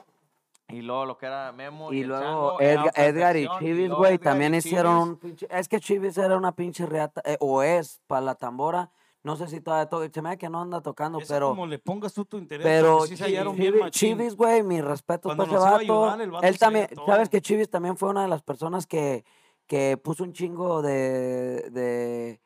y 0.69 0.81
luego 0.81 1.06
lo 1.06 1.18
que 1.18 1.26
era 1.26 1.52
Memo. 1.52 1.94
Y 1.94 2.02
el 2.02 2.07
luego 2.07 2.57
Chango, 2.57 2.61
Edgar, 2.61 2.94
Edgar 2.95 3.38
y 3.38 3.48
Chivis, 3.60 3.89
güey, 3.91 4.15
y 4.15 4.18
también 4.18 4.53
hicieron 4.53 4.94
Chivis. 4.95 5.10
un 5.10 5.18
pinche... 5.18 5.48
Es 5.49 5.68
que 5.68 5.80
Chivis 5.80 6.18
era 6.18 6.38
una 6.38 6.52
pinche 6.52 6.85
reata, 6.85 7.22
eh, 7.26 7.38
o 7.39 7.64
es, 7.64 8.02
para 8.07 8.22
la 8.22 8.35
tambora. 8.35 8.91
No 9.23 9.35
sé 9.35 9.48
si 9.48 9.60
todavía 9.60 9.89
toca, 9.89 10.10
se 10.10 10.22
me 10.22 10.30
da 10.30 10.38
que 10.38 10.49
no 10.49 10.61
anda 10.61 10.80
tocando, 10.81 11.19
esa 11.19 11.34
pero... 11.34 11.49
como 11.49 11.68
le 11.68 11.80
pongas 11.80 12.14
tú 12.14 12.23
tu 12.26 12.38
interés. 12.38 12.65
Pero 12.65 13.06
sí 13.07 13.18
se 13.18 13.26
hallaron 13.26 13.56
bien 13.56 13.76
Chivis, 13.89 14.35
güey, 14.35 14.64
mis 14.64 14.84
respetos 14.84 15.35
Cuando 15.35 15.45
para 15.45 15.81
ese 15.81 15.91
vato. 15.91 16.41
Él 16.41 16.57
también, 16.57 16.88
todo. 16.94 17.06
sabes 17.06 17.27
que 17.27 17.41
Chivis 17.41 17.69
también 17.69 17.98
fue 17.98 18.10
una 18.10 18.22
de 18.22 18.30
las 18.30 18.41
personas 18.41 18.88
que, 18.88 19.26
que 19.65 19.98
puso 19.98 20.23
un 20.23 20.31
chingo 20.31 20.81
de, 20.81 21.69
de, 21.72 22.39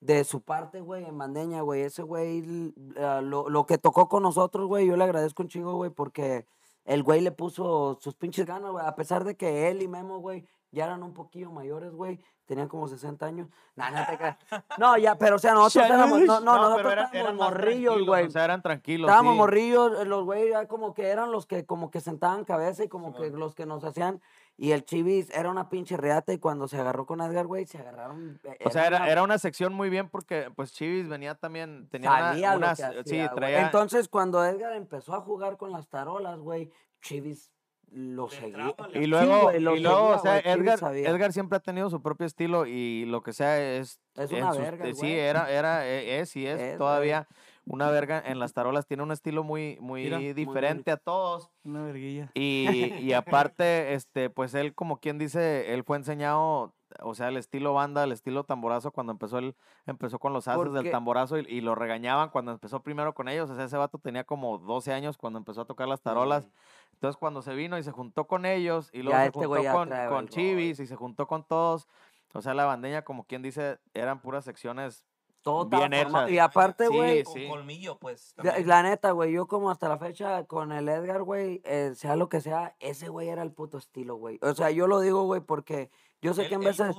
de 0.00 0.24
su 0.24 0.42
parte, 0.42 0.80
güey, 0.80 1.04
en 1.06 1.16
Bandeña, 1.16 1.62
güey. 1.62 1.82
Ese 1.82 2.02
güey, 2.02 2.74
ah, 2.98 3.20
lo, 3.22 3.48
lo 3.48 3.64
que 3.64 3.78
tocó 3.78 4.08
con 4.08 4.22
nosotros, 4.22 4.66
güey, 4.66 4.86
yo 4.86 4.96
le 4.96 5.04
agradezco 5.04 5.42
un 5.42 5.48
chingo, 5.48 5.74
güey, 5.74 5.90
porque 5.90 6.44
el 6.84 7.02
güey 7.02 7.20
le 7.20 7.32
puso 7.32 7.98
sus 8.00 8.14
pinches 8.14 8.46
ganas, 8.46 8.70
güey. 8.72 8.84
A 8.84 8.94
pesar 8.94 9.24
de 9.24 9.36
que 9.36 9.68
él 9.68 9.82
y 9.82 9.88
Memo, 9.88 10.18
güey, 10.18 10.46
ya 10.70 10.84
eran 10.84 11.02
un 11.02 11.12
poquillo 11.14 11.50
mayores, 11.50 11.92
güey. 11.92 12.20
Tenían 12.46 12.68
como 12.68 12.88
60 12.88 13.24
años. 13.26 13.48
Nah, 13.76 13.90
no 13.90 14.06
te 14.06 14.16
creas. 14.16 14.36
No, 14.76 14.96
ya, 14.98 15.16
pero 15.16 15.36
o 15.36 15.38
sea, 15.38 15.54
nosotros 15.54 15.88
éramos, 15.88 16.20
no, 16.22 16.40
no, 16.40 16.56
No, 16.56 16.70
nosotros 16.70 16.92
era- 16.92 17.10
eran 17.12 17.36
morrillos, 17.36 18.04
güey. 18.04 18.26
O 18.26 18.30
sea, 18.30 18.44
eran 18.44 18.60
tranquilos. 18.62 19.08
Estábamos 19.08 19.34
sí. 19.34 19.38
morrillos, 19.38 20.06
los 20.06 20.24
güeyes 20.24 20.50
ya 20.50 20.66
como 20.66 20.92
que 20.92 21.06
eran 21.08 21.30
los 21.30 21.46
que 21.46 21.64
como 21.64 21.90
que 21.90 22.00
sentaban 22.00 22.44
cabeza 22.44 22.82
y 22.84 22.88
como 22.88 23.14
que 23.14 23.30
los 23.30 23.54
que 23.54 23.66
nos 23.66 23.84
hacían. 23.84 24.20
Y 24.62 24.72
el 24.72 24.84
Chivis 24.84 25.30
era 25.30 25.48
una 25.50 25.70
pinche 25.70 25.96
reata 25.96 26.34
y 26.34 26.38
cuando 26.38 26.68
se 26.68 26.76
agarró 26.76 27.06
con 27.06 27.22
Edgar, 27.22 27.46
güey, 27.46 27.64
se 27.64 27.78
agarraron. 27.78 28.38
eh, 28.44 28.58
O 28.66 28.70
sea, 28.70 28.86
era, 28.88 28.98
una- 28.98 29.08
era 29.08 29.22
una 29.22 29.38
sección 29.38 29.72
muy 29.72 29.88
bien 29.88 30.10
porque 30.10 30.50
pues 30.54 30.74
Chivis 30.74 31.08
venía 31.08 31.34
también, 31.34 31.88
tenía 31.90 32.10
una- 32.10 32.18
sabía 32.32 32.56
unas, 32.58 32.78
hacía, 32.78 33.02
sí, 33.06 33.34
traía, 33.34 33.62
Entonces, 33.64 34.06
cuando 34.08 34.44
Edgar 34.44 34.74
empezó 34.74 35.14
a 35.14 35.22
jugar 35.22 35.56
con 35.56 35.72
las 35.72 35.88
tarolas, 35.88 36.38
güey, 36.40 36.70
Chivis 37.00 37.50
lo 37.90 38.28
seguía. 38.28 38.74
y 38.92 38.98
Sí, 39.00 39.06
luego, 39.06 39.40
güey, 39.44 39.60
lo 39.60 39.76
y 39.76 39.80
luego, 39.80 40.18
seguía, 40.18 40.38
o 40.38 40.42
sea, 40.42 40.52
Edgar. 40.52 40.94
Edgar 40.94 41.32
siempre 41.32 41.56
ha 41.56 41.60
tenido 41.60 41.88
su 41.88 42.02
propio 42.02 42.26
estilo 42.26 42.66
y 42.66 43.06
lo 43.06 43.22
que 43.22 43.32
sea 43.32 43.58
es... 43.78 43.98
Es 44.14 44.30
una 44.30 44.52
sus- 44.52 44.60
verga, 44.62 44.86
eh, 44.86 44.94
Sí, 44.94 45.10
era, 45.10 45.50
era, 45.50 45.86
eh, 45.88 46.20
es 46.20 46.36
y 46.36 46.46
es, 46.46 46.76
todavía 46.76 47.26
una 47.70 47.88
verga 47.88 48.20
en 48.26 48.40
las 48.40 48.52
tarolas. 48.52 48.86
Tiene 48.86 49.04
un 49.04 49.12
estilo 49.12 49.44
muy, 49.44 49.78
muy 49.80 50.02
Mira, 50.02 50.18
muy 50.18 50.32
diferente 50.32 50.90
a 50.90 50.96
todos. 50.96 51.50
Una 51.62 51.84
verguilla. 51.84 52.30
Y, 52.34 52.94
y 52.98 53.12
aparte, 53.12 53.94
este, 53.94 54.28
pues 54.28 54.54
él, 54.54 54.74
como 54.74 54.98
quien 54.98 55.18
dice, 55.18 55.72
él 55.72 55.84
fue 55.84 55.96
enseñado, 55.96 56.74
o 57.00 57.14
sea, 57.14 57.28
el 57.28 57.36
estilo 57.36 57.72
banda, 57.72 58.02
el 58.02 58.10
estilo 58.10 58.42
tamborazo, 58.42 58.90
cuando 58.90 59.12
empezó 59.12 59.38
él, 59.38 59.54
empezó 59.86 60.18
con 60.18 60.32
los 60.32 60.48
haces 60.48 60.72
del 60.72 60.90
tamborazo 60.90 61.38
y, 61.38 61.46
y 61.48 61.60
lo 61.60 61.76
regañaban 61.76 62.30
cuando 62.30 62.50
empezó 62.50 62.82
primero 62.82 63.14
con 63.14 63.28
ellos. 63.28 63.48
O 63.50 63.54
sea, 63.54 63.66
ese 63.66 63.76
vato 63.76 63.98
tenía 63.98 64.24
como 64.24 64.58
12 64.58 64.92
años 64.92 65.16
cuando 65.16 65.38
empezó 65.38 65.60
a 65.60 65.66
tocar 65.66 65.86
las 65.86 66.02
tarolas. 66.02 66.50
Entonces, 66.94 67.16
cuando 67.16 67.40
se 67.40 67.54
vino 67.54 67.78
y 67.78 67.84
se 67.84 67.92
juntó 67.92 68.26
con 68.26 68.46
ellos, 68.46 68.90
y 68.92 69.02
luego 69.02 69.12
Ya 69.12 69.20
se 69.20 69.26
este 69.28 69.46
juntó 69.46 69.72
con, 69.72 69.90
con 70.08 70.28
Chivis 70.28 70.80
y 70.80 70.86
se 70.86 70.96
juntó 70.96 71.28
con 71.28 71.44
todos. 71.44 71.86
O 72.32 72.42
sea, 72.42 72.52
la 72.52 72.64
bandeña, 72.64 73.02
como 73.02 73.24
quien 73.24 73.42
dice, 73.42 73.78
eran 73.94 74.20
puras 74.20 74.44
secciones. 74.44 75.04
Todo 75.42 75.64
estaba 75.64 75.88
bien 75.88 76.06
hechas. 76.06 76.30
Y 76.30 76.38
aparte, 76.38 76.86
Sí, 76.88 76.96
güey, 76.96 77.22
Con 77.24 77.34
sí. 77.34 77.48
colmillo, 77.48 77.98
pues. 77.98 78.34
La, 78.36 78.42
también. 78.44 78.68
la 78.68 78.82
neta, 78.82 79.10
güey, 79.12 79.32
yo 79.32 79.46
como 79.46 79.70
hasta 79.70 79.88
la 79.88 79.96
fecha 79.98 80.44
con 80.44 80.70
el 80.72 80.88
Edgar, 80.88 81.22
güey, 81.22 81.62
eh, 81.64 81.92
sea 81.94 82.16
lo 82.16 82.28
que 82.28 82.40
sea, 82.40 82.76
ese 82.78 83.08
güey 83.08 83.28
era 83.28 83.42
el 83.42 83.52
puto 83.52 83.78
estilo, 83.78 84.16
güey. 84.16 84.38
O 84.42 84.54
sea, 84.54 84.70
yo 84.70 84.86
lo 84.86 85.00
digo, 85.00 85.22
güey, 85.24 85.40
porque 85.40 85.90
yo 86.20 86.34
sé 86.34 86.42
Él- 86.42 86.48
que 86.50 86.54
en 86.56 86.60
veces... 86.60 86.94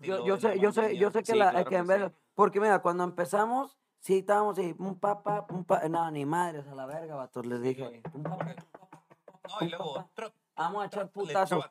Yo, 0.00 0.24
yo 0.26 0.34
en 0.34 0.40
sé, 0.40 0.58
yo 0.58 0.72
sé, 0.72 0.96
yo 0.96 1.10
sé 1.12 1.20
que 1.20 1.32
Sí, 1.32 1.38
la, 1.38 1.50
claro 1.50 1.68
que 1.68 1.76
en 1.76 1.86
que 1.86 1.92
vez, 1.98 2.12
porque 2.34 2.60
mira, 2.60 2.80
cuando 2.82 3.04
empezamos, 3.04 3.78
sí 4.00 4.18
estábamos 4.18 4.58
así, 4.58 4.74
un 4.78 4.98
papá, 4.98 5.46
un 5.50 5.64
pa, 5.64 5.88
no, 5.88 6.10
ni 6.10 6.26
madres 6.26 6.66
a 6.66 6.74
la 6.74 6.86
verga, 6.86 7.14
vatos, 7.14 7.46
les 7.46 7.62
dije, 7.62 7.82
güey. 7.86 8.02
un 8.12 8.22
papá, 8.24 8.56
No, 9.60 9.66
y 9.66 9.70
luego. 9.70 10.08
vamos 10.56 10.82
a 10.82 10.86
echar 10.86 11.08
putazos. 11.10 11.64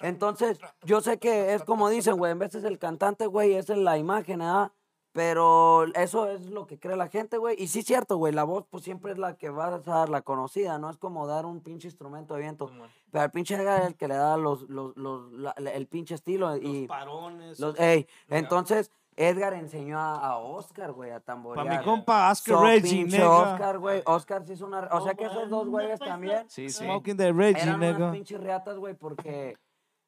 Entonces, 0.00 0.58
yo 0.82 1.00
sé 1.00 1.18
que 1.18 1.54
es 1.54 1.64
como 1.64 1.88
dicen, 1.88 2.16
güey, 2.18 2.32
en 2.32 2.38
vez 2.38 2.54
es 2.54 2.64
el 2.64 2.78
cantante, 2.78 3.26
güey, 3.26 3.54
es 3.54 3.68
la 3.70 3.96
imagen, 3.96 4.40
¿verdad? 4.40 4.72
Pero 5.14 5.84
eso 5.94 6.28
es 6.28 6.50
lo 6.50 6.66
que 6.66 6.76
cree 6.76 6.96
la 6.96 7.06
gente, 7.06 7.38
güey. 7.38 7.54
Y 7.62 7.68
sí 7.68 7.78
es 7.78 7.84
cierto, 7.86 8.16
güey, 8.16 8.32
la 8.32 8.42
voz 8.42 8.64
pues 8.68 8.82
siempre 8.82 9.12
es 9.12 9.18
la 9.18 9.36
que 9.36 9.48
vas 9.48 9.72
a 9.72 9.78
dar 9.98 10.08
la 10.08 10.22
conocida, 10.22 10.76
no 10.78 10.90
es 10.90 10.96
como 10.98 11.28
dar 11.28 11.46
un 11.46 11.60
pinche 11.60 11.86
instrumento 11.86 12.34
de 12.34 12.40
viento. 12.40 12.68
Pero 13.12 13.24
el 13.24 13.30
pinche 13.30 13.54
Edgar 13.54 13.82
es 13.82 13.86
el 13.86 13.94
que 13.94 14.08
le 14.08 14.16
da 14.16 14.36
los, 14.36 14.68
los, 14.68 14.96
los, 14.96 15.30
la- 15.32 15.52
el 15.52 15.86
pinche 15.86 16.16
estilo 16.16 16.56
y... 16.56 16.80
Los 16.80 16.88
parones. 16.88 17.60
Los, 17.60 17.78
ey, 17.78 18.08
entonces 18.28 18.90
Edgar 19.14 19.54
enseñó 19.54 20.00
a, 20.00 20.16
a 20.16 20.38
Oscar, 20.38 20.90
güey, 20.90 21.12
a 21.12 21.20
tamborear. 21.20 21.64
Para 21.64 21.78
mi 21.78 21.84
compa 21.84 22.32
Oscar 22.32 22.56
So, 22.56 22.62
Reggie, 22.64 23.02
pinche. 23.04 23.22
Oscar, 23.24 23.78
güey. 23.78 24.02
Oscar 24.06 24.44
sí 24.44 24.54
hizo 24.54 24.66
una... 24.66 24.88
O 24.90 25.00
sea 25.02 25.14
que 25.14 25.26
esos 25.26 25.48
dos 25.48 25.68
güeyes 25.68 26.00
también 26.00 26.44
Sí, 26.50 26.68
sí. 26.68 26.82
Smoking 26.84 27.16
the 27.16 27.32
Reggie, 27.32 27.62
eran 27.62 27.80
unas 27.80 28.12
pinches 28.12 28.40
riatas, 28.40 28.76
güey, 28.78 28.94
porque... 28.94 29.56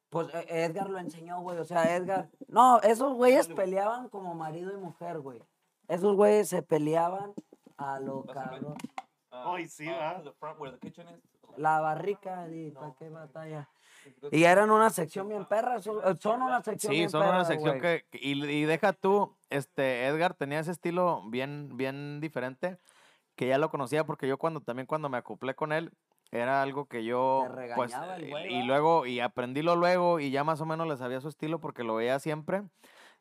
Pues 0.09 0.27
e- 0.33 0.63
Edgar 0.63 0.89
lo 0.89 0.99
enseñó, 0.99 1.41
güey. 1.41 1.57
O 1.57 1.65
sea, 1.65 1.95
Edgar... 1.95 2.29
No, 2.47 2.79
esos 2.81 3.13
güeyes 3.13 3.47
peleaban 3.49 4.09
como 4.09 4.33
marido 4.35 4.71
y 4.71 4.77
mujer, 4.77 5.19
güey. 5.19 5.41
Esos 5.87 6.15
güeyes 6.15 6.49
se 6.49 6.61
peleaban 6.61 7.33
a 7.77 7.99
lo 7.99 8.23
cabrón. 8.25 8.75
Ah, 9.31 9.53
Ay, 9.55 9.67
sí, 9.67 9.87
ah, 9.87 10.13
¿verdad? 10.13 10.23
the 10.23 10.31
front 10.33 10.59
where 10.59 10.75
the 10.75 10.79
kitchen 10.79 11.07
is. 11.09 11.21
La 11.57 11.79
barrica, 11.79 12.45
di, 12.47 12.71
¿para 12.71 12.93
qué 12.93 13.09
batalla? 13.09 13.67
Y 14.31 14.43
eran 14.43 14.69
una 14.69 14.89
sección 14.89 15.27
bien 15.27 15.45
perra. 15.45 15.81
Son, 15.81 15.99
son 16.19 16.41
una 16.41 16.61
sección 16.61 16.91
Sí, 16.91 16.97
bien 16.99 17.09
son 17.09 17.21
perra, 17.21 17.35
una 17.35 17.45
sección 17.45 17.81
que, 17.81 18.05
y, 18.13 18.45
y 18.45 18.65
deja 18.65 18.93
tú, 18.93 19.35
este, 19.49 20.05
Edgar 20.05 20.33
tenía 20.33 20.59
ese 20.59 20.71
estilo 20.71 21.23
bien, 21.29 21.75
bien 21.75 22.19
diferente, 22.21 22.77
que 23.35 23.47
ya 23.47 23.57
lo 23.57 23.69
conocía 23.69 24.05
porque 24.05 24.27
yo 24.27 24.37
cuando, 24.37 24.61
también 24.61 24.85
cuando 24.85 25.09
me 25.09 25.17
acoplé 25.17 25.55
con 25.55 25.71
él, 25.73 25.91
era 26.31 26.61
algo 26.61 26.85
que 26.87 27.03
yo, 27.03 27.43
Te 27.43 27.49
pues, 27.49 27.91
regañaba 27.91 28.15
el 28.15 28.29
güey, 28.29 28.53
y 28.53 28.63
luego, 28.63 29.05
y 29.05 29.19
aprendílo 29.19 29.75
luego, 29.75 30.19
y 30.19 30.31
ya 30.31 30.43
más 30.43 30.61
o 30.61 30.65
menos 30.65 30.87
le 30.87 30.97
sabía 30.97 31.21
su 31.21 31.29
estilo 31.29 31.59
porque 31.59 31.83
lo 31.83 31.95
veía 31.95 32.19
siempre, 32.19 32.63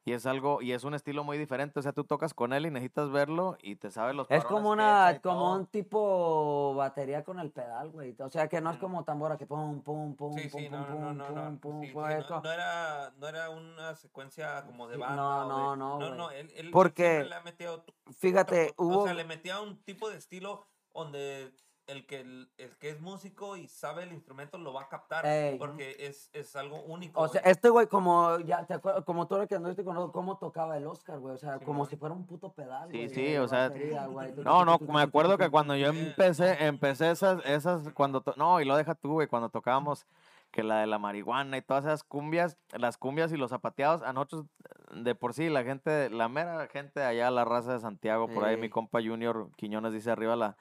y 0.04 0.12
es 0.12 0.24
algo, 0.26 0.62
y 0.62 0.72
es 0.72 0.84
un 0.84 0.94
estilo 0.94 1.24
muy 1.24 1.36
diferente, 1.36 1.80
o 1.80 1.82
sea, 1.82 1.92
tú 1.92 2.04
tocas 2.04 2.32
con 2.32 2.52
él 2.52 2.66
y 2.66 2.70
necesitas 2.70 3.10
verlo, 3.10 3.56
y 3.60 3.74
te 3.76 3.90
sabes 3.90 4.14
los 4.14 4.30
Es 4.30 4.44
como 4.44 4.70
una, 4.70 5.18
como 5.22 5.40
todo. 5.40 5.58
un 5.58 5.66
tipo 5.66 6.74
batería 6.74 7.24
con 7.24 7.38
el 7.40 7.50
pedal, 7.50 7.90
güey. 7.90 8.14
O 8.20 8.28
sea 8.28 8.48
que 8.48 8.60
no 8.60 8.70
es 8.70 8.78
como 8.78 9.04
tambora 9.04 9.36
que 9.36 9.46
pum, 9.46 9.82
pum, 9.82 10.14
pum, 10.14 10.32
Sí, 10.34 10.48
pum, 10.48 10.62
sí, 10.62 10.68
pum, 10.68 10.78
no, 10.78 10.86
pum, 10.86 11.16
no, 11.16 11.26
pum, 11.26 11.34
no, 11.34 11.60
pum, 11.60 11.80
sí, 11.82 11.86
sí, 11.88 11.92
pum, 11.92 12.02
no, 12.02 12.40
no 12.40 12.52
era, 12.52 13.12
no 13.18 13.28
era 13.28 13.50
una 13.50 13.94
secuencia 13.94 14.64
como 14.64 14.88
de 14.88 14.96
banda. 14.96 15.16
no, 15.16 15.46
o 15.46 15.48
no, 15.48 15.70
de- 15.72 15.76
no, 15.76 15.98
no, 15.98 16.06
güey. 16.06 16.18
no, 16.18 16.30
él, 16.30 16.52
él 16.56 16.70
Porque, 16.70 17.24
le 17.24 17.34
ha 17.34 17.40
metido, 17.40 17.84
Fíjate, 18.18 18.74
o 18.76 18.84
hubo... 18.84 19.04
sea, 19.04 19.14
le 19.14 19.24
metía 19.24 19.60
un 19.60 19.76
tipo 19.84 20.08
de 20.08 20.16
estilo 20.16 20.64
donde 20.92 21.52
el 21.86 22.06
que, 22.06 22.20
el, 22.20 22.48
el 22.58 22.76
que 22.78 22.90
es 22.90 23.00
músico 23.00 23.56
y 23.56 23.68
sabe 23.68 24.02
el 24.02 24.12
instrumento 24.12 24.58
lo 24.58 24.72
va 24.72 24.82
a 24.82 24.88
captar, 24.88 25.24
Ey. 25.24 25.56
porque 25.58 25.96
es, 26.00 26.30
es 26.32 26.56
algo 26.56 26.82
único. 26.82 27.20
O 27.20 27.28
sea, 27.28 27.40
güey. 27.42 27.52
este 27.52 27.68
güey, 27.68 27.86
como 27.86 28.38
ya 28.40 28.64
te 28.66 28.74
acuerdas, 28.74 29.04
como 29.04 29.26
tú 29.26 29.36
lo 29.36 29.46
que 29.46 29.54
anduviste 29.54 29.84
con 29.84 30.10
cómo 30.10 30.36
tocaba 30.38 30.76
el 30.76 30.86
Oscar, 30.86 31.18
güey. 31.18 31.34
O 31.34 31.38
sea, 31.38 31.58
como 31.60 31.86
si 31.86 31.96
fuera 31.96 32.14
un 32.14 32.26
puto 32.26 32.52
pedal. 32.52 32.90
Sí, 32.90 32.96
güey, 32.96 33.08
sí, 33.10 33.36
o 33.36 33.46
sea, 33.46 33.68
batería. 33.68 34.08
No, 34.38 34.64
no, 34.64 34.78
me 34.80 35.00
acuerdo 35.02 35.38
que 35.38 35.48
cuando 35.48 35.76
yo 35.76 35.88
empecé, 35.88 36.64
empecé 36.66 37.10
esas, 37.10 37.44
esas, 37.44 37.92
cuando, 37.92 38.20
to- 38.20 38.34
no, 38.36 38.60
y 38.60 38.64
lo 38.64 38.76
deja 38.76 38.94
tú, 38.94 39.12
güey, 39.12 39.28
cuando 39.28 39.48
tocábamos 39.48 40.06
que 40.50 40.62
la 40.62 40.80
de 40.80 40.86
la 40.86 40.98
marihuana 40.98 41.56
y 41.58 41.62
todas 41.62 41.84
esas 41.84 42.02
cumbias, 42.02 42.56
las 42.72 42.96
cumbias 42.96 43.30
y 43.32 43.36
los 43.36 43.50
zapateados, 43.50 44.02
a 44.02 44.12
nosotros, 44.12 44.46
de 44.94 45.14
por 45.14 45.34
sí, 45.34 45.50
la 45.50 45.64
gente, 45.64 46.08
la 46.08 46.28
mera 46.28 46.66
gente 46.68 47.02
allá, 47.02 47.30
la 47.30 47.44
raza 47.44 47.74
de 47.74 47.80
Santiago, 47.80 48.26
por 48.28 48.44
ahí 48.44 48.56
mi 48.56 48.70
compa 48.70 49.00
Junior 49.02 49.50
Quiñones 49.56 49.92
dice 49.92 50.10
arriba 50.10 50.34
la, 50.34 50.56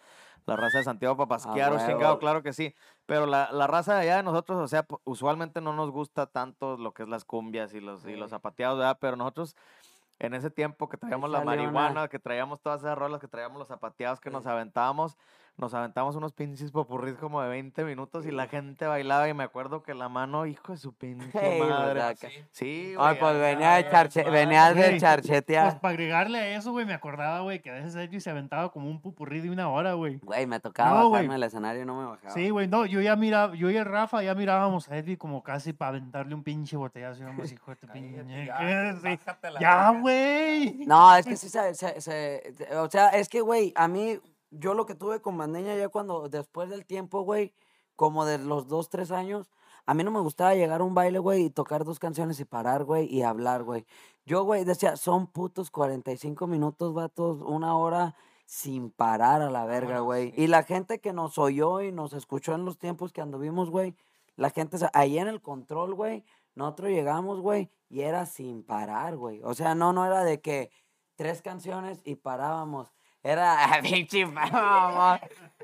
la 0.45 0.55
raza 0.55 0.77
de 0.79 0.83
Santiago 0.83 1.17
para 1.17 1.27
pasquear, 1.27 1.73
huevo. 1.73 1.85
chingado, 1.87 2.19
claro 2.19 2.43
que 2.43 2.53
sí, 2.53 2.75
pero 3.05 3.25
la, 3.25 3.49
la 3.51 3.67
raza 3.67 3.95
de 3.95 4.01
allá 4.01 4.17
de 4.17 4.23
nosotros, 4.23 4.59
o 4.61 4.67
sea, 4.67 4.85
usualmente 5.03 5.61
no 5.61 5.73
nos 5.73 5.89
gusta 5.91 6.27
tanto 6.27 6.77
lo 6.77 6.93
que 6.93 7.03
es 7.03 7.09
las 7.09 7.25
cumbias 7.25 7.73
y 7.73 7.79
los, 7.81 8.05
y 8.05 8.15
los 8.15 8.29
zapateados, 8.29 8.77
¿verdad? 8.77 8.97
Pero 9.01 9.15
nosotros 9.15 9.55
en 10.19 10.33
ese 10.33 10.49
tiempo 10.49 10.87
que 10.87 10.97
traíamos 10.97 11.29
la 11.29 11.39
una- 11.39 11.45
marihuana, 11.45 12.07
que 12.07 12.19
traíamos 12.19 12.61
todas 12.61 12.81
esas 12.81 12.97
rolas, 12.97 13.19
que 13.19 13.27
traíamos 13.27 13.57
los 13.59 13.67
zapateados, 13.67 14.19
que 14.21 14.29
nos 14.29 14.45
aventábamos, 14.45 15.17
nos 15.57 15.73
aventamos 15.73 16.15
unos 16.17 16.33
pinches 16.33 16.71
popurris 16.71 17.15
como 17.15 17.41
de 17.41 17.47
20 17.49 17.83
minutos 17.85 18.25
y 18.25 18.31
la 18.31 18.47
gente 18.47 18.85
bailaba 18.87 19.29
y 19.29 19.33
me 19.33 19.43
acuerdo 19.43 19.83
que 19.83 19.93
la 19.93 20.09
mano, 20.09 20.45
hijo 20.45 20.73
de 20.73 20.77
su 20.77 20.91
pinche 20.93 21.29
Hey, 21.33 21.61
madre. 21.61 22.15
Sí. 22.17 22.27
Sí, 22.51 22.95
Ay, 22.99 23.15
pues 23.19 23.39
venía 23.39 23.71
de 23.75 23.89
charche, 23.89 24.23
venía 24.29 24.67
de 24.69 24.73
Güey, 24.75 24.89
Pues 24.91 25.01
charchetear. 25.01 25.79
para 25.79 25.91
agregarle 25.93 26.39
a 26.39 26.57
eso, 26.57 26.71
güey, 26.71 26.85
me 26.85 26.93
acordaba, 26.93 27.39
güey, 27.39 27.61
que 27.61 27.69
a 27.69 27.73
veces 27.75 27.95
Edgy 27.95 28.19
se 28.19 28.29
aventaba 28.29 28.69
como 28.71 28.89
un 28.89 28.99
pupurrí 28.99 29.39
de 29.39 29.49
una 29.49 29.69
hora, 29.69 29.93
güey. 29.93 30.17
Güey, 30.17 30.45
me 30.45 30.59
tocaba 30.59 30.89
No, 31.01 31.09
bajarme 31.09 31.27
güey. 31.27 31.37
el 31.37 31.43
escenario 31.43 31.81
y 31.83 31.85
no 31.85 31.95
me 32.01 32.05
bajaba. 32.07 32.31
Sí, 32.33 32.49
güey, 32.49 32.67
no, 32.67 32.85
yo 32.85 32.99
ya 33.01 33.15
miraba, 33.15 33.55
yo 33.55 33.69
y 33.69 33.77
el 33.77 33.85
Rafa 33.85 34.21
ya 34.23 34.35
mirábamos 34.35 34.89
a 34.89 34.97
Edgy 34.97 35.15
como 35.15 35.41
casi 35.41 35.71
para 35.71 35.89
aventarle 35.89 36.35
un 36.35 36.43
pinche 36.43 36.75
botellazo, 36.75 37.19
y 37.19 37.23
íbamos, 37.23 37.51
hijo 37.51 37.71
de 37.71 37.77
tu 37.77 37.87
pinche. 37.93 38.45
Ya, 39.59 39.89
güey. 40.01 40.85
No, 40.85 41.15
es 41.15 41.25
que 41.25 41.37
sí 41.37 41.49
se, 41.49 41.73
se- 41.75 42.01
se- 42.01 42.75
o 42.75 42.89
sea, 42.89 43.09
es 43.09 43.29
que, 43.29 43.41
güey, 43.41 43.71
a 43.75 43.87
mí, 43.87 44.19
yo 44.59 44.73
lo 44.73 44.85
que 44.85 44.95
tuve 44.95 45.21
con 45.21 45.37
Bandeña 45.37 45.75
ya 45.75 45.89
cuando, 45.89 46.29
después 46.29 46.69
del 46.69 46.85
tiempo, 46.85 47.21
güey, 47.21 47.53
como 47.95 48.25
de 48.25 48.37
los 48.37 48.67
dos, 48.67 48.89
tres 48.89 49.11
años, 49.11 49.51
a 49.85 49.93
mí 49.93 50.03
no 50.03 50.11
me 50.11 50.19
gustaba 50.19 50.55
llegar 50.55 50.81
a 50.81 50.83
un 50.83 50.95
baile, 50.95 51.19
güey, 51.19 51.45
y 51.45 51.49
tocar 51.49 51.85
dos 51.85 51.99
canciones 51.99 52.39
y 52.39 52.45
parar, 52.45 52.83
güey, 52.83 53.05
y 53.13 53.21
hablar, 53.21 53.63
güey. 53.63 53.85
Yo, 54.25 54.43
güey, 54.43 54.65
decía, 54.65 54.97
son 54.97 55.27
putos 55.27 55.69
45 55.71 56.47
minutos, 56.47 56.93
vatos, 56.93 57.41
una 57.41 57.77
hora 57.77 58.15
sin 58.45 58.89
parar 58.91 59.41
a 59.41 59.49
la 59.51 59.65
verga, 59.65 60.01
Bueno, 60.01 60.05
güey. 60.05 60.31
sí. 60.31 60.43
Y 60.43 60.47
la 60.47 60.63
gente 60.63 60.99
que 60.99 61.13
nos 61.13 61.37
oyó 61.37 61.81
y 61.81 61.91
nos 61.91 62.13
escuchó 62.13 62.53
en 62.53 62.65
los 62.65 62.77
tiempos 62.77 63.13
que 63.13 63.21
anduvimos, 63.21 63.69
güey, 63.69 63.95
la 64.35 64.49
gente, 64.49 64.77
ahí 64.93 65.17
en 65.19 65.27
el 65.27 65.41
control, 65.41 65.93
güey, 65.93 66.25
nosotros 66.55 66.89
llegamos, 66.89 67.39
güey, 67.39 67.69
y 67.89 68.01
era 68.01 68.25
sin 68.25 68.63
parar, 68.63 69.17
güey. 69.17 69.41
O 69.43 69.53
sea, 69.53 69.75
no, 69.75 69.93
no 69.93 70.05
era 70.05 70.23
de 70.23 70.41
que 70.41 70.71
tres 71.15 71.41
canciones 71.41 72.01
y 72.03 72.15
parábamos. 72.15 72.91
Era, 73.25 73.57
pinche 73.81 74.25
mamá. 74.25 75.19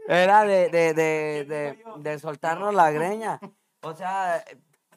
Era 0.07 0.43
de, 0.43 0.69
de, 0.69 0.93
de, 0.95 1.45
de, 1.45 1.83
de 1.97 2.19
soltarnos 2.19 2.73
la 2.73 2.89
greña. 2.89 3.39
O 3.81 3.93
sea, 3.93 4.43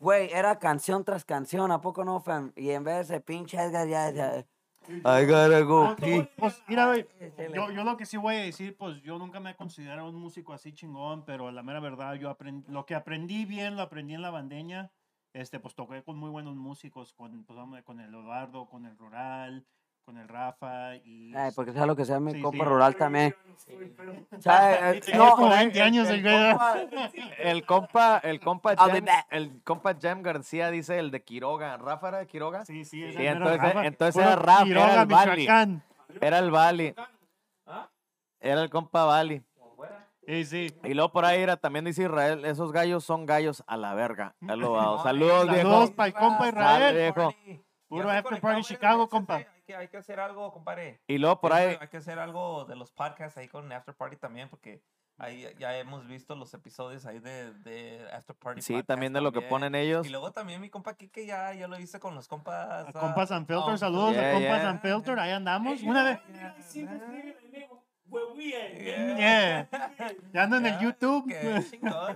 güey, 0.00 0.30
era 0.32 0.58
canción 0.58 1.04
tras 1.04 1.26
canción, 1.26 1.70
¿a 1.70 1.80
poco 1.80 2.04
no, 2.04 2.20
fam? 2.20 2.52
Y 2.56 2.70
en 2.70 2.82
vez 2.84 3.08
de 3.08 3.20
pinche 3.20 3.58
Edgar 3.58 3.86
ya 3.86 4.10
decía, 4.10 4.46
I 4.88 5.26
gotta 5.26 5.60
go 5.60 5.94
pee. 5.96 6.26
Pues, 6.36 6.62
mira, 6.66 6.86
güey, 6.86 7.06
yo, 7.54 7.70
yo 7.70 7.84
lo 7.84 7.96
que 7.98 8.06
sí 8.06 8.16
voy 8.16 8.36
a 8.36 8.40
decir, 8.40 8.76
pues 8.78 9.02
yo 9.02 9.18
nunca 9.18 9.40
me 9.40 9.50
he 9.50 9.56
considerado 9.56 10.08
un 10.08 10.16
músico 10.16 10.54
así 10.54 10.72
chingón, 10.72 11.24
pero 11.26 11.50
la 11.50 11.62
mera 11.62 11.80
verdad, 11.80 12.14
yo 12.14 12.30
aprendí, 12.30 12.70
lo 12.72 12.86
que 12.86 12.94
aprendí 12.94 13.44
bien, 13.44 13.76
lo 13.76 13.82
aprendí 13.82 14.14
en 14.14 14.22
la 14.22 14.30
bandeña 14.30 14.90
este, 15.34 15.58
pues 15.58 15.74
toqué 15.74 16.02
con 16.02 16.16
muy 16.16 16.30
buenos 16.30 16.54
músicos, 16.54 17.12
con, 17.12 17.44
pues, 17.44 17.56
vamos, 17.56 17.82
con 17.82 18.00
el 18.00 18.14
Eduardo, 18.14 18.66
con 18.66 18.86
el 18.86 18.96
Rural, 18.96 19.66
con 20.04 20.18
el 20.18 20.28
Rafa 20.28 20.96
y... 20.96 21.34
Ay, 21.34 21.50
porque 21.56 21.72
sea 21.72 21.86
lo 21.86 21.96
que 21.96 22.04
sea, 22.04 22.20
mi 22.20 22.32
Sí, 22.32 22.42
compa 22.42 22.64
sí. 22.64 22.68
rural 22.70 22.94
también. 22.96 23.34
Sí, 23.56 23.72
¿Sabe? 24.40 24.98
Eh, 24.98 25.00
tenía 25.00 25.18
No, 25.18 25.30
como 25.36 25.52
eh, 25.54 25.58
20 25.58 25.82
años 25.82 26.08
el. 26.10 26.26
El 27.38 27.64
compa, 27.64 28.18
el 28.22 28.40
compa 28.40 28.76
Jem, 28.76 29.04
back. 29.04 29.26
el 29.30 29.62
compa 29.62 29.94
Jem 29.94 30.22
García 30.22 30.70
dice 30.70 30.98
el 30.98 31.10
de 31.10 31.22
Quiroga. 31.22 31.76
¿Rafa 31.78 32.08
era 32.08 32.18
de 32.18 32.26
Quiroga? 32.26 32.64
Sí, 32.66 32.84
sí, 32.84 33.12
Sí, 33.12 33.26
entonces- 33.26 33.58
Rafa. 33.60 33.86
entonces 33.86 34.22
era 34.22 34.36
Rafa, 34.36 34.62
era 34.62 34.64
Quiroga, 34.64 35.02
el 35.02 35.06
Bali. 35.08 35.48
Era 36.20 36.38
el 36.38 36.50
Bali. 36.50 36.94
¿Ah? 37.66 37.88
Era 38.40 38.62
el 38.62 38.70
compa 38.70 39.04
Bali. 39.04 39.42
Sí, 40.26 40.44
sí. 40.46 40.74
Y 40.84 40.94
luego 40.94 41.12
por 41.12 41.24
ahí 41.26 41.40
era, 41.42 41.56
también 41.58 41.84
dice 41.84 42.02
Israel, 42.02 42.44
esos 42.46 42.72
gallos 42.72 43.04
son 43.04 43.26
gallos 43.26 43.62
a 43.66 43.76
la 43.76 43.94
verga. 43.94 44.34
Saludos, 44.46 45.04
viejo. 45.48 45.68
Saludos 45.70 45.90
para 45.92 46.06
el 46.08 46.14
compa 46.14 46.48
Israel. 46.48 46.94
viejo. 46.96 47.34
Puro 47.88 48.10
after 48.10 48.40
party 48.40 48.62
Chicago, 48.62 49.08
compa. 49.08 49.42
Hay 49.64 49.66
que, 49.66 49.76
hay 49.76 49.88
que 49.88 49.96
hacer 49.96 50.20
algo, 50.20 50.52
compadre. 50.52 51.00
Y 51.06 51.16
luego 51.16 51.40
por 51.40 51.54
ahí, 51.54 51.78
Hay 51.80 51.88
que 51.88 51.96
hacer 51.96 52.18
algo 52.18 52.66
de 52.66 52.76
los 52.76 52.92
podcasts 52.92 53.38
ahí 53.38 53.48
con 53.48 53.72
After 53.72 53.94
Party 53.94 54.16
también, 54.16 54.50
porque 54.50 54.82
ahí 55.16 55.48
ya 55.58 55.78
hemos 55.78 56.06
visto 56.06 56.36
los 56.36 56.52
episodios 56.52 57.06
ahí 57.06 57.18
de, 57.18 57.54
de 57.54 58.06
After 58.12 58.36
Party. 58.36 58.60
sí, 58.60 58.74
podcast 58.74 58.88
también 58.88 59.14
de 59.14 59.22
lo 59.22 59.32
que 59.32 59.40
ponen 59.40 59.74
ellos. 59.74 60.06
Y 60.06 60.10
luego 60.10 60.32
también 60.32 60.60
mi 60.60 60.68
compa 60.68 60.94
Kike 60.94 61.24
ya, 61.24 61.54
ya 61.54 61.66
lo 61.66 61.80
hice 61.80 61.98
con 61.98 62.14
los 62.14 62.28
compas. 62.28 62.68
A 62.68 62.80
ah, 62.80 62.92
compas 62.92 63.30
Unfiltered, 63.30 63.72
oh, 63.72 63.78
saludos 63.78 64.12
Yeah, 64.12 64.28
a 64.28 64.32
compas 64.34 64.60
yeah. 64.60 64.70
Unfiltered, 64.72 65.18
ahí 65.18 65.30
andamos. 65.30 65.82
Una 65.82 66.04
vez. 66.04 66.20
Yeah. 68.36 68.64
Yeah. 69.16 69.68
Ya 70.32 70.42
ando 70.42 70.56
en 70.56 70.66
el 70.66 70.78
YouTube. 70.80 71.24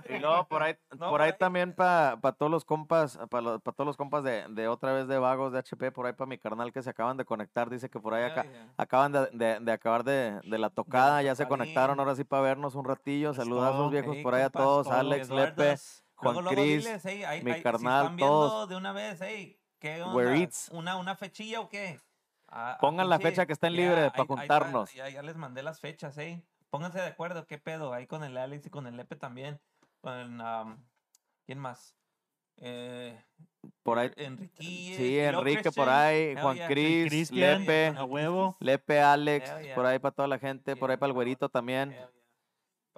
Y 0.09 0.19
luego 0.19 0.47
por 0.47 0.63
ahí, 0.63 0.75
No, 0.91 0.97
por 0.97 1.03
ahí 1.03 1.09
por 1.09 1.21
ahí. 1.21 1.33
también 1.37 1.73
para 1.73 2.17
todos 2.37 2.51
los 2.51 2.65
compas, 2.65 3.17
para 3.29 3.59
todos 3.59 3.85
los 3.85 3.97
compas 3.97 4.23
de, 4.23 4.45
de 4.49 4.67
otra 4.67 4.93
vez 4.93 5.07
de 5.07 5.17
vagos 5.17 5.51
de 5.51 5.59
HP, 5.59 5.91
por 5.91 6.05
ahí 6.05 6.13
para 6.13 6.27
mi 6.27 6.37
carnal 6.37 6.71
que 6.71 6.81
se 6.83 6.89
acaban 6.89 7.17
de 7.17 7.25
conectar, 7.25 7.69
dice 7.69 7.89
que 7.89 7.99
por 7.99 8.13
ahí 8.13 8.23
acá, 8.23 8.45
acaban 8.77 9.11
de, 9.11 9.27
de- 9.33 9.59
de 9.59 9.71
acabar 9.71 10.03
de, 10.03 10.39
de 10.43 10.57
la 10.57 10.69
tocada, 10.69 11.21
ya 11.21 11.35
se 11.35 11.47
conectaron 11.47 11.99
ahora 11.99 12.15
sí 12.15 12.23
para 12.23 12.41
vernos 12.43 12.75
un 12.75 12.85
ratillo. 12.85 13.33
Saludazos 13.33 13.77
todo. 13.77 13.89
viejos 13.89 14.15
Ey, 14.17 14.23
por 14.23 14.35
ahí 14.35 14.43
a 14.43 14.49
todos, 14.49 14.87
Alex, 14.87 15.29
Lepe. 15.29 15.75
Juan 16.15 16.33
Luego, 16.33 16.41
luego 16.41 16.61
Cris, 16.61 16.89
mi 17.43 17.53
si 17.53 17.61
carnal, 17.61 18.01
están 18.03 18.15
viendo 18.17 18.49
todos. 18.49 18.69
de 18.69 18.75
una 18.75 18.91
vez, 18.91 19.19
hey, 19.21 19.57
¿qué 19.79 20.01
onda? 20.01 20.13
Where 20.15 20.37
eats. 20.37 20.69
¿Una, 20.73 20.97
¿Una 20.97 21.15
fechilla 21.15 21.61
o 21.61 21.69
qué? 21.69 21.99
Ah, 22.51 22.73
ah, 22.73 22.77
Pongan 22.81 23.09
la 23.09 23.19
fecha 23.19 23.45
que 23.45 23.53
estén 23.53 23.73
ya, 23.73 23.77
libres 23.81 23.97
ahí- 24.05 24.09
pa' 24.09 24.15
ahí 24.17 24.23
está, 24.23 24.35
juntarnos. 24.35 24.93
Ya, 24.93 25.09
ya 25.09 25.21
les 25.21 25.35
mandé 25.37 25.61
las 25.63 25.79
fechas, 25.79 26.15
hey. 26.17 26.43
Pónganse 26.69 26.99
de 26.99 27.07
acuerdo, 27.07 27.45
qué 27.47 27.57
pedo, 27.57 27.93
ahí 27.93 28.05
con 28.07 28.23
el 28.23 28.37
Alex 28.37 28.65
y 28.67 28.69
con 28.69 28.87
el 28.87 28.95
Lepe 28.97 29.15
también. 29.15 29.59
Con, 30.01 30.41
am, 30.41 30.83
¿Quién 31.45 31.59
más? 31.59 31.95
Eh, 32.57 33.19
por 33.83 33.99
ahí. 33.99 34.11
Enrique. 34.17 34.55
Sí, 34.61 35.19
Enrique 35.19 35.71
por 35.71 35.89
ahí, 35.89 36.35
Juan 36.35 36.57
Cris, 36.67 37.07
Cristian, 37.07 37.61
Lepe, 37.61 37.97
a 37.97 38.03
huevo. 38.03 38.55
Lepe, 38.59 38.99
Alex, 39.01 39.51
yeah. 39.61 39.75
por 39.75 39.85
ahí 39.85 39.97
para 39.99 40.13
toda 40.13 40.27
la 40.27 40.37
gente, 40.39 40.75
por 40.75 40.91
ahí 40.91 40.97
para 40.97 41.07
el 41.07 41.13
güerito 41.13 41.49
también. 41.49 41.95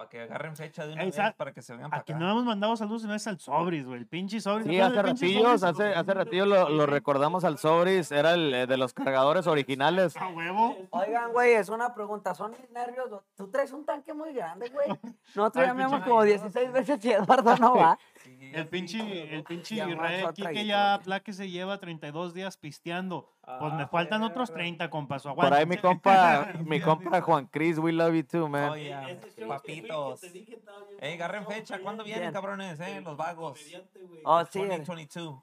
Para 0.02 0.10
que 0.10 0.20
agarren 0.20 0.56
fecha 0.56 0.84
de 0.84 0.94
una 0.94 1.02
Ey, 1.04 1.10
vez, 1.12 1.34
para 1.36 1.52
que 1.52 1.62
se 1.62 1.72
vengan 1.74 1.90
para 1.90 2.02
A 2.02 2.04
que 2.04 2.12
acá. 2.12 2.18
no 2.18 2.28
hemos 2.28 2.44
mandado 2.44 2.76
saludos 2.76 3.04
no 3.04 3.14
es 3.14 3.24
al 3.28 3.38
Sobris, 3.38 3.86
güey. 3.86 4.00
El 4.00 4.06
pinche 4.08 4.40
Sobris. 4.40 4.66
Sí, 4.66 4.72
¿te 4.72 4.82
hace 4.82 5.00
ratillos, 5.00 5.60
Sobris? 5.60 5.62
hace, 5.62 5.94
hace 5.94 6.14
ratillo 6.14 6.46
lo, 6.46 6.68
lo 6.70 6.86
recordamos 6.86 7.44
al 7.44 7.58
Sobris, 7.58 8.10
era 8.10 8.34
el 8.34 8.52
eh, 8.52 8.66
de 8.66 8.76
los 8.76 8.92
cargadores 8.94 9.46
originales. 9.46 10.16
A 10.16 10.28
huevo. 10.28 10.76
Oigan, 10.90 11.32
güey, 11.32 11.52
es 11.52 11.68
una 11.68 11.94
pregunta. 11.94 12.34
¿Son 12.34 12.50
mis 12.50 12.68
nervios? 12.70 13.08
Tú 13.36 13.48
traes 13.48 13.72
un 13.72 13.84
tanque 13.86 14.12
muy 14.12 14.32
grande, 14.32 14.68
güey. 14.70 14.88
Nosotros 15.36 15.66
ya 15.66 15.72
meamos 15.74 16.02
como 16.02 16.24
16 16.24 16.72
veces 16.72 17.04
y 17.04 17.12
Eduardo 17.12 17.56
no 17.58 17.76
va. 17.76 17.98
Sí, 18.22 18.52
El 18.54 18.68
pinche, 18.68 19.34
el 19.34 19.42
pinche 19.42 19.74
Quique 19.74 19.96
traguito, 19.96 20.64
ya. 20.64 21.00
Plaque 21.02 21.32
se 21.32 21.50
lleva 21.50 21.78
32 21.78 22.32
días 22.34 22.56
pisteando. 22.56 23.28
Pues 23.60 23.72
me 23.74 23.82
Ah, 23.82 23.88
faltan 23.88 24.22
otros 24.22 24.50
perro. 24.50 24.58
30, 24.60 24.90
compas. 24.90 25.22
Por 25.22 25.52
ahí 25.52 25.66
mi 25.66 25.76
compa, 25.76 26.52
mi 26.66 26.80
compa 26.80 27.20
Juan 27.20 27.46
Cris, 27.46 27.78
we 27.78 27.92
love 27.92 28.14
you 28.14 28.22
too, 28.24 28.48
man. 28.48 28.70
Oh, 28.70 28.76
yeah, 28.76 29.06
papitos. 29.46 30.22
Ey, 31.00 31.14
agarren 31.14 31.46
fecha. 31.46 31.78
¿Cuándo 31.80 32.04
vienen, 32.04 32.22
Bien. 32.22 32.32
cabrones? 32.32 32.80
Eh? 32.80 33.00
Los 33.02 33.16
vagos. 33.16 33.60
Oh, 34.24 34.44
sí. 34.46 34.60
el- 34.60 34.68
2022. 34.68 35.40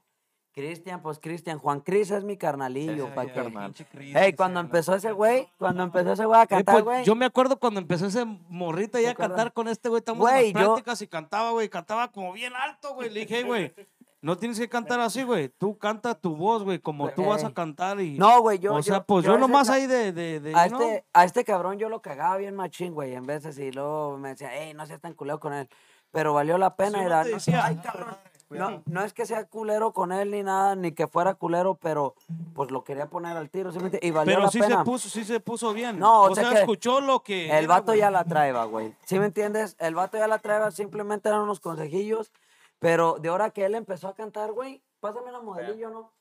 Cristian, 0.51 1.01
pues 1.01 1.19
Cristian. 1.19 1.59
Juan 1.59 1.79
Cris 1.79 2.09
es 2.11 2.23
mi 2.23 2.35
carnalillo, 2.35 3.05
Ese, 3.05 3.13
pa' 3.15 3.27
carnal. 3.27 3.73
Ey, 4.15 4.33
cuando 4.33 4.59
empezó 4.59 4.95
ese 4.95 5.11
güey, 5.11 5.47
cuando 5.57 5.83
empezó 5.83 6.11
ese 6.13 6.25
güey 6.25 6.39
a 6.39 6.43
Eh, 6.43 6.47
cantar, 6.47 6.73
pues, 6.73 6.83
güey. 6.83 7.03
yo 7.05 7.15
me 7.15 7.25
acuerdo 7.25 7.59
cuando 7.59 7.79
empezó 7.79 8.07
ese 8.07 8.25
morrito 8.25 8.99
ya 8.99 9.11
a 9.11 9.15
cantar 9.15 9.53
con 9.53 9.67
este 9.67 9.87
güey, 9.89 9.99
estamos 9.99 10.19
Güey, 10.27 10.49
en 10.49 10.53
las 10.55 10.63
yo- 10.63 10.69
prácticas 10.73 11.01
y 11.03 11.07
cantaba, 11.07 11.51
güey, 11.51 11.69
cantaba 11.69 12.11
como 12.11 12.33
bien 12.33 12.53
alto, 12.55 12.93
güey. 12.95 13.09
Le 13.11 13.21
dije, 13.21 13.35
"Hey, 13.37 13.43
güey, 13.43 13.73
no 14.21 14.37
tienes 14.37 14.59
que 14.59 14.67
cantar 14.67 14.99
así, 14.99 15.23
güey. 15.23 15.49
Tú 15.49 15.77
canta 15.77 16.13
tu 16.15 16.35
voz, 16.35 16.63
güey, 16.63 16.79
como 16.79 17.09
tú 17.09 17.25
vas 17.25 17.43
a 17.43 17.47
Ey. 17.47 17.53
cantar 17.53 17.99
y... 18.01 18.17
No, 18.17 18.41
güey, 18.41 18.59
yo. 18.59 18.73
o 18.75 18.83
sea, 18.83 18.97
yo- 18.97 19.03
pues 19.05 19.25
yo, 19.25 19.31
a 19.31 19.35
ese 19.35 19.41
nomás 19.41 19.69
ahí 19.69 19.87
de... 19.87 20.11
de, 20.11 20.39
de 20.39 20.55
A 20.55 20.65
este, 20.65 21.05
a 21.13 21.23
este 21.23 21.43
cabrón 21.45 21.77
yo 21.79 21.89
lo 21.89 22.01
cagaba 22.01 22.37
bien 22.37 22.55
machín, 22.55 22.93
güey, 22.93 23.13
en 23.15 23.25
veces 23.25 23.57
y 23.59 23.71
luego 23.71 24.17
me 24.17 24.29
decía, 24.29 24.49
hey, 24.53 24.73
no 24.75 24.85
seas 24.85 24.99
tan 24.99 25.13
culero 25.13 25.39
con 25.39 25.53
él. 25.53 25.69
Pero 26.11 26.33
valió 26.33 26.57
la 26.57 26.75
pena. 26.75 27.03
Era, 27.03 27.23
no, 27.23 27.29
decía, 27.29 27.63
"Ay, 27.65 27.75
cabrón". 27.77 28.17
No, 28.49 28.81
no 28.87 29.03
es 29.03 29.13
que 29.13 29.27
sea 29.27 29.45
culero 29.45 29.93
con 29.93 30.11
él 30.11 30.31
ni 30.31 30.41
nada, 30.41 30.75
ni 30.75 30.91
que 30.91 31.05
fuera 31.05 31.35
culero, 31.35 31.75
pero 31.75 32.15
pues 32.55 32.71
lo 32.71 32.83
quería 32.83 33.05
poner 33.05 33.37
al 33.37 33.51
tiro, 33.51 33.71
¿sí? 33.71 33.77
Y 34.01 34.09
valió 34.09 34.33
Pero 34.33 34.45
la 34.45 34.49
sí 34.51 34.59
pena. 34.59 34.79
se 34.79 34.83
puso, 34.85 35.07
sí 35.07 35.23
se 35.23 35.39
puso 35.39 35.71
bien. 35.71 35.99
No, 35.99 36.23
o 36.23 36.31
o 36.31 36.35
sea 36.35 36.45
sea, 36.45 36.53
que 36.53 36.59
escuchó 36.61 36.99
lo 36.99 37.21
que... 37.21 37.45
El 37.51 37.65
era, 37.65 37.67
vato 37.67 37.85
güey. 37.91 37.99
ya 37.99 38.09
la 38.09 38.23
traeba, 38.23 38.65
güey. 38.65 38.95
¿Sí 39.05 39.19
me 39.19 39.27
entiendes? 39.27 39.75
El 39.77 39.93
vato 39.93 40.17
ya 40.17 40.27
la 40.27 40.39
traeba, 40.39 40.71
simplemente 40.71 41.29
eran 41.29 41.41
unos 41.41 41.59
consejillos. 41.59 42.31
Pero 42.79 43.17
de 43.19 43.29
hora 43.29 43.49
que 43.51 43.65
él 43.65 43.75
empezó 43.75 44.07
a 44.07 44.13
cantar, 44.15 44.51
güey, 44.53 44.81
pásame 44.99 45.31
la 45.31 45.41
modelillo, 45.41 45.89
¿no? 45.89 46.11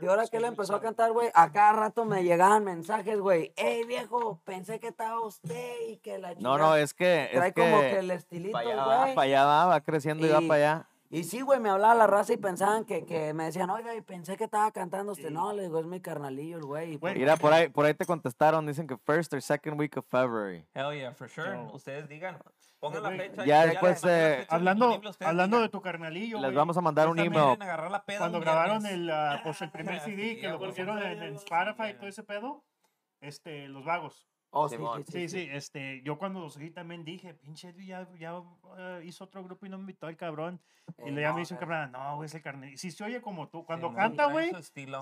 De 0.00 0.08
hora 0.08 0.26
que 0.26 0.36
él 0.36 0.44
empezó 0.44 0.74
a 0.74 0.80
cantar, 0.80 1.12
güey, 1.12 1.30
a 1.34 1.50
cada 1.50 1.72
rato 1.72 2.04
me 2.04 2.22
llegaban 2.22 2.64
mensajes, 2.64 3.18
güey. 3.18 3.52
Ey, 3.56 3.84
viejo, 3.84 4.40
pensé 4.44 4.78
que 4.80 4.88
estaba 4.88 5.20
usted 5.20 5.76
y 5.88 5.96
que 5.98 6.18
la 6.18 6.30
No, 6.30 6.34
chingada". 6.36 6.58
no, 6.58 6.76
es 6.76 6.92
que, 6.92 7.30
Trae 7.32 7.48
es 7.48 7.54
como 7.54 7.80
que 7.80 7.90
que 7.90 7.98
el 7.98 8.10
estilito, 8.10 8.52
para 8.52 8.68
allá 8.70 8.84
va, 8.84 9.02
güey. 9.02 9.14
para 9.14 9.24
allá 9.24 9.44
va, 9.44 9.66
va 9.66 9.80
creciendo 9.80 10.26
y 10.26 10.30
va 10.30 10.42
Y- 10.42 10.48
para 10.48 10.56
allá. 10.74 10.88
Y 11.14 11.22
sí, 11.22 11.42
güey, 11.42 11.60
me 11.60 11.70
hablaba 11.70 11.94
la 11.94 12.08
raza 12.08 12.32
y 12.32 12.38
pensaban 12.38 12.84
que, 12.84 13.06
que 13.06 13.32
me 13.34 13.44
decían, 13.44 13.70
oiga, 13.70 13.94
y 13.94 14.00
pensé 14.00 14.36
que 14.36 14.42
estaba 14.42 14.72
cantando 14.72 15.12
usted. 15.12 15.30
No, 15.30 15.52
le 15.52 15.62
digo, 15.62 15.78
es 15.78 15.86
mi 15.86 16.00
carnalillo, 16.00 16.56
el 16.56 16.64
güey. 16.64 16.86
Güey, 16.86 16.98
pues, 16.98 17.14
Mira, 17.16 17.36
por 17.36 17.52
ahí, 17.52 17.68
por 17.68 17.86
ahí 17.86 17.94
te 17.94 18.04
contestaron, 18.04 18.66
dicen 18.66 18.88
que 18.88 18.96
first 18.96 19.32
or 19.32 19.40
second 19.40 19.78
week 19.78 19.96
of 19.96 20.04
February. 20.10 20.66
Hell 20.74 20.92
yeah, 20.92 21.14
for 21.14 21.28
sure. 21.28 21.56
Ustedes 21.72 22.08
digan. 22.08 22.36
Pongan 22.80 23.04
la 23.04 23.10
fecha. 23.10 23.44
ya 23.44 23.60
les 23.64 23.70
después, 23.74 24.02
eh, 24.08 24.44
Hablando, 24.48 25.00
hablando 25.20 25.60
de 25.60 25.68
tu 25.68 25.80
carnalillo, 25.80 26.38
Les 26.38 26.46
güey. 26.46 26.56
vamos 26.56 26.76
a 26.76 26.80
mandar 26.80 27.06
un 27.06 27.16
email. 27.20 27.60
la 27.60 28.02
peda 28.04 28.18
Cuando 28.18 28.38
un 28.38 28.44
grabaron 28.44 28.84
el, 28.84 29.08
ah, 29.08 29.40
pues, 29.44 29.62
el 29.62 29.70
primer 29.70 30.00
Sí, 30.00 30.16
CD 30.16 30.40
que 30.40 30.48
lo 30.48 30.58
pusieron 30.58 31.00
en, 31.00 31.22
en 31.22 31.34
Spotify 31.36 31.90
y 31.90 31.94
todo 31.94 32.08
ese 32.08 32.24
pedo, 32.24 32.64
este, 33.20 33.68
Los 33.68 33.84
Vagos. 33.84 34.26
Oh, 34.54 34.68
sí, 34.68 34.76
sí, 34.76 35.12
Sí, 35.12 35.28
sí, 35.28 35.48
este, 35.52 36.02
yo 36.02 36.16
cuando 36.18 36.40
los 36.40 36.56
oí 36.56 36.70
también 36.70 37.04
dije, 37.04 37.34
pinche 37.34 37.68
Edwin 37.68 37.86
ya, 37.86 38.08
ya 38.18 38.42
eh, 38.78 39.02
hizo 39.04 39.24
otro 39.24 39.42
grupo 39.44 39.66
y 39.66 39.68
no 39.68 39.76
me 39.76 39.82
invitó 39.82 40.08
el 40.08 40.16
cabrón. 40.16 40.60
Y 40.98 41.08
Eh, 41.08 41.12
le 41.12 41.22
ya 41.22 41.28
no, 41.28 41.34
me 41.34 41.40
dice 41.40 41.54
un 41.54 41.58
güey. 41.60 41.68
cabrón, 41.70 41.92
no, 41.92 42.16
güey, 42.16 42.26
es 42.26 42.34
el 42.34 42.42
carne. 42.42 42.76
Sí, 42.76 42.90
se 42.90 43.04
oye 43.04 43.20
como 43.22 43.48
tú. 43.48 43.64
Cuando 43.64 43.88
Sí, 43.90 43.94
canta, 43.96 44.26
güey, 44.26 44.50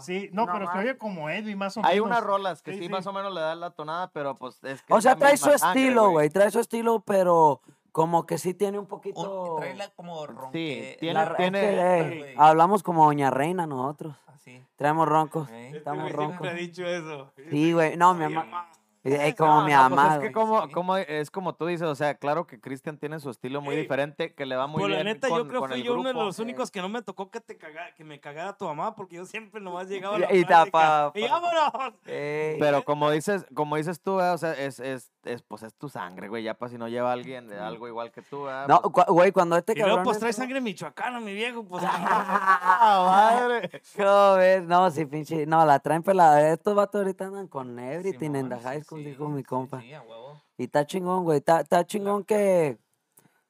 sí, 0.00 0.30
no, 0.32 0.46
No 0.46 0.52
pero 0.52 0.70
se 0.72 0.78
oye 0.78 0.96
como 0.98 1.28
Edwin 1.30 1.58
más 1.58 1.76
o 1.76 1.80
Hay 1.84 1.96
menos. 1.96 2.06
unas 2.06 2.22
rolas 2.22 2.62
que 2.62 2.72
Sí, 2.72 2.78
sí, 2.78 2.84
sí. 2.84 2.90
más 2.90 3.06
o 3.06 3.12
menos 3.12 3.32
le 3.34 3.40
dan 3.40 3.60
la 3.60 3.70
tonada, 3.70 4.10
pero 4.12 4.34
pues 4.36 4.62
es 4.64 4.82
que 4.82 4.92
O 4.94 5.00
sea, 5.00 5.16
trae 5.16 5.36
su 5.36 5.50
estilo, 5.50 6.10
güey. 6.10 6.30
Trae 6.30 6.50
su 6.50 6.60
estilo, 6.60 7.00
pero 7.00 7.60
como 7.90 8.24
que 8.26 8.38
sí 8.38 8.54
tiene 8.54 8.78
un 8.78 8.86
poquito. 8.86 9.56
Trae 9.58 9.74
la 9.74 9.88
como 9.90 10.24
ronque. 10.26 10.96
tiene- 11.00 11.14
la- 11.14 11.36
tiene- 11.36 11.60
que, 11.60 12.30
eh, 12.30 12.34
hablamos 12.38 12.82
como 12.82 13.04
Doña 13.04 13.30
Reina 13.30 13.66
nosotros. 13.66 14.16
Así. 14.28 14.64
Traemos 14.76 15.06
roncos. 15.08 15.48
Estamos 15.50 16.04
Este 16.06 16.16
roncos. 16.16 16.36
siempre 16.38 16.50
ha 16.50 16.54
dicho 16.54 16.86
eso. 16.86 17.30
Sí, 17.50 17.72
güey. 17.72 17.96
No, 17.96 18.14
mi 18.14 18.28
mamá. 18.32 18.68
Es 19.04 19.34
como 19.36 19.60
No, 19.60 19.66
mi 19.66 19.72
no, 19.72 19.78
pues 19.88 19.90
mamá. 19.90 20.14
es 20.14 20.20
que 20.20 20.32
como, 20.32 20.70
como, 20.70 20.96
es 20.96 21.30
como 21.30 21.54
tú 21.54 21.66
dices, 21.66 21.86
o 21.88 21.94
sea, 21.94 22.14
claro 22.14 22.46
que 22.46 22.60
Cristian 22.60 22.98
tiene 22.98 23.18
su 23.18 23.30
estilo 23.30 23.60
muy 23.60 23.74
Ey, 23.74 23.82
diferente, 23.82 24.32
que 24.34 24.46
le 24.46 24.54
va 24.56 24.66
muy 24.66 24.80
Pues 24.80 24.90
la 24.90 25.02
bien 25.02 25.06
neta, 25.14 25.28
con, 25.28 25.38
yo 25.38 25.48
creo 25.48 25.60
con 25.60 25.70
fui 25.70 25.80
el 25.80 25.84
yo 25.86 25.94
uno 25.94 26.04
de 26.04 26.10
grupo. 26.10 26.24
los 26.24 26.38
únicos 26.38 26.70
que 26.70 26.80
no 26.80 26.88
me 26.88 27.02
tocó 27.02 27.30
que 27.30 27.40
te 27.40 27.56
caga, 27.58 27.92
que 27.96 28.04
me 28.04 28.20
cagara 28.20 28.56
tu 28.56 28.64
mamá, 28.66 28.94
porque 28.94 29.16
yo 29.16 29.24
siempre 29.26 29.60
nomás 29.60 29.88
llegaba 29.88 30.16
a 30.16 30.18
Y- 30.18 30.22
la 30.22 30.34
y 30.34 30.44
plática, 30.44 30.70
tapa- 30.70 31.12
y 31.18 31.22
vámonos. 31.28 31.94
Ey. 32.06 32.56
Pero 32.60 32.84
como 32.84 33.10
dices, 33.10 33.44
como 33.54 33.76
dices 33.76 34.00
tú, 34.00 34.16
¿verdad? 34.16 34.34
o 34.34 34.38
sea, 34.38 34.52
es, 34.52 34.78
es, 34.78 35.10
es, 35.24 35.42
pues 35.42 35.62
es 35.62 35.74
tu 35.74 35.88
sangre, 35.88 36.28
güey, 36.28 36.42
ya 36.42 36.54
para 36.54 36.70
si 36.70 36.78
no 36.78 36.88
lleva 36.88 37.10
a 37.10 37.12
alguien 37.12 37.48
de 37.48 37.58
algo 37.58 37.88
igual 37.88 38.10
que 38.10 38.22
tú, 38.22 38.42
¿verdad? 38.44 38.68
No, 38.68 38.80
Pues, 38.82 39.06
güey, 39.06 39.32
cuando 39.32 39.56
este 39.56 39.72
Y 39.72 39.76
luego, 39.76 39.90
cabrón. 39.90 40.04
pues 40.04 40.18
trae 40.18 40.32
sangre 40.32 40.60
michoacana, 40.60 41.20
mi 41.20 41.32
viejo, 41.34 41.64
pues. 41.68 41.82
¡Ah, 41.86 43.34
madre! 43.40 43.82
Joder, 43.96 44.62
no, 44.64 44.90
sí, 44.90 45.04
pinche. 45.06 45.46
No, 45.46 45.64
la 45.64 45.78
traen 45.78 46.02
pelada. 46.02 46.52
Estos 46.52 46.74
vatos 46.74 47.00
ahorita 47.00 47.26
andan 47.26 47.48
con 47.48 47.78
everything 47.78 48.34
en 48.34 48.48
the 48.48 48.56
high 48.58 48.82
school, 48.82 49.00
sí, 49.00 49.10
dijo 49.10 49.28
mi 49.28 49.40
sí, 49.40 49.44
compa. 49.44 49.80
Sí, 49.80 49.92
a 49.92 50.02
huevo. 50.02 50.40
Y 50.58 50.64
está 50.64 50.86
chingón, 50.86 51.24
güey. 51.24 51.38
Está, 51.38 51.60
está 51.60 51.84
chingón 51.86 52.24
que. 52.24 52.78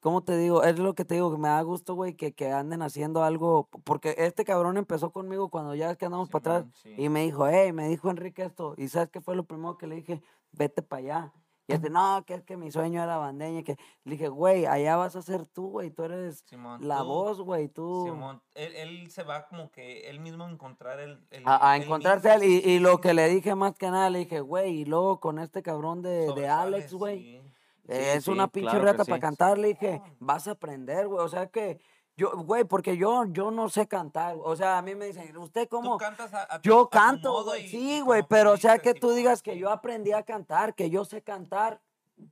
¿Cómo 0.00 0.22
te 0.24 0.36
digo? 0.36 0.64
Es 0.64 0.80
lo 0.80 0.94
que 0.94 1.04
te 1.04 1.14
digo, 1.14 1.30
que 1.30 1.38
me 1.38 1.46
da 1.48 1.62
gusto, 1.62 1.94
güey, 1.94 2.14
que, 2.14 2.32
que 2.32 2.50
anden 2.50 2.82
haciendo 2.82 3.22
algo. 3.22 3.68
Porque 3.84 4.16
este 4.18 4.44
cabrón 4.44 4.76
empezó 4.76 5.12
conmigo 5.12 5.48
cuando 5.48 5.76
ya 5.76 5.92
es 5.92 5.96
que 5.96 6.06
andamos 6.06 6.28
para 6.28 6.56
atrás. 6.56 6.72
Y 6.96 7.08
me 7.08 7.22
dijo, 7.22 7.46
hey, 7.46 7.72
me 7.72 7.86
dijo 7.88 8.10
Enrique 8.10 8.42
esto. 8.42 8.74
¿Y 8.76 8.88
sabes 8.88 9.10
qué 9.10 9.20
fue 9.20 9.36
lo 9.36 9.44
primero 9.44 9.78
que 9.78 9.86
le 9.86 9.94
dije? 9.96 10.20
Vete 10.50 10.82
para 10.82 11.00
allá. 11.00 11.32
Y 11.68 11.74
este, 11.74 11.90
no, 11.90 12.24
que 12.26 12.34
es 12.34 12.42
que 12.42 12.56
mi 12.56 12.70
sueño 12.72 13.02
era 13.02 13.16
bandeña. 13.18 13.62
Que... 13.62 13.76
Le 14.04 14.12
dije, 14.12 14.28
güey, 14.28 14.66
allá 14.66 14.96
vas 14.96 15.14
a 15.14 15.22
ser 15.22 15.46
tú, 15.46 15.70
güey. 15.70 15.90
Tú 15.90 16.02
eres 16.04 16.42
Simón, 16.46 16.86
la 16.86 16.98
tú- 16.98 17.04
voz, 17.06 17.40
güey. 17.40 17.68
Tú. 17.68 18.04
Simón, 18.06 18.42
él, 18.54 18.74
él 18.74 19.10
se 19.10 19.22
va 19.22 19.46
como 19.46 19.70
que 19.70 20.10
él 20.10 20.18
mismo 20.20 20.44
a 20.44 20.50
encontrar 20.50 20.98
el... 20.98 21.24
el- 21.30 21.42
A, 21.46 21.70
a 21.70 21.76
el 21.76 21.84
encontrarse 21.84 22.34
él. 22.34 22.42
Y, 22.44 22.56
y 22.68 22.78
lo 22.80 23.00
que 23.00 23.14
le 23.14 23.28
dije 23.28 23.54
más 23.54 23.76
que 23.76 23.90
nada, 23.90 24.10
le 24.10 24.20
dije, 24.20 24.40
güey, 24.40 24.80
y 24.80 24.84
luego 24.84 25.20
con 25.20 25.38
este 25.38 25.62
cabrón 25.62 26.02
de, 26.02 26.32
de 26.34 26.48
Alex, 26.48 26.92
güey. 26.94 27.18
sí. 27.20 27.52
Eh, 27.88 28.14
es 28.16 28.24
sí, 28.24 28.30
una 28.30 28.46
pinche 28.48 28.70
claro 28.70 28.84
reta 28.84 29.04
para 29.04 29.18
cantar. 29.20 29.58
Le 29.58 29.68
dije, 29.68 30.00
vas 30.20 30.46
a 30.48 30.52
aprender, 30.52 31.08
güey. 31.08 31.24
O 31.24 31.28
sea 31.28 31.46
que, 31.48 31.80
yo, 32.22 32.36
güey, 32.44 32.64
porque 32.64 32.96
yo, 32.96 33.24
yo 33.26 33.50
no 33.50 33.68
sé 33.68 33.86
cantar. 33.86 34.36
O 34.42 34.56
sea, 34.56 34.78
a 34.78 34.82
mí 34.82 34.94
me 34.94 35.06
dicen, 35.06 35.36
¿usted 35.36 35.68
Tú 35.68 35.76
cómo? 35.76 35.98
cantas 35.98 36.32
a, 36.34 36.54
a 36.54 36.60
tu- 36.60 36.68
Yo 36.68 36.80
a 36.82 36.90
canto, 36.90 37.32
modo 37.32 37.44
güey. 37.50 37.64
y- 37.66 37.68
Sí, 37.68 38.00
güey, 38.00 38.22
pero 38.28 38.52
o 38.52 38.56
sea 38.56 38.78
que 38.78 38.94
tú 38.94 39.10
digas 39.10 39.42
que 39.42 39.58
yo 39.58 39.70
aprendí 39.70 40.12
a 40.12 40.22
cantar, 40.22 40.74
que 40.74 40.90
yo 40.90 41.04
sé 41.04 41.22
cantar. 41.22 41.80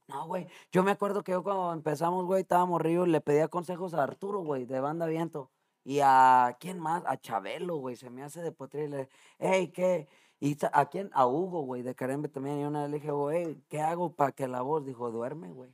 No, 0.08 0.26
güey. 0.26 0.46
Yo 0.70 0.82
me 0.82 0.92
acuerdo 0.92 1.22
que 1.24 1.32
yo 1.32 1.42
cuando 1.42 1.72
empezamos, 1.72 2.24
güey, 2.26 2.42
estábamos 2.42 2.80
ríos, 2.80 3.08
le 3.08 3.20
pedía 3.20 3.48
consejos 3.48 3.92
a 3.94 4.02
Arturo, 4.04 4.40
güey, 4.40 4.64
de 4.64 4.78
Banda 4.80 5.06
Viento. 5.06 5.50
Y 5.84 6.00
a, 6.02 6.56
¿quién 6.60 6.78
más? 6.78 7.02
A 7.06 7.16
Chabelo, 7.16 7.76
güey, 7.76 7.96
se 7.96 8.10
me 8.10 8.22
hace 8.22 8.40
de 8.42 8.52
potrillo. 8.52 8.86
y 8.86 8.90
le 8.90 9.08
hey, 9.38 9.68
¿qué? 9.72 10.06
Y 10.38 10.56
a 10.72 10.86
quién? 10.86 11.10
A 11.12 11.26
Hugo, 11.26 11.62
güey, 11.62 11.82
de 11.82 11.94
Carembe 11.94 12.28
también. 12.28 12.60
Y 12.60 12.64
una 12.64 12.82
vez 12.82 12.90
le 12.90 12.96
dije, 12.98 13.10
güey, 13.10 13.56
¿qué 13.68 13.80
hago 13.80 14.12
para 14.14 14.32
que 14.32 14.46
la 14.46 14.62
voz? 14.62 14.84
Dijo, 14.84 15.10
duerme, 15.10 15.50
güey. 15.52 15.70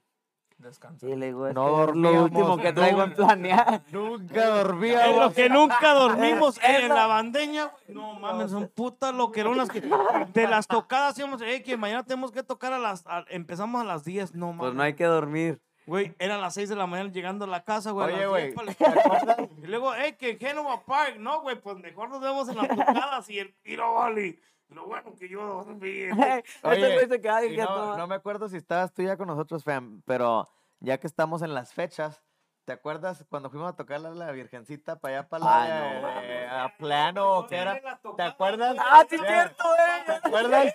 Descansa. 0.58 1.06
Y 1.06 1.14
le 1.16 1.26
digo, 1.26 1.46
es 1.48 1.54
No 1.54 1.86
que 1.86 1.98
lo 1.98 2.24
último 2.24 2.56
que 2.56 2.72
traigo 2.72 3.02
en 3.02 3.14
planear. 3.14 3.82
Nunca 3.92 4.46
dormía. 4.48 5.06
En 5.10 5.20
lo 5.20 5.32
que 5.32 5.50
nunca 5.50 5.92
dormimos 5.92 6.58
Es 6.62 6.82
en 6.82 6.88
la- 6.88 7.06
bandeña. 7.06 7.70
No 7.88 8.14
mames, 8.14 8.50
son 8.50 8.68
putas 8.68 9.14
loqueronas 9.14 9.68
que 9.68 9.82
de 9.82 10.48
las 10.48 10.66
tocadas 10.66 11.14
decíamos, 11.14 11.42
eh, 11.42 11.62
que 11.62 11.76
mañana 11.76 12.04
tenemos 12.04 12.32
que 12.32 12.42
tocar 12.42 12.72
a 12.72 12.78
las, 12.78 13.06
a- 13.06 13.24
empezamos 13.28 13.82
a 13.82 13.84
las 13.84 14.04
10, 14.04 14.34
no 14.34 14.46
mames. 14.48 14.58
Pues 14.60 14.74
no 14.74 14.82
hay 14.82 14.94
que 14.94 15.04
dormir. 15.04 15.60
Güey, 15.86 16.14
eran 16.18 16.40
las 16.40 16.54
6 16.54 16.70
de 16.70 16.74
la 16.74 16.86
mañana 16.88 17.12
llegando 17.12 17.44
a 17.44 17.48
la 17.48 17.62
casa, 17.62 17.92
güey. 17.92 18.06
a 18.06 18.08
Oye, 18.08 18.20
las 18.22 18.28
güey, 18.28 18.42
10 18.44 18.54
para 18.54 18.66
la 18.66 18.72
escuela. 18.72 19.48
Y 19.62 19.66
luego, 19.68 19.94
eh, 19.94 20.16
que 20.16 20.30
en 20.30 20.38
Genova 20.40 20.84
Park, 20.84 21.16
no, 21.20 21.42
güey, 21.42 21.60
pues 21.60 21.76
mejor 21.76 22.08
nos 22.08 22.20
vemos 22.20 22.48
en 22.48 22.56
las 22.56 22.68
tocadas 22.68 23.30
y 23.30 23.38
el 23.38 23.54
tiro 23.62 23.94
vale. 23.94 24.40
Lo 24.68 24.86
bueno 24.86 25.14
que 25.18 25.28
yo 25.28 25.40
dormí. 25.64 26.10
Oye, 26.62 27.04
y 27.04 27.56
que 27.56 27.62
no, 27.62 27.96
no 27.96 28.06
me 28.06 28.14
acuerdo 28.16 28.48
si 28.48 28.56
estabas 28.56 28.92
tú 28.92 29.02
ya 29.02 29.16
con 29.16 29.28
nosotros, 29.28 29.62
fam, 29.64 30.02
pero 30.04 30.48
ya 30.80 30.98
que 30.98 31.06
estamos 31.06 31.42
en 31.42 31.54
las 31.54 31.72
fechas, 31.72 32.22
¿te 32.64 32.72
acuerdas 32.72 33.24
cuando 33.28 33.48
fuimos 33.48 33.68
a 33.70 33.76
tocar 33.76 34.04
a 34.04 34.10
la 34.10 34.32
Virgencita 34.32 34.98
para 34.98 35.18
allá, 35.20 35.28
para 35.28 35.44
la, 35.44 36.00
no 36.00 36.22
eh, 36.22 36.48
a 36.50 36.76
plano 36.76 37.38
o 37.38 37.46
qué 37.46 37.56
era? 37.56 37.80
¿Te 38.16 38.22
acuerdas? 38.22 38.76
Ah, 38.78 39.04
sí, 39.08 39.16
cierto, 39.18 39.64
¿Te 40.04 40.12
güey. 40.12 40.18
acuerdas? 40.24 40.74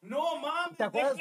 No 0.00 0.36
mames, 0.36 0.76
¿Te 0.78 0.84
acuerdas? 0.84 1.16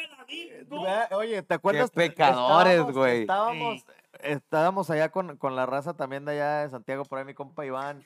no. 0.69 0.83
Ve- 0.83 1.15
Oye, 1.15 1.41
¿te 1.43 1.53
acuerdas? 1.53 1.91
pecadores, 1.91 2.73
Estábamos- 2.79 2.93
güey. 2.95 3.21
Estábamos, 3.21 3.85
estábamos 4.21 4.89
allá 4.89 5.09
con, 5.09 5.37
con 5.37 5.55
la 5.55 5.65
raza 5.65 5.95
también 5.95 6.23
de 6.23 6.33
allá 6.33 6.61
de 6.61 6.69
Santiago, 6.69 7.03
por 7.03 7.19
ahí 7.19 7.25
mi 7.25 7.33
compa 7.33 7.65
Iván. 7.65 8.05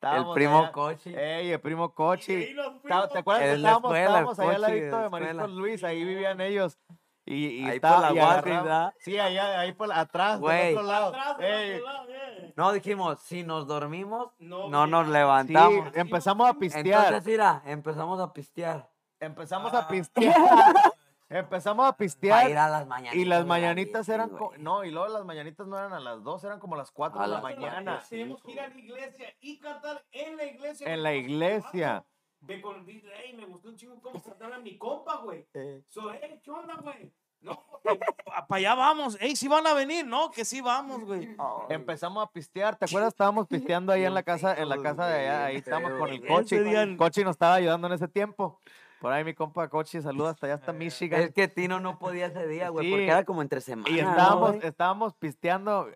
El 0.00 0.24
primo 0.34 0.58
allá- 0.60 0.72
Cochi. 0.72 1.14
Ey, 1.14 1.50
el 1.52 1.60
primo 1.60 1.92
Cochi. 1.94 2.32
Y. 2.34 2.54
¿Te 2.54 3.18
acuerdas 3.18 3.42
que 3.42 3.52
En 3.52 3.62
la 3.62 3.68
estábamos, 3.70 3.90
escuela, 3.90 4.04
estábamos 4.04 4.38
allá 4.38 4.54
al 4.54 4.60
ladito 4.62 4.96
de 4.96 5.02
la 5.02 5.10
Mariscos 5.10 5.36
escuela. 5.36 5.54
Luis? 5.60 5.84
Ahí 5.84 6.04
vivían 6.04 6.40
ellos. 6.40 6.78
Y, 7.26 7.46
y 7.46 7.64
Ahí 7.68 7.76
estaba- 7.76 8.08
por 8.08 8.16
la 8.16 8.38
y 8.38 8.50
¿verdad? 8.50 8.94
Sí, 9.00 9.18
allá, 9.18 9.60
ahí 9.60 9.72
por 9.72 9.92
atrás, 9.92 10.40
Güey. 10.40 10.68
del 10.68 10.76
otro 10.78 10.86
lado. 10.88 11.06
Atrás, 11.08 11.38
del 11.38 11.46
Ey, 11.52 11.74
otro 11.80 11.92
lado, 11.92 12.06
eh. 12.08 12.54
No, 12.56 12.72
dijimos, 12.72 13.18
si 13.20 13.44
nos 13.44 13.66
dormimos, 13.66 14.30
No, 14.38 14.68
no 14.70 14.86
nos 14.86 15.06
sí, 15.06 15.12
levantamos. 15.12 15.90
empezamos 15.94 16.48
a 16.48 16.54
pistear. 16.54 17.04
Entonces, 17.06 17.26
mira, 17.26 17.62
empezamos 17.66 18.18
a 18.20 18.32
pistear. 18.32 18.88
empezamos 19.20 19.74
Ah. 19.74 19.78
a 19.80 19.88
pistear. 19.88 20.34
empezamos 21.28 21.86
a 21.86 21.92
Para 21.92 22.04
ir 22.04 22.10
pistear. 22.10 22.56
a 22.56 22.68
las 22.68 22.86
mañanitas. 22.86 23.16
Y 23.16 23.24
las 23.24 23.46
mañanitas 23.46 24.08
eran. 24.08 24.30
co-. 24.30 24.52
No, 24.58 24.84
y 24.84 24.90
luego 24.90 25.08
las 25.08 25.24
mañanitas 25.24 25.66
no 25.66 25.78
eran 25.78 25.92
a 25.92 26.00
las 26.00 26.22
2, 26.22 26.44
eran 26.44 26.58
como 26.58 26.74
a 26.74 26.78
las 26.78 26.90
4 26.90 27.20
A 27.20 27.22
de 27.22 27.28
la 27.28 27.40
mañana. 27.40 28.02
Tenemos 28.08 28.42
que 28.42 28.52
ir 28.52 28.60
a 28.60 28.68
la 28.68 28.78
iglesia 28.78 29.34
y 29.40 29.58
cantar 29.58 30.04
en 30.12 30.36
la 30.36 30.44
iglesia. 30.44 30.92
En 30.92 31.02
la 31.02 31.14
iglesia. 31.14 32.04
De 32.40 32.60
con 32.60 32.88
ey, 32.88 33.34
me 33.36 33.46
gustó 33.46 33.68
un 33.68 33.76
chingo 33.76 34.00
cómo 34.00 34.22
cantar 34.22 34.52
a 34.52 34.58
mi 34.58 34.78
compa, 34.78 35.16
güey. 35.16 35.46
So, 35.88 36.12
ey, 36.12 36.40
¿qué 36.42 36.50
onda, 36.50 36.76
güey? 36.76 37.12
No, 37.40 37.64
para 38.48 38.58
allá 38.58 38.74
vamos. 38.74 39.16
Ey, 39.20 39.36
sí 39.36 39.46
van 39.48 39.66
a 39.66 39.72
venir, 39.74 40.06
¿no? 40.06 40.30
Que 40.30 40.44
sí 40.44 40.60
vamos, 40.60 41.04
güey. 41.04 41.36
Empezamos 41.68 42.24
a 42.24 42.30
pistear, 42.30 42.76
¿te 42.76 42.84
acuerdas? 42.84 43.12
Estábamos 43.12 43.46
pisteando 43.46 43.92
ahí 43.92 44.04
en 44.04 44.14
la 44.14 44.22
casa, 44.22 44.54
en 44.56 44.68
la 44.68 44.80
casa 44.80 45.06
de 45.06 45.20
allá, 45.20 45.44
ahí 45.46 45.56
estábamos 45.56 45.92
con 45.98 46.08
el 46.10 46.26
coche. 46.26 46.82
El 46.82 46.96
coche 46.96 47.22
nos 47.24 47.32
estaba 47.32 47.54
ayudando 47.54 47.86
en 47.86 47.92
ese 47.92 48.08
tiempo. 48.08 48.60
Por 49.00 49.12
ahí 49.12 49.24
mi 49.24 49.34
compa 49.34 49.68
Cochi, 49.68 50.02
saluda 50.02 50.30
hasta 50.30 50.46
allá 50.46 50.54
hasta 50.56 50.72
Michigan. 50.72 51.20
Es 51.20 51.32
que 51.32 51.46
Tino 51.48 51.78
no 51.80 51.98
podía 51.98 52.26
ese 52.26 52.46
día, 52.48 52.68
güey, 52.70 52.86
Sí. 52.86 52.90
porque 52.90 53.06
era 53.06 53.24
como 53.24 53.42
entre 53.42 53.60
semanas. 53.60 53.90
Y 53.96 54.02
¿no, 54.02 54.10
estábamos, 54.10 54.64
estábamos 54.64 55.14
pisteando 55.14 55.88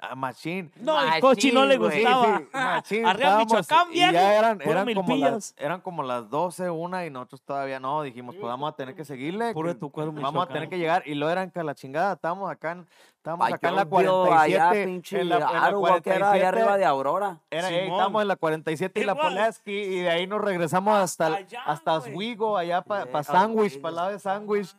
a 0.00 0.14
Machine. 0.14 0.70
No, 0.76 0.98
el 1.00 1.06
Machín, 1.06 1.20
coche 1.20 1.52
no 1.52 1.64
le 1.66 1.76
güey. 1.78 2.02
Gustaba. 2.02 2.38
sí, 2.38 2.44
machín, 2.52 3.06
Arriba 3.06 3.28
estábamos- 3.42 3.46
Michoacán, 3.52 3.86
y 3.90 3.92
viejo, 3.94 4.12
ya 4.12 4.34
eran, 4.38 4.58
puro 4.58 4.70
eran, 4.70 4.94
como 4.94 5.16
las, 5.16 5.54
eran 5.58 5.80
como 5.80 6.02
las 6.02 6.30
12, 6.30 6.70
una 6.70 7.04
y 7.06 7.10
nosotros 7.10 7.42
todavía 7.42 7.80
no. 7.80 8.02
Dijimos, 8.02 8.34
pues 8.36 8.46
vamos 8.46 8.72
a 8.72 8.76
tener 8.76 8.94
que 8.94 9.04
seguirle. 9.04 9.52
Puro 9.52 9.68
de 9.68 9.74
que 9.74 9.80
tu 9.80 9.90
cuero, 9.90 10.12
Vamos 10.12 10.24
a 10.28 10.30
Michoacán. 10.30 10.52
tener 10.54 10.68
que 10.68 10.78
llegar. 10.78 11.02
Y 11.06 11.14
lo 11.14 11.28
eran 11.30 11.50
que 11.50 11.62
la 11.62 11.74
chingada. 11.74 12.12
Estábamos 12.14 12.50
acá 12.50 12.72
en, 12.72 12.86
estábamos 13.16 13.46
Ay, 13.46 13.52
acá 13.54 13.68
en 13.70 13.76
la 13.76 13.82
yo 13.84 13.88
vio 13.98 14.24
47. 14.26 14.60
allá, 14.60 14.84
pinche 14.86 15.20
en 15.20 15.28
la, 15.28 15.34
en 15.36 15.40
la 15.40 15.48
Arugua, 15.64 16.00
que 16.00 16.10
era 16.10 16.30
allá 16.30 16.42
47, 16.42 16.46
arriba 16.46 16.76
de 16.78 16.84
Aurora. 16.84 17.40
era- 17.50 17.68
Simón. 17.68 17.82
estábamos 17.92 18.22
en 18.22 18.28
la 18.28 18.36
47 18.36 19.00
y 19.00 19.04
la 19.04 19.12
Igual. 19.12 19.28
Polaski. 19.28 19.72
Y 19.72 20.00
de 20.00 20.10
ahí 20.10 20.26
nos 20.26 20.40
regresamos 20.40 20.96
hasta, 20.96 21.26
allá, 21.26 21.62
hasta 21.64 21.98
güey. 21.98 22.12
Oswego, 22.12 22.56
allá 22.56 22.82
para 22.82 23.06
pa 23.06 23.18
a 23.20 23.22
Sandwich, 23.24 23.80
para 23.80 23.90
el 23.90 23.96
lado 23.96 24.10
de 24.10 24.18
Sandwich. 24.18 24.76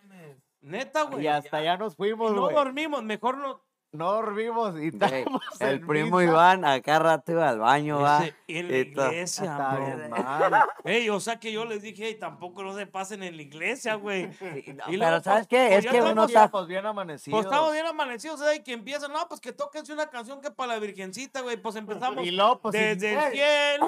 Neta, 0.62 1.04
güey. 1.04 1.24
Y 1.24 1.28
hasta 1.28 1.58
allá 1.58 1.78
nos 1.78 1.94
Y 1.94 1.96
fuimos, 1.96 2.34
no 2.34 2.42
güey. 2.44 2.56
dormimos, 2.56 3.02
mejor 3.04 3.38
no. 3.38 3.62
No 3.92 4.12
dormimos. 4.14 4.80
Y 4.80 4.88
el 4.90 5.26
en 5.60 5.88
primo 5.88 6.20
misa. 6.20 6.32
Iván 6.32 6.64
acá 6.64 7.00
rato 7.00 7.32
iba 7.32 7.50
al 7.50 7.58
baño, 7.58 8.00
va. 8.00 8.24
En 8.48 8.68
la 8.70 8.78
iglesia, 8.78 9.58
bro. 9.58 9.86
bien 9.86 10.10
mal. 10.12 10.70
Ey, 10.84 11.10
o 11.10 11.20
sea 11.20 11.40
que 11.40 11.52
yo 11.52 11.66
les 11.66 11.82
dije, 11.82 12.06
"Ey, 12.08 12.20
tampoco 12.20 12.62
no 12.64 12.76
se 12.76 12.86
pasen 12.86 13.24
en 13.24 13.36
la 13.36 13.42
iglesia, 13.42 13.96
güey. 13.96 14.30
Sí, 14.40 14.74
no, 14.74 14.84
Y 14.92 14.98
luego, 14.98 15.12
pero 15.14 15.24
¿sabes 15.24 15.48
pues, 15.48 15.48
qué? 15.48 15.68
pues 15.74 15.86
Es 15.86 15.92
que 15.92 16.02
uno 16.02 16.26
está... 16.26 16.50
Pues 16.50 16.68
bien 16.68 16.86
amanecidos. 16.86 17.36
Pues 17.38 17.46
estamos 17.46 17.74
bien 17.74 17.86
amanecidos, 17.86 18.42
¿eh? 18.42 18.58
Y 18.58 18.64
que 18.64 18.74
empiezan, 18.74 19.12
no, 19.12 19.28
pues 19.28 19.42
que 19.42 19.54
tóquense 19.54 19.92
una 19.92 20.08
canción 20.08 20.40
que 20.40 20.52
para 20.52 20.74
la 20.74 20.80
virgencita, 20.80 21.42
güey. 21.42 21.58
Pues 21.58 21.76
empezamos 21.76 22.24
Y 22.26 22.32
luego, 22.32 22.60
pues, 22.60 22.74
desde 22.74 23.14
el 23.14 23.32
cielo, 23.32 23.88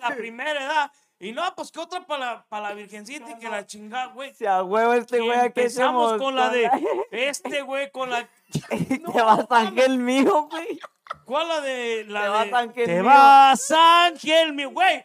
la 0.00 0.16
primera 0.16 0.52
edad. 0.64 0.92
Y 1.22 1.32
no, 1.32 1.42
pues 1.54 1.70
que 1.70 1.78
otra 1.80 2.06
para 2.06 2.24
la, 2.34 2.46
para 2.48 2.70
la 2.70 2.74
virgencita 2.74 3.30
y 3.30 3.38
que 3.38 3.48
la 3.50 3.66
chingada, 3.66 4.06
güey. 4.06 4.32
A 4.48 4.62
huevo 4.62 4.94
este 4.94 5.18
güey 5.20 5.38
aquí 5.38 5.46
empezamos 5.60 6.16
con 6.16 6.34
la 6.34 6.48
de 6.48 6.70
este 7.10 7.60
güey, 7.62 7.90
con 7.90 8.08
la. 8.10 8.26
No, 9.02 9.12
te 9.12 9.22
vas 9.22 9.46
ángel 9.50 9.98
mío, 9.98 10.48
güey. 10.50 10.80
¿Cuál 11.26 11.48
la 11.48 11.60
de 11.60 12.04
la 12.08 12.20
Te 12.20 12.24
de, 12.24 12.30
vas, 12.32 12.52
ángel 12.54 12.86
Te 12.86 12.94
mío. 13.02 13.04
vas, 13.04 13.70
ángel 13.70 14.52
mío, 14.54 14.70
güey. 14.70 15.04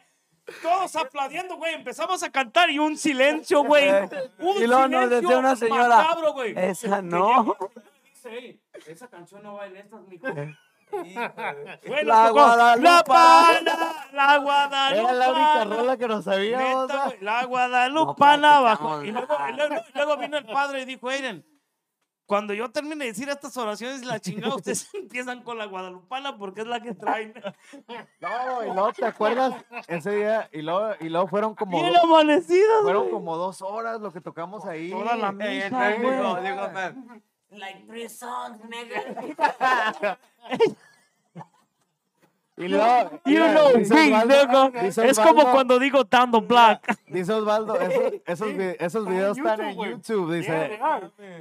Todos 0.61 0.95
aplaudiendo, 0.95 1.57
güey. 1.57 1.73
Empezamos 1.73 2.23
a 2.23 2.31
cantar 2.31 2.69
y 2.69 2.79
un 2.79 2.97
silencio, 2.97 3.63
güey. 3.65 3.89
Un 4.39 4.61
Y 4.61 4.67
luego 4.67 4.87
nos 4.87 5.09
decía 5.09 5.37
una 5.37 5.55
señora, 5.57 5.97
macabro, 5.97 6.31
güey. 6.33 6.53
Esa 6.55 7.01
no. 7.01 7.43
llega- 7.43 7.71
dice, 8.05 8.29
"Ey, 8.37 8.61
esa 8.87 9.07
canción 9.09 9.43
no 9.43 9.55
va 9.55 9.65
en 9.67 9.75
estas, 9.77 10.01
mijo. 10.07 10.27
Güey, 10.91 12.05
La 12.05 12.29
Guadalupana. 12.31 13.03
pana, 13.03 14.07
la 14.13 14.37
Guadalupana. 14.37 14.91
Era 14.91 15.13
la 15.13 15.29
única 15.31 15.63
rola 15.65 15.97
que 15.97 16.07
nos 16.07 16.23
sabíamos. 16.25 16.87
Neta, 16.87 17.13
la 17.21 17.45
Guadalupana 17.45 18.55
No 18.57 18.63
bajó. 18.63 18.89
practicamos 18.99 19.05
Y 19.05 19.11
luego, 19.11 19.37
y 19.49 19.53
luego- 19.55 19.85
luego 19.95 20.17
vino 20.17 20.37
el 20.37 20.45
padre 20.45 20.81
y 20.81 20.85
dijo, 20.85 21.09
Aiden, 21.09 21.45
cuando 22.27 22.53
yo 22.55 22.71
termine 22.71 23.05
de 23.05 23.11
decir 23.11 23.29
estas 23.29 23.55
oraciones, 23.57 24.03
la 24.05 24.19
chingada, 24.19 24.55
ustedes 24.55 24.89
empiezan 24.95 25.43
con 25.43 25.57
la 25.57 25.65
Guadalupana 25.65 26.37
porque 26.37 26.61
es 26.61 26.67
la 26.67 26.79
que 26.79 26.93
traen. 26.95 27.33
No, 28.19 28.63
y 28.63 28.67
luego, 28.73 28.93
¿te 28.93 29.05
acuerdas? 29.05 29.53
Ese 29.87 30.11
día, 30.11 30.49
y 30.51 30.61
luego, 30.61 30.93
y 30.99 31.09
luego 31.09 31.27
fueron 31.27 31.53
como, 31.55 31.79
Bien 31.81 31.93
do- 31.93 32.01
amanecidos. 32.03 32.81
fueron 32.83 33.09
como 33.11 33.37
dos 33.37 33.61
horas 33.61 34.01
lo 34.01 34.11
que 34.11 34.21
tocamos 34.21 34.65
ahí. 34.65 34.89
Toda 34.91 35.15
la 35.17 35.29
Ey, 35.29 35.35
misa, 35.35 35.65
entonces 35.67 36.01
güey. 36.01 36.17
digo- 36.17 36.41
digo, 36.41 36.69
man, 36.71 37.23
Like 37.51 37.85
three 37.87 38.09
songs, 38.09 38.59
nigga. 38.69 40.17
Y 42.57 42.69
luego, 42.69 43.19
You 43.25 43.43
know, 43.49 44.71
Es 45.03 45.19
como 45.19 45.51
cuando 45.51 45.77
digo 45.77 46.05
Dando 46.05 46.39
Black. 46.39 46.97
Dice 47.07 47.33
Osvaldo, 47.33 47.77
esos, 47.77 48.13
esos, 48.25 48.49
esos 48.79 49.05
videos 49.09 49.37
están 49.37 49.59
en 49.59 49.75
YouTube, 49.77 50.33
dice, 50.35 50.79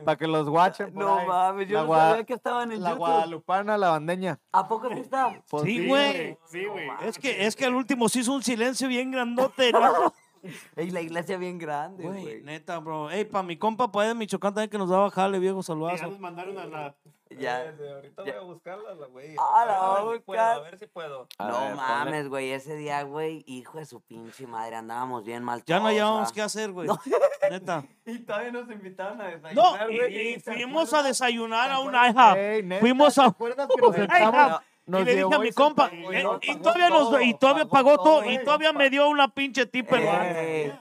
para 0.05 0.17
que 0.19 0.27
los 0.27 0.49
watchen 0.49 0.93
por 0.93 1.05
No 1.05 1.19
ahí. 1.21 1.27
mames, 1.29 1.69
yo 1.69 1.83
La 1.83 1.87
no 1.87 1.95
sabía 1.95 2.25
que 2.25 2.33
estaban 2.35 2.73
en 2.73 2.83
La 2.83 2.91
YouTube. 2.91 2.99
guadalupana, 3.07 3.79
la 3.79 3.91
bandeña. 3.91 4.41
¿A 4.51 4.67
poco 4.67 4.89
sí 4.89 4.99
está? 4.99 5.41
Pues 5.49 5.63
Sí, 5.63 5.87
güey. 5.87 6.37
Sí, 6.47 6.65
güey. 6.65 6.89
Es 7.05 7.17
que, 7.17 7.47
es 7.47 7.55
que 7.55 7.65
al 7.67 7.77
último 7.77 8.09
sí 8.09 8.19
hizo 8.19 8.33
un 8.33 8.43
silencio 8.43 8.89
bien 8.89 9.13
grandote, 9.13 9.71
¿no? 9.71 10.13
Ey, 10.77 10.91
la 10.91 11.01
iglesia 11.01 11.37
bien 11.39 11.59
grande, 11.59 12.05
Güey, 12.05 12.43
neta, 12.43 12.79
bro. 12.79 13.11
Ey, 13.11 13.25
pa' 13.25 13.43
mi 13.43 13.57
compa, 13.57 13.91
pues 13.91 14.09
de 14.09 14.15
Michoacán 14.15 14.55
también 14.55 14.71
que 14.71 14.79
nos 14.79 14.89
daba 14.91 15.11
jale, 15.11 15.39
viejo 15.39 15.59
Ya 15.59 15.63
saludazo. 15.63 16.07
nos 16.09 16.21
mandaron 16.21 16.59
a 16.59 16.65
la. 16.67 16.95
Ya. 17.39 17.75
Ahorita 17.97 18.23
voy 18.23 18.31
a 18.31 18.41
buscarla, 18.43 18.95
la 18.95 19.07
güey. 19.07 19.35
Ah, 19.39 19.65
la 19.67 19.77
A 19.79 20.03
voy 20.03 20.09
a 20.09 20.11
ver 20.13 20.19
si 20.19 20.23
puedo, 20.25 20.39
buscar. 20.39 20.57
a 20.57 20.61
ver 20.61 20.79
si 20.79 20.87
puedo. 20.87 21.29
A 21.39 21.49
no 21.49 21.61
ver, 21.61 21.75
mames, 21.75 22.29
güey. 22.29 22.53
Ese 22.53 22.77
día, 22.77 23.03
güey, 23.03 23.43
hijo 23.49 23.79
de 23.79 23.87
su 23.87 24.01
pinche 24.03 24.47
madre, 24.47 24.77
andábamos 24.77 25.25
bien 25.25 25.43
mal. 25.43 25.65
Ya 25.67 25.81
no 25.81 25.87
hallábamos 25.87 26.29
ah. 26.29 26.33
qué 26.33 26.43
hacer, 26.43 26.71
güey. 26.71 26.87
No. 26.87 27.01
Neta. 27.51 27.85
Y 28.07 28.21
todavía 28.21 28.53
nos 28.53 28.71
invitaron 28.71 29.21
a 29.21 29.25
No, 29.25 29.31
desayunar, 29.33 29.91
y, 29.91 29.97
güey. 29.99 30.35
y 30.35 30.41
fuimos 30.41 30.95
a 30.95 31.03
desayunar 31.03 31.71
a 31.73 31.81
un 31.81 31.93
IHOP. 31.95 32.79
Fuimos 32.81 33.15
¿te 33.15 33.21
a- 33.23 33.25
acuerdas 33.27 33.69
que 33.75 33.81
nos 33.83 33.95
Ay, 33.97 34.01
sentamos? 34.23 34.61
Nos 34.87 35.01
y 35.01 35.05
le 35.05 35.15
dije 35.15 35.35
a 35.35 35.39
mi 35.39 35.51
compa, 35.51 35.89
pagó 35.89 36.13
eh, 36.13 36.23
todo, 36.23 36.41
y 36.43 36.57
todavía 36.57 36.89
nos, 36.91 37.09
todo, 37.09 37.21
y 37.23 37.35
todavía 37.35 37.65
pagó 37.65 37.95
pagó 37.95 38.05
todo, 38.05 38.31
y 38.31 38.39
todavía 38.45 38.73
me 38.75 38.91
dio 38.91 39.09
una 39.09 39.29
pinche 39.29 39.65
tip 39.65 39.91
el 39.93 40.05
vato. 40.05 40.39
Ey, 40.39 40.73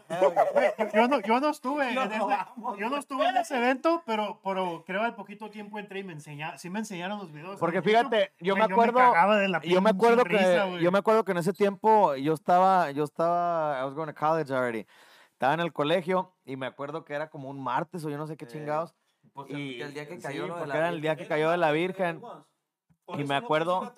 Yo 0.93 1.07
no, 1.07 1.21
yo 1.21 1.39
no 1.39 1.49
estuve 1.49 1.87
en 1.87 1.95
No, 1.95 2.03
ese, 2.03 2.19
vamos, 2.19 2.77
yo 2.77 2.89
no 2.89 2.97
estuve 2.97 3.29
en 3.29 3.37
ese 3.37 3.57
evento, 3.57 4.03
pero, 4.05 4.41
pero 4.43 4.83
creo 4.85 5.03
al 5.03 5.15
poquito 5.15 5.49
tiempo 5.49 5.79
entré 5.79 5.99
y 5.99 6.03
me 6.03 6.11
enseñaron, 6.11 6.59
sí 6.59 6.69
me 6.69 6.79
enseñaron 6.79 7.17
los 7.17 7.31
videos. 7.31 7.57
Porque 7.59 7.77
en 7.77 7.83
fíjate, 7.83 8.33
yo 8.41 8.57
me 8.57 8.63
acuerdo, 8.63 8.99
de 9.39 9.47
la 9.47 9.61
yo 9.61 9.81
me 9.81 9.91
acuerdo 9.91 10.25
risa, 10.25 10.65
que, 10.65 10.83
yo 10.83 10.91
me 10.91 10.99
acuerdo 10.99 11.23
que 11.23 11.31
en 11.31 11.37
ese 11.37 11.53
tiempo 11.53 12.15
yo 12.15 12.33
estaba, 12.33 12.91
yo 12.91 13.05
estaba, 13.05 13.79
I 13.79 13.85
was 13.85 13.93
going 13.93 14.07
to 14.07 14.13
college 14.13 14.51
already. 14.53 14.85
Estaba 15.31 15.53
en 15.53 15.61
el 15.61 15.71
colegio 15.71 16.33
y 16.45 16.57
me 16.57 16.65
acuerdo 16.65 17.05
que 17.05 17.13
era 17.13 17.29
como 17.29 17.49
un 17.49 17.63
martes 17.63 18.03
o 18.03 18.09
yo 18.09 18.17
no 18.17 18.27
sé 18.27 18.35
qué 18.35 18.47
chingados. 18.47 18.93
pues 19.33 19.49
Y, 19.49 19.81
el 19.81 19.93
día 19.93 20.07
que 20.07 20.17
sí, 20.17 20.21
cayó 20.21 20.47
lo 20.47 20.55
de 20.55 20.59
porque 20.59 20.73
la 20.73 20.77
era 20.77 20.89
el 20.89 21.01
día 21.01 21.15
que 21.15 21.25
cayó 21.25 21.51
de 21.51 21.57
la 21.57 21.71
Virgen. 21.71 22.21
Por 23.05 23.19
y 23.19 23.23
me 23.25 23.35
acuerdo-. 23.35 23.93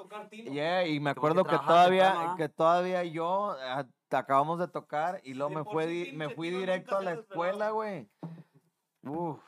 Yeah, 0.51 0.87
y 0.87 0.99
me 0.99 1.11
acuerdo 1.11 1.43
que 1.43 1.49
trabajaba 1.49 1.77
todavía, 1.83 2.31
¿ah? 2.31 2.35
que 2.37 2.49
todavía 2.49 3.03
yo 3.03 3.51
ah, 3.59 3.85
acabamos 4.11 4.59
de 4.59 4.67
tocar 4.67 5.21
y 5.23 5.33
luego 5.33 5.51
me 5.53 5.63
fue, 5.63 6.11
me 6.13 6.29
fui 6.29 6.49
directo 6.49 6.97
a 6.97 7.01
la 7.01 7.11
escuela, 7.13 7.69
güey. 7.71 8.09
Uf. 9.03 9.39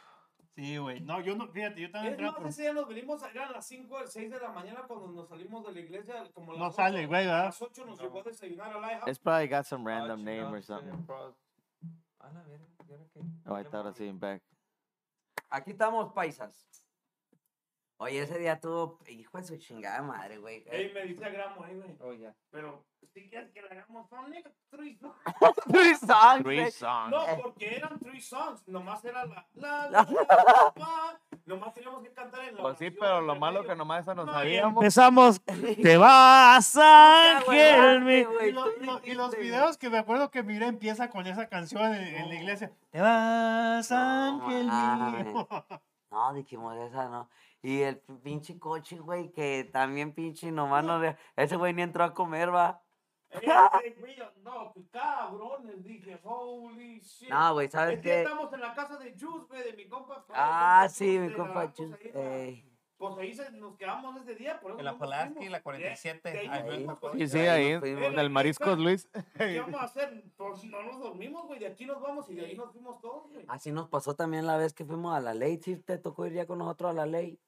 Sí, 0.56 0.78
güey. 0.78 1.00
No, 1.02 1.22
yo 1.22 1.36
no, 1.36 1.48
fíjate, 1.50 1.82
yo 1.82 1.92
también 1.92 2.14
Es 2.14 2.20
entré 2.20 2.26
más, 2.32 2.36
por- 2.40 2.48
ese 2.48 2.62
día 2.64 2.74
nos 2.74 2.88
venimos 2.88 3.22
a 3.22 3.32
ir 3.32 3.40
a 3.40 3.52
las 3.52 3.68
5 3.68 3.96
o 3.96 4.08
6 4.08 4.32
de 4.32 4.40
la 4.40 4.50
mañana 4.50 4.82
cuando 4.88 5.08
nos 5.10 5.30
salimos 5.30 5.64
de 5.66 5.72
la 5.72 5.80
iglesia. 5.80 6.24
Como 6.34 6.52
a 6.52 6.56
las 6.56 6.64
No 6.64 6.72
sale, 6.72 7.06
güey, 7.06 7.22
A 7.22 7.26
¿verdad? 7.28 7.46
las 7.46 7.62
8 7.62 7.86
nos 7.86 8.00
llevó 8.00 8.20
a 8.22 8.24
desayunar 8.24 8.72
al 8.76 8.84
IHOP. 8.92 9.08
It's 9.08 9.20
probably 9.20 9.48
got 9.48 9.66
some 9.66 9.84
Ah, 9.92 10.00
random 10.00 10.24
name 10.24 10.46
or 10.46 10.62
something. 10.64 11.06
pro- 11.06 11.36
A 12.20 12.32
la 12.32 12.42
verga, 12.44 12.66
¿y 12.88 12.92
ahora 12.92 13.06
qué? 13.14 13.20
Oh, 13.46 13.60
I 13.60 13.64
thought 13.66 13.88
I 13.88 13.94
seen 13.98 14.20
back. 14.20 14.42
Aquí 15.50 15.72
estamos, 15.72 16.12
paisas. 16.14 16.86
Oye, 17.99 18.22
ese 18.22 18.38
día 18.38 18.60
tuvo, 18.60 18.99
hijo 19.07 19.40
de 19.40 19.44
su 19.44 19.57
chingada 19.57 20.03
madre, 20.03 20.38
güey. 20.38 20.64
Ey, 20.69 20.94
me 20.94 21.03
dice 21.03 21.26
a 21.26 21.30
Gramo 21.30 21.64
ahí, 21.64 21.76
güey. 21.76 21.95
Oh, 21.99 22.14
ya. 22.14 22.36
Pero, 22.52 22.86
si 23.11 23.28
quieres 23.28 23.49
que 23.49 23.60
le 23.60 23.69
hagamos 23.69 24.07
son 24.07 24.30
nigga, 24.30 24.52
three 24.69 24.95
songs. 24.95 25.15
Three 25.68 25.95
songs, 25.95 26.44
Three 26.44 26.72
songs. 26.72 27.10
No, 27.10 27.26
porque 27.41 27.78
eran 27.78 27.99
three 27.99 28.22
songs. 28.22 28.68
Nomás 28.68 29.03
era 29.03 29.26
la. 29.26 29.48
la, 29.56 29.90
la, 29.90 30.03
la, 30.03 30.74
la, 30.76 31.19
nomás 31.45 31.74
teníamos 31.74 32.03
que 32.03 32.14
cantar 32.14 32.44
en 32.44 32.56
la. 32.57 32.61
Pues 32.61 32.78
sí, 32.78 32.91
pero 32.91 33.22
lo 33.22 33.36
malo 33.36 33.64
que 33.65 33.76
nomás 33.76 34.02
eso 34.03 34.14
no 34.14 34.26
No, 34.26 34.32
y 34.32 34.36
sabíamos. 34.36 34.84
Empezamos. 34.84 35.41
Te 35.82 35.98
vas, 35.98 36.78
ángel. 36.78 38.28
Y, 39.06 39.14
los 39.15 39.36
videos 39.36 39.80
que 39.80 39.90
me 39.90 39.98
acuerdo 39.98 40.30
que 40.30 40.44
miré 40.44 40.68
empieza 40.68 41.10
con 41.10 41.26
esa 41.26 41.49
canción 41.49 41.95
en, 41.95 42.15
en 42.15 42.30
la 42.30 42.36
iglesia. 42.36 42.72
Te 42.91 43.02
vas, 43.02 43.91
ángel 43.91 44.65
mío. 44.68 45.48
No, 46.11 46.34
dijimos 46.34 46.78
esa, 46.78 47.10
no. 47.10 47.30
Y 47.62 47.82
el 47.82 47.98
pinche 48.24 48.60
coche, 48.60 49.00
güey, 49.00 49.32
que 49.32 49.70
también 49.72 50.14
pinche 50.14 50.52
nomás 50.52 50.86
no... 50.86 51.00
le- 51.00 51.18
Ese 51.36 51.56
güey 51.56 51.74
ni 51.74 51.82
entró 51.82 52.04
a 52.04 52.14
comer, 52.14 52.54
va. 52.54 52.82
No, 54.44 54.72
qué 54.74 54.88
cabrones. 54.90 55.84
Dije, 55.84 56.20
holy 56.24 57.00
shit. 57.02 57.30
No, 57.30 57.54
güey, 57.54 57.68
¿sabes 57.70 57.96
Es 57.96 58.02
que 58.02 58.10
qué? 58.10 58.22
estamos 58.22 58.54
en 58.54 58.62
la 58.62 58.74
casa 58.74 58.98
de 58.98 59.12
Juice, 59.12 59.46
güey, 59.50 59.64
de 59.64 59.74
mi 59.74 59.88
compa. 59.88 60.26
Ah, 60.30 60.88
sí, 60.90 61.18
Juice, 61.18 61.30
mi 61.30 61.34
compa 61.36 61.64
la- 61.66 61.72
pues, 61.74 62.16
ahí. 62.16 62.64
Pues 62.98 63.38
se- 63.38 63.52
nos 63.52 63.76
quedamos 63.78 64.16
ese 64.22 64.34
día. 64.36 64.60
Por 64.60 64.72
eso 64.72 64.80
En 64.80 64.86
la 64.86 64.94
fuimos. 64.94 65.10
la 65.50 65.58
De- 65.58 65.62
47. 65.62 66.32
de 66.32 66.40
ahí 66.40 66.48
Ahí. 66.48 66.88
Sí, 67.18 67.28
sí, 67.28 67.40
Ahí 67.40 67.80
fuimos. 67.80 68.16
del 68.16 68.30
Mariscos 68.30 68.80
Luis. 68.80 69.10
¿Qué 69.38 69.60
vamos 69.60 69.82
a 69.82 69.84
hacer? 69.84 70.24
Pues 70.38 70.64
no 70.64 70.82
nos 70.84 71.00
dormimos, 71.00 71.46
güey. 71.46 71.60
De 71.60 71.68
aquí 71.68 71.86
nos 71.86 72.02
vamos 72.02 72.30
y 72.30 72.36
de 72.36 72.46
ahí 72.46 72.56
nos 72.56 72.72
fuimos 72.72 73.00
todos, 73.02 73.30
güey. 73.32 73.46
Así 73.50 73.72
nos 73.72 73.88
pasó 73.90 74.16
también 74.16 74.48
la 74.48 74.58
vez 74.58 74.74
que 74.74 74.86
fuimos 74.86 75.14
a 75.16 75.20
la 75.20 75.34
ley. 75.34 75.60
Sí, 75.62 75.76
te 75.76 75.98
tocó 75.98 76.26
ir 76.26 76.34
ya 76.34 76.48
con 76.48 76.58
nosotros 76.60 76.92
a 76.92 76.94
la 76.94 77.06
ley. 77.06 77.40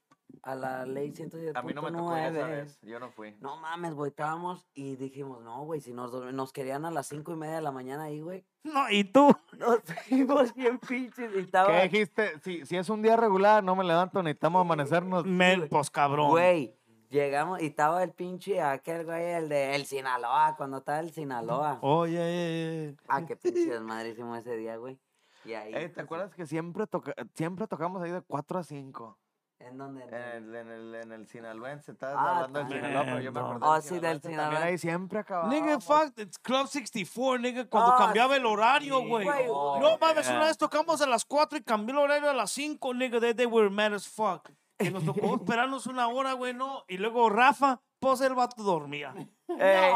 A 0.44 0.56
la 0.56 0.86
ley 0.86 1.12
110.9. 1.12 1.52
A 1.56 1.62
mí 1.62 1.74
no 1.74 1.82
me 1.82 1.92
tocó 1.92 2.16
esa 2.16 2.48
vez. 2.48 2.80
Yo 2.82 3.00
no 3.00 3.12
fui. 3.12 3.36
No 3.42 3.58
mames, 3.58 3.94
güey, 3.94 4.10
estábamos 4.10 4.66
y 4.74 4.96
dijimos, 4.96 5.44
no, 5.44 5.64
güey, 5.66 5.82
si 5.82 5.94
nos, 5.94 6.14
nos 6.34 6.54
querían 6.54 6.86
a 6.86 6.92
las 6.92 7.08
cinco 7.08 7.34
y 7.34 7.36
media 7.36 7.56
de 7.56 7.62
la 7.62 7.72
mañana 7.72 8.04
ahí, 8.04 8.22
güey. 8.22 8.46
No, 8.64 8.90
y 8.90 9.04
tú. 9.04 9.36
Nos 9.58 9.82
fuimos 10.08 10.54
bien 10.54 10.80
pinches 10.80 11.32
y 11.36 11.40
estaba... 11.40 11.68
¿Qué 11.70 11.84
dijiste? 11.84 12.40
Si, 12.40 12.66
si 12.66 12.78
es 12.78 12.90
un 12.90 13.02
día 13.02 13.16
regular, 13.16 13.64
no 13.64 13.76
me 13.76 13.84
levanto, 13.84 14.22
necesitamos 14.22 14.62
amanecernos. 14.62 15.26
Men, 15.26 15.68
pues 15.70 15.90
cabrón. 15.90 16.30
Güey, 16.30 16.76
llegamos 17.10 17.62
y 17.62 17.68
estaba 17.68 18.04
el 18.04 18.12
pinche 18.12 18.62
aquel 18.62 19.06
güey, 19.06 19.32
el 19.32 19.50
de 19.50 19.76
el 19.76 19.86
Sinaloa, 19.86 20.56
cuando 20.58 20.78
estaba 20.78 21.00
el 21.00 21.12
Sinaloa. 21.12 21.80
Oye, 21.82 22.96
Ah, 23.08 23.26
qué 23.26 23.36
pinche 23.36 23.66
desmadre 23.72 24.10
hicimos 24.10 24.40
ese 24.40 24.56
día, 24.58 24.78
güey. 24.78 25.00
Y 25.46 25.54
ahí. 25.54 25.74
Ey, 25.74 25.88
¿Te 25.88 25.94
pues, 25.94 26.04
acuerdas 26.06 26.34
que 26.36 26.46
siempre, 26.46 26.86
toca, 26.86 27.14
siempre 27.34 27.66
tocamos 27.68 28.02
ahí 28.02 28.12
de 28.12 28.22
4 28.22 28.60
a 28.60 28.64
5? 28.64 29.18
¿En 29.60 29.78
dónde? 29.78 30.04
En 30.06 30.14
el, 30.14 30.56
en 30.56 30.72
el, 30.72 30.96
en 30.96 31.12
el 31.12 31.28
Sinaloense, 31.28 31.92
estabas 31.92 32.16
Ah, 32.18 32.36
hablando 32.46 32.60
del. 32.64 32.70
Sinaloa, 32.82 33.04
pero 33.06 33.20
yo 33.20 33.32
me 33.34 33.40
acordé 33.42 33.60
Oh, 33.66 33.74
del 33.74 33.84
sí, 33.84 33.90
del 33.90 34.00
Sinaloense, 34.00 34.22
También 34.22 34.40
Sinaloa. 34.50 34.66
ahí 34.66 34.78
siempre 34.78 35.20
acabábamos. 35.20 35.54
Nigga, 35.56 35.80
fuck, 35.82 36.18
it's 36.18 36.40
Club 36.40 36.68
64, 36.68 37.38
nigga, 37.40 37.66
cuando 37.70 37.92
Ah, 37.94 37.98
cambiaba 37.98 38.36
el 38.38 38.46
horario, 38.46 39.00
sí, 39.00 39.08
güey. 39.08 39.26
güey. 39.26 39.48
no 39.48 39.98
mames, 40.00 40.28
yeah. 40.28 40.36
una 40.38 40.46
vez 40.46 40.58
tocamos 40.58 41.02
a 41.02 41.08
las 41.08 41.26
4 41.26 41.58
y 41.58 41.64
cambió 41.64 41.94
el 41.94 42.00
horario 42.04 42.30
a 42.30 42.34
las 42.34 42.52
5, 42.52 42.94
nigga, 42.94 43.20
they, 43.20 43.34
they 43.34 43.46
were 43.46 43.70
mad 43.70 43.94
as 43.94 44.08
fuck. 44.08 44.50
Que 44.78 44.92
nos 44.92 45.04
tocó 45.04 45.36
esperarnos 45.36 45.88
una 45.88 46.08
hora, 46.08 46.32
güey, 46.34 46.54
no. 46.54 46.86
Y 46.88 46.98
luego 46.98 47.30
Rafa, 47.30 47.82
pues 48.00 48.22
el 48.22 48.34
vato 48.36 48.62
dormía. 48.64 49.14
Ey. 49.48 49.94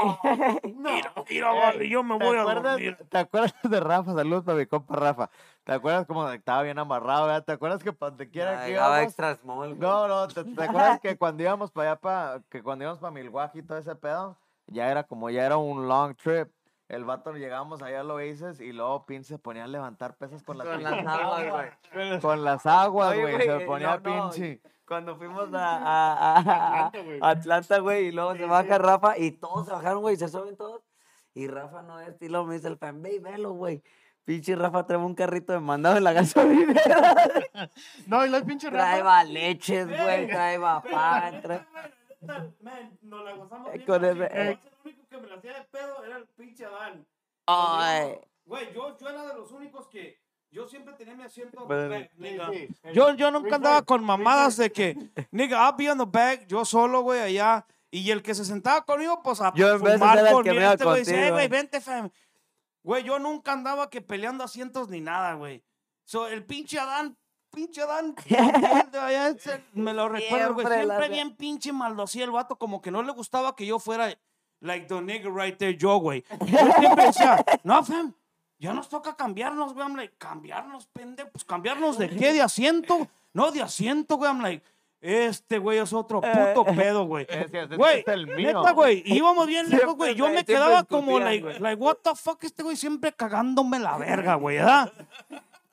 Mira, 0.75 1.13
mira, 1.29 1.51
vale, 1.53 1.87
yo 1.89 2.03
me 2.03 2.17
¿Te 2.17 2.25
voy 2.25 2.37
a 2.37 2.41
acuerdas, 2.41 2.63
dormir. 2.73 2.97
¿Te 3.09 3.17
acuerdas 3.17 3.53
de 3.63 3.79
Rafa? 3.79 4.13
Saludos 4.13 4.43
para 4.43 4.57
mi 4.57 4.65
compa 4.65 4.95
Rafa. 4.95 5.29
¿Te 5.63 5.71
acuerdas 5.73 6.05
cómo 6.07 6.27
estaba 6.29 6.63
bien 6.63 6.79
amarrado? 6.79 7.27
¿verdad? 7.27 7.43
¿Te 7.45 7.51
acuerdas 7.53 7.83
que 7.83 7.93
para 7.93 8.09
donde 8.11 8.29
quiera 8.29 8.61
que 8.63 8.71
Llegaba 8.71 8.95
íbamos? 8.97 9.07
extra 9.07 9.35
small. 9.35 9.79
No, 9.79 10.07
no, 10.07 10.27
¿te, 10.27 10.43
te 10.43 10.63
acuerdas 10.63 10.99
que 10.99 11.17
cuando 11.17 11.43
íbamos 11.43 11.71
para 11.71 11.91
allá, 11.91 11.99
pa, 12.01 12.41
que 12.49 12.61
cuando 12.63 12.83
íbamos 12.83 12.99
para 12.99 13.11
Milwaukee 13.11 13.59
y 13.59 13.63
todo 13.63 13.77
ese 13.77 13.95
pedo, 13.95 14.37
ya 14.67 14.89
era 14.89 15.03
como 15.03 15.29
ya 15.29 15.45
era 15.45 15.57
un 15.57 15.87
long 15.87 16.15
trip. 16.15 16.49
El 16.89 17.05
vato 17.05 17.31
llegábamos 17.33 17.81
allá 17.81 18.01
a 18.01 18.03
Loaces 18.03 18.59
y 18.59 18.71
luego 18.73 19.05
Pin 19.05 19.23
se 19.23 19.39
ponía 19.39 19.63
a 19.63 19.67
levantar 19.67 20.15
pesas 20.15 20.43
con 20.43 20.57
las, 20.57 20.67
Con 20.67 20.83
las 20.83 21.05
aguas, 21.07 21.45
güey. 21.93 22.19
con 22.19 22.43
las 22.43 22.65
aguas, 22.65 23.17
güey. 23.17 23.41
Se 23.41 23.59
ponía 23.61 23.97
no, 23.97 24.09
no, 24.15 24.31
pinche. 24.31 24.61
Cuando 24.93 25.15
fuimos 25.17 25.51
a, 25.53 25.77
a- 25.77 26.37
a- 26.37 26.91
a- 27.21 27.29
Atlanta, 27.29 27.79
güey. 27.79 28.07
y 28.07 28.11
luego 28.11 28.35
se 28.35 28.45
baja 28.45 28.77
Rafa 28.77 29.17
y 29.17 29.31
todos 29.31 29.65
se 29.65 29.71
bajaron, 29.71 30.01
güey, 30.01 30.15
se 30.17 30.27
suben 30.27 30.55
todos. 30.55 30.81
Y 31.33 31.47
Rafa 31.47 31.81
no 31.81 31.99
es, 31.99 32.15
y 32.21 32.29
luego 32.29 32.45
me 32.45 32.53
dice 32.55 32.67
el 32.67 32.77
fan, 32.77 33.01
ve 33.01 33.15
y 33.15 33.19
velo, 33.19 33.53
güey. 33.53 33.81
Pinche 34.23 34.55
Rafa 34.55 34.85
trae 34.85 34.99
un 34.99 35.15
carrito 35.15 35.51
de 35.51 35.59
mandado 35.59 35.97
en 35.97 36.03
la 36.03 36.13
gasolinera. 36.13 37.41
No, 38.07 38.23
y 38.25 38.29
los 38.29 38.43
pinches 38.43 38.69
Traeba 38.71 39.23
leches, 39.23 39.87
güey, 39.87 40.27
traeba 40.27 40.81
pan. 40.83 41.41
trae- 41.41 41.65
man, 42.61 42.97
nos 43.01 43.25
la 43.25 43.33
gozamos 43.33 43.71
bien. 43.73 43.85
con 43.85 43.99
pero 44.01 44.23
eh. 44.25 44.51
El 44.51 44.59
único 44.85 45.07
que 45.09 45.17
me 45.17 45.27
la 45.27 45.35
hacía 45.35 45.53
de 45.53 45.61
pedo 45.71 46.03
era 46.05 46.17
el 46.17 46.25
pinche 46.37 46.65
Adán. 46.65 47.05
Ay, 47.47 48.19
Güey, 48.45 48.73
yo, 48.73 48.97
yo 48.97 49.09
era 49.09 49.25
de 49.25 49.33
los 49.33 49.51
únicos 49.51 49.87
que. 49.87 50.21
Yo 50.53 50.67
siempre 50.67 50.93
tenía 50.93 51.15
mi 51.15 51.23
asiento. 51.23 51.65
Back, 51.65 52.11
nigga. 52.15 52.47
Sí, 52.51 52.67
sí. 52.67 52.89
Yo, 52.93 53.11
yo 53.15 53.31
nunca 53.31 53.55
andaba 53.55 53.81
con 53.81 54.03
mamadas 54.03 54.55
de 54.57 54.71
que, 54.71 54.95
nigga, 55.31 55.67
I'll 55.67 55.75
be 55.75 55.89
on 55.89 55.97
the 55.97 56.05
back, 56.05 56.45
yo 56.47 56.63
solo, 56.63 57.01
güey, 57.01 57.21
allá. 57.21 57.65
Y 57.89 58.11
el 58.11 58.21
que 58.21 58.35
se 58.35 58.45
sentaba 58.45 58.85
conmigo, 58.85 59.21
pues 59.23 59.41
a 59.41 59.51
Yo 59.55 59.73
en 59.73 59.81
vez 59.81 59.93
de 59.93 59.97
fumar 59.99 60.31
con 60.31 60.43
que 60.43 60.49
este 60.51 60.83
güey 60.85 61.03
contigo, 61.03 61.17
"Eh, 61.17 61.31
güey, 61.31 61.45
eh". 61.45 61.47
vente, 61.47 61.81
fam. 61.81 62.11
Güey, 62.83 63.03
yo 63.03 63.17
nunca 63.17 63.51
andaba 63.53 63.89
que 63.89 64.01
peleando 64.01 64.43
asientos 64.43 64.89
ni 64.89 65.01
nada, 65.01 65.33
güey. 65.33 65.63
So, 66.05 66.27
el 66.27 66.45
pinche 66.45 66.77
Adán, 66.79 67.17
pinche 67.49 67.81
Adán, 67.81 68.15
me 69.73 69.93
lo 69.93 70.07
recuerdo, 70.07 70.53
güey. 70.53 70.67
Siempre 70.67 71.09
bien 71.09 71.35
pinche 71.35 71.73
maldocía 71.73 72.25
el 72.25 72.31
vato, 72.31 72.57
como 72.59 72.79
que 72.79 72.91
no 72.91 73.01
le 73.01 73.11
gustaba 73.11 73.55
que 73.55 73.65
yo 73.65 73.79
fuera 73.79 74.15
like 74.59 74.85
the 74.85 75.01
nigga 75.01 75.29
right 75.29 75.57
there, 75.57 75.75
yo, 75.75 75.97
güey. 75.97 76.23
Yo 76.45 76.71
siempre 76.79 77.05
decía, 77.07 77.43
no, 77.63 77.83
fam, 77.83 78.13
ya 78.63 78.73
nos 78.73 78.87
toca 78.89 79.15
cambiarnos, 79.15 79.73
güey. 79.73 79.85
I'm 79.85 79.95
like, 79.95 80.13
cambiarnos, 80.17 80.87
pendejo. 80.87 81.29
Pues 81.31 81.43
cambiarnos 81.43 81.97
de 81.97 82.09
qué? 82.17 82.33
¿De 82.33 82.41
asiento? 82.41 83.07
No, 83.33 83.51
de 83.51 83.61
asiento, 83.61 84.15
güey. 84.17 84.31
I'm 84.31 84.41
like, 84.41 84.63
este 85.01 85.57
güey 85.57 85.79
es 85.79 85.91
otro 85.91 86.21
puto 86.21 86.63
pedo, 86.75 87.03
güey. 87.05 87.27
Güey, 87.75 87.99
es 87.99 88.07
el 88.07 88.27
mío. 88.27 88.59
neta, 88.61 88.71
güey. 88.71 89.03
y 89.05 89.17
Íbamos 89.17 89.45
bien 89.47 89.69
lejos, 89.69 89.95
güey. 89.95 90.15
Yo 90.15 90.29
me- 90.29 90.45
quedaba 90.45 90.83
como, 90.83 91.19
like, 91.19 91.59
like, 91.59 91.81
what 91.81 91.97
the 92.03 92.11
fuck, 92.15 92.41
este 92.45 92.63
güey 92.63 92.77
siempre 92.77 93.11
cagándome 93.11 93.79
la 93.79 93.97
verga, 93.97 94.35
güey, 94.35 94.57
¿verdad? 94.57 94.93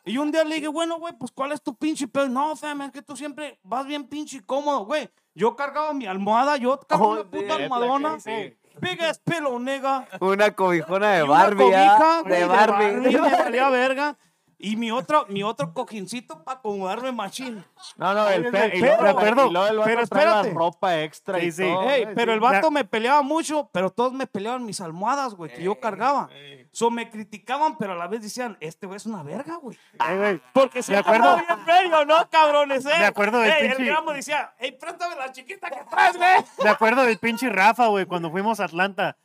Y 0.05 0.19
un 0.19 0.33
día 0.33 0.43
le 0.43 0.57
dije, 0.57 0.67
bueno, 0.69 0.99
güey, 0.99 1.15
pues 1.17 1.31
¿cuál 1.31 1.53
es 1.53 1.63
tu 1.63 1.75
pinche 1.77 2.09
pedo? 2.09 2.29
No, 2.29 2.57
fam, 2.57 2.83
es 2.83 2.91
que 2.91 3.03
tú 3.03 3.17
siempre 3.17 3.59
vas 3.63 3.87
bien 3.87 4.05
pinche 4.09 4.41
cómodo, 4.45 4.85
güey. 4.85 5.09
Yo 5.35 5.55
cargaba 5.55 5.93
mi 5.95 6.07
almohada, 6.07 6.57
yo 6.57 6.81
cargaba 6.81 7.11
Oh, 7.11 7.13
una 7.21 7.25
puta 7.31 7.55
almohadona. 7.55 8.19
sí. 8.19 8.57
Big 8.81 9.01
ass 9.03 9.19
pillow, 9.19 9.59
nigga. 9.59 10.07
una 10.21 10.51
cobijona 10.53 11.11
de 11.13 11.19
Y 11.21 11.23
una 11.23 11.33
Barbie, 11.33 11.75
¿ah? 11.75 11.97
cobija, 11.99 12.21
güey, 12.23 12.41
De 12.41 12.47
Barbie. 12.47 12.93
me 13.21 13.31
valía 13.43 13.69
verga. 13.71 14.17
Y 14.63 14.77
mi 14.77 14.91
otro, 14.91 15.25
mi 15.31 15.43
otro 15.43 15.73
cojincito 15.73 16.45
para 16.45 16.59
acomodarme 16.59 17.13
machín. 17.13 17.65
No, 17.97 18.13
no, 18.13 18.29
el 18.29 18.43
pe- 18.45 18.51
Pero- 18.51 18.69
de 18.69 18.77
y 18.77 18.81
luego 18.81 19.07
el 19.07 19.77
vato 19.79 20.07
pero 20.11 20.31
la 20.31 20.43
ropa 20.43 21.01
extra 21.01 21.39
y 21.39 21.51
Sí, 21.51 21.63
sí. 21.65 21.73
todo, 21.73 21.89
Ey, 21.91 22.07
pero 22.15 22.33
sí. 22.33 22.35
el 22.35 22.41
vato 22.41 22.71
me 22.71 22.85
peleaba 22.85 23.23
mucho, 23.23 23.71
pero 23.73 23.89
todos 23.91 24.13
me 24.13 24.27
peleaban 24.27 24.67
mis 24.67 24.83
almohadas, 24.83 25.35
güey, 25.35 25.51
que 25.51 25.63
yo 25.63 25.81
cargaba. 25.81 26.29
So 26.73 26.91
me 26.91 27.09
criticaban, 27.11 27.79
pero 27.79 27.95
a 27.95 27.97
la 27.97 28.07
vez 28.07 28.21
decían, 28.21 28.59
este 28.61 28.87
güey 28.87 28.99
es 28.99 29.07
una 29.07 29.23
verga, 29.23 29.57
güey. 29.57 29.79
Ay, 29.99 30.17
güey. 30.19 30.43
Porque 30.53 30.83
se 30.83 30.95
acuerdo. 30.95 31.31
acuerdo 31.31 31.47
bien 31.57 31.67
serio, 31.67 32.05
¿no, 32.05 32.29
cabrones? 32.31 32.85
Eh? 32.85 32.93
Me 32.99 33.07
acuerdo 33.07 33.39
del 33.41 33.51
Ey, 33.53 33.67
El 33.69 33.77
pinche- 33.79 33.87
gramo 33.87 34.13
decía, 34.13 34.53
ey, 34.59 34.73
préstame 34.73 35.17
la 35.17 35.33
chiquita 35.33 35.71
que 35.71 35.81
traes, 35.91 36.17
güey. 36.19 36.45
Me 36.65 36.71
acuerdo 36.71 37.03
del 37.05 37.19
pinche 37.19 37.49
Rafa, 37.49 37.87
güey, 37.87 38.05
cuando 38.05 38.31
fuimos 38.31 38.61
a 38.61 38.65
Atlanta. 38.65 39.17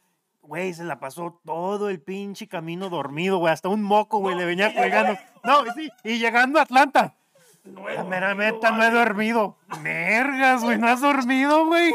Güey, 0.47 0.73
se 0.73 0.83
la 0.83 0.99
pasó 0.99 1.39
todo 1.43 1.89
el 1.89 2.01
pinche 2.01 2.47
camino 2.47 2.89
dormido, 2.89 3.37
güey. 3.37 3.51
Hasta 3.51 3.69
un 3.69 3.81
moco, 3.83 4.19
güey, 4.19 4.35
le 4.35 4.45
venía 4.45 4.73
colgando. 4.75 5.17
No, 5.43 5.63
sí, 5.73 5.89
y 6.03 6.19
llegando 6.19 6.59
a 6.59 6.63
Atlanta. 6.63 7.15
La 7.63 8.03
mera 8.03 8.35
neta, 8.35 8.69
no 8.69 8.83
he 8.83 8.91
dormido. 8.91 9.57
Mergas, 9.81 10.61
güey, 10.61 10.77
no 10.77 10.87
has 10.87 11.01
dormido, 11.01 11.65
güey. 11.65 11.93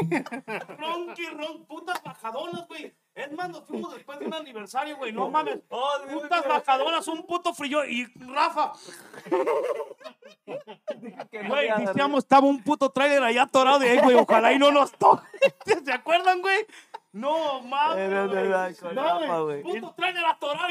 Ronqui, 0.77 1.27
ron, 1.27 1.65
putas 1.65 2.03
bajadonas, 2.03 2.67
güey. 2.67 2.93
Es 3.15 3.31
más, 3.31 3.49
nos 3.49 3.65
fuimos 3.65 3.93
después 3.93 4.19
de 4.19 4.25
un 4.25 4.33
aniversario, 4.33 4.97
güey. 4.97 5.13
No 5.13 5.29
mames. 5.31 5.59
Putas 5.69 6.45
bajadonas, 6.45 7.07
un 7.07 7.25
puto 7.25 7.53
frío. 7.53 7.85
Y 7.85 8.05
Rafa. 8.15 8.73
Güey, 11.47 11.69
decíamos, 11.85 12.25
estaba 12.25 12.47
un 12.47 12.61
puto 12.61 12.89
trailer 12.89 13.23
allá 13.23 13.43
atorado 13.43 13.79
de 13.79 13.91
ahí, 13.91 13.99
güey. 13.99 14.15
Ojalá 14.17 14.51
y 14.51 14.59
no 14.59 14.71
nos 14.71 14.91
toque. 14.91 15.23
¿Se 15.85 15.93
acuerdan, 15.93 16.41
güey? 16.41 16.65
No, 17.13 17.61
mames. 17.61 18.09
Güey. 18.27 18.95
No, 18.95 19.19
Rafa, 19.19 19.39
güey. 19.41 19.61
Puto 19.63 19.95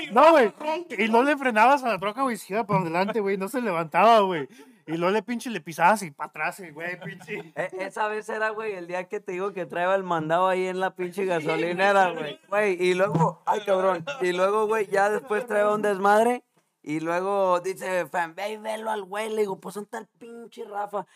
y 0.02 0.10
No, 0.10 0.30
güey. 0.30 0.52
Y 0.98 1.08
no 1.08 1.22
le 1.22 1.36
frenabas 1.36 1.84
a 1.84 1.88
la 1.88 1.98
troca, 1.98 2.22
güey, 2.22 2.36
se 2.36 2.54
iba 2.54 2.64
para 2.66 2.80
adelante, 2.80 3.20
güey. 3.20 3.36
No 3.36 3.48
se 3.48 3.60
levantaba, 3.60 4.20
güey. 4.20 4.48
Y 4.86 4.96
luego 4.96 5.12
le 5.12 5.22
pinche 5.22 5.50
le 5.50 5.60
pisabas 5.60 6.02
y 6.02 6.10
para 6.10 6.30
atrás, 6.30 6.58
y, 6.60 6.70
güey, 6.70 6.98
pinche. 6.98 7.52
E- 7.54 7.70
esa 7.80 8.08
vez 8.08 8.28
era, 8.28 8.50
güey, 8.50 8.72
el 8.72 8.86
día 8.88 9.04
que 9.06 9.20
te 9.20 9.32
digo 9.32 9.52
que 9.52 9.66
traía 9.66 9.94
el 9.94 10.02
mandado 10.02 10.48
ahí 10.48 10.66
en 10.66 10.80
la 10.80 10.96
pinche 10.96 11.26
gasolinera, 11.26 12.10
güey. 12.10 12.40
Güey, 12.48 12.82
y 12.82 12.94
luego, 12.94 13.42
ay, 13.46 13.60
cabrón. 13.64 14.04
Y 14.20 14.32
luego, 14.32 14.66
güey, 14.66 14.86
ya 14.86 15.10
después 15.10 15.46
trae 15.46 15.68
un 15.72 15.82
desmadre. 15.82 16.42
Y 16.82 17.00
luego 17.00 17.60
dice, 17.60 18.06
fan, 18.06 18.34
ve 18.34 18.52
y 18.52 18.56
velo 18.56 18.90
al 18.90 19.04
güey. 19.04 19.28
Le 19.28 19.42
digo, 19.42 19.60
pues 19.60 19.74
son 19.74 19.84
tal 19.86 20.08
pinche 20.18 20.64
Rafa. 20.64 21.06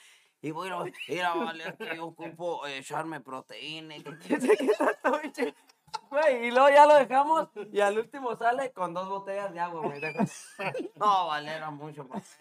Y 0.45 0.51
bueno, 0.51 0.85
mira, 1.09 1.35
vale, 1.35 1.69
es 1.69 1.75
que 1.75 1.97
yo 1.97 2.05
ocupo 2.05 2.67
eh, 2.67 2.77
echarme 2.77 3.19
proteína 3.21 3.97
y 3.97 4.03
que 4.03 4.19
qué 4.19 4.73
tanto, 4.79 5.21
pinche. 5.23 5.55
Güey, 6.11 6.49
y 6.49 6.51
luego 6.51 6.69
ya 6.69 6.85
lo 6.85 6.97
dejamos 6.97 7.49
y 7.73 7.81
al 7.81 7.97
último 7.99 8.37
sale 8.37 8.71
con 8.73 8.93
dos 8.93 9.09
botellas 9.09 9.55
de 9.55 9.61
agua, 9.61 9.81
güey. 9.81 10.03
No, 10.97 11.29
vale, 11.29 11.51
era 11.51 11.71
mucho 11.71 12.05
más. 12.05 12.37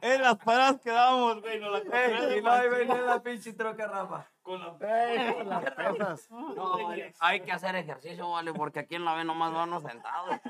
En 0.00 0.22
las 0.22 0.36
paradas 0.38 0.80
que 0.80 0.90
dábamos, 0.90 1.42
güey. 1.42 1.60
Nos 1.60 1.72
la 1.72 1.80
compré 1.80 2.38
Y 2.38 2.40
luego 2.40 2.56
ahí 2.56 2.68
venía 2.70 3.02
la 3.02 3.22
pinche 3.22 3.52
troca, 3.52 3.86
Rafa. 3.86 4.26
Con 4.40 4.60
la 4.60 5.44
Las 5.44 5.70
pesas. 5.72 6.30
No, 6.30 6.84
vale, 6.84 7.12
hay 7.18 7.40
que 7.40 7.52
hacer 7.52 7.76
ejercicio, 7.76 8.30
vale, 8.30 8.54
porque 8.54 8.78
aquí 8.78 8.94
en 8.94 9.04
la 9.04 9.14
B 9.14 9.24
nomás 9.24 9.52
vamos 9.52 9.82
sentados. 9.82 10.40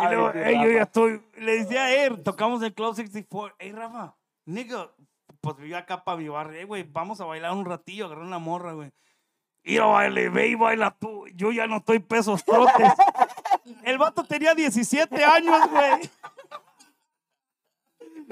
Y 0.00 0.14
luego, 0.14 0.30
ey, 0.32 0.62
yo 0.62 0.70
ya 0.70 0.82
estoy. 0.82 1.22
Le 1.36 1.58
decía 1.58 1.84
a 1.84 1.94
él, 1.94 2.22
tocamos 2.22 2.62
el 2.62 2.72
Club 2.72 2.94
64. 2.94 3.56
Ey, 3.58 3.72
Rafa, 3.72 4.16
nigga, 4.44 4.90
pues 5.40 5.56
viví 5.56 5.74
acá 5.74 6.04
para 6.04 6.18
mi 6.18 6.28
barrio, 6.28 6.60
eh, 6.60 6.64
güey. 6.64 6.84
Vamos 6.84 7.20
a 7.20 7.24
bailar 7.24 7.52
un 7.52 7.64
ratillo, 7.64 8.06
agarrar 8.06 8.24
una 8.24 8.38
morra, 8.38 8.72
güey. 8.72 8.92
Y 9.64 9.76
lo 9.76 9.92
baile, 9.92 10.28
ve 10.28 10.48
y 10.48 10.54
baila 10.54 10.90
tú. 10.92 11.26
Yo 11.34 11.52
ya 11.52 11.66
no 11.66 11.78
estoy 11.78 11.98
pesos 11.98 12.44
trotes. 12.44 12.92
El 13.84 13.98
vato 13.98 14.24
tenía 14.24 14.54
17 14.54 15.24
años, 15.24 15.70
güey. 15.70 16.10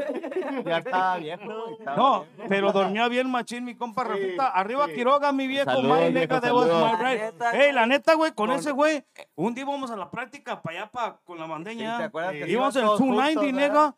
Ya 0.65 0.79
estaba 0.79 1.17
viejo, 1.17 1.69
estaba 1.79 1.97
No, 1.97 2.27
pero 2.49 2.73
dormía 2.73 3.09
bien 3.09 3.31
machín 3.31 3.65
mi 3.65 3.75
compa 3.77 4.05
Rafita. 4.05 4.49
Arriba 4.49 4.89
Quiroga, 4.89 5.33
mi 5.33 5.47
viejo, 5.47 5.71
Saludos, 5.71 6.01
my 6.01 6.11
viejo, 6.13 6.41
saludos. 6.41 6.69
my 6.69 7.05
right. 7.05 7.21
La 7.21 7.31
neta, 7.31 7.51
Ey, 7.53 7.73
la 7.73 7.87
neta, 7.87 8.15
güey, 8.15 8.33
con 8.33 8.49
con- 8.49 8.59
ese 8.59 8.71
güey, 8.73 9.05
un 9.37 9.55
día 9.55 9.63
íbamos 9.65 9.91
a 9.91 9.97
la 9.97 10.11
práctica 10.11 10.61
para 10.61 10.79
allá, 10.81 10.91
pa, 10.91 11.21
con 11.25 11.39
la 11.39 11.45
Sí, 11.45 11.51
mandeña. 11.51 11.99
¿te 11.99 12.05
acuerdas 12.05 12.33
que 12.33 12.49
Íbamos 12.51 12.75
en 12.77 12.83
el 12.83 12.87
todos 12.89 12.99
290, 13.01 13.41
juntos, 13.41 13.57
nega. 13.57 13.69
verdad? 13.69 13.95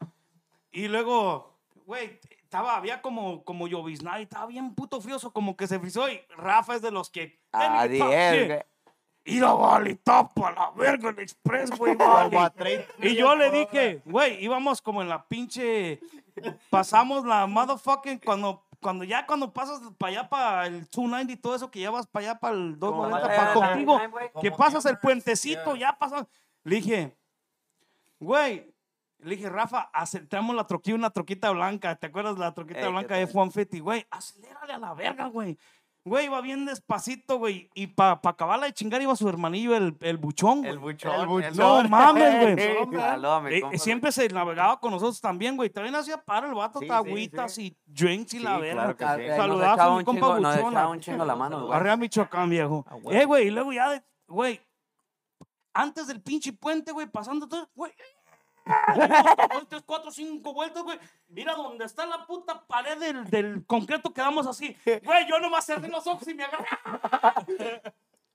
Y 0.73 0.89
luego, 0.89 1.59
güey, 1.87 2.19
estaba, 2.43 2.77
había 2.77 3.03
como, 3.03 3.45
como 3.45 3.67
llovizna 3.69 4.19
y 4.21 4.25
estaba 4.25 4.47
bien 4.47 4.75
puto 4.75 5.01
frioso, 5.01 5.33
como 5.33 5.57
que 5.57 5.67
se 5.67 5.79
frizó. 5.79 6.09
Y 6.09 6.21
Rafa 6.37 6.77
es 6.77 6.83
de 6.83 6.91
los 6.91 7.11
que. 7.11 7.41
A 7.53 7.87
Y 9.25 9.39
la 9.39 9.53
vale, 9.53 9.95
tapa 9.97 10.51
la 10.51 10.71
verga 10.73 11.11
el 11.11 11.19
express, 11.21 11.71
güey, 11.71 11.97
Como 11.97 12.11
a 12.11 12.29
vale. 12.29 12.51
30 12.51 13.07
Y 13.07 13.17
yo 13.17 13.37
le 13.37 13.51
dije, 13.51 14.03
güey, 14.05 14.43
íbamos 14.43 14.83
como 14.83 15.01
en 15.01 15.09
la 15.09 15.27
pinche. 15.27 16.01
Pasamos 16.71 17.25
la 17.25 17.47
motherfucking. 17.47 18.19
Cuando, 18.19 18.65
cuando 18.81 19.05
ya 19.05 19.25
cuando 19.25 19.53
pasas 19.53 19.81
para 19.97 20.11
allá, 20.11 20.29
para 20.29 20.67
el 20.67 20.81
290 20.81 21.33
y 21.33 21.37
todo 21.37 21.55
eso, 21.55 21.71
que 21.71 21.81
ya 21.81 21.91
vas 21.91 22.07
para 22.07 22.31
allá, 22.31 22.41
para 22.41 22.55
el 22.57 22.79
290, 22.79 23.29
vaya 23.29 23.37
para 23.37 23.49
la 23.49 23.55
contigo, 23.55 23.99
line, 23.99 24.31
que 24.41 24.51
pasas 24.51 24.85
el 24.87 24.99
puentecito, 24.99 25.77
yeah. 25.77 25.91
ya 25.91 25.99
pasas. 25.99 26.27
Le 26.65 26.77
dije, 26.77 27.17
güey, 28.19 28.73
le 29.23 29.37
dije, 29.37 29.49
Rafa, 29.49 29.91
aceptamos 29.93 30.57
la 30.57 30.67
troquita, 30.67 30.97
una 30.97 31.11
troquita 31.11 31.51
blanca. 31.51 31.95
¿Te 31.95 32.09
acuerdas 32.09 32.35
de 32.35 32.41
la 32.41 32.55
troquita 32.55 32.89
blanca 32.89 33.15
de 33.15 33.23
F-150? 33.23 33.81
Güey, 33.81 34.05
acelérale 34.11 34.73
a 34.73 34.79
la 34.79 34.95
verga, 34.95 35.27
güey. 35.27 35.57
Güey, 36.05 36.27
iba 36.27 36.41
bien 36.41 36.65
despacito, 36.67 37.39
güey. 37.39 37.71
Y 37.75 37.87
para 37.87 38.21
pa 38.21 38.31
acabarla 38.31 38.67
de 38.67 38.73
chingar 38.73 39.01
iba 39.01 39.15
su 39.15 39.29
hermanillo, 39.29 39.77
el, 39.77 39.97
el 40.01 40.17
buchón, 40.19 40.59
güey. 40.59 40.71
El 40.71 40.79
buchón. 40.81 41.21
El 41.21 41.27
buchón. 41.29 41.57
No 41.57 41.89
mames, 41.89 42.41
güey. 42.57 42.85
buchón. 42.85 43.01
A 43.01 43.17
Eh, 43.51 43.61
compa, 43.61 43.79
siempre 43.79 44.11
se 44.11 44.29
navegaba 44.29 44.81
con 44.81 44.91
nosotros 44.91 45.21
también, 45.21 45.57
güey. 45.57 45.71
También 45.71 45.95
hacía 45.95 46.17
para 46.17 46.49
el 46.49 46.55
vato, 46.55 46.81
Sí, 46.81 46.87
sí, 46.87 46.93
agüitas 46.93 47.55
sí. 47.55 47.67
y 47.67 47.77
drinks 47.87 48.35
y 48.35 48.41
la 48.41 48.59
verga. 48.59 48.95
claro 48.97 49.19
que 49.19 49.27
güey. 49.27 49.37
Saludazo, 49.39 49.75
echaba 49.75 49.93
mi 49.93 49.99
un 49.99 50.05
compa 50.05 50.27
chingo- 50.27 50.41
Nos 50.41 50.57
echaba 50.57 50.89
un 50.89 51.01
chingo 51.01 51.25
la 51.25 51.37
mano, 51.37 51.67
güey. 51.67 51.79
Arriba 51.79 51.97
Michoacán, 51.97 52.51
viejo. 52.51 52.85
Ah, 52.89 52.97
Eh, 53.13 53.25
güey, 53.25 53.47
y 53.47 53.51
luego 53.51 53.73
ya, 53.73 53.91
de- 53.91 54.03
güey, 54.27 54.61
antes 55.73 56.09
del 56.09 56.21
pinche 56.21 56.53
puente, 56.53 56.91
güey, 56.93 57.07
pasando 57.07 57.47
todo, 57.49 57.69
güey. 57.75 57.93
Dos, 59.53 59.69
tres, 59.69 59.83
cuatro, 59.85 60.11
cinco 60.11 60.53
vueltas, 60.55 60.83
güey. 60.83 60.99
Mira 61.29 61.55
donde 61.55 61.85
está 61.85 62.07
la 62.07 62.25
puta 62.27 62.61
pared 62.67 62.99
del, 62.99 63.25
del 63.29 63.67
concreto, 63.67 64.13
quedamos 64.13 64.47
así. 64.47 64.77
Güey, 65.05 65.27
yo 65.29 65.39
nomás 65.41 65.65
cerré 65.67 65.89
los 65.89 66.07
ojos 66.07 66.27
y 66.29 66.35
me 66.35 66.45
agarré. 66.45 67.83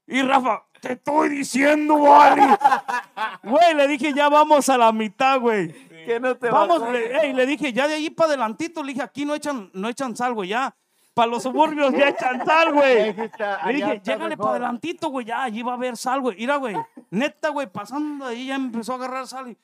Y 0.10 0.22
Rafa, 0.22 0.64
te 0.80 0.94
estoy 0.94 1.30
diciendo, 1.30 1.96
Wally. 1.96 2.42
Güey, 3.44 3.74
le 3.76 3.88
dije, 3.88 4.14
ya 4.14 4.30
vamos 4.30 4.70
a 4.70 4.78
la 4.78 4.92
mitad, 4.94 5.40
güey. 5.40 5.74
¿Qué 6.06 6.18
no 6.20 6.36
te 6.38 6.50
Vamos, 6.50 6.82
va 6.82 6.88
a- 6.88 6.92
le, 6.92 7.26
ey, 7.26 7.34
le 7.34 7.46
dije, 7.46 7.74
ya 7.74 7.88
de 7.90 7.96
ahí 7.96 8.10
para 8.10 8.30
adelantito, 8.30 8.82
le 8.84 8.94
dije, 8.94 9.04
aquí 9.04 9.26
no 9.26 9.36
echan, 9.36 9.70
no 9.74 9.90
echan 9.90 10.16
sal, 10.16 10.34
güey, 10.34 10.50
ya. 10.50 10.74
Para 11.14 11.32
los 11.32 11.44
suburbios 11.44 11.92
ya 11.94 12.08
echan 12.10 12.46
sal, 12.46 12.74
güey. 12.74 13.14
Le 13.14 13.74
dije, 13.74 14.02
llégale 14.04 14.38
para 14.38 14.52
adelantito, 14.52 15.10
güey, 15.10 15.26
ya, 15.26 15.44
allí 15.44 15.62
va 15.62 15.74
a 15.74 15.76
haber 15.76 15.98
sal, 15.98 16.22
güey. 16.22 16.38
Mira, 16.38 16.56
güey, 16.56 16.78
neta, 17.10 17.50
güey, 17.50 17.68
pasando 17.68 18.26
ahí 18.28 18.48
ya 18.48 18.56
empezó 18.56 18.94
a 18.94 18.96
agarrar 18.96 19.28
sal 19.28 19.50
y... 19.50 19.58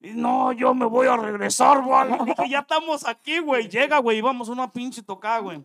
y 0.00 0.10
no, 0.12 0.52
yo 0.52 0.74
me 0.74 0.86
voy 0.86 1.06
a 1.06 1.16
regresar, 1.16 1.82
güey. 1.82 2.08
Le 2.24 2.24
dije, 2.24 2.48
ya 2.48 2.60
estamos 2.60 3.06
aquí, 3.06 3.38
güey. 3.38 3.68
Llega, 3.68 3.98
güey, 3.98 4.18
y 4.18 4.22
vamos 4.22 4.48
a 4.48 4.52
una 4.52 4.72
pinche 4.72 5.02
tocada, 5.02 5.40
güey. 5.40 5.64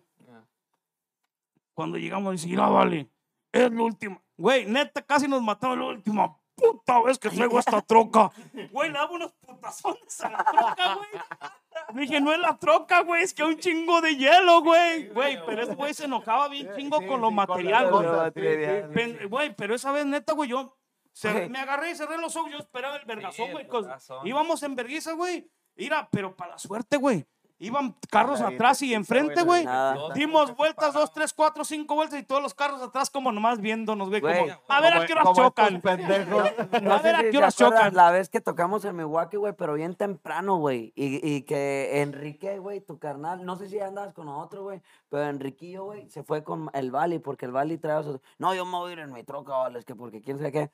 Cuando 1.73 1.97
llegamos, 1.97 2.33
dice, 2.33 2.47
mira, 2.47 2.67
vale, 2.69 3.09
es 3.51 3.71
la 3.71 3.81
última. 3.81 4.21
Güey, 4.37 4.65
neta, 4.65 5.01
casi 5.01 5.27
nos 5.27 5.41
mataron 5.41 5.79
la 5.79 5.85
última 5.87 6.37
puta 6.55 7.01
vez 7.01 7.19
que 7.19 7.29
traigo 7.29 7.59
esta 7.59 7.81
troca. 7.81 8.31
Güey, 8.71 8.89
le 8.89 8.97
daba 8.97 9.11
unos 9.11 9.33
putazones 9.33 10.21
a 10.21 10.29
la 10.29 10.43
troca, 10.43 10.95
güey. 10.95 12.05
Dije, 12.05 12.21
no 12.21 12.31
es 12.31 12.39
la 12.39 12.57
troca, 12.57 13.01
güey, 13.01 13.23
es 13.23 13.33
que 13.33 13.43
un 13.43 13.57
chingo 13.57 13.99
de 14.01 14.15
hielo, 14.15 14.61
güey. 14.61 15.09
Güey, 15.09 15.45
pero 15.45 15.63
ese 15.63 15.75
güey 15.75 15.93
se 15.93 16.05
enojaba 16.05 16.47
bien 16.47 16.69
chingo 16.75 16.99
Sí, 16.99 17.07
con 17.07 17.21
lo 17.21 17.29
sí, 17.29 17.35
material, 17.35 17.91
güey. 17.91 19.27
Güey, 19.27 19.55
pero 19.55 19.75
esa 19.75 19.91
vez, 19.91 20.05
neta, 20.05 20.33
güey, 20.33 20.49
yo 20.49 20.77
cerré- 21.15 21.49
me 21.49 21.59
agarré 21.59 21.91
y 21.91 21.95
cerré 21.95 22.17
los 22.17 22.35
ojos. 22.35 22.51
Yo 22.51 22.57
esperaba 22.57 22.97
el 22.97 23.05
vergazón, 23.05 23.45
Sí, 23.47 23.51
güey. 23.51 23.67
vergazón. 23.67 24.27
Íbamos 24.27 24.61
en 24.63 24.75
vergüenza, 24.75 25.13
güey. 25.13 25.49
Mira, 25.75 26.07
pero 26.11 26.35
para 26.35 26.51
la 26.51 26.57
suerte, 26.57 26.97
güey. 26.97 27.25
Iban 27.57 27.95
carros 28.11 28.41
atrás 28.41 28.81
y 28.81 28.93
enfrente, 28.93 29.41
güey. 29.43 29.65
Dimos 30.13 30.53
vueltas, 30.57 30.93
dos, 30.93 31.13
tres, 31.13 31.33
cuatro, 31.33 31.63
cinco 31.63 31.95
vueltas 31.95 32.19
y 32.19 32.23
todos 32.23 32.41
los 32.41 32.53
carros 32.53 32.81
atrás 32.81 33.09
como 33.09 33.31
nomás 33.31 33.61
viéndonos, 33.61 34.09
güey. 34.09 34.21
A 34.67 34.81
ver 34.81 34.93
a 34.93 35.05
qué 35.05 35.13
horas 35.13 35.27
chocan. 35.33 35.81
No 35.81 35.89
A 36.93 37.01
ver 37.01 37.15
a 37.15 37.21
si 37.21 37.29
qué 37.31 37.37
horas 37.37 37.55
chocan. 37.55 37.95
La 37.95 38.11
vez 38.11 38.27
que 38.27 38.41
tocamos 38.41 38.83
en 38.83 38.97
Milwaukee, 38.97 39.37
güey, 39.37 39.53
pero 39.53 39.73
bien 39.75 39.95
temprano, 39.95 40.57
güey. 40.57 40.91
Y, 40.97 41.25
y 41.25 41.43
que 41.43 42.01
Enrique, 42.01 42.59
güey, 42.59 42.81
tu 42.81 42.99
carnal, 42.99 43.45
no 43.45 43.55
sé 43.55 43.69
si 43.69 43.79
andabas 43.79 44.13
con 44.13 44.27
otro, 44.27 44.63
güey, 44.63 44.81
pero 45.07 45.23
Enriquillo, 45.23 45.85
güey, 45.85 46.09
se 46.09 46.23
fue 46.23 46.43
con 46.43 46.69
el 46.73 46.91
Bali, 46.91 47.19
porque 47.19 47.45
el 47.45 47.53
Bali 47.53 47.77
trae. 47.77 48.03
No, 48.37 48.53
yo 48.53 48.65
me 48.65 48.71
voy 48.73 48.89
a 48.89 48.93
ir 48.93 48.99
en 48.99 49.13
mi 49.13 49.23
troca, 49.23 49.55
vale, 49.55 49.79
es 49.79 49.85
que 49.85 49.95
porque 49.95 50.21
quién 50.21 50.37
sabe 50.39 50.51
qué. 50.51 50.71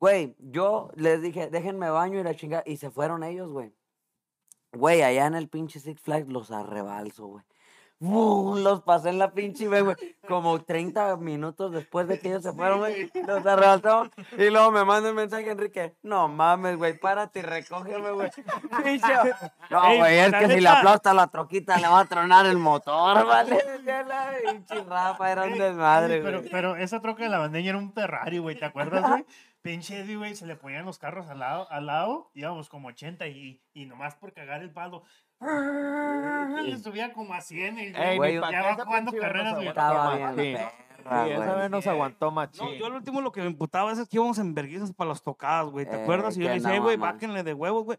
Güey, 0.00 0.36
yo 0.38 0.90
les 0.96 1.22
dije, 1.22 1.48
déjenme 1.50 1.90
baño 1.90 2.20
y 2.20 2.22
la 2.24 2.34
chingada, 2.34 2.62
y 2.66 2.76
se 2.76 2.90
fueron 2.90 3.22
ellos, 3.22 3.50
güey. 3.50 3.72
Güey, 4.72 5.02
allá 5.02 5.26
en 5.26 5.34
el 5.34 5.48
pinche 5.48 5.80
Six 5.80 6.00
Flags 6.00 6.28
los 6.28 6.50
arrebalso, 6.50 7.26
güey. 7.26 7.44
¡bum! 8.04 8.62
Los 8.62 8.82
pasé 8.82 9.08
en 9.08 9.18
la 9.18 9.32
pinche, 9.32 9.66
güey, 9.66 9.82
güey. 9.82 9.96
Como 10.28 10.62
30 10.62 11.16
minutos 11.16 11.72
después 11.72 12.06
de 12.06 12.18
que 12.18 12.28
ellos 12.28 12.42
se 12.42 12.52
fueron, 12.52 12.78
güey. 12.78 13.10
Los 13.26 13.44
arrebatamos. 13.46 14.10
Y 14.36 14.50
luego 14.50 14.70
me 14.70 14.84
manda 14.84 15.10
un 15.10 15.16
mensaje, 15.16 15.50
Enrique. 15.50 15.96
No 16.02 16.28
mames, 16.28 16.76
güey, 16.76 16.98
párate 16.98 17.40
y 17.40 17.42
recógeme, 17.42 18.10
güey. 18.12 18.30
Pinche. 18.84 19.12
No, 19.70 19.84
Ey, 19.84 19.98
güey, 19.98 20.18
es 20.18 20.32
que 20.32 20.48
si 20.50 20.60
le 20.60 20.68
aplasta 20.68 21.14
la 21.14 21.26
troquita 21.28 21.78
le 21.78 21.88
va 21.88 22.00
a 22.00 22.04
tronar 22.04 22.46
el 22.46 22.58
motor, 22.58 23.26
¿vale? 23.26 23.58
La 23.84 24.32
Pinche 24.50 24.82
Rafa, 24.84 25.30
era 25.30 25.44
un 25.44 25.58
desmadre, 25.58 26.20
pero, 26.22 26.38
güey. 26.38 26.50
pero 26.50 26.76
esa 26.76 27.00
troca 27.00 27.22
de 27.22 27.30
la 27.30 27.38
bandeña 27.38 27.70
era 27.70 27.78
un 27.78 27.92
Ferrari, 27.92 28.38
güey, 28.38 28.58
¿te 28.58 28.64
acuerdas, 28.64 29.08
güey? 29.08 29.24
Pinche 29.64 29.98
Eddie, 30.00 30.16
güey, 30.16 30.36
se 30.36 30.44
le 30.46 30.56
ponían 30.56 30.84
los 30.84 30.98
carros 30.98 31.26
al 31.30 31.38
lado, 31.38 31.66
al 31.70 31.86
lado, 31.86 32.30
íbamos 32.34 32.68
como 32.68 32.88
80 32.88 33.26
y, 33.28 33.62
y 33.72 33.86
nomás 33.86 34.14
por 34.14 34.34
cagar 34.34 34.60
el 34.60 34.70
palo, 34.70 35.04
le 35.40 36.76
subía 36.76 37.14
como 37.14 37.32
a 37.32 37.40
100 37.40 37.78
y 37.78 37.82
Ey, 37.96 38.18
Güey, 38.18 38.34
ya 38.34 38.62
va 38.62 38.74
jugando 38.84 39.10
carreras, 39.12 39.54
güey. 39.54 39.68
Estaba 39.68 40.34
bien, 40.34 40.58
Sí, 40.58 41.30
esa 41.30 41.46
güey. 41.46 41.58
vez 41.60 41.70
nos 41.70 41.86
aguantó 41.86 42.26
No, 42.26 42.32
machín. 42.32 42.68
yo 42.78 42.90
lo 42.90 42.96
último 42.96 43.22
lo 43.22 43.32
que 43.32 43.40
me 43.40 43.46
emputaba 43.46 43.90
es 43.92 43.98
que 44.06 44.16
íbamos 44.18 44.38
en 44.38 44.54
verguizas 44.54 44.92
para 44.92 45.08
las 45.08 45.22
tocadas, 45.22 45.66
güey. 45.70 45.86
¿Te 45.86 45.96
Eh, 45.96 46.02
acuerdas? 46.02 46.36
Y 46.36 46.40
yo 46.42 46.48
le 46.48 46.54
dije, 46.56 46.66
no 46.68 46.74
"Eh, 46.74 46.78
güey, 46.80 46.96
báquenle 46.98 47.42
de 47.42 47.54
huevos, 47.54 47.84
güey. 47.84 47.98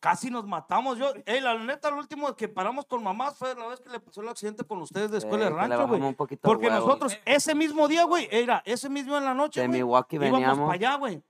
Casi 0.00 0.30
nos 0.30 0.46
matamos. 0.46 0.98
Yo, 0.98 1.12
ey, 1.26 1.40
la 1.40 1.56
neta, 1.58 1.90
lo 1.90 1.98
último 1.98 2.34
que 2.34 2.48
paramos 2.48 2.86
con 2.86 3.02
mamás 3.02 3.36
fue 3.36 3.54
la 3.54 3.66
vez 3.68 3.80
que 3.80 3.90
le 3.90 4.00
pasó 4.00 4.22
el 4.22 4.28
accidente 4.28 4.64
con 4.64 4.80
ustedes 4.80 5.10
de 5.10 5.18
escuela 5.18 5.44
Eh, 5.46 5.50
de 5.50 5.54
rancho, 5.54 5.86
güey. 5.88 6.00
Porque 6.40 6.70
nosotros, 6.70 7.18
ese 7.24 7.54
mismo 7.54 7.86
día, 7.86 8.04
güey, 8.04 8.26
era 8.30 8.62
ese 8.64 8.88
mismo 8.88 9.16
en 9.18 9.24
la 9.24 9.34
noche, 9.34 9.60
De 9.60 9.66
güey, 9.66 9.78
Milwaukee 9.80 10.16
íbamos 10.16 10.32
veníamos. 10.32 10.58
para 10.60 10.72
allá, 10.72 10.96
güey. 10.96 11.22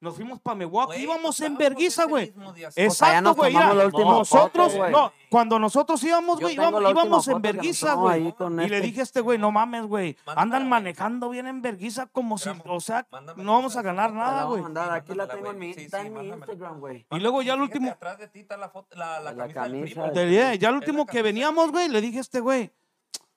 Nos 0.00 0.14
fuimos 0.14 0.40
para 0.40 0.54
Milwaukee, 0.54 1.00
íbamos 1.00 1.40
en 1.40 1.56
verguiza, 1.56 2.04
güey. 2.04 2.32
Exacto, 2.76 3.34
güey. 3.34 3.52
nosotros, 3.52 4.28
foto, 4.28 4.78
güey. 4.78 4.92
no, 4.92 5.12
cuando 5.28 5.58
nosotros 5.58 6.02
íbamos, 6.04 6.38
güey, 6.38 6.54
íbamos, 6.54 6.82
íbamos 6.88 7.26
en 7.26 7.42
verguiza, 7.42 7.94
güey. 7.94 8.28
Y 8.28 8.52
le 8.54 8.64
este. 8.64 8.80
dije 8.80 9.00
a 9.00 9.02
este 9.02 9.20
güey, 9.20 9.38
no 9.38 9.50
mames, 9.50 9.86
güey. 9.86 10.16
Andan 10.26 10.68
manejando 10.68 11.28
bien 11.30 11.48
en 11.48 11.62
verguiza 11.62 12.06
como 12.06 12.38
si, 12.38 12.48
o 12.64 12.80
sea, 12.80 13.08
no 13.36 13.54
vamos 13.54 13.76
a 13.76 13.82
ganar 13.82 14.12
nada, 14.12 14.44
güey. 14.44 14.62
mandar, 14.62 14.92
aquí 14.92 15.14
la 15.14 15.26
Mándamela, 15.26 15.34
tengo 15.34 15.50
en 15.50 15.56
güey. 15.56 15.68
mi, 15.68 15.74
Sí, 15.74 15.80
está 15.86 16.00
sí, 16.00 16.06
en 16.06 16.14
mi. 16.14 16.28
Instagram, 16.28 16.78
güey. 16.80 17.06
Y 17.10 17.18
luego 17.18 17.42
ya 17.42 17.54
el 17.54 17.60
último, 17.62 17.90
Atrás 17.90 18.18
de 18.18 18.28
ti 18.28 18.40
está 18.40 18.56
la, 18.56 18.68
foto, 18.68 18.96
la, 18.96 19.18
la, 19.18 19.32
La 19.32 19.48
camisa 19.48 20.02
del 20.10 20.28
primo. 20.28 20.54
ya 20.54 20.68
el 20.68 20.74
último 20.76 21.06
que 21.06 21.22
veníamos, 21.22 21.72
güey, 21.72 21.88
le 21.88 22.00
dije 22.00 22.18
a 22.18 22.20
este 22.20 22.38
güey, 22.38 22.72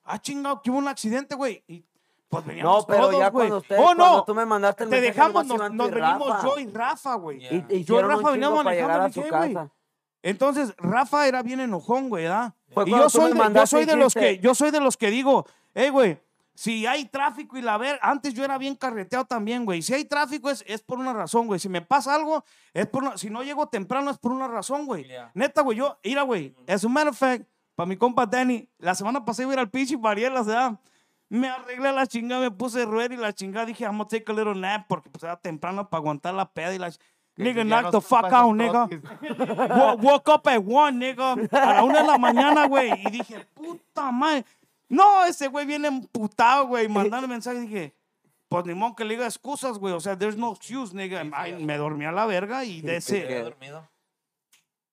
ah, 0.04 0.20
chingado, 0.20 0.62
que 0.62 0.70
hubo 0.70 0.78
un 0.78 0.86
accidente, 0.88 1.34
güey. 1.34 1.64
Y 1.66 1.84
pues 2.32 2.46
veníamos 2.46 2.78
No, 2.78 2.86
pero 2.86 3.00
todos, 3.02 3.18
ya 3.18 3.28
güey. 3.28 3.48
cuando 3.48 3.58
ustedes, 3.58 3.80
Oh, 3.80 3.84
cuando 3.84 4.04
no, 4.06 4.24
tú 4.24 4.34
me 4.34 4.46
mandaste 4.46 4.84
el 4.84 4.90
te 4.90 5.00
mensaje, 5.02 5.18
dejamos, 5.18 5.46
nos, 5.46 5.90
venimos 5.90 6.28
Rafa. 6.30 6.42
yo 6.42 6.58
y 6.58 6.66
Rafa, 6.66 7.14
güey. 7.16 7.38
Yeah. 7.40 7.66
Y, 7.68 7.76
y 7.76 7.84
Yo 7.84 7.98
y 8.00 8.02
Rafa 8.02 8.30
veníamos 8.30 8.64
manejando, 8.64 9.02
a 9.02 9.12
su 9.12 9.22
casa. 9.28 9.70
Entonces, 10.22 10.74
Rafa 10.78 11.28
era 11.28 11.42
bien 11.42 11.60
enojón, 11.60 12.08
güey, 12.08 12.24
¿verdad? 12.24 12.54
Y 12.86 12.90
yo 12.90 13.10
soy, 13.10 13.24
de, 13.24 13.30
yo 13.30 13.34
mandaste 13.36 13.76
soy 13.76 13.82
y 13.82 13.86
de 13.86 13.96
los 13.96 14.14
que, 14.14 14.38
yo 14.38 14.54
soy 14.54 14.70
de 14.70 14.80
los 14.80 14.96
que 14.96 15.10
digo, 15.10 15.44
hey, 15.74 15.90
güey, 15.90 16.18
si 16.54 16.86
hay 16.86 17.04
tráfico 17.04 17.58
y 17.58 17.60
la 17.62 17.76
ver, 17.76 17.98
antes 18.00 18.32
yo 18.32 18.44
era 18.44 18.56
bien 18.56 18.76
carreteado 18.76 19.26
también, 19.26 19.66
güey. 19.66 19.82
Si 19.82 19.92
hay 19.92 20.06
tráfico 20.06 20.48
es, 20.48 20.64
es 20.66 20.80
por 20.82 20.98
una 20.98 21.12
razón, 21.12 21.46
güey. 21.46 21.60
Si 21.60 21.68
me 21.68 21.82
pasa 21.82 22.14
algo, 22.14 22.44
es 22.72 22.86
por 22.86 23.02
una, 23.02 23.18
si 23.18 23.28
no 23.28 23.42
llego 23.42 23.66
temprano 23.68 24.10
es 24.10 24.16
por 24.16 24.32
una 24.32 24.48
razón, 24.48 24.86
güey. 24.86 25.04
Yeah. 25.04 25.30
Neta, 25.34 25.60
güey, 25.60 25.76
yo, 25.76 25.98
mira, 26.02 26.22
güey, 26.22 26.54
as 26.66 26.82
a 26.82 26.88
matter 26.88 27.08
of 27.10 27.18
fact, 27.18 27.44
para 27.74 27.86
mi 27.86 27.96
compa 27.98 28.24
Danny, 28.24 28.66
la 28.78 28.94
semana 28.94 29.22
pasada 29.22 29.44
iba 29.44 29.52
a 29.52 29.54
ir 29.54 29.58
al 29.60 29.70
pinche 29.70 29.98
Mariela, 29.98 30.42
¿verdad? 30.42 30.78
Me 31.32 31.48
arreglé 31.48 31.90
la 31.92 32.06
chingada, 32.06 32.42
me 32.42 32.50
puse 32.50 32.84
rueda 32.84 33.14
y 33.14 33.16
la 33.16 33.32
chingada, 33.32 33.64
dije, 33.64 33.84
I'm 33.84 33.96
gonna 33.96 34.06
take 34.06 34.30
a 34.30 34.34
little 34.34 34.54
nap, 34.54 34.86
porque 34.86 35.08
pues 35.08 35.24
era 35.24 35.34
temprano 35.34 35.88
para 35.88 35.98
aguantar 35.98 36.34
la 36.34 36.44
peda 36.44 36.74
y 36.74 36.78
la... 36.78 36.92
Nigga, 37.38 37.64
knock 37.64 37.84
no 37.84 37.90
the 37.90 38.00
fuck 38.02 38.30
out, 38.30 38.54
nigga. 38.54 38.86
woke 40.02 40.28
up 40.28 40.46
at 40.46 40.62
one, 40.62 40.98
nigga. 40.98 41.32
A 41.50 41.74
la 41.74 41.84
una 41.84 42.02
de 42.02 42.06
la 42.06 42.18
mañana, 42.18 42.66
güey. 42.68 42.92
Y 43.06 43.10
dije, 43.10 43.46
puta 43.54 44.12
madre. 44.12 44.44
No, 44.90 45.24
ese 45.24 45.48
güey 45.48 45.64
viene 45.64 45.88
emputado, 45.88 46.66
güey. 46.66 46.86
Mandando 46.86 47.26
mensaje. 47.26 47.60
Dije, 47.60 47.94
pues 48.48 48.66
ni 48.66 48.74
modo 48.74 48.94
que 48.94 49.06
le 49.06 49.14
diga 49.14 49.24
excusas, 49.24 49.78
güey. 49.78 49.94
O 49.94 50.00
sea, 50.00 50.18
there's 50.18 50.36
no 50.36 50.52
excuse, 50.52 50.94
nigga. 50.94 51.24
Ay, 51.32 51.64
me 51.64 51.78
dormí 51.78 52.04
a 52.04 52.12
la 52.12 52.26
verga 52.26 52.62
y 52.66 52.82
de 52.82 52.96
ese. 52.96 53.54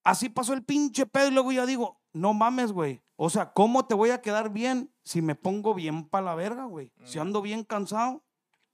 Así 0.06 0.30
pasó 0.30 0.53
el 0.53 0.64
pinche 0.64 1.06
pedo 1.06 1.28
y 1.28 1.32
luego 1.32 1.52
ya 1.52 1.66
digo, 1.66 1.99
no 2.14 2.34
mames, 2.34 2.72
güey. 2.72 3.02
O 3.22 3.30
sea, 3.30 3.52
¿cómo 3.52 3.86
te 3.86 3.96
voy 3.96 4.12
a 4.12 4.22
quedar 4.22 4.50
bien 4.50 4.90
si 5.04 5.22
me 5.22 5.36
pongo 5.36 5.74
bien 5.74 6.08
para 6.08 6.24
la 6.28 6.36
verga, 6.36 6.64
güey? 6.66 6.94
Si 7.04 7.20
ando 7.20 7.41
bien 7.41 7.66
cansado. 7.66 8.24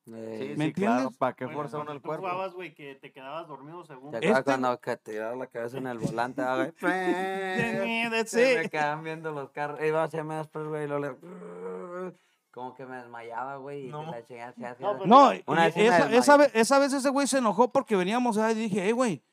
Eh, 0.08 0.38
Sí, 0.54 0.58
¿Me 0.60 0.66
sí, 0.68 0.74
claro, 0.74 0.92
entiendes? 0.94 1.18
¿para 1.18 1.36
qué 1.36 1.48
fuerza 1.48 1.80
uno 1.80 1.92
el 1.92 2.00
tú 2.00 2.08
cuerpo? 2.10 2.28
jugabas, 2.28 2.54
güey, 2.54 2.76
que 2.76 2.94
te 2.94 3.12
quedabas 3.12 3.48
dormido 3.48 3.84
según. 3.86 4.12
¿Te 4.12 4.18
acuerdas 4.18 4.38
Este- 4.40 4.52
cuando 4.52 4.80
que 4.80 4.98
te 4.98 5.12
tiraba 5.14 5.36
la 5.36 5.48
cabeza 5.48 5.78
en 5.80 5.88
el 5.88 5.98
volante? 5.98 6.44
ah, 6.44 6.56
güey? 6.58 6.72
Se 8.28 8.58
me 8.62 8.70
quedaban 8.70 9.04
viendo 9.04 9.32
los 9.32 9.50
carros. 9.50 9.80
Iba 9.84 10.04
hacia 10.04 10.24
mí 10.24 10.36
después, 10.36 10.68
güey, 10.68 10.84
y 10.84 10.88
luego 10.88 11.06
le... 11.08 12.14
Como 12.52 12.76
que 12.76 12.86
me 12.86 12.98
desmayaba, 12.98 13.58
güey, 13.58 13.88
y 13.88 13.90
No. 13.90 14.04
la 14.12 14.24
chingada. 14.24 14.54
No, 14.80 14.98
pues, 14.98 15.10
No, 15.10 15.32
esa, 15.32 16.10
esa, 16.16 16.38
vez, 16.38 16.52
esa 16.54 16.78
vez 16.80 16.94
ese 16.94 17.10
güey 17.10 17.26
se 17.26 17.40
enojó 17.40 17.72
porque 17.72 17.96
veníamos 17.96 18.38
ahí 18.38 18.54
y 18.54 18.60
dije, 18.70 18.82
hey, 18.86 18.92
güey, 18.92 19.24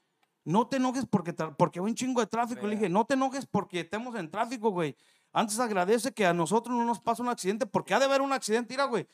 no 0.45 0.67
te 0.67 0.77
enojes 0.79 1.07
porque, 1.07 1.33
porque 1.33 1.79
hay 1.81 1.85
un 1.87 1.95
chingo 1.95 2.21
de 2.21 2.27
tráfico. 2.27 2.67
Le 2.67 2.77
dije, 2.77 2.89
no 2.89 3.05
te 3.05 3.15
enojes 3.15 3.47
porque 3.47 3.81
estemos 3.81 4.15
en 4.17 4.31
tráfico, 4.31 4.71
güey. 4.71 4.97
Antes 5.33 5.59
agradece 5.61 6.13
que 6.13 6.27
a 6.27 6.35
nosotros 6.35 6.77
no 6.77 6.85
nos 6.85 7.01
pasa 7.01 7.23
un 7.23 7.29
accidente 7.29 7.65
porque 7.67 7.95
ha 7.95 7.99
de 7.99 8.05
haber 8.07 8.21
un 8.21 8.33
accidente, 8.33 8.75
mira, 8.75 8.85
güey. 8.85 9.07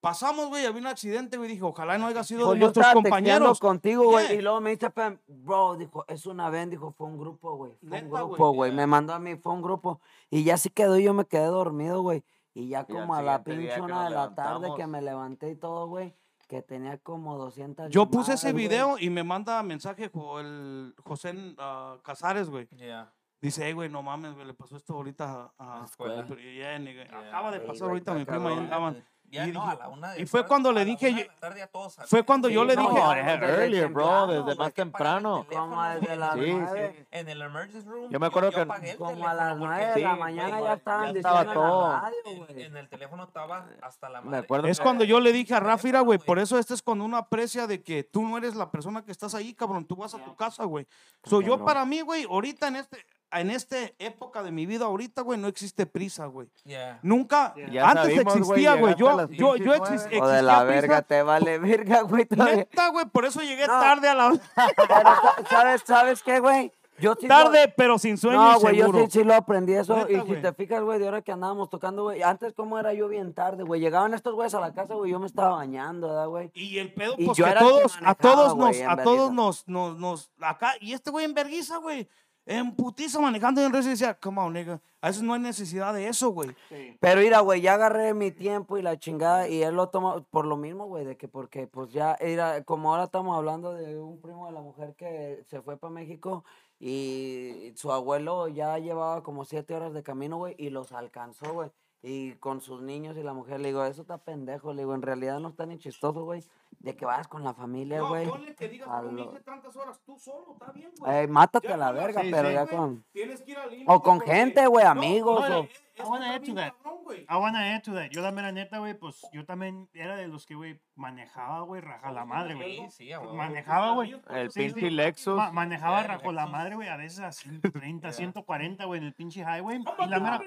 Pasamos, 0.00 0.48
güey, 0.48 0.66
había 0.66 0.80
un 0.80 0.88
accidente, 0.88 1.36
güey. 1.36 1.48
Dije, 1.50 1.62
ojalá 1.62 1.96
no 1.96 2.08
haya 2.08 2.24
sido 2.24 2.40
de 2.40 2.46
Pues 2.46 2.58
yo 2.58 2.66
nuestros 2.66 2.92
compañeros. 2.92 3.60
contigo, 3.60 4.02
güey, 4.04 4.26
Yeah. 4.26 4.34
y 4.36 4.42
luego 4.42 4.60
me 4.60 4.70
dice, 4.70 4.90
Pam, 4.90 5.18
bro, 5.28 5.76
dijo, 5.76 6.04
es 6.08 6.26
una 6.26 6.50
ven, 6.50 6.70
dijo, 6.70 6.90
fue 6.90 7.06
un 7.06 7.18
grupo, 7.18 7.54
güey, 7.56 7.72
fue 7.88 7.88
Neta, 8.02 8.24
un 8.24 8.30
grupo, 8.30 8.50
güey, 8.50 8.72
me 8.72 8.84
mandó 8.88 9.14
a 9.14 9.20
mí, 9.20 9.36
fue 9.36 9.52
un 9.52 9.62
grupo, 9.62 10.00
y 10.28 10.42
ya 10.42 10.56
sí 10.56 10.70
quedó, 10.70 10.98
y 10.98 11.04
yo 11.04 11.14
me 11.14 11.24
quedé 11.24 11.44
dormido, 11.46 12.02
güey, 12.02 12.24
y 12.52 12.66
ya 12.68 12.84
Y 12.88 12.92
como 12.92 13.14
a 13.14 13.22
la 13.22 13.44
pinche 13.44 13.80
una 13.80 14.02
de 14.06 14.10
la 14.10 14.34
tarde 14.34 14.72
que 14.76 14.88
me 14.88 15.00
levanté 15.02 15.50
y 15.52 15.54
todo, 15.56 15.86
güey, 15.86 16.12
que 16.52 16.60
tenía 16.60 16.98
como 16.98 17.38
200 17.38 17.88
Yo 17.88 18.10
puse 18.10 18.34
ese 18.34 18.48
llamadas, 18.48 18.52
güey. 18.52 18.68
video 18.68 18.98
y 18.98 19.08
me 19.08 19.24
manda 19.24 19.62
mensaje 19.62 20.10
el 20.38 20.94
José 21.02 21.32
ah, 21.56 21.96
Casares, 22.04 22.50
güey. 22.50 22.68
Yeah. 22.76 23.10
Dice, 23.40 23.64
hey, 23.64 23.72
güey, 23.72 23.88
no 23.88 24.02
mames, 24.02 24.34
güey, 24.34 24.46
le 24.46 24.52
pasó 24.52 24.76
esto 24.76 24.92
ahorita 24.92 25.54
a... 25.58 25.82
a 25.82 26.78
nigga, 26.78 27.04
Yeah. 27.08 27.28
Acaba 27.28 27.52
de 27.52 27.60
pasar 27.60 27.88
ahorita, 27.88 28.12
está 28.12 28.18
mi 28.18 28.26
prima, 28.26 28.50
ahí 28.50 28.56
cabrón. 28.56 28.64
andaban. 28.64 29.04
Ya 29.32 29.46
Y 29.48 29.52
no, 29.52 29.66
a 29.66 29.74
la 29.74 29.88
una 29.88 30.12
de 30.12 30.20
y 30.20 30.26
fue 30.26 30.40
tarde- 30.40 30.48
cuando 30.48 30.72
le 30.72 30.80
a 30.82 30.84
dije 30.84 31.14
yo- 31.14 31.24
tarde 31.40 31.60
ya 31.60 31.66
todos. 31.66 31.96
Fue 32.04 32.22
cuando 32.22 32.50
yo 32.50 32.60
Sí, 32.62 32.66
le 32.68 32.76
no, 32.76 32.82
dije... 32.82 33.00
desde 33.24 33.62
Earlier, 33.62 33.88
bro, 33.88 34.04
temprano, 34.04 34.26
desde 34.44 34.58
más 34.58 34.68
que 34.68 34.72
temprano. 34.74 35.46
Como 35.50 35.82
desde 35.84 36.16
las 36.16 36.34
Sí, 36.34 36.40
nueve. 36.52 37.06
En 37.10 37.28
el 37.30 37.40
emergency 37.40 37.88
room. 37.88 38.10
Yo 38.10 38.20
me 38.20 38.26
acuerdo 38.26 38.50
que 38.50 38.66
pagué 38.66 38.90
el 38.90 38.96
Como 38.98 39.26
a 39.26 39.32
las 39.32 39.48
porque 39.56 39.64
9 39.64 39.86
de 39.94 40.00
la 40.02 40.12
sí, 40.14 40.20
mañana 40.20 40.60
ya 40.60 40.72
estaban 40.74 41.16
estaba 41.16 41.44
diciendo 41.44 41.50
en 41.50 41.54
todo. 41.54 41.88
la 41.92 42.00
radio, 42.02 42.16
En, 42.26 42.38
güey. 42.44 42.62
en 42.62 42.76
el 42.76 42.88
teléfono 42.90 43.24
estaba 43.24 43.66
hasta 43.80 44.08
la 44.10 44.20
Me 44.20 44.26
madre. 44.26 44.44
acuerdo 44.44 44.68
Es 44.68 44.78
que- 44.78 44.82
cuando 44.84 45.04
yo 45.04 45.18
le 45.18 45.32
dije 45.32 45.54
a 45.54 45.60
Rafa, 45.60 45.82
mira, 45.88 46.00
güey, 46.00 46.18
por 46.18 46.38
eso 46.38 46.58
este 46.58 46.74
es 46.74 46.82
cuando 46.82 47.06
uno 47.06 47.16
aprecia 47.16 47.66
de 47.66 47.82
que 47.82 48.04
tú 48.04 48.22
no 48.28 48.36
eres 48.36 48.54
la 48.54 48.70
persona 48.70 49.02
que 49.02 49.12
estás 49.12 49.34
ahí, 49.34 49.54
cabrón, 49.54 49.86
tú 49.86 49.96
vas 49.96 50.14
a 50.14 50.22
tu 50.22 50.36
casa, 50.36 50.64
güey. 50.64 50.86
So, 51.24 51.40
yo 51.40 51.52
cabrón. 51.52 51.64
para 51.64 51.84
mí, 51.86 52.02
güey, 52.02 52.24
ahorita 52.24 52.68
en 52.68 52.76
este, 52.76 52.98
en 53.40 53.50
esta 53.50 53.76
época 53.98 54.42
de 54.42 54.50
mi 54.52 54.66
vida, 54.66 54.84
ahorita, 54.84 55.22
güey, 55.22 55.38
no 55.38 55.48
existe 55.48 55.86
prisa, 55.86 56.26
güey. 56.26 56.48
Yeah. 56.64 56.98
Nunca, 57.02 57.54
antes 57.56 58.14
sabimos, 58.14 58.36
existía, 58.36 58.74
güey, 58.74 58.94
yo, 58.96 59.08
a 59.10 59.28
yo, 59.30 59.56
yo 59.56 59.72
pinches 59.72 60.06
exis- 60.06 60.08
nueve. 60.10 60.20
O 60.20 60.28
de 60.28 60.38
existía 60.38 60.42
la 60.42 60.52
prisa. 60.58 60.64
verga, 60.64 61.02
te 61.02 61.22
vale 61.22 61.58
verga, 61.58 62.02
güey, 62.02 62.26
todavía. 62.26 62.56
Neta, 62.56 62.88
güey, 62.88 63.06
por 63.06 63.24
eso 63.24 63.40
llegué 63.40 63.66
No. 63.66 63.72
tarde 63.80 64.08
a 64.08 64.14
la... 64.14 64.30
Pero, 64.76 64.88
sa- 64.94 65.44
¿sabes, 65.50 65.82
¿sabes 65.86 66.22
qué, 66.22 66.40
güey? 66.40 66.72
Yo 66.98 67.14
sí 67.18 67.26
lo- 67.26 67.34
tarde, 67.34 67.72
pero 67.74 67.98
sin 67.98 68.16
sueño 68.18 68.40
No, 68.52 68.60
güey, 68.60 68.76
yo 68.76 68.92
sí, 68.92 69.06
sí 69.10 69.24
lo 69.24 69.34
aprendí 69.34 69.72
eso. 69.72 69.96
Neta, 69.96 70.12
y 70.12 70.20
si 70.20 70.40
te 70.42 70.52
fijas, 70.52 70.82
güey, 70.82 71.00
de 71.00 71.06
ahora 71.06 71.22
que 71.22 71.32
andábamos 71.32 71.68
tocando, 71.70 72.02
güey. 72.04 72.22
Antes, 72.22 72.52
¿cómo 72.52 72.78
era 72.78 72.92
yo 72.92 73.08
bien 73.08 73.32
tarde, 73.32 73.64
güey? 73.64 73.80
Llegaban 73.80 74.12
estos 74.14 74.34
güeyes 74.34 74.54
a 74.54 74.60
la 74.60 74.72
casa, 74.72 74.94
güey, 74.94 75.10
yo 75.10 75.18
me 75.18 75.26
estaba 75.26 75.56
bañando, 75.56 76.08
¿verdad, 76.08 76.28
güey? 76.28 76.50
Y 76.54 76.78
el 76.78 76.92
pedo, 76.92 77.14
Y 77.18 77.24
pues 77.26 77.38
yo 77.38 77.44
que 77.46 77.50
era 77.50 77.60
el 77.60 77.66
que 77.66 77.72
todos, 77.72 77.96
a 77.96 78.00
manejaba, 78.02 78.14
todos 78.22 78.54
güey, 78.54 78.82
nos, 78.82 78.92
a 78.92 79.02
todos 79.02 79.32
nos, 79.32 79.66
nos, 79.68 79.96
nos, 79.98 80.30
acá, 80.40 80.74
y 80.80 80.92
este 80.92 81.10
güey 81.10 81.24
en 81.24 81.34
verguiza, 81.34 81.78
güey, 81.78 82.06
en 82.46 82.74
putiza 82.74 83.20
manejando 83.20 83.60
y 83.60 83.64
en 83.64 83.72
rezo 83.72 83.88
y 83.88 83.92
decía, 83.92 84.14
come 84.14 84.40
on, 84.40 84.52
nigga, 84.52 84.80
a 85.00 85.08
veces 85.08 85.22
no 85.22 85.34
hay 85.34 85.40
necesidad 85.40 85.94
de 85.94 86.08
eso, 86.08 86.30
güey. 86.30 86.50
Sí. 86.68 86.96
Pero 87.00 87.20
mira, 87.20 87.40
güey, 87.40 87.60
ya 87.60 87.74
agarré 87.74 88.14
mi 88.14 88.30
tiempo 88.30 88.78
y 88.78 88.82
la 88.82 88.98
chingada 88.98 89.48
y 89.48 89.62
él 89.62 89.74
lo 89.74 89.88
toma 89.88 90.24
por 90.30 90.46
lo 90.46 90.56
mismo, 90.56 90.86
güey, 90.86 91.04
de 91.04 91.16
que 91.16 91.28
porque 91.28 91.66
pues 91.66 91.92
ya 91.92 92.14
era, 92.14 92.64
como 92.64 92.90
ahora 92.90 93.04
estamos 93.04 93.36
hablando 93.36 93.74
de 93.74 93.98
un 93.98 94.20
primo 94.20 94.46
de 94.46 94.52
la 94.52 94.60
mujer 94.60 94.94
que 94.96 95.42
se 95.48 95.60
fue 95.60 95.76
para 95.76 95.92
México 95.92 96.44
y 96.78 97.72
su 97.76 97.92
abuelo 97.92 98.48
ya 98.48 98.78
llevaba 98.78 99.22
como 99.22 99.44
siete 99.44 99.74
horas 99.74 99.92
de 99.94 100.02
camino, 100.02 100.36
güey, 100.38 100.54
y 100.58 100.70
los 100.70 100.92
alcanzó, 100.92 101.52
güey. 101.52 101.70
Y 102.04 102.32
con 102.34 102.60
sus 102.60 102.82
niños 102.82 103.16
y 103.16 103.22
la 103.22 103.32
mujer, 103.32 103.60
le 103.60 103.68
digo, 103.68 103.84
eso 103.84 104.02
está 104.02 104.18
pendejo, 104.18 104.72
le 104.72 104.82
digo, 104.82 104.92
en 104.94 105.02
realidad 105.02 105.38
no 105.38 105.50
está 105.50 105.66
ni 105.66 105.78
chistoso, 105.78 106.24
güey. 106.24 106.42
De 106.78 106.96
que 106.96 107.04
vayas 107.04 107.28
con 107.28 107.44
la 107.44 107.54
familia, 107.54 107.98
No, 107.98 108.08
güey. 108.08 108.28
ponle 108.28 108.54
que 108.54 108.68
digas, 108.68 108.88
no 108.88 109.02
lo- 109.12 109.30
tantas 109.42 109.74
horas, 109.76 110.00
tú 110.04 110.18
solo, 110.18 110.52
está 110.52 110.72
bien, 110.72 110.90
güey. 110.98 111.16
Eh, 111.16 111.26
mátate 111.28 111.68
Ya 111.68 111.74
a 111.74 111.76
la 111.76 111.92
verga, 111.92 112.22
sí, 112.22 112.28
pero 112.30 112.48
sí, 112.48 112.54
ya 112.54 112.64
güey, 112.64 112.76
con... 112.76 113.04
Tienes 113.12 113.42
que 113.42 113.50
ir 113.52 113.58
al 113.58 113.70
límite 113.70 113.92
O 113.92 114.02
con 114.02 114.18
porque- 114.18 114.32
gente, 114.32 114.66
güey, 114.66 114.84
No, 114.84 114.90
amigos, 114.90 115.48
no, 115.48 115.58
o- 115.60 115.64
es- 115.64 115.70
es 115.94 115.94
I 115.94 116.02
wanna 116.08 116.34
add 116.34 116.42
to 116.42 116.54
that. 116.54 116.72
cabrón, 116.82 117.04
güey. 117.04 117.20
I 117.20 117.34
wanna 117.34 117.74
add 117.76 117.82
to 117.82 117.92
that. 117.94 118.08
Yo 118.10 118.22
la 118.22 118.32
mera 118.32 118.50
neta, 118.50 118.78
güey, 118.78 118.94
pues 118.94 119.22
yo 119.32 119.44
también 119.44 119.88
era 119.92 120.16
de 120.16 120.26
los 120.26 120.46
que, 120.46 120.54
güey, 120.54 120.80
manejaba, 120.96 121.60
güey, 121.60 121.80
raja 121.82 122.10
la 122.10 122.24
madre, 122.24 122.54
güey. 122.54 122.78
Sí, 122.78 122.90
sí, 122.90 123.12
a 123.12 123.20
huevo. 123.20 123.34
Manejaba, 123.34 123.92
güey. 123.94 124.20
El 124.30 124.50
Sí, 124.50 124.60
pinche 124.60 124.80
sí. 124.80 124.90
Lexus. 124.90 125.36
Ma- 125.36 125.52
manejaba 125.52 126.00
Ya, 126.02 126.08
rajo 126.08 126.32
la 126.32 126.46
madre, 126.46 126.74
güey, 126.74 126.88
a 126.88 126.96
veces 126.96 127.20
a 127.20 127.30
130, 127.30 128.10
140, 128.10 128.84
güey, 128.86 128.98
en 129.00 129.06
el 129.06 129.14
pinche 129.14 129.40
highway. 129.42 129.80
Y 129.98 130.06
la 130.08 130.18
mera... 130.18 130.40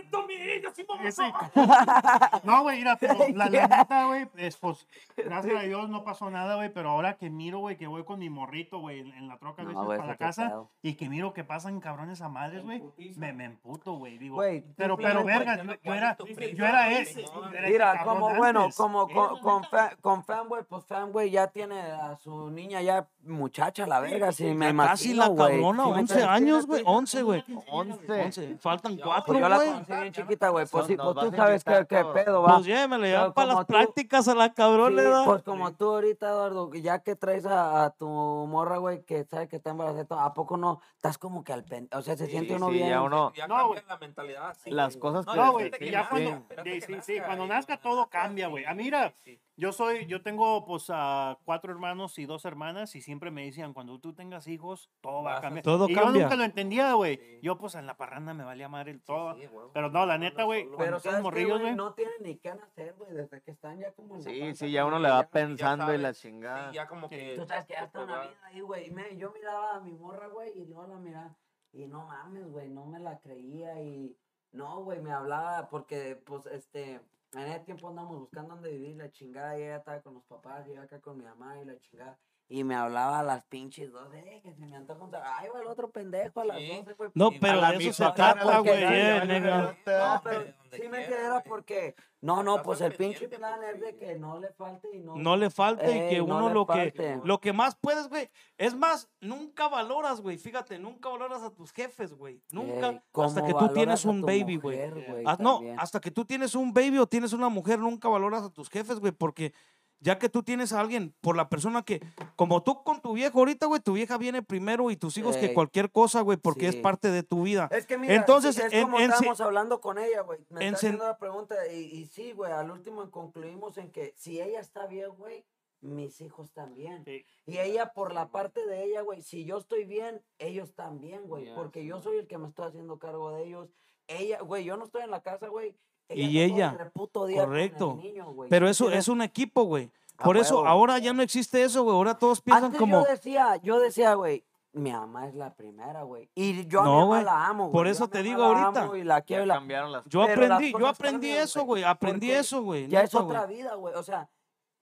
No, 2.43 2.63
güey, 2.63 2.79
mira, 2.79 2.97
pero 2.97 3.15
la, 3.35 3.49
la 3.49 3.67
neta, 3.67 4.05
güey, 4.07 4.27
es, 4.37 4.57
pues, 4.57 4.87
gracias 5.15 5.55
a 5.55 5.61
Dios 5.63 5.89
no 5.89 6.03
pasó 6.03 6.14
nada, 6.29 6.55
güey, 6.55 6.73
pero 6.73 6.89
ahora 6.89 7.17
que 7.17 7.29
miro, 7.29 7.59
güey, 7.59 7.77
que 7.77 7.87
voy 7.87 8.03
con 8.03 8.19
mi 8.19 8.29
morrito, 8.29 8.79
güey, 8.79 8.99
en, 9.01 9.13
en 9.13 9.27
la 9.27 9.37
troca 9.37 9.61
a 9.61 9.65
No, 9.65 9.69
veces 9.71 9.85
güey, 9.85 9.97
para 9.99 10.11
la 10.11 10.17
casa, 10.17 10.47
pedo. 10.49 10.71
y 10.81 10.95
que 10.95 11.09
miro 11.09 11.33
que 11.33 11.43
pasan 11.43 11.79
cabrones 11.79 12.21
a 12.21 12.29
madres, 12.29 12.63
güey, 12.63 12.81
me, 13.17 13.33
me 13.33 13.45
emputo, 13.45 13.93
güey, 13.93 14.17
digo, 14.17 14.35
Güey, 14.35 14.63
pero, 14.75 14.97
pero, 14.97 15.23
verga, 15.23 15.57
yo, 15.63 15.73
yo 15.83 15.93
era, 15.93 16.17
yo 16.17 16.65
era 16.65 16.91
ese. 16.91 17.25
Mira, 17.67 18.03
como 18.03 18.33
bueno, 18.35 18.67
como 18.75 19.07
con, 19.07 19.39
con, 19.39 19.61
neta. 19.63 19.69
fa- 19.89 19.95
con 20.01 20.23
Fanboy, 20.23 20.63
pues 20.67 20.85
Fanboy 20.85 21.29
ya 21.29 21.47
tiene 21.47 21.79
a 21.81 22.15
su 22.15 22.49
niña 22.49 22.81
ya 22.81 23.07
muchacha, 23.25 23.85
la 23.87 23.99
verga, 23.99 24.31
si 24.31 24.43
me 24.45 24.69
imagino, 24.69 24.83
casi 24.91 25.13
la 25.13 25.27
güey. 25.27 25.51
cabrona, 25.53 25.83
¿Sí 25.83 25.89
me 25.89 25.95
11 25.99 25.99
entiendes? 26.13 26.27
años, 26.27 26.65
güey, 26.67 26.83
11, 26.85 27.21
güey. 27.23 27.43
11. 27.69 28.23
11. 28.23 28.57
Faltan 28.59 28.97
Ya, 28.97 29.03
Pues 29.03 29.15
4, 29.25 29.33
yo 29.39 29.49
la 29.49 29.55
güey. 29.57 29.67
conocí 29.71 29.91
bien 29.93 30.13
chiquita, 30.13 30.49
güey, 30.49 30.65
pues 30.65 30.85
sí, 30.87 30.95
pues 30.95 31.15
tú 31.15 31.31
sabes 31.35 31.63
qué, 31.63 31.85
qué 31.89 32.05
pedo, 32.13 32.41
va. 32.41 32.53
Pues 32.55 32.65
llévemele, 32.67 33.11
ya 33.11 33.31
para 33.33 33.53
las 33.53 33.65
prácticas 33.65 34.27
a 34.27 34.35
la 34.35 34.53
cabrona, 34.53 35.01
Sí, 35.01 35.21
pues 35.25 35.43
como 35.43 35.71
tú 35.73 35.85
ahorita, 35.93 36.29
Eduardo, 36.29 36.71
ya 36.73 36.99
que 36.99 37.15
traes 37.15 37.45
a, 37.45 37.83
a 37.85 37.89
tu 37.91 38.07
morra, 38.07 38.77
güey, 38.77 39.03
que 39.03 39.23
sabe 39.25 39.47
que 39.47 39.55
está 39.57 39.71
embarazada, 39.71 40.23
¿a 40.25 40.33
poco 40.33 40.57
no? 40.57 40.79
Estás 40.95 41.17
como 41.17 41.43
que 41.43 41.53
al 41.53 41.63
pen... 41.63 41.89
O 41.93 42.01
sea, 42.01 42.15
se 42.15 42.25
Sí, 42.25 42.31
siente 42.31 42.55
uno 42.55 42.67
sí, 42.67 42.73
bien. 42.73 42.89
ya 42.89 43.01
uno- 43.01 43.33
Ya 43.35 43.47
No, 43.47 43.55
cambia 43.55 43.67
güey. 43.73 43.81
la 43.87 43.97
mentalidad. 43.97 44.57
sí, 44.63 44.71
Las 44.71 44.97
güey. 44.97 45.13
cosas 45.13 45.35
No, 45.35 45.51
güey, 45.51 45.71
ya 45.91 46.09
cuando, 46.09 46.29
sí, 46.63 46.81
sí, 46.81 46.91
nazca 46.93 47.01
sí, 47.01 47.19
cuando 47.25 47.47
nazca 47.47 47.77
todo 47.77 48.07
cambia, 48.09 48.47
güey. 48.47 48.63
sí, 48.63 48.69
Ah, 48.69 48.73
mira, 48.75 49.13
sí. 49.23 49.39
Yo 49.57 49.71
soy, 49.71 50.05
yo 50.07 50.21
tengo 50.21 50.65
pues 50.65 50.85
a 50.89 51.37
cuatro 51.45 51.71
hermanos 51.71 52.17
y 52.19 52.25
dos 52.25 52.43
hermanas 52.45 52.95
y 52.95 53.01
siempre 53.01 53.31
me 53.31 53.45
decían, 53.45 53.73
cuando 53.73 53.99
tú 53.99 54.13
tengas 54.13 54.47
hijos, 54.47 54.89
todo 55.01 55.23
va 55.23 55.37
a 55.37 55.41
cambiar. 55.41 55.63
Todo 55.63 55.87
y 55.89 55.93
yo 55.95 56.01
cambia. 56.01 56.23
nunca 56.23 56.35
lo 56.35 56.43
entendía, 56.43 56.93
güey. 56.93 57.17
Sí. 57.17 57.39
Yo 57.41 57.57
pues 57.57 57.75
en 57.75 57.85
la 57.85 57.95
parranda 57.97 58.33
me 58.33 58.43
valía 58.43 58.67
madre 58.67 58.91
el 58.91 59.01
todo. 59.01 59.33
Sí, 59.35 59.45
güey. 59.47 59.67
Pero 59.73 59.89
no, 59.89 60.05
la 60.05 60.17
neta, 60.17 60.43
güey, 60.43 60.67
Pero 60.77 60.99
son 60.99 61.01
¿sabes 61.03 61.17
qué, 61.17 61.23
morrillos, 61.23 61.61
güey? 61.61 61.75
No 61.75 61.93
tienen 61.93 62.15
ni 62.21 62.37
qué 62.37 62.49
hacer, 62.49 62.93
güey, 62.97 63.13
desde 63.13 63.41
que 63.41 63.51
están 63.51 63.79
ya 63.79 63.91
como 63.93 64.15
en 64.15 64.23
la 64.23 64.29
Sí, 64.29 64.39
panza, 64.41 64.65
sí, 64.65 64.71
ya 64.71 64.85
uno 64.85 64.99
le 64.99 65.09
va 65.09 65.21
ya- 65.21 65.29
pensando 65.29 65.93
y 65.93 65.97
la 65.97 66.13
chingada. 66.13 66.69
Sí, 66.69 66.75
ya 66.75 66.87
como 66.87 67.09
que. 67.09 67.35
Tú 67.37 67.45
sabes 67.45 67.65
que 67.65 67.73
ya 67.73 67.83
está 67.85 68.03
una 68.03 68.21
vida 68.21 68.35
ahí, 68.43 68.59
güey. 68.61 68.87
y 68.87 68.91
me- 68.91 69.15
Yo 69.17 69.31
miraba 69.31 69.75
a 69.77 69.79
mi 69.79 69.93
morra, 69.93 70.27
güey, 70.27 70.51
y 70.59 70.65
no 70.65 70.85
la 70.85 70.97
miraba. 70.97 71.35
Y 71.71 71.87
no 71.87 72.05
mames, 72.07 72.45
güey, 72.51 72.69
no 72.69 72.85
me 72.85 72.99
la 72.99 73.19
creía. 73.19 73.81
Y 73.81 74.17
no, 74.51 74.83
güey, 74.83 74.99
me 75.01 75.11
hablaba 75.11 75.69
porque, 75.69 76.15
pues, 76.25 76.45
este, 76.47 77.01
en 77.41 77.51
ese 77.51 77.59
tiempo 77.65 77.89
andamos 77.89 78.19
buscando 78.19 78.53
dónde 78.55 78.71
vivir, 78.71 78.95
la 78.95 79.11
chingada. 79.11 79.57
Y 79.59 79.63
ella 79.63 79.77
estaba 79.77 80.01
con 80.01 80.13
los 80.15 80.23
papás, 80.25 80.65
yo 80.67 80.81
acá 80.81 80.99
con 80.99 81.17
mi 81.17 81.23
mamá 81.23 81.61
y 81.61 81.65
la 81.65 81.77
chingada. 81.79 82.17
Y 82.47 82.63
me 82.63 82.75
hablaba 82.75 83.19
a 83.19 83.23
las 83.23 83.43
pinches 83.45 83.91
dos, 83.91 84.07
eh, 84.13 84.39
que 84.43 84.53
se 84.53 84.65
me 84.67 84.75
antoja 84.75 85.03
un 85.03 85.11
Ay, 85.15 85.47
va 85.53 85.61
el 85.61 85.67
otro 85.67 85.89
pendejo 85.89 86.41
a 86.41 86.45
las 86.45 86.57
Sí. 86.57 86.67
12, 86.77 86.93
güey. 86.93 87.09
No, 87.15 87.31
Y 87.31 87.39
pero 87.39 87.53
a 87.53 87.55
la 87.61 87.69
eso 87.71 87.79
se 87.79 87.85
misma 87.87 88.13
trata, 88.13 88.59
güey. 88.59 88.83
eh. 88.83 89.75
No, 89.85 90.21
pero 90.23 90.45
sí 90.71 90.81
me 90.87 91.07
güey. 91.07 91.43
porque, 91.47 91.95
no, 92.21 92.43
no, 92.43 92.61
pues 92.61 92.81
el 92.81 92.93
pinche 92.93 93.27
plan 93.29 93.55
pues, 93.59 93.73
es 93.75 93.81
de 93.81 93.95
que 93.97 94.15
no 94.15 94.39
le 94.39 94.49
falte 94.53 94.89
y 94.93 94.99
no. 94.99 95.15
No 95.15 95.35
le 95.37 95.49
falte 95.49 95.89
y 95.89 96.09
que 96.09 96.17
no 96.19 96.25
uno 96.25 96.49
lo 96.49 96.67
que, 96.67 97.19
lo 97.23 97.39
que 97.39 97.51
más 97.51 97.75
puedes, 97.75 98.07
güey. 98.09 98.29
Es 98.59 98.75
más, 98.75 99.09
nunca 99.21 99.67
valoras, 99.67 100.21
güey. 100.21 100.37
Fíjate, 100.37 100.77
nunca 100.77 101.09
valoras 101.09 101.41
a 101.41 101.49
tus 101.49 101.71
jefes, 101.71 102.13
güey. 102.13 102.43
Nunca. 102.51 102.89
Ey, 102.89 103.01
¿cómo 103.11 103.27
hasta 103.27 103.43
que 103.43 103.53
tú 103.55 103.69
tienes 103.69 104.05
un 104.05 104.21
baby, 104.21 104.57
güey. 104.57 104.91
güey, 104.91 105.23
Ah, 105.25 105.37
no, 105.39 105.61
hasta 105.79 105.99
que 105.99 106.11
tú 106.11 106.25
tienes 106.25 106.53
un 106.53 106.73
baby 106.73 106.99
o 106.99 107.07
tienes 107.07 107.33
una 107.33 107.49
mujer, 107.49 107.79
nunca 107.79 108.07
valoras 108.07 108.43
a 108.43 108.49
tus 108.51 108.69
jefes, 108.69 108.99
güey, 108.99 109.11
porque 109.11 109.51
ya 109.99 110.19
que 110.19 110.29
tú 110.29 110.43
tienes 110.43 110.73
a 110.73 110.79
alguien, 110.79 111.13
por 111.21 111.35
la 111.35 111.49
persona 111.49 111.83
que, 111.83 112.01
como 112.35 112.61
tú 112.63 112.83
con 112.83 113.01
tu 113.01 113.13
viejo 113.13 113.39
ahorita, 113.39 113.65
güey, 113.65 113.81
tu 113.81 113.93
vieja 113.93 114.17
viene 114.17 114.43
primero 114.43 114.91
y 114.91 114.97
tus 114.97 115.17
hijos 115.17 115.37
que 115.37 115.53
cualquier 115.53 115.91
cosa, 115.91 116.21
güey, 116.21 116.37
porque 116.37 116.67
es 116.67 116.75
parte 116.75 117.09
de 117.11 117.23
tu 117.23 117.43
vida. 117.43 117.67
Es 117.71 117.85
que 117.85 117.97
mira, 117.97 118.13
Entonces, 118.15 118.57
es 118.59 118.71
en- 118.73 118.83
como 118.83 118.97
en 118.99 119.05
estábamos 119.11 119.41
hablando 119.41 119.81
con 119.81 119.97
ella, 119.97 120.21
güey. 120.21 120.39
Me 120.49 120.61
en 120.61 120.67
está 120.73 120.77
haciendo 120.77 121.05
la 121.05 121.17
pregunta 121.17 121.55
y, 121.71 121.77
y 121.79 122.05
sí, 122.07 122.33
güey, 122.33 122.51
al 122.51 122.69
último 122.71 123.09
concluimos 123.09 123.77
en 123.77 123.91
que 123.91 124.13
si 124.15 124.41
ella 124.41 124.59
está 124.59 124.85
bien, 124.87 125.09
güey, 125.15 125.45
mis 125.81 126.19
hijos 126.21 126.51
también. 126.51 127.03
Sí. 127.05 127.25
Y 127.45 127.57
ella, 127.59 127.91
por 127.93 128.13
la 128.13 128.29
parte 128.31 128.65
de 128.65 128.83
ella, 128.85 129.01
güey, 129.01 129.21
si 129.21 129.45
yo 129.45 129.57
estoy 129.57 129.85
bien, 129.85 130.21
ellos 130.39 130.73
también, 130.73 131.27
güey, 131.27 131.53
porque 131.55 131.81
sí, 131.81 131.87
yo 131.87 132.01
soy 132.01 132.17
el 132.17 132.27
que 132.27 132.37
me 132.37 132.47
estoy 132.47 132.67
haciendo 132.67 132.97
cargo 132.97 133.31
de 133.31 133.43
ellos. 133.43 133.69
Ella, 134.07 134.41
güey, 134.41 134.63
yo 134.63 134.77
no 134.77 134.85
estoy 134.85 135.03
en 135.03 135.11
la 135.11 135.21
casa, 135.21 135.47
güey. 135.47 135.75
Y 136.09 136.39
ella, 136.41 136.71
el 136.71 136.79
reputo 136.79 137.25
día 137.25 137.45
con 137.45 137.55
el 137.55 137.69
correcto. 137.69 137.99
niño, 138.01 138.31
güey, 138.33 138.49
Pero 138.49 138.67
¿sí 138.67 138.71
eso 138.71 138.91
es 138.91 139.07
un 139.07 139.21
equipo, 139.21 139.63
güey. 139.63 139.91
Por 140.23 140.37
eso 140.37 140.65
ahora 140.65 140.97
ya 140.99 141.13
no 141.13 141.21
existe 141.21 141.63
eso, 141.63 141.83
güey. 141.83 141.95
Ahora 141.95 142.17
todos 142.17 142.41
piensan 142.41 142.65
Antes 142.65 142.79
como... 142.79 143.01
yo 143.03 143.11
decía, 143.11 143.55
yo 143.57 143.79
decía, 143.79 144.13
güey, 144.13 144.45
mi 144.71 144.91
mamá 144.91 145.27
es 145.27 145.35
la 145.35 145.53
primera, 145.53 146.03
güey. 146.03 146.29
Y 146.35 146.67
yo 146.67 146.81
a 146.81 146.83
No, 146.85 146.91
mi 146.93 147.01
mamá 147.07 147.21
la 147.23 147.47
amo, 147.47 147.63
güey. 147.65 147.73
por 147.73 147.87
eso 147.87 148.07
te 148.09 148.23
digo 148.23 148.43
ahorita. 148.43 148.83
amo 148.83 148.95
Y 148.95 149.03
la 149.03 149.21
quiero 149.21 149.43
y 149.43 149.47
Ya 149.47 149.53
la 149.53 149.53
cambiaron 149.55 149.91
las 149.91 150.05
Yo 150.05 150.21
las 150.21 150.29
aprendí, 150.31 150.71
yo 150.77 150.87
aprendí 150.87 151.29
eso, 151.29 151.63
güey. 151.63 151.83
Aprendí 151.83 152.31
eso, 152.31 152.61
güey. 152.61 152.87
Ya 152.87 153.01
es 153.01 153.15
otra 153.15 153.45
vida, 153.45 153.75
güey. 153.75 153.93
O 153.95 154.03
sea, 154.03 154.29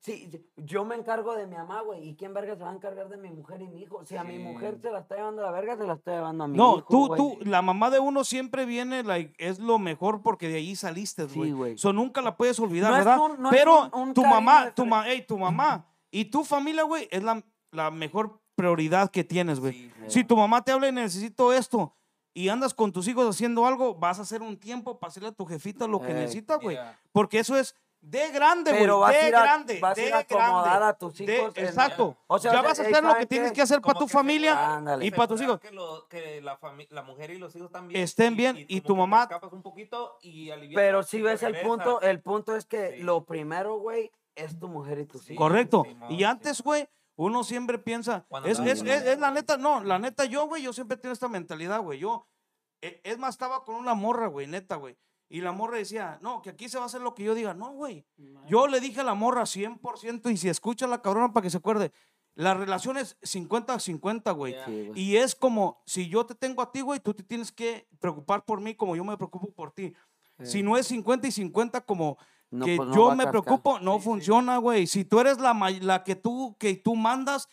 sí, 0.03 0.30
yo 0.57 0.85
me 0.85 0.95
encargo 0.95 1.33
de 1.35 1.48
mi 1.48 1.56
mamá, 1.56 1.82
güey. 1.82 2.09
¿Y 2.09 2.15
quién 2.15 2.33
verga 2.33 2.56
se 2.56 2.64
va 2.64 2.69
a 2.72 2.73
encargar 2.75 3.09
de 3.09 3.17
mi 3.17 3.30
mujer 3.32 3.61
y 3.61 3.67
mi 3.67 3.82
hijo? 3.82 4.06
Si 4.06 4.15
a 4.15 4.23
mi 4.23 4.38
mujer 4.38 4.77
se 4.82 4.91
la 4.91 4.99
está 4.99 5.15
llevando 5.15 5.41
a 5.41 5.45
la 5.45 5.51
verga, 5.51 5.77
se 5.77 5.85
la 5.88 5.93
está 5.93 6.11
llevando 6.11 6.43
a 6.43 6.48
mi 6.48 6.57
No, 6.57 6.77
hijo, 6.77 6.85
tú, 6.90 7.07
güey. 7.07 7.17
tú, 7.17 7.38
la 7.45 7.61
mamá 7.61 7.90
de 7.90 7.99
uno 7.99 8.23
siempre 8.23 8.65
viene, 8.65 9.03
like, 9.03 9.33
es 9.38 9.59
lo 9.59 9.80
mejor 9.80 10.22
porque 10.22 10.48
de 10.49 10.56
ahí 10.57 10.75
saliste, 10.75 11.27
Sí, 11.30 11.35
güey. 11.40 11.51
güey. 11.51 11.73
Eso 11.75 11.93
nunca 11.93 12.22
la 12.22 12.35
puedes 12.38 12.59
olvidar, 12.59 12.91
No 12.91 12.98
es 12.98 13.06
¿verdad? 13.06 13.19
un- 13.22 13.41
no 13.41 13.49
es 13.49 13.56
Pero 13.57 13.85
un- 13.93 14.09
un 14.09 14.14
tu 14.14 14.25
mamá, 14.25 14.72
tu, 14.75 14.85
ma 14.85 15.07
ey, 15.09 15.25
tu 15.25 15.38
mamá 15.38 15.88
y 16.11 16.25
tu 16.25 16.43
familia, 16.43 16.83
güey, 16.83 17.07
es 17.09 17.23
la, 17.23 17.41
la 17.72 17.90
mejor 17.90 18.40
prioridad 18.56 19.09
que 19.09 19.23
tienes, 19.23 19.59
güey. 19.59 19.73
Sí, 19.73 19.91
Si 20.07 20.23
tu 20.23 20.35
mamá 20.38 20.64
te 20.64 20.72
habla 20.72 20.90
y 20.90 20.91
necesito 20.91 21.51
esto 21.53 21.95
y 22.35 22.49
andas 22.49 22.73
con 22.73 22.91
tus 22.91 23.07
hijos 23.07 23.27
haciendo 23.27 23.65
algo, 23.65 23.95
vas 23.95 24.19
a 24.19 24.23
hacer 24.23 24.41
un 24.41 24.57
tiempo 24.57 24.99
para 24.99 25.09
hacerle 25.09 25.30
a 25.30 25.32
tu 25.32 25.45
jefita 25.45 25.88
lo 25.88 25.99
que 26.01 26.07
Ey. 26.09 26.14
necesita, 26.14 26.57
güey. 26.57 26.75
Yeah. 26.75 26.99
Porque 27.11 27.40
eso 27.40 27.56
es 27.57 27.75
de 28.06 28.32
grande, 28.32 28.72
güey. 28.72 28.82
Pero 28.83 28.99
vas 28.99 29.15
a 29.15 29.17
De 29.17 29.27
ir 29.30 29.35
a, 29.35 29.41
grande, 29.41 29.80
vas 29.80 29.91
a 29.98 30.01
de 30.01 30.07
ir 30.07 30.14
a 30.14 30.17
acomodar 30.19 30.64
grande. 30.65 30.85
a 30.88 30.93
tus 30.93 31.17
de- 31.17 31.35
hijos. 31.38 31.57
en- 31.57 31.65
exacto. 31.65 32.17
O 32.27 32.38
sea, 32.38 32.51
ya 32.51 32.61
vas 32.61 32.77
a 32.77 32.82
hacer 32.82 32.91
lo 33.01 33.01
que 33.01 33.14
¿saben 33.14 33.27
tienes 33.30 33.51
que 33.53 33.61
hacer 33.61 33.82
para 33.82 33.98
tu 33.98 34.07
familia 34.09 34.75
Ándale. 34.75 35.06
y 35.06 35.11
para 35.11 35.27
tus 35.27 35.41
hijos. 35.41 35.59
Que, 35.59 35.72
lo- 35.72 36.06
que 36.09 36.41
la, 36.41 36.59
mujer 37.03 37.32
y 37.32 37.38
los 37.38 37.56
hijos 37.56 37.72
también 37.72 38.01
Estén 38.03 38.35
bien, 38.35 38.65
y 38.67 38.82
tu 38.82 38.95
mamá- 38.95 39.23
escapas 39.23 39.53
un 39.53 39.61
poquito 39.61 40.17
y 40.22 40.49
alivias 40.51 40.75
Pero 40.75 41.03
si 41.03 41.22
ves 41.22 41.41
el 41.43 41.59
punto, 41.61 42.01
el 42.01 42.22
punto 42.22 42.56
es 42.56 42.65
que 42.65 42.98
Sí. 42.98 43.03
lo 43.03 43.23
primero, 43.25 43.77
güey, 43.80 44.11
es 44.35 44.59
tu 44.59 44.67
mujer 44.67 44.99
y 44.99 45.06
tus 45.06 45.23
Sí. 45.23 45.33
hijos. 45.33 45.48
Correcto. 45.48 45.85
Y 46.09 46.23
antes, 46.25 46.61
güey, 46.61 46.88
uno 47.15 47.43
siempre 47.43 47.77
piensa, 47.77 48.25
es 48.45 49.19
la 49.19 49.32
neta, 49.32 49.56
no, 49.57 49.83
la 49.83 49.98
neta, 49.98 50.25
yo, 50.25 50.45
güey, 50.48 50.61
yo 50.64 50.73
siempre 50.73 50.98
tengo 50.98 51.14
esta 51.14 51.30
mentalidad, 51.30 51.80
güey. 51.82 51.99
Yo, 51.99 52.27
e- 52.82 52.99
es 53.03 53.17
más, 53.17 53.35
estaba 53.35 53.64
con 53.64 53.75
una 53.75 53.93
morra, 53.93 54.27
güey, 54.27 54.45
neta, 54.48 54.75
güey. 54.75 54.98
Y 55.34 55.42
la 55.42 55.52
morra 55.52 55.80
decía, 55.80 56.20
no, 56.22 56.44
que 56.44 56.52
aquí 56.52 56.70
se 56.70 56.78
va 56.78 56.84
a 56.84 56.86
hacer 56.86 57.02
lo 57.02 57.16
que 57.16 57.24
yo 57.24 57.34
diga. 57.34 57.56
No, 57.56 57.72
güey. 57.72 58.06
Yo 58.48 58.68
le 58.68 58.80
dije 58.80 59.00
a 59.00 59.03
la 59.03 59.16
morra 59.16 59.45
100% 59.45 60.32
y 60.32 60.38
si 60.38 60.48
escucha 60.48 60.86
la 60.86 61.02
cabrona 61.02 61.34
para 61.34 61.42
que 61.42 61.50
se 61.50 61.58
acuerde, 61.58 61.92
la 62.36 62.53
relación 62.53 62.98
es 62.98 63.20
50-50, 63.22 64.36
güey. 64.36 64.56
Sí. 64.64 64.92
Y 64.94 65.16
es 65.16 65.34
como, 65.34 65.82
si 65.88 66.08
yo 66.08 66.28
te 66.28 66.36
tengo 66.36 66.62
a 66.62 66.72
ti, 66.72 66.82
güey, 66.82 67.00
tú 67.00 67.16
te 67.16 67.24
tienes 67.24 67.52
que 67.52 67.88
preocupar 68.00 68.45
por 68.45 68.62
mí 68.62 68.76
como 68.76 68.95
yo 68.95 69.03
me 69.03 69.18
preocupo 69.18 69.52
por 69.52 69.72
ti. 69.72 69.95
Si 70.44 70.62
no 70.62 70.78
es 70.78 70.86
50 70.86 71.28
y 71.28 71.32
50 71.32 71.82
como 71.82 72.20
No, 72.52 72.68
que 72.68 72.78
pues 72.78 72.90
no 72.90 72.95
yo 72.95 73.10
a 73.10 73.16
me 73.16 73.26
preocupo, 73.26 73.80
no 73.80 73.98
funciona, 73.98 74.58
güey. 74.58 74.86
Si 74.86 75.03
tú 75.03 75.20
eres 75.20 75.40
la, 75.40 76.03
que 76.03 76.16
tú 76.16 76.56
que 76.60 76.76
tú 76.76 76.95
mandas, 76.95 77.50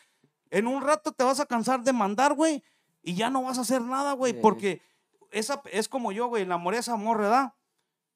en 0.50 0.66
un 0.66 0.82
rato 0.82 1.12
te 1.12 1.24
vas 1.24 1.40
a 1.40 1.46
cansar 1.46 1.82
de 1.82 1.94
mandar, 1.94 2.34
güey, 2.34 2.62
y 3.02 3.14
ya 3.14 3.30
no 3.30 3.42
vas 3.42 3.56
a 3.56 3.62
hacer 3.62 3.80
nada, 3.80 4.12
güey, 4.12 4.38
porque 4.38 4.82
esa 5.30 5.62
es 5.72 5.88
como 5.88 6.12
yo, 6.12 6.26
güey, 6.26 6.42
enamoré 6.42 6.76
a 6.76 6.80
esa 6.80 6.96
morra, 6.96 7.22
¿verdad? 7.22 7.54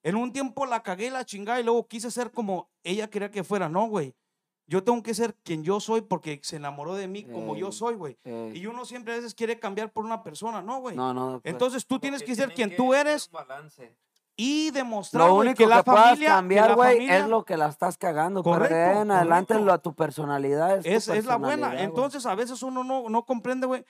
En 0.05 0.15
un 0.15 0.31
tiempo 0.31 0.67
la 0.67 0.83
cagué, 0.83 1.09
la 1.09 1.25
chingada 1.25 1.59
y 1.59 1.63
luego 1.63 1.87
quise 1.87 2.11
ser 2.11 2.29
como 2.31 2.69
ella 2.83 3.09
quería 3.09 3.31
que 3.31 3.43
fuera, 3.43 3.69
no, 3.69 3.87
güey. 3.87 4.13
Yo 4.67 4.83
tengo 4.83 5.01
que 5.01 5.15
ser 5.15 5.33
quien 5.43 5.63
yo 5.63 5.79
soy 5.79 6.01
porque 6.01 6.39
se 6.43 6.57
enamoró 6.57 6.93
de 6.93 7.07
mí 7.07 7.23
como 7.23 7.55
yo 7.55 7.71
soy, 7.71 7.95
güey. 7.95 8.15
ey. 8.23 8.55
Y 8.55 8.67
uno 8.67 8.85
siempre 8.85 9.13
a 9.13 9.15
veces 9.15 9.33
quiere 9.33 9.59
cambiar 9.59 9.91
por 9.91 10.05
una 10.05 10.21
persona, 10.21 10.61
no, 10.61 10.79
güey. 10.79 10.95
No, 10.95 11.11
no. 11.11 11.39
pues, 11.41 11.51
Entonces 11.51 11.87
tú 11.87 11.97
tienes 11.97 12.21
que 12.21 12.35
ser 12.35 12.53
quien 12.53 12.69
que 12.69 12.75
tú 12.75 12.93
eres 12.93 13.27
un 13.27 13.33
balance. 13.33 13.95
y 14.37 14.69
demostrar 14.69 15.27
lo 15.27 15.35
único 15.37 15.55
que 15.57 15.63
que, 15.63 15.69
la 15.69 15.81
puedas 15.81 16.09
familia, 16.09 16.29
cambiar, 16.29 16.75
güey, 16.75 16.93
familia- 16.97 17.17
es 17.17 17.27
lo 17.27 17.43
que 17.43 17.57
la 17.57 17.67
estás 17.67 17.97
cagando. 17.97 18.43
pero 18.43 18.57
Correcto, 18.57 19.01
en 19.01 19.09
adelante 19.09 19.53
correcto. 19.55 19.65
lo 19.65 19.73
a 19.73 19.77
tu 19.79 19.95
personalidad. 19.95 20.85
Es, 20.85 21.05
tu 21.05 21.13
es, 21.13 21.25
la 21.25 21.37
buena. 21.37 21.81
Entonces, 21.81 22.27
a 22.27 22.35
veces 22.35 22.61
uno 22.61 22.83
no, 22.83 23.09
no 23.09 23.25
comprende, 23.25 23.65
güey. 23.65 23.83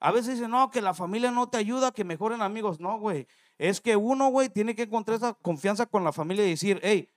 A 0.00 0.10
veces 0.10 0.34
dice, 0.36 0.48
no, 0.48 0.70
que 0.70 0.82
la 0.82 0.92
familia 0.92 1.30
no 1.30 1.48
te 1.48 1.56
ayuda, 1.56 1.92
que 1.92 2.04
mejoren 2.04 2.42
amigos. 2.42 2.78
No, 2.78 2.98
güey. 2.98 3.26
Es 3.58 3.80
que 3.80 3.96
uno, 3.96 4.28
güey, 4.30 4.48
tiene 4.48 4.74
que 4.74 4.82
encontrar 4.82 5.16
esa 5.16 5.34
confianza 5.34 5.86
con 5.86 6.04
la 6.04 6.12
familia 6.12 6.46
y 6.46 6.50
decir, 6.50 6.80
hey, 6.82 7.08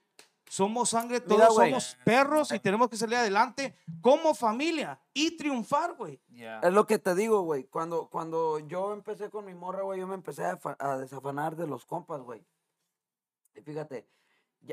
somos 0.48 0.90
sangre, 0.90 1.20
todos 1.20 1.54
somos 1.54 1.96
perros 2.04 2.52
y 2.52 2.60
tenemos 2.60 2.88
que 2.88 2.96
salir 2.96 3.16
adelante 3.16 3.74
como 4.00 4.34
familia 4.34 5.00
y 5.12 5.36
triunfar, 5.36 5.94
güey. 5.94 6.20
Yeah. 6.28 6.60
Es 6.60 6.72
lo 6.72 6.86
que 6.86 6.98
te 6.98 7.14
digo, 7.14 7.42
güey. 7.42 7.64
Cuando, 7.64 8.08
cuando 8.08 8.60
yo 8.60 8.92
empecé 8.92 9.28
con 9.30 9.44
mi 9.44 9.54
morra, 9.54 9.82
güey, 9.82 10.00
yo 10.00 10.06
me 10.06 10.14
empecé 10.14 10.44
a, 10.44 10.58
a 10.78 10.98
desafanar 10.98 11.56
de 11.56 11.66
los 11.66 11.84
compas, 11.84 12.20
güey. 12.20 12.46
Y 13.54 13.60
fíjate, 13.62 14.08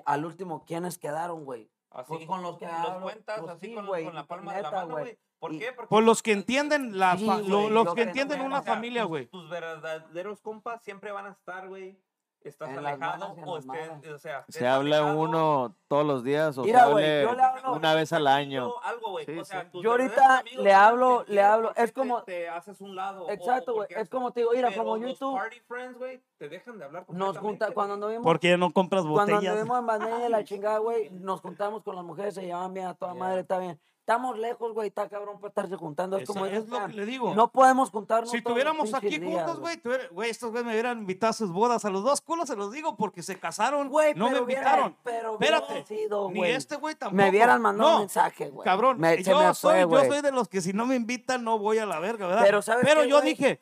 al 0.06 0.26
último, 0.26 0.66
¿quiénes 0.66 0.98
quedaron, 0.98 1.46
güey? 1.46 1.70
Así, 1.94 2.08
Pues 2.14 2.26
con 2.26 2.42
los 2.42 2.58
que 2.58 2.66
los 2.66 2.74
hablo, 2.74 3.02
cuentas 3.02 3.40
pues 3.40 3.52
así 3.52 3.68
sí, 3.68 3.74
con, 3.76 3.86
güey, 3.86 4.04
con 4.06 4.16
la 4.16 4.26
palma 4.26 4.54
de 4.56 4.62
la 4.64 4.70
neta, 4.72 4.82
mano, 4.86 4.98
güey. 5.00 5.18
¿Por 5.40 5.54
Y- 5.54 5.60
qué? 5.60 5.72
Porque 5.74 5.90
Por 5.90 6.04
los 6.04 6.24
que 6.24 6.32
entienden 6.32 6.98
la 6.98 7.18
Sí, 7.18 7.26
lo- 7.26 7.40
los 7.70 7.72
lo 7.72 7.86
que 7.94 8.02
que 8.02 8.08
entienden 8.08 8.42
una 8.42 8.60
o 8.60 8.64
sea, 8.64 8.74
familia, 8.74 9.02
tus- 9.04 9.10
güey. 9.10 9.26
Tus 9.28 9.50
verdaderos 9.50 10.42
compas 10.42 10.82
siempre 10.84 11.12
van 11.12 11.28
a 11.28 11.32
estar, 11.32 11.68
güey. 11.68 11.98
Estás 12.44 12.70
En 12.72 12.78
alejado 12.80 13.36
y 13.38 13.42
o 13.46 13.62
malas. 13.62 14.06
o 14.14 14.18
sea, 14.18 14.44
Se 14.50 14.68
habla 14.68 14.98
alejado, 14.98 15.20
uno 15.22 15.76
todos 15.88 16.06
los 16.06 16.24
días 16.24 16.58
o 16.58 16.64
Mira, 16.64 16.86
se 16.86 16.90
yo 16.92 16.98
le 17.00 17.42
hablo- 17.42 17.74
una 17.74 17.94
vez 17.96 18.12
al 18.14 18.28
año. 18.28 18.74
Algo, 18.84 19.12
güey. 19.12 19.26
Sí, 19.26 19.38
o 19.40 19.46
sea, 19.46 19.70
sí. 19.72 19.82
Yo 19.82 19.92
ahorita 19.92 20.40
amigos 20.40 20.64
le 20.64 20.74
hablo- 20.74 21.24
le 21.28 21.42
hablo, 21.42 21.72
es 21.76 21.94
te- 21.94 21.94
como- 21.94 22.24
Te, 22.24 22.50
haces 22.50 22.82
un 22.82 22.96
lado. 22.96 23.30
Exacto, 23.30 23.74
güey. 23.74 23.88
Es 23.92 24.10
como 24.10 24.32
te 24.32 24.42
digo, 24.42 24.52
mira, 24.54 24.74
como 24.76 24.98
los 24.98 25.12
YouTube 25.12 25.38
party 25.38 25.60
friends, 25.68 25.98
güey, 25.98 26.22
te 26.38 26.50
dejan 26.50 26.78
de 26.78 26.86
hablar 26.86 27.06
nos 27.10 27.38
junta, 27.38 27.72
cuando 27.72 27.96
güey. 27.96 28.16
anduvimos, 28.16 28.24
Porque 28.26 28.58
no 28.58 28.72
compras 28.74 29.04
cuando 29.04 29.34
botellas. 29.36 29.54
anduvimos 29.54 29.80
en 29.80 29.86
Bandera 29.86 30.26
y 30.28 30.30
la 30.30 30.44
chingada, 30.44 30.78
güey, 30.80 31.10
nos 31.12 31.40
juntamos 31.42 31.84
con 31.84 31.96
las 31.96 32.04
mujeres, 32.04 32.34
se 32.36 32.42
llevaban 32.42 32.74
bien 32.74 32.88
a 32.88 32.94
toda 32.94 33.14
madre, 33.14 33.42
está 33.42 33.58
bien. 33.60 33.80
Estamos 34.04 34.38
lejos, 34.38 34.74
güey, 34.74 34.90
está 34.90 35.08
cabrón 35.08 35.38
para 35.40 35.48
estarse 35.48 35.78
juntando. 35.78 36.18
Es 36.18 36.28
como 36.28 36.46
es 36.46 36.68
lo 36.68 36.88
que 36.88 36.92
le 36.94 37.06
digo. 37.06 37.34
No 37.36 37.50
podemos 37.54 37.90
juntarnos. 37.90 38.32
Si 38.32 38.38
estuviéramos 38.38 38.94
aquí 38.94 39.18
juntos, 39.18 39.62
güey, 39.62 39.80
güey, 40.12 40.30
estos 40.30 40.52
güeyes 40.52 40.66
me 40.66 40.74
hubieran 40.74 40.98
invitado 41.00 41.30
a 41.30 41.34
sus 41.34 41.54
bodas. 41.54 41.86
A 41.86 41.90
los 41.90 42.04
dos 42.04 42.20
culos 42.20 42.50
se 42.50 42.58
los 42.58 42.74
digo 42.74 42.98
porque 42.98 43.24
se 43.24 43.40
casaron. 43.40 43.88
Güey, 43.88 44.14
no 44.16 44.26
me 44.26 44.32
pero 44.32 44.42
invitaron. 44.42 44.98
pero 45.04 45.34
Espérate. 45.36 45.86
sido, 45.86 46.30
Ni 46.32 46.40
güey. 46.40 46.52
este 46.52 46.76
güey 46.76 46.96
tampoco. 46.96 47.16
Me 47.16 47.30
hubieran 47.30 47.62
mandado 47.62 47.90
No, 47.90 47.96
un 47.96 48.02
mensaje, 48.02 48.50
güey. 48.50 48.66
Cabrón, 48.66 49.00
Me- 49.00 49.24
yo, 49.24 49.40
me 49.40 49.54
soy, 49.54 49.80
yo 49.80 49.88
güey. 49.88 50.06
soy 50.10 50.22
de 50.22 50.32
los 50.34 50.50
que 50.50 50.60
si 50.60 50.74
no 50.74 50.86
me 50.86 50.96
invitan 50.96 51.42
no 51.46 51.58
voy 51.58 51.78
a 51.78 51.86
la 51.86 52.00
verga, 52.02 52.28
¿verdad? 52.28 52.44
Pero 52.44 52.62
¿sabes 52.62 52.86
qué, 52.86 53.08
yo 53.08 53.20
güey? 53.22 53.30
dije, 53.30 53.62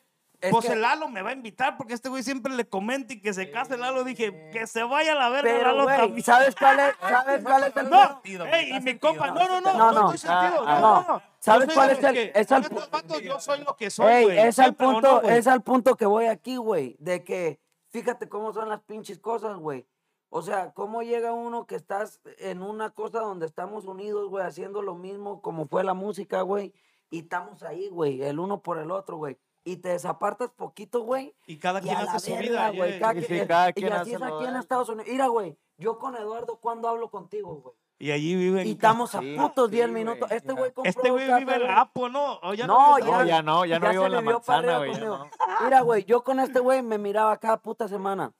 pues 0.50 0.66
que- 0.66 0.74
el 0.74 0.82
Lalo 0.82 1.08
me 1.10 1.22
va 1.22 1.30
a 1.30 1.34
invitar 1.34 1.78
porque 1.78 1.94
este 1.94 2.10
güey 2.10 2.24
siempre 2.24 2.52
le 2.54 2.68
comenta 2.68 3.14
y 3.14 3.22
que 3.22 3.34
se 3.34 3.52
case 3.52 3.76
el 3.76 3.82
Lalo. 3.82 4.04
Dije, 4.04 4.50
que 4.52 4.66
se 4.66 4.82
vaya 4.84 5.12
a 5.12 5.16
la 5.16 5.30
verga 5.30 5.52
Pero, 5.52 5.72
Lalo 5.74 5.86
también. 5.86 6.24
¿sabes 6.24 6.56
cuál 6.56 6.80
es, 6.80 6.96
¿sabes 7.00 7.44
cuál 7.44 7.64
es 7.66 7.78
el 7.78 7.90
No, 7.90 8.08
sentido, 8.08 8.46
ey, 8.48 8.72
y 8.76 8.80
mi 8.82 8.98
compa, 8.98 9.28
no, 9.28 9.34
no, 9.48 9.62
no, 9.62 9.62
no, 9.62 9.78
No, 9.78 9.92
no, 9.92 10.12
estoy 10.14 10.30
sentido, 10.30 10.64
ah, 10.66 10.80
no, 10.80 10.82
no. 10.82 11.02
no, 11.04 11.08
no. 11.14 11.22
¿Sabes 11.40 11.70
cuál 11.74 11.90
es 11.92 12.04
el- 12.04 12.14
que, 12.14 12.32
es 12.34 12.52
el 12.52 12.62
estos 12.64 12.90
vatos 12.90 13.22
yo 13.22 13.40
soy 13.40 13.64
lo 13.64 13.76
que 13.76 13.90
soy, 13.92 14.12
Ey, 14.12 14.24
güey. 14.26 14.38
es 14.40 14.58
al 14.60 14.66
Siempre, 14.66 14.88
¿o 14.88 14.92
no, 14.94 15.00
punto, 15.02 15.22
es 15.30 15.48
al 15.48 15.62
punto 15.62 15.96
que 15.96 16.06
voy 16.06 16.26
aquí, 16.26 16.56
güey, 16.58 16.96
de 17.00 17.24
que 17.24 17.60
fíjate 17.90 18.28
cómo 18.30 18.54
son 18.54 18.70
las 18.70 18.82
pinches 18.82 19.20
cosas, 19.20 19.58
güey. 19.58 19.86
O 20.34 20.42
sea, 20.42 20.72
cómo 20.72 21.02
llega 21.04 21.34
uno 21.34 21.66
que 21.68 21.76
estás 21.76 22.22
en 22.40 22.62
una 22.64 22.92
cosa 22.92 23.20
donde 23.20 23.46
estamos 23.46 23.86
unidos, 23.86 24.30
güey, 24.30 24.46
haciendo 24.46 24.82
lo 24.82 24.96
mismo 24.96 25.42
como 25.42 25.68
fue 25.68 25.84
la 25.84 25.94
música, 25.94 26.42
güey, 26.42 26.74
y 27.10 27.20
estamos 27.20 27.64
ahí, 27.64 27.90
güey, 27.90 28.24
el 28.24 28.40
uno 28.40 28.62
por 28.62 28.78
el 28.78 28.92
otro, 28.92 29.18
güey. 29.18 29.38
Y 29.64 29.78
te 29.78 29.90
desapartas 29.90 30.50
poquito, 30.52 31.02
güey. 31.02 31.36
Y 31.46 31.58
cada 31.58 31.80
Y 31.80 31.84
quien 31.84 31.98
hace 31.98 32.20
su 32.20 32.32
verga, 32.32 32.72
vida. 32.72 32.72
güey. 32.72 32.90
yeah, 32.92 33.00
cada 33.00 33.14
yeah. 33.14 33.22
sí, 33.22 33.28
quien- 33.28 33.48
cada 33.48 33.68
y 33.70 33.72
así 33.72 33.86
hace 33.86 34.12
es 34.16 34.22
aquí 34.22 34.46
en. 34.46 34.56
Estados 34.56 34.90
Unidos. 34.90 35.08
Mira, 35.12 35.28
güey, 35.28 35.58
yo 35.78 36.00
con 36.00 36.16
Eduardo, 36.16 36.60
¿cuándo 36.60 36.88
hablo 36.90 37.10
contigo, 37.12 37.56
güey? 37.56 37.76
Y 38.00 38.10
allí 38.10 38.36
viven. 38.36 38.66
Y 38.66 38.72
estamos 38.72 39.14
a 39.14 39.20
Sí, 39.20 39.36
putos 39.38 39.70
sí, 39.70 39.76
10 39.76 39.92
güey, 39.92 40.04
minutos. 40.04 40.32
Este 40.32 40.54
güey 40.54 40.72
compró 40.72 40.90
Este 40.90 41.12
güey 41.12 41.28
casa, 41.28 41.38
vive 41.40 41.58
güey. 41.60 41.70
Apo, 41.72 42.10
¿no? 42.10 42.40
¿O 42.42 42.54
ya 42.56 42.66
No, 42.66 42.96
vive 42.96 43.02
en 43.02 43.06
ya- 43.06 43.12
No, 43.22 43.26
ya 43.28 43.42
no, 43.44 43.66
ya 43.66 43.80
no 43.80 43.86
ya 43.86 43.92
vivo 43.92 44.06
en 44.08 44.12
la 44.14 44.22
manzana, 44.22 44.78
güey. 44.80 45.00
no. 45.00 45.30
Mira, 45.64 45.82
güey, 45.82 46.04
yo 46.06 46.24
con 46.24 46.40
este 46.40 46.60
güey 46.60 46.82
me 46.82 46.98
miraba 46.98 47.38
cada 47.38 47.58
puta 47.62 47.88
semana. 47.88 48.34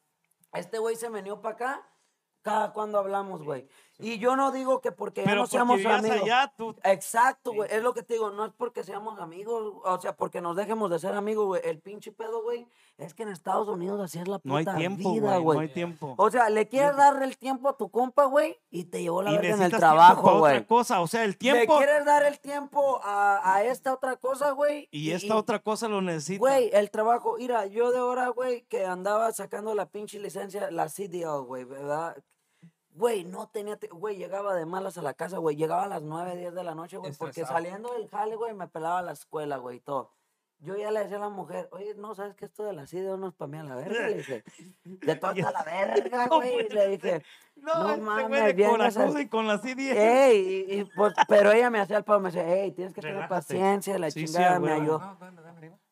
Este 0.54 0.80
güey 0.80 0.96
se 0.96 1.10
venió 1.10 1.40
para 1.42 1.54
acá 1.54 1.88
cada 2.42 2.74
cuando 2.74 2.98
hablamos, 2.98 3.44
güey. 3.44 3.68
Y 4.02 4.18
yo 4.18 4.36
no 4.36 4.52
digo 4.52 4.82
que 4.82 4.92
porque 4.92 5.22
ya 5.22 5.26
Pero 5.26 5.36
no 5.38 5.42
porque 5.44 5.52
seamos 5.52 5.86
amigos. 5.86 6.22
allá, 6.24 6.54
tú. 6.58 6.76
Exacto, 6.84 7.54
güey. 7.54 7.70
Es 7.72 7.84
lo 7.84 7.94
que 7.94 8.04
te 8.04 8.16
digo. 8.16 8.32
No 8.32 8.46
es 8.46 8.52
porque 8.58 8.84
seamos 8.84 9.20
amigos, 9.20 9.76
o 9.84 10.02
sea, 10.02 10.16
porque 10.16 10.42
nos 10.42 10.56
dejemos 10.56 10.90
de 10.90 11.00
ser 11.00 11.14
amigos, 11.14 11.46
güey. 11.46 11.62
El 11.64 11.80
pinche 11.80 12.12
pedo, 12.12 12.42
güey, 12.44 12.68
es 12.98 13.14
que 13.14 13.24
en 13.24 13.30
Estados 13.30 13.68
Unidos 13.68 14.00
así 14.02 14.20
es 14.20 14.28
la 14.28 14.40
puta 14.40 14.50
No 14.50 14.56
hay 14.58 14.66
tiempo, 14.66 15.14
vida, 15.14 15.38
güey. 15.38 15.58
No 15.58 15.62
hay 15.62 15.70
tiempo. 15.70 16.16
O 16.18 16.30
sea, 16.32 16.50
le 16.50 16.68
quieres 16.68 16.96
dar 16.96 17.22
el 17.22 17.38
tiempo 17.38 17.70
a 17.70 17.78
tu 17.78 17.90
compa, 17.90 18.26
güey, 18.26 18.58
y 18.70 18.86
te 18.86 19.02
llevó 19.02 19.22
la 19.22 19.32
y 19.32 19.38
verga 19.38 19.56
en 19.56 19.62
el 19.62 19.72
trabajo, 19.72 20.40
güey. 20.40 20.56
otra 20.56 20.68
cosa. 20.68 21.02
O 21.02 21.08
sea, 21.08 21.24
el 21.24 21.32
Le 21.32 21.38
tiempo 21.38 21.78
quieres 21.78 22.04
dar 22.06 22.24
el 22.26 22.40
tiempo 22.40 23.00
a, 23.04 23.56
a 23.56 23.64
esta 23.64 23.94
otra 23.94 24.16
cosa, 24.18 24.52
güey. 24.52 24.88
y 24.92 25.12
esta 25.12 25.36
otra 25.36 25.60
cosa 25.60 25.88
lo 25.88 26.02
necesita. 26.02 26.40
Güey, 26.40 26.70
el 26.74 26.90
trabajo, 26.92 27.36
mira, 27.38 27.66
yo 27.68 27.92
de 27.92 28.00
ahora, 28.00 28.30
güey, 28.30 28.64
que 28.64 28.86
andaba 28.86 29.32
sacando 29.32 29.76
la 29.76 29.86
pinche 29.88 30.20
licencia, 30.20 30.72
la 30.72 30.88
CDL, 30.90 31.44
güey, 31.46 31.64
¿verdad? 31.66 32.16
Güey, 33.02 33.24
no 33.24 33.48
tenía, 33.48 33.78
te- 33.78 33.88
güey, 33.88 34.16
llegaba 34.16 34.54
de 34.54 34.64
malas 34.68 34.96
a 34.96 35.02
la 35.02 35.16
casa, 35.16 35.40
güey, 35.40 35.56
llegaba 35.56 35.86
a 35.86 35.88
las 35.88 36.04
9, 36.04 36.36
10 36.36 36.54
de 36.54 36.64
la 36.64 36.76
noche, 36.76 36.98
güey, 36.98 37.10
porque 37.18 37.42
saliendo 37.56 37.92
del 37.94 38.08
jale, 38.08 38.36
güey, 38.36 38.54
me 38.54 38.68
pelaba 38.68 39.00
a 39.00 39.02
la 39.02 39.14
escuela, 39.14 39.58
güey, 39.58 39.78
y 39.78 39.80
todo. 39.80 40.12
Yo 40.64 40.76
ya 40.78 40.92
le 40.92 41.00
decía 41.00 41.18
a 41.18 41.22
la 41.22 41.30
mujer, 41.30 41.68
oye, 41.72 41.96
no, 41.96 42.14
¿sabes 42.14 42.36
que 42.36 42.46
esto 42.46 42.64
de 42.64 42.74
la 42.74 42.86
CDL 42.86 43.18
no 43.20 43.30
es 43.30 43.34
para 43.34 43.50
mí 43.52 43.58
a 43.58 43.64
la 43.64 43.76
verga? 43.76 44.08
Le 44.10 44.18
dije, 44.18 44.44
de 44.86 45.16
toda 45.16 45.34
la 45.34 45.64
verga, 45.64 46.28
güey, 46.28 46.70
le 46.70 46.88
dije, 46.90 47.24
no, 47.56 47.74
no 47.84 47.90
este 47.90 48.02
mames, 48.04 48.56
bien 48.56 48.70
corazón 48.70 49.10
esas- 49.10 49.22
y 49.22 49.28
con 49.28 49.48
la 49.48 49.58
CD. 49.58 49.92
ey, 50.30 50.66
y, 50.70 50.80
y, 50.82 50.84
pues, 50.96 51.14
pero 51.28 51.52
ella 51.52 51.72
me 51.72 51.80
hacía 51.80 51.98
el 51.98 52.04
pavo, 52.04 52.20
me 52.20 52.30
decía, 52.32 52.44
hey, 52.48 52.72
tienes 52.74 52.94
que 52.94 53.02
tener 53.02 53.16
Relájate. 53.16 53.36
paciencia, 53.56 53.98
la 53.98 54.12
Sí, 54.12 54.20
sí, 54.28 54.34
chingada, 54.34 54.56
a 54.58 54.60
me 54.60 54.72
ayudó. 54.72 55.00
No. 55.00 55.18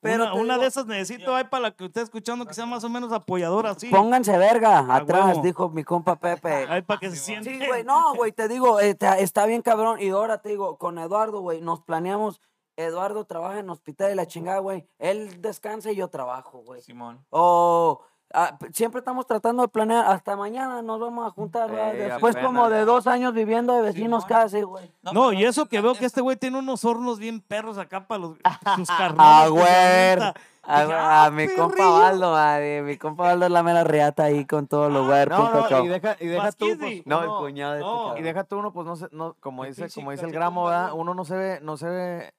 Pero 0.02 0.24
una 0.26 0.34
una 0.36 0.54
digo- 0.54 0.62
de 0.62 0.68
esas 0.68 0.86
necesito 0.86 1.36
ahí 1.36 1.44
para 1.46 1.62
la 1.64 1.72
que 1.72 1.86
usted 1.86 2.02
escuchando 2.04 2.46
que 2.46 2.54
sea 2.54 2.66
más 2.68 2.84
o 2.84 2.90
menos 2.90 3.12
apoyadora 3.12 3.72
así. 3.72 3.90
Pónganse 3.90 4.38
verga 4.38 4.80
atrás, 4.96 5.26
huevo. 5.30 5.42
dijo 5.42 5.70
mi 5.70 5.84
compa 5.84 6.16
Pepe. 6.16 6.48
Ahí 6.70 6.82
para 6.84 7.00
que 7.00 7.10
se 7.10 7.16
siente. 7.18 7.50
Sí, 7.50 7.66
güey, 7.68 7.84
no, 7.84 8.14
güey, 8.16 8.32
te 8.32 8.48
digo, 8.48 8.80
eh, 8.80 8.96
está 9.18 9.46
bien 9.48 9.62
cabrón. 9.62 10.00
Y 10.00 10.10
ahora 10.10 10.38
te 10.42 10.50
digo, 10.50 10.78
con 10.78 11.00
Eduardo, 11.00 11.42
güey, 11.42 11.60
nos 11.62 11.82
planeamos. 11.82 12.40
Eduardo 12.84 13.26
trabaja 13.26 13.60
en 13.60 13.70
hospital 13.70 14.12
y 14.12 14.16
la 14.16 14.26
chingada, 14.26 14.60
güey. 14.60 14.86
Él 15.00 15.42
descansa 15.42 15.92
y 15.92 15.96
yo 15.98 16.08
trabajo, 16.08 16.60
güey. 16.66 16.82
Simón. 16.82 17.24
O 17.30 18.02
ah, 18.34 18.58
siempre 18.74 19.00
estamos 19.00 19.28
tratando 19.28 19.64
de 19.64 19.68
planear. 19.68 20.06
Hasta 20.08 20.36
mañana 20.36 20.82
nos 20.82 21.00
vamos 21.00 21.28
a 21.28 21.32
juntar, 21.32 21.70
¿verdad? 21.70 21.96
Ey, 21.96 22.10
Después 22.10 22.38
como 22.38 22.70
de 22.70 22.86
dos 22.86 23.06
años 23.08 23.34
viviendo 23.34 23.74
de 23.74 23.82
vecinos 23.82 24.24
Simón. 24.24 24.42
casi, 24.42 24.62
güey. 24.62 24.92
No, 25.02 25.12
pero 25.12 25.34
y 25.34 25.44
eso 25.46 25.66
que 25.68 25.82
veo 25.82 25.94
que 25.96 26.06
este 26.06 26.22
güey 26.22 26.38
tiene 26.38 26.58
unos 26.60 26.86
hornos 26.86 27.20
bien 27.20 27.42
perros 27.42 27.78
acá 27.78 28.08
para 28.08 28.20
los, 28.20 28.38
sus 28.78 28.88
carnales. 28.90 29.18
Ah, 29.20 29.44
se 29.46 29.50
güey. 29.50 30.34
A, 30.72 30.82
Dije, 30.84 30.94
a 30.94 31.26
"Ah, 31.26 31.32
mi 31.32 31.48
compa 31.48 31.76
perrillo". 31.78 31.94
Baldo, 32.00 32.32
madre, 32.32 32.82
mi 32.84 32.98
compa 32.98 33.24
Baldo 33.24 33.46
es 33.48 33.52
la 33.52 33.64
mera 33.64 33.84
riata 33.84 34.26
ahí 34.26 34.46
con 34.46 34.68
todo 34.68 34.88
lo 34.90 35.08
güey. 35.08 35.26
No, 35.26 35.68
no, 35.68 35.84
y 35.84 35.88
deja, 35.88 36.16
y 36.20 36.28
deja 36.28 36.52
tú, 36.52 36.68
pues, 36.78 37.06
No, 37.08 37.22
el 37.24 37.28
uno- 37.30 37.40
cuñado 37.40 37.74
de 37.74 37.80
este 37.80 37.92
no, 37.92 38.18
Y 38.18 38.22
deja 38.22 38.44
tú 38.44 38.60
uno, 38.60 38.72
pues 38.72 38.86
no 38.86 38.96
sé, 38.96 39.08
no, 39.12 39.36
como 39.40 39.64
El 39.64 39.72
dice, 39.72 39.84
pinche 39.84 40.00
como 40.00 40.12
dice 40.12 40.26
el 40.26 40.32
gramo, 40.32 40.66
¿verdad? 40.66 40.92
Uno 40.94 41.16
no 41.16 41.26
se 41.26 41.36
ve, 41.36 41.60
no 41.64 41.76
se 41.76 41.88
ve, 41.90 42.34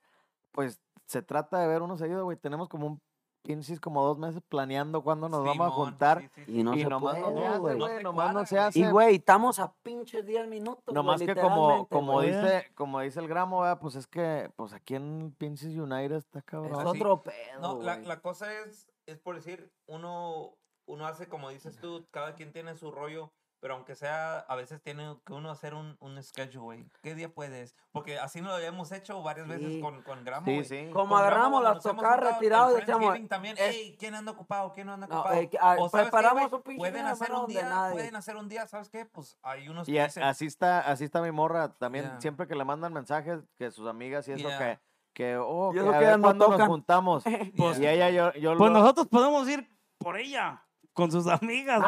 pues 0.52 0.80
se 1.06 1.22
trata 1.22 1.58
de 1.58 1.66
ver 1.68 1.82
uno 1.82 1.96
seguido, 1.96 2.24
güey. 2.24 2.36
Tenemos 2.36 2.68
como 2.68 2.86
un 2.86 3.00
pinches 3.42 3.80
como 3.80 4.04
dos 4.04 4.18
meses 4.18 4.42
planeando 4.50 5.02
cuándo 5.02 5.26
nos 5.30 5.42
vamos 5.44 5.66
a 5.66 5.70
juntar. 5.70 6.20
sí, 6.20 6.28
sí, 6.34 6.44
sí. 6.44 6.58
Y 6.58 6.62
no 6.62 6.74
y 6.76 6.82
se 6.82 6.88
nomás 6.90 7.18
no 7.18 7.24
se 7.28 7.32
puede, 7.32 7.46
hace, 7.46 7.58
güey. 7.58 7.74
No 7.78 7.84
güey. 7.86 7.96
se 7.96 8.02
Nomás 8.02 8.34
no 8.34 8.46
se 8.46 8.54
güey. 8.56 8.66
hace. 8.68 8.78
Y, 8.80 8.90
güey, 8.90 9.14
estamos 9.16 9.58
a 9.58 9.72
pinches 9.82 10.26
10 10.26 10.46
minutos. 10.46 10.84
güey, 10.84 10.94
Nomás 10.94 11.22
que 11.22 11.34
como, 11.34 11.86
como 11.88 12.12
güey. 12.14 12.26
dice, 12.32 12.70
como 12.74 13.00
dice 13.00 13.18
el 13.18 13.28
gramo, 13.28 13.60
¿verdad? 13.62 13.78
Pues 13.80 13.94
es 13.94 14.06
que, 14.06 14.50
pues 14.56 14.74
aquí 14.74 14.94
en 14.94 15.34
pinches 15.38 15.74
United 15.74 16.12
está 16.16 16.40
Es 16.40 16.44
cabrón. 16.44 16.74
así. 16.86 16.98
otro 16.98 17.22
pedo, 17.22 17.60
No, 17.60 17.82
la, 17.82 17.94
güey. 17.96 18.06
la 18.06 18.20
cosa 18.20 18.52
es, 18.52 18.90
es 19.06 19.18
por 19.18 19.36
decir, 19.36 19.72
uno, 19.86 20.54
uno 20.86 21.06
hace 21.06 21.26
como 21.26 21.48
dices 21.48 21.78
tú, 21.78 22.06
cada 22.10 22.34
quien 22.34 22.52
tiene 22.52 22.76
su 22.76 22.90
rollo, 22.90 23.32
pero 23.60 23.74
aunque 23.74 23.94
sea, 23.94 24.38
a 24.40 24.56
veces 24.56 24.80
tiene 24.82 25.16
que 25.24 25.32
uno 25.34 25.50
hacer 25.50 25.74
un, 25.74 25.96
un 26.00 26.22
schedule, 26.22 26.58
güey. 26.60 26.86
¿Qué 27.02 27.14
día 27.14 27.28
puedes? 27.32 27.76
Porque 27.92 28.18
así 28.18 28.40
lo 28.40 28.56
hemos 28.58 28.90
hecho 28.92 29.22
varias 29.22 29.46
veces 29.48 29.68
Sí. 29.74 29.80
con, 29.80 30.02
con 30.02 30.24
Gramo, 30.24 30.46
Sí, 30.46 30.64
sí. 30.64 30.88
Como 30.92 31.16
agarramos 31.16 31.60
cuando 31.60 31.74
las 31.74 31.82
tocadas 31.82 32.20
retirados 32.20 32.72
y 32.72 32.80
decíamos, 32.80 33.28
también, 33.28 33.56
es- 33.58 33.74
"Ey, 33.74 33.96
¿quién 33.98 34.14
anda 34.14 34.32
ocupado? 34.32 34.72
¿Quién 34.72 34.86
no 34.86 34.94
anda 34.94 35.06
No, 35.06 35.20
ocupado? 35.20 35.40
eh, 35.40 35.48
que, 35.50 35.58
ah, 35.60 35.76
O, 35.78 35.88
¿sabes 35.88 36.06
qué, 36.06 36.10
preparamos 36.10 36.48
güey? 36.50 36.54
un 36.58 36.62
pinche 36.62 36.78
Pueden 36.78 37.06
hacer 37.06 37.32
un 37.32 37.46
día, 37.46 37.68
nadie. 37.68 37.92
pueden 37.92 38.16
hacer 38.16 38.36
un 38.36 38.48
día, 38.48 38.66
¿sabes 38.66 38.88
qué? 38.88 39.04
Pues 39.04 39.36
hay 39.42 39.68
unos 39.68 39.88
Y 39.88 39.92
que 39.92 40.00
a- 40.00 40.06
dicen, 40.06 40.22
así 40.22 40.46
está, 40.46 40.80
así 40.80 41.04
está 41.04 41.20
mi 41.20 41.30
morra. 41.30 41.74
También 41.74 42.06
Ya. 42.06 42.20
siempre 42.20 42.46
que 42.48 42.54
le 42.54 42.64
mandan 42.64 42.92
mensajes 42.92 43.40
que 43.58 43.70
sus 43.70 43.86
amigas 43.88 44.26
y 44.28 44.32
eso 44.32 44.48
Ya. 44.48 44.58
que, 44.58 44.80
que, 45.12 45.36
oh, 45.36 45.70
Y 45.72 45.74
que 45.74 45.80
a 45.80 45.98
ver 45.98 46.16
no 46.18 46.22
cuándo 46.28 46.48
nos 46.48 46.66
juntamos. 46.66 47.24
Pues- 47.56 47.78
y 47.78 47.86
ella, 47.86 48.08
yo, 48.10 48.32
yo 48.34 48.56
Pues 48.56 48.70
lo- 48.70 48.78
nosotros 48.78 49.06
podemos 49.08 49.46
ir 49.48 49.68
por 49.98 50.16
ella, 50.16 50.64
con 50.92 51.10
sus 51.10 51.26
amigas. 51.26 51.80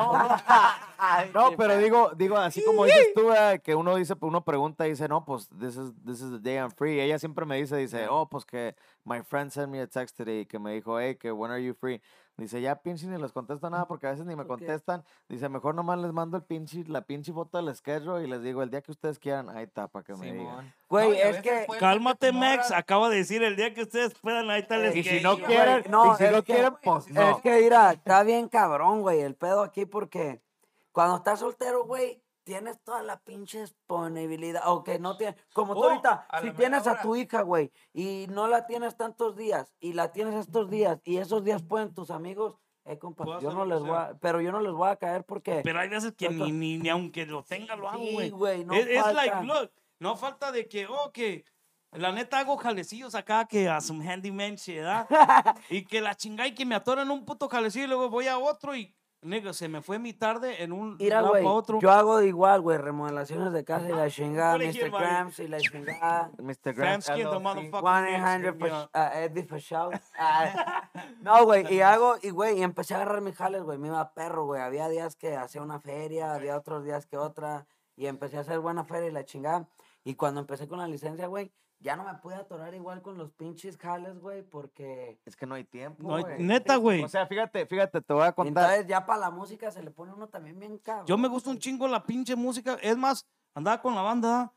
No, 1.35 1.53
pero 1.57 1.77
digo, 1.79 2.13
digo, 2.17 2.37
así 2.37 2.65
como 2.65 2.85
dices 2.85 3.09
tú, 3.15 3.27
¿verdad? 3.27 3.61
que 3.61 3.75
uno 3.75 3.97
dice, 3.97 4.17
pues, 4.17 4.29
uno 4.29 4.45
pregunta 4.45 4.87
y 4.87 4.91
dice, 4.91 5.09
no, 5.09 5.25
pues, 5.25 5.49
this 5.59 5.77
is, 5.77 5.93
this 6.05 6.21
is 6.21 6.31
the 6.31 6.39
day 6.39 6.57
I'm 6.57 6.71
free. 6.71 7.01
Ella 7.01 7.19
siempre 7.19 7.45
me 7.45 7.57
dice, 7.57 7.77
dice, 7.77 8.07
oh, 8.09 8.29
pues 8.29 8.45
que 8.45 8.75
my 9.05 9.23
friend 9.23 9.51
sent 9.51 9.69
me 9.69 9.81
a 9.81 9.87
text 9.87 10.17
today, 10.17 10.47
que 10.47 10.59
me 10.59 10.73
dijo, 10.75 10.99
hey, 11.01 11.17
que 11.17 11.33
when 11.33 11.51
are 11.51 11.63
you 11.63 11.75
free? 11.75 12.01
Dice, 12.43 12.61
ya 12.61 12.75
pinche 12.75 13.07
ni 13.07 13.17
les 13.21 13.31
contesto 13.31 13.71
nada 13.71 13.87
porque 13.87 14.09
a 14.09 14.11
veces 14.11 14.27
ni 14.27 14.35
me 14.35 14.45
contestan. 14.45 15.05
Dice, 15.29 15.49
mejor 15.49 15.77
nomás 15.77 15.97
les 16.01 16.13
mando 16.13 16.37
el 16.37 16.43
pinche, 16.43 16.83
la 16.89 17.03
pinche 17.03 17.33
foto 17.33 17.63
del 17.63 17.73
schedule 17.75 18.25
y 18.25 18.27
les 18.27 18.43
digo, 18.43 18.65
el 18.65 18.71
día 18.71 18.83
que 18.83 18.91
ustedes 18.91 19.21
quieran, 19.21 19.49
ahí 19.49 19.63
está, 19.63 19.87
para 19.87 20.05
que 20.05 20.15
me 20.17 20.33
digan. 20.33 20.75
Güey, 20.89 21.11
No, 21.11 21.15
es 21.15 21.41
que- 21.41 21.67
Cálmate, 21.79 22.33
Max. 22.33 22.73
Acaba 22.73 23.09
de 23.09 23.17
decir 23.19 23.45
el 23.45 23.55
día 23.55 23.73
que 23.73 23.83
ustedes 23.83 24.13
puedan, 24.15 24.51
ahí 24.51 24.63
está 24.63 24.75
el 24.75 24.97
Y 24.97 25.05
si 25.05 25.21
no 25.21 25.39
quieren, 25.39 25.85
No, 25.89 26.13
y 26.13 26.17
si 26.17 26.25
es 26.25 26.33
no 26.33 26.43
que- 26.43 26.53
quieren, 26.53 26.75
pues 26.83 27.09
no. 27.11 27.37
Es 27.37 27.43
que, 27.43 27.61
mira, 27.63 27.93
está 27.93 28.25
bien 28.25 28.49
cabrón, 28.49 29.03
güey, 29.03 29.21
el 29.21 29.37
pedo 29.37 29.63
aquí 29.63 29.87
porque 29.87 30.43
cuando 30.91 31.17
estás 31.17 31.39
soltero, 31.39 31.85
güey, 31.85 32.21
tienes 32.45 32.83
toda 32.83 33.03
la 33.03 33.21
pinche 33.21 33.61
disponibilidad, 33.61 34.63
o 34.67 34.83
que 34.85 34.99
no 34.99 35.17
tienes, 35.17 35.37
como 35.53 35.75
tú 35.75 35.81
Oh, 35.81 35.91
ahorita, 35.91 36.27
a 36.29 36.41
si 36.41 36.51
tienes 36.53 36.87
a 36.87 36.93
hora. 36.93 37.03
tu 37.03 37.17
hija, 37.17 37.43
güey, 37.43 37.73
y 37.93 38.27
no 38.29 38.49
la 38.49 38.67
tienes 38.67 38.97
tantos 38.97 39.37
días, 39.37 39.75
y 39.81 39.93
la 39.93 40.13
tienes 40.13 40.35
estos 40.35 40.71
días, 40.71 41.01
y 41.05 41.19
esos 41.19 41.45
días 41.45 41.63
pueden 41.63 41.95
tus 41.95 42.11
amigos, 42.11 42.57
eh, 42.85 42.99
compa, 42.99 43.25
yo 43.41 43.53
no 43.53 43.65
les 43.65 43.81
voy 43.81 43.97
a, 43.97 44.19
pero 44.21 44.41
yo 44.41 44.51
no 44.51 44.61
les 44.61 44.73
voy 44.73 44.89
a 44.89 44.97
caer 44.97 45.25
porque, 45.25 45.61
Pero 45.63 45.79
hay 45.79 45.89
veces 45.89 46.15
que 46.17 46.29
ni, 46.29 46.51
ni, 46.51 46.79
ni 46.79 46.89
aunque 46.89 47.25
lo 47.27 47.45
tenga 47.45 47.77
lo 47.77 47.89
hago, 47.89 48.03
sí, 48.03 48.13
güey. 48.13 48.31
güey, 48.31 48.65
no 48.65 48.75
es, 48.75 48.87
es 48.89 49.15
like, 49.15 49.43
look, 49.45 49.71
no 50.01 50.17
falta 50.17 50.51
de 50.51 50.67
que, 50.67 50.87
oh, 50.89 51.13
que 51.13 51.45
la 51.93 52.11
neta 52.11 52.39
hago 52.39 52.57
jalecillos 52.57 53.15
acá 53.15 53.47
que 53.47 53.69
a 53.69 53.81
some 53.81 54.05
handyman 54.05 54.57
shit, 54.57 54.77
¿verdad? 54.77 55.07
y 55.71 55.85
que 55.85 56.01
la 56.01 56.15
chingada 56.17 56.49
y 56.49 56.55
que 56.55 56.65
me 56.65 56.75
atoran 56.75 57.11
un 57.11 57.25
puto 57.25 57.49
jalecillo 57.49 57.85
y 57.85 57.89
luego 57.89 58.11
voy 58.11 58.27
a 58.27 58.39
otro 58.39 58.75
y, 58.75 58.93
nigga, 59.23 59.53
se 59.53 59.69
me 59.69 59.81
fue 59.83 59.99
mi 59.99 60.13
tarde 60.13 60.63
en 60.63 60.73
un 60.73 60.97
Mira, 60.99 61.23
lado 61.23 61.33
pa' 61.35 61.51
otro. 61.53 61.79
yo 61.81 61.91
hago 61.91 62.19
de 62.19 62.27
igual, 62.29 62.61
güey, 62.61 62.77
remodelaciones 62.79 63.53
de 63.53 63.65
casa 63.65 63.89
y 63.89 63.93
la 63.93 64.11
chingada, 64.11 64.59
Mr. 64.59 64.91
Grams 64.91 65.39
y 65.39 65.49
la 65.49 65.59
chingada. 65.61 66.31
Mr. 66.39 66.75
Grant 66.75 67.05
Famskin, 67.05 67.29
the 67.29 67.37
LLC. 67.37 67.43
motherfucker. 67.43 67.83
1-800 67.83 68.59
for, 68.59 68.69
sh- 68.69 68.89
ah, 68.95 69.11
Eddie 69.21 69.43
for 69.45 69.59
shout. 69.59 69.95
Ah, 70.19 70.91
no, 71.21 71.45
güey, 71.45 71.73
y 71.75 71.81
hago, 71.81 72.17
y 72.23 72.31
güey, 72.31 72.59
y 72.59 72.63
empecé 72.63 72.95
a 72.95 72.99
agarrar 72.99 73.21
mis 73.23 73.35
jales, 73.37 73.63
güey, 73.63 73.79
me 73.79 73.89
iba 73.89 74.13
perro, 74.15 74.45
güey. 74.47 74.61
Había 74.61 74.89
días 74.89 75.17
que 75.17 75.37
hacía 75.37 75.63
una 75.63 75.81
feria, 75.81 76.35
había 76.35 76.57
otros 76.57 76.85
días 76.85 77.07
que 77.07 77.17
otra, 77.17 77.67
y 77.97 78.07
empecé 78.07 78.37
a 78.39 78.41
hacer 78.41 78.59
buena 78.61 78.85
feria 78.85 79.09
y 79.09 79.13
la 79.13 79.25
chingada. 79.25 79.69
Y 80.05 80.15
cuando 80.17 80.41
empecé 80.41 80.67
con 80.69 80.79
la 80.79 80.87
licencia, 80.89 81.27
güey, 81.29 81.53
ya 81.83 81.97
no 81.97 82.05
me 82.05 82.15
pude 82.15 82.37
atorar 82.37 82.75
igual 82.75 83.03
con 83.03 83.19
los 83.19 83.31
pinches 83.33 83.77
jales, 83.77 84.19
güey, 84.21 84.43
porque... 84.43 85.19
Es 85.27 85.37
que 85.37 85.47
no 85.47 85.55
hay 85.57 85.65
tiempo, 85.65 86.03
No 86.09 86.15
hay- 86.17 86.23
güey. 86.23 86.43
neta, 86.43 86.77
güey. 86.77 87.03
O 87.03 87.09
sea, 87.09 87.27
fíjate, 87.27 87.67
fíjate, 87.67 88.01
te 88.01 88.13
voy 88.15 88.25
a 88.25 88.33
contar. 88.33 88.65
Entonces 88.65 88.87
ya 88.87 89.05
para 89.05 89.21
la 89.21 89.31
música 89.31 89.71
se 89.71 89.83
le 89.83 89.91
pone 89.91 90.13
uno 90.13 90.29
también 90.29 90.59
bien 90.59 90.79
cabrón. 90.79 91.07
Yo 91.07 91.19
me 91.19 91.29
gusta 91.29 91.51
un 91.51 91.59
chingo 91.59 91.87
la 91.89 92.05
pinche 92.05 92.37
música. 92.37 92.79
Es 92.81 92.97
más, 92.97 93.27
andaba 93.55 93.83
con 93.83 93.95
la 93.95 94.03
banda. 94.03 94.53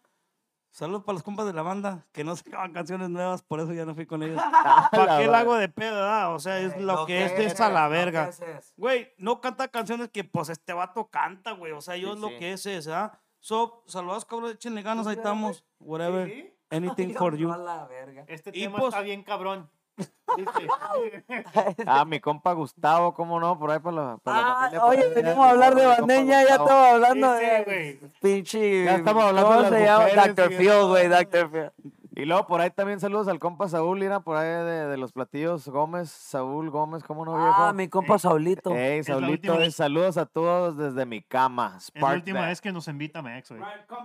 Saludos 0.72 1.04
para 1.06 1.14
los 1.14 1.24
compas 1.24 1.46
de 1.46 1.54
la 1.54 1.62
banda 1.62 2.06
que 2.12 2.24
no 2.26 2.36
sacaban 2.36 2.74
canciones 2.74 3.10
nuevas, 3.10 3.42
por 3.42 3.60
eso 3.62 3.72
ya 3.74 3.86
no 3.86 3.96
fui 3.96 4.06
con 4.06 4.22
ellos. 4.24 4.42
¿Para 4.92 5.18
qué 5.20 5.28
la 5.28 5.40
hago 5.40 5.56
de 5.56 5.70
pedo, 5.70 5.96
verdad? 5.96 6.36
O 6.36 6.40
sea, 6.40 6.60
es 6.60 6.78
lo, 6.80 7.06
que 7.06 7.26
es, 7.26 7.32
es 7.54 7.62
a 7.62 7.70
la 7.70 7.88
verga. 7.88 8.30
Güey, 8.76 9.14
no 9.18 9.40
canta 9.42 9.68
canciones 9.70 10.10
que 10.10 10.24
pues 10.26 10.50
este 10.50 10.74
vato 10.74 11.08
canta, 11.10 11.54
güey. 11.54 11.72
O 11.72 11.82
sea, 11.82 11.96
yo 11.96 12.10
Sí, 12.10 12.14
es 12.16 12.20
lo 12.20 12.28
sí. 12.30 12.36
que 12.40 12.54
es 12.54 12.66
es, 12.66 12.88
¿ah? 12.90 13.20
So, 13.40 13.84
saludos, 13.88 14.26
cabrón, 14.26 14.52
échenle 14.52 14.82
ganas, 14.82 15.08
ahí 15.08 15.16
estamos. 15.16 15.64
Whatever. 15.80 16.28
Sí, 16.28 16.52
Anything 16.72 17.14
for 17.16 17.36
you. 17.38 17.52
A 17.52 17.58
la 17.58 17.86
verga. 17.88 18.24
Este 18.28 18.50
Y 18.54 18.64
tema 18.64 18.78
pues- 18.80 18.94
está 18.94 19.02
bien 19.02 19.24
cabrón. 19.24 19.70
Ah, 21.86 22.04
mi 22.04 22.20
compa 22.20 22.52
Gustavo, 22.54 23.14
¿cómo 23.14 23.40
no? 23.40 23.58
Por 23.58 23.72
ahí 23.72 23.80
para 23.80 23.96
la, 23.96 24.18
para 24.18 24.42
la 24.42 24.48
Ah, 24.52 24.56
familia, 24.70 24.86
oye, 24.86 25.10
venimos 25.16 25.46
a 25.46 25.50
hablar 25.52 25.76
de 25.76 25.86
bandeña, 25.86 26.44
ya 26.44 26.50
estamos 26.56 26.72
hablando 26.72 27.32
de 27.34 27.64
güey. 27.64 28.00
pinche... 28.22 28.84
Ya 28.84 28.96
estamos 28.96 29.24
hablando 29.24 29.50
¿Cómo 29.50 29.62
de 29.64 29.70
las 29.72 29.80
se 29.80 29.86
llama? 29.86 30.04
mujeres 30.06 30.36
Dr. 30.36 30.50
Phil, 30.58 30.88
güey. 30.88 31.08
Dr. 31.08 31.50
Phil. 31.52 31.72
Y 32.18 32.26
luego 32.26 32.46
por 32.48 32.60
ahí 32.62 32.70
también 32.72 33.00
saludos 33.00 33.28
al 33.30 33.40
compa 33.40 33.68
Saúl, 33.70 34.00
mira, 34.00 34.20
por 34.22 34.36
ahí 34.38 34.48
de, 34.48 34.88
de 34.88 34.98
los 34.98 35.12
platillos 35.14 35.68
Gómez, 35.70 36.10
Saúl 36.10 36.70
Gómez, 36.70 37.04
¿cómo 37.04 37.24
no, 37.26 37.34
viejo? 37.34 37.54
Ah, 37.64 37.74
mi 37.74 37.88
compa 37.88 38.18
Saulito. 38.20 38.76
Ey, 38.76 38.98
la 39.00 39.04
Saulito, 39.04 39.62
eh, 39.62 39.72
saludos 39.72 40.18
a 40.18 40.26
todos 40.26 40.76
desde 40.78 41.06
mi 41.06 41.22
cama. 41.22 41.76
es 41.78 41.92
la 41.94 42.14
última 42.14 42.40
that. 42.42 42.48
vez 42.50 42.60
que 42.62 42.72
nos 42.74 42.88
invita 42.90 43.22
Mex, 43.22 43.50
güey. 43.52 43.62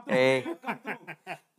Eh. 0.07 0.45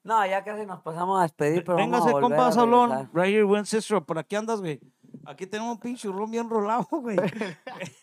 No, 0.04 0.26
ya 0.26 0.44
casi 0.44 0.66
nos 0.66 0.82
pasamos 0.82 1.20
a 1.20 1.24
despedir, 1.24 1.64
pero 1.64 1.78
vamos 1.78 2.00
a 2.02 2.12
volver 2.12 2.22
compa 2.22 2.50
regresar. 2.50 3.10
Right 3.14 3.34
here, 3.34 3.44
Winchester. 3.44 4.02
¿Por 4.02 4.18
aquí 4.18 4.36
andas, 4.36 4.60
güey? 4.60 4.80
Aquí 5.26 5.46
tenemos 5.46 5.74
un 5.76 5.80
pinche 5.80 6.08
ron 6.08 6.32
bien 6.32 6.50
rolado, 6.50 6.88
güey. 6.92 7.18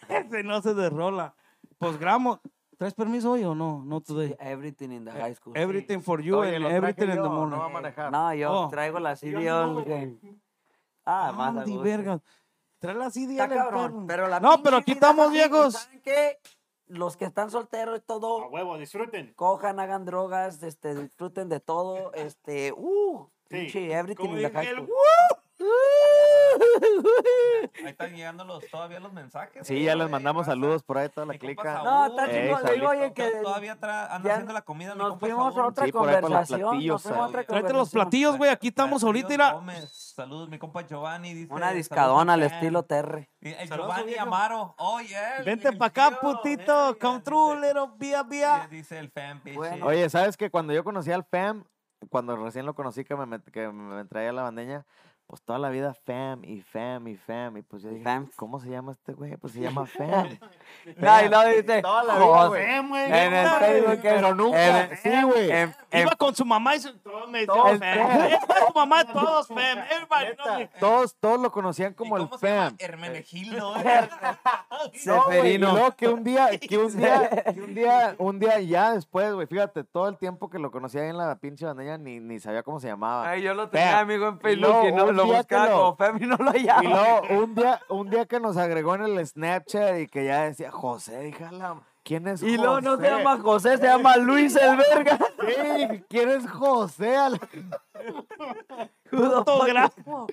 Ese 0.09 0.43
no 0.45 0.63
se 0.63 0.75
derrola. 0.75 1.35
Pues 1.79 1.99
gramo. 1.99 2.41
¿Traes 2.77 2.95
permiso 2.95 3.33
hoy 3.33 3.43
o 3.43 3.57
no? 3.57 3.83
No 3.85 4.01
today. 4.01 4.37
Everything 4.39 4.91
in 4.93 5.05
the 5.05 5.11
high 5.11 5.35
school. 5.35 5.53
Everything 5.57 5.99
for 6.01 6.21
you 6.23 6.37
Oye, 6.39 6.55
and 6.55 6.67
everything 6.67 7.05
in 7.09 7.17
the 7.17 7.17
no 7.17 7.29
morning. 7.31 7.59
va 7.59 7.65
a 7.67 7.69
manejar. 7.69 8.13
No, 8.13 8.33
yo 8.35 8.53
Oh. 8.53 8.69
traigo 8.69 9.01
la 9.01 9.17
CD 9.17 9.51
all 9.51 9.85
game. 9.85 10.19
Ah, 11.05 11.33
más 11.33 11.57
a 11.57 11.61
Andy, 11.63 11.73
gusto. 11.73 11.83
verga. 11.85 12.21
Trae 12.79 12.95
la 12.95 13.11
CD 13.11 13.41
al 13.41 13.49
perro. 13.49 14.05
pero 14.07 14.29
la 14.29 14.39
No, 14.39 14.63
pero 14.63 14.77
aquí 14.77 14.93
estamos 14.93 15.33
viejos. 15.33 15.75
¿Saben 15.75 16.01
qué? 16.03 16.39
Los 16.89 17.17
que 17.17 17.27
están 17.27 17.51
solteros 17.51 17.99
y 17.99 18.01
A 18.01 18.05
todo, 18.05 18.49
huevo, 18.49 18.79
disfruten. 18.79 19.33
cojan, 19.35 19.79
hagan 19.81 20.05
drogas, 20.05 20.63
este, 20.63 20.95
disfruten 20.95 21.49
de 21.49 21.61
todo, 21.61 22.13
este, 22.15 22.73
uh, 22.73 23.29
Sí, 23.51 23.57
pinche 23.57 23.93
everything 23.93 24.31
in 24.31 24.37
the 24.43 24.51
Ahí 27.79 27.87
están 27.87 28.15
llegando 28.15 28.45
los, 28.45 28.69
todavía 28.71 29.01
los 29.01 29.13
mensajes. 29.13 29.67
Sí, 29.67 29.75
güey, 29.75 29.85
ya 29.85 29.97
les 29.97 30.09
mandamos 30.11 30.47
saludos 30.47 30.83
por 30.83 30.99
ahí 30.99 31.09
toda 31.09 31.27
la 31.27 31.39
clica. 31.39 31.83
No, 31.83 32.07
está 32.07 32.27
chingón, 32.27 32.35
le 32.37 32.43
digo, 32.43 32.59
Saulito. 32.61 32.89
oye, 32.89 33.13
que 33.13 33.31
Todavía 33.43 33.73
anda 33.73 34.17
haciendo 34.17 34.53
la 34.53 34.63
comida. 34.63 34.95
mi 34.95 34.99
nos 34.99 35.11
compa 35.11 35.27
fuimos 35.27 35.57
a 35.57 35.67
otra 35.67 35.91
conversación, 35.91 36.87
nos 36.87 37.03
fuimos 37.03 37.33
los 37.73 37.91
platillos, 37.91 38.37
güey. 38.37 38.51
Aquí 38.51 38.69
estamos 38.69 39.03
ahorita. 39.05 39.29
Saludos, 39.89 40.49
mi 40.49 40.59
compa 40.59 40.87
Giovanni. 40.87 41.35
Dice, 41.35 41.53
Una 41.53 41.67
saludos 41.67 41.77
discadona 41.77 42.33
al 42.35 42.43
estilo 42.43 42.83
Terre. 42.85 43.31
Y 43.41 43.51
El 43.53 43.69
Giovanni. 43.69 44.15
Amaro. 44.17 44.75
Oh, 44.79 45.01
yeah. 45.01 45.43
Vente 45.45 45.73
para 45.73 45.87
acá, 45.89 46.19
putito. 46.21 46.73
verga, 46.95 46.99
Come 46.99 47.21
dice- 47.55 47.67
little 47.67 47.89
vía, 47.97 48.23
vía. 48.23 48.69
Dice 48.71 48.99
el. 48.99 49.13
Bueno. 49.55 49.87
Oye, 49.87 50.09
¿sabes 50.11 50.37
que 50.37 50.51
cuando 50.51 50.73
yo 50.73 50.83
conocí 50.85 51.13
al 51.13 51.25
FAM, 51.25 51.65
cuando 52.11 52.37
recién 52.37 52.67
lo 52.67 52.75
conocí 52.75 53.05
que 53.05 53.15
me, 53.17 53.41
que 53.43 53.69
me 53.69 54.05
traía 54.05 54.33
la 54.33 54.43
bandeña, 54.43 54.85
pues 55.29 55.43
toda 55.43 55.59
la 55.59 55.69
vida 55.69 55.93
FAM 56.07 56.43
y 56.45 56.63
FAM 56.63 57.07
y 57.09 57.17
FAM. 57.17 57.59
Y 57.59 57.63
pues 57.63 57.83
yo 57.83 57.91
dije. 57.91 58.03
¿cómo 58.35 58.59
se 58.61 58.71
llama 58.71 58.93
este 58.93 59.13
güey? 59.13 59.37
Pues 59.37 59.53
se 59.53 59.61
llama 59.63 59.87
FAM. 59.87 60.39
No, 60.97 61.23
y 61.23 61.29
luego 61.29 61.45
dice, 61.51 61.83
Toda 61.83 62.03
la 62.03 62.15
vida, 62.15 62.25
José, 62.25 62.49
güey. 62.49 62.67
Ven, 62.67 62.89
güey. 62.89 63.05
en 63.05 63.35
el 63.35 63.49
Facebook, 63.49 63.99
Pero 64.03 64.35
nunca. 64.35 64.85
en- 64.85 64.97
Sí, 64.97 65.23
güey. 65.23 65.51
Iba 65.93 66.13
con 66.17 66.35
su 66.35 66.45
mamá 66.47 66.77
y 66.77 66.81
su, 66.81 66.97
todos 66.99 67.29
me 67.29 67.45
Todos 67.47 67.79
decían 67.79 67.97
fam. 68.47 68.67
Su 68.69 68.75
mamá, 68.75 69.05
todos 69.05 69.49
fam. 69.49 69.59
Everybody. 69.91 70.69
Todos, 70.81 71.15
todos 71.21 71.41
lo 71.41 71.53
conocían 71.53 71.93
¿Y 71.93 71.95
como 71.95 72.17
el? 72.17 72.29
FAM. 72.29 72.77
Hermenegildo. 72.79 73.75
No, 73.77 75.25
Seferino. 75.27 75.73
luego 75.73 75.95
que 75.97 76.09
un 76.09 76.25
día, 76.25 76.49
que 76.59 76.79
un 76.79 76.97
día, 76.97 77.29
que 77.55 77.61
un 77.61 77.75
día, 77.75 78.15
un 78.19 78.39
día 78.39 78.61
ya 78.61 78.93
después, 78.95 79.33
güey, 79.35 79.47
fíjate, 79.47 79.85
todo 79.85 80.09
el 80.09 80.17
tiempo 80.17 80.49
que 80.49 80.59
lo 80.59 80.71
conocía 80.71 81.03
ahí 81.03 81.09
en 81.11 81.19
la 81.19 81.37
pinche 81.39 81.67
bandeña 81.67 81.99
ni, 81.99 82.19
ni 82.21 82.39
sabía 82.41 82.63
cómo 82.63 82.81
se 82.81 82.89
llamaba. 82.89 83.29
Ay, 83.29 83.43
yo 83.43 83.53
lo 83.55 83.69
tenía 83.69 83.91
Fam. 83.93 84.01
amigo 84.01 84.29
en 84.29 84.41
Facebook 84.41 84.69
no 84.95 85.05
un 85.05 85.17
lo 85.19 85.27
buscaba 85.39 85.67
como 85.79 85.97
Fem 85.97 86.23
y 86.23 86.27
no 86.27 86.37
lo 86.37 86.51
hallaba. 86.51 86.85
Y 86.85 86.87
luego 86.89 87.43
un 87.43 87.55
día, 87.55 87.81
un 87.89 88.11
día 88.11 88.27
que 88.27 88.41
nos 88.41 88.57
agregó 88.57 88.95
en 88.95 89.03
el 89.03 89.27
Snapchat 89.27 89.99
y 90.01 90.07
que 90.09 90.25
ya 90.25 90.43
decía 90.45 90.71
José, 90.71 91.21
dije, 91.21 91.45
"A 91.45 91.53
la- 91.53 91.81
¿quién 92.09 92.27
es 92.27 92.43
Y 92.43 92.47
José? 92.57 92.57
luego 92.57 92.81
no 92.81 92.97
se 92.97 93.03
llama 93.11 93.39
José, 93.39 93.77
se 93.77 93.85
llama 93.85 94.17
Luis 94.17 94.57
el 94.57 94.77
verga. 94.79 95.19
Sí, 95.47 96.05
¿quién 96.09 96.31
es 96.31 96.51
José? 96.51 97.15
Autógrafo. 99.13 100.27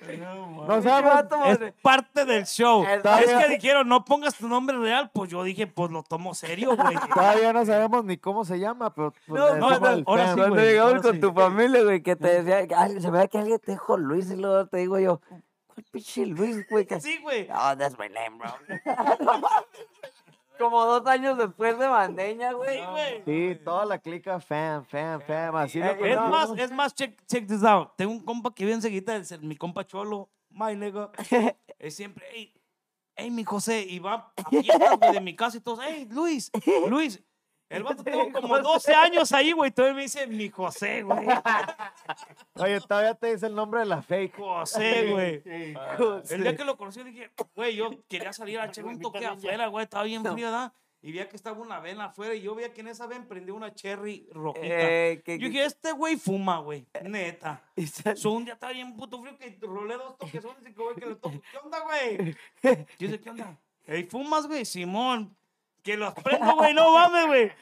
No 0.66 0.82
sabemos. 0.82 1.60
Es 1.60 1.72
parte 1.82 2.24
del 2.24 2.44
show. 2.46 2.84
Es- 2.84 3.02
que 3.02 3.48
dijeron, 3.48 3.88
no 3.88 4.04
pongas 4.04 4.34
tu 4.36 4.48
nombre 4.48 4.76
real. 4.78 5.10
Pues 5.12 5.30
yo 5.30 5.42
dije, 5.42 5.66
pues 5.66 5.90
lo 5.90 6.02
tomo 6.02 6.34
serio, 6.34 6.74
güey. 6.76 6.96
Todavía 7.14 7.52
no 7.52 7.64
sabemos 7.66 8.04
ni 8.04 8.16
cómo 8.16 8.44
se 8.44 8.58
llama, 8.58 8.94
pero 8.94 9.12
pues, 9.26 9.38
No, 9.40 9.56
no, 9.56 9.78
no, 9.78 10.02
ahora 10.06 10.28
sí, 10.28 10.34
Cuando 10.34 10.54
güey, 10.54 10.66
llegamos 10.68 10.90
ahora 10.92 11.02
con 11.02 11.12
sí. 11.14 11.20
tu 11.20 11.32
familia, 11.32 11.82
güey, 11.82 12.02
que 12.02 12.16
te 12.16 12.42
decía, 12.42 12.78
"Ay, 12.78 13.00
se 13.00 13.10
ve 13.10 13.28
que 13.28 13.38
alguien 13.38 13.58
te 13.58 13.72
dijo 13.72 13.96
Luis 13.98 14.30
y 14.30 14.36
luego 14.36 14.66
te 14.66 14.78
digo 14.78 14.98
yo, 14.98 15.20
¿cuál 15.66 15.84
pinche 15.90 16.24
Luis, 16.26 16.66
güey? 16.70 16.86
Que... 16.86 17.00
Sí, 17.00 17.18
güey. 17.22 17.48
Oh, 17.50 17.76
that's 17.76 17.98
my 17.98 18.08
name, 18.08 18.38
bro. 18.38 18.50
Como 20.58 20.84
dos 20.84 21.06
años 21.06 21.36
después 21.38 21.78
de 21.78 21.86
Bandeña, 21.86 22.52
güey. 22.52 22.78
Sí, 22.78 22.84
güey. 22.90 23.22
Sí, 23.24 23.60
toda 23.64 23.84
la 23.84 23.98
clica 23.98 24.40
Fam, 24.40 24.84
Fam, 24.84 25.20
Fam, 25.22 25.56
así 25.56 25.78
lo 25.78 25.86
Eh, 25.86 26.12
Es 26.12 26.20
más, 26.20 26.50
es 26.56 26.72
más, 26.72 26.94
check, 26.94 27.20
check 27.26 27.46
this 27.46 27.62
out. 27.62 27.90
Tengo 27.96 28.12
un 28.12 28.20
compa 28.20 28.54
que 28.54 28.64
viene 28.64 28.76
enseguida, 28.76 29.20
mi 29.40 29.56
compa 29.56 29.84
Cholo, 29.84 30.30
my 30.50 30.74
nigga. 30.74 31.10
Es 31.78 31.94
siempre, 31.94 32.24
hey, 32.32 32.54
hey, 33.16 33.30
mi 33.30 33.44
José, 33.44 33.84
y 33.86 33.98
va 33.98 34.32
a 34.36 34.48
fiestas, 34.48 35.12
de 35.12 35.20
mi 35.20 35.36
casa 35.36 35.58
y 35.58 35.60
todos, 35.60 35.80
hey, 35.86 36.08
Luis, 36.10 36.50
Luis. 36.88 37.22
El 37.68 37.82
vato 37.82 38.04
tuvo 38.04 38.30
como 38.32 38.58
12 38.60 38.94
años 38.94 39.32
ahí, 39.32 39.52
güey, 39.52 39.70
todavía 39.70 39.96
me 39.96 40.02
dice 40.02 40.26
mi 40.26 40.48
José, 40.48 41.02
güey. 41.02 41.26
Oye, 42.54 42.80
todavía 42.80 43.14
te 43.14 43.32
dice 43.32 43.46
el 43.46 43.54
nombre 43.54 43.80
de 43.80 43.86
la 43.86 44.02
fake. 44.02 44.36
José, 44.36 45.10
güey. 45.10 45.40
Sí. 45.42 45.74
El 46.34 46.42
día 46.42 46.56
que 46.56 46.64
lo 46.64 46.76
conocí 46.76 47.02
dije, 47.02 47.30
güey, 47.54 47.74
yo 47.76 47.90
quería 48.08 48.32
salir 48.32 48.60
a 48.60 48.66
echar 48.66 48.84
un 48.84 49.00
toque 49.00 49.26
afuera, 49.26 49.66
güey, 49.66 49.84
estaba 49.84 50.04
bien 50.04 50.22
frío, 50.22 50.46
¿verdad? 50.46 50.72
Y 51.02 51.12
veía 51.12 51.28
que 51.28 51.36
estaba 51.36 51.60
una 51.60 51.78
vena 51.78 52.06
afuera 52.06 52.34
y 52.34 52.40
yo 52.40 52.54
veía 52.54 52.72
que 52.72 52.80
en 52.80 52.88
esa 52.88 53.06
ven 53.06 53.28
prendió 53.28 53.54
una 53.54 53.72
cherry 53.74 54.28
rojita. 54.32 54.66
Eh, 54.66 55.22
que, 55.24 55.38
Yo 55.38 55.46
dije, 55.48 55.64
este 55.64 55.92
güey 55.92 56.16
fuma, 56.16 56.58
güey, 56.58 56.86
neta. 57.02 57.62
y 57.76 57.86
se- 57.86 58.16
So, 58.16 58.32
un 58.32 58.44
día 58.44 58.54
estaba 58.54 58.72
bien 58.72 58.96
puto 58.96 59.20
frío 59.20 59.36
que 59.38 59.56
rolé 59.62 59.94
dos 59.94 60.16
y 60.26 60.30
que 60.30 60.40
güey 60.40 60.96
que 60.96 61.06
le 61.06 61.14
toco. 61.16 61.40
¿Qué 61.50 61.58
onda, 61.58 61.80
güey? 61.80 62.34
Yo 62.98 63.06
dije, 63.06 63.20
¿qué 63.20 63.30
onda? 63.30 63.56
Ey, 63.86 64.04
¿fumas, 64.04 64.46
güey? 64.48 64.64
Simón. 64.64 65.36
Que 65.86 65.96
los 65.96 66.12
prendo, 66.14 66.56
güey, 66.56 66.74
no 66.74 66.92
mames, 66.92 67.26
güey. 67.26 67.52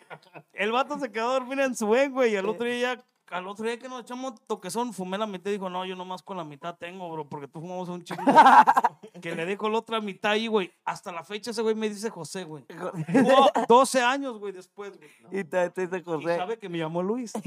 El 0.55 0.73
vato 0.73 0.99
se 0.99 1.13
quedó 1.13 1.31
a 1.31 1.33
dormir 1.35 1.61
en 1.61 1.77
su 1.77 1.89
ven, 1.91 2.11
güey. 2.13 2.33
Y 2.33 2.37
el 2.37 2.49
otro 2.49 2.65
día 2.67 2.97
ya 2.97 3.05
al 3.31 3.49
otro 3.49 3.65
día 3.65 3.79
que 3.79 3.89
nos 3.89 4.03
echamos 4.03 4.35
toquezón, 4.47 4.93
fumé 4.93 5.19
la 5.19 5.27
mitad 5.27 5.51
y 5.51 5.55
dijo, 5.55 5.69
no, 5.69 5.85
yo 5.85 5.97
nomás 5.97 6.23
con 6.23 6.37
la 6.37 6.45
mitad 6.45 6.77
tengo, 6.77 7.11
bro, 7.11 7.29
porque 7.29 7.49
tú 7.49 7.61
fumamos 7.61 7.89
un 7.89 8.05
chingo. 8.05 8.23
que 9.23 9.35
le 9.35 9.45
dejo 9.45 9.69
la 9.69 9.79
otra 9.79 10.01
mitad 10.01 10.33
ahí, 10.33 10.47
güey. 10.47 10.73
Hasta 10.85 11.11
la 11.11 11.25
fecha 11.25 11.51
ese 11.51 11.61
güey 11.63 11.75
me 11.75 11.89
dice 11.89 12.11
José, 12.11 12.45
güey. 12.45 12.65
Tuvo 12.69 13.51
12 13.69 14.03
años, 14.03 14.39
güey, 14.39 14.53
después, 14.53 14.97
güey. 14.97 15.41
Y 15.41 15.45
te, 15.45 15.69
te 15.71 15.83
dice 15.83 15.99
Y 15.99 16.03
José. 16.03 16.37
sabe 16.37 16.59
que 16.59 16.69
me 16.69 16.79
llamó 16.79 17.03
Luis. 17.03 17.33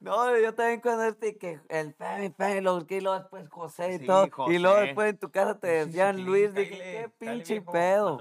No, 0.00 0.36
yo 0.38 0.54
también 0.54 0.82
cuando 0.82 1.04
este 1.04 1.38
que 1.38 1.60
el 1.70 1.94
Femi, 1.94 2.28
Femi, 2.28 2.60
lo 2.60 2.74
busqué 2.74 2.98
y 2.98 3.00
luego 3.00 3.18
después 3.20 3.48
José 3.48 3.94
y 3.94 3.98
Sí, 4.00 4.06
todo. 4.06 4.26
Y 4.52 4.58
luego 4.58 4.76
José. 4.76 4.86
después 4.86 5.10
en 5.10 5.18
tu 5.18 5.30
casa 5.30 5.58
te 5.58 5.66
decían 5.86 6.22
Luis, 6.22 6.52
dije, 6.52 6.76
qué 6.76 7.10
pinche 7.18 7.54
viejo, 7.54 7.72
pedo. 7.72 8.20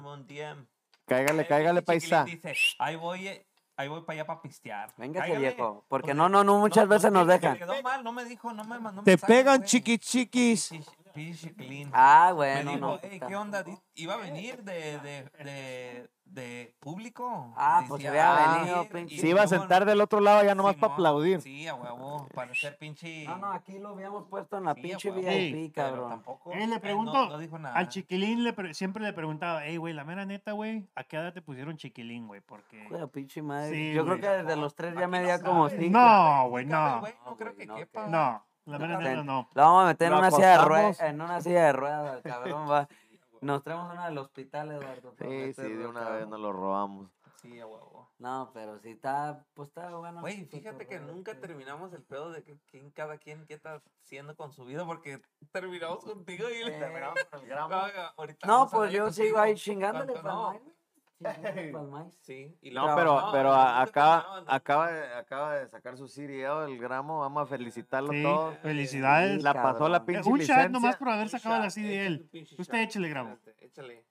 Cáigale, 1.05 1.47
cáigale, 1.47 1.81
paisa. 1.81 2.23
Dice, 2.23 2.53
ahí 2.79 2.95
voy, 2.95 3.29
ahí 3.75 3.87
voy 3.87 4.01
para 4.01 4.13
allá 4.19 4.25
para 4.27 4.41
pistear. 4.41 4.93
Cáigale. 4.95 5.37
viejo. 5.39 5.85
Porque 5.87 6.07
Pues, 6.07 6.15
no, 6.15 6.29
no, 6.29 6.43
no, 6.43 6.59
muchas 6.59 6.87
veces 6.87 7.11
nos 7.11 7.27
dejan. 7.27 7.57
quedó 7.57 7.81
mal, 7.81 8.03
no 8.03 8.11
me 8.11 8.25
dijo, 8.25 8.53
no 8.53 8.63
me 8.63 8.79
mandó 8.79 9.03
Te 9.03 9.11
mensaje, 9.11 9.33
pegan 9.33 9.57
güey. 9.57 9.69
chiquis 9.69 9.99
chiquis. 9.99 10.71
Pinche- 11.13 11.49
chiquilín. 11.49 11.89
Ah, 11.93 12.27
Me 12.29 12.33
bueno, 12.35 12.71
dijo, 12.71 12.81
no. 12.81 12.99
"Ey, 13.03 13.11
puta. 13.19 13.27
¿qué 13.27 13.35
onda? 13.35 13.65
¿Iba 13.95 14.13
a 14.15 14.17
venir 14.17 14.63
de, 14.63 14.99
de, 14.99 15.29
de, 15.43 16.09
de 16.25 16.75
público? 16.79 17.53
Ah, 17.55 17.83
pues 17.87 17.99
Decía, 18.01 18.11
se 18.11 18.19
había 18.21 18.53
"Ah, 18.53 18.57
venido, 18.57 18.83
ir", 18.83 18.89
pinche. 18.89 19.17
Se 19.19 19.27
iba 19.29 19.43
a 19.43 19.47
sentar 19.47 19.85
del 19.85 20.01
otro 20.01 20.19
lado 20.19 20.43
ya 20.43 20.55
nomás 20.55 20.75
para 20.75 20.93
aplaudir. 20.93 21.41
Sí, 21.41 21.67
a 21.67 21.75
huevo, 21.75 22.27
para 22.33 22.53
ser 22.55 22.77
pinche... 22.77 23.25
No, 23.25 23.37
no, 23.37 23.51
aquí 23.51 23.77
lo 23.77 23.89
habíamos 23.89 24.25
puesto 24.27 24.57
en 24.57 24.63
la 24.65 24.73
Sí, 24.73 24.81
pinche 24.81 25.11
VIP, 25.11 25.71
pero 25.75 25.89
cabrón. 25.89 26.09
tampoco- 26.09 26.51
Eh, 26.51 26.59
le 26.61 26.67
no- 26.67 26.79
pregunto 26.81 27.25
no 27.29 27.37
dijo 27.37 27.59
nada. 27.59 27.75
Al 27.75 27.89
chiquilín 27.89 28.43
le 28.43 28.53
pre- 28.53 28.73
siempre 28.73 29.03
le 29.03 29.13
preguntaba, 29.13 29.63
hey, 29.65 29.77
güey, 29.77 29.93
la 29.93 30.03
mera 30.05 30.25
neta, 30.25 30.53
güey, 30.53 30.87
¿a 30.95 31.03
qué 31.03 31.17
edad 31.17 31.33
te 31.33 31.41
pusieron 31.43 31.77
chiquilín, 31.77 32.25
güey? 32.27 32.41
Porque... 32.41 32.87
De 32.89 33.07
pinche 33.07 33.41
madre. 33.43 33.69
Sí, 33.71 33.93
Yo 33.93 34.03
creo 34.03 34.17
güey. 34.17 34.21
que 34.21 34.37
desde 34.43 34.55
los 34.55 34.73
tres 34.75 34.95
ya 34.97 35.07
me 35.07 35.23
como 35.41 35.69
cinco. 35.69 35.99
No, 35.99 36.49
güey, 36.49 36.65
no. 36.65 36.99
güey, 37.01 37.13
No 37.25 37.37
creo 37.37 37.53
güey, 37.53 37.67
que 37.67 37.75
quepa. 37.75 38.05
que- 38.05 38.11
No, 38.11 38.43
la 38.65 38.79
mera 38.79 38.97
Ten- 38.99 39.07
neta 39.07 39.23
no. 39.23 39.49
Lo 39.53 39.61
vamos 39.61 39.83
a 39.83 39.87
meter 39.87 40.07
en 40.11 40.17
una 40.17 40.31
silla 40.31 40.49
de 40.51 40.65
ruedas. 40.65 40.99
En 41.01 41.21
una 41.21 41.41
silla 41.41 41.65
de 41.65 41.73
ruedas, 41.73 42.15
el 42.17 42.23
cabrón 42.31 42.69
va. 42.69 42.87
Nos 43.41 43.61
traemos 43.63 43.91
una 43.91 44.05
del 44.07 44.17
hospital, 44.19 44.71
Eduardo. 44.71 45.13
Sí, 45.19 45.53
sí, 45.53 45.61
de 45.61 45.85
una 45.87 45.99
cabrón. 46.01 46.19
vez 46.19 46.27
nos 46.29 46.39
lo 46.39 46.53
robamos. 46.53 47.11
Sí, 47.41 47.59
a 47.59 47.65
huevo. 47.67 48.09
No, 48.19 48.51
pero 48.53 48.79
sí 48.79 48.91
está, 48.91 49.43
pues 49.53 49.67
está 49.67 49.93
bueno. 49.97 50.21
Güey, 50.21 50.45
fíjate 50.45 50.87
que 50.87 50.97
nunca 51.01 51.37
terminamos 51.37 51.91
el 51.91 52.01
pedo 52.03 52.31
de 52.31 52.41
que 52.41 52.57
quién, 52.71 52.89
cada 52.91 53.17
quien 53.17 53.45
qué 53.45 53.53
está 53.55 53.81
haciendo 54.05 54.33
con 54.37 54.53
su 54.53 54.63
vida 54.63 54.85
porque 54.85 55.21
terminamos 55.51 56.05
contigo 56.05 56.47
y 56.49 56.61
Eh, 56.69 57.13
Oiga, 57.33 58.13
ahorita 58.15 58.47
No, 58.47 58.53
vamos 58.59 58.73
a 58.73 58.77
pues 58.77 58.81
darle 58.93 58.97
yo 58.97 59.11
sigo 59.11 59.39
ahí 59.39 59.55
chingándole 59.55 60.13
para 60.13 60.33
no. 60.33 60.59
Sí, 62.21 62.57
y 62.61 62.71
No, 62.71 62.95
pero, 62.95 63.29
pero 63.31 63.53
acaba, 63.53 64.43
acaba, 64.47 64.91
de, 64.91 65.13
acaba 65.15 65.55
de 65.55 65.67
sacar 65.67 65.97
su 65.97 66.07
CDO, 66.07 66.65
el 66.65 66.77
gramo. 66.79 67.19
Vamos 67.19 67.43
a 67.43 67.45
felicitarlo 67.45 68.11
Sí, 68.11 68.23
todos. 68.23 68.57
felicidades. 68.59 69.43
La 69.43 69.53
pasó 69.53 69.87
la 69.89 69.99
cabrón. 69.99 70.01
Eh, 70.01 70.05
pinche 70.15 70.29
un 70.29 70.39
licencia. 70.39 70.63
chat 70.63 70.71
nomás 70.71 70.95
por 70.97 71.09
haber 71.09 71.29
sacado 71.29 71.59
la 71.59 71.67
échale 71.67 72.19
CDL. 72.29 72.59
Usted 72.59 72.77
échele, 72.81 73.09
grabo. 73.09 73.29
Espérate, 73.29 73.65
Échale. 73.65 74.03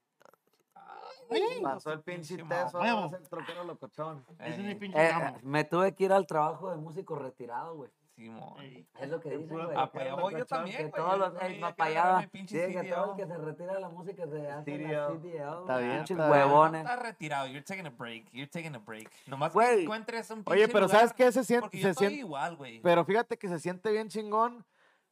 Pasó 1.63 1.93
el 1.93 2.01
pinche 2.03 2.37
teso. 2.37 2.83
el 2.83 3.29
troquero 3.29 3.65
locochón. 3.65 4.25
Ese 4.39 4.61
es 4.61 4.67
mi 4.67 4.75
pinche 4.75 4.99
Eh, 5.03 5.09
gramo. 5.09 5.39
me 5.43 5.65
tuve 5.65 5.95
que 5.95 6.05
ir 6.05 6.13
al 6.13 6.27
trabajo 6.27 6.71
de 6.71 6.77
músico 6.77 7.17
retirado, 7.17 7.75
güey. 7.77 7.91
Simón. 8.15 8.55
Es 9.01 9.09
lo 9.09 9.21
que 9.21 9.31
dicen, 9.37 9.49
güey. 9.65 9.77
Ah, 9.77 9.91
allá 9.93 10.15
voy 10.15 10.35
yo 10.35 10.45
también, 10.47 10.91
güey, 10.91 10.93
todos 10.93 11.19
los, 11.19 11.33
también 11.33 11.53
ey, 11.53 11.61
ya 11.61 11.67
va 11.67 11.73
quiero 11.73 11.77
para 11.77 11.91
allá. 11.91 12.03
agarrar 12.03 12.21
mi 12.23 12.27
pinche 12.29 12.67
Dice 12.67 12.81
que 12.83 12.89
todo 12.91 13.11
el 13.13 13.17
que 13.17 13.27
se 13.27 13.39
retira 13.39 13.75
de 13.75 13.81
la 13.81 13.89
música 13.89 14.27
se 14.27 14.49
hace 14.51 14.79
la 14.79 15.09
CDO. 15.09 15.61
Está 15.63 15.79
bien, 15.79 15.91
está 15.93 16.15
bien. 16.15 16.31
huevones. 16.31 16.81
Estás 16.83 16.99
retirado. 17.03 17.47
You're 17.47 17.63
taking 17.65 17.87
a 17.87 17.91
break. 17.91 18.31
You're 18.33 18.51
taking 18.51 18.75
a 18.75 18.79
break. 18.79 19.11
Nomás 19.27 19.53
que 19.53 19.83
encuentres 19.83 20.31
un 20.31 20.43
Oye, 20.47 20.57
pinche 20.61 20.73
pero 20.73 20.87
lugar, 20.87 20.99
¿sabes 21.01 21.13
qué? 21.15 21.33
Se 21.33 21.45
siente, 21.45 21.63
Porque 21.63 21.79
yo 21.79 21.83
se 21.85 21.91
estoy 21.91 22.07
siente, 22.09 22.27
igual, 22.27 22.57
güey. 22.57 22.81
pero 22.83 23.05
fíjate 23.05 23.39
que 23.39 23.49
se 23.49 23.59
siente 23.59 23.91
bien 23.91 24.09
chingón. 24.09 24.65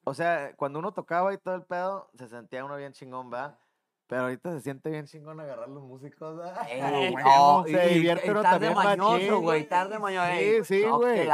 O 0.04 0.14
sea, 0.14 0.54
cuando 0.56 0.78
uno 0.78 0.92
tocaba 0.92 1.32
y 1.34 1.38
todo 1.38 1.54
el 1.54 1.62
pedo, 1.62 2.10
se 2.14 2.26
sentía 2.28 2.64
uno 2.64 2.76
bien 2.76 2.92
chingón, 2.92 3.30
¿verdad? 3.30 3.58
Pero 4.10 4.22
ahorita 4.22 4.52
se 4.54 4.60
siente 4.60 4.90
bien 4.90 5.06
chingón 5.06 5.38
agarrar 5.40 5.68
los 5.68 5.82
músicos. 5.84 6.40
Ey, 6.68 7.10
güey, 7.12 7.24
oh, 7.26 7.64
se 7.64 7.88
divierte 7.90 8.26
y 8.26 8.30
uno 8.30 8.42
también 8.42 8.74
mañoso, 8.74 9.16
güey, 9.18 9.40
güey. 9.40 9.68
tarde 9.68 9.98
mañoso. 10.00 10.26
Sí, 10.32 10.38
ey, 10.38 10.64
sí, 10.64 10.82
no, 10.84 10.98
güey. 10.98 11.28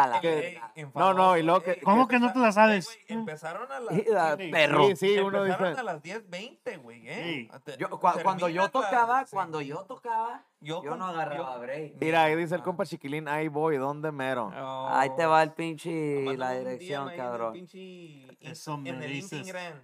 No, 0.94 1.14
no, 1.14 1.36
y 1.38 1.42
luego 1.42 1.62
que- 1.62 1.80
¿Cómo 1.80 2.06
que 2.06 2.18
no 2.18 2.32
te 2.32 2.38
la 2.38 2.52
sabes? 2.52 2.88
Empezaron 3.08 3.72
a 3.72 3.80
las... 3.80 4.36
Perro. 4.36 4.88
Sí, 4.88 4.96
sí, 4.96 5.18
uno 5.18 5.38
empezaron 5.44 5.68
dice. 5.70 5.80
a 5.80 5.84
las 5.84 6.02
10.20, 6.02 6.82
güey, 6.82 7.02
¿eh? 7.08 7.48
Yo, 7.78 7.88
cua- 7.98 8.22
cuando 8.22 8.48
yo 8.48 8.68
tocaba, 8.68 9.24
sí. 9.24 9.34
cuando 9.34 9.60
yo 9.62 9.78
tocaba, 9.84 10.44
yo, 10.60 10.82
con- 10.82 10.98
no 10.98 11.06
agarraba 11.06 11.55
yo- 11.55 11.60
break. 11.62 11.94
Mira, 11.98 12.24
ahí 12.24 12.36
dice 12.36 12.56
el 12.56 12.60
Ah. 12.60 12.64
compa 12.64 12.84
chiquilín, 12.84 13.26
ahí 13.26 13.48
voy, 13.48 13.78
¿dónde 13.78 14.12
mero? 14.12 14.52
Oh, 14.55 14.88
Ahí 14.92 15.08
te 15.16 15.24
va 15.24 15.42
el 15.42 15.52
pinche, 15.52 15.90
mándame 16.26 16.36
la 16.36 16.52
dirección, 16.52 17.05
en 17.08 17.10
el 17.14 17.16
cabrón. 17.16 17.52
pinche 17.55 17.78
in- 17.78 18.36
Eso 18.40 18.74
en 18.74 18.82
me 18.82 18.90
el 18.90 19.00
dices. 19.12 19.32
Instagram. 19.38 19.80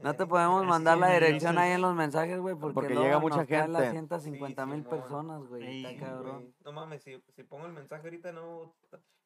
No 0.00 0.14
te 0.14 0.22
Eh, 0.24 0.26
podemos 0.26 0.64
mandar 0.66 0.98
la 0.98 1.10
dirección 1.10 1.58
ahí 1.58 1.72
en 1.72 1.80
los 1.80 1.94
mensajes, 1.94 2.38
güey, 2.38 2.54
porque, 2.54 2.74
Porque 2.74 2.94
llega 2.94 3.18
mucha 3.18 3.38
nos 3.38 3.46
caen 3.46 3.72
las 3.72 3.82
gente. 3.92 3.92
150 4.18 4.66
mil 4.66 4.84
personas, 4.84 5.42
güey. 5.48 5.64
Ey, 5.66 5.84
Está 5.86 6.06
cabrón. 6.06 6.54
No 6.64 6.72
mames, 6.72 7.02
si, 7.02 7.22
si 7.34 7.42
pongo 7.44 7.66
el 7.66 7.72
mensaje 7.72 8.02
ahorita 8.04 8.32
no 8.32 8.74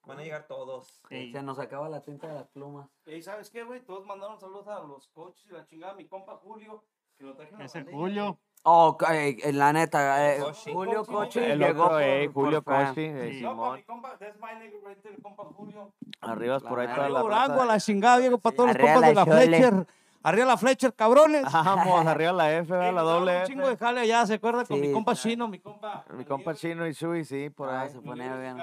van 0.07 0.18
a 0.18 0.23
llegar 0.23 0.47
todos. 0.47 1.00
Ey. 1.10 1.32
Se 1.32 1.42
nos 1.42 1.58
acaba 1.58 1.89
la 1.89 2.00
tinta 2.02 2.28
de 2.28 2.34
las 2.34 2.49
plumas. 2.49 2.89
¿Y 3.07 3.20
sabes 3.23 3.50
qué, 3.50 3.65
güey? 3.65 3.81
Todos 3.84 4.07
mandaron 4.07 4.39
saludos 4.39 4.68
a 4.68 4.81
los 4.81 5.08
coaches 5.08 5.44
y 5.50 5.52
la 5.52 5.65
chingada. 5.66 5.94
Mi 5.94 6.07
compa 6.07 6.36
Julio, 6.36 6.84
que 7.18 7.24
lo 7.24 7.34
traje 7.34 7.52
en 7.52 7.58
la 7.58 7.65
Ese 7.65 7.78
bandera, 7.78 7.97
Julio. 7.99 8.39
Oh, 8.62 8.97
eh, 9.10 9.39
eh, 9.42 9.52
la 9.55 9.73
neta, 9.73 10.34
eh. 10.36 10.42
Julio 10.70 11.02
Cochi. 11.05 11.39
El 11.39 11.58
llegó 11.58 11.84
otro, 11.84 11.99
eh, 12.00 12.28
por 12.28 12.44
Julio. 12.44 12.62
Cochi, 12.62 13.00
eh, 13.05 13.28
Sí. 13.32 13.39
Simón. 13.39 13.76
mi 13.76 13.82
compa, 13.84 14.18
that's 14.18 14.39
my 14.39 14.55
nigga 14.60 14.76
right 14.86 15.02
there, 15.02 15.16
compa 15.23 15.44
Julio. 15.44 15.92
Arriba 16.20 16.60
por 16.60 16.78
ahí 16.78 16.89
toda 16.94 17.08
la 17.08 17.20
Durango, 17.20 17.55
a 17.55 17.57
raza. 17.57 17.65
la 17.65 17.81
chingada, 17.81 18.18
viejo, 18.18 18.36
para 18.39 18.55
todos 18.57 18.68
los 18.68 18.76
compas 18.76 19.00
de 19.00 19.15
la. 19.15 19.24
Fletcher. 19.24 19.86
Arriba 20.23 20.44
la 20.47 20.57
Fletcher, 20.58 20.92
cabrones. 20.94 21.42
Vamos, 21.52 22.07
arriba 22.07 22.32
la 22.32 22.58
F, 22.58 22.70
¿verdad? 22.70 22.92
la 22.94 23.02
doble 23.02 23.40
Un 23.40 23.47
chingo 23.47 23.68
de 23.68 23.76
jale 23.76 24.00
allá, 24.00 24.26
¿se 24.26 24.34
acuerda? 24.34 24.65
Con 24.66 24.76
Sí, 24.81 24.86
mi 24.86 24.92
compa. 24.92 25.15
Chino, 25.15 25.49
mi 25.49 25.58
compa. 25.60 26.05
Mi 26.15 26.24
compa 26.24 26.55
Chino 26.55 26.86
y 26.86 26.92
Shui, 26.92 27.24
sí, 27.24 27.49
por 27.50 27.70
Ah, 27.70 27.82
ahí. 27.82 27.90
se 27.90 28.00
ponía 28.00 28.36
bien. 28.36 28.58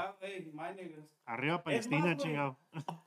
Arriba 1.26 1.64
Palestina, 1.64 2.16
chingado. 2.16 2.58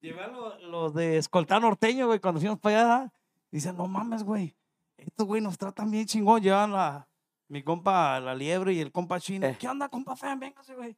Llevé 0.00 0.22
a 0.22 0.28
lo- 0.28 0.58
los 0.58 0.94
de 0.94 1.16
escoltar 1.18 1.60
norteño, 1.60 2.06
güey, 2.06 2.18
cuando 2.18 2.40
fuimos 2.40 2.58
para 2.58 2.80
allá. 2.80 3.12
Dicen, 3.50 3.76
no 3.76 3.86
mames, 3.86 4.24
güey. 4.24 4.56
Estos 4.96 5.26
güey 5.26 5.40
nos 5.40 5.58
tratan 5.58 5.90
bien 5.90 6.06
chingón. 6.06 6.40
Llevan 6.40 6.74
a 6.74 7.06
mi 7.48 7.62
compa 7.62 8.18
la 8.20 8.34
liebre 8.34 8.72
y 8.72 8.80
el 8.80 8.90
compa 8.90 9.20
chino. 9.20 9.46
Eh. 9.46 9.56
¿Qué 9.58 9.68
onda, 9.68 9.88
compa 9.88 10.16
Fem? 10.16 10.38
Véngase, 10.38 10.74
güey. 10.74 10.96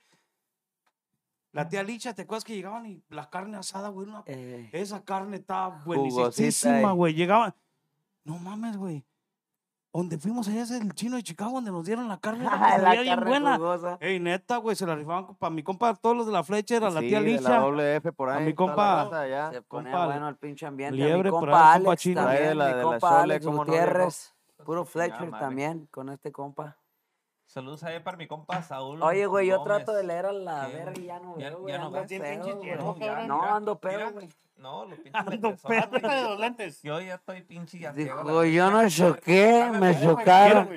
La 1.55 1.69
tía 1.69 1.83
Licha, 1.85 2.13
¿te 2.15 2.23
acuerdas 2.23 2.45
que 2.45 2.55
llegaban 2.55 2.85
y 2.85 3.01
la 3.11 3.31
carne 3.31 3.57
asada, 3.57 3.89
güey? 3.89 4.09
una- 4.09 4.25
Eh, 4.27 4.69
Esa 4.73 5.05
carne 5.05 5.37
estaba 5.37 5.83
buenísima, 5.87 6.93
güey. 6.93 7.15
Llegaban. 7.15 7.55
No 8.25 8.39
mames, 8.39 8.77
güey. 8.77 9.05
Donde 9.93 10.19
fuimos 10.19 10.49
allá 10.49 10.63
es 10.63 10.73
el 10.73 10.93
chino 10.95 11.15
de 11.15 11.23
Chicago, 11.23 11.53
donde 11.53 11.71
nos 11.71 11.87
dieron 11.87 12.09
la 12.09 12.19
carne. 12.19 12.45
se 12.45 12.83
la 12.83 12.91
bien 13.01 13.07
carne 13.15 13.29
buena. 13.31 13.57
jugosa. 13.57 13.97
Ey, 14.01 14.19
neta, 14.19 14.57
güey, 14.57 14.75
se 14.75 14.85
la 14.85 14.97
rifaban 14.97 15.37
para 15.37 15.51
mi 15.55 15.63
compa, 15.63 15.95
todos 15.95 16.17
los 16.17 16.27
de 16.27 16.33
la 16.33 16.43
Fletcher, 16.43 16.83
a 16.83 16.91
la 16.91 17.01
Sí, 17.01 17.07
tía 17.07 17.21
de 17.21 17.27
Licha. 17.27 17.49
la 17.51 17.59
doble 17.61 17.97
F 17.97 18.11
por 18.13 18.29
A 18.31 18.39
ahí. 18.39 18.47
mi 18.47 18.55
toda 18.55 18.71
la 18.71 18.75
compa- 18.75 19.05
raza 19.05 19.21
allá. 19.21 19.51
Se 19.53 19.63
ponía 19.63 19.93
compa 19.93 20.07
bueno 20.07 20.29
el 20.29 20.37
pinche 20.37 20.67
ambiente. 20.67 20.97
Liebre, 20.97 21.23
mi 21.23 21.31
por 21.31 21.41
compa 21.43 21.75
ahí 21.75 21.79
compa 21.79 21.91
Alex 21.93 22.03
Chino. 22.03 22.21
Ahí 22.23 22.27
de 22.27 22.35
también, 22.35 22.59
la- 22.59 22.65
mi 22.65 22.71
de 22.73 22.77
la 22.79 22.83
compa 22.83 23.23
Alex 23.23 23.47
¿cómo 23.47 23.59
no, 23.59 23.65
Gutiérrez. 23.67 24.35
Puro 24.65 24.85
Fletcher 24.85 25.31
también, 25.31 25.87
con 25.93 26.09
este 26.09 26.33
compa. 26.33 26.77
Saludos 27.55 27.85
ahí 27.85 28.01
para 28.01 28.17
mi 28.17 28.27
compa 28.27 28.61
Saúl. 28.63 29.01
Oye, 29.01 29.27
güey, 29.27 29.47
yo 29.47 29.63
trato 29.63 29.93
de 29.93 30.03
leer 30.03 30.27
a 30.27 30.33
la 30.33 30.67
¿Qué? 30.67 30.73
verga 30.75 30.93
y 31.01 31.05
ya 31.05 31.21
no 31.21 31.39
Ya- 31.39 31.51
veo, 31.51 31.69
ya 31.69 31.77
güey. 31.77 31.79
no 31.79 31.93
pedo, 31.93 32.09
pinche. 32.09 33.27
No, 33.29 33.43
ando 33.45 33.79
pedo, 33.79 34.11
güey. 34.11 34.29
No, 34.57 34.85
los 34.87 34.99
pinches 34.99 35.15
Ando 35.15 35.51
lentes 35.51 35.63
güey. 35.63 36.23
los 36.25 36.41
lentes. 36.41 36.83
Yo 36.83 37.01
ya 37.01 37.15
estoy 37.15 37.43
pinche 37.43 37.79
ya 37.79 37.93
Dijo, 37.93 38.45
yo 38.45 38.71
no 38.73 38.89
choqué, 38.89 39.69
me 39.71 39.93
güey, 39.93 40.03
chocaron. 40.03 40.69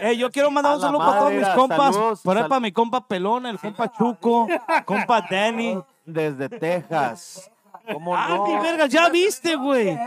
Eh, 0.00 0.16
yo 0.16 0.30
quiero 0.30 0.50
mandar 0.50 0.72
A 0.72 0.76
un 0.76 0.80
saludo 0.80 0.98
para 1.00 1.18
todos 1.18 1.32
mis 1.34 1.48
compas. 1.48 1.96
Por 2.22 2.38
ahí 2.38 2.44
para 2.48 2.60
mi 2.60 2.72
compa 2.72 3.06
Pelón, 3.06 3.44
el 3.44 3.58
compa 3.58 3.92
Chuco, 3.92 4.48
compa 4.86 5.26
Danny. 5.30 5.78
Desde 6.06 6.48
Texas. 6.48 7.50
¿Cómo 7.92 8.16
Ah, 8.16 8.28
no? 8.30 8.46
mi 8.46 8.58
verga, 8.58 8.86
ya 8.86 9.10
viste, 9.10 9.54
güey. 9.56 9.98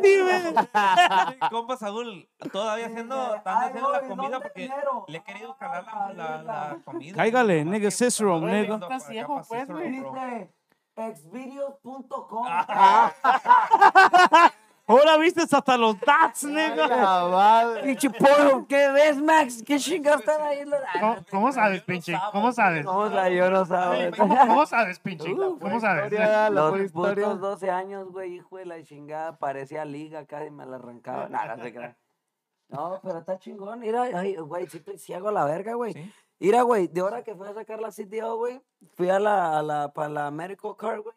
Compa 1.50 1.76
Saúl, 1.76 2.28
todavía 2.52 2.86
haciendo, 2.86 3.34
están 3.34 3.64
haciendo 3.64 3.92
la 3.92 4.00
comida 4.02 4.40
porque 4.40 4.70
le 5.08 5.18
he 5.18 5.22
querido 5.22 5.56
calar 5.56 5.84
la, 5.84 6.12
la, 6.12 6.42
la 6.42 6.78
comida. 6.84 7.16
Cáigale, 7.16 7.64
nigga, 7.64 7.90
Cicero, 7.90 8.40
nigga. 8.40 8.76
Estás 8.76 9.06
ciego, 9.06 9.42
pues, 9.48 9.68
güey. 9.68 10.48
exvideos.com. 10.96 12.46
Ahora 14.88 15.18
viste 15.18 15.42
hasta 15.42 15.76
los 15.76 15.96
dots, 16.00 16.44
nigga. 16.44 17.82
Pinche 17.82 18.08
pollo, 18.10 18.66
¿qué 18.66 18.88
ves, 18.90 19.20
Max? 19.20 19.62
¿Qué 19.64 19.78
chingas 19.78 20.20
están 20.20 20.40
ahí? 20.40 20.64
¿Cómo, 20.98 21.16
cómo 21.30 21.52
sabes, 21.52 21.82
pinche? 21.82 22.18
¿Cómo 22.32 22.52
sabes? 22.52 22.86
¿Cómo 22.86 23.04
la 23.06 23.28
yo 23.28 23.50
no 23.50 23.60
Ey, 23.60 23.66
sabe? 23.66 24.10
¿Cómo, 24.16 24.36
cómo 24.38 24.66
sabes, 24.66 24.98
pinche? 24.98 25.34
¿Cómo 25.36 25.78
sabes? 25.80 26.10
Historia, 26.10 26.48
Los 26.48 26.90
putos 26.92 27.40
12 27.40 27.70
años, 27.70 28.10
güey, 28.10 28.36
hijo 28.36 28.56
de 28.56 28.64
la 28.64 28.82
chingada, 28.82 29.38
parecía 29.38 29.84
liga, 29.84 30.24
casi 30.24 30.50
me 30.50 30.64
la 30.64 30.76
arrancaba. 30.76 31.28
Nada, 31.28 31.56
no 31.56 31.62
se 31.64 31.72
crea. 31.74 31.96
No, 32.68 33.00
pero 33.02 33.18
está 33.18 33.38
chingón, 33.38 33.80
mira, 33.80 34.02
ay, 34.14 34.36
güey, 34.36 34.66
sí, 34.68 34.80
te- 34.80 34.98
sí 34.98 35.12
hago 35.14 35.30
la 35.30 35.44
verga, 35.44 35.74
güey. 35.74 35.92
Sí. 35.94 36.12
Mira, 36.38 36.62
güey, 36.62 36.86
de 36.88 37.02
hora 37.02 37.22
que 37.24 37.34
fui 37.34 37.46
a 37.48 37.52
sacar 37.54 37.80
la 37.80 37.90
CTO, 37.90 38.36
güey, 38.36 38.62
fui 38.94 39.08
a 39.10 39.18
la, 39.18 39.58
a 39.58 39.62
la, 39.62 39.92
para 39.92 40.08
la 40.08 40.30
medical 40.30 40.76
card, 40.76 41.00
güey, 41.02 41.14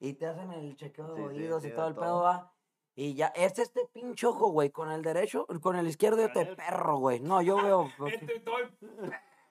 y 0.00 0.12
te 0.14 0.26
hacen 0.26 0.52
el 0.52 0.76
chequeo 0.76 1.14
de 1.14 1.16
Sí, 1.16 1.22
oídos 1.22 1.62
sí, 1.62 1.68
y 1.68 1.70
de 1.70 1.76
todo 1.76 1.88
el 1.88 1.94
pedo, 1.94 2.04
todo. 2.04 2.22
va. 2.22 2.52
Y 2.98 3.12
ya, 3.14 3.26
es 3.36 3.58
este 3.58 3.86
pinche 3.92 4.26
ojo, 4.26 4.48
güey, 4.48 4.70
con 4.70 4.90
el 4.90 5.02
derecho, 5.02 5.46
con 5.60 5.76
el 5.76 5.86
izquierdo 5.86 6.22
yo 6.22 6.32
te 6.32 6.46
perro, 6.46 6.96
güey. 6.96 7.20
No, 7.20 7.42
yo 7.42 7.56
veo, 7.62 7.90
Este, 8.06 8.36
estoy- 8.36 8.70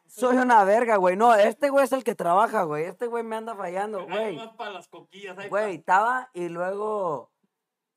soy 0.07 0.38
una 0.38 0.64
verga, 0.64 0.98
güey. 0.98 1.15
No, 1.15 1.33
este 1.35 1.69
güey 1.69 1.85
es 1.85 1.91
el 1.91 2.03
que 2.03 2.15
trabaja, 2.15 2.64
güey. 2.64 2.85
Este 2.85 3.06
güey 3.06 3.24
me 3.24 3.35
anda 3.35 3.56
fallando, 3.56 4.06
güey. 4.07 4.38
para 4.57 4.72
las 4.72 4.88
coquillas. 4.88 5.38
Güey, 5.48 5.75
estaba 5.75 6.30
y 6.33 6.49
luego 6.49 7.32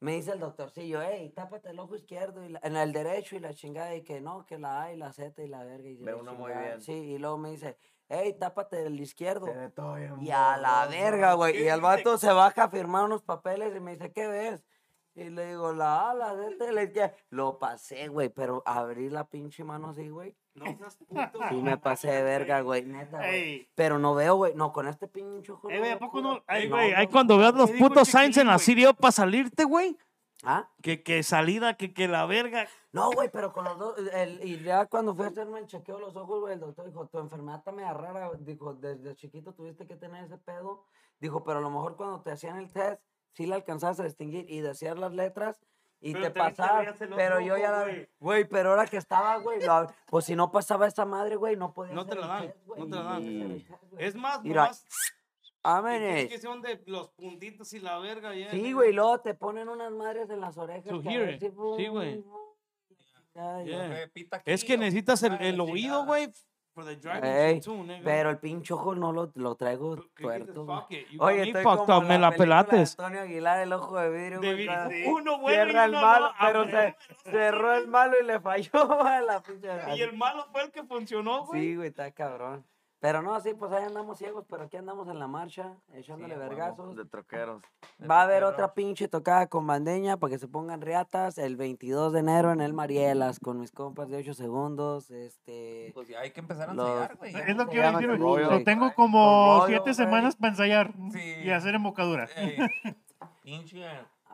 me 0.01 0.13
dice 0.13 0.33
el 0.33 0.39
doctorcillo, 0.41 1.01
hey, 1.03 1.33
tápate 1.35 1.71
el 1.71 1.79
ojo 1.79 1.97
izquierdo 1.97 2.45
y 2.45 2.51
la- 2.51 2.61
en 2.63 2.77
el 2.77 2.93
derecho 2.93 3.35
y 3.37 3.41
la 3.41 3.55
chingada 3.55 3.95
y 3.95 4.03
que 4.03 4.21
no, 4.21 4.45
que 4.45 4.59
la 4.59 4.83
A 4.83 4.93
y 4.93 4.97
la 4.97 5.13
Z 5.15 5.43
y 5.43 5.49
la 5.49 5.65
verga. 5.65 5.89
Y 5.89 5.97
Ve 5.97 6.15
uno 6.15 6.35
muy 6.35 6.53
bien. 6.53 6.81
Sí, 6.83 6.93
y 6.93 7.19
luego 7.19 7.39
me 7.39 7.51
dice, 7.53 7.77
hey, 8.09 8.37
tápate 8.39 8.85
el 8.87 9.01
izquierdo. 9.01 9.47
Bien 9.47 9.73
Y 10.21 10.31
a 10.31 10.57
la 10.59 10.87
verga, 10.87 11.33
güey. 11.35 11.55
¿Qué 11.55 11.65
Y 11.65 11.69
el 11.69 11.81
vato 11.81 12.19
se 12.19 12.31
baja 12.33 12.65
a 12.65 12.71
firmar 12.71 13.05
unos 13.05 13.23
papeles 13.23 13.75
y 13.75 13.81
me 13.81 13.93
dice, 13.93 14.13
¿qué 14.13 14.27
ves? 14.29 14.65
Y 15.19 15.31
le 15.31 15.47
digo, 15.49 15.73
la 15.73 16.11
A, 16.11 16.15
la 16.15 16.35
Z 16.37 16.71
y 16.71 16.73
la 16.73 16.83
izquierda. 16.85 17.13
Lo 17.31 17.59
pasé, 17.59 18.07
güey, 18.07 18.29
pero 18.29 18.63
abrí 18.65 19.11
la 19.11 19.25
pinche 19.25 19.65
mano 19.65 19.91
así, 19.91 20.09
güey. 20.09 20.37
No 20.55 20.67
seas 20.77 20.97
puto. 20.97 21.41
Sí 21.49 21.57
me 21.57 21.77
pasé 21.77 22.09
de 22.09 22.23
verga, 22.23 22.61
güey, 22.61 22.85
neta, 22.85 23.19
güey. 23.19 23.35
Ey, 23.35 23.69
Pero 23.75 23.99
no 23.99 24.15
veo, 24.15 24.37
güey. 24.37 24.55
No, 24.55 24.73
con 24.73 24.87
este 24.87 25.09
pinche 25.09 25.51
ojo. 25.51 25.69
Güey, 25.69 25.91
¿a 25.91 25.99
poco 25.99 26.21
no? 26.21 26.35
No, 26.35 26.43
güey, 26.47 26.93
ahí 26.93 27.07
no. 27.07 27.11
cuando 27.11 27.37
veas 27.37 27.53
los 27.55 27.67
¿Qué 27.67 27.75
dijo 27.75 27.87
el 27.87 27.93
putos 27.93 28.09
signs 28.09 28.37
en 28.37 28.47
la? 28.47 28.59
Sirio 28.59 28.95
para 28.95 29.11
salirte, 29.11 29.65
güey. 29.65 29.97
¿Ah? 30.45 30.69
Que, 30.83 31.03
que 31.03 31.25
salida, 31.25 31.75
que, 31.75 31.93
que 31.93 32.07
la 32.07 32.25
verga. 32.27 32.69
No, 32.93 33.11
güey, 33.11 33.29
pero 33.29 33.53
con 33.53 33.65
los 33.65 33.77
dos, 33.77 33.97
el, 34.13 34.41
y 34.45 34.63
ya 34.63 34.87
cuando 34.87 35.15
fui 35.17 35.25
a 35.25 35.29
hacerme 35.29 35.59
el 35.59 35.67
chequeo 35.67 35.97
de 35.97 36.03
los 36.03 36.17
ojos, 36.17 36.41
güey, 36.41 36.55
el 36.55 36.61
doctor 36.61 36.87
dijo, 36.87 37.09
tu 37.09 37.19
enfermedad 37.19 37.59
está 37.59 37.73
media 37.73 37.93
rara, 37.93 38.31
dijo, 38.39 38.73
desde 38.75 39.17
chiquito 39.17 39.53
tuviste 39.53 39.85
que 39.87 39.97
tener 39.97 40.25
ese 40.25 40.39
pedo, 40.39 40.85
dijo, 41.19 41.43
pero 41.43 41.59
a 41.59 41.63
lo 41.63 41.71
mejor 41.71 41.97
cuando 41.97 42.21
te 42.21 42.31
hacían 42.31 42.57
el 42.59 42.73
test, 42.73 43.03
sí 43.39 43.47
la 43.47 43.55
alcanzabas 43.55 44.01
a 44.01 44.03
distinguir 44.03 44.47
y 44.51 44.61
decías 44.61 44.99
las 44.99 45.13
letras 45.13 45.61
y 46.01 46.13
Pero 46.13 46.25
te 46.25 46.31
pasaba, 46.33 46.85
pero 47.15 47.41
yo 47.41 47.57
ya 47.57 47.71
la, 47.71 47.83
güey. 47.85 48.09
güey, 48.19 48.45
pero 48.49 48.71
ahora 48.71 48.85
que 48.87 48.97
estaba, 48.97 49.37
güey, 49.37 49.61
pues 50.07 50.25
si 50.25 50.35
no 50.35 50.51
pasaba 50.51 50.89
esa 50.89 51.05
madre, 51.05 51.37
güey, 51.37 51.55
no 51.57 51.73
podía 51.73 51.95
No 51.95 52.05
te 52.05 52.17
la 52.17 52.27
dan, 52.27 52.43
test, 52.49 52.67
no 52.67 52.85
te 52.85 52.97
la 52.97 53.03
dan. 53.05 53.23
y-. 53.25 53.67
Es 53.97 54.17
más, 54.17 54.43
Mira, 54.43 54.63
nomás. 54.63 54.87
Es 56.25 56.29
que 56.31 56.39
son 56.39 56.63
de 56.63 56.83
los 56.87 57.11
puntitos 57.11 57.73
y 57.75 57.79
la 57.79 57.99
verga. 58.01 58.35
ya, 58.35 58.51
Sí, 58.51 58.73
güey, 58.73 58.93
luego 58.93 59.21
te 59.21 59.35
ponen 59.35 59.69
unas 59.69 59.93
madres 59.93 60.31
en 60.31 60.41
las 60.41 60.59
orejas. 60.59 61.01
Ver 61.05 61.39
Sí, 61.39 61.87
güey. 61.87 62.25
Yeah. 63.65 64.11
Es 64.47 64.65
que 64.65 64.77
necesitas 64.77 65.23
el, 65.23 65.35
el 65.41 65.61
oído, 65.61 66.05
güey. 66.05 66.33
Ey. 67.25 67.61
Pero 68.05 68.31
el 68.31 68.39
pinche 68.39 68.75
ojo 68.75 68.95
no 68.95 69.13
lo, 69.13 69.31
lo 69.35 69.55
traigo 69.57 69.97
tuerto. 70.21 70.65
Oye, 71.19 71.43
estoy 71.43 71.63
como 71.65 72.01
me 72.03 72.19
la 72.19 72.31
la 72.31 72.37
pelates. 72.37 72.99
Antonio 72.99 73.21
Aguilar, 73.23 73.61
el 73.61 73.73
ojo 73.73 73.99
de 73.99 74.11
vidrio. 74.11 74.41
De 74.41 74.47
güey, 74.53 74.57
vi- 74.59 74.67
cuando 74.67 74.95
uno 75.07 75.39
bueno 75.39 75.49
y 75.49 75.65
Cierra 75.67 75.85
el 75.85 75.91
uno 75.91 76.01
malo, 76.01 76.27
no, 76.29 76.33
pero 76.41 76.65
se 76.71 76.97
cerró 77.31 77.75
el 77.75 77.89
malo 77.89 78.15
y 78.21 78.25
le 78.25 78.41
falló 78.41 78.71
a 79.07 79.21
la 79.21 79.41
pinche. 79.43 79.69
Y 79.97 80.01
el 80.03 80.17
malo 80.17 80.47
fue 80.53 80.63
el 80.63 80.71
que 80.71 80.83
funcionó, 80.85 81.45
güey. 81.47 81.61
Sí, 81.63 81.77
güey, 81.77 81.89
está 81.89 82.11
cabrón. 82.13 82.65
Pero 83.01 83.23
no, 83.23 83.39
sí, 83.41 83.55
pues 83.55 83.71
ahí 83.71 83.85
andamos 83.85 84.19
ciegos, 84.19 84.45
pero 84.51 84.65
aquí 84.65 84.77
andamos 84.77 85.07
en 85.09 85.21
la 85.21 85.29
marcha, 85.29 85.77
echándole 85.95 86.37
vergazos. 86.37 86.97
De 86.97 87.05
troqueros. 87.05 87.63
Va 88.11 88.21
a 88.21 88.23
haber 88.25 88.43
otra 88.43 88.75
pinche 88.75 89.07
tocada 89.07 89.47
con 89.47 89.67
bandeña 89.69 90.17
para 90.17 90.33
que 90.33 90.39
se 90.39 90.49
pongan 90.49 90.81
riatas 90.81 91.39
el 91.39 91.57
22 91.57 92.13
de 92.13 92.19
enero 92.19 92.51
en 92.51 92.61
el 92.61 92.73
Marielas 92.73 93.39
con 93.39 93.61
mis 93.61 93.71
compas 93.71 94.09
de 94.09 94.17
8 94.17 94.35
segundos. 94.35 95.13
Este. 95.13 95.93
Pues 95.95 96.09
ya 96.09 96.19
hay 96.21 96.33
que 96.33 96.41
empezar 96.41 96.71
a 96.71 96.75
Los- 96.75 96.89
ensayar, 96.89 97.17
güey. 97.19 97.35
Es 97.37 97.57
lo 97.57 97.69
que 97.69 97.77
iba 97.77 97.85
a 97.85 97.93
llama 97.93 98.01
decir. 98.01 98.51
Lo 98.51 98.65
tengo 98.65 98.93
como 98.95 99.59
rollo, 99.61 99.67
siete 99.69 99.83
güey. 99.83 99.95
semanas 99.95 100.35
para 100.35 100.51
ensayar 100.51 100.93
Sí. 101.13 101.35
y 101.45 101.51
hacer 101.51 101.77
embocadura. 101.77 102.29
Pinche. 103.45 103.85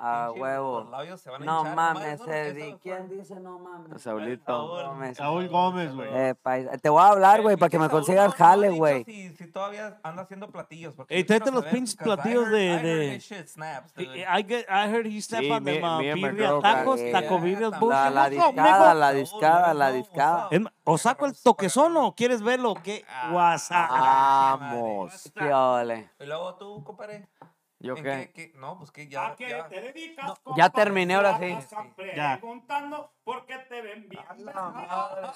A 0.07 0.27
pinche, 0.27 0.41
huevo. 0.43 0.81
Los 0.81 0.91
labios 0.91 1.21
se 1.21 1.31
van 1.31 1.43
a 1.43 1.45
No 1.47 1.59
hinchar 1.61 1.75
mames, 1.77 2.21
¿no? 2.21 2.27
eh, 2.33 2.79
¿quién 2.83 3.09
dice 3.09 3.41
no 3.41 3.59
mames? 3.59 4.03
Saulito. 4.03 4.45
Saúl. 4.47 4.85
Gómez. 4.85 5.17
Saúl 5.17 5.49
Gómez, 5.49 5.95
güey. 5.95 6.09
Eh, 6.13 6.35
Te 6.83 6.89
voy 6.91 7.03
a 7.03 7.09
hablar, 7.09 7.41
güey, 7.43 7.57
para 7.57 7.71
que 7.71 7.79
me 7.79 7.89
consigas 7.89 8.35
jale, 8.35 8.71
güey. 8.71 9.05
Si, 9.05 9.35
si 9.35 9.47
todavía 9.51 9.99
anda 10.03 10.23
haciendo 10.23 10.49
platillos. 10.51 10.95
porque 10.95 11.19
yo 11.19 11.27
quiero 11.27 11.47
los 11.47 11.55
saber, 11.65 11.71
pinches 11.73 11.95
I 11.95 12.05
platillos 12.05 12.45
heard- 12.47 12.51
de- 12.51 12.65
I 12.67 12.69
heard 12.73 12.83
de- 12.83 13.11
this 13.15 13.25
shit 13.25 13.47
snaps, 13.49 13.93
I, 13.97 14.05
dude. 14.05 14.19
I, 14.21 14.43
get, 14.47 14.67
I 14.69 14.89
heard 14.93 15.07
he 15.07 15.21
stepped 15.23 15.45
Sí, 15.47 15.51
on 15.51 15.65
them 15.65 15.75
me- 15.77 15.89
uh, 15.89 15.99
me 15.99 16.11
and 16.13 16.21
my 16.21 16.29
birria 16.29 16.49
girl 16.49 16.61
tacos, 16.63 17.01
taco 17.13 17.39
birrias, 17.41 17.71
la- 17.71 17.79
bullshit. 17.79 17.95
La, 17.95 18.11
la 18.11 18.21
What's 18.25 18.37
up, 18.37 18.55
discada, 18.55 18.79
nigga? 18.79 18.95
la 18.95 19.13
discada, 19.13 19.75
la 19.75 19.85
what's 19.87 19.97
discada. 19.97 20.47
up. 20.47 20.53
Es 20.53 20.61
ma- 20.61 20.73
¿O 20.85 20.99
saco 20.99 21.25
el 21.27 21.35
toquezón 21.43 21.97
o 21.97 22.15
quieres 22.15 22.43
verlo? 22.43 22.75
¿Qué? 22.83 23.05
Ah, 23.09 23.31
WhatsApp. 23.33 23.91
Vamos. 23.91 25.33
Qué 25.35 25.53
ole. 25.53 26.11
Y 26.21 26.27
luego 26.27 26.55
tú, 26.57 26.85
compadre. 26.85 27.27
¿Yo 27.85 27.97
¿en 27.97 28.03
qué? 28.05 28.33
qué- 28.35 28.53
qué? 28.53 28.59
No, 28.59 28.79
pues 28.79 28.91
que 28.91 29.07
ya. 29.09 29.37
ya. 29.39 29.69
dedicas, 29.69 30.27
No, 30.47 30.57
ya 30.57 30.71
terminé, 30.71 31.15
ahora 31.15 31.39
sí. 31.39 31.57
Ya. 32.17 32.39
Preguntando 32.39 33.13
por 33.25 33.45
qué 33.47 33.59
te 33.59 33.81
ven 33.83 34.09
bien. 34.09 34.25
madre. 34.55 35.29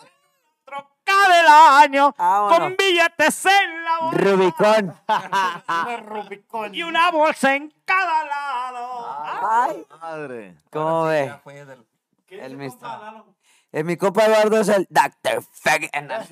Troca 0.65 1.29
del 1.35 1.47
año 1.47 2.15
Vámonos. 2.19 2.59
con 2.59 2.77
billetes 2.77 3.47
en 3.47 3.85
la 3.85 3.99
boca 4.01 4.17
Rubicón. 4.19 5.01
Rubicón. 6.07 6.75
y 6.75 6.83
una 6.83 7.11
bolsa 7.11 7.55
en 7.55 7.71
cada 7.87 8.25
lado. 8.25 9.49
Ay, 9.51 9.87
Madre. 10.01 10.57
¿cómo 10.71 10.89
Ahora 11.07 11.41
sí, 11.47 11.53
del- 11.55 11.87
¿Qué 12.27 12.45
El 12.45 12.57
mister. 12.59 12.87
Lalo? 12.87 13.35
Eh, 13.73 13.83
mi 13.85 13.97
compa 13.97 14.27
Eduardo 14.27 14.61
es 14.61 14.69
el 14.69 14.87
Dr. 14.91 15.43
Fag. 15.43 15.91
Dr. 15.91 16.25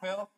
Phil. 0.00 0.28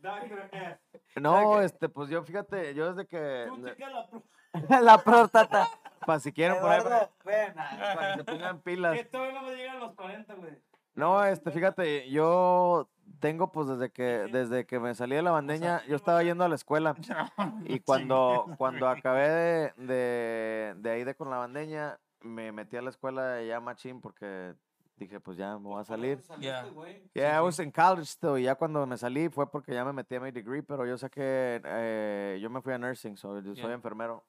Doctor 0.00 0.48
F. 0.52 0.78
No, 1.16 1.60
este, 1.60 1.88
pues 1.88 2.08
yo, 2.10 2.22
fíjate, 2.22 2.74
yo 2.74 2.92
desde 2.92 3.06
que. 3.06 3.46
Tú 3.48 3.56
la 3.62 4.06
pro- 4.08 4.22
La 4.82 4.98
próstata. 4.98 5.68
Para 6.06 6.20
si 6.20 6.32
quieren 6.32 6.60
por 6.60 6.70
ahí. 6.70 6.82
Para, 6.82 7.10
ven. 7.24 7.54
para 7.54 8.12
que 8.12 8.18
se 8.18 8.24
pongan 8.24 8.60
pilas. 8.60 8.94
Que 8.96 9.04
todavía 9.04 9.40
no 9.40 9.46
me 9.48 9.56
llegan 9.56 9.80
los 9.80 9.94
40, 9.94 10.34
güey. 10.34 10.52
No, 10.94 11.24
este, 11.24 11.50
fíjate, 11.50 12.08
yo 12.10 12.88
tengo 13.18 13.50
pues 13.50 13.66
desde 13.66 13.90
que 13.90 14.28
desde 14.30 14.64
que 14.64 14.78
me 14.78 14.94
salí 14.94 15.16
de 15.16 15.22
la 15.22 15.32
bandeña, 15.32 15.82
yo 15.86 15.96
estaba 15.96 16.22
yendo 16.22 16.44
a 16.44 16.48
la 16.48 16.54
escuela 16.54 16.94
y 17.64 17.80
cuando 17.80 18.46
cuando 18.58 18.88
acabé 18.88 19.28
de, 19.28 19.72
de, 19.76 20.74
de 20.76 20.90
ahí 20.90 21.02
de 21.02 21.16
con 21.16 21.30
la 21.30 21.38
bandeña, 21.38 21.98
me 22.20 22.52
metí 22.52 22.76
a 22.76 22.82
la 22.82 22.90
escuela 22.90 23.26
de 23.26 23.48
ya 23.48 23.58
machín 23.58 24.00
porque 24.00 24.54
dije, 24.96 25.20
pues 25.20 25.36
ya 25.36 25.58
me 25.58 25.64
voy 25.64 25.80
a 25.80 25.84
salir. 25.84 26.22
Yeah. 26.38 26.66
Yeah, 27.14 27.38
I 27.38 27.42
was 27.42 27.58
in 27.58 27.70
college 27.70 28.06
still, 28.06 28.38
y 28.38 28.44
ya 28.44 28.54
cuando 28.54 28.86
me 28.86 28.96
salí 28.96 29.28
fue 29.28 29.50
porque 29.50 29.72
ya 29.72 29.84
me 29.84 29.92
metí 29.92 30.14
a 30.14 30.20
mi 30.20 30.30
degree, 30.30 30.62
pero 30.62 30.86
yo 30.86 30.96
sé 30.96 31.10
que 31.10 31.60
eh, 31.64 32.38
yo 32.40 32.50
me 32.50 32.60
fui 32.60 32.72
a 32.72 32.78
nursing, 32.78 33.16
so 33.16 33.40
yo 33.40 33.54
soy 33.54 33.72
enfermero. 33.72 34.24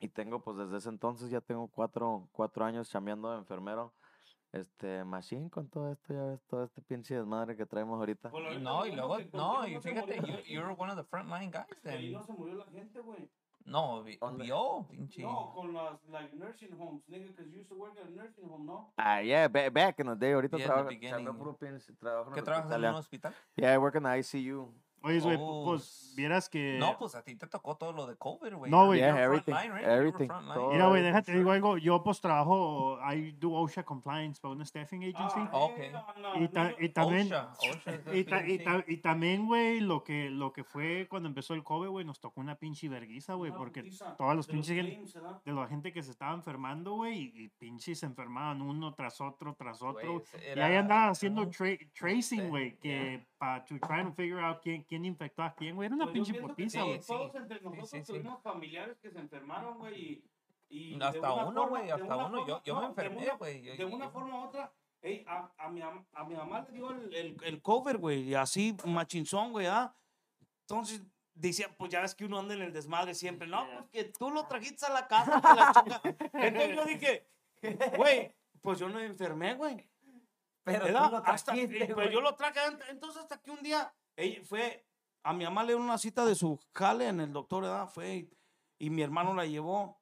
Y 0.00 0.08
tengo, 0.08 0.42
pues 0.42 0.56
desde 0.58 0.76
ese 0.76 0.88
entonces 0.90 1.30
ya 1.30 1.40
tengo 1.40 1.68
cuatro, 1.68 2.28
cuatro 2.32 2.64
años 2.64 2.90
chambeando 2.90 3.30
de 3.30 3.38
enfermero. 3.38 3.94
Este, 4.52 5.02
machine 5.04 5.50
con 5.50 5.68
todo 5.68 5.90
esto, 5.90 6.14
ya 6.14 6.22
ves, 6.26 6.40
todo 6.46 6.62
este 6.62 6.80
pinche 6.80 7.16
desmadre 7.16 7.56
que 7.56 7.66
traemos 7.66 7.98
ahorita. 7.98 8.30
Y 8.32 8.58
No, 8.60 8.86
y 8.86 8.92
luego, 8.92 9.18
no, 9.32 9.66
y 9.66 9.80
fíjate, 9.80 10.20
you, 10.20 10.36
you're 10.46 10.74
one 10.78 10.92
of 10.92 10.96
the 10.96 11.02
frontline 11.02 11.50
guys 11.50 11.66
Ahí 11.84 12.02
then. 12.02 12.12
no 12.12 12.22
se 12.22 12.32
murió 12.34 12.54
la 12.54 12.66
gente, 12.66 13.00
güey. 13.00 13.28
No, 13.66 14.02
vi- 14.02 14.18
¿Dónde? 14.18 14.44
vio, 14.44 14.86
pinche. 14.90 15.22
No, 15.22 15.50
con 15.54 15.72
las 15.72 15.98
like 16.10 16.34
nursing 16.36 16.72
homes, 16.78 17.02
nigga, 17.08 17.26
because 17.28 17.50
you 17.50 17.60
used 17.60 17.68
to 17.70 17.76
work 17.76 17.96
at 17.98 18.06
a 18.06 18.10
nursing 18.10 18.44
home, 18.48 18.66
¿no? 18.66 18.92
Ah, 18.98 19.20
yeah, 19.20 19.48
ba- 19.48 19.70
back 19.70 19.98
in 20.00 20.06
the 20.06 20.14
day, 20.14 20.32
ahorita 20.32 20.56
Yeah, 20.58 20.64
in 20.64 20.68
the 20.68 20.74
trabajo, 20.74 20.88
beginning. 20.90 21.24
chambeo 21.26 21.38
puro 21.38 21.56
pinche 21.56 21.92
trabajo 21.98 22.28
en 22.28 22.34
¿Qué 22.34 22.40
el 22.40 22.44
trabajas 22.44 22.70
en 22.70 22.72
hospital, 22.72 22.84
un 22.84 22.92
ya. 22.92 22.98
hospital? 22.98 23.34
Yeah, 23.56 23.74
I 23.74 23.78
work 23.78 23.94
in 23.96 24.02
the 24.02 24.08
ICU. 24.18 24.68
Oye, 25.04 25.20
güey, 25.20 25.36
Oh, 25.38 25.64
pues 25.66 26.14
vieras 26.16 26.48
que. 26.48 26.78
No, 26.80 26.96
pues 26.98 27.14
a 27.14 27.22
ti 27.22 27.36
te 27.36 27.46
tocó 27.46 27.76
todo 27.76 27.92
lo 27.92 28.06
de 28.06 28.16
COVID, 28.16 28.54
güey. 28.54 28.70
No, 28.70 28.86
güey. 28.86 29.00
Yeah, 29.00 29.22
everything, 29.22 29.52
frontline, 29.52 29.72
right? 29.74 29.82
You 29.82 29.88
were 29.90 29.98
everything. 29.98 30.28
Mira, 30.72 30.88
güey, 30.88 31.02
déjate 31.02 31.32
digo 31.32 31.50
algo. 31.50 31.76
Yo, 31.76 32.02
pues, 32.02 32.20
trabajo. 32.22 32.98
I 33.12 33.32
do 33.32 33.52
OSHA 33.52 33.82
compliance 33.82 34.40
para 34.40 34.54
una 34.54 34.64
staffing 34.64 35.02
agency. 35.04 35.40
Ah, 35.40 35.50
Ok. 35.52 35.78
hell 35.78 35.92
no, 36.22 36.42
y, 36.42 36.48
ta- 36.48 36.74
y 36.80 36.88
también. 36.88 37.26
OSHA, 37.26 37.52
OSHA 37.52 38.14
Y, 38.16 38.24
ta- 38.24 38.46
y, 38.48 38.58
ta- 38.58 38.84
y 38.88 38.96
también, 38.96 39.46
güey, 39.46 39.80
lo 39.80 40.02
que, 40.02 40.30
lo 40.30 40.52
que 40.54 40.64
fue 40.64 41.06
cuando 41.10 41.28
empezó 41.28 41.52
el 41.52 41.62
COVID, 41.62 41.88
güey, 41.90 42.04
nos 42.06 42.18
tocó 42.20 42.40
una 42.40 42.54
pinche 42.54 42.88
verguiza, 42.88 43.34
güey, 43.34 43.52
porque 43.52 43.82
putiza 43.82 44.16
todos 44.16 44.34
los 44.34 44.46
pinches 44.46 44.74
de 45.44 45.52
la 45.52 45.66
gente 45.66 45.92
que 45.92 46.02
se 46.02 46.12
estaba 46.12 46.32
enfermando, 46.32 46.94
güey, 46.94 47.18
y, 47.34 47.44
y 47.44 47.48
pinches 47.48 47.98
se 47.98 48.06
enfermaban 48.06 48.62
uno 48.62 48.94
tras 48.94 49.20
otro, 49.20 49.54
tras 49.54 49.82
otro. 49.82 50.12
Güey, 50.14 50.24
y 50.46 50.48
era- 50.50 50.66
ahí 50.66 50.76
andaba 50.76 51.08
haciendo 51.10 51.42
tra- 51.50 51.78
tracing, 51.92 52.48
güey, 52.48 52.70
yeah. 52.70 52.80
que 52.80 53.26
para 53.36 53.64
to 53.66 53.74
try 53.86 54.00
and 54.00 54.14
figure 54.14 54.40
out 54.40 54.60
quién, 54.62 54.82
quién 54.94 55.04
infectó 55.04 55.42
a 55.42 55.54
quién, 55.54 55.74
güey. 55.74 55.86
Era 55.86 55.96
una 55.96 56.04
Pues 56.06 56.14
yo 56.18 56.24
pinche 56.24 56.32
que 56.40 56.46
putiza, 56.46 56.78
sí, 56.80 56.84
güey. 56.86 57.00
todos- 57.00 57.06
Todos 57.06 57.34
entre 57.34 57.58
sí, 57.58 57.64
nosotros 57.64 57.90
sí, 57.90 57.98
sí. 57.98 58.04
tuvimos 58.12 58.42
familiares 58.42 58.96
que 59.00 59.10
se 59.10 59.18
enfermaron, 59.18 59.78
güey, 59.78 60.24
y, 60.68 60.94
y 60.94 61.02
Hasta 61.02 61.32
uno, 61.32 61.68
güey, 61.68 61.90
hasta 61.90 62.16
uno. 62.16 62.46
Yo, 62.46 62.60
forma- 62.60 62.62
yo 62.64 62.74
me 62.74 62.80
no, 62.80 62.80
de 62.80 62.86
enfermé, 62.88 63.30
güey. 63.38 63.62
yo- 63.62 63.76
De 63.76 63.84
una 63.84 64.04
yo- 64.06 64.10
forma 64.12 64.40
u 64.40 64.44
otra, 64.44 64.72
ey, 65.02 65.24
a, 65.26 65.50
a, 65.58 65.68
mi, 65.68 65.80
a 65.82 66.24
mi 66.24 66.34
mamá 66.34 66.60
le 66.68 66.72
dio 66.72 66.90
el, 66.90 67.14
el, 67.14 67.36
el 67.42 67.62
cover, 67.62 67.98
güey, 67.98 68.22
y 68.22 68.34
así 68.34 68.76
machinzón, 68.84 69.50
güey, 69.52 69.66
¿ah? 69.66 69.94
Entonces 70.60 71.02
decía, 71.34 71.68
pues 71.76 71.90
ya 71.90 72.00
ves 72.00 72.14
que 72.14 72.24
uno 72.24 72.38
anda 72.38 72.54
en 72.54 72.62
el 72.62 72.72
desmadre 72.72 73.14
siempre, 73.14 73.46
no, 73.48 73.66
pues 73.66 73.90
que 73.90 74.04
tú 74.16 74.30
lo 74.30 74.46
trajiste 74.46 74.86
a 74.86 74.90
la 74.90 75.08
casa, 75.08 75.40
que 75.82 75.90
la. 75.90 76.00
Entonces 76.46 76.76
yo 76.76 76.84
dije, 76.86 77.26
güey, 77.96 78.32
pues 78.62 78.78
yo 78.78 78.88
no 78.88 78.94
me 78.94 79.06
enfermé, 79.06 79.54
güey. 79.54 79.88
Pero 80.62 80.84
¿verdad? 80.86 81.04
tú 81.06 81.10
lo 81.10 81.16
Hasta- 81.26 81.52
trajiste, 81.52 81.78
pues 81.86 81.94
güey. 81.94 82.10
yo 82.12 82.20
lo 82.22 82.34
traje, 82.36 82.60
ent- 82.60 82.82
entonces 82.88 83.20
hasta 83.22 83.36
que 83.42 83.50
un 83.50 83.62
día 83.62 83.92
ella 84.16 84.40
fue, 84.44 84.84
a 85.24 85.32
mi 85.32 85.44
mamá 85.44 85.62
le 85.64 85.72
dio 85.74 85.78
una 85.82 85.98
cita 85.98 86.24
de 86.24 86.34
su 86.34 86.58
jale 86.74 87.08
en 87.08 87.20
el 87.20 87.32
doctor, 87.32 87.62
¿verdad? 87.62 87.88
Fue 87.88 88.14
y, 88.16 88.30
y 88.78 88.90
mi 88.90 89.02
hermano 89.02 89.34
la 89.34 89.46
llevó. 89.46 90.00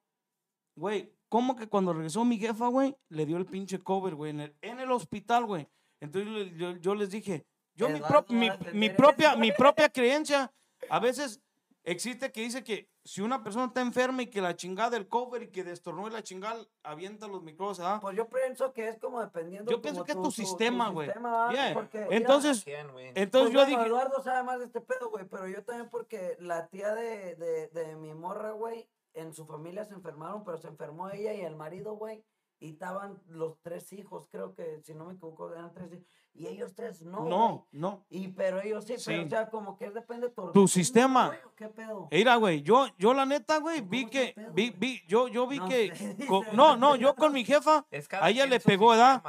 Güey, 0.75 1.13
¿cómo 1.29 1.55
que 1.55 1.67
cuando 1.67 1.93
regresó 1.93 2.25
mi 2.25 2.37
jefa, 2.37 2.67
güey, 2.67 2.95
le 3.09 3.25
dio 3.25 3.37
el 3.37 3.45
pinche 3.45 3.79
cover, 3.79 4.15
güey, 4.15 4.31
en 4.31 4.39
el, 4.41 4.55
en 4.61 4.79
el 4.79 4.91
hospital, 4.91 5.45
güey? 5.45 5.67
Entonces 6.01 6.51
yo, 6.57 6.71
yo- 6.77 6.95
les 6.95 7.11
dije, 7.11 7.45
yo 7.75 7.87
mi, 7.89 7.99
pro- 8.07 8.25
mi, 8.29 8.49
propia, 8.89 9.35
mi 9.35 9.51
propia 9.51 9.89
creencia, 9.89 10.51
a 10.89 10.99
veces 10.99 11.41
existe 11.83 12.31
que 12.31 12.41
dice 12.41 12.63
que 12.63 12.89
si 13.03 13.21
una 13.21 13.43
persona 13.43 13.65
está 13.65 13.81
enferma 13.81 14.23
y 14.23 14.27
que 14.27 14.41
la 14.41 14.55
chingada 14.55 14.91
del 14.91 15.07
cover 15.07 15.43
y 15.43 15.47
que 15.49 15.63
destornó 15.63 16.07
y 16.07 16.11
la 16.11 16.23
chingada 16.23 16.65
avienta 16.83 17.27
los 17.27 17.43
micrófonos, 17.43 17.79
¿verdad? 17.79 18.01
Pues 18.01 18.15
yo 18.15 18.29
pienso 18.29 18.73
que 18.73 18.87
es 18.87 18.97
como 18.97 19.21
dependiendo. 19.21 19.71
Yo 19.71 19.81
pienso 19.81 20.03
que 20.03 20.13
es 20.13 20.21
tu 20.21 20.31
sistema, 20.31 20.89
güey. 20.89 21.09
Yeah. 21.09 21.49
Mira, 21.49 22.07
Entonces, 22.09 22.63
entonces 22.65 23.29
pues 23.31 23.53
yo 23.53 23.59
bueno, 23.59 23.65
dije, 23.65 23.87
Eduardo 23.87 24.21
sabe 24.23 24.43
más 24.43 24.59
de 24.59 24.65
este 24.65 24.81
pedo, 24.81 25.09
güey, 25.09 25.25
pero 25.25 25.47
yo 25.47 25.63
también 25.63 25.89
porque 25.89 26.37
la 26.39 26.67
tía 26.67 26.93
de, 26.95 27.35
de, 27.35 27.67
de 27.67 27.95
mi 27.95 28.13
morra, 28.13 28.51
güey, 28.51 28.87
en 29.13 29.33
su 29.33 29.45
familia 29.45 29.85
se 29.85 29.93
enfermaron, 29.93 30.43
pero 30.43 30.57
se 30.57 30.67
enfermó 30.67 31.09
ella 31.09 31.33
y 31.33 31.41
el 31.41 31.55
marido, 31.55 31.95
güey, 31.95 32.23
y 32.59 32.71
estaban 32.71 33.21
los 33.27 33.59
tres 33.61 33.91
hijos, 33.93 34.27
creo 34.31 34.55
que, 34.55 34.81
si 34.83 34.93
no 34.93 35.05
me 35.05 35.13
equivoco, 35.13 35.51
eran 35.51 35.73
tres 35.73 35.91
hijos, 35.91 36.07
y 36.35 36.47
ellos 36.47 36.73
tres 36.73 37.01
no, 37.03 37.23
no, 37.25 37.49
güey. 37.49 37.61
no. 37.71 38.05
Y 38.09 38.29
pero 38.29 38.59
ellos 38.61 38.85
sí, 38.85 38.93
pero 39.05 39.21
Sí. 39.21 39.25
o 39.25 39.29
sea, 39.29 39.49
como 39.49 39.77
que 39.77 39.89
depende 39.91 40.27
de 40.29 40.33
tu, 40.33 40.51
Tu 40.51 40.67
sistema. 40.67 41.31
¿o 41.45 41.53
¿Qué 41.55 41.67
pedo? 41.69 42.07
Mira, 42.11 42.35
güey, 42.37 42.61
yo, 42.63 42.87
yo 42.97 43.13
la 43.13 43.25
neta, 43.25 43.59
güey, 43.59 43.79
¿Cómo 43.79 43.89
vi 43.91 44.05
que, 44.07 44.33
pedo, 44.35 44.51
vi, 44.53 44.69
vi, 44.71 45.01
yo, 45.07 45.27
yo 45.27 45.45
vi 45.47 45.59
No 45.59 45.67
que, 45.69 45.95
sé, 45.95 46.25
co- 46.27 46.39
dice. 46.41 46.55
no, 46.55 46.75
no, 46.75 46.95
yo 46.95 47.15
con 47.15 47.33
mi 47.33 47.45
jefa, 47.45 47.85
Es 47.91 48.07
a 48.13 48.29
ella 48.29 48.45
le 48.47 48.59
pegó, 48.59 48.89
¿verdad? 48.89 49.21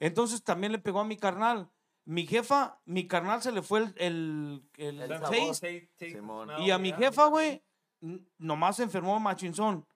entonces 0.00 0.42
también 0.44 0.72
le 0.72 0.78
pegó 0.78 1.00
a 1.00 1.04
mi 1.04 1.16
carnal. 1.16 1.68
Mi 2.04 2.26
jefa, 2.26 2.80
mi 2.84 3.06
carnal 3.06 3.42
se 3.42 3.52
le 3.52 3.62
fue 3.62 3.78
el, 3.80 3.94
el, 3.96 4.62
el, 4.76 5.02
El 5.02 5.12
el 5.12 5.20
sabor. 5.20 5.30
taste, 5.36 5.88
Simón. 5.98 6.50
y 6.60 6.70
a 6.72 6.78
mi 6.78 6.92
jefa, 6.92 7.26
güey, 7.26 7.62
nomás 8.38 8.76
se 8.76 8.82
enfermó 8.82 9.18
machinzón. 9.20 9.86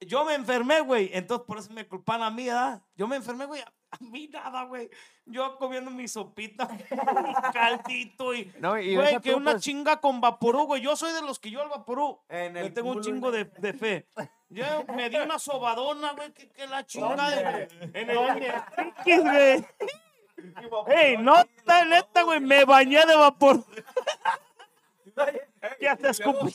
Yo 0.00 0.24
me 0.24 0.34
enfermé, 0.34 0.80
güey, 0.80 1.10
entonces 1.12 1.46
por 1.46 1.58
eso 1.58 1.72
me 1.72 1.86
culpan 1.86 2.22
a 2.22 2.30
mí, 2.30 2.46
¿verdad? 2.46 2.82
Yo 2.94 3.08
me 3.08 3.16
enfermé, 3.16 3.46
güey, 3.46 3.60
a, 3.62 3.72
mí 4.00 4.28
nada, 4.28 4.64
güey. 4.64 4.88
Yo 5.26 5.56
comiendo 5.58 5.90
mi 5.90 6.06
sopita, 6.06 6.68
mi 7.24 7.32
caldito 7.52 8.34
y... 8.34 8.52
No, 8.58 8.78
y 8.78 8.94
Güey, 8.94 9.20
que 9.20 9.34
una 9.34 9.52
pues, 9.52 9.62
chinga 9.64 10.00
con 10.00 10.20
vaporú, 10.20 10.64
güey. 10.66 10.82
Yo 10.82 10.94
soy 10.96 11.12
de 11.12 11.22
los 11.22 11.38
que 11.38 11.50
yo 11.50 11.60
al 11.60 11.68
vaporú 11.68 12.20
En 12.28 12.54
le 12.54 12.70
tengo 12.70 12.92
un 12.92 13.02
chingo 13.02 13.30
de, 13.30 13.44
de 13.44 13.72
fe. 13.72 14.08
Yo 14.48 14.64
me 14.94 15.10
di 15.10 15.16
una 15.16 15.38
sobadona, 15.38 16.12
güey, 16.12 16.32
que, 16.32 16.48
que 16.48 16.66
la 16.66 16.86
chinga 16.86 17.30
de, 17.30 17.68
en 17.92 18.10
el 18.10 18.18
güey. 19.22 19.66
Ey, 20.86 21.16
no, 21.18 21.36
está 21.38 21.84
neta, 21.84 22.22
güey, 22.22 22.40
me 22.40 22.64
bañé 22.64 23.04
de 23.04 23.16
vapor. 23.16 23.64
Ya 25.80 25.96
te 25.96 26.10
escupí. 26.10 26.54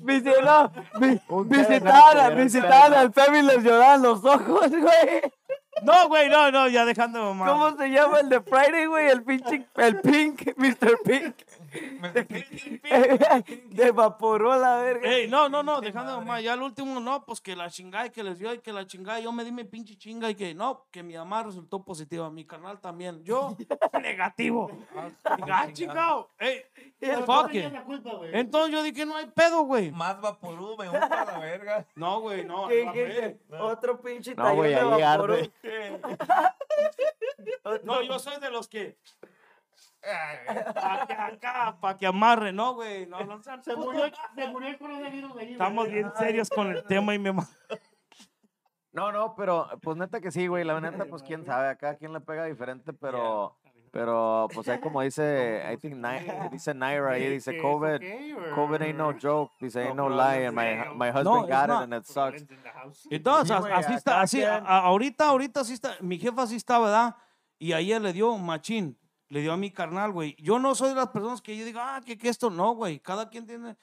Visitó, 0.00 0.72
vi- 0.98 1.20
Un 1.28 1.48
visitaban, 1.48 2.28
té, 2.28 2.42
visitaban 2.42 2.94
al 2.94 3.12
Femi 3.12 3.38
y 3.38 3.42
les 3.42 3.62
lloraban 3.62 4.02
los 4.02 4.24
ojos, 4.24 4.70
güey. 4.70 5.22
No, 5.82 6.08
güey, 6.08 6.28
no, 6.28 6.50
no, 6.50 6.66
ya 6.68 6.84
dejando. 6.84 7.32
¿Cómo 7.52 7.76
se 7.76 7.88
llama 7.90 8.18
el 8.20 8.28
de 8.28 8.40
Friday, 8.40 8.86
güey? 8.86 9.08
El 9.08 9.22
pinche, 9.22 9.66
el 9.76 10.00
Pink, 10.00 10.56
Mr. 10.56 10.98
Pink. 11.04 11.34
De 13.70 13.90
vaporó 13.92 14.58
la 14.58 14.76
verga. 14.76 15.10
Ey, 15.10 15.28
no, 15.28 15.48
no, 15.48 15.62
no, 15.62 15.80
dejando 15.80 16.12
de 16.12 16.18
mamar. 16.18 16.42
Ya 16.42 16.54
el 16.54 16.62
último, 16.62 17.00
no, 17.00 17.24
pues 17.24 17.40
que 17.40 17.54
la 17.54 17.70
chingada 17.70 18.06
y 18.06 18.10
que 18.10 18.22
les 18.22 18.38
dio 18.38 18.52
y 18.54 18.60
que 18.60 18.72
la 18.72 18.86
chingada. 18.86 19.20
Yo 19.20 19.32
me 19.32 19.44
di 19.44 19.52
mi 19.52 19.64
pinche 19.64 19.96
chinga 19.96 20.30
y 20.30 20.34
que 20.34 20.54
no, 20.54 20.86
que 20.90 21.02
mi 21.02 21.14
mamá 21.14 21.42
resultó 21.42 21.84
positiva. 21.84 22.30
Mi 22.30 22.44
canal 22.44 22.80
también. 22.80 23.22
Yo, 23.24 23.56
negativo. 24.02 24.70
Ah, 25.24 25.68
chingado. 25.72 26.30
Ey, 26.38 26.62
fuck. 27.26 27.50
Entonces 28.32 28.72
yo 28.72 28.82
dije, 28.82 29.04
no 29.04 29.16
hay 29.16 29.26
pedo, 29.26 29.62
güey. 29.62 29.90
Más 29.90 30.20
vaporú, 30.20 30.76
me 30.78 30.88
gusta 30.88 31.24
la 31.24 31.38
verga. 31.38 31.86
No, 31.94 32.20
güey, 32.20 32.44
no. 32.44 32.68
Otro 33.60 34.00
pinche 34.00 34.34
No, 34.34 34.54
güey, 34.54 34.70
de 34.70 34.80
ahí 34.80 35.02
vaporú. 35.02 35.36
No, 37.82 38.02
yo 38.02 38.18
soy 38.18 38.40
de 38.40 38.50
los 38.50 38.68
que. 38.68 38.96
Pa' 40.00 41.06
que 41.06 41.12
acá, 41.12 41.76
pa' 41.80 41.96
que 41.98 42.06
amarre, 42.06 42.52
no, 42.52 42.74
güey. 42.74 43.06
No, 43.06 43.24
no 43.24 43.42
sean 43.42 43.62
Se 43.62 43.74
murió, 43.76 44.04
se 44.34 44.48
murió 44.48 44.68
el 44.68 44.78
coronavirus 44.78 45.34
de 45.34 45.40
ahí, 45.40 45.46
güey. 45.46 45.52
Estamos 45.52 45.88
bien 45.90 46.10
serios 46.16 46.48
con 46.50 46.68
el 46.70 46.84
tema 46.84 47.14
y 47.14 47.18
me 47.18 47.32
No, 48.92 49.12
no, 49.12 49.34
pero 49.36 49.68
pues 49.82 49.96
neta 49.96 50.20
que 50.20 50.30
sí, 50.30 50.46
güey. 50.46 50.64
La 50.64 50.80
neta, 50.80 51.04
pues 51.06 51.22
quién 51.22 51.44
sabe. 51.44 51.68
Acá 51.68 51.96
quien 51.96 52.12
le 52.12 52.20
pega 52.20 52.44
diferente, 52.44 52.92
pero. 52.92 53.56
Pero, 53.90 54.48
pues 54.52 54.68
ahí 54.68 54.80
como 54.80 55.00
dice, 55.00 55.62
I 55.72 55.78
think, 55.78 55.94
Ni- 55.96 56.48
dice 56.50 56.74
Naira 56.74 57.12
ahí, 57.12 57.26
dice 57.30 57.52
¿Que 57.52 57.56
es 57.56 57.62
COVID. 57.62 57.94
okay, 57.94 58.32
or- 58.34 58.54
COVID 58.54 58.82
ain't 58.82 58.98
no 58.98 59.14
joke. 59.20 59.50
Dice, 59.58 59.80
ain't 59.80 59.94
no 59.96 60.10
No 60.10 60.14
lie. 60.16 60.46
And 60.46 60.54
my, 60.54 60.94
my 60.94 61.08
husband 61.10 61.44
it's 61.44 61.48
got 61.48 61.70
it 61.70 61.84
and 61.84 61.94
it 61.94 62.04
sucks. 62.04 62.42
Problems 62.44 62.50
in 62.50 62.62
the 62.62 62.68
house. 62.70 63.08
Entonces, 63.10 63.48
Sí, 63.48 63.54
as- 63.54 63.60
güey, 63.60 63.72
así 63.72 63.94
está, 63.94 64.20
así, 64.20 64.44
ahorita, 64.44 65.28
ahorita 65.28 65.64
sí 65.64 65.72
está, 65.72 65.96
mi 66.00 66.18
jefa 66.18 66.46
sí 66.46 66.56
está, 66.56 66.78
¿verdad? 66.78 67.16
Y 67.58 67.72
ayer 67.72 68.00
le 68.02 68.12
dio 68.12 68.36
machín, 68.36 68.97
le 69.28 69.40
dio 69.40 69.52
a 69.52 69.56
mi 69.56 69.70
carnal, 69.70 70.12
güey. 70.12 70.34
Yo 70.38 70.58
no 70.58 70.74
soy 70.74 70.90
de 70.90 70.94
las 70.94 71.08
personas 71.08 71.42
que 71.42 71.56
yo 71.56 71.64
diga, 71.64 71.96
ah, 71.96 72.00
que, 72.00 72.16
que 72.16 72.28
esto 72.28 72.50
no, 72.50 72.74
güey. 72.74 73.00
Cada 73.00 73.28
quien 73.28 73.46
tiene, 73.46 73.76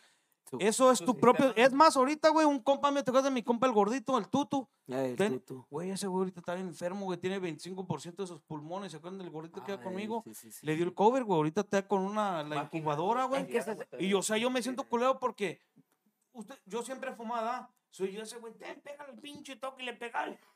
eso 0.59 0.91
es 0.91 0.99
tu 0.99 1.17
propio, 1.17 1.53
es 1.55 1.73
más, 1.73 1.97
ahorita, 1.97 2.29
güey, 2.29 2.45
un 2.45 2.59
compa, 2.59 2.91
me 2.91 3.03
tocó 3.03 3.21
de 3.21 3.31
mi 3.31 3.43
compa 3.43 3.67
el 3.67 3.73
gordito, 3.73 4.17
el 4.17 4.27
tutu. 4.27 4.67
Ey, 4.87 5.11
el 5.11 5.15
Ten- 5.15 5.39
tutu. 5.39 5.65
Güey, 5.69 5.89
ese 5.89 6.07
güey 6.07 6.19
ahorita 6.19 6.39
está 6.39 6.53
bien 6.55 6.67
enfermo, 6.67 7.05
güey, 7.05 7.19
tiene 7.19 7.39
25% 7.39 8.15
de 8.23 8.27
sus 8.27 8.41
pulmones, 8.41 8.91
¿se 8.91 8.97
acuerdan 8.97 9.19
del 9.19 9.31
gordito 9.31 9.63
que 9.63 9.71
iba 9.71 9.79
Ay, 9.79 9.83
conmigo? 9.83 10.23
sí, 10.25 10.33
sí, 10.33 10.51
sí, 10.51 10.65
Le 10.65 10.75
dio 10.75 10.85
el 10.85 10.93
cover, 10.93 11.23
güey, 11.23 11.37
ahorita 11.37 11.61
está 11.61 11.87
con 11.87 12.01
una, 12.01 12.43
la 12.43 12.63
incubadora, 12.63 13.25
güey. 13.25 13.47
Y 13.99 14.13
o 14.13 14.21
sea, 14.21 14.37
yo 14.37 14.49
me 14.49 14.61
siento 14.61 14.87
culero 14.87 15.19
porque 15.19 15.61
usted, 16.33 16.55
yo 16.65 16.83
siempre 16.83 17.11
he 17.11 17.15
fumado, 17.15 17.49
¿ah? 17.49 17.69
Soy 17.89 18.11
yo 18.11 18.21
ese 18.21 18.37
güey, 18.37 18.53
ten, 18.53 18.81
pégale 18.81 19.13
el 19.13 19.19
pinche 19.19 19.55
toque 19.55 19.83
y 19.83 19.85
le 19.85 19.93
pegale. 19.93 20.39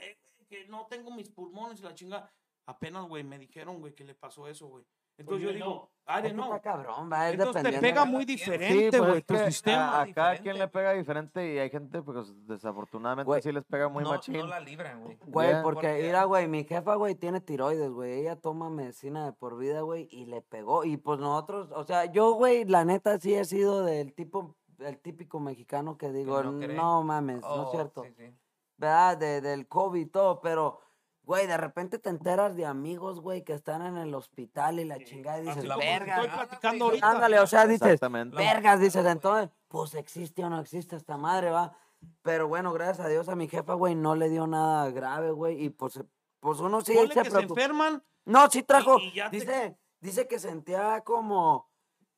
Eh, 0.00 0.18
que 0.48 0.66
no 0.68 0.86
tengo 0.86 1.10
mis 1.10 1.30
pulmones 1.30 1.80
y 1.80 1.82
la 1.82 1.94
chinga. 1.94 2.30
Apenas, 2.66 3.06
güey, 3.06 3.24
me 3.24 3.38
dijeron, 3.38 3.80
güey, 3.80 3.94
que 3.94 4.04
le 4.04 4.14
pasó 4.14 4.48
eso, 4.48 4.66
güey. 4.68 4.84
Entonces 5.16 5.46
yo 5.46 5.52
digo, 5.52 5.90
Are, 6.06 6.32
no. 6.32 6.44
Está 6.44 6.60
cabrón, 6.60 7.10
va, 7.10 7.28
es 7.28 7.38
Entonces 7.38 7.62
te 7.62 7.78
pega 7.80 8.04
de 8.04 8.10
muy. 8.10 8.22
Sí, 8.22 8.26
diferente, 8.26 8.98
pues, 8.98 9.02
güey, 9.02 9.18
es 9.18 9.26
tu 9.26 9.36
sistema. 9.36 10.00
A, 10.00 10.02
a 10.02 10.12
cada 10.12 10.36
quien 10.38 10.58
le 10.58 10.66
pega 10.68 10.92
diferente 10.92 11.54
y 11.54 11.58
hay 11.58 11.70
gente, 11.70 12.02
pues 12.02 12.34
desafortunadamente 12.46 13.42
sí 13.42 13.52
les 13.52 13.64
pega 13.64 13.88
muy 13.88 14.02
no, 14.02 14.10
machín. 14.10 14.34
no 14.38 14.46
la 14.48 14.58
libran, 14.60 15.02
güey. 15.02 15.16
Güey, 15.24 15.62
porque, 15.62 16.00
mira, 16.02 16.24
güey, 16.24 16.48
mi 16.48 16.64
jefa, 16.64 16.96
güey, 16.96 17.14
tiene 17.14 17.40
tiroides, 17.40 17.90
güey. 17.90 18.20
Ella 18.20 18.36
toma 18.36 18.70
medicina 18.70 19.24
de 19.24 19.32
por 19.32 19.56
vida, 19.56 19.82
güey, 19.82 20.08
y 20.10 20.26
le 20.26 20.42
pegó. 20.42 20.84
Y 20.84 20.96
pues 20.96 21.20
nosotros, 21.20 21.70
o 21.74 21.84
sea, 21.84 22.06
yo, 22.06 22.32
güey, 22.32 22.64
la 22.64 22.84
neta 22.84 23.18
sí 23.20 23.34
he 23.34 23.44
sido 23.44 23.84
del 23.84 24.14
tipo, 24.14 24.56
el 24.80 24.98
típico 24.98 25.38
mexicano 25.38 25.96
que 25.96 26.10
digo, 26.12 26.42
no 26.42 27.02
mames, 27.04 27.40
no 27.40 27.46
Oh, 27.46 27.64
es 27.66 27.70
cierto. 27.70 28.02
sí, 28.02 28.12
sí. 28.16 28.34
¿Verdad? 28.76 29.16
De, 29.16 29.40
del 29.40 29.68
COVID 29.68 30.00
y 30.00 30.06
todo, 30.06 30.40
pero, 30.40 30.80
güey, 31.24 31.46
de 31.46 31.56
repente 31.56 31.98
te 31.98 32.10
enteras 32.10 32.54
de 32.56 32.66
amigos, 32.66 33.20
güey, 33.20 33.42
que 33.42 33.52
están 33.54 33.82
en 33.84 33.96
el 33.96 34.14
hospital 34.14 34.78
y 34.80 34.84
la 34.84 34.98
chingada 35.02 35.38
y 35.42 35.48
Así 35.48 35.60
dices, 35.60 35.76
verga. 35.76 36.16
estoy 36.22 36.28
platicando 36.36 36.84
ahorita. 36.86 37.10
Ándale, 37.10 37.38
o 37.40 37.46
sea, 37.46 37.66
dices, 37.66 38.00
vergas, 38.32 38.80
dices, 38.80 39.04
entonces, 39.06 39.50
pues 39.68 39.94
existe 39.94 40.44
o 40.44 40.50
no 40.50 40.60
existe 40.60 40.96
esta 40.96 41.16
madre, 41.16 41.50
va. 41.50 41.76
Pero 42.22 42.48
bueno, 42.48 42.72
gracias 42.72 43.00
a 43.00 43.08
Dios 43.08 43.28
a 43.28 43.34
mi 43.36 43.48
jefa, 43.48 43.74
güey, 43.74 43.94
no 43.94 44.14
le 44.14 44.28
dio 44.28 44.46
nada 44.46 44.90
grave, 44.90 45.30
güey, 45.30 45.64
y 45.64 45.70
pues, 45.70 45.98
pues 46.40 46.60
uno 46.60 46.82
sí 46.82 46.92
Ponle 46.94 47.14
se 47.14 47.22
que 47.22 47.30
se 47.30 47.40
enferman. 47.40 48.02
No, 48.26 48.50
sí 48.50 48.62
trajo, 48.62 48.98
y 48.98 49.12
ya 49.12 49.30
te- 49.30 49.36
dice, 49.38 49.78
dice 50.00 50.28
que 50.28 50.38
sentía 50.38 51.00
como, 51.02 51.70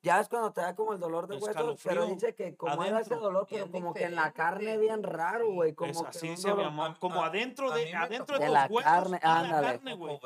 ya 0.07 0.21
es 0.21 0.29
cuando 0.29 0.53
te 0.53 0.61
da 0.61 0.75
como 0.77 0.93
el 0.93 1.01
dolor 1.01 1.27
de 1.27 1.37
huesos, 1.37 1.81
pero 1.85 2.07
dice 2.07 2.35
que 2.35 2.57
como 2.57 2.85
era 2.85 3.01
ese 3.01 3.15
adentro. 3.15 3.21
dolor, 3.21 3.47
pero 3.51 3.71
como 3.71 3.93
que 3.93 4.05
en 4.05 4.15
la 4.15 4.33
carne 4.33 4.79
bien 4.79 5.03
raro, 5.03 5.51
güey, 5.53 5.75
como 5.75 5.91
Es 5.91 6.01
que 6.01 6.09
así 6.09 6.37
se 6.37 6.49
llama. 6.55 6.97
Como 7.01 7.23
a- 7.23 7.27
adentro 7.27 7.71
de, 7.73 7.93
adentro 7.95 8.39
de, 8.39 8.45
De 8.45 8.51
los 8.51 8.55
la 8.55 8.67
huesos. 8.71 8.83
carne, 8.93 9.19
y 9.21 9.27
la 9.27 9.39
ándale. 9.41 9.67
carne, 9.67 9.95
güey. 9.95 10.21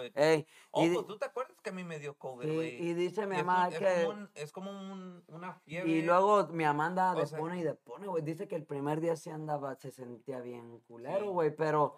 Oh, 0.72 0.84
y, 0.84 0.90
pues 0.94 1.06
tú 1.06 1.18
te 1.18 1.24
acuerdas 1.24 1.56
que 1.62 1.70
a 1.70 1.72
mí 1.72 1.82
me 1.82 1.98
dio 1.98 2.14
COVID, 2.16 2.46
y- 2.46 2.54
güey. 2.54 2.88
y 2.88 2.94
dice 2.94 3.26
mi 3.26 3.36
Es 3.36 3.44
mamá 3.44 3.70
que... 3.70 4.04
como 4.04 4.08
un- 4.10 4.30
Es 4.34 4.52
como 4.52 4.70
un- 4.70 5.24
una 5.28 5.54
fiebre. 5.54 5.90
Y 5.90 6.02
luego 6.02 6.46
mi 6.48 6.64
mamá 6.64 6.86
anda 6.86 7.12
O 7.12 7.20
de 7.20 7.26
sea- 7.26 7.38
pone 7.38 7.58
y 7.58 7.62
de 7.62 7.74
pone, 7.74 8.06
güey. 8.06 8.22
Dice 8.22 8.46
que 8.46 8.56
el 8.56 8.64
primer 8.66 9.00
día 9.00 9.16
sí 9.16 9.30
andaba, 9.30 9.74
se 9.76 9.90
sentía 9.90 10.40
bien 10.40 10.78
culero, 10.80 11.24
Sí. 11.24 11.26
güey. 11.30 11.50
Pero 11.56 11.96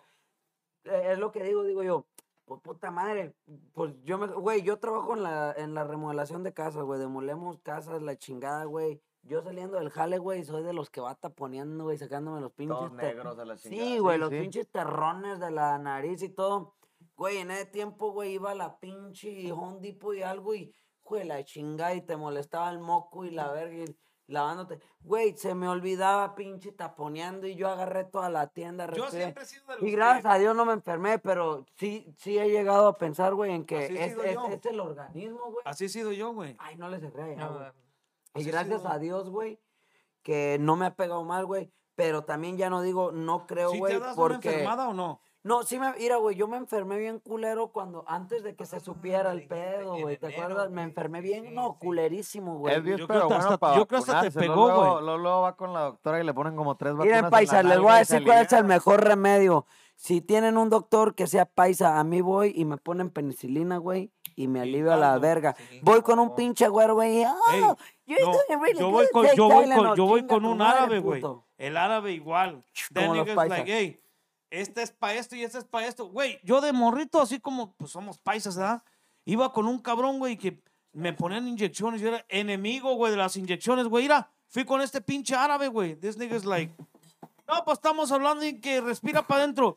eh, 0.84 1.10
es 1.12 1.18
lo 1.18 1.30
que 1.32 1.42
digo, 1.42 1.62
digo 1.64 1.82
yo. 1.82 2.06
Pues 2.44 2.60
puta 2.60 2.90
madre. 2.90 3.34
Pues 3.72 3.94
yo 4.04 4.18
me. 4.18 4.26
Güey, 4.26 4.62
yo 4.62 4.78
trabajo 4.78 5.14
en 5.14 5.22
la, 5.22 5.52
en 5.56 5.74
la 5.74 5.84
remodelación 5.84 6.42
de 6.42 6.52
casas, 6.52 6.82
güey. 6.84 6.98
Demolemos 7.00 7.58
casas, 7.62 8.02
la 8.02 8.16
chingada, 8.16 8.64
güey. 8.64 9.00
Yo 9.22 9.40
saliendo 9.42 9.78
del 9.78 9.90
jale, 9.90 10.18
güey, 10.18 10.44
soy 10.44 10.64
de 10.64 10.72
los 10.72 10.90
que 10.90 11.00
va 11.00 11.14
taponeando, 11.14 11.84
güey, 11.84 11.96
sacándome 11.96 12.40
los 12.40 12.52
pinches. 12.52 12.76
Todos 12.76 12.96
te- 12.96 13.02
negros 13.06 13.38
a 13.38 13.44
la 13.44 13.56
chingada. 13.56 13.84
Sí, 13.84 13.98
güey, 14.00 14.18
los 14.18 14.30
sí. 14.30 14.40
pinches 14.40 14.68
terrones 14.70 15.38
de 15.38 15.50
la 15.52 15.78
nariz 15.78 16.22
y 16.22 16.28
todo. 16.30 16.74
Güey, 17.16 17.38
en 17.38 17.52
ese 17.52 17.66
tiempo, 17.66 18.10
güey, 18.12 18.32
iba 18.32 18.50
a 18.50 18.54
la 18.56 18.80
pinche 18.80 19.52
Home 19.52 19.78
Depot 19.80 20.14
y 20.16 20.22
algo 20.22 20.54
y, 20.56 20.74
güey, 21.04 21.24
la 21.24 21.44
chingada 21.44 21.94
y 21.94 22.00
te 22.02 22.16
molestaba 22.16 22.68
el 22.70 22.80
moco 22.80 23.24
y 23.24 23.30
la 23.30 23.52
verga. 23.52 23.84
y 23.84 23.96
lavándote. 24.32 24.80
Güey, 25.02 25.36
se 25.36 25.54
me 25.54 25.68
olvidaba 25.68 26.34
pinche 26.34 26.72
taponeando 26.72 27.46
y 27.46 27.54
yo 27.54 27.68
agarré 27.68 28.04
toda 28.04 28.28
la 28.28 28.46
tienda. 28.48 28.86
Yo 28.86 29.02
respiré. 29.04 29.22
siempre 29.24 29.42
he 29.42 29.46
sido 29.46 29.66
de 29.66 29.74
los 29.74 29.82
Y 29.82 29.86
que- 29.86 29.92
gracias 29.96 30.26
a 30.26 30.38
Dios 30.38 30.56
no 30.56 30.64
me 30.64 30.72
enfermé, 30.72 31.18
pero 31.18 31.64
sí, 31.76 32.12
sí 32.18 32.38
he 32.38 32.48
llegado 32.50 32.88
a 32.88 32.98
pensar, 32.98 33.34
güey, 33.34 33.52
en 33.52 33.64
que 33.64 33.86
es, 33.86 33.90
es- 34.12 34.66
el 34.66 34.80
organismo, 34.80 35.40
güey. 35.50 35.62
Así 35.64 35.84
he 35.84 35.88
sido 35.88 36.12
yo, 36.12 36.32
güey. 36.32 36.56
Ay, 36.58 36.76
no 36.76 36.88
le 36.88 36.98
cerré 37.00 37.36
ya, 37.36 37.46
No, 37.46 37.60
Y 38.34 38.44
gracias 38.44 38.80
sido. 38.82 38.92
a 38.92 38.98
Dios, 38.98 39.28
güey, 39.30 39.58
que 40.22 40.56
no 40.60 40.76
me 40.76 40.86
ha 40.86 40.94
pegado 40.94 41.22
mal, 41.24 41.46
güey. 41.46 41.70
Pero 41.94 42.24
también 42.24 42.56
ya 42.56 42.70
no 42.70 42.80
digo, 42.80 43.12
no 43.12 43.46
creo, 43.46 43.70
¿Sí 43.70 43.78
güey, 43.78 43.92
te 43.94 44.00
das 44.00 44.16
una 44.16 44.28
porque... 44.28 44.48
enfermada 44.50 44.88
o 44.88 44.94
no? 44.94 45.20
No, 45.44 45.64
sí 45.64 45.76
me, 45.78 45.92
mira, 45.94 46.16
güey, 46.18 46.36
yo 46.36 46.46
me 46.46 46.56
enfermé 46.56 46.98
bien 46.98 47.18
culero 47.18 47.72
cuando, 47.72 48.04
antes 48.06 48.44
de 48.44 48.54
que 48.54 48.64
se 48.64 48.78
supiera 48.78 49.32
el 49.32 49.48
pedo, 49.48 49.96
güey, 49.98 50.16
¿te 50.16 50.26
enero, 50.26 50.42
acuerdas? 50.44 50.70
Me 50.70 50.82
enfermé 50.84 51.20
bien, 51.20 51.46
sí, 51.46 51.50
no, 51.50 51.78
culerísimo, 51.80 52.58
güey. 52.58 52.76
Es 52.76 52.82
bien, 52.84 52.98
Yo 52.98 53.08
creo 53.08 53.18
pero 53.20 53.28
bueno 53.28 53.42
hasta- 53.44 53.58
para 53.58 53.76
yo 53.76 53.86
creo 53.88 54.04
que 54.04 54.10
hasta 54.12 54.30
te 54.30 54.38
pegó, 54.38 54.54
luego, 54.54 54.92
güey. 54.92 55.04
luego, 55.04 55.18
luego 55.18 55.40
va 55.42 55.56
con 55.56 55.72
la 55.72 55.80
doctora 55.80 56.20
y 56.20 56.24
le 56.24 56.32
ponen 56.32 56.54
como 56.54 56.76
tres 56.76 56.92
vacunas. 56.92 57.06
Miren, 57.06 57.24
en 57.24 57.30
paisa, 57.30 57.60
la 57.64 57.70
les 57.70 57.80
voy 57.80 57.90
a 57.90 57.96
decir 57.96 58.24
cuál 58.24 58.38
es 58.46 58.52
el 58.52 58.64
mejor 58.64 59.02
remedio. 59.04 59.66
Si 59.96 60.20
tienen 60.20 60.56
un 60.56 60.68
doctor 60.70 61.14
que 61.16 61.26
sea 61.26 61.44
paisa, 61.44 61.98
a 61.98 62.04
mí 62.04 62.20
voy 62.20 62.52
y 62.54 62.64
me 62.64 62.76
ponen 62.76 63.10
penicilina, 63.10 63.78
güey, 63.78 64.12
y 64.36 64.46
me 64.48 64.60
alivio 64.60 64.92
a 64.92 64.96
la 64.96 65.18
verga. 65.18 65.54
Sí, 65.70 65.80
Voy 65.82 66.02
con 66.02 66.18
un 66.20 66.28
no. 66.28 66.34
pinche 66.36 66.68
güero, 66.68 66.94
güey, 66.94 67.20
y, 67.20 67.24
"Oh, 67.24 67.52
Ey, 67.52 67.60
you're 68.06 68.24
no, 68.24 68.32
doing 68.32 68.60
really 68.62 68.78
yo 68.78 68.90
voy 68.90 69.04
good, 69.06 69.10
con, 69.12 69.24
take 69.26 69.36
yo 69.36 69.48
voy 69.48 69.64
Tylenol". 69.64 69.86
con, 69.88 69.96
yo 69.96 70.06
voy 70.06 70.20
Chinga 70.20 70.34
con 70.34 70.42
tu 70.44 70.50
un 70.52 70.62
árabe, 70.62 70.98
güey. 71.00 71.22
El 71.58 71.76
árabe 71.76 72.12
igual. 72.12 72.64
Paisas. 72.94 73.48
like, 73.58 73.72
hey, 73.72 74.01
este 74.52 74.82
es 74.82 74.92
para 74.92 75.14
esto 75.14 75.34
y 75.34 75.42
este 75.42 75.58
es 75.58 75.64
para 75.64 75.86
esto. 75.86 76.06
Güey, 76.06 76.38
yo 76.44 76.60
de 76.60 76.72
morrito, 76.72 77.22
así 77.22 77.40
como 77.40 77.72
pues 77.72 77.90
somos 77.90 78.18
paisas, 78.18 78.56
¿verdad? 78.56 78.82
Iba 79.24 79.50
con 79.50 79.66
un 79.66 79.78
cabrón, 79.78 80.18
güey, 80.18 80.36
que 80.36 80.62
me 80.92 81.14
ponían 81.14 81.48
inyecciones. 81.48 82.02
Yo 82.02 82.08
era 82.08 82.26
enemigo, 82.28 82.94
güey, 82.94 83.10
de 83.10 83.16
las 83.16 83.34
inyecciones, 83.36 83.86
güey. 83.86 84.04
Mira, 84.04 84.30
fui 84.48 84.66
con 84.66 84.82
este 84.82 85.00
pinche 85.00 85.34
árabe, 85.34 85.68
güey. 85.68 85.96
This 85.96 86.18
nigga's 86.18 86.44
like, 86.44 86.70
no, 87.48 87.64
pues 87.64 87.78
estamos 87.78 88.12
hablando 88.12 88.44
de 88.44 88.60
que 88.60 88.82
respira 88.82 89.26
para 89.26 89.44
adentro. 89.44 89.74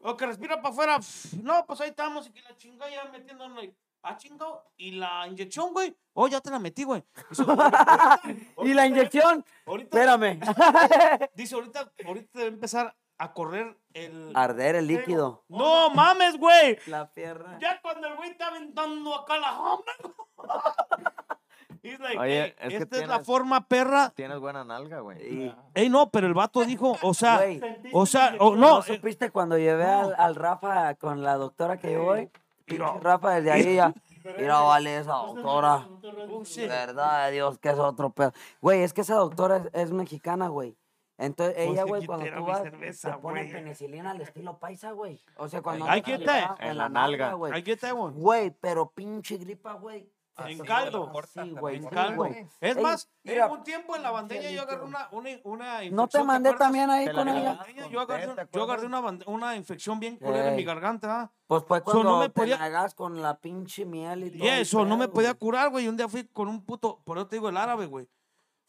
O 0.00 0.16
que 0.16 0.26
respira 0.26 0.62
para 0.62 0.68
afuera. 0.68 1.00
No, 1.42 1.66
pues 1.66 1.80
ahí 1.80 1.90
estamos 1.90 2.28
y 2.28 2.30
que 2.30 2.40
la 2.42 2.56
chingada 2.56 2.88
ya 2.92 3.04
metiendo 3.10 3.48
like, 3.48 3.76
ah, 4.02 4.16
chingado. 4.16 4.64
Y 4.76 4.92
la 4.92 5.26
inyección, 5.26 5.72
güey. 5.72 5.96
Oh, 6.12 6.28
ya 6.28 6.40
te 6.40 6.50
la 6.50 6.60
metí, 6.60 6.84
güey. 6.84 7.02
Dice, 7.30 7.42
¿Y 8.62 8.74
la 8.74 8.86
inyección? 8.86 9.44
Ahorita, 9.66 9.98
Espérame. 9.98 10.38
dice, 11.34 11.56
ahorita, 11.56 11.92
ahorita 12.06 12.38
debe 12.38 12.50
empezar 12.50 12.96
a 13.18 13.32
correr 13.32 13.76
el... 13.94 14.32
Arder 14.34 14.76
el 14.76 14.86
líquido. 14.86 15.44
No 15.48 15.90
mames, 15.90 16.38
güey. 16.38 16.78
La 16.86 17.10
pierna. 17.12 17.58
Ya 17.60 17.80
cuando 17.82 18.06
el 18.08 18.16
güey 18.16 18.30
está 18.30 18.48
aventando 18.48 19.14
acá 19.14 19.38
la 19.38 19.48
hambre. 19.50 19.92
He's 21.82 22.00
like, 22.00 22.18
Oye, 22.18 22.44
"Ey, 22.44 22.54
es 22.58 22.82
esta 22.82 22.96
es 22.98 23.08
la 23.08 23.20
forma 23.20 23.66
perra. 23.68 24.10
Tienes 24.10 24.38
buena 24.40 24.64
nalga, 24.64 25.00
güey. 25.00 25.54
Ey, 25.74 25.88
no, 25.88 26.10
pero 26.10 26.26
el 26.26 26.34
vato 26.34 26.64
dijo, 26.64 26.96
o 27.02 27.14
sea, 27.14 27.40
o 27.92 28.04
sea, 28.04 28.34
o- 28.40 28.56
¿no 28.56 28.76
no, 28.76 28.82
supiste 28.82 29.30
cuando 29.30 29.56
llevé 29.56 29.84
al, 29.84 30.14
al 30.18 30.34
Rafa 30.34 30.94
con 30.96 31.22
la 31.22 31.36
doctora 31.36 31.78
que 31.78 31.92
yo 31.92 32.02
voy? 32.02 32.30
Rafa 33.00 33.34
desde 33.34 33.50
ahí 33.52 33.76
ya. 33.76 33.94
Mira, 34.38 34.60
vale, 34.60 34.98
esa 34.98 35.12
doctora. 35.12 35.88
shit. 36.44 36.68
Verdad 36.68 37.26
de 37.26 37.32
Dios, 37.32 37.58
que 37.58 37.70
es 37.70 37.78
otro 37.78 38.10
pedo. 38.10 38.32
Güey, 38.60 38.82
es 38.82 38.92
que 38.92 39.00
esa 39.02 39.14
doctora 39.14 39.58
es, 39.58 39.70
es 39.72 39.92
mexicana, 39.92 40.48
güey. 40.48 40.76
Entonces, 41.18 41.56
Pues 41.56 41.68
ella, 41.70 41.82
güey, 41.84 41.98
aquí 42.00 42.06
cuando 42.06 42.24
te 42.26 42.30
tú 42.32 42.44
vas, 42.46 42.62
cerveza, 42.62 43.10
te 43.10 43.16
güey. 43.16 43.52
penicilina 43.52 44.10
al 44.12 44.20
estilo 44.20 44.58
paisa, 44.58 44.92
güey. 44.92 45.20
O 45.36 45.48
sea, 45.48 45.60
cuando... 45.62 45.84
Ay, 45.86 45.98
andas 46.04 46.18
¿qué 46.18 46.24
tal? 46.24 46.36
arriba, 46.44 46.56
En 46.70 46.78
la 46.78 46.88
nalga. 46.88 47.32
güey. 47.34 47.58
I 47.58 47.62
get 47.64 47.80
that 47.80 47.92
one. 47.92 48.14
Güey, 48.16 48.50
pero 48.52 48.90
pinche 48.90 49.36
gripa, 49.36 49.72
güey. 49.74 50.08
En 50.46 50.56
se 50.58 50.62
caldo. 50.64 51.10
así, 51.18 51.50
güey. 51.50 51.78
En 51.78 51.82
sí, 51.82 51.88
caldo. 51.88 52.14
güey. 52.18 52.46
Es 52.60 52.76
Ey, 52.76 52.80
más, 52.84 53.10
mira, 53.24 53.46
en 53.46 53.50
un 53.50 53.64
tiempo 53.64 53.96
en 53.96 54.04
la 54.04 54.12
bandeña 54.12 54.48
yo 54.52 54.62
agarré 54.62 54.84
una, 54.84 55.08
una, 55.10 55.30
una 55.42 55.66
infección. 55.84 55.96
¿No 55.96 56.06
te 56.06 56.22
mandé 56.22 56.52
también 56.54 56.88
ahí 56.90 57.06
Te 57.06 57.12
con 57.12 57.28
ella? 57.28 57.58
yo 57.90 58.00
agarré, 58.00 58.28
¿Te 58.28 58.46
yo 58.52 58.62
agarré 58.62 58.86
una, 58.86 59.00
una 59.26 59.56
infección 59.56 59.98
bien 59.98 60.16
culera 60.16 60.50
en 60.50 60.54
mi 60.54 60.62
garganta. 60.62 61.22
¿ah? 61.22 61.32
Pues 61.48 61.64
fue 61.64 61.78
So, 61.80 61.84
cuando 61.86 62.04
no 62.04 62.18
me 62.20 62.26
te 62.28 62.34
podía- 62.34 62.56
nagas 62.58 62.94
con 62.94 63.20
la 63.20 63.36
pinche 63.40 63.84
miel 63.84 64.26
y 64.26 64.30
todo. 64.30 64.44
Y 64.44 64.48
eso, 64.48 64.84
no 64.84 64.96
me 64.96 65.08
podía 65.08 65.30
güey. 65.32 65.38
curar, 65.40 65.70
güey. 65.70 65.86
Y 65.86 65.88
un 65.88 65.96
día 65.96 66.06
fui 66.08 66.22
con 66.28 66.46
un 66.46 66.64
puto, 66.64 67.00
por 67.04 67.18
eso 67.18 67.26
te 67.26 67.34
digo 67.34 67.48
el 67.48 67.56
árabe, 67.56 67.86
güey. 67.86 68.06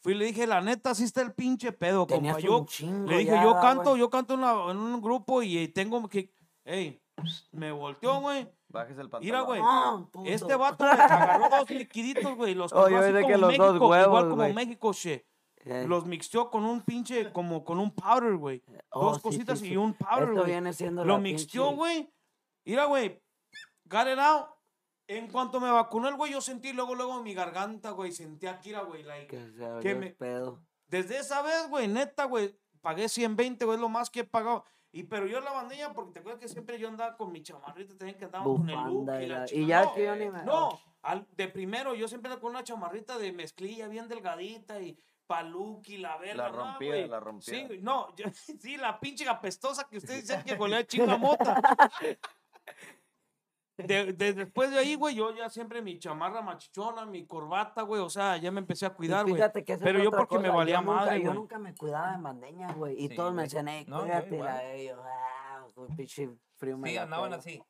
Fui 0.02 0.14
y 0.14 0.16
le 0.16 0.24
dije, 0.26 0.46
la 0.46 0.60
neta, 0.60 0.90
así 0.90 1.04
está 1.04 1.20
el 1.22 1.32
pinche 1.34 1.72
pedo, 1.72 2.06
Tenías 2.06 2.36
compa. 2.42 2.46
Yo 2.46 2.66
le 3.06 3.18
dije, 3.18 3.30
ya, 3.32 3.42
yo 3.44 3.54
canto, 3.60 3.90
güey. 3.90 4.00
yo 4.00 4.08
canto 4.10 4.34
en, 4.34 4.40
la- 4.40 4.66
en 4.70 4.78
un 4.78 5.00
grupo 5.02 5.42
y 5.42 5.58
eh, 5.58 5.68
tengo 5.68 6.08
que, 6.08 6.32
ey, 6.64 7.00
me 7.52 7.70
volteó, 7.72 8.20
güey. 8.20 8.48
Bajes 8.68 8.96
el 8.98 9.10
pantalón. 9.10 9.24
Mira, 9.24 9.40
güey. 9.42 9.60
Ah. 9.62 10.02
Este 10.24 10.54
vato 10.54 10.84
güey, 10.84 10.96
agarró 11.00 11.48
dos 11.58 11.70
liquiditos, 11.70 12.34
güey. 12.36 12.54
Los 12.54 12.72
Oh, 12.72 12.88
yo 12.88 12.98
así 12.98 13.12
pensé 13.12 13.26
que 13.26 13.32
como 13.34 13.46
los 13.48 13.56
dos 13.58 13.66
México, 13.72 13.88
huevos, 13.88 14.06
igual 14.06 14.24
como 14.24 14.36
güey. 14.36 14.52
México, 14.54 14.92
shit. 14.92 15.22
Eh, 15.64 15.84
Los 15.86 16.06
mixteó 16.06 16.50
con 16.50 16.64
un 16.64 16.80
pinche, 16.80 17.32
como 17.32 17.62
con 17.64 17.78
un 17.78 17.90
powder, 17.90 18.36
güey. 18.36 18.62
oh, 18.92 19.06
Dos 19.06 19.16
sí, 19.16 19.22
cositas 19.22 19.58
sí, 19.58 19.66
y 19.66 19.68
sí. 19.70 19.76
un 19.76 19.92
powder, 19.92 20.28
Esto 20.28 20.34
güey. 20.36 20.46
viene 20.46 20.72
siendo 20.72 21.04
Lo 21.04 21.18
mixteó, 21.18 21.72
güey. 21.72 22.10
Mira, 22.64 22.86
güey. 22.86 23.20
Got 23.84 24.06
it 24.06 24.18
out. 24.18 24.46
En 25.12 25.26
cuanto 25.28 25.58
me 25.58 25.70
vacunó 25.72 26.08
el 26.08 26.14
güey, 26.14 26.30
yo 26.32 26.40
sentí 26.40 26.72
luego, 26.72 26.94
luego 26.94 27.20
mi 27.20 27.34
garganta, 27.34 27.90
güey. 27.90 28.12
Sentí 28.12 28.46
aquí, 28.46 28.72
güey. 28.72 29.02
Like, 29.02 29.26
Que 29.26 29.50
se 29.50 29.64
abrió 29.64 29.80
que 29.80 29.90
el 29.90 29.98
me- 29.98 30.10
pedo. 30.10 30.62
desde 30.86 31.18
esa 31.18 31.42
vez, 31.42 31.68
güey, 31.68 31.88
neta, 31.88 32.26
güey, 32.26 32.56
pagué 32.80 33.08
120, 33.08 33.64
güey, 33.64 33.74
es 33.74 33.80
lo 33.80 33.88
más 33.88 34.08
que 34.08 34.20
he 34.20 34.24
pagado. 34.24 34.64
Y 34.92 35.02
pero 35.04 35.26
yo 35.26 35.40
la 35.40 35.52
bandeña, 35.52 35.92
porque 35.92 36.12
te 36.12 36.18
acuerdas 36.20 36.40
que 36.40 36.48
siempre 36.48 36.78
yo 36.78 36.86
andaba 36.88 37.16
con 37.16 37.32
mi 37.32 37.42
chamarrita, 37.42 37.96
también 37.98 38.18
que 38.18 38.24
andaba 38.26 38.44
con 38.44 38.68
el 38.70 38.76
look 38.84 39.08
y 39.52 39.66
ya 39.66 39.82
no, 39.84 39.94
que 39.94 40.04
yo 40.04 40.14
ni 40.16 40.30
me- 40.30 40.42
No, 40.44 40.80
al- 41.02 41.26
de 41.36 41.48
primero 41.48 41.94
yo 41.94 42.06
siempre 42.06 42.28
andaba 42.28 42.40
con 42.40 42.50
una 42.50 42.62
chamarrita 42.64 43.18
de 43.18 43.32
mezclilla 43.32 43.88
bien 43.88 44.06
delgadita 44.08 44.80
y 44.80 44.96
paluqui, 45.26 45.96
la 45.98 46.16
verga. 46.18 46.44
La 46.44 46.50
¿no, 46.50 46.56
rompida, 46.56 46.90
güey? 46.90 47.08
la 47.08 47.20
rompida. 47.20 47.54
Sí, 47.68 47.78
no, 47.80 48.14
yo- 48.16 48.26
sí, 48.60 48.76
la 48.76 48.98
pinche 49.00 49.28
apestosa 49.28 49.88
que 49.88 49.98
ustedes 49.98 50.22
dicen 50.28 50.42
que 50.44 50.54
golea 50.56 50.86
chinga 50.86 51.16
mota. 51.16 51.60
De, 53.86 54.12
de- 54.12 54.32
después 54.34 54.70
de 54.70 54.78
ahí, 54.78 54.94
güey, 54.94 55.14
yo 55.14 55.34
ya 55.34 55.48
siempre 55.50 55.82
mi 55.82 55.98
chamarra 55.98 56.42
machichona, 56.42 57.06
mi 57.06 57.26
corbata, 57.26 57.82
güey, 57.82 58.00
o 58.02 58.10
sea, 58.10 58.36
ya 58.36 58.50
me 58.50 58.60
empecé 58.60 58.86
a 58.86 58.90
cuidar, 58.94 59.26
güey. 59.26 59.40
que 59.64 59.72
es 59.74 59.80
Pero 59.80 60.02
yo 60.02 60.10
porque 60.10 60.38
me 60.38 60.48
valía 60.50 60.76
yo 60.76 60.80
nunca- 60.82 60.94
madre, 60.96 61.18
Yo 61.18 61.24
güey. 61.26 61.34
nunca 61.34 61.58
me 61.58 61.74
cuidaba 61.74 62.14
en 62.14 62.22
bandeña, 62.22 62.72
güey. 62.72 62.96
Y 63.04 63.08
Sí, 63.08 63.16
todos 63.16 63.32
me 63.34 63.42
decían, 63.42 63.68
ey, 63.68 63.84
No, 63.86 63.98
yo 63.98 64.04
cuídate. 64.04 64.34
igual. 64.34 64.48
la 64.56 64.76
y 64.76 64.86
yo, 64.88 65.02
ah, 65.02 65.66
güey, 65.74 65.88
pinche 65.96 66.30
frío 66.56 66.78
me 66.78 66.90
Sí, 66.90 66.96
andaban 66.96 67.30
pela". 67.30 67.36
así. 67.36 67.62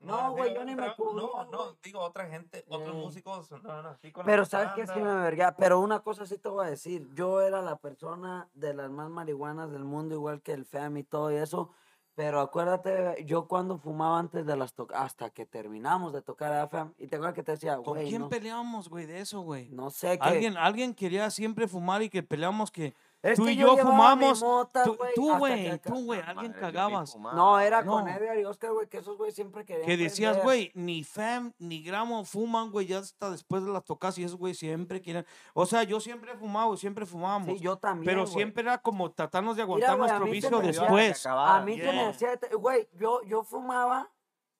No, 0.00 0.32
güey, 0.32 0.52
yo 0.54 0.64
ni 0.66 0.74
me 0.76 0.94
cubría, 0.94 1.22
No, 1.26 1.44
no, 1.50 1.76
digo 1.82 2.00
otra 2.00 2.26
gente, 2.28 2.62
otros 2.68 2.94
músicos. 2.94 3.50
No, 3.62 3.80
no, 3.82 3.88
así 3.88 4.12
con 4.12 4.22
la 4.22 4.26
Pero 4.26 4.44
sabes 4.44 4.72
que 4.74 4.82
sí 4.86 4.92
bufanda. 4.92 5.14
me 5.14 5.22
verga. 5.22 5.56
Pero 5.56 5.80
una 5.80 6.00
cosa 6.00 6.26
sí 6.26 6.36
te 6.36 6.50
voy 6.50 6.66
a 6.66 6.68
decir. 6.70 7.08
Yo 7.14 7.40
era 7.40 7.62
la 7.62 7.76
persona 7.76 8.50
de 8.52 8.74
las 8.74 8.90
más 8.90 9.08
marihuanas 9.08 9.70
del 9.70 9.84
mundo, 9.84 10.14
igual 10.14 10.42
que 10.42 10.52
el 10.52 10.66
FEM 10.66 10.98
y 10.98 11.04
todo 11.04 11.32
y 11.32 11.36
eso. 11.36 11.70
Pero 12.14 12.40
acuérdate, 12.40 13.24
yo 13.24 13.48
cuando 13.48 13.76
fumaba 13.76 14.18
antes 14.20 14.46
de 14.46 14.56
las 14.56 14.72
tocadas, 14.72 15.06
hasta 15.06 15.30
que 15.30 15.46
terminamos 15.46 16.12
de 16.12 16.22
tocar 16.22 16.52
a 16.52 16.68
FEM, 16.68 16.92
y 16.98 17.08
te 17.08 17.16
acuerdas 17.16 17.34
que 17.34 17.42
te 17.42 17.52
decía, 17.52 17.76
¿Con 17.76 17.94
güey, 17.94 18.08
quién 18.08 18.22
no, 18.22 18.28
peleamos, 18.28 18.88
güey, 18.88 19.06
de 19.06 19.20
eso, 19.20 19.40
güey? 19.40 19.68
no 19.70 19.90
sé 19.90 20.18
qué. 20.18 20.24
Alguien, 20.28 20.56
alguien 20.56 20.94
quería 20.94 21.28
siempre 21.30 21.66
fumar 21.66 22.02
y 22.02 22.10
que 22.10 22.22
peleamos 22.22 22.70
que 22.70 22.94
Es 23.24 23.38
tú 23.38 23.46
que 23.46 23.52
y 23.52 23.56
yo 23.56 23.74
yo 23.76 23.82
fumamos. 23.82 24.42
mota, 24.42 24.84
tú, 24.84 24.96
güey, 24.96 25.14
tú, 25.14 25.38
güey, 25.38 25.64
que- 25.70 25.78
tú, 25.78 26.04
güey, 26.04 26.20
alguien 26.20 26.52
madre, 26.52 26.60
cagabas. 26.60 27.16
No, 27.16 27.58
era 27.58 27.82
con 27.82 28.04
No. 28.04 28.10
Edgar 28.10 28.38
y 28.38 28.44
Oscar, 28.44 28.72
güey, 28.72 28.86
que 28.86 28.98
esos 28.98 29.16
güey 29.16 29.32
siempre 29.32 29.64
querían. 29.64 29.86
Que 29.86 29.96
decías, 29.96 30.42
güey, 30.42 30.70
ni 30.74 31.02
fam 31.04 31.54
ni 31.58 31.82
gramo 31.82 32.24
fuman, 32.26 32.70
güey, 32.70 32.86
ya 32.86 32.98
hasta 32.98 33.30
después 33.30 33.64
de 33.64 33.70
las 33.72 33.82
tocas 33.82 34.18
y 34.18 34.24
esos, 34.24 34.36
güey, 34.38 34.52
siempre 34.52 35.00
quieren. 35.00 35.24
O 35.54 35.64
sea, 35.64 35.84
yo 35.84 36.00
siempre 36.00 36.32
he 36.32 36.36
fumado, 36.36 36.76
siempre 36.76 37.06
fumábamos. 37.06 37.56
Sí, 37.58 37.60
yo 37.64 37.78
también. 37.78 38.04
pero 38.04 38.24
güey. 38.24 38.34
siempre 38.34 38.62
era 38.62 38.76
como 38.78 39.10
tratarnos 39.10 39.56
de 39.56 39.62
aguantar 39.62 39.96
güey, 39.96 40.10
a 40.10 40.18
nuestro 40.18 40.30
vicio 40.30 40.60
me 40.60 40.66
después. 40.66 41.24
A 41.26 41.62
mí 41.64 41.78
se 41.78 41.86
me 41.86 41.92
Yeah. 41.94 42.08
hacía, 42.10 42.38
güey, 42.58 42.88
yo, 42.92 43.22
yo 43.22 43.42
fumaba 43.42 44.10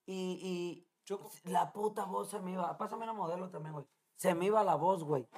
y, 0.06 0.38
y 0.42 1.50
la 1.50 1.70
puta 1.70 2.04
voz 2.06 2.30
se 2.30 2.40
me 2.40 2.52
iba. 2.52 2.78
Pásame 2.78 3.04
la 3.04 3.12
modelo 3.12 3.50
también, 3.50 3.74
güey. 3.74 3.84
Se 4.16 4.34
me 4.34 4.46
iba 4.46 4.64
la 4.64 4.74
voz, 4.76 5.04
güey. 5.04 5.28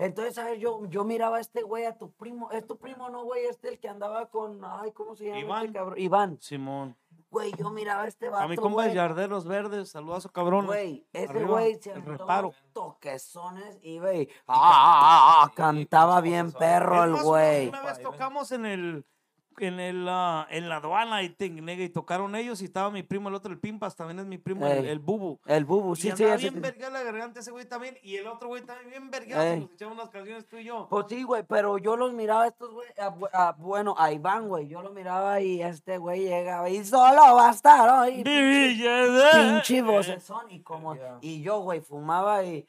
Entonces, 0.00 0.34
¿sabes? 0.34 0.58
Yo, 0.58 0.86
yo 0.86 1.04
miraba 1.04 1.36
a 1.36 1.40
este 1.40 1.62
güey, 1.62 1.84
a 1.84 1.96
tu 1.98 2.10
primo. 2.10 2.50
Es 2.50 2.66
tu 2.66 2.78
primo, 2.78 3.10
¿no, 3.10 3.24
güey? 3.24 3.44
Este 3.44 3.68
el 3.68 3.78
que 3.78 3.86
andaba 3.86 4.30
con. 4.30 4.64
Ay, 4.64 4.92
¿cómo 4.92 5.14
se 5.14 5.26
llama? 5.26 5.36
este 5.36 5.46
Iván. 5.46 5.72
cabrón? 5.72 5.98
Iván. 5.98 6.38
Simón. 6.40 6.96
Güey, 7.30 7.52
yo 7.58 7.70
miraba 7.70 8.04
a 8.04 8.08
este 8.08 8.30
vato. 8.30 8.42
A 8.42 8.48
mi 8.48 8.56
compa 8.56 8.86
de. 8.86 8.94
Yarderos 8.94 9.46
Verdes, 9.46 9.90
saludazo, 9.90 10.32
cabrón. 10.32 10.66
Güey, 10.66 11.06
ese 11.12 11.44
güey 11.44 11.74
se 11.74 11.92
reparo. 11.94 12.54
toquezones 12.72 13.78
y, 13.82 13.98
güey, 13.98 14.28
ah, 14.46 14.54
ah, 14.54 15.00
ah, 15.02 15.44
ah, 15.44 15.52
cantaba 15.54 16.22
bien 16.22 16.50
perro 16.50 17.04
el 17.04 17.16
güey. 17.22 17.68
Una 17.68 17.82
vez 17.82 18.00
tocamos 18.00 18.52
en 18.52 18.64
el. 18.64 19.06
En, 19.66 19.80
el, 19.80 20.06
ah, 20.08 20.46
en 20.50 20.68
la 20.68 20.76
aduana 20.76 21.22
y, 21.22 21.30
ting, 21.30 21.66
y 21.68 21.88
tocaron 21.88 22.34
ellos 22.36 22.60
y 22.62 22.64
estaba 22.66 22.90
mi 22.90 23.02
primo, 23.02 23.28
el 23.28 23.34
otro, 23.34 23.52
el 23.52 23.58
Pimpas, 23.58 23.96
también 23.96 24.18
es 24.20 24.26
mi 24.26 24.38
primo, 24.38 24.66
el, 24.66 24.86
el 24.86 24.98
Bubu. 24.98 25.38
El 25.46 25.64
bubu, 25.64 25.92
y 25.92 25.96
sí, 25.96 26.02
sí. 26.02 26.10
andaba 26.24 26.34
ese- 26.34 26.50
bien 26.50 26.62
verga 26.62 26.90
la 26.90 27.02
garganta 27.02 27.40
ese 27.40 27.50
güey 27.50 27.64
también. 27.64 27.96
Y 28.02 28.16
el 28.16 28.26
otro 28.26 28.48
güey 28.48 28.62
también 28.62 28.90
bien 28.90 29.10
verga. 29.10 29.56
Nos 29.56 29.70
echamos 29.72 29.94
unas 29.94 30.10
canciones 30.10 30.46
tú 30.48 30.56
y 30.58 30.64
yo. 30.64 30.86
Pues 30.90 31.06
sí, 31.08 31.22
güey, 31.22 31.42
pero 31.42 31.78
yo 31.78 31.96
los 31.96 32.12
miraba 32.12 32.46
estos 32.46 32.70
güey, 32.72 32.88
a 32.98 33.14
a- 33.48 33.52
bueno, 33.52 33.94
a 33.98 34.12
Iván, 34.12 34.48
güey, 34.48 34.68
yo 34.68 34.82
lo 34.82 34.90
miraba 34.90 35.40
y 35.40 35.62
este 35.62 35.98
güey 35.98 36.22
llegaba 36.24 36.68
y 36.68 36.84
solo 36.84 37.34
va 37.36 37.48
a 37.48 37.52
estar 37.52 37.88
hoy. 37.88 38.22
Pinche 38.24 39.82
vocesón 39.82 40.50
y 40.50 40.60
como, 40.60 40.96
y 41.20 41.42
yo, 41.42 41.60
güey, 41.60 41.80
fumaba 41.80 42.44
y, 42.44 42.66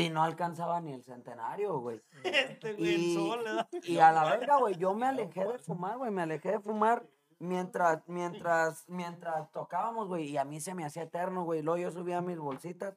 y 0.00 0.10
no 0.10 0.22
alcanzaba 0.22 0.80
ni 0.80 0.92
el 0.92 1.02
centenario, 1.04 1.78
güey. 1.80 2.00
Este 2.24 2.74
güey, 2.74 2.94
el 2.94 3.00
Y, 3.02 3.14
sol, 3.14 3.44
le 3.44 3.52
da. 3.54 3.68
y 3.84 3.98
a 3.98 4.12
la 4.12 4.24
verga, 4.24 4.56
güey, 4.58 4.74
yo 4.76 4.94
me 4.94 5.06
alejé 5.06 5.44
de 5.44 5.58
fumar, 5.58 5.98
güey, 5.98 6.10
me 6.10 6.22
alejé 6.22 6.52
de 6.52 6.60
fumar 6.60 7.06
mientras, 7.38 8.02
mientras, 8.06 8.84
mientras 8.88 9.50
tocábamos, 9.52 10.08
güey, 10.08 10.28
y 10.30 10.36
a 10.38 10.44
mí 10.44 10.60
se 10.60 10.74
me 10.74 10.84
hacía 10.84 11.02
eterno, 11.02 11.44
güey, 11.44 11.62
luego 11.62 11.78
yo 11.78 11.90
subía 11.90 12.20
mis 12.20 12.38
bolsitas 12.38 12.96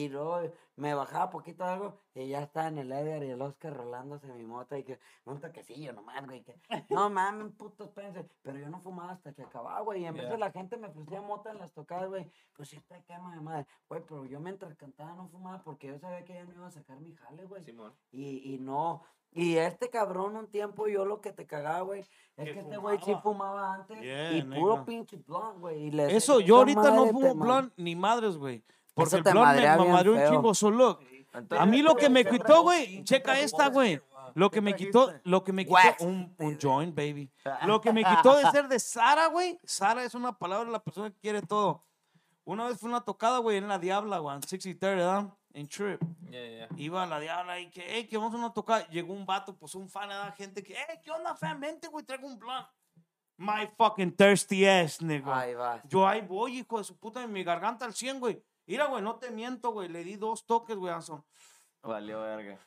y 0.00 0.08
luego 0.08 0.40
me 0.76 0.94
bajaba 0.94 1.28
poquito 1.30 1.64
algo 1.64 1.98
y 2.14 2.28
ya 2.28 2.40
estaba 2.42 2.68
en 2.68 2.78
el 2.78 2.90
Edgar 2.92 3.22
y 3.22 3.30
el 3.30 3.42
Oscar 3.42 3.76
rolándose 3.76 4.26
mi 4.32 4.44
moto 4.44 4.74
y 4.76 4.84
que 4.84 4.98
un 5.26 5.38
toquecillo 5.40 5.92
nomás, 5.92 6.24
güey, 6.24 6.42
que 6.42 6.58
no 6.88 7.10
mames, 7.10 7.52
puto, 7.52 7.84
espérense, 7.84 8.26
pero 8.42 8.58
yo 8.58 8.68
no 8.70 8.80
fumaba 8.80 9.12
hasta 9.12 9.32
que 9.32 9.42
acababa, 9.42 9.80
güey, 9.80 10.02
y 10.02 10.06
en 10.06 10.14
vez 10.14 10.22
de 10.24 10.28
Yeah. 10.30 10.38
la 10.38 10.50
gente 10.50 10.76
me 10.78 10.88
ofrecía 10.88 11.20
mota 11.20 11.50
en 11.50 11.58
las 11.58 11.72
tocadas, 11.72 12.08
güey, 12.08 12.30
pues 12.54 12.68
sí 12.70 12.80
te 12.88 13.02
quema 13.04 13.34
de 13.34 13.40
madre, 13.40 13.66
güey, 13.88 14.02
pero 14.06 14.24
yo 14.24 14.40
mientras 14.40 14.74
cantaba 14.76 15.14
no 15.14 15.28
fumaba 15.28 15.62
porque 15.62 15.88
yo 15.88 15.98
sabía 15.98 16.24
que 16.24 16.34
ya 16.34 16.44
no 16.44 16.54
iba 16.54 16.66
a 16.66 16.70
sacar 16.70 16.98
mi 17.00 17.12
jale, 17.14 17.44
güey. 17.44 17.62
Simón. 17.62 17.92
Y, 18.10 18.54
y 18.54 18.58
no. 18.58 19.02
Y 19.34 19.56
este 19.56 19.88
cabrón, 19.88 20.36
un 20.36 20.46
tiempo 20.48 20.88
yo 20.88 21.06
lo 21.06 21.20
que 21.22 21.32
te 21.32 21.46
cagaba, 21.46 21.80
güey, 21.80 22.00
es 22.00 22.08
Que 22.36 22.52
que 22.52 22.60
este 22.60 22.76
güey 22.76 22.98
sí 23.02 23.14
fumaba. 23.22 23.74
antes. 23.74 23.98
Yeah, 24.00 24.32
y 24.36 24.42
puro 24.42 24.84
pinche 24.84 25.16
blunt, 25.16 25.58
güey. 25.58 25.88
Eso, 26.00 26.40
yo 26.40 26.58
ahorita 26.58 26.90
no 26.90 27.06
fumo 27.06 27.34
blunt 27.34 27.72
ni 27.78 27.96
madres, 27.96 28.36
güey. 28.36 28.62
Porque 28.94 29.16
el 29.16 29.22
blunt 29.22 29.56
me 29.56 29.88
madreó 29.88 30.12
un 30.12 30.28
chingo. 30.28 30.54
So, 30.54 30.70
look, 30.70 31.00
a 31.58 31.66
mí 31.66 31.82
lo 31.82 31.94
que 31.94 32.08
me 32.08 32.24
quitó, 32.24 32.62
güey, 32.62 33.02
checa 33.04 33.38
esta, 33.38 33.68
güey. 33.68 34.00
Lo 34.34 34.50
que 34.50 34.60
me 34.60 34.74
quitó, 34.76 35.12
lo 35.24 35.44
que 35.44 35.52
me 35.52 35.64
quitó, 35.64 35.78
un, 36.00 36.34
un 36.38 36.58
joint, 36.60 36.94
baby. 36.94 37.30
Lo 37.66 37.80
que 37.80 37.92
me 37.92 38.04
quitó 38.04 38.36
de 38.36 38.50
ser 38.50 38.68
de 38.68 38.78
Sara, 38.78 39.26
güey. 39.26 39.58
Sara 39.64 40.04
es 40.04 40.14
una 40.14 40.38
palabra 40.38 40.66
de 40.66 40.72
la 40.72 40.82
persona 40.82 41.10
que 41.10 41.18
quiere 41.18 41.42
todo. 41.42 41.84
Una 42.44 42.66
vez 42.66 42.78
fue 42.78 42.88
una 42.88 43.02
tocada, 43.02 43.38
güey, 43.38 43.58
en 43.58 43.68
la 43.68 43.78
Diabla, 43.78 44.18
güey, 44.18 44.36
en 44.36 44.42
63, 44.42 44.96
¿verdad? 44.96 45.32
En 45.54 45.68
Trip. 45.68 46.00
Yeah, 46.30 46.48
yeah. 46.48 46.68
Iba 46.76 47.02
a 47.04 47.06
la 47.06 47.20
Diabla 47.20 47.60
y 47.60 47.70
que, 47.70 47.84
hey, 47.86 48.06
que 48.08 48.16
vamos 48.16 48.34
a 48.34 48.38
una 48.38 48.52
tocada. 48.52 48.88
Llegó 48.88 49.12
un 49.12 49.26
vato, 49.26 49.56
pues 49.56 49.74
un 49.74 49.88
fan, 49.88 50.08
¿verdad? 50.08 50.34
Gente 50.34 50.62
que, 50.62 50.74
hey, 50.74 50.98
¿qué 51.04 51.10
onda, 51.10 51.36
fan? 51.36 51.60
Vente, 51.60 51.88
güey, 51.88 52.04
traigo 52.04 52.26
un 52.26 52.38
plan. 52.38 52.66
My 53.36 53.68
fucking 53.76 54.16
thirsty 54.16 54.66
ass, 54.66 55.00
nigga. 55.00 55.38
Ahí 55.38 55.54
vas. 55.54 55.82
Yo 55.88 56.06
ahí 56.06 56.20
voy, 56.22 56.58
hijo 56.58 56.78
de 56.78 56.84
su 56.84 56.96
puta, 56.96 57.22
en 57.22 57.32
mi 57.32 57.44
garganta 57.44 57.84
al 57.84 57.94
100, 57.94 58.18
güey. 58.18 58.42
Mira, 58.72 58.86
güey, 58.86 59.02
no 59.02 59.16
te 59.16 59.30
miento, 59.30 59.70
güey. 59.72 59.88
Le 59.88 60.02
di 60.02 60.16
dos 60.16 60.46
toques, 60.46 60.76
güey, 60.76 60.92
Anson. 60.94 61.22
Valió 61.82 62.20
verga. 62.22 62.58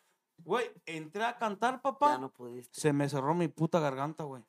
Güey, 0.43 0.69
entré 0.85 1.24
a 1.24 1.38
cantar, 1.38 1.75
Ya 1.75 1.82
papá. 1.82 2.17
no 2.17 2.30
pudiste. 2.32 2.80
Se 2.80 2.93
me 2.93 3.09
cerró 3.09 3.34
mi 3.34 3.48
puta 3.48 3.80
garganta, 3.80 4.24
güey. 4.24 4.43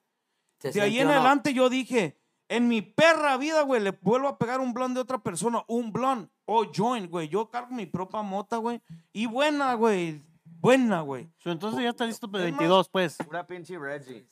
Se 0.59 0.71
De 0.73 0.81
ahí 0.83 0.99
en 0.99 1.07
¿no? 1.09 1.15
adelante 1.15 1.55
yo 1.55 1.69
dije, 1.71 2.19
en 2.49 2.69
mi 2.69 2.83
perra 2.83 3.37
vida, 3.37 3.63
güey, 3.63 3.81
le 3.81 3.93
vuelvo 3.93 4.29
a 4.29 4.37
pegar 4.39 4.61
un 4.61 4.75
blond 4.75 4.95
de 4.97 5.01
otra 5.01 5.19
persona, 5.19 5.65
un 5.69 5.93
blond 5.93 6.29
o 6.45 6.65
joint, 6.75 7.11
güey. 7.11 7.29
Yo 7.29 7.49
cargo 7.51 7.75
mi 7.75 7.87
propia 7.87 8.23
mota, 8.23 8.57
güey. 8.59 8.83
Y 9.13 9.27
buena, 9.27 9.75
güey. 9.75 10.23
Buena, 10.45 11.01
güey. 11.03 11.31
So, 11.39 11.51
entonces 11.51 11.83
ya 11.83 11.91
está 11.91 12.05
listo 12.05 12.31
para 12.31 12.45
Es 12.45 12.51
más- 12.53 12.59
22, 12.59 12.89
pues. 12.91 13.17
Pura 13.25 13.47
pinche 13.47 13.79
Reggie. 13.79 14.27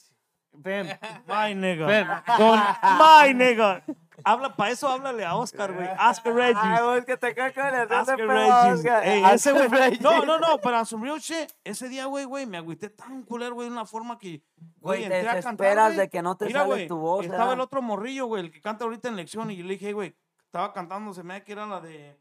Ven. 0.53 0.89
My 1.27 1.55
nigga. 1.55 1.87
Ven. 1.87 2.07
Con 2.37 2.59
my 2.99 3.35
nigga. 3.35 3.83
Habla, 4.23 4.55
para 4.55 4.71
eso 4.71 4.89
háblale 4.89 5.25
a 5.25 5.35
Oscar, 5.35 5.73
güey. 5.73 5.89
Oscar 6.11 6.35
Reggie. 6.35 6.61
Ay, 6.63 6.83
vos 6.83 7.05
que 7.05 7.17
te 7.17 7.35
cae 7.35 7.53
con 7.53 7.67
el 7.67 7.91
Oscar 7.93 8.25
güey. 8.27 9.69
Regis. 9.69 10.01
No, 10.01 10.25
no, 10.25 10.39
no, 10.39 10.59
pero 10.63 10.85
some 10.85 11.05
real 11.07 11.19
shit. 11.19 11.51
Ese 11.65 11.89
día, 11.89 12.07
güey, 12.07 12.25
güey, 12.25 12.47
me 12.47 12.59
agüité 12.59 12.91
tan 12.91 13.23
culero, 13.25 13.55
güey, 13.55 13.69
de 13.69 13.73
una 13.75 13.87
forma 13.87 14.19
que. 14.19 14.43
Güey, 14.81 15.01
te 15.01 15.05
entré 15.07 15.21
a 15.21 15.25
cantar, 15.25 15.37
desesperas 15.45 15.87
güey. 15.89 15.99
de 15.99 16.09
que 16.11 16.23
no 16.23 16.37
te 16.37 16.47
Mira, 16.47 16.61
sale 16.61 16.73
güey, 16.73 16.87
tu 16.89 16.97
voz, 16.99 17.25
Estaba 17.25 17.39
¿verdad? 17.45 17.55
el 17.55 17.61
otro 17.61 17.83
morrillo, 17.83 18.27
güey, 18.27 18.45
el 18.45 18.51
que 18.51 18.61
canta 18.61 18.85
ahorita 18.85 19.09
en 19.09 19.17
lección. 19.17 19.51
Y 19.51 19.57
yo 19.57 19.65
le 19.65 19.71
dije, 19.75 19.87
"Hey, 19.87 19.93
güey, 19.93 20.17
estaba 20.45 20.73
cantando, 20.73 21.13
se 21.15 21.23
me 21.23 21.35
da 21.35 21.45
que 21.45 21.53
era 21.53 21.67
la 21.67 21.81
de. 21.81 22.19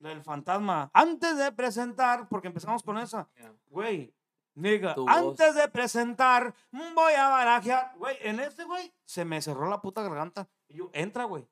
La 0.00 0.10
del 0.10 0.22
fantasma. 0.22 0.90
Antes 0.94 1.36
de 1.36 1.50
presentar, 1.50 2.28
porque 2.28 2.46
empezamos 2.46 2.84
con 2.84 2.98
esa. 2.98 3.28
Yeah. 3.34 3.52
Güey, 3.66 4.14
nigga, 4.54 4.94
voz. 4.94 5.08
antes 5.08 5.56
de 5.56 5.68
presentar, 5.68 6.54
voy 6.70 7.14
a 7.14 7.28
barajear. 7.28 7.92
Güey, 7.96 8.16
en 8.20 8.38
este, 8.38 8.62
güey, 8.62 8.94
se 9.04 9.24
me 9.24 9.42
cerró 9.42 9.68
la 9.68 9.80
puta 9.80 10.02
garganta. 10.02 10.48
Y 10.68 10.76
yo, 10.78 10.90
entra, 10.92 11.24
güey. 11.24 11.46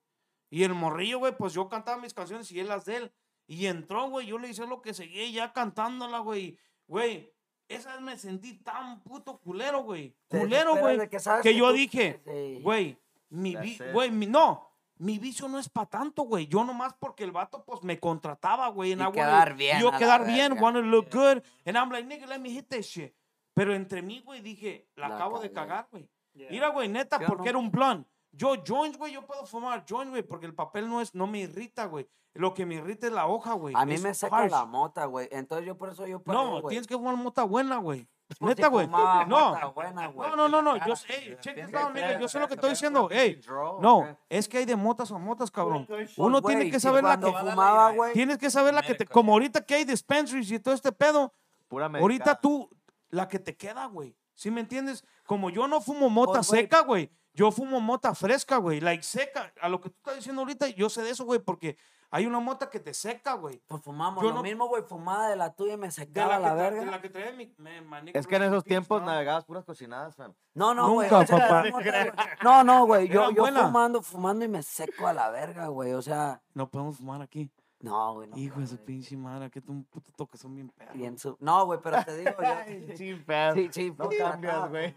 Y 0.50 0.62
el 0.62 0.74
morrillo, 0.74 1.18
güey, 1.18 1.36
pues 1.36 1.52
yo 1.54 1.68
cantaba 1.68 2.00
mis 2.00 2.14
canciones 2.14 2.50
y 2.52 2.60
él 2.60 2.68
las 2.68 2.84
de 2.84 2.96
él. 2.96 3.12
Y 3.46 3.66
entró, 3.66 4.08
güey, 4.08 4.26
yo 4.26 4.38
le 4.38 4.48
hice 4.48 4.66
lo 4.66 4.82
que 4.82 4.94
seguía 4.94 5.28
ya 5.30 5.52
cantándola, 5.52 6.18
güey. 6.20 6.58
Güey, 6.86 7.32
esa 7.68 7.92
vez 7.92 8.00
me 8.00 8.16
sentí 8.18 8.54
tan 8.54 9.00
puto 9.02 9.38
culero, 9.38 9.82
güey. 9.82 10.14
Culero, 10.28 10.76
güey. 10.76 10.98
que 11.08 11.16
Que 11.18 11.40
que 11.42 11.54
yo 11.56 11.68
tú- 11.70 11.74
dije, 11.74 12.20
Sí. 12.24 12.60
güey, 12.62 12.96
mi 13.30 13.56
vi- 13.56 13.72
it. 13.72 13.92
güey, 13.92 14.10
mi- 14.10 14.26
no. 14.26 14.68
Mi 14.98 15.18
vicio 15.18 15.46
no 15.48 15.58
es 15.58 15.68
para 15.68 15.90
tanto, 15.90 16.22
güey. 16.22 16.46
Yo 16.46 16.64
nomás 16.64 16.94
porque 16.98 17.22
el 17.24 17.30
vato, 17.30 17.62
pues, 17.64 17.82
me 17.82 17.98
contrataba, 18.00 18.68
güey. 18.68 18.90
Y 18.90 18.94
I 18.94 18.96
wanted- 18.96 19.12
quedar 19.14 19.54
bien, 19.54 19.80
Yo 19.80 19.90
quedar 19.92 20.24
bien, 20.26 20.54
verga. 20.54 20.72
to 20.72 20.80
look 20.82 21.10
good. 21.12 21.42
And 21.66 21.76
I'm 21.76 21.90
like, 21.90 22.06
nigga, 22.08 22.26
let 22.26 22.38
me 22.38 22.48
hit 22.50 22.68
that 22.68 22.80
shit. 22.82 23.12
Pero 23.52 23.74
entre 23.74 24.00
mí, 24.00 24.22
güey, 24.24 24.40
dije, 24.40 24.86
la, 24.96 25.08
La 25.08 25.16
acabo 25.16 25.38
de 25.38 25.52
cagar, 25.52 25.88
güey. 25.90 26.08
Mira, 26.50 26.68
güey, 26.68 26.88
neta, 26.88 27.18
Yo 27.20 27.26
porque 27.26 27.44
no. 27.44 27.48
era 27.50 27.58
un 27.58 27.70
blunt. 27.70 28.06
Yo 28.36 28.54
joints, 28.66 28.98
güey, 28.98 29.12
yo 29.12 29.24
puedo 29.26 29.46
fumar 29.46 29.84
joints, 29.88 30.10
güey, 30.10 30.22
porque 30.22 30.46
el 30.46 30.54
papel 30.54 30.88
no 30.88 31.00
es, 31.00 31.14
no 31.14 31.26
me 31.26 31.38
irrita, 31.40 31.86
güey. 31.86 32.06
Lo 32.34 32.52
que 32.52 32.66
me 32.66 32.74
irrita 32.74 33.06
es 33.06 33.12
la 33.14 33.26
hoja, 33.26 33.54
güey. 33.54 33.74
A 33.76 33.86
mí 33.86 33.94
Es 33.94 34.02
me 34.02 34.12
seca 34.12 34.36
harsh. 34.36 34.50
la 34.50 34.66
mota, 34.66 35.06
güey. 35.06 35.26
Entonces 35.32 35.66
yo 35.66 35.78
por 35.78 35.88
eso 35.88 36.06
yo 36.06 36.20
paré, 36.22 36.36
No, 36.36 36.50
güey. 36.60 36.68
tienes 36.68 36.86
que 36.86 36.94
fumar 36.94 37.16
mota 37.16 37.44
buena, 37.44 37.78
güey. 37.78 38.06
Neta, 38.40 38.66
güey. 38.68 38.86
No. 38.88 39.26
mota 39.26 39.66
buena, 39.66 40.08
güey. 40.08 40.28
No, 40.30 40.36
no, 40.36 40.48
no, 40.48 40.60
no. 40.60 40.86
Yo 40.86 40.96
sé, 40.96 41.14
ey, 41.14 41.36
check 41.40 41.54
this 41.54 41.74
out, 41.74 41.94
nigga. 41.94 42.18
Yo 42.20 42.28
sé 42.28 42.38
lo 42.38 42.46
que 42.48 42.54
estoy 42.54 42.70
diciendo. 42.70 43.08
Ey, 43.10 43.40
no, 43.80 44.18
es 44.28 44.48
que 44.48 44.58
hay 44.58 44.64
de 44.66 44.76
motas 44.76 45.10
a 45.12 45.16
motas, 45.18 45.50
cabrón. 45.50 45.86
Uno 46.18 46.42
tiene 46.42 46.70
que 46.70 46.78
saber 46.80 47.04
la 47.04 47.18
que. 47.18 47.32
fumaba, 47.32 47.92
güey. 47.92 48.12
Tienes 48.12 48.36
que 48.36 48.50
saber 48.50 48.74
la 48.74 48.82
que 48.82 48.94
te. 48.94 49.06
Como 49.06 49.32
ahorita 49.32 49.64
que 49.64 49.76
hay 49.76 49.84
dispensaries 49.84 50.50
y 50.50 50.58
todo 50.58 50.74
este 50.74 50.92
pedo. 50.92 51.32
Pura 51.68 51.86
Ahorita 51.86 52.38
tú, 52.38 52.68
la 53.08 53.28
que 53.28 53.38
te 53.38 53.56
queda, 53.56 53.86
güey. 53.86 54.14
¿Sí 54.34 54.50
me 54.50 54.60
entiendes? 54.60 55.04
Como 55.24 55.48
yo 55.48 55.66
no 55.66 55.80
fumo 55.80 56.10
mota 56.10 56.32
Pues, 56.40 56.48
güey. 56.48 56.60
seca, 56.62 56.80
güey. 56.82 57.10
Yo 57.36 57.50
fumo 57.52 57.80
mota 57.80 58.14
fresca, 58.14 58.56
güey. 58.56 58.80
Like 58.80 59.02
seca. 59.02 59.52
A 59.60 59.68
lo 59.68 59.80
que 59.80 59.90
tú 59.90 59.96
estás 59.98 60.16
diciendo 60.16 60.40
ahorita, 60.42 60.68
yo 60.70 60.88
sé 60.88 61.02
de 61.02 61.10
eso, 61.10 61.24
güey, 61.24 61.38
porque 61.38 61.76
hay 62.10 62.24
una 62.24 62.40
mota 62.40 62.70
que 62.70 62.80
te 62.80 62.94
seca, 62.94 63.34
güey. 63.34 63.60
Pues 63.66 63.82
fumamos 63.82 64.22
Yo 64.22 64.30
lo 64.30 64.36
no- 64.36 64.42
mismo, 64.42 64.68
güey. 64.68 64.82
Fumaba 64.82 65.28
de 65.28 65.36
la 65.36 65.52
tuya 65.54 65.74
y 65.74 65.76
me 65.76 65.90
secaba 65.90 66.38
la, 66.38 66.40
la, 66.40 66.48
que 66.48 66.54
tra- 66.54 66.56
verga. 66.56 66.80
de 66.80 66.90
la 66.90 67.00
que 67.02 67.10
trae 67.10 67.32
mi, 67.34 67.54
me- 67.58 67.82
my 67.82 68.10
Es 68.14 68.26
que 68.26 68.36
en 68.36 68.44
esos 68.44 68.64
tiempos 68.64 68.96
Stone. 69.00 69.12
navegabas 69.12 69.44
puras 69.44 69.64
cochinadas, 69.64 70.16
fam. 70.16 70.32
No, 70.54 70.72
no, 70.72 70.90
güey. 70.92 71.10
Nunca, 71.10 71.26
papá. 71.26 71.64
No, 72.42 72.64
no, 72.64 72.86
güey. 72.86 73.06
Yo, 73.08 73.30
yo 73.32 73.44
fumando, 73.46 74.00
fumando 74.02 74.44
y 74.44 74.48
me 74.48 74.62
seco 74.62 75.06
a 75.06 75.12
la 75.12 75.28
verga, 75.30 75.66
güey. 75.68 75.92
O 75.92 76.00
sea, 76.00 76.40
No 76.54 76.70
podemos 76.70 76.96
fumar 76.96 77.20
aquí. 77.20 77.50
no, 77.80 78.14
güey. 78.14 78.28
No, 78.28 78.36
Hijo 78.38 78.60
de 78.60 78.66
su 78.66 78.78
pinche 78.78 79.16
madre, 79.16 79.50
que 79.50 79.60
tú 79.60 79.72
un 79.72 79.84
puto 79.84 80.10
toque 80.16 80.38
son 80.38 80.54
bien 80.54 80.70
perros. 80.70 80.94
Bien 80.96 81.18
su- 81.18 81.36
No, 81.40 81.66
güey, 81.66 81.78
pero 81.82 82.02
te 82.02 82.16
digo, 82.16 82.30
yo. 82.40 82.46
Sí. 82.96 83.22
Sí, 83.54 83.68
sí, 83.72 83.94
No 83.98 84.08
cambias, 84.08 84.70
güey. 84.70 84.94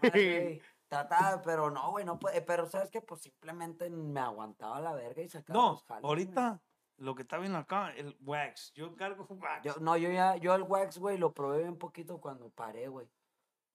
Trataba, 0.90 1.40
pero 1.42 1.70
no, 1.70 1.92
güey, 1.92 2.04
no 2.04 2.18
puede. 2.18 2.42
Pero 2.42 2.66
sabes 2.66 2.90
que, 2.90 3.00
pues 3.00 3.20
simplemente 3.22 3.88
me 3.88 4.18
aguantaba 4.20 4.80
la 4.80 4.92
verga 4.92 5.22
y 5.22 5.28
sacaba 5.28 5.58
No, 5.58 5.70
los 5.70 5.84
jales, 5.84 6.02
güey. 6.02 6.10
ahorita 6.10 6.60
lo 6.96 7.14
que 7.14 7.22
está 7.22 7.38
bien 7.38 7.54
acá, 7.54 7.92
el 7.94 8.16
wax. 8.22 8.72
Yo 8.74 8.94
cargo 8.96 9.24
wax. 9.30 9.62
Yo, 9.62 9.74
no, 9.80 9.96
yo 9.96 10.10
ya, 10.10 10.36
yo 10.36 10.52
el 10.54 10.64
wax, 10.64 10.98
güey, 10.98 11.16
lo 11.16 11.32
probé 11.32 11.68
un 11.68 11.78
poquito 11.78 12.20
cuando 12.20 12.50
paré, 12.50 12.88
güey. 12.88 13.08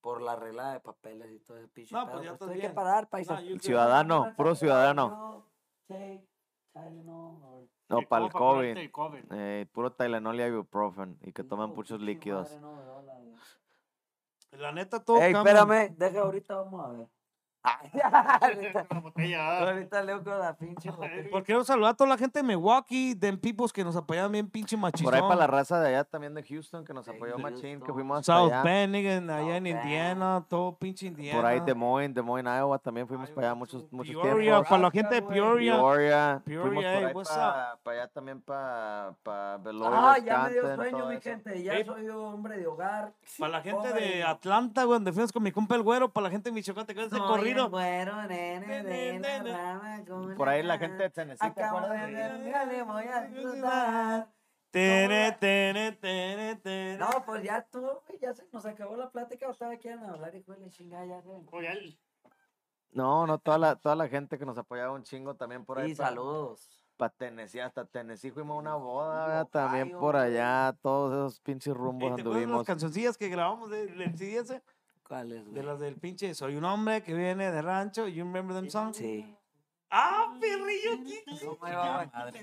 Por 0.01 0.21
la 0.21 0.35
regla 0.35 0.73
de 0.73 0.81
papeles 0.81 1.31
y 1.31 1.39
todo 1.39 1.57
ese 1.57 1.67
pinche 1.69 1.95
No, 1.95 2.03
pedo, 2.05 2.11
pues 2.17 2.25
ya 2.25 2.31
estás 2.33 2.45
tuve 2.47 2.55
que 2.55 2.61
bien. 2.61 2.75
parar, 2.75 3.09
paisa. 3.09 3.39
No. 3.41 3.59
Ciudadano, 3.59 4.33
puro 4.35 4.53
ciudadano. 4.53 5.47
Tylenol, 6.73 7.69
No, 7.89 8.01
para 8.09 8.25
el 8.25 8.31
COVID. 8.31 8.91
COVID. 8.91 9.23
Eh, 9.31 9.65
puro 9.71 9.93
Tylenol 9.93 10.39
y 10.39 10.43
ibuprofen. 10.43 11.17
Y 11.21 11.31
que 11.31 11.43
tomen 11.43 11.69
No, 11.69 11.75
muchos 11.75 12.01
líquidos. 12.01 12.49
madre, 12.51 12.61
no, 12.61 12.75
no, 12.83 12.94
la- 14.57 14.71
neta, 14.71 15.03
todo 15.03 15.21
Ey, 15.21 15.33
espérame, 15.33 15.95
deja 15.97 16.19
ahorita, 16.21 16.55
vamos 16.55 16.85
a 16.85 16.89
ver. 16.89 17.07
Ahorita, 19.25 19.99
ah. 19.99 20.03
leo 20.03 20.23
con 20.23 20.39
la 20.39 20.55
pinche 20.55 20.89
botella. 20.91 21.29
Porque 21.31 21.45
quiero 21.45 21.63
saludar 21.63 21.91
a 21.91 21.93
toda 21.95 22.09
la 22.09 22.17
gente 22.17 22.39
de 22.39 22.43
Milwaukee, 22.43 23.13
de 23.15 23.33
peoples 23.37 23.73
que 23.73 23.83
nos 23.83 23.95
apoyaban 23.95 24.31
bien 24.31 24.49
pinche 24.49 24.77
machizón. 24.77 25.05
Por 25.05 25.15
ahí 25.15 25.21
para 25.21 25.35
la 25.35 25.47
raza 25.47 25.79
de 25.79 25.89
allá 25.89 26.03
también 26.03 26.33
de 26.33 26.43
Houston 26.43 26.85
que 26.85 26.93
nos 26.93 27.07
apoyó 27.07 27.37
Machín, 27.37 27.81
que 27.81 27.93
fuimos 27.93 28.19
hasta 28.19 28.33
South 28.33 28.51
allá. 28.51 28.63
Bend, 28.63 28.95
allá 28.95 29.19
South 29.19 29.49
en 29.55 29.63
Bend. 29.63 29.67
Indiana, 29.67 30.45
todo 30.47 30.75
pinche 30.77 31.07
Indiana. 31.07 31.39
Por 31.39 31.45
ahí 31.45 31.59
Des 31.61 31.75
Moines, 31.75 32.13
Des 32.15 32.23
Moines, 32.23 32.51
Iowa, 32.59 32.79
también 32.79 33.07
fuimos 33.07 33.29
para 33.31 33.47
allá 33.47 33.55
muchos, 33.55 33.91
muchos 33.91 34.15
Peoria, 34.21 34.51
tiempos. 34.53 34.69
para 34.69 34.81
la 34.81 34.91
gente 34.91 35.15
de. 35.15 35.21
Peoria. 35.21 35.75
Peoria, 35.75 36.41
fuimos 36.43 36.63
Peoria, 36.69 36.91
por 36.93 36.99
hey, 36.99 37.05
ahí 37.05 37.13
what's 37.13 37.29
para 37.31 37.77
allá 37.85 38.07
también 38.07 38.41
para 38.41 39.13
pa 39.23 39.57
Beloit, 39.57 39.91
Ah, 39.93 40.17
ya 40.23 40.43
me 40.43 40.49
dio 40.51 40.75
sueño, 40.75 41.07
mi 41.07 41.15
eso. 41.15 41.21
gente. 41.23 41.63
Ya 41.63 41.73
Ey. 41.73 41.85
soy 41.85 42.09
hombre 42.09 42.57
de 42.57 42.67
hogar. 42.67 43.13
Para 43.39 43.51
la 43.51 43.61
gente 43.61 43.93
de 43.93 44.23
Atlanta, 44.23 44.83
güey, 44.83 44.95
donde 44.97 45.11
fuimos 45.13 45.31
con 45.31 45.43
mi 45.43 45.51
compa 45.51 45.75
el 45.75 45.81
güero, 45.83 46.09
para 46.09 46.25
la 46.25 46.31
gente 46.31 46.49
de 46.49 46.53
Michoacán, 46.53 46.85
te 46.85 46.93
quedas 46.93 47.09
de 47.11 47.19
corrido, 47.19 47.54
tenido. 47.55 47.69
muero, 47.69 48.23
nene, 48.27 48.83
de 48.83 49.09
enamorarme 49.15 50.05
con 50.05 50.35
Por 50.35 50.49
ahí 50.49 50.63
la 50.63 50.77
gente 50.77 51.03
de 51.03 51.09
Tennessee, 51.09 51.51
¿te 51.51 51.63
Acabo 51.63 51.79
de 51.89 51.97
acuerdas? 51.97 52.11
ver, 52.13 52.51
ya 52.51 52.65
le 52.65 52.83
voy 52.83 53.03
a 53.05 53.21
disfrutar. 53.21 54.27
Tere, 54.71 55.31
tere, 55.39 55.91
tere, 55.93 56.55
tere. 56.57 56.97
No, 56.97 57.07
pues 57.25 57.43
ya 57.43 57.59
estuvo, 57.59 58.03
ya 58.19 58.33
se 58.33 58.45
nos 58.51 58.65
acabó 58.65 58.97
la 58.97 59.09
plática, 59.09 59.47
o 59.49 59.53
todavía 59.53 59.79
quieren 59.79 60.03
hablar, 60.03 60.35
hijo 60.35 60.51
de 60.51 60.59
la 60.59 60.69
chingada, 60.69 61.05
ya 61.05 61.23
Oye, 61.51 61.97
No, 62.91 63.25
no, 63.25 63.37
toda 63.39 63.57
la, 63.57 63.75
toda 63.77 63.95
la 63.95 64.07
gente 64.09 64.37
que 64.37 64.45
nos 64.45 64.57
apoyaba 64.57 64.91
un 64.91 65.03
chingo 65.03 65.35
también 65.35 65.63
por 65.63 65.79
ahí. 65.79 65.91
Y 65.91 65.95
saludos. 65.95 66.69
Pa 66.97 67.09
Tennessee, 67.09 67.59
hasta 67.59 67.85
Tennessee 67.85 68.31
fuimos 68.31 68.55
a 68.55 68.59
una 68.59 68.75
boda, 68.75 69.45
también 69.45 69.91
por 69.91 70.15
allá, 70.15 70.77
todos 70.81 71.11
esos 71.11 71.41
pinches 71.41 71.73
rumbos 71.73 72.15
¿Te 72.15 72.21
acuerdas 72.21 72.23
de 72.23 72.23
las 72.23 72.35
anduvimos. 72.37 72.65
cancioncillas 72.65 73.17
que 73.17 73.27
grabamos 73.27 73.69
del 73.69 73.97
del 73.97 74.17
CD 74.17 74.37
ese? 74.37 74.61
¿Cuáles, 75.07 75.45
De 75.45 75.51
güey? 75.51 75.63
las 75.63 75.79
del 75.79 75.95
pinche 75.95 76.33
Soy 76.33 76.55
un 76.55 76.65
hombre 76.65 77.03
que 77.03 77.13
viene 77.13 77.51
de 77.51 77.61
rancho. 77.61 78.07
You 78.07 78.23
remember 78.23 78.55
them 78.55 78.69
songs? 78.69 78.97
Sí. 78.97 79.35
¡Ah, 79.91 80.33
perrillo! 80.41 80.99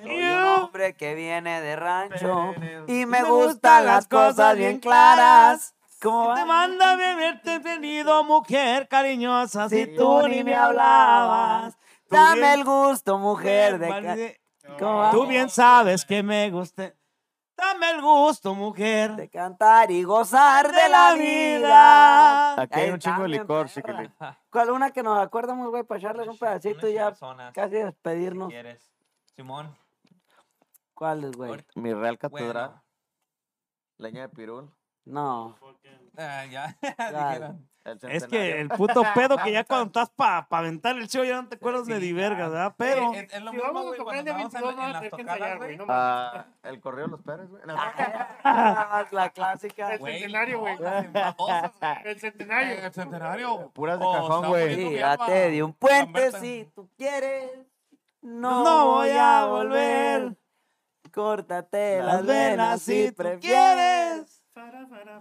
Soy 0.05 0.21
un 0.21 0.45
hombre 0.45 0.95
que 0.97 1.15
viene 1.15 1.61
de 1.61 1.77
rancho 1.77 2.55
y 2.87 3.05
me 3.05 3.25
gustan 3.25 3.85
las 3.85 4.07
cosas 4.07 4.57
bien 4.57 4.79
claras. 4.79 5.75
¿Cómo 6.01 6.29
va? 6.29 6.37
Te 6.37 6.45
manda 6.45 6.93
a 6.93 6.97
beberte 6.97 7.61
tenido, 7.61 8.25
mujer 8.25 8.89
cariñosa, 8.89 9.69
si, 9.69 9.87
tú 9.95 10.27
ni 10.29 10.43
me 10.43 10.55
hablabas. 10.55 11.77
Dame 12.09 12.41
bien- 12.41 12.53
el 12.61 12.65
gusto, 12.65 13.19
mujer 13.19 13.79
de... 13.79 14.41
¿Cómo 14.79 14.97
va? 14.99 15.11
Tú 15.11 15.27
bien 15.27 15.49
sabes 15.49 16.05
que 16.05 16.23
me 16.23 16.51
guste. 16.51 16.97
Dame 17.63 17.91
el 17.93 18.03
gusto, 18.03 18.55
mujer. 18.55 19.15
de 19.15 19.29
cantar 19.29 19.91
y 19.93 20.03
gozar 20.03 20.73
de 20.73 20.89
la 20.89 21.15
vida. 21.15 22.61
Aquí 22.61 22.81
hay 22.81 22.91
un 22.91 22.99
chingo 22.99 23.23
de 23.23 23.29
licor, 23.29 23.67
perra. 23.67 23.69
chiquilín. 23.69 24.15
¿Cuál 24.51 24.71
una 24.71 24.91
que 24.91 25.03
nos 25.05 25.17
acordamos, 25.19 25.71
güey, 25.71 25.85
para 25.85 25.99
echarles 26.01 26.27
un 26.27 26.37
pedacito 26.37 26.89
y 26.89 26.95
ya 26.95 27.11
personas, 27.11 27.53
casi 27.55 27.77
si 27.77 27.83
despedirnos? 27.83 28.49
quieres. 28.49 28.91
Simón. 29.37 29.75
¿Cuáles, 30.95 31.33
güey? 31.37 31.51
ahorita- 31.51 31.73
Mi 31.77 31.95
Real 31.95 32.19
Catedral, 32.19 32.69
Bueno. 32.71 32.83
leña 33.99 34.23
de 34.23 34.29
pirul, 34.29 34.71
No. 35.05 35.57
Ah, 36.17 36.45
ya. 36.47 36.77
Dijeron. 36.83 37.69
Es 38.09 38.29
que 38.29 38.61
el 38.61 38.69
puto 38.69 39.03
pedo 39.15 39.37
que 39.39 39.51
ya 39.51 39.65
cuando 39.65 39.87
estás 39.87 40.09
para 40.11 40.47
pa 40.49 40.59
aventar 40.59 40.97
el 40.97 41.09
show 41.09 41.25
ya 41.25 41.43
no 41.43 41.49
te 41.49 41.57
acuerdas 41.57 41.85
de 41.87 41.99
Sí, 41.99 42.01
ni 42.01 42.09
ya. 42.11 42.29
verga, 42.29 42.49
¿verdad? 42.49 42.75
Pero 42.77 43.13
Eh, 43.13 43.27
es, 43.29 43.35
es 43.35 43.43
lo 43.43 43.51
Si 43.51 43.57
mismo, 43.57 43.73
vamos 43.73 43.93
a 43.93 43.97
tocar 43.97 44.15
en, 44.19 44.25
22, 44.25 44.63
vamos 44.63 44.75
en 44.75 44.81
a 44.81 44.89
las 44.93 45.01
tener 45.01 45.11
que 45.11 45.17
tocadas, 45.17 45.37
ensayar, 45.41 45.59
güey. 45.59 45.77
güey. 45.77 45.87
No 45.89 45.93
Ah, 45.93 46.47
el 46.63 46.81
correo 46.81 47.05
de 47.07 47.11
los 47.11 47.21
Pérez, 47.23 47.49
güey. 47.51 47.63
Ah, 48.45 49.05
la 49.11 49.31
clásica. 49.31 49.95
El 49.95 50.01
centenario, 50.01 50.61
güey. 50.61 50.75
El 52.05 52.21
centenario. 52.21 52.79
El 52.85 52.93
centenario. 52.93 53.71
Puras 53.71 53.99
de 53.99 54.05
Oh, 54.07 54.13
cajón, 54.13 54.49
güey. 54.49 55.03
alma. 55.03 55.27
de 55.29 55.63
un 55.65 55.73
puente 55.73 56.33
si 56.39 56.71
tú 56.77 56.89
quieres. 56.97 57.51
No, 58.21 58.63
No 58.63 58.87
voy 58.93 59.11
a 59.11 59.47
volver. 59.47 60.37
Córtate 61.13 61.99
las 61.99 62.07
las 62.19 62.27
venas 62.27 62.83
si 62.83 63.09
tú 63.11 63.17
prefieres. 63.17 63.41
quieres. 63.45 64.42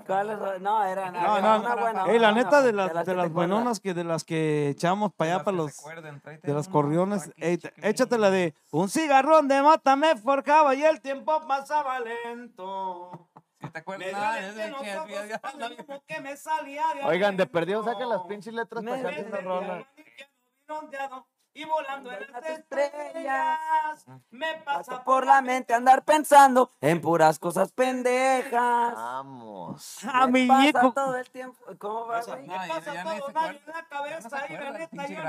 ¿Cuáles 0.06 0.40
son? 0.40 0.64
No, 0.64 0.84
eran 0.84 1.14
No, 1.14 1.38
era 1.38 1.58
no, 1.58 1.60
una 1.60 1.76
buena. 1.76 2.06
Ey, 2.08 2.20
la 2.20 2.32
una 2.32 2.44
neta 2.44 2.62
de 2.62 2.74
las, 2.74 2.88
de 2.94 3.04
que 3.06 3.16
las 3.16 3.28
te 3.28 3.34
buenonas 3.34 3.80
que 3.80 3.94
de 3.94 4.04
las 4.04 4.24
que 4.26 4.70
echamos 4.70 5.14
para 5.14 5.36
allá 5.36 5.44
para 5.44 5.58
los 5.58 5.78
de 6.44 6.54
las 6.54 6.68
corriones. 6.68 7.32
échate 7.38 8.18
la 8.18 8.30
de 8.30 8.54
un 8.72 8.90
cigarrón 8.90 9.48
de 9.48 9.62
mata 9.62 9.96
me 9.96 10.16
forjaba 10.18 10.76
y 10.76 10.84
el 10.84 11.00
tiempo 11.02 11.48
pasaba 11.48 12.00
lento. 12.00 13.30
Si 13.62 13.70
te 13.70 13.80
acuerdas, 13.80 14.56
de 14.56 14.64
de 14.64 14.76
Oigan, 17.06 17.38
de 17.38 17.46
perdido 17.46 17.84
saquen 17.84 18.10
las 18.10 18.22
pinches 18.24 18.54
letras 18.54 18.84
para 18.84 18.98
una 18.98 19.10
desde 19.10 19.42
rola. 19.42 19.88
Y 21.54 21.66
volando 21.66 22.12
en 22.14 22.32
las 22.32 22.46
estrellas. 22.46 24.06
me 24.30 24.54
Pasa 24.64 25.04
por 25.04 25.26
la 25.26 25.42
mente 25.42 25.74
andar 25.74 26.04
pensando 26.06 26.72
en 26.80 27.02
puras 27.02 27.40
cosas 27.40 27.74
pendejas. 27.74 28.54
Ah, 28.96 29.22
Vamos. 29.22 29.98
Ah, 30.08 30.28
Me 30.28 30.42
mi 30.44 30.48
pasa 30.48 30.70
hijo. 30.70 30.94
todo 30.94 31.18
el 31.18 31.30
tiempo. 31.30 31.58
¿Cómo 31.78 32.08
va, 32.08 32.22
güey? 32.22 32.48
no, 32.48 32.54
ya, 32.54 32.74
pasa 32.74 32.94
ya 32.94 33.04
todo 33.04 33.14
acuerda. 33.28 33.48
en 33.50 33.56
la 33.66 33.74
Ya 33.74 33.88
cabeza 33.90 34.46
y 34.48 34.54
la 34.54 34.72
neta 34.72 35.08
yo. 35.08 35.22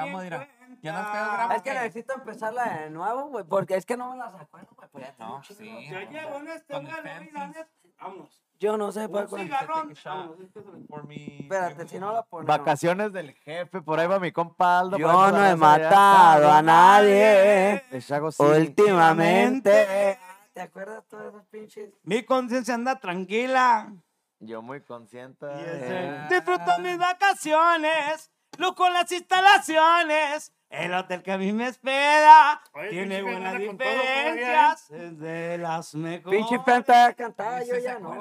Ya 0.80 0.92
gramo. 1.34 1.52
Es 1.54 1.62
que 1.62 1.74
necesito 1.74 2.14
empezarla 2.14 2.64
de 2.78 2.90
nuevo, 2.90 3.24
güey, 3.28 3.44
porque 3.44 3.74
es 3.76 3.84
que 3.84 3.96
no 3.96 4.10
me 4.12 4.16
las 4.16 4.32
acuerdo, 4.34 4.68
güey. 4.76 4.88
pues 4.90 5.04
ya 5.04 5.12
tengo 5.14 5.38
No, 5.38 5.42
sí. 5.44 5.88
Yo 5.88 6.00
llevo 6.00 6.36
en 6.36 6.48
este 6.48 6.78
vuelo 6.78 7.22
y 7.22 7.30
la 7.32 7.46
neta. 7.48 7.68
Vámonos. 8.00 8.40
Yo 8.62 8.76
no 8.76 8.92
sé 8.92 9.08
para 9.08 9.24
Un 9.24 9.30
cuándo. 9.30 9.44
cigarrón. 9.56 9.88
take 9.88 9.92
a 9.92 9.94
shot. 10.02 10.04
Vámonos, 10.18 10.40
es 10.40 10.52
que 10.52 10.60
se- 10.62 10.86
Por 10.88 11.06
mi- 11.08 11.38
Espérate, 11.40 11.88
si 11.88 11.98
no 11.98 12.12
la 12.12 12.22
ponemos. 12.22 12.46
Vacaciones 12.58 13.12
del 13.12 13.32
jefe, 13.32 13.82
por 13.82 13.98
ahí 13.98 14.06
va 14.06 14.20
mi 14.20 14.30
compa 14.30 14.78
Aldo, 14.78 14.98
Yo 14.98 15.08
no 15.08 15.36
he 15.44 15.46
allá. 15.48 15.56
matado 15.56 16.52
a 16.52 16.62
nadie 16.62 17.82
De 17.90 18.00
Chago 18.00 18.30
City. 18.30 18.44
últimamente. 18.48 20.16
¿Te 20.52 20.60
acuerdas 20.60 21.02
todos 21.08 21.24
esos 21.34 21.44
pinches? 21.46 21.90
Mi 22.04 22.22
conciencia 22.24 22.74
anda 22.74 23.00
tranquila. 23.00 23.92
Yo 24.38 24.62
muy 24.62 24.80
consciente. 24.82 25.46
Y 25.46 25.60
ese- 25.60 26.06
eh. 26.06 26.26
Disfruto 26.30 26.78
mis 26.80 26.98
vacaciones, 26.98 28.30
lujo 28.58 28.88
las 28.90 29.10
instalaciones, 29.10 30.52
el 30.72 30.94
hotel 30.94 31.22
que 31.22 31.32
a 31.32 31.38
mí 31.38 31.52
me 31.52 31.68
espera, 31.68 32.60
Oye, 32.72 32.88
tiene 32.88 33.22
buenas 33.22 33.58
diferencias, 33.58 34.90
es 34.90 35.18
de 35.18 35.58
las 35.58 35.94
mejores. 35.94 36.38
Pinche 36.40 36.58
Fanta 36.64 37.12
cantaba 37.14 37.60
Sí, 37.60 37.68
yo 37.70 37.78
ya, 37.78 37.98
¿no? 37.98 38.14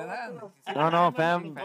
No, 0.75 0.91
no, 0.91 1.11
fam. 1.13 1.55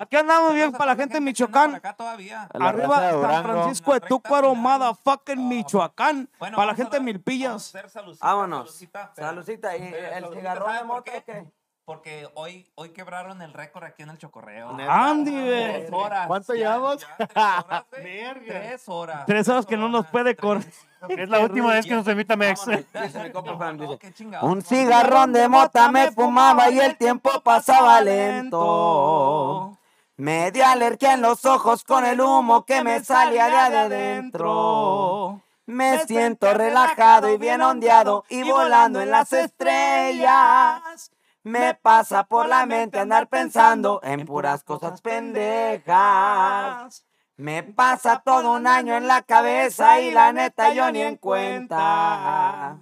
Aquí 0.00 0.16
andamos 0.16 0.54
bien 0.54 0.72
para 0.72 0.86
la 0.92 0.96
gente 0.96 1.14
por 1.14 1.22
Michoacán. 1.22 1.74
acá 1.76 1.94
todavía. 1.94 2.48
Arriba 2.52 3.00
de 3.00 3.20
San. 3.22 3.42
Francisco 3.44 3.94
de 3.94 4.00
La 4.00 4.06
Túcuaro, 4.08 4.54
final. 4.54 4.78
motherfucking 4.80 5.48
Michoacán. 5.48 6.28
Bueno, 6.38 6.56
para 6.56 6.66
la 6.66 6.74
gente 6.74 6.96
en 6.96 7.02
dar- 7.04 7.14
Milpillas. 7.14 7.72
Vámonos. 8.20 8.74
salucita. 9.14 9.76
¿Y 9.76 9.82
el 9.94 10.26
cigarrón 10.34 10.66
¿sabe 10.66 10.78
de 10.78 10.84
moto 10.84 11.04
qué? 11.24 11.44
Porque 11.84 12.26
hoy, 12.34 12.66
hoy 12.76 12.90
quebraron 12.90 13.42
el 13.42 13.52
récord 13.52 13.84
aquí 13.84 14.02
en 14.04 14.08
el 14.10 14.16
Chocorreo. 14.16 14.72
Neta. 14.72 15.08
Andy, 15.10 15.30
Tres 15.32 15.90
güey. 15.90 16.02
horas. 16.02 16.26
¿Cuánto 16.26 16.54
Ya, 16.54 16.60
llevamos? 16.60 17.00
ya, 17.02 17.16
tres 17.18 17.36
horas. 17.36 17.84
Tres 17.90 18.88
horas. 18.88 19.26
Tres 19.26 19.48
horas 19.48 19.66
que 19.66 19.76
no 19.76 19.88
nos 19.90 20.06
puede 20.06 20.34
correr. 20.34 20.64
Es 21.10 21.28
la 21.28 21.40
última 21.40 21.72
vez 21.74 21.84
que 21.84 21.94
nos 21.94 22.08
invita 22.08 22.36
Mex. 22.36 22.64
Un 24.42 24.62
cigarrón 24.62 25.34
de 25.34 25.46
mota 25.48 25.90
me 25.90 26.10
fumaba 26.12 26.70
y 26.70 26.80
el 26.80 26.96
tiempo 26.96 27.30
pasaba 27.42 28.00
lento. 28.00 29.76
Me 30.16 30.50
di 30.52 30.62
alergia 30.62 31.12
en 31.12 31.20
los 31.20 31.44
ojos 31.44 31.84
con 31.84 32.06
el 32.06 32.18
humo 32.22 32.64
que 32.64 32.82
me 32.82 33.04
salía 33.04 33.68
de 33.68 33.76
adentro. 33.76 35.42
Me 35.66 35.98
siento 36.06 36.54
relajado 36.54 37.28
y 37.30 37.36
bien 37.36 37.60
ondeado 37.60 38.24
y 38.30 38.42
volando 38.42 39.00
en 39.02 39.10
las 39.10 39.32
estrellas. 39.34 41.10
Me 41.44 41.74
pasa 41.74 42.24
por 42.24 42.48
la 42.48 42.64
mente 42.64 42.98
andar 42.98 43.28
pensando 43.28 44.00
en 44.02 44.24
puras 44.24 44.64
cosas 44.64 45.02
pendejas. 45.02 45.94
Me 47.36 47.62
pasa 47.62 48.22
todo 48.24 48.52
un 48.52 48.66
año 48.66 48.96
en 48.96 49.06
la 49.06 49.20
cabeza 49.20 50.00
y 50.00 50.10
la 50.10 50.32
neta 50.32 50.72
yo 50.72 50.90
ni 50.90 51.02
en 51.02 51.16
cuenta. 51.16 52.78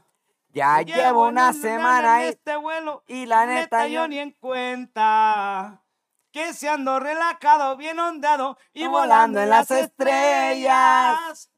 Ya 0.51 0.81
llevo 0.83 1.27
una 1.27 1.53
semana 1.53 2.21
en 2.21 2.27
y, 2.27 2.31
este 2.31 2.55
vuelo 2.55 3.03
y 3.09 3.27
la 3.27 3.47
neta 3.47 3.89
yo 3.89 4.07
ni 4.07 4.21
en 4.21 4.31
cuenta. 4.31 5.83
Que 6.31 6.53
se 6.53 6.69
ando 6.69 7.01
relajado, 7.01 7.77
bien 7.77 7.99
ondeado 7.99 8.57
Y 8.73 8.87
volando 8.87 9.41
en 9.41 9.51
las 9.51 9.73
estrellas. 9.73 11.52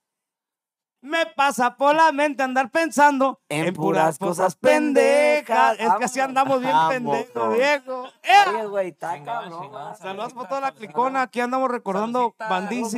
Me 1.04 1.26
pasa 1.26 1.76
por 1.76 1.94
la 1.94 2.10
mente 2.12 2.42
andar 2.42 2.70
pensando 2.70 3.38
En 3.50 3.74
puras 3.74 4.18
cosas 4.18 4.56
pendejas. 4.56 5.78
Es 5.78 5.92
que 5.98 6.04
así 6.04 6.18
andamos 6.18 6.60
bien 6.60 6.72
Vamos. 6.72 6.94
pendejos, 6.94 7.54
viejo. 7.54 8.04
Oye, 8.54 8.66
güey, 8.66 8.88
está 8.88 9.22
cabrón. 9.22 9.70
Saludos 10.00 10.32
por 10.32 10.48
toda 10.48 10.62
la 10.62 10.72
clicona. 10.72 11.20
Aquí 11.22 11.40
andamos 11.40 11.70
recordando 11.70 12.34
la 12.38 12.48
bandilla, 12.48 12.88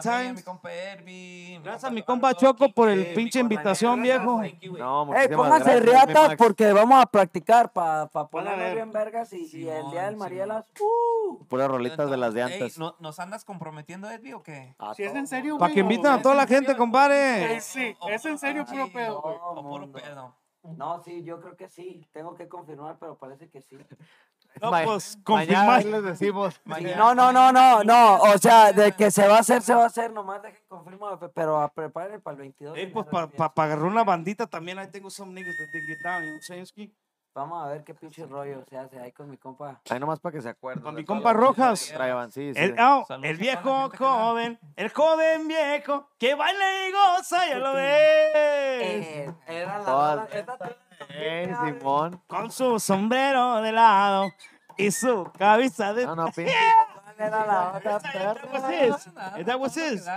Times. 0.00 0.36
Mi 0.36 0.42
compa 0.42 0.72
Herbie, 0.72 1.58
mi 1.58 1.64
Gracias 1.64 1.84
a 1.84 1.88
compa 1.88 1.94
mi 1.96 2.02
compa 2.04 2.34
Choco 2.34 2.68
por 2.72 2.90
el 2.90 3.00
Quique, 3.02 3.14
pinche 3.16 3.40
invitación, 3.40 4.00
viejo. 4.02 4.40
No, 4.78 5.14
Ey, 5.16 5.28
pónganse 5.28 5.80
riatas 5.80 6.36
porque 6.36 6.72
vamos 6.72 7.02
a 7.02 7.06
practicar 7.06 7.72
para 7.72 8.06
Van 8.06 8.24
a 8.24 8.28
ponernos 8.28 8.72
bien 8.74 8.92
vergas 8.92 9.32
y, 9.32 9.46
y 9.52 9.68
el 9.68 9.90
día 9.90 10.04
del 10.04 10.16
Marielas. 10.16 10.64
Uh, 10.80 11.44
Puras 11.48 11.68
rolitas 11.68 12.08
de 12.08 12.16
las 12.16 12.34
de 12.34 12.42
antes. 12.42 12.78
¿no- 12.78 12.94
¿Nos 13.00 13.18
andas 13.18 13.44
comprometiendo, 13.44 14.08
Edvi, 14.08 14.32
o 14.32 14.42
qué? 14.44 14.76
Si 14.94 15.02
es 15.02 15.14
en 15.14 15.26
serio, 15.26 15.58
Para 15.58 15.68
güey. 15.70 15.74
que 15.74 15.80
o- 15.80 15.84
inviten 15.84 16.06
a 16.12 16.22
toda 16.22 16.35
la 16.36 16.46
gente, 16.46 16.76
compadre. 16.76 17.60
Sí, 17.60 17.96
es 18.08 18.24
en 18.24 18.38
serio, 18.38 18.64
puro 18.64 18.92
pedo, 18.92 19.20
güey. 19.22 19.36
O 19.36 19.54
puro 19.54 19.62
mundo. 19.62 19.98
pedo. 19.98 20.36
No, 20.62 21.02
sí, 21.02 21.22
yo 21.22 21.40
creo 21.40 21.56
que 21.56 21.68
sí. 21.68 22.08
Tengo 22.12 22.34
que 22.34 22.48
confirmar, 22.48 22.96
pero 22.98 23.16
parece 23.16 23.48
que 23.48 23.62
sí. 23.62 23.76
No, 24.60 24.70
Ma- 24.70 24.84
pues 24.84 25.18
Mañana 25.28 25.66
confirmar. 25.74 25.84
les 25.84 26.18
decimos. 26.18 26.60
Mañana. 26.64 26.96
No, 26.96 27.14
no, 27.14 27.30
no, 27.30 27.52
no, 27.52 27.84
no. 27.84 28.16
O 28.22 28.38
sea, 28.38 28.72
de 28.72 28.92
que 28.92 29.10
se 29.10 29.28
va 29.28 29.36
a 29.36 29.40
hacer, 29.40 29.60
se 29.60 29.74
va 29.74 29.82
a 29.82 29.86
hacer. 29.86 30.10
Nomás 30.10 30.40
dejen 30.40 30.62
confirmar, 30.66 31.18
pero 31.34 31.60
a 31.60 31.68
preparen 31.68 32.22
para 32.22 32.36
el 32.36 32.40
22. 32.40 32.78
Eh, 32.78 32.86
de 32.86 32.86
pues 32.86 33.06
para 33.06 33.52
agarrar 33.54 33.84
una 33.84 34.02
bandita 34.02 34.46
también, 34.46 34.78
ahí 34.78 34.88
tengo 34.88 35.10
some 35.10 35.34
niggas 35.34 35.56
get 35.58 35.98
down, 36.02 36.24
you 36.24 36.40
know 36.40 36.86
Vamos 37.36 37.62
a 37.62 37.68
ver 37.68 37.84
qué 37.84 37.92
pinche 37.92 38.24
rollo 38.24 38.64
se 38.66 38.78
hace 38.78 38.98
ahí 38.98 39.12
con 39.12 39.28
mi 39.28 39.36
compa. 39.36 39.78
Ahí 39.90 40.00
nomás 40.00 40.20
para 40.20 40.32
que 40.32 40.40
se 40.40 40.48
acuerden. 40.48 40.82
Con 40.82 40.94
mi 40.94 41.04
compa 41.04 41.34
Rojas. 41.34 41.92
Traían, 41.92 42.32
sí, 42.32 42.54
sí. 42.54 42.58
El, 42.58 42.74
oh, 42.80 43.06
el 43.22 43.36
viejo 43.36 43.90
joven, 43.90 44.58
el 44.74 44.88
joven 44.90 45.46
viejo, 45.46 46.08
que 46.18 46.34
baila 46.34 46.88
y 46.88 46.92
goza, 46.92 47.46
ya 47.46 47.58
lo 47.58 47.74
ves. 47.74 48.32
Eh, 48.34 49.34
era 49.48 49.78
la 49.80 50.26
Ey, 51.10 51.54
Simón. 51.62 52.22
Con 52.26 52.50
su 52.50 52.80
sombrero 52.80 53.60
de 53.60 53.72
lado 53.72 54.30
y 54.78 54.90
su 54.90 55.30
cabeza 55.36 55.92
de... 55.92 56.06
No, 56.06 56.16
no, 56.16 56.32
pinche. 56.32 56.54
¿Cuál 57.04 57.16
era 57.18 57.46
la 57.46 57.72
otra 57.76 57.98
perra? 58.00 59.56
was 59.58 59.76
his. 59.76 60.08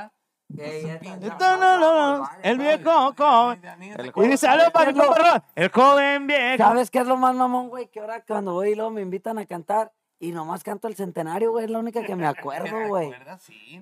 Ey, 0.58 0.86
esta- 0.90 1.58
No, 1.58 1.58
no, 1.58 1.78
no, 1.80 2.18
no, 2.18 2.30
El 2.44 2.58
viejo 2.58 3.14
joven. 3.18 3.62
El 3.98 4.12
Y 4.16 4.28
dice, 4.28 4.48
"Aló, 4.48 4.72
para 4.72 4.92
El 5.56 5.70
joven 5.70 6.28
viejo. 6.28 6.58
¿Sabes 6.58 6.90
qué 6.92 7.00
es 7.00 7.08
lo 7.08 7.18
más 7.18 7.36
mamón, 7.36 7.70
güey? 7.70 7.88
Que 7.88 8.00
ahora 8.00 8.24
cuando 8.26 8.54
voy 8.54 8.70
y 8.72 8.76
luego 8.76 8.90
me 8.92 9.02
invitan 9.02 9.38
a 9.38 9.46
cantar 9.46 9.92
y 10.20 10.32
nomás 10.32 10.64
canto 10.64 10.88
el 10.88 10.96
centenario, 10.96 11.52
güey, 11.52 11.66
es 11.66 11.72
la 11.72 11.80
única 11.80 12.04
que 12.04 12.16
me 12.16 12.26
acuerdo, 12.28 12.88
güey. 12.88 13.12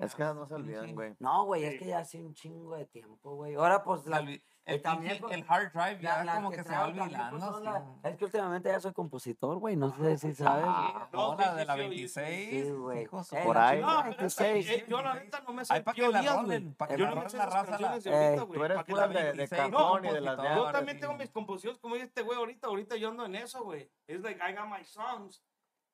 Es 0.00 0.14
que 0.14 0.22
no 0.24 0.46
se 0.46 0.54
olvidan, 0.54 0.94
güey. 0.94 1.14
No, 1.18 1.44
güey, 1.46 1.64
es 1.64 1.78
que 1.80 1.86
ya 1.86 1.98
hace 2.00 2.22
un 2.22 2.34
chingo 2.34 2.76
de 2.76 2.84
tiempo, 2.84 3.34
güey. 3.34 3.54
Ahora, 3.54 3.82
pues, 3.82 4.06
la, 4.06 4.24
El, 4.68 4.82
también 4.82 5.18
el 5.30 5.44
hard 5.48 5.72
drive 5.72 6.02
la- 6.02 6.18
ya 6.18 6.24
las 6.24 6.34
como 6.36 6.50
que, 6.50 6.62
se 6.62 6.70
va 6.72 6.84
pues, 6.84 7.00
olvidando. 7.00 7.60
la- 7.60 7.82
Es 8.02 8.16
que 8.16 8.24
últimamente 8.26 8.68
ya 8.68 8.80
soy 8.80 8.92
compositor, 8.92 9.56
güey, 9.58 9.76
no 9.76 9.96
sé 9.96 10.18
si 10.18 10.34
sabes. 10.34 10.66
No, 11.12 11.34
la 11.36 11.54
de 11.54 11.64
la 11.64 11.74
sí, 11.74 11.80
sí, 11.80 11.88
26. 11.88 12.50
Sí, 12.66 12.70
güey. 12.72 12.98
Eh, 13.04 13.08
Por 13.44 13.56
la 13.56 13.68
ahí. 13.68 13.80
No, 13.80 14.02
pero 14.10 14.26
es 14.26 14.36
que, 14.36 14.44
26. 14.52 14.82
eh, 14.82 14.86
yo 14.88 15.02
la 15.02 15.14
neta 15.14 15.40
no 15.40 15.52
me 15.54 15.64
sé 15.64 15.72
Ay, 15.74 15.80
pa' 15.82 15.92
que 15.94 16.08
la 16.08 16.20
rolen, 16.22 16.44
güey. 16.44 16.74
pa' 16.74 16.86
que 16.88 16.96
Yo 16.98 17.04
la 17.04 17.10
no 17.10 17.14
me 17.16 17.20
rolen 17.22 17.30
sé 17.30 17.36
la 17.38 17.46
raza, 17.46 17.78
la-. 17.78 17.98
Tú 18.00 18.08
eres 18.64 18.78
que 18.78 18.92
pura 18.92 19.06
la 19.06 19.08
de, 19.08 19.14
de 19.20 19.32
26, 19.32 19.62
cajón 19.70 20.04
y 20.04 20.08
de 20.10 20.20
las. 20.20 20.36
Yo 20.56 20.70
también 20.70 21.00
tengo 21.00 21.14
mis 21.14 21.30
composiciones 21.30 21.78
como 21.80 21.94
dice 21.94 22.06
este 22.06 22.22
güey 22.22 22.38
ahorita, 22.38 22.66
ahorita 22.68 22.96
yo 22.96 23.08
ando 23.08 23.24
en 23.24 23.34
eso, 23.36 23.64
güey. 23.64 23.90
Es 24.06 24.20
like, 24.20 24.38
I 24.46 24.54
got 24.54 24.66
my 24.68 24.84
songs. 24.84 25.42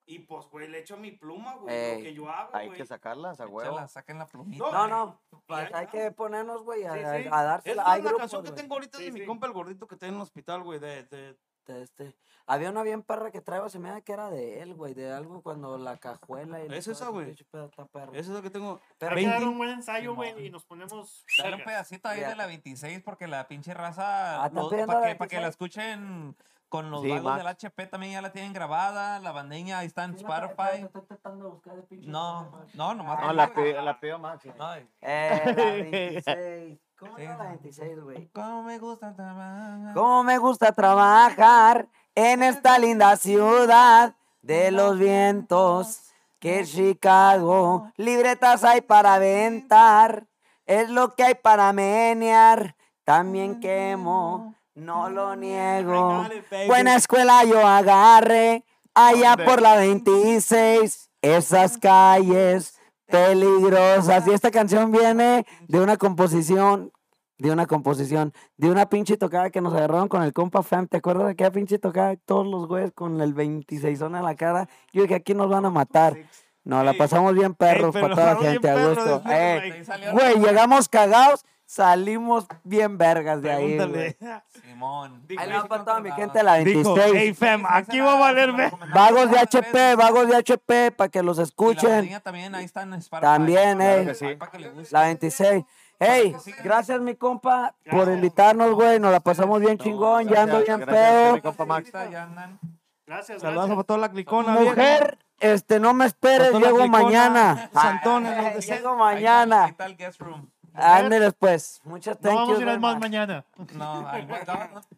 Y 0.06 0.18
pues, 0.20 0.46
güey, 0.50 0.68
le 0.68 0.80
echo 0.80 0.96
mi 0.98 1.12
pluma, 1.12 1.54
güey, 1.54 1.74
Ey. 1.74 1.96
lo 1.98 2.02
que 2.04 2.14
yo 2.14 2.28
hago, 2.28 2.50
Hay 2.54 2.66
güey. 2.66 2.78
que 2.78 2.84
sacarlas 2.86 3.40
a 3.40 3.46
huevo. 3.46 3.70
Échala, 3.72 3.88
saquen 3.88 4.18
la 4.18 4.26
plumita. 4.26 4.70
No, 4.70 4.86
no, 4.86 5.20
pues 5.46 5.72
hay 5.72 5.86
que 5.86 6.10
ponernos, 6.12 6.62
güey, 6.62 6.84
a, 6.84 6.92
Sí, 6.92 6.98
a- 7.00 7.22
sí. 7.22 7.28
a 7.32 7.42
dársela. 7.42 7.82
Esa 7.82 7.92
Hay 7.92 7.98
es 8.00 8.04
la 8.04 8.10
grupos, 8.10 8.20
canción 8.20 8.42
que 8.42 8.50
güey, 8.50 8.60
tengo 8.62 8.74
ahorita 8.74 8.98
Sí, 8.98 9.04
de 9.04 9.12
mi 9.12 9.20
sí. 9.20 9.26
compa 9.26 9.46
el 9.46 9.52
gordito 9.54 9.86
que 9.86 9.94
está 9.94 10.06
en 10.06 10.14
el 10.16 10.20
hospital, 10.20 10.62
güey, 10.62 10.78
de, 10.78 11.04
de... 11.04 11.38
de 11.66 11.82
este. 11.82 12.14
Había 12.46 12.68
una 12.68 12.82
bien 12.82 13.02
perra 13.02 13.30
que 13.30 13.40
traigo, 13.40 13.70
se 13.70 13.78
me 13.78 13.88
da 13.88 14.02
que 14.02 14.12
era 14.12 14.28
de 14.28 14.60
él, 14.60 14.74
güey, 14.74 14.92
de 14.92 15.10
algo 15.10 15.40
cuando 15.40 15.78
la 15.78 15.96
cajuela 15.96 16.58
y... 16.62 16.64
Es 16.74 16.84
todo 16.84 16.92
esa, 16.92 17.04
ese 17.04 17.06
güey. 17.12 17.26
pinche 17.28 17.44
pedo 17.46 17.64
está 17.64 17.86
perro. 17.86 18.12
Eso 18.12 18.30
es 18.32 18.36
lo 18.36 18.42
que 18.42 18.50
tengo. 18.50 18.82
Pero 18.98 19.16
Hay 19.16 19.22
que 19.22 19.30
dar 19.30 19.38
20. 19.38 19.48
un 19.50 19.56
buen 19.56 19.70
ensayo, 19.70 20.14
güey, 20.14 20.46
y 20.46 20.50
nos 20.50 20.66
ponemos. 20.66 21.24
Dale 21.38 21.52
un 21.52 21.58
vergas. 21.60 21.72
pedacito 21.72 22.08
ahí 22.10 22.20
de 22.20 22.36
la 22.36 22.44
26 22.46 23.00
porque 23.02 23.26
la 23.26 23.48
pinche 23.48 23.72
raza, 23.72 24.42
Ah, 24.44 24.48
¿están 24.48 24.68
pidiendo 24.68 24.86
para 24.92 25.00
la 25.00 25.06
que, 25.08 25.14
pa' 25.16 25.26
que 25.26 25.36
la 25.36 25.48
26? 25.48 25.48
escuchen 25.54 26.36
con 26.74 26.90
los 26.90 27.02
Sí, 27.02 27.08
vagos 27.08 27.24
Max. 27.24 27.38
del 27.38 27.46
HP 27.46 27.86
también 27.86 28.12
ya 28.14 28.20
la 28.20 28.32
tienen 28.32 28.52
grabada, 28.52 29.20
la 29.20 29.30
bandeña 29.30 29.78
ahí 29.78 29.86
está 29.86 30.02
en 30.02 30.18
Sí, 30.18 30.24
Spotify. 30.24 30.82
Estoy 30.82 31.02
tratando 31.02 31.44
de 31.44 31.50
buscar 31.52 31.74
el 31.76 31.84
pinche 31.84 32.08
No, 32.10 32.50
no, 32.74 32.94
nomás. 32.96 33.20
No, 33.20 33.32
la 33.32 33.54
pidió, 33.54 33.80
la 33.80 34.00
pidió 34.00 34.18
Maxi. 34.18 34.50
No, 34.58 34.74
Eh, 35.00 35.42
la 35.44 35.52
26. 35.52 36.80
¿Cómo 36.98 37.16
Sí, 37.16 37.22
la 37.26 37.36
sí. 37.36 37.42
26, 37.48 38.00
güey? 38.02 38.28
¿Cómo 38.30 38.64
me 38.64 38.78
gusta 38.80 39.14
trabajar? 39.14 39.94
Cómo 39.94 40.24
me 40.24 40.38
gusta 40.38 40.72
trabajar 40.72 41.86
en 42.16 42.42
esta 42.42 42.76
linda 42.80 43.14
ciudad 43.16 44.16
de 44.42 44.72
los 44.72 44.98
vientos 44.98 46.10
que 46.40 46.58
es 46.60 46.72
Chicago. 46.72 47.92
Libretas 47.96 48.64
hay 48.64 48.80
para 48.80 49.14
aventar, 49.14 50.26
es 50.66 50.90
lo 50.90 51.14
que 51.14 51.22
hay 51.22 51.34
para 51.36 51.72
menear. 51.72 52.74
También 53.04 53.60
quemo, 53.60 54.56
no 54.74 55.10
lo 55.10 55.36
niego. 55.36 56.24
Buena 56.66 56.96
escuela 56.96 57.44
yo 57.44 57.66
agarré 57.66 58.64
allá 58.94 59.36
por 59.36 59.62
la 59.62 59.76
26, 59.76 61.10
esas 61.22 61.78
calles 61.78 62.78
peligrosas. 63.06 64.26
Y 64.26 64.32
esta 64.32 64.50
canción 64.50 64.92
viene 64.92 65.46
de 65.68 65.80
una 65.80 65.96
composición, 65.96 66.92
de 67.38 67.50
una 67.50 67.66
composición, 67.66 68.32
de 68.56 68.70
una 68.70 68.88
pinche 68.88 69.16
tocada 69.16 69.50
que 69.50 69.60
nos 69.60 69.74
agarraron 69.74 70.08
con 70.08 70.22
el 70.22 70.32
compa 70.32 70.62
Fam. 70.62 70.86
¿Te 70.86 70.98
acuerdas 70.98 71.26
de 71.26 71.32
aquella 71.32 71.52
pinche 71.52 71.78
tocada? 71.78 72.16
Todos 72.24 72.46
los 72.46 72.66
güeyes 72.66 72.92
con 72.92 73.20
el 73.20 73.34
26 73.34 74.00
en 74.00 74.12
la 74.12 74.34
cara. 74.34 74.68
Yo 74.92 75.02
dije, 75.02 75.16
aquí 75.16 75.34
nos 75.34 75.48
van 75.48 75.64
a 75.64 75.70
matar. 75.70 76.16
No, 76.64 76.82
la 76.82 76.94
pasamos 76.94 77.34
bien 77.34 77.54
perros 77.54 77.94
para 77.94 78.14
toda 78.14 78.34
la 78.34 78.40
gente, 78.40 78.70
a 78.70 78.88
gusto. 78.88 79.22
Eh, 79.30 79.84
güey. 80.12 80.40
Llegamos 80.40 80.88
cagados, 80.88 81.44
salimos 81.66 82.46
bien 82.62 82.96
vergas 82.98 83.40
de 83.42 83.50
ahí. 83.52 83.76
Pregúntale. 83.76 84.16
güey. 84.20 84.40
Simón. 84.62 85.26
Ahí 85.38 85.48
le 85.48 85.54
va 85.56 85.64
para 85.66 85.84
toda 85.84 86.00
mi 86.00 86.10
gente 86.12 86.42
la 86.42 86.54
Dijo, 86.56 86.94
26. 86.94 87.12
hey 87.16 87.34
fam, 87.34 87.64
aquí 87.68 88.00
va 88.00 88.12
a 88.14 88.18
valer 88.20 88.52
ver. 88.52 88.72
Vagos 88.94 89.30
de 89.30 89.38
HP, 89.38 89.94
vagos 89.96 90.28
de 90.28 90.36
HP, 90.36 90.92
para 90.92 91.08
que 91.08 91.22
los 91.22 91.38
escuchen. 91.38 92.20
también, 92.22 92.54
ahí 92.54 92.64
está 92.64 92.82
en 92.82 92.94
Spotify. 92.94 93.22
También, 93.26 93.78
Claro 93.78 94.00
eh. 94.02 94.06
que 94.06 94.14
sí. 94.14 94.34
Para 94.36 94.50
que 94.50 94.58
le 94.58 94.70
guste. 94.70 94.92
La 94.92 95.02
26. 95.02 95.64
Hey, 96.00 96.36
gracias 96.62 97.00
mi 97.00 97.14
compa 97.14 97.74
por 97.90 98.08
invitarnos, 98.08 98.72
güey. 98.72 98.98
Nos 98.98 99.12
la 99.12 99.20
pasamos 99.20 99.60
bien 99.60 99.78
chingón, 99.78 100.28
ya 100.28 100.42
ando 100.42 100.60
bien 100.62 100.80
Gracias, 100.80 100.88
pedo. 101.10 101.34
mi 101.34 101.40
compa 101.40 101.64
Max. 101.64 101.94
Ahorita 101.94 102.10
ya 102.12 102.22
andan. 102.24 102.58
Gracias, 103.06 103.40
Saludos 103.40 103.66
gracias. 103.68 103.76
para 103.76 103.86
toda 103.86 103.98
la 104.00 104.10
clicona. 104.10 104.52
Mujer, 104.54 105.18
este, 105.38 105.78
no 105.78 105.94
me 105.94 106.06
esperes, 106.06 106.52
la 106.52 106.58
llego 106.58 106.78
clicona, 106.78 107.02
mañana. 107.04 107.70
Santones, 107.72 108.36
los 108.36 108.54
de- 108.66 108.74
Llego 108.74 108.88
Ahí 108.90 108.94
está- 108.94 109.06
ahí 109.08 109.14
mañana. 109.14 109.66
está 109.68 109.86
el 109.86 109.96
guest 109.96 110.20
room. 110.20 110.50
Ándeles 110.74 111.34
pues. 111.38 111.80
Muchas 111.84 112.20
No 112.20 112.28
thank 112.28 112.36
vamos 112.40 112.58
a 112.58 112.62
ir 112.62 112.68
al 112.68 112.80
más 112.80 112.98
mañana. 112.98 113.44
No, 113.74 114.02
no, 114.02 114.12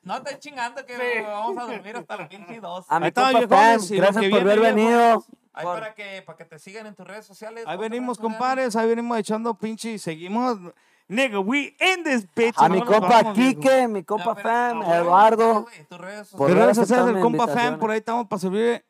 no, 0.02 0.18
no 0.18 0.24
chingando 0.38 0.84
que 0.86 1.22
vamos 1.22 1.58
a 1.58 1.72
dormir 1.72 1.96
hasta 1.96 2.16
las 2.16 2.28
22. 2.28 2.86
A 2.88 3.00
mi 3.00 3.12
compa 3.12 3.46
Pam, 3.46 3.80
gracias 3.90 4.24
por 4.30 4.40
haber 4.40 4.60
venido. 4.60 5.24
Ahí 5.52 5.64
por- 5.64 5.74
para 5.78 5.94
que, 5.94 6.22
para 6.22 6.36
que 6.38 6.44
te 6.44 6.58
sigan 6.58 6.86
en 6.86 6.94
tus 6.94 7.06
redes 7.06 7.24
sociales. 7.26 7.60
Ahí 7.66 7.76
¿cuántas 7.76 7.90
venimos, 7.90 8.18
compadres. 8.18 8.76
Ahí 8.76 8.88
venimos 8.88 9.18
echando 9.18 9.54
pinche 9.54 9.92
y 9.92 9.98
seguimos. 9.98 10.58
Nigga, 11.08 11.38
we 11.38 11.76
in 11.80 12.02
this 12.04 12.26
bitch. 12.34 12.54
A 12.58 12.68
no 12.68 12.74
mi 12.74 12.82
compa. 12.82 13.32
Quique, 13.32 13.86
mi 13.88 14.00
No, 14.00 14.06
compa 14.06 14.34
Fam, 14.34 14.82
ah, 14.82 14.96
Eduardo. 14.96 15.62
güey, 15.62 15.84
tus 15.84 15.98
redes 15.98 16.28
Por 16.30 16.50
redes 16.50 16.76
sociales 16.76 17.06
del 17.06 17.20
compa 17.20 17.46
Fam, 17.48 17.78
por 17.78 17.90
ahí 17.90 17.98
estamos 17.98 18.26
para 18.26 18.40
servir. 18.40 18.84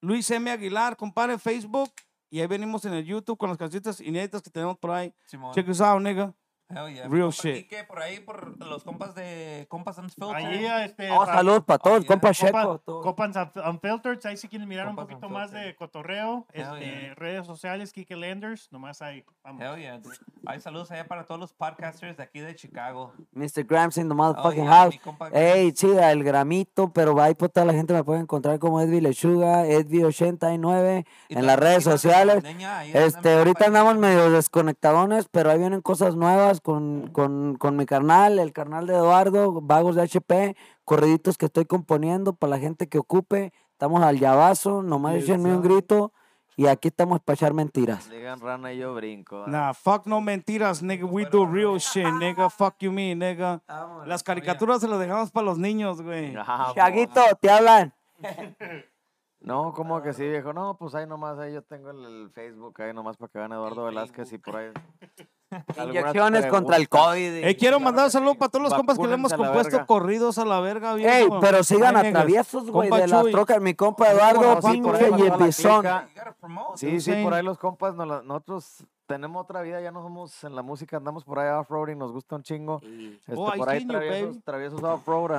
Luis 0.00 0.30
M. 0.30 0.50
Aguilar, 0.50 0.96
compadre, 0.96 1.38
Facebook. 1.38 1.90
Y 2.30 2.40
ahí 2.40 2.46
venimos 2.46 2.84
en 2.84 2.94
el 2.94 3.04
YouTube 3.04 3.38
con 3.38 3.48
las 3.48 3.58
canciones 3.58 4.00
inéditas 4.00 4.42
que 4.42 4.50
tenemos 4.50 4.78
por 4.78 4.90
ahí. 4.90 5.14
Simón. 5.26 5.54
Check 5.54 5.68
us 5.68 5.80
out, 5.80 6.02
nigga. 6.02 6.34
Hell 6.70 6.92
yeah. 6.94 7.08
Real 7.08 7.30
Compa 7.30 7.42
shit. 7.42 7.54
Quique, 7.68 7.84
por 7.84 8.02
ahí, 8.02 8.20
por 8.20 8.58
los 8.66 8.84
compas 8.84 9.14
de 9.14 9.66
Compas 9.70 9.96
Unfiltered. 9.98 10.44
Allí, 10.46 10.66
este. 10.84 11.10
Oh, 11.10 11.24
saludos 11.24 11.64
para 11.64 11.78
todos, 11.78 11.98
Oye, 12.00 12.06
compa 12.06 12.28
Copa- 12.28 12.34
Checo. 12.34 12.82
Unf- 12.86 13.70
Unfiltered, 13.70 14.26
ahí 14.26 14.36
si 14.36 14.48
quieren 14.48 14.68
mirar 14.68 14.86
Copas 14.88 15.04
un 15.04 15.08
poquito 15.08 15.28
más 15.30 15.50
de 15.50 15.74
cotorreo, 15.76 16.46
Hell 16.52 16.62
este, 16.62 17.00
yeah. 17.00 17.14
redes 17.14 17.46
sociales, 17.46 17.92
Kike 17.92 18.16
Landers, 18.16 18.70
nomás 18.70 19.00
ahí, 19.02 19.24
vamos. 19.42 19.62
Hell 19.62 19.80
yeah. 19.80 20.00
Hay 20.46 20.60
saludos 20.60 20.90
allá 20.90 21.06
para 21.06 21.24
todos 21.24 21.40
los 21.40 21.52
podcasters 21.54 22.16
de 22.16 22.22
aquí 22.22 22.40
de 22.40 22.54
Chicago. 22.54 23.12
Mr. 23.32 23.64
Grams 23.64 23.96
in 23.96 24.08
the 24.08 24.14
motherfucking 24.14 24.64
yeah, 24.64 24.72
house. 24.84 24.98
Ey, 25.32 25.72
chida, 25.72 26.12
el 26.12 26.22
gramito, 26.22 26.92
pero 26.92 27.18
ahí 27.20 27.34
por 27.34 27.48
toda 27.48 27.64
la 27.66 27.72
gente 27.72 27.94
me 27.94 28.04
puede 28.04 28.20
encontrar 28.20 28.58
como 28.58 28.80
Edvi 28.80 29.00
Lechuga, 29.00 29.64
Edvi89 29.66 31.06
Y 31.28 31.38
en 31.38 31.46
las 31.46 31.58
redes 31.58 31.84
sociales. 31.84 32.44
Ahí 32.44 32.54
mi 32.54 32.64
Este, 32.92 33.38
ahorita 33.38 33.64
ahí. 33.64 33.68
andamos 33.68 33.96
medio 33.96 34.30
desconectadones, 34.30 35.28
pero 35.30 35.50
ahí 35.50 35.58
vienen 35.58 35.80
cosas 35.80 36.14
nuevas 36.16 36.57
con, 36.60 37.08
con, 37.12 37.56
con 37.56 37.76
mi 37.76 37.86
carnal, 37.86 38.38
el 38.38 38.52
carnal 38.52 38.86
de 38.86 38.94
Eduardo, 38.94 39.60
Vagos 39.60 39.96
de 39.96 40.02
HP, 40.02 40.56
corriditos 40.84 41.38
que 41.38 41.46
estoy 41.46 41.64
componiendo 41.64 42.32
para 42.32 42.50
la 42.50 42.58
gente 42.58 42.88
que 42.88 42.98
ocupe. 42.98 43.52
Estamos 43.72 44.02
al 44.02 44.18
llavazo, 44.18 44.82
nomás 44.82 45.14
échenme 45.16 45.54
un 45.54 45.62
grito 45.62 46.12
y 46.56 46.66
aquí 46.66 46.88
estamos 46.88 47.20
para 47.20 47.34
echar 47.34 47.54
mentiras. 47.54 48.10
Digan 48.10 48.40
rana 48.40 48.72
y 48.72 48.78
yo 48.78 48.92
brinco. 48.92 49.42
¿verdad? 49.42 49.52
Nah, 49.52 49.72
fuck 49.72 50.06
no 50.06 50.20
mentiras, 50.20 50.82
nigga. 50.82 51.06
We 51.06 51.24
do 51.24 51.46
real 51.46 51.78
shit, 51.78 52.08
nigga. 52.18 52.50
Fuck 52.50 52.78
you 52.80 52.90
me, 52.90 53.14
nigga. 53.14 53.62
Las 54.06 54.24
caricaturas 54.24 54.80
se 54.80 54.88
las 54.88 54.98
dejamos 54.98 55.30
para 55.30 55.46
los 55.46 55.56
niños, 55.56 56.02
güey. 56.02 56.34
Ah, 56.36 56.72
Chaguito, 56.74 57.20
te 57.40 57.48
hablan. 57.48 57.94
No, 59.40 59.72
como 59.72 60.02
que 60.02 60.12
sí, 60.12 60.28
viejo. 60.28 60.52
No, 60.52 60.76
pues 60.76 60.96
ahí 60.96 61.06
nomás, 61.06 61.38
ahí 61.38 61.54
yo 61.54 61.62
tengo 61.62 61.90
el, 61.90 62.04
el 62.04 62.30
Facebook, 62.30 62.82
ahí 62.82 62.92
nomás 62.92 63.16
para 63.16 63.30
que 63.30 63.38
vean 63.38 63.52
Eduardo 63.52 63.84
Velázquez 63.84 64.32
y 64.32 64.38
por 64.38 64.56
ahí. 64.56 64.72
Inyecciones 65.84 66.46
contra 66.46 66.76
el. 66.76 66.88
COVID. 66.88 67.44
Eh, 67.44 67.56
quiero 67.56 67.80
mandar 67.80 68.06
un 68.06 68.10
saludo 68.10 68.34
para 68.34 68.50
todos 68.50 68.64
los 68.64 68.74
compas 68.74 68.98
que 68.98 69.06
le 69.06 69.14
hemos 69.14 69.30
la 69.30 69.36
compuesto 69.36 69.72
verga. 69.72 69.86
corridos 69.86 70.38
a 70.38 70.44
la 70.44 70.60
verga, 70.60 70.94
Ey, 70.96 71.28
pero 71.40 71.62
sigan 71.64 71.96
a 71.96 72.02
traviesos, 72.10 72.70
güey, 72.70 72.90
de 72.90 73.06
las 73.06 73.22
Chuy. 73.22 73.32
trocas. 73.32 73.60
Mi 73.60 73.74
compa 73.74 74.10
Eduardo, 74.10 74.60
pinche 74.60 75.10
la 75.10 76.34
promote. 76.40 76.78
Sí, 76.78 77.00
sí, 77.00 77.12
por 77.22 77.34
ahí 77.34 77.42
los 77.42 77.58
compas, 77.58 77.94
nos 77.94 78.06
la- 78.08 78.22
nosotros 78.22 78.84
tenemos 79.08 79.42
otra 79.42 79.62
vida, 79.62 79.80
ya 79.80 79.90
no 79.90 80.02
somos 80.02 80.44
en 80.44 80.54
la 80.54 80.60
música, 80.62 80.98
andamos 80.98 81.24
por 81.24 81.38
ahí 81.38 81.48
off-roading, 81.48 81.96
nos 81.98 82.12
gusta 82.12 82.36
un 82.36 82.42
chingo. 82.42 82.80
Este, 82.84 83.34
Oh, 83.34 83.50
por 83.56 83.68
ahí 83.70 83.82
you, 83.82 83.88
traviesos, 83.88 84.44
traviesos 84.44 84.82
off-road 84.82 85.32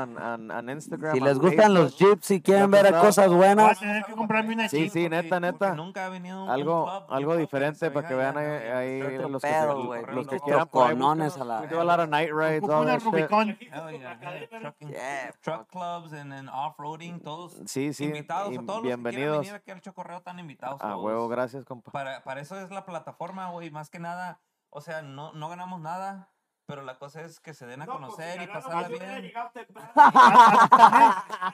en, 0.59 0.69
Instagram. 0.69 1.13
si 1.13 1.19
les 1.21 1.37
gustan 1.39 1.73
los 1.75 1.95
jeeps 1.97 2.31
y 2.31 2.41
quieren 2.41 2.71
ver 2.71 2.85
pasado. 2.85 3.05
cosas 3.05 3.27
Voy 3.27 3.35
a 3.35 3.37
buenas, 3.37 3.79
tener 3.79 4.03
que 4.03 4.13
comprarme 4.13 4.53
una 4.55 4.67
Sí, 4.67 4.89
sí, 4.89 5.03
porque- 5.03 5.09
neta, 5.09 5.35
porque 5.39 5.51
neta. 5.51 5.75
Nunca 5.75 6.05
ha 6.07 6.09
venido 6.09 6.43
un 6.43 6.49
Algo, 6.49 6.89
algo 6.89 7.31
club 7.31 7.39
diferente 7.39 7.91
para 7.91 8.07
que 8.07 8.15
vean 8.15 8.37
ahí, 8.37 9.17
los, 9.17 9.41
que, 9.41 9.47
pedo, 9.47 9.85
güey, 9.85 10.01
los 10.07 10.27
que 10.27 10.39
quieran. 10.39 10.67
búsquenos. 10.71 11.37
a 11.37 11.43
la 11.45 11.61
We 11.61 11.67
do 11.67 11.79
a 11.79 11.83
lot 11.85 11.99
of 11.99 12.09
night 12.09 12.31
rides, 12.33 12.63
all 12.67 12.85
that 12.87 12.99
shit. 12.99 13.05
Rubicon. 13.13 13.49
Hell 13.71 13.91
yeah, 13.91 14.19
yeah, 14.19 14.49
trucking- 14.59 14.89
Yeah, 14.89 15.31
truck 15.41 15.69
clubs 15.69 16.11
and, 16.13 16.33
and 16.33 16.49
off-roading, 16.49 17.19
todos 17.21 17.53
Sí, 17.65 17.93
sí, 17.93 18.05
invitados, 18.05 18.49
a 18.57 18.61
todos 18.65 18.67
los 18.67 18.75
que 18.77 18.81
quieran 18.81 19.03
bienvenidos. 19.03 19.37
venir 19.39 19.53
aquí 19.53 19.71
al 19.71 19.81
Chocorreo 19.81 20.17
están 20.17 20.39
invitados 20.39 20.81
A 20.81 20.89
todos. 20.89 21.03
huevo, 21.05 21.27
gracias, 21.27 21.65
compa. 21.65 21.91
Para, 21.91 22.23
para 22.23 22.41
eso 22.41 22.59
es 22.59 22.71
la 22.71 22.83
plataforma, 22.85 23.49
güey, 23.51 23.58
más 23.71 23.89
que 23.89 23.99
nada, 23.99 24.39
o 24.69 24.81
sea, 24.81 25.01
no, 25.01 25.33
no 25.33 25.49
ganamos 25.49 25.81
nada, 25.81 26.29
pero 26.65 26.81
la 26.83 26.97
cosa 26.99 27.21
es 27.21 27.39
que 27.39 27.53
se 27.53 27.65
den 27.65 27.81
a 27.81 27.85
No, 27.85 27.93
pues, 27.93 28.03
conocer 28.05 28.37
si 28.39 28.43
y 28.43 28.47
pasarla 28.47 28.87
bien. 28.87 29.33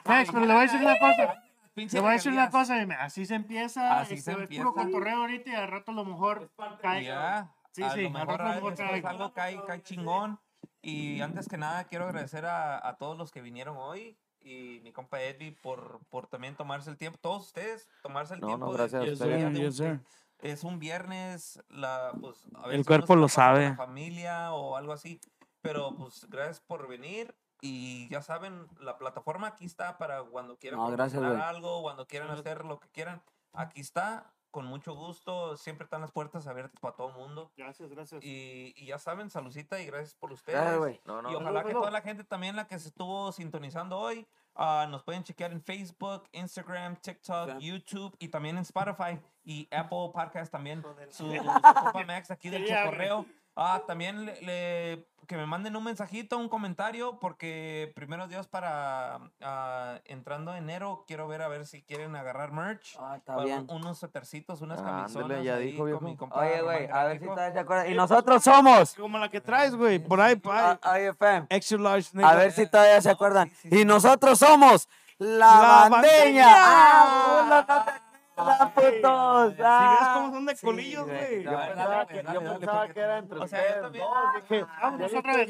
Next, 0.06 0.32
pero 0.32 0.46
le 0.46 0.52
voy 0.52 0.56
a 0.56 0.60
decir 0.62 0.80
una 0.80 0.98
cosa. 0.98 1.42
Le 1.74 2.00
voy 2.00 2.08
a 2.08 2.12
decir 2.12 2.32
una 2.32 2.50
cosa, 2.50 2.78
dime, 2.78 2.94
así 2.94 3.26
se 3.26 3.34
empieza, 3.34 4.00
Así 4.00 4.14
se 4.16 4.30
este, 4.30 4.32
es 4.32 4.38
empieza. 4.38 4.64
puro 4.64 4.74
cotorreo 4.74 5.18
ahorita 5.20 5.50
y 5.50 5.54
al 5.54 5.68
rato 5.68 5.90
a 5.92 5.94
lo 5.94 6.04
mejor 6.06 6.50
cae. 6.80 7.04
Ya, 7.04 7.52
Sí, 7.72 7.82
a 7.82 7.90
sí, 7.90 8.02
lo 8.04 8.10
mejor 8.10 8.40
a 8.40 8.50
a- 8.52 8.54
mejor 8.54 8.74
cae. 8.74 9.02
algo 9.06 9.32
cae, 9.34 9.62
cae 9.66 9.82
chingón. 9.82 10.40
Y 10.80 11.20
antes 11.20 11.48
que 11.48 11.58
nada 11.58 11.84
quiero 11.84 12.04
agradecer 12.06 12.46
a, 12.46 12.86
a 12.86 12.96
todos 12.96 13.18
los 13.18 13.30
que 13.30 13.42
vinieron 13.42 13.76
hoy 13.76 14.16
y 14.40 14.80
mi 14.84 14.92
compa 14.92 15.20
Eddie 15.20 15.52
por, 15.62 15.98
por 16.08 16.28
también 16.28 16.54
tomarse 16.54 16.88
el 16.88 16.96
tiempo, 16.96 17.18
todos 17.20 17.46
ustedes 17.46 17.88
tomarse 18.02 18.34
el 18.34 18.40
No, 18.40 18.46
tiempo. 18.46 18.66
no, 18.66 18.72
gracias 18.72 18.94
a 19.02 19.04
de- 19.04 19.10
Yes, 19.52 19.68
ustedes. 19.80 20.00
Es 20.40 20.64
un 20.64 20.78
viernes, 20.78 21.62
la, 21.68 22.12
pues, 22.20 22.46
a 22.54 22.64
El 22.64 22.70
veces 22.70 22.86
cuerpo 22.86 23.14
uno 23.14 23.22
lo 23.22 23.28
sabe. 23.28 23.70
La 23.70 23.76
familia 23.76 24.52
o 24.52 24.76
algo 24.76 24.92
así. 24.92 25.20
Pero 25.62 25.96
pues 25.96 26.26
gracias 26.28 26.60
por 26.60 26.86
venir. 26.86 27.34
Y 27.60 28.08
ya 28.10 28.22
saben, 28.22 28.66
la 28.78 28.98
plataforma 28.98 29.48
aquí 29.48 29.64
está 29.64 29.96
para 29.98 30.22
cuando 30.22 30.58
quieran 30.58 30.78
No, 30.78 30.90
gracias, 30.90 31.22
algo, 31.22 31.82
cuando 31.82 32.06
quieran 32.06 32.30
hacer 32.30 32.64
lo 32.64 32.78
que 32.78 32.88
quieran. 32.90 33.22
Aquí 33.54 33.80
está, 33.80 34.34
con 34.50 34.66
mucho 34.66 34.94
gusto. 34.94 35.56
Siempre 35.56 35.84
están 35.84 36.02
las 36.02 36.12
puertas 36.12 36.46
abiertas 36.46 36.78
para 36.80 36.94
todo 36.94 37.08
el 37.08 37.14
mundo. 37.14 37.50
Gracias, 37.56 37.90
gracias. 37.90 38.22
Y, 38.22 38.74
y 38.76 38.86
ya 38.86 38.98
saben, 38.98 39.30
saludcita 39.30 39.80
y 39.80 39.86
gracias 39.86 40.14
por 40.14 40.32
ustedes. 40.32 41.00
No, 41.06 41.22
no, 41.22 41.30
y 41.30 41.32
no. 41.32 41.38
ojalá 41.38 41.64
que 41.64 41.72
toda 41.72 41.90
la 41.90 42.02
gente 42.02 42.24
también 42.24 42.56
la 42.56 42.68
que 42.68 42.78
se 42.78 42.88
estuvo 42.88 43.32
sintonizando 43.32 43.98
hoy 43.98 44.28
ah, 44.56 44.86
nos 44.90 45.02
pueden 45.02 45.22
chequear 45.22 45.52
en 45.52 45.62
Facebook, 45.62 46.24
Instagram, 46.32 46.96
TikTok. 46.96 47.58
YouTube 47.58 48.16
y 48.18 48.28
también 48.28 48.56
en 48.56 48.62
Spotify 48.62 49.18
y 49.44 49.68
Apple 49.70 50.10
Podcast 50.12 50.50
también. 50.50 50.82
Su, 51.10 51.30
su 51.30 51.42
compa 51.42 52.04
Max 52.06 52.30
aquí 52.30 52.48
del 52.48 52.66
Chocorreo. 52.66 53.26
Ah, 53.56 53.82
también 53.86 54.26
le, 54.26 54.40
le- 54.42 55.06
que 55.26 55.36
me 55.36 55.44
manden 55.46 55.74
un 55.74 55.82
mensajito, 55.82 56.38
un 56.38 56.48
comentario, 56.48 57.18
porque 57.18 57.90
primero 57.96 58.28
Dios 58.28 58.46
para 58.46 59.18
ah, 59.40 59.98
entrando 60.04 60.54
enero 60.54 61.04
quiero 61.08 61.26
ver 61.26 61.42
a 61.42 61.48
ver 61.48 61.66
si 61.66 61.82
quieren 61.82 62.14
agarrar 62.14 62.52
merch. 62.52 62.96
Ah, 63.00 63.16
está 63.16 63.34
Para 63.34 63.44
bien. 63.46 63.66
Unos 63.68 63.98
suétercitos, 63.98 64.60
unas 64.60 64.78
Ándale, 64.78 64.96
camisonas. 64.98 65.42
ya 65.44 65.54
ahí 65.56 65.72
dijo, 65.72 65.82
con 65.98 66.04
mi 66.04 66.16
Oye, 66.30 66.62
güey, 66.62 66.88
a 66.88 67.04
ver 67.06 67.18
si 67.18 67.24
todavía 67.24 67.52
se 67.54 67.58
acuerdan. 67.58 67.90
Y 67.90 67.94
nosotros 67.94 68.44
somos 68.44 68.94
Como 68.94 69.18
la 69.18 69.28
que 69.28 69.40
traes, 69.40 69.74
güey. 69.74 69.98
Por 69.98 70.20
ahí, 70.20 70.36
por 70.36 70.54
ahí. 70.54 70.78
a- 70.80 71.00
IFM. 71.00 71.46
Extra 71.50 71.78
large. 71.78 72.10
A 72.24 72.34
ver 72.36 72.52
si 72.52 72.66
todavía 72.70 73.00
se 73.02 73.10
acuerdan. 73.10 73.50
Y 73.64 73.84
nosotros 73.84 74.38
somos 74.38 74.88
la, 75.18 75.38
La 75.38 75.88
bandeña. 75.90 76.46
Bandeña. 76.46 76.54
¡Ah, 76.56 78.02
acuerdas, 78.42 78.70
putos! 78.72 79.50
Si 79.52 79.56
ves 79.58 79.66
Ah. 79.66 80.12
cómo 80.16 80.32
son 80.34 80.46
de 80.46 80.56
colillos, 80.56 81.06
güey. 81.06 81.42
Yo 81.42 81.50
pensaba 81.50 82.06
que- 82.06 82.22
yo 82.32 82.40
pensaba 82.40 82.88
era 83.00 83.18
entre 83.18 83.38
O 83.38 83.46
sea, 83.48 83.74
yo 83.76 83.82
también. 83.82 84.04
dije, 84.48 84.66
Vamos 84.82 85.00
ya 85.00 85.18
otra 85.18 85.36
vez, 85.36 85.48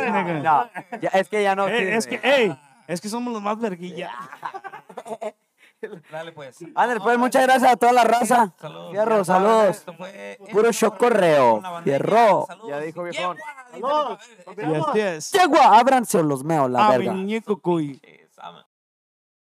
otra. 0.00 0.40
No, 0.42 0.70
ya- 1.00 1.08
es 1.10 1.28
que 1.28 1.42
ya 1.42 1.54
no. 1.54 1.68
Eh, 1.68 1.96
es 1.96 2.06
que, 2.06 2.20
ey, 2.22 2.58
es 2.86 3.00
que 3.00 3.08
somos 3.08 3.32
los 3.32 3.42
más 3.42 3.58
verguilla. 3.58 4.10
Dale 6.10 6.32
pues. 6.32 6.58
Ándale, 6.74 6.98
pues, 7.00 7.16
muchas 7.18 7.44
gracias 7.44 7.70
a 7.72 7.76
toda 7.76 7.92
la 7.92 8.02
raza. 8.02 8.52
Saludos. 8.58 8.90
Fierro, 8.90 9.24
saludos. 9.24 9.84
Puro 10.50 10.72
la 11.62 11.70
bandeña. 11.70 11.98
Fierro. 11.98 12.46
Ya 12.68 12.80
dijo, 12.80 13.02
viejón. 13.04 13.36
Saludos. 13.70 14.18
a 14.46 14.54
ver, 14.54 14.66
Yes, 14.66 15.30
yes. 15.30 15.32
Yegua, 15.40 15.78
ábranse 15.78 16.18
o 16.18 16.22
los 16.24 16.42
meo, 16.42 16.66
la 16.68 16.86
Ah, 16.86 16.90
mi 16.92 16.98
verga. 16.98 17.12
muñeco 17.12 17.60
cuy. 17.60 18.00
eh, 18.02 18.26
sabe. 18.34 18.62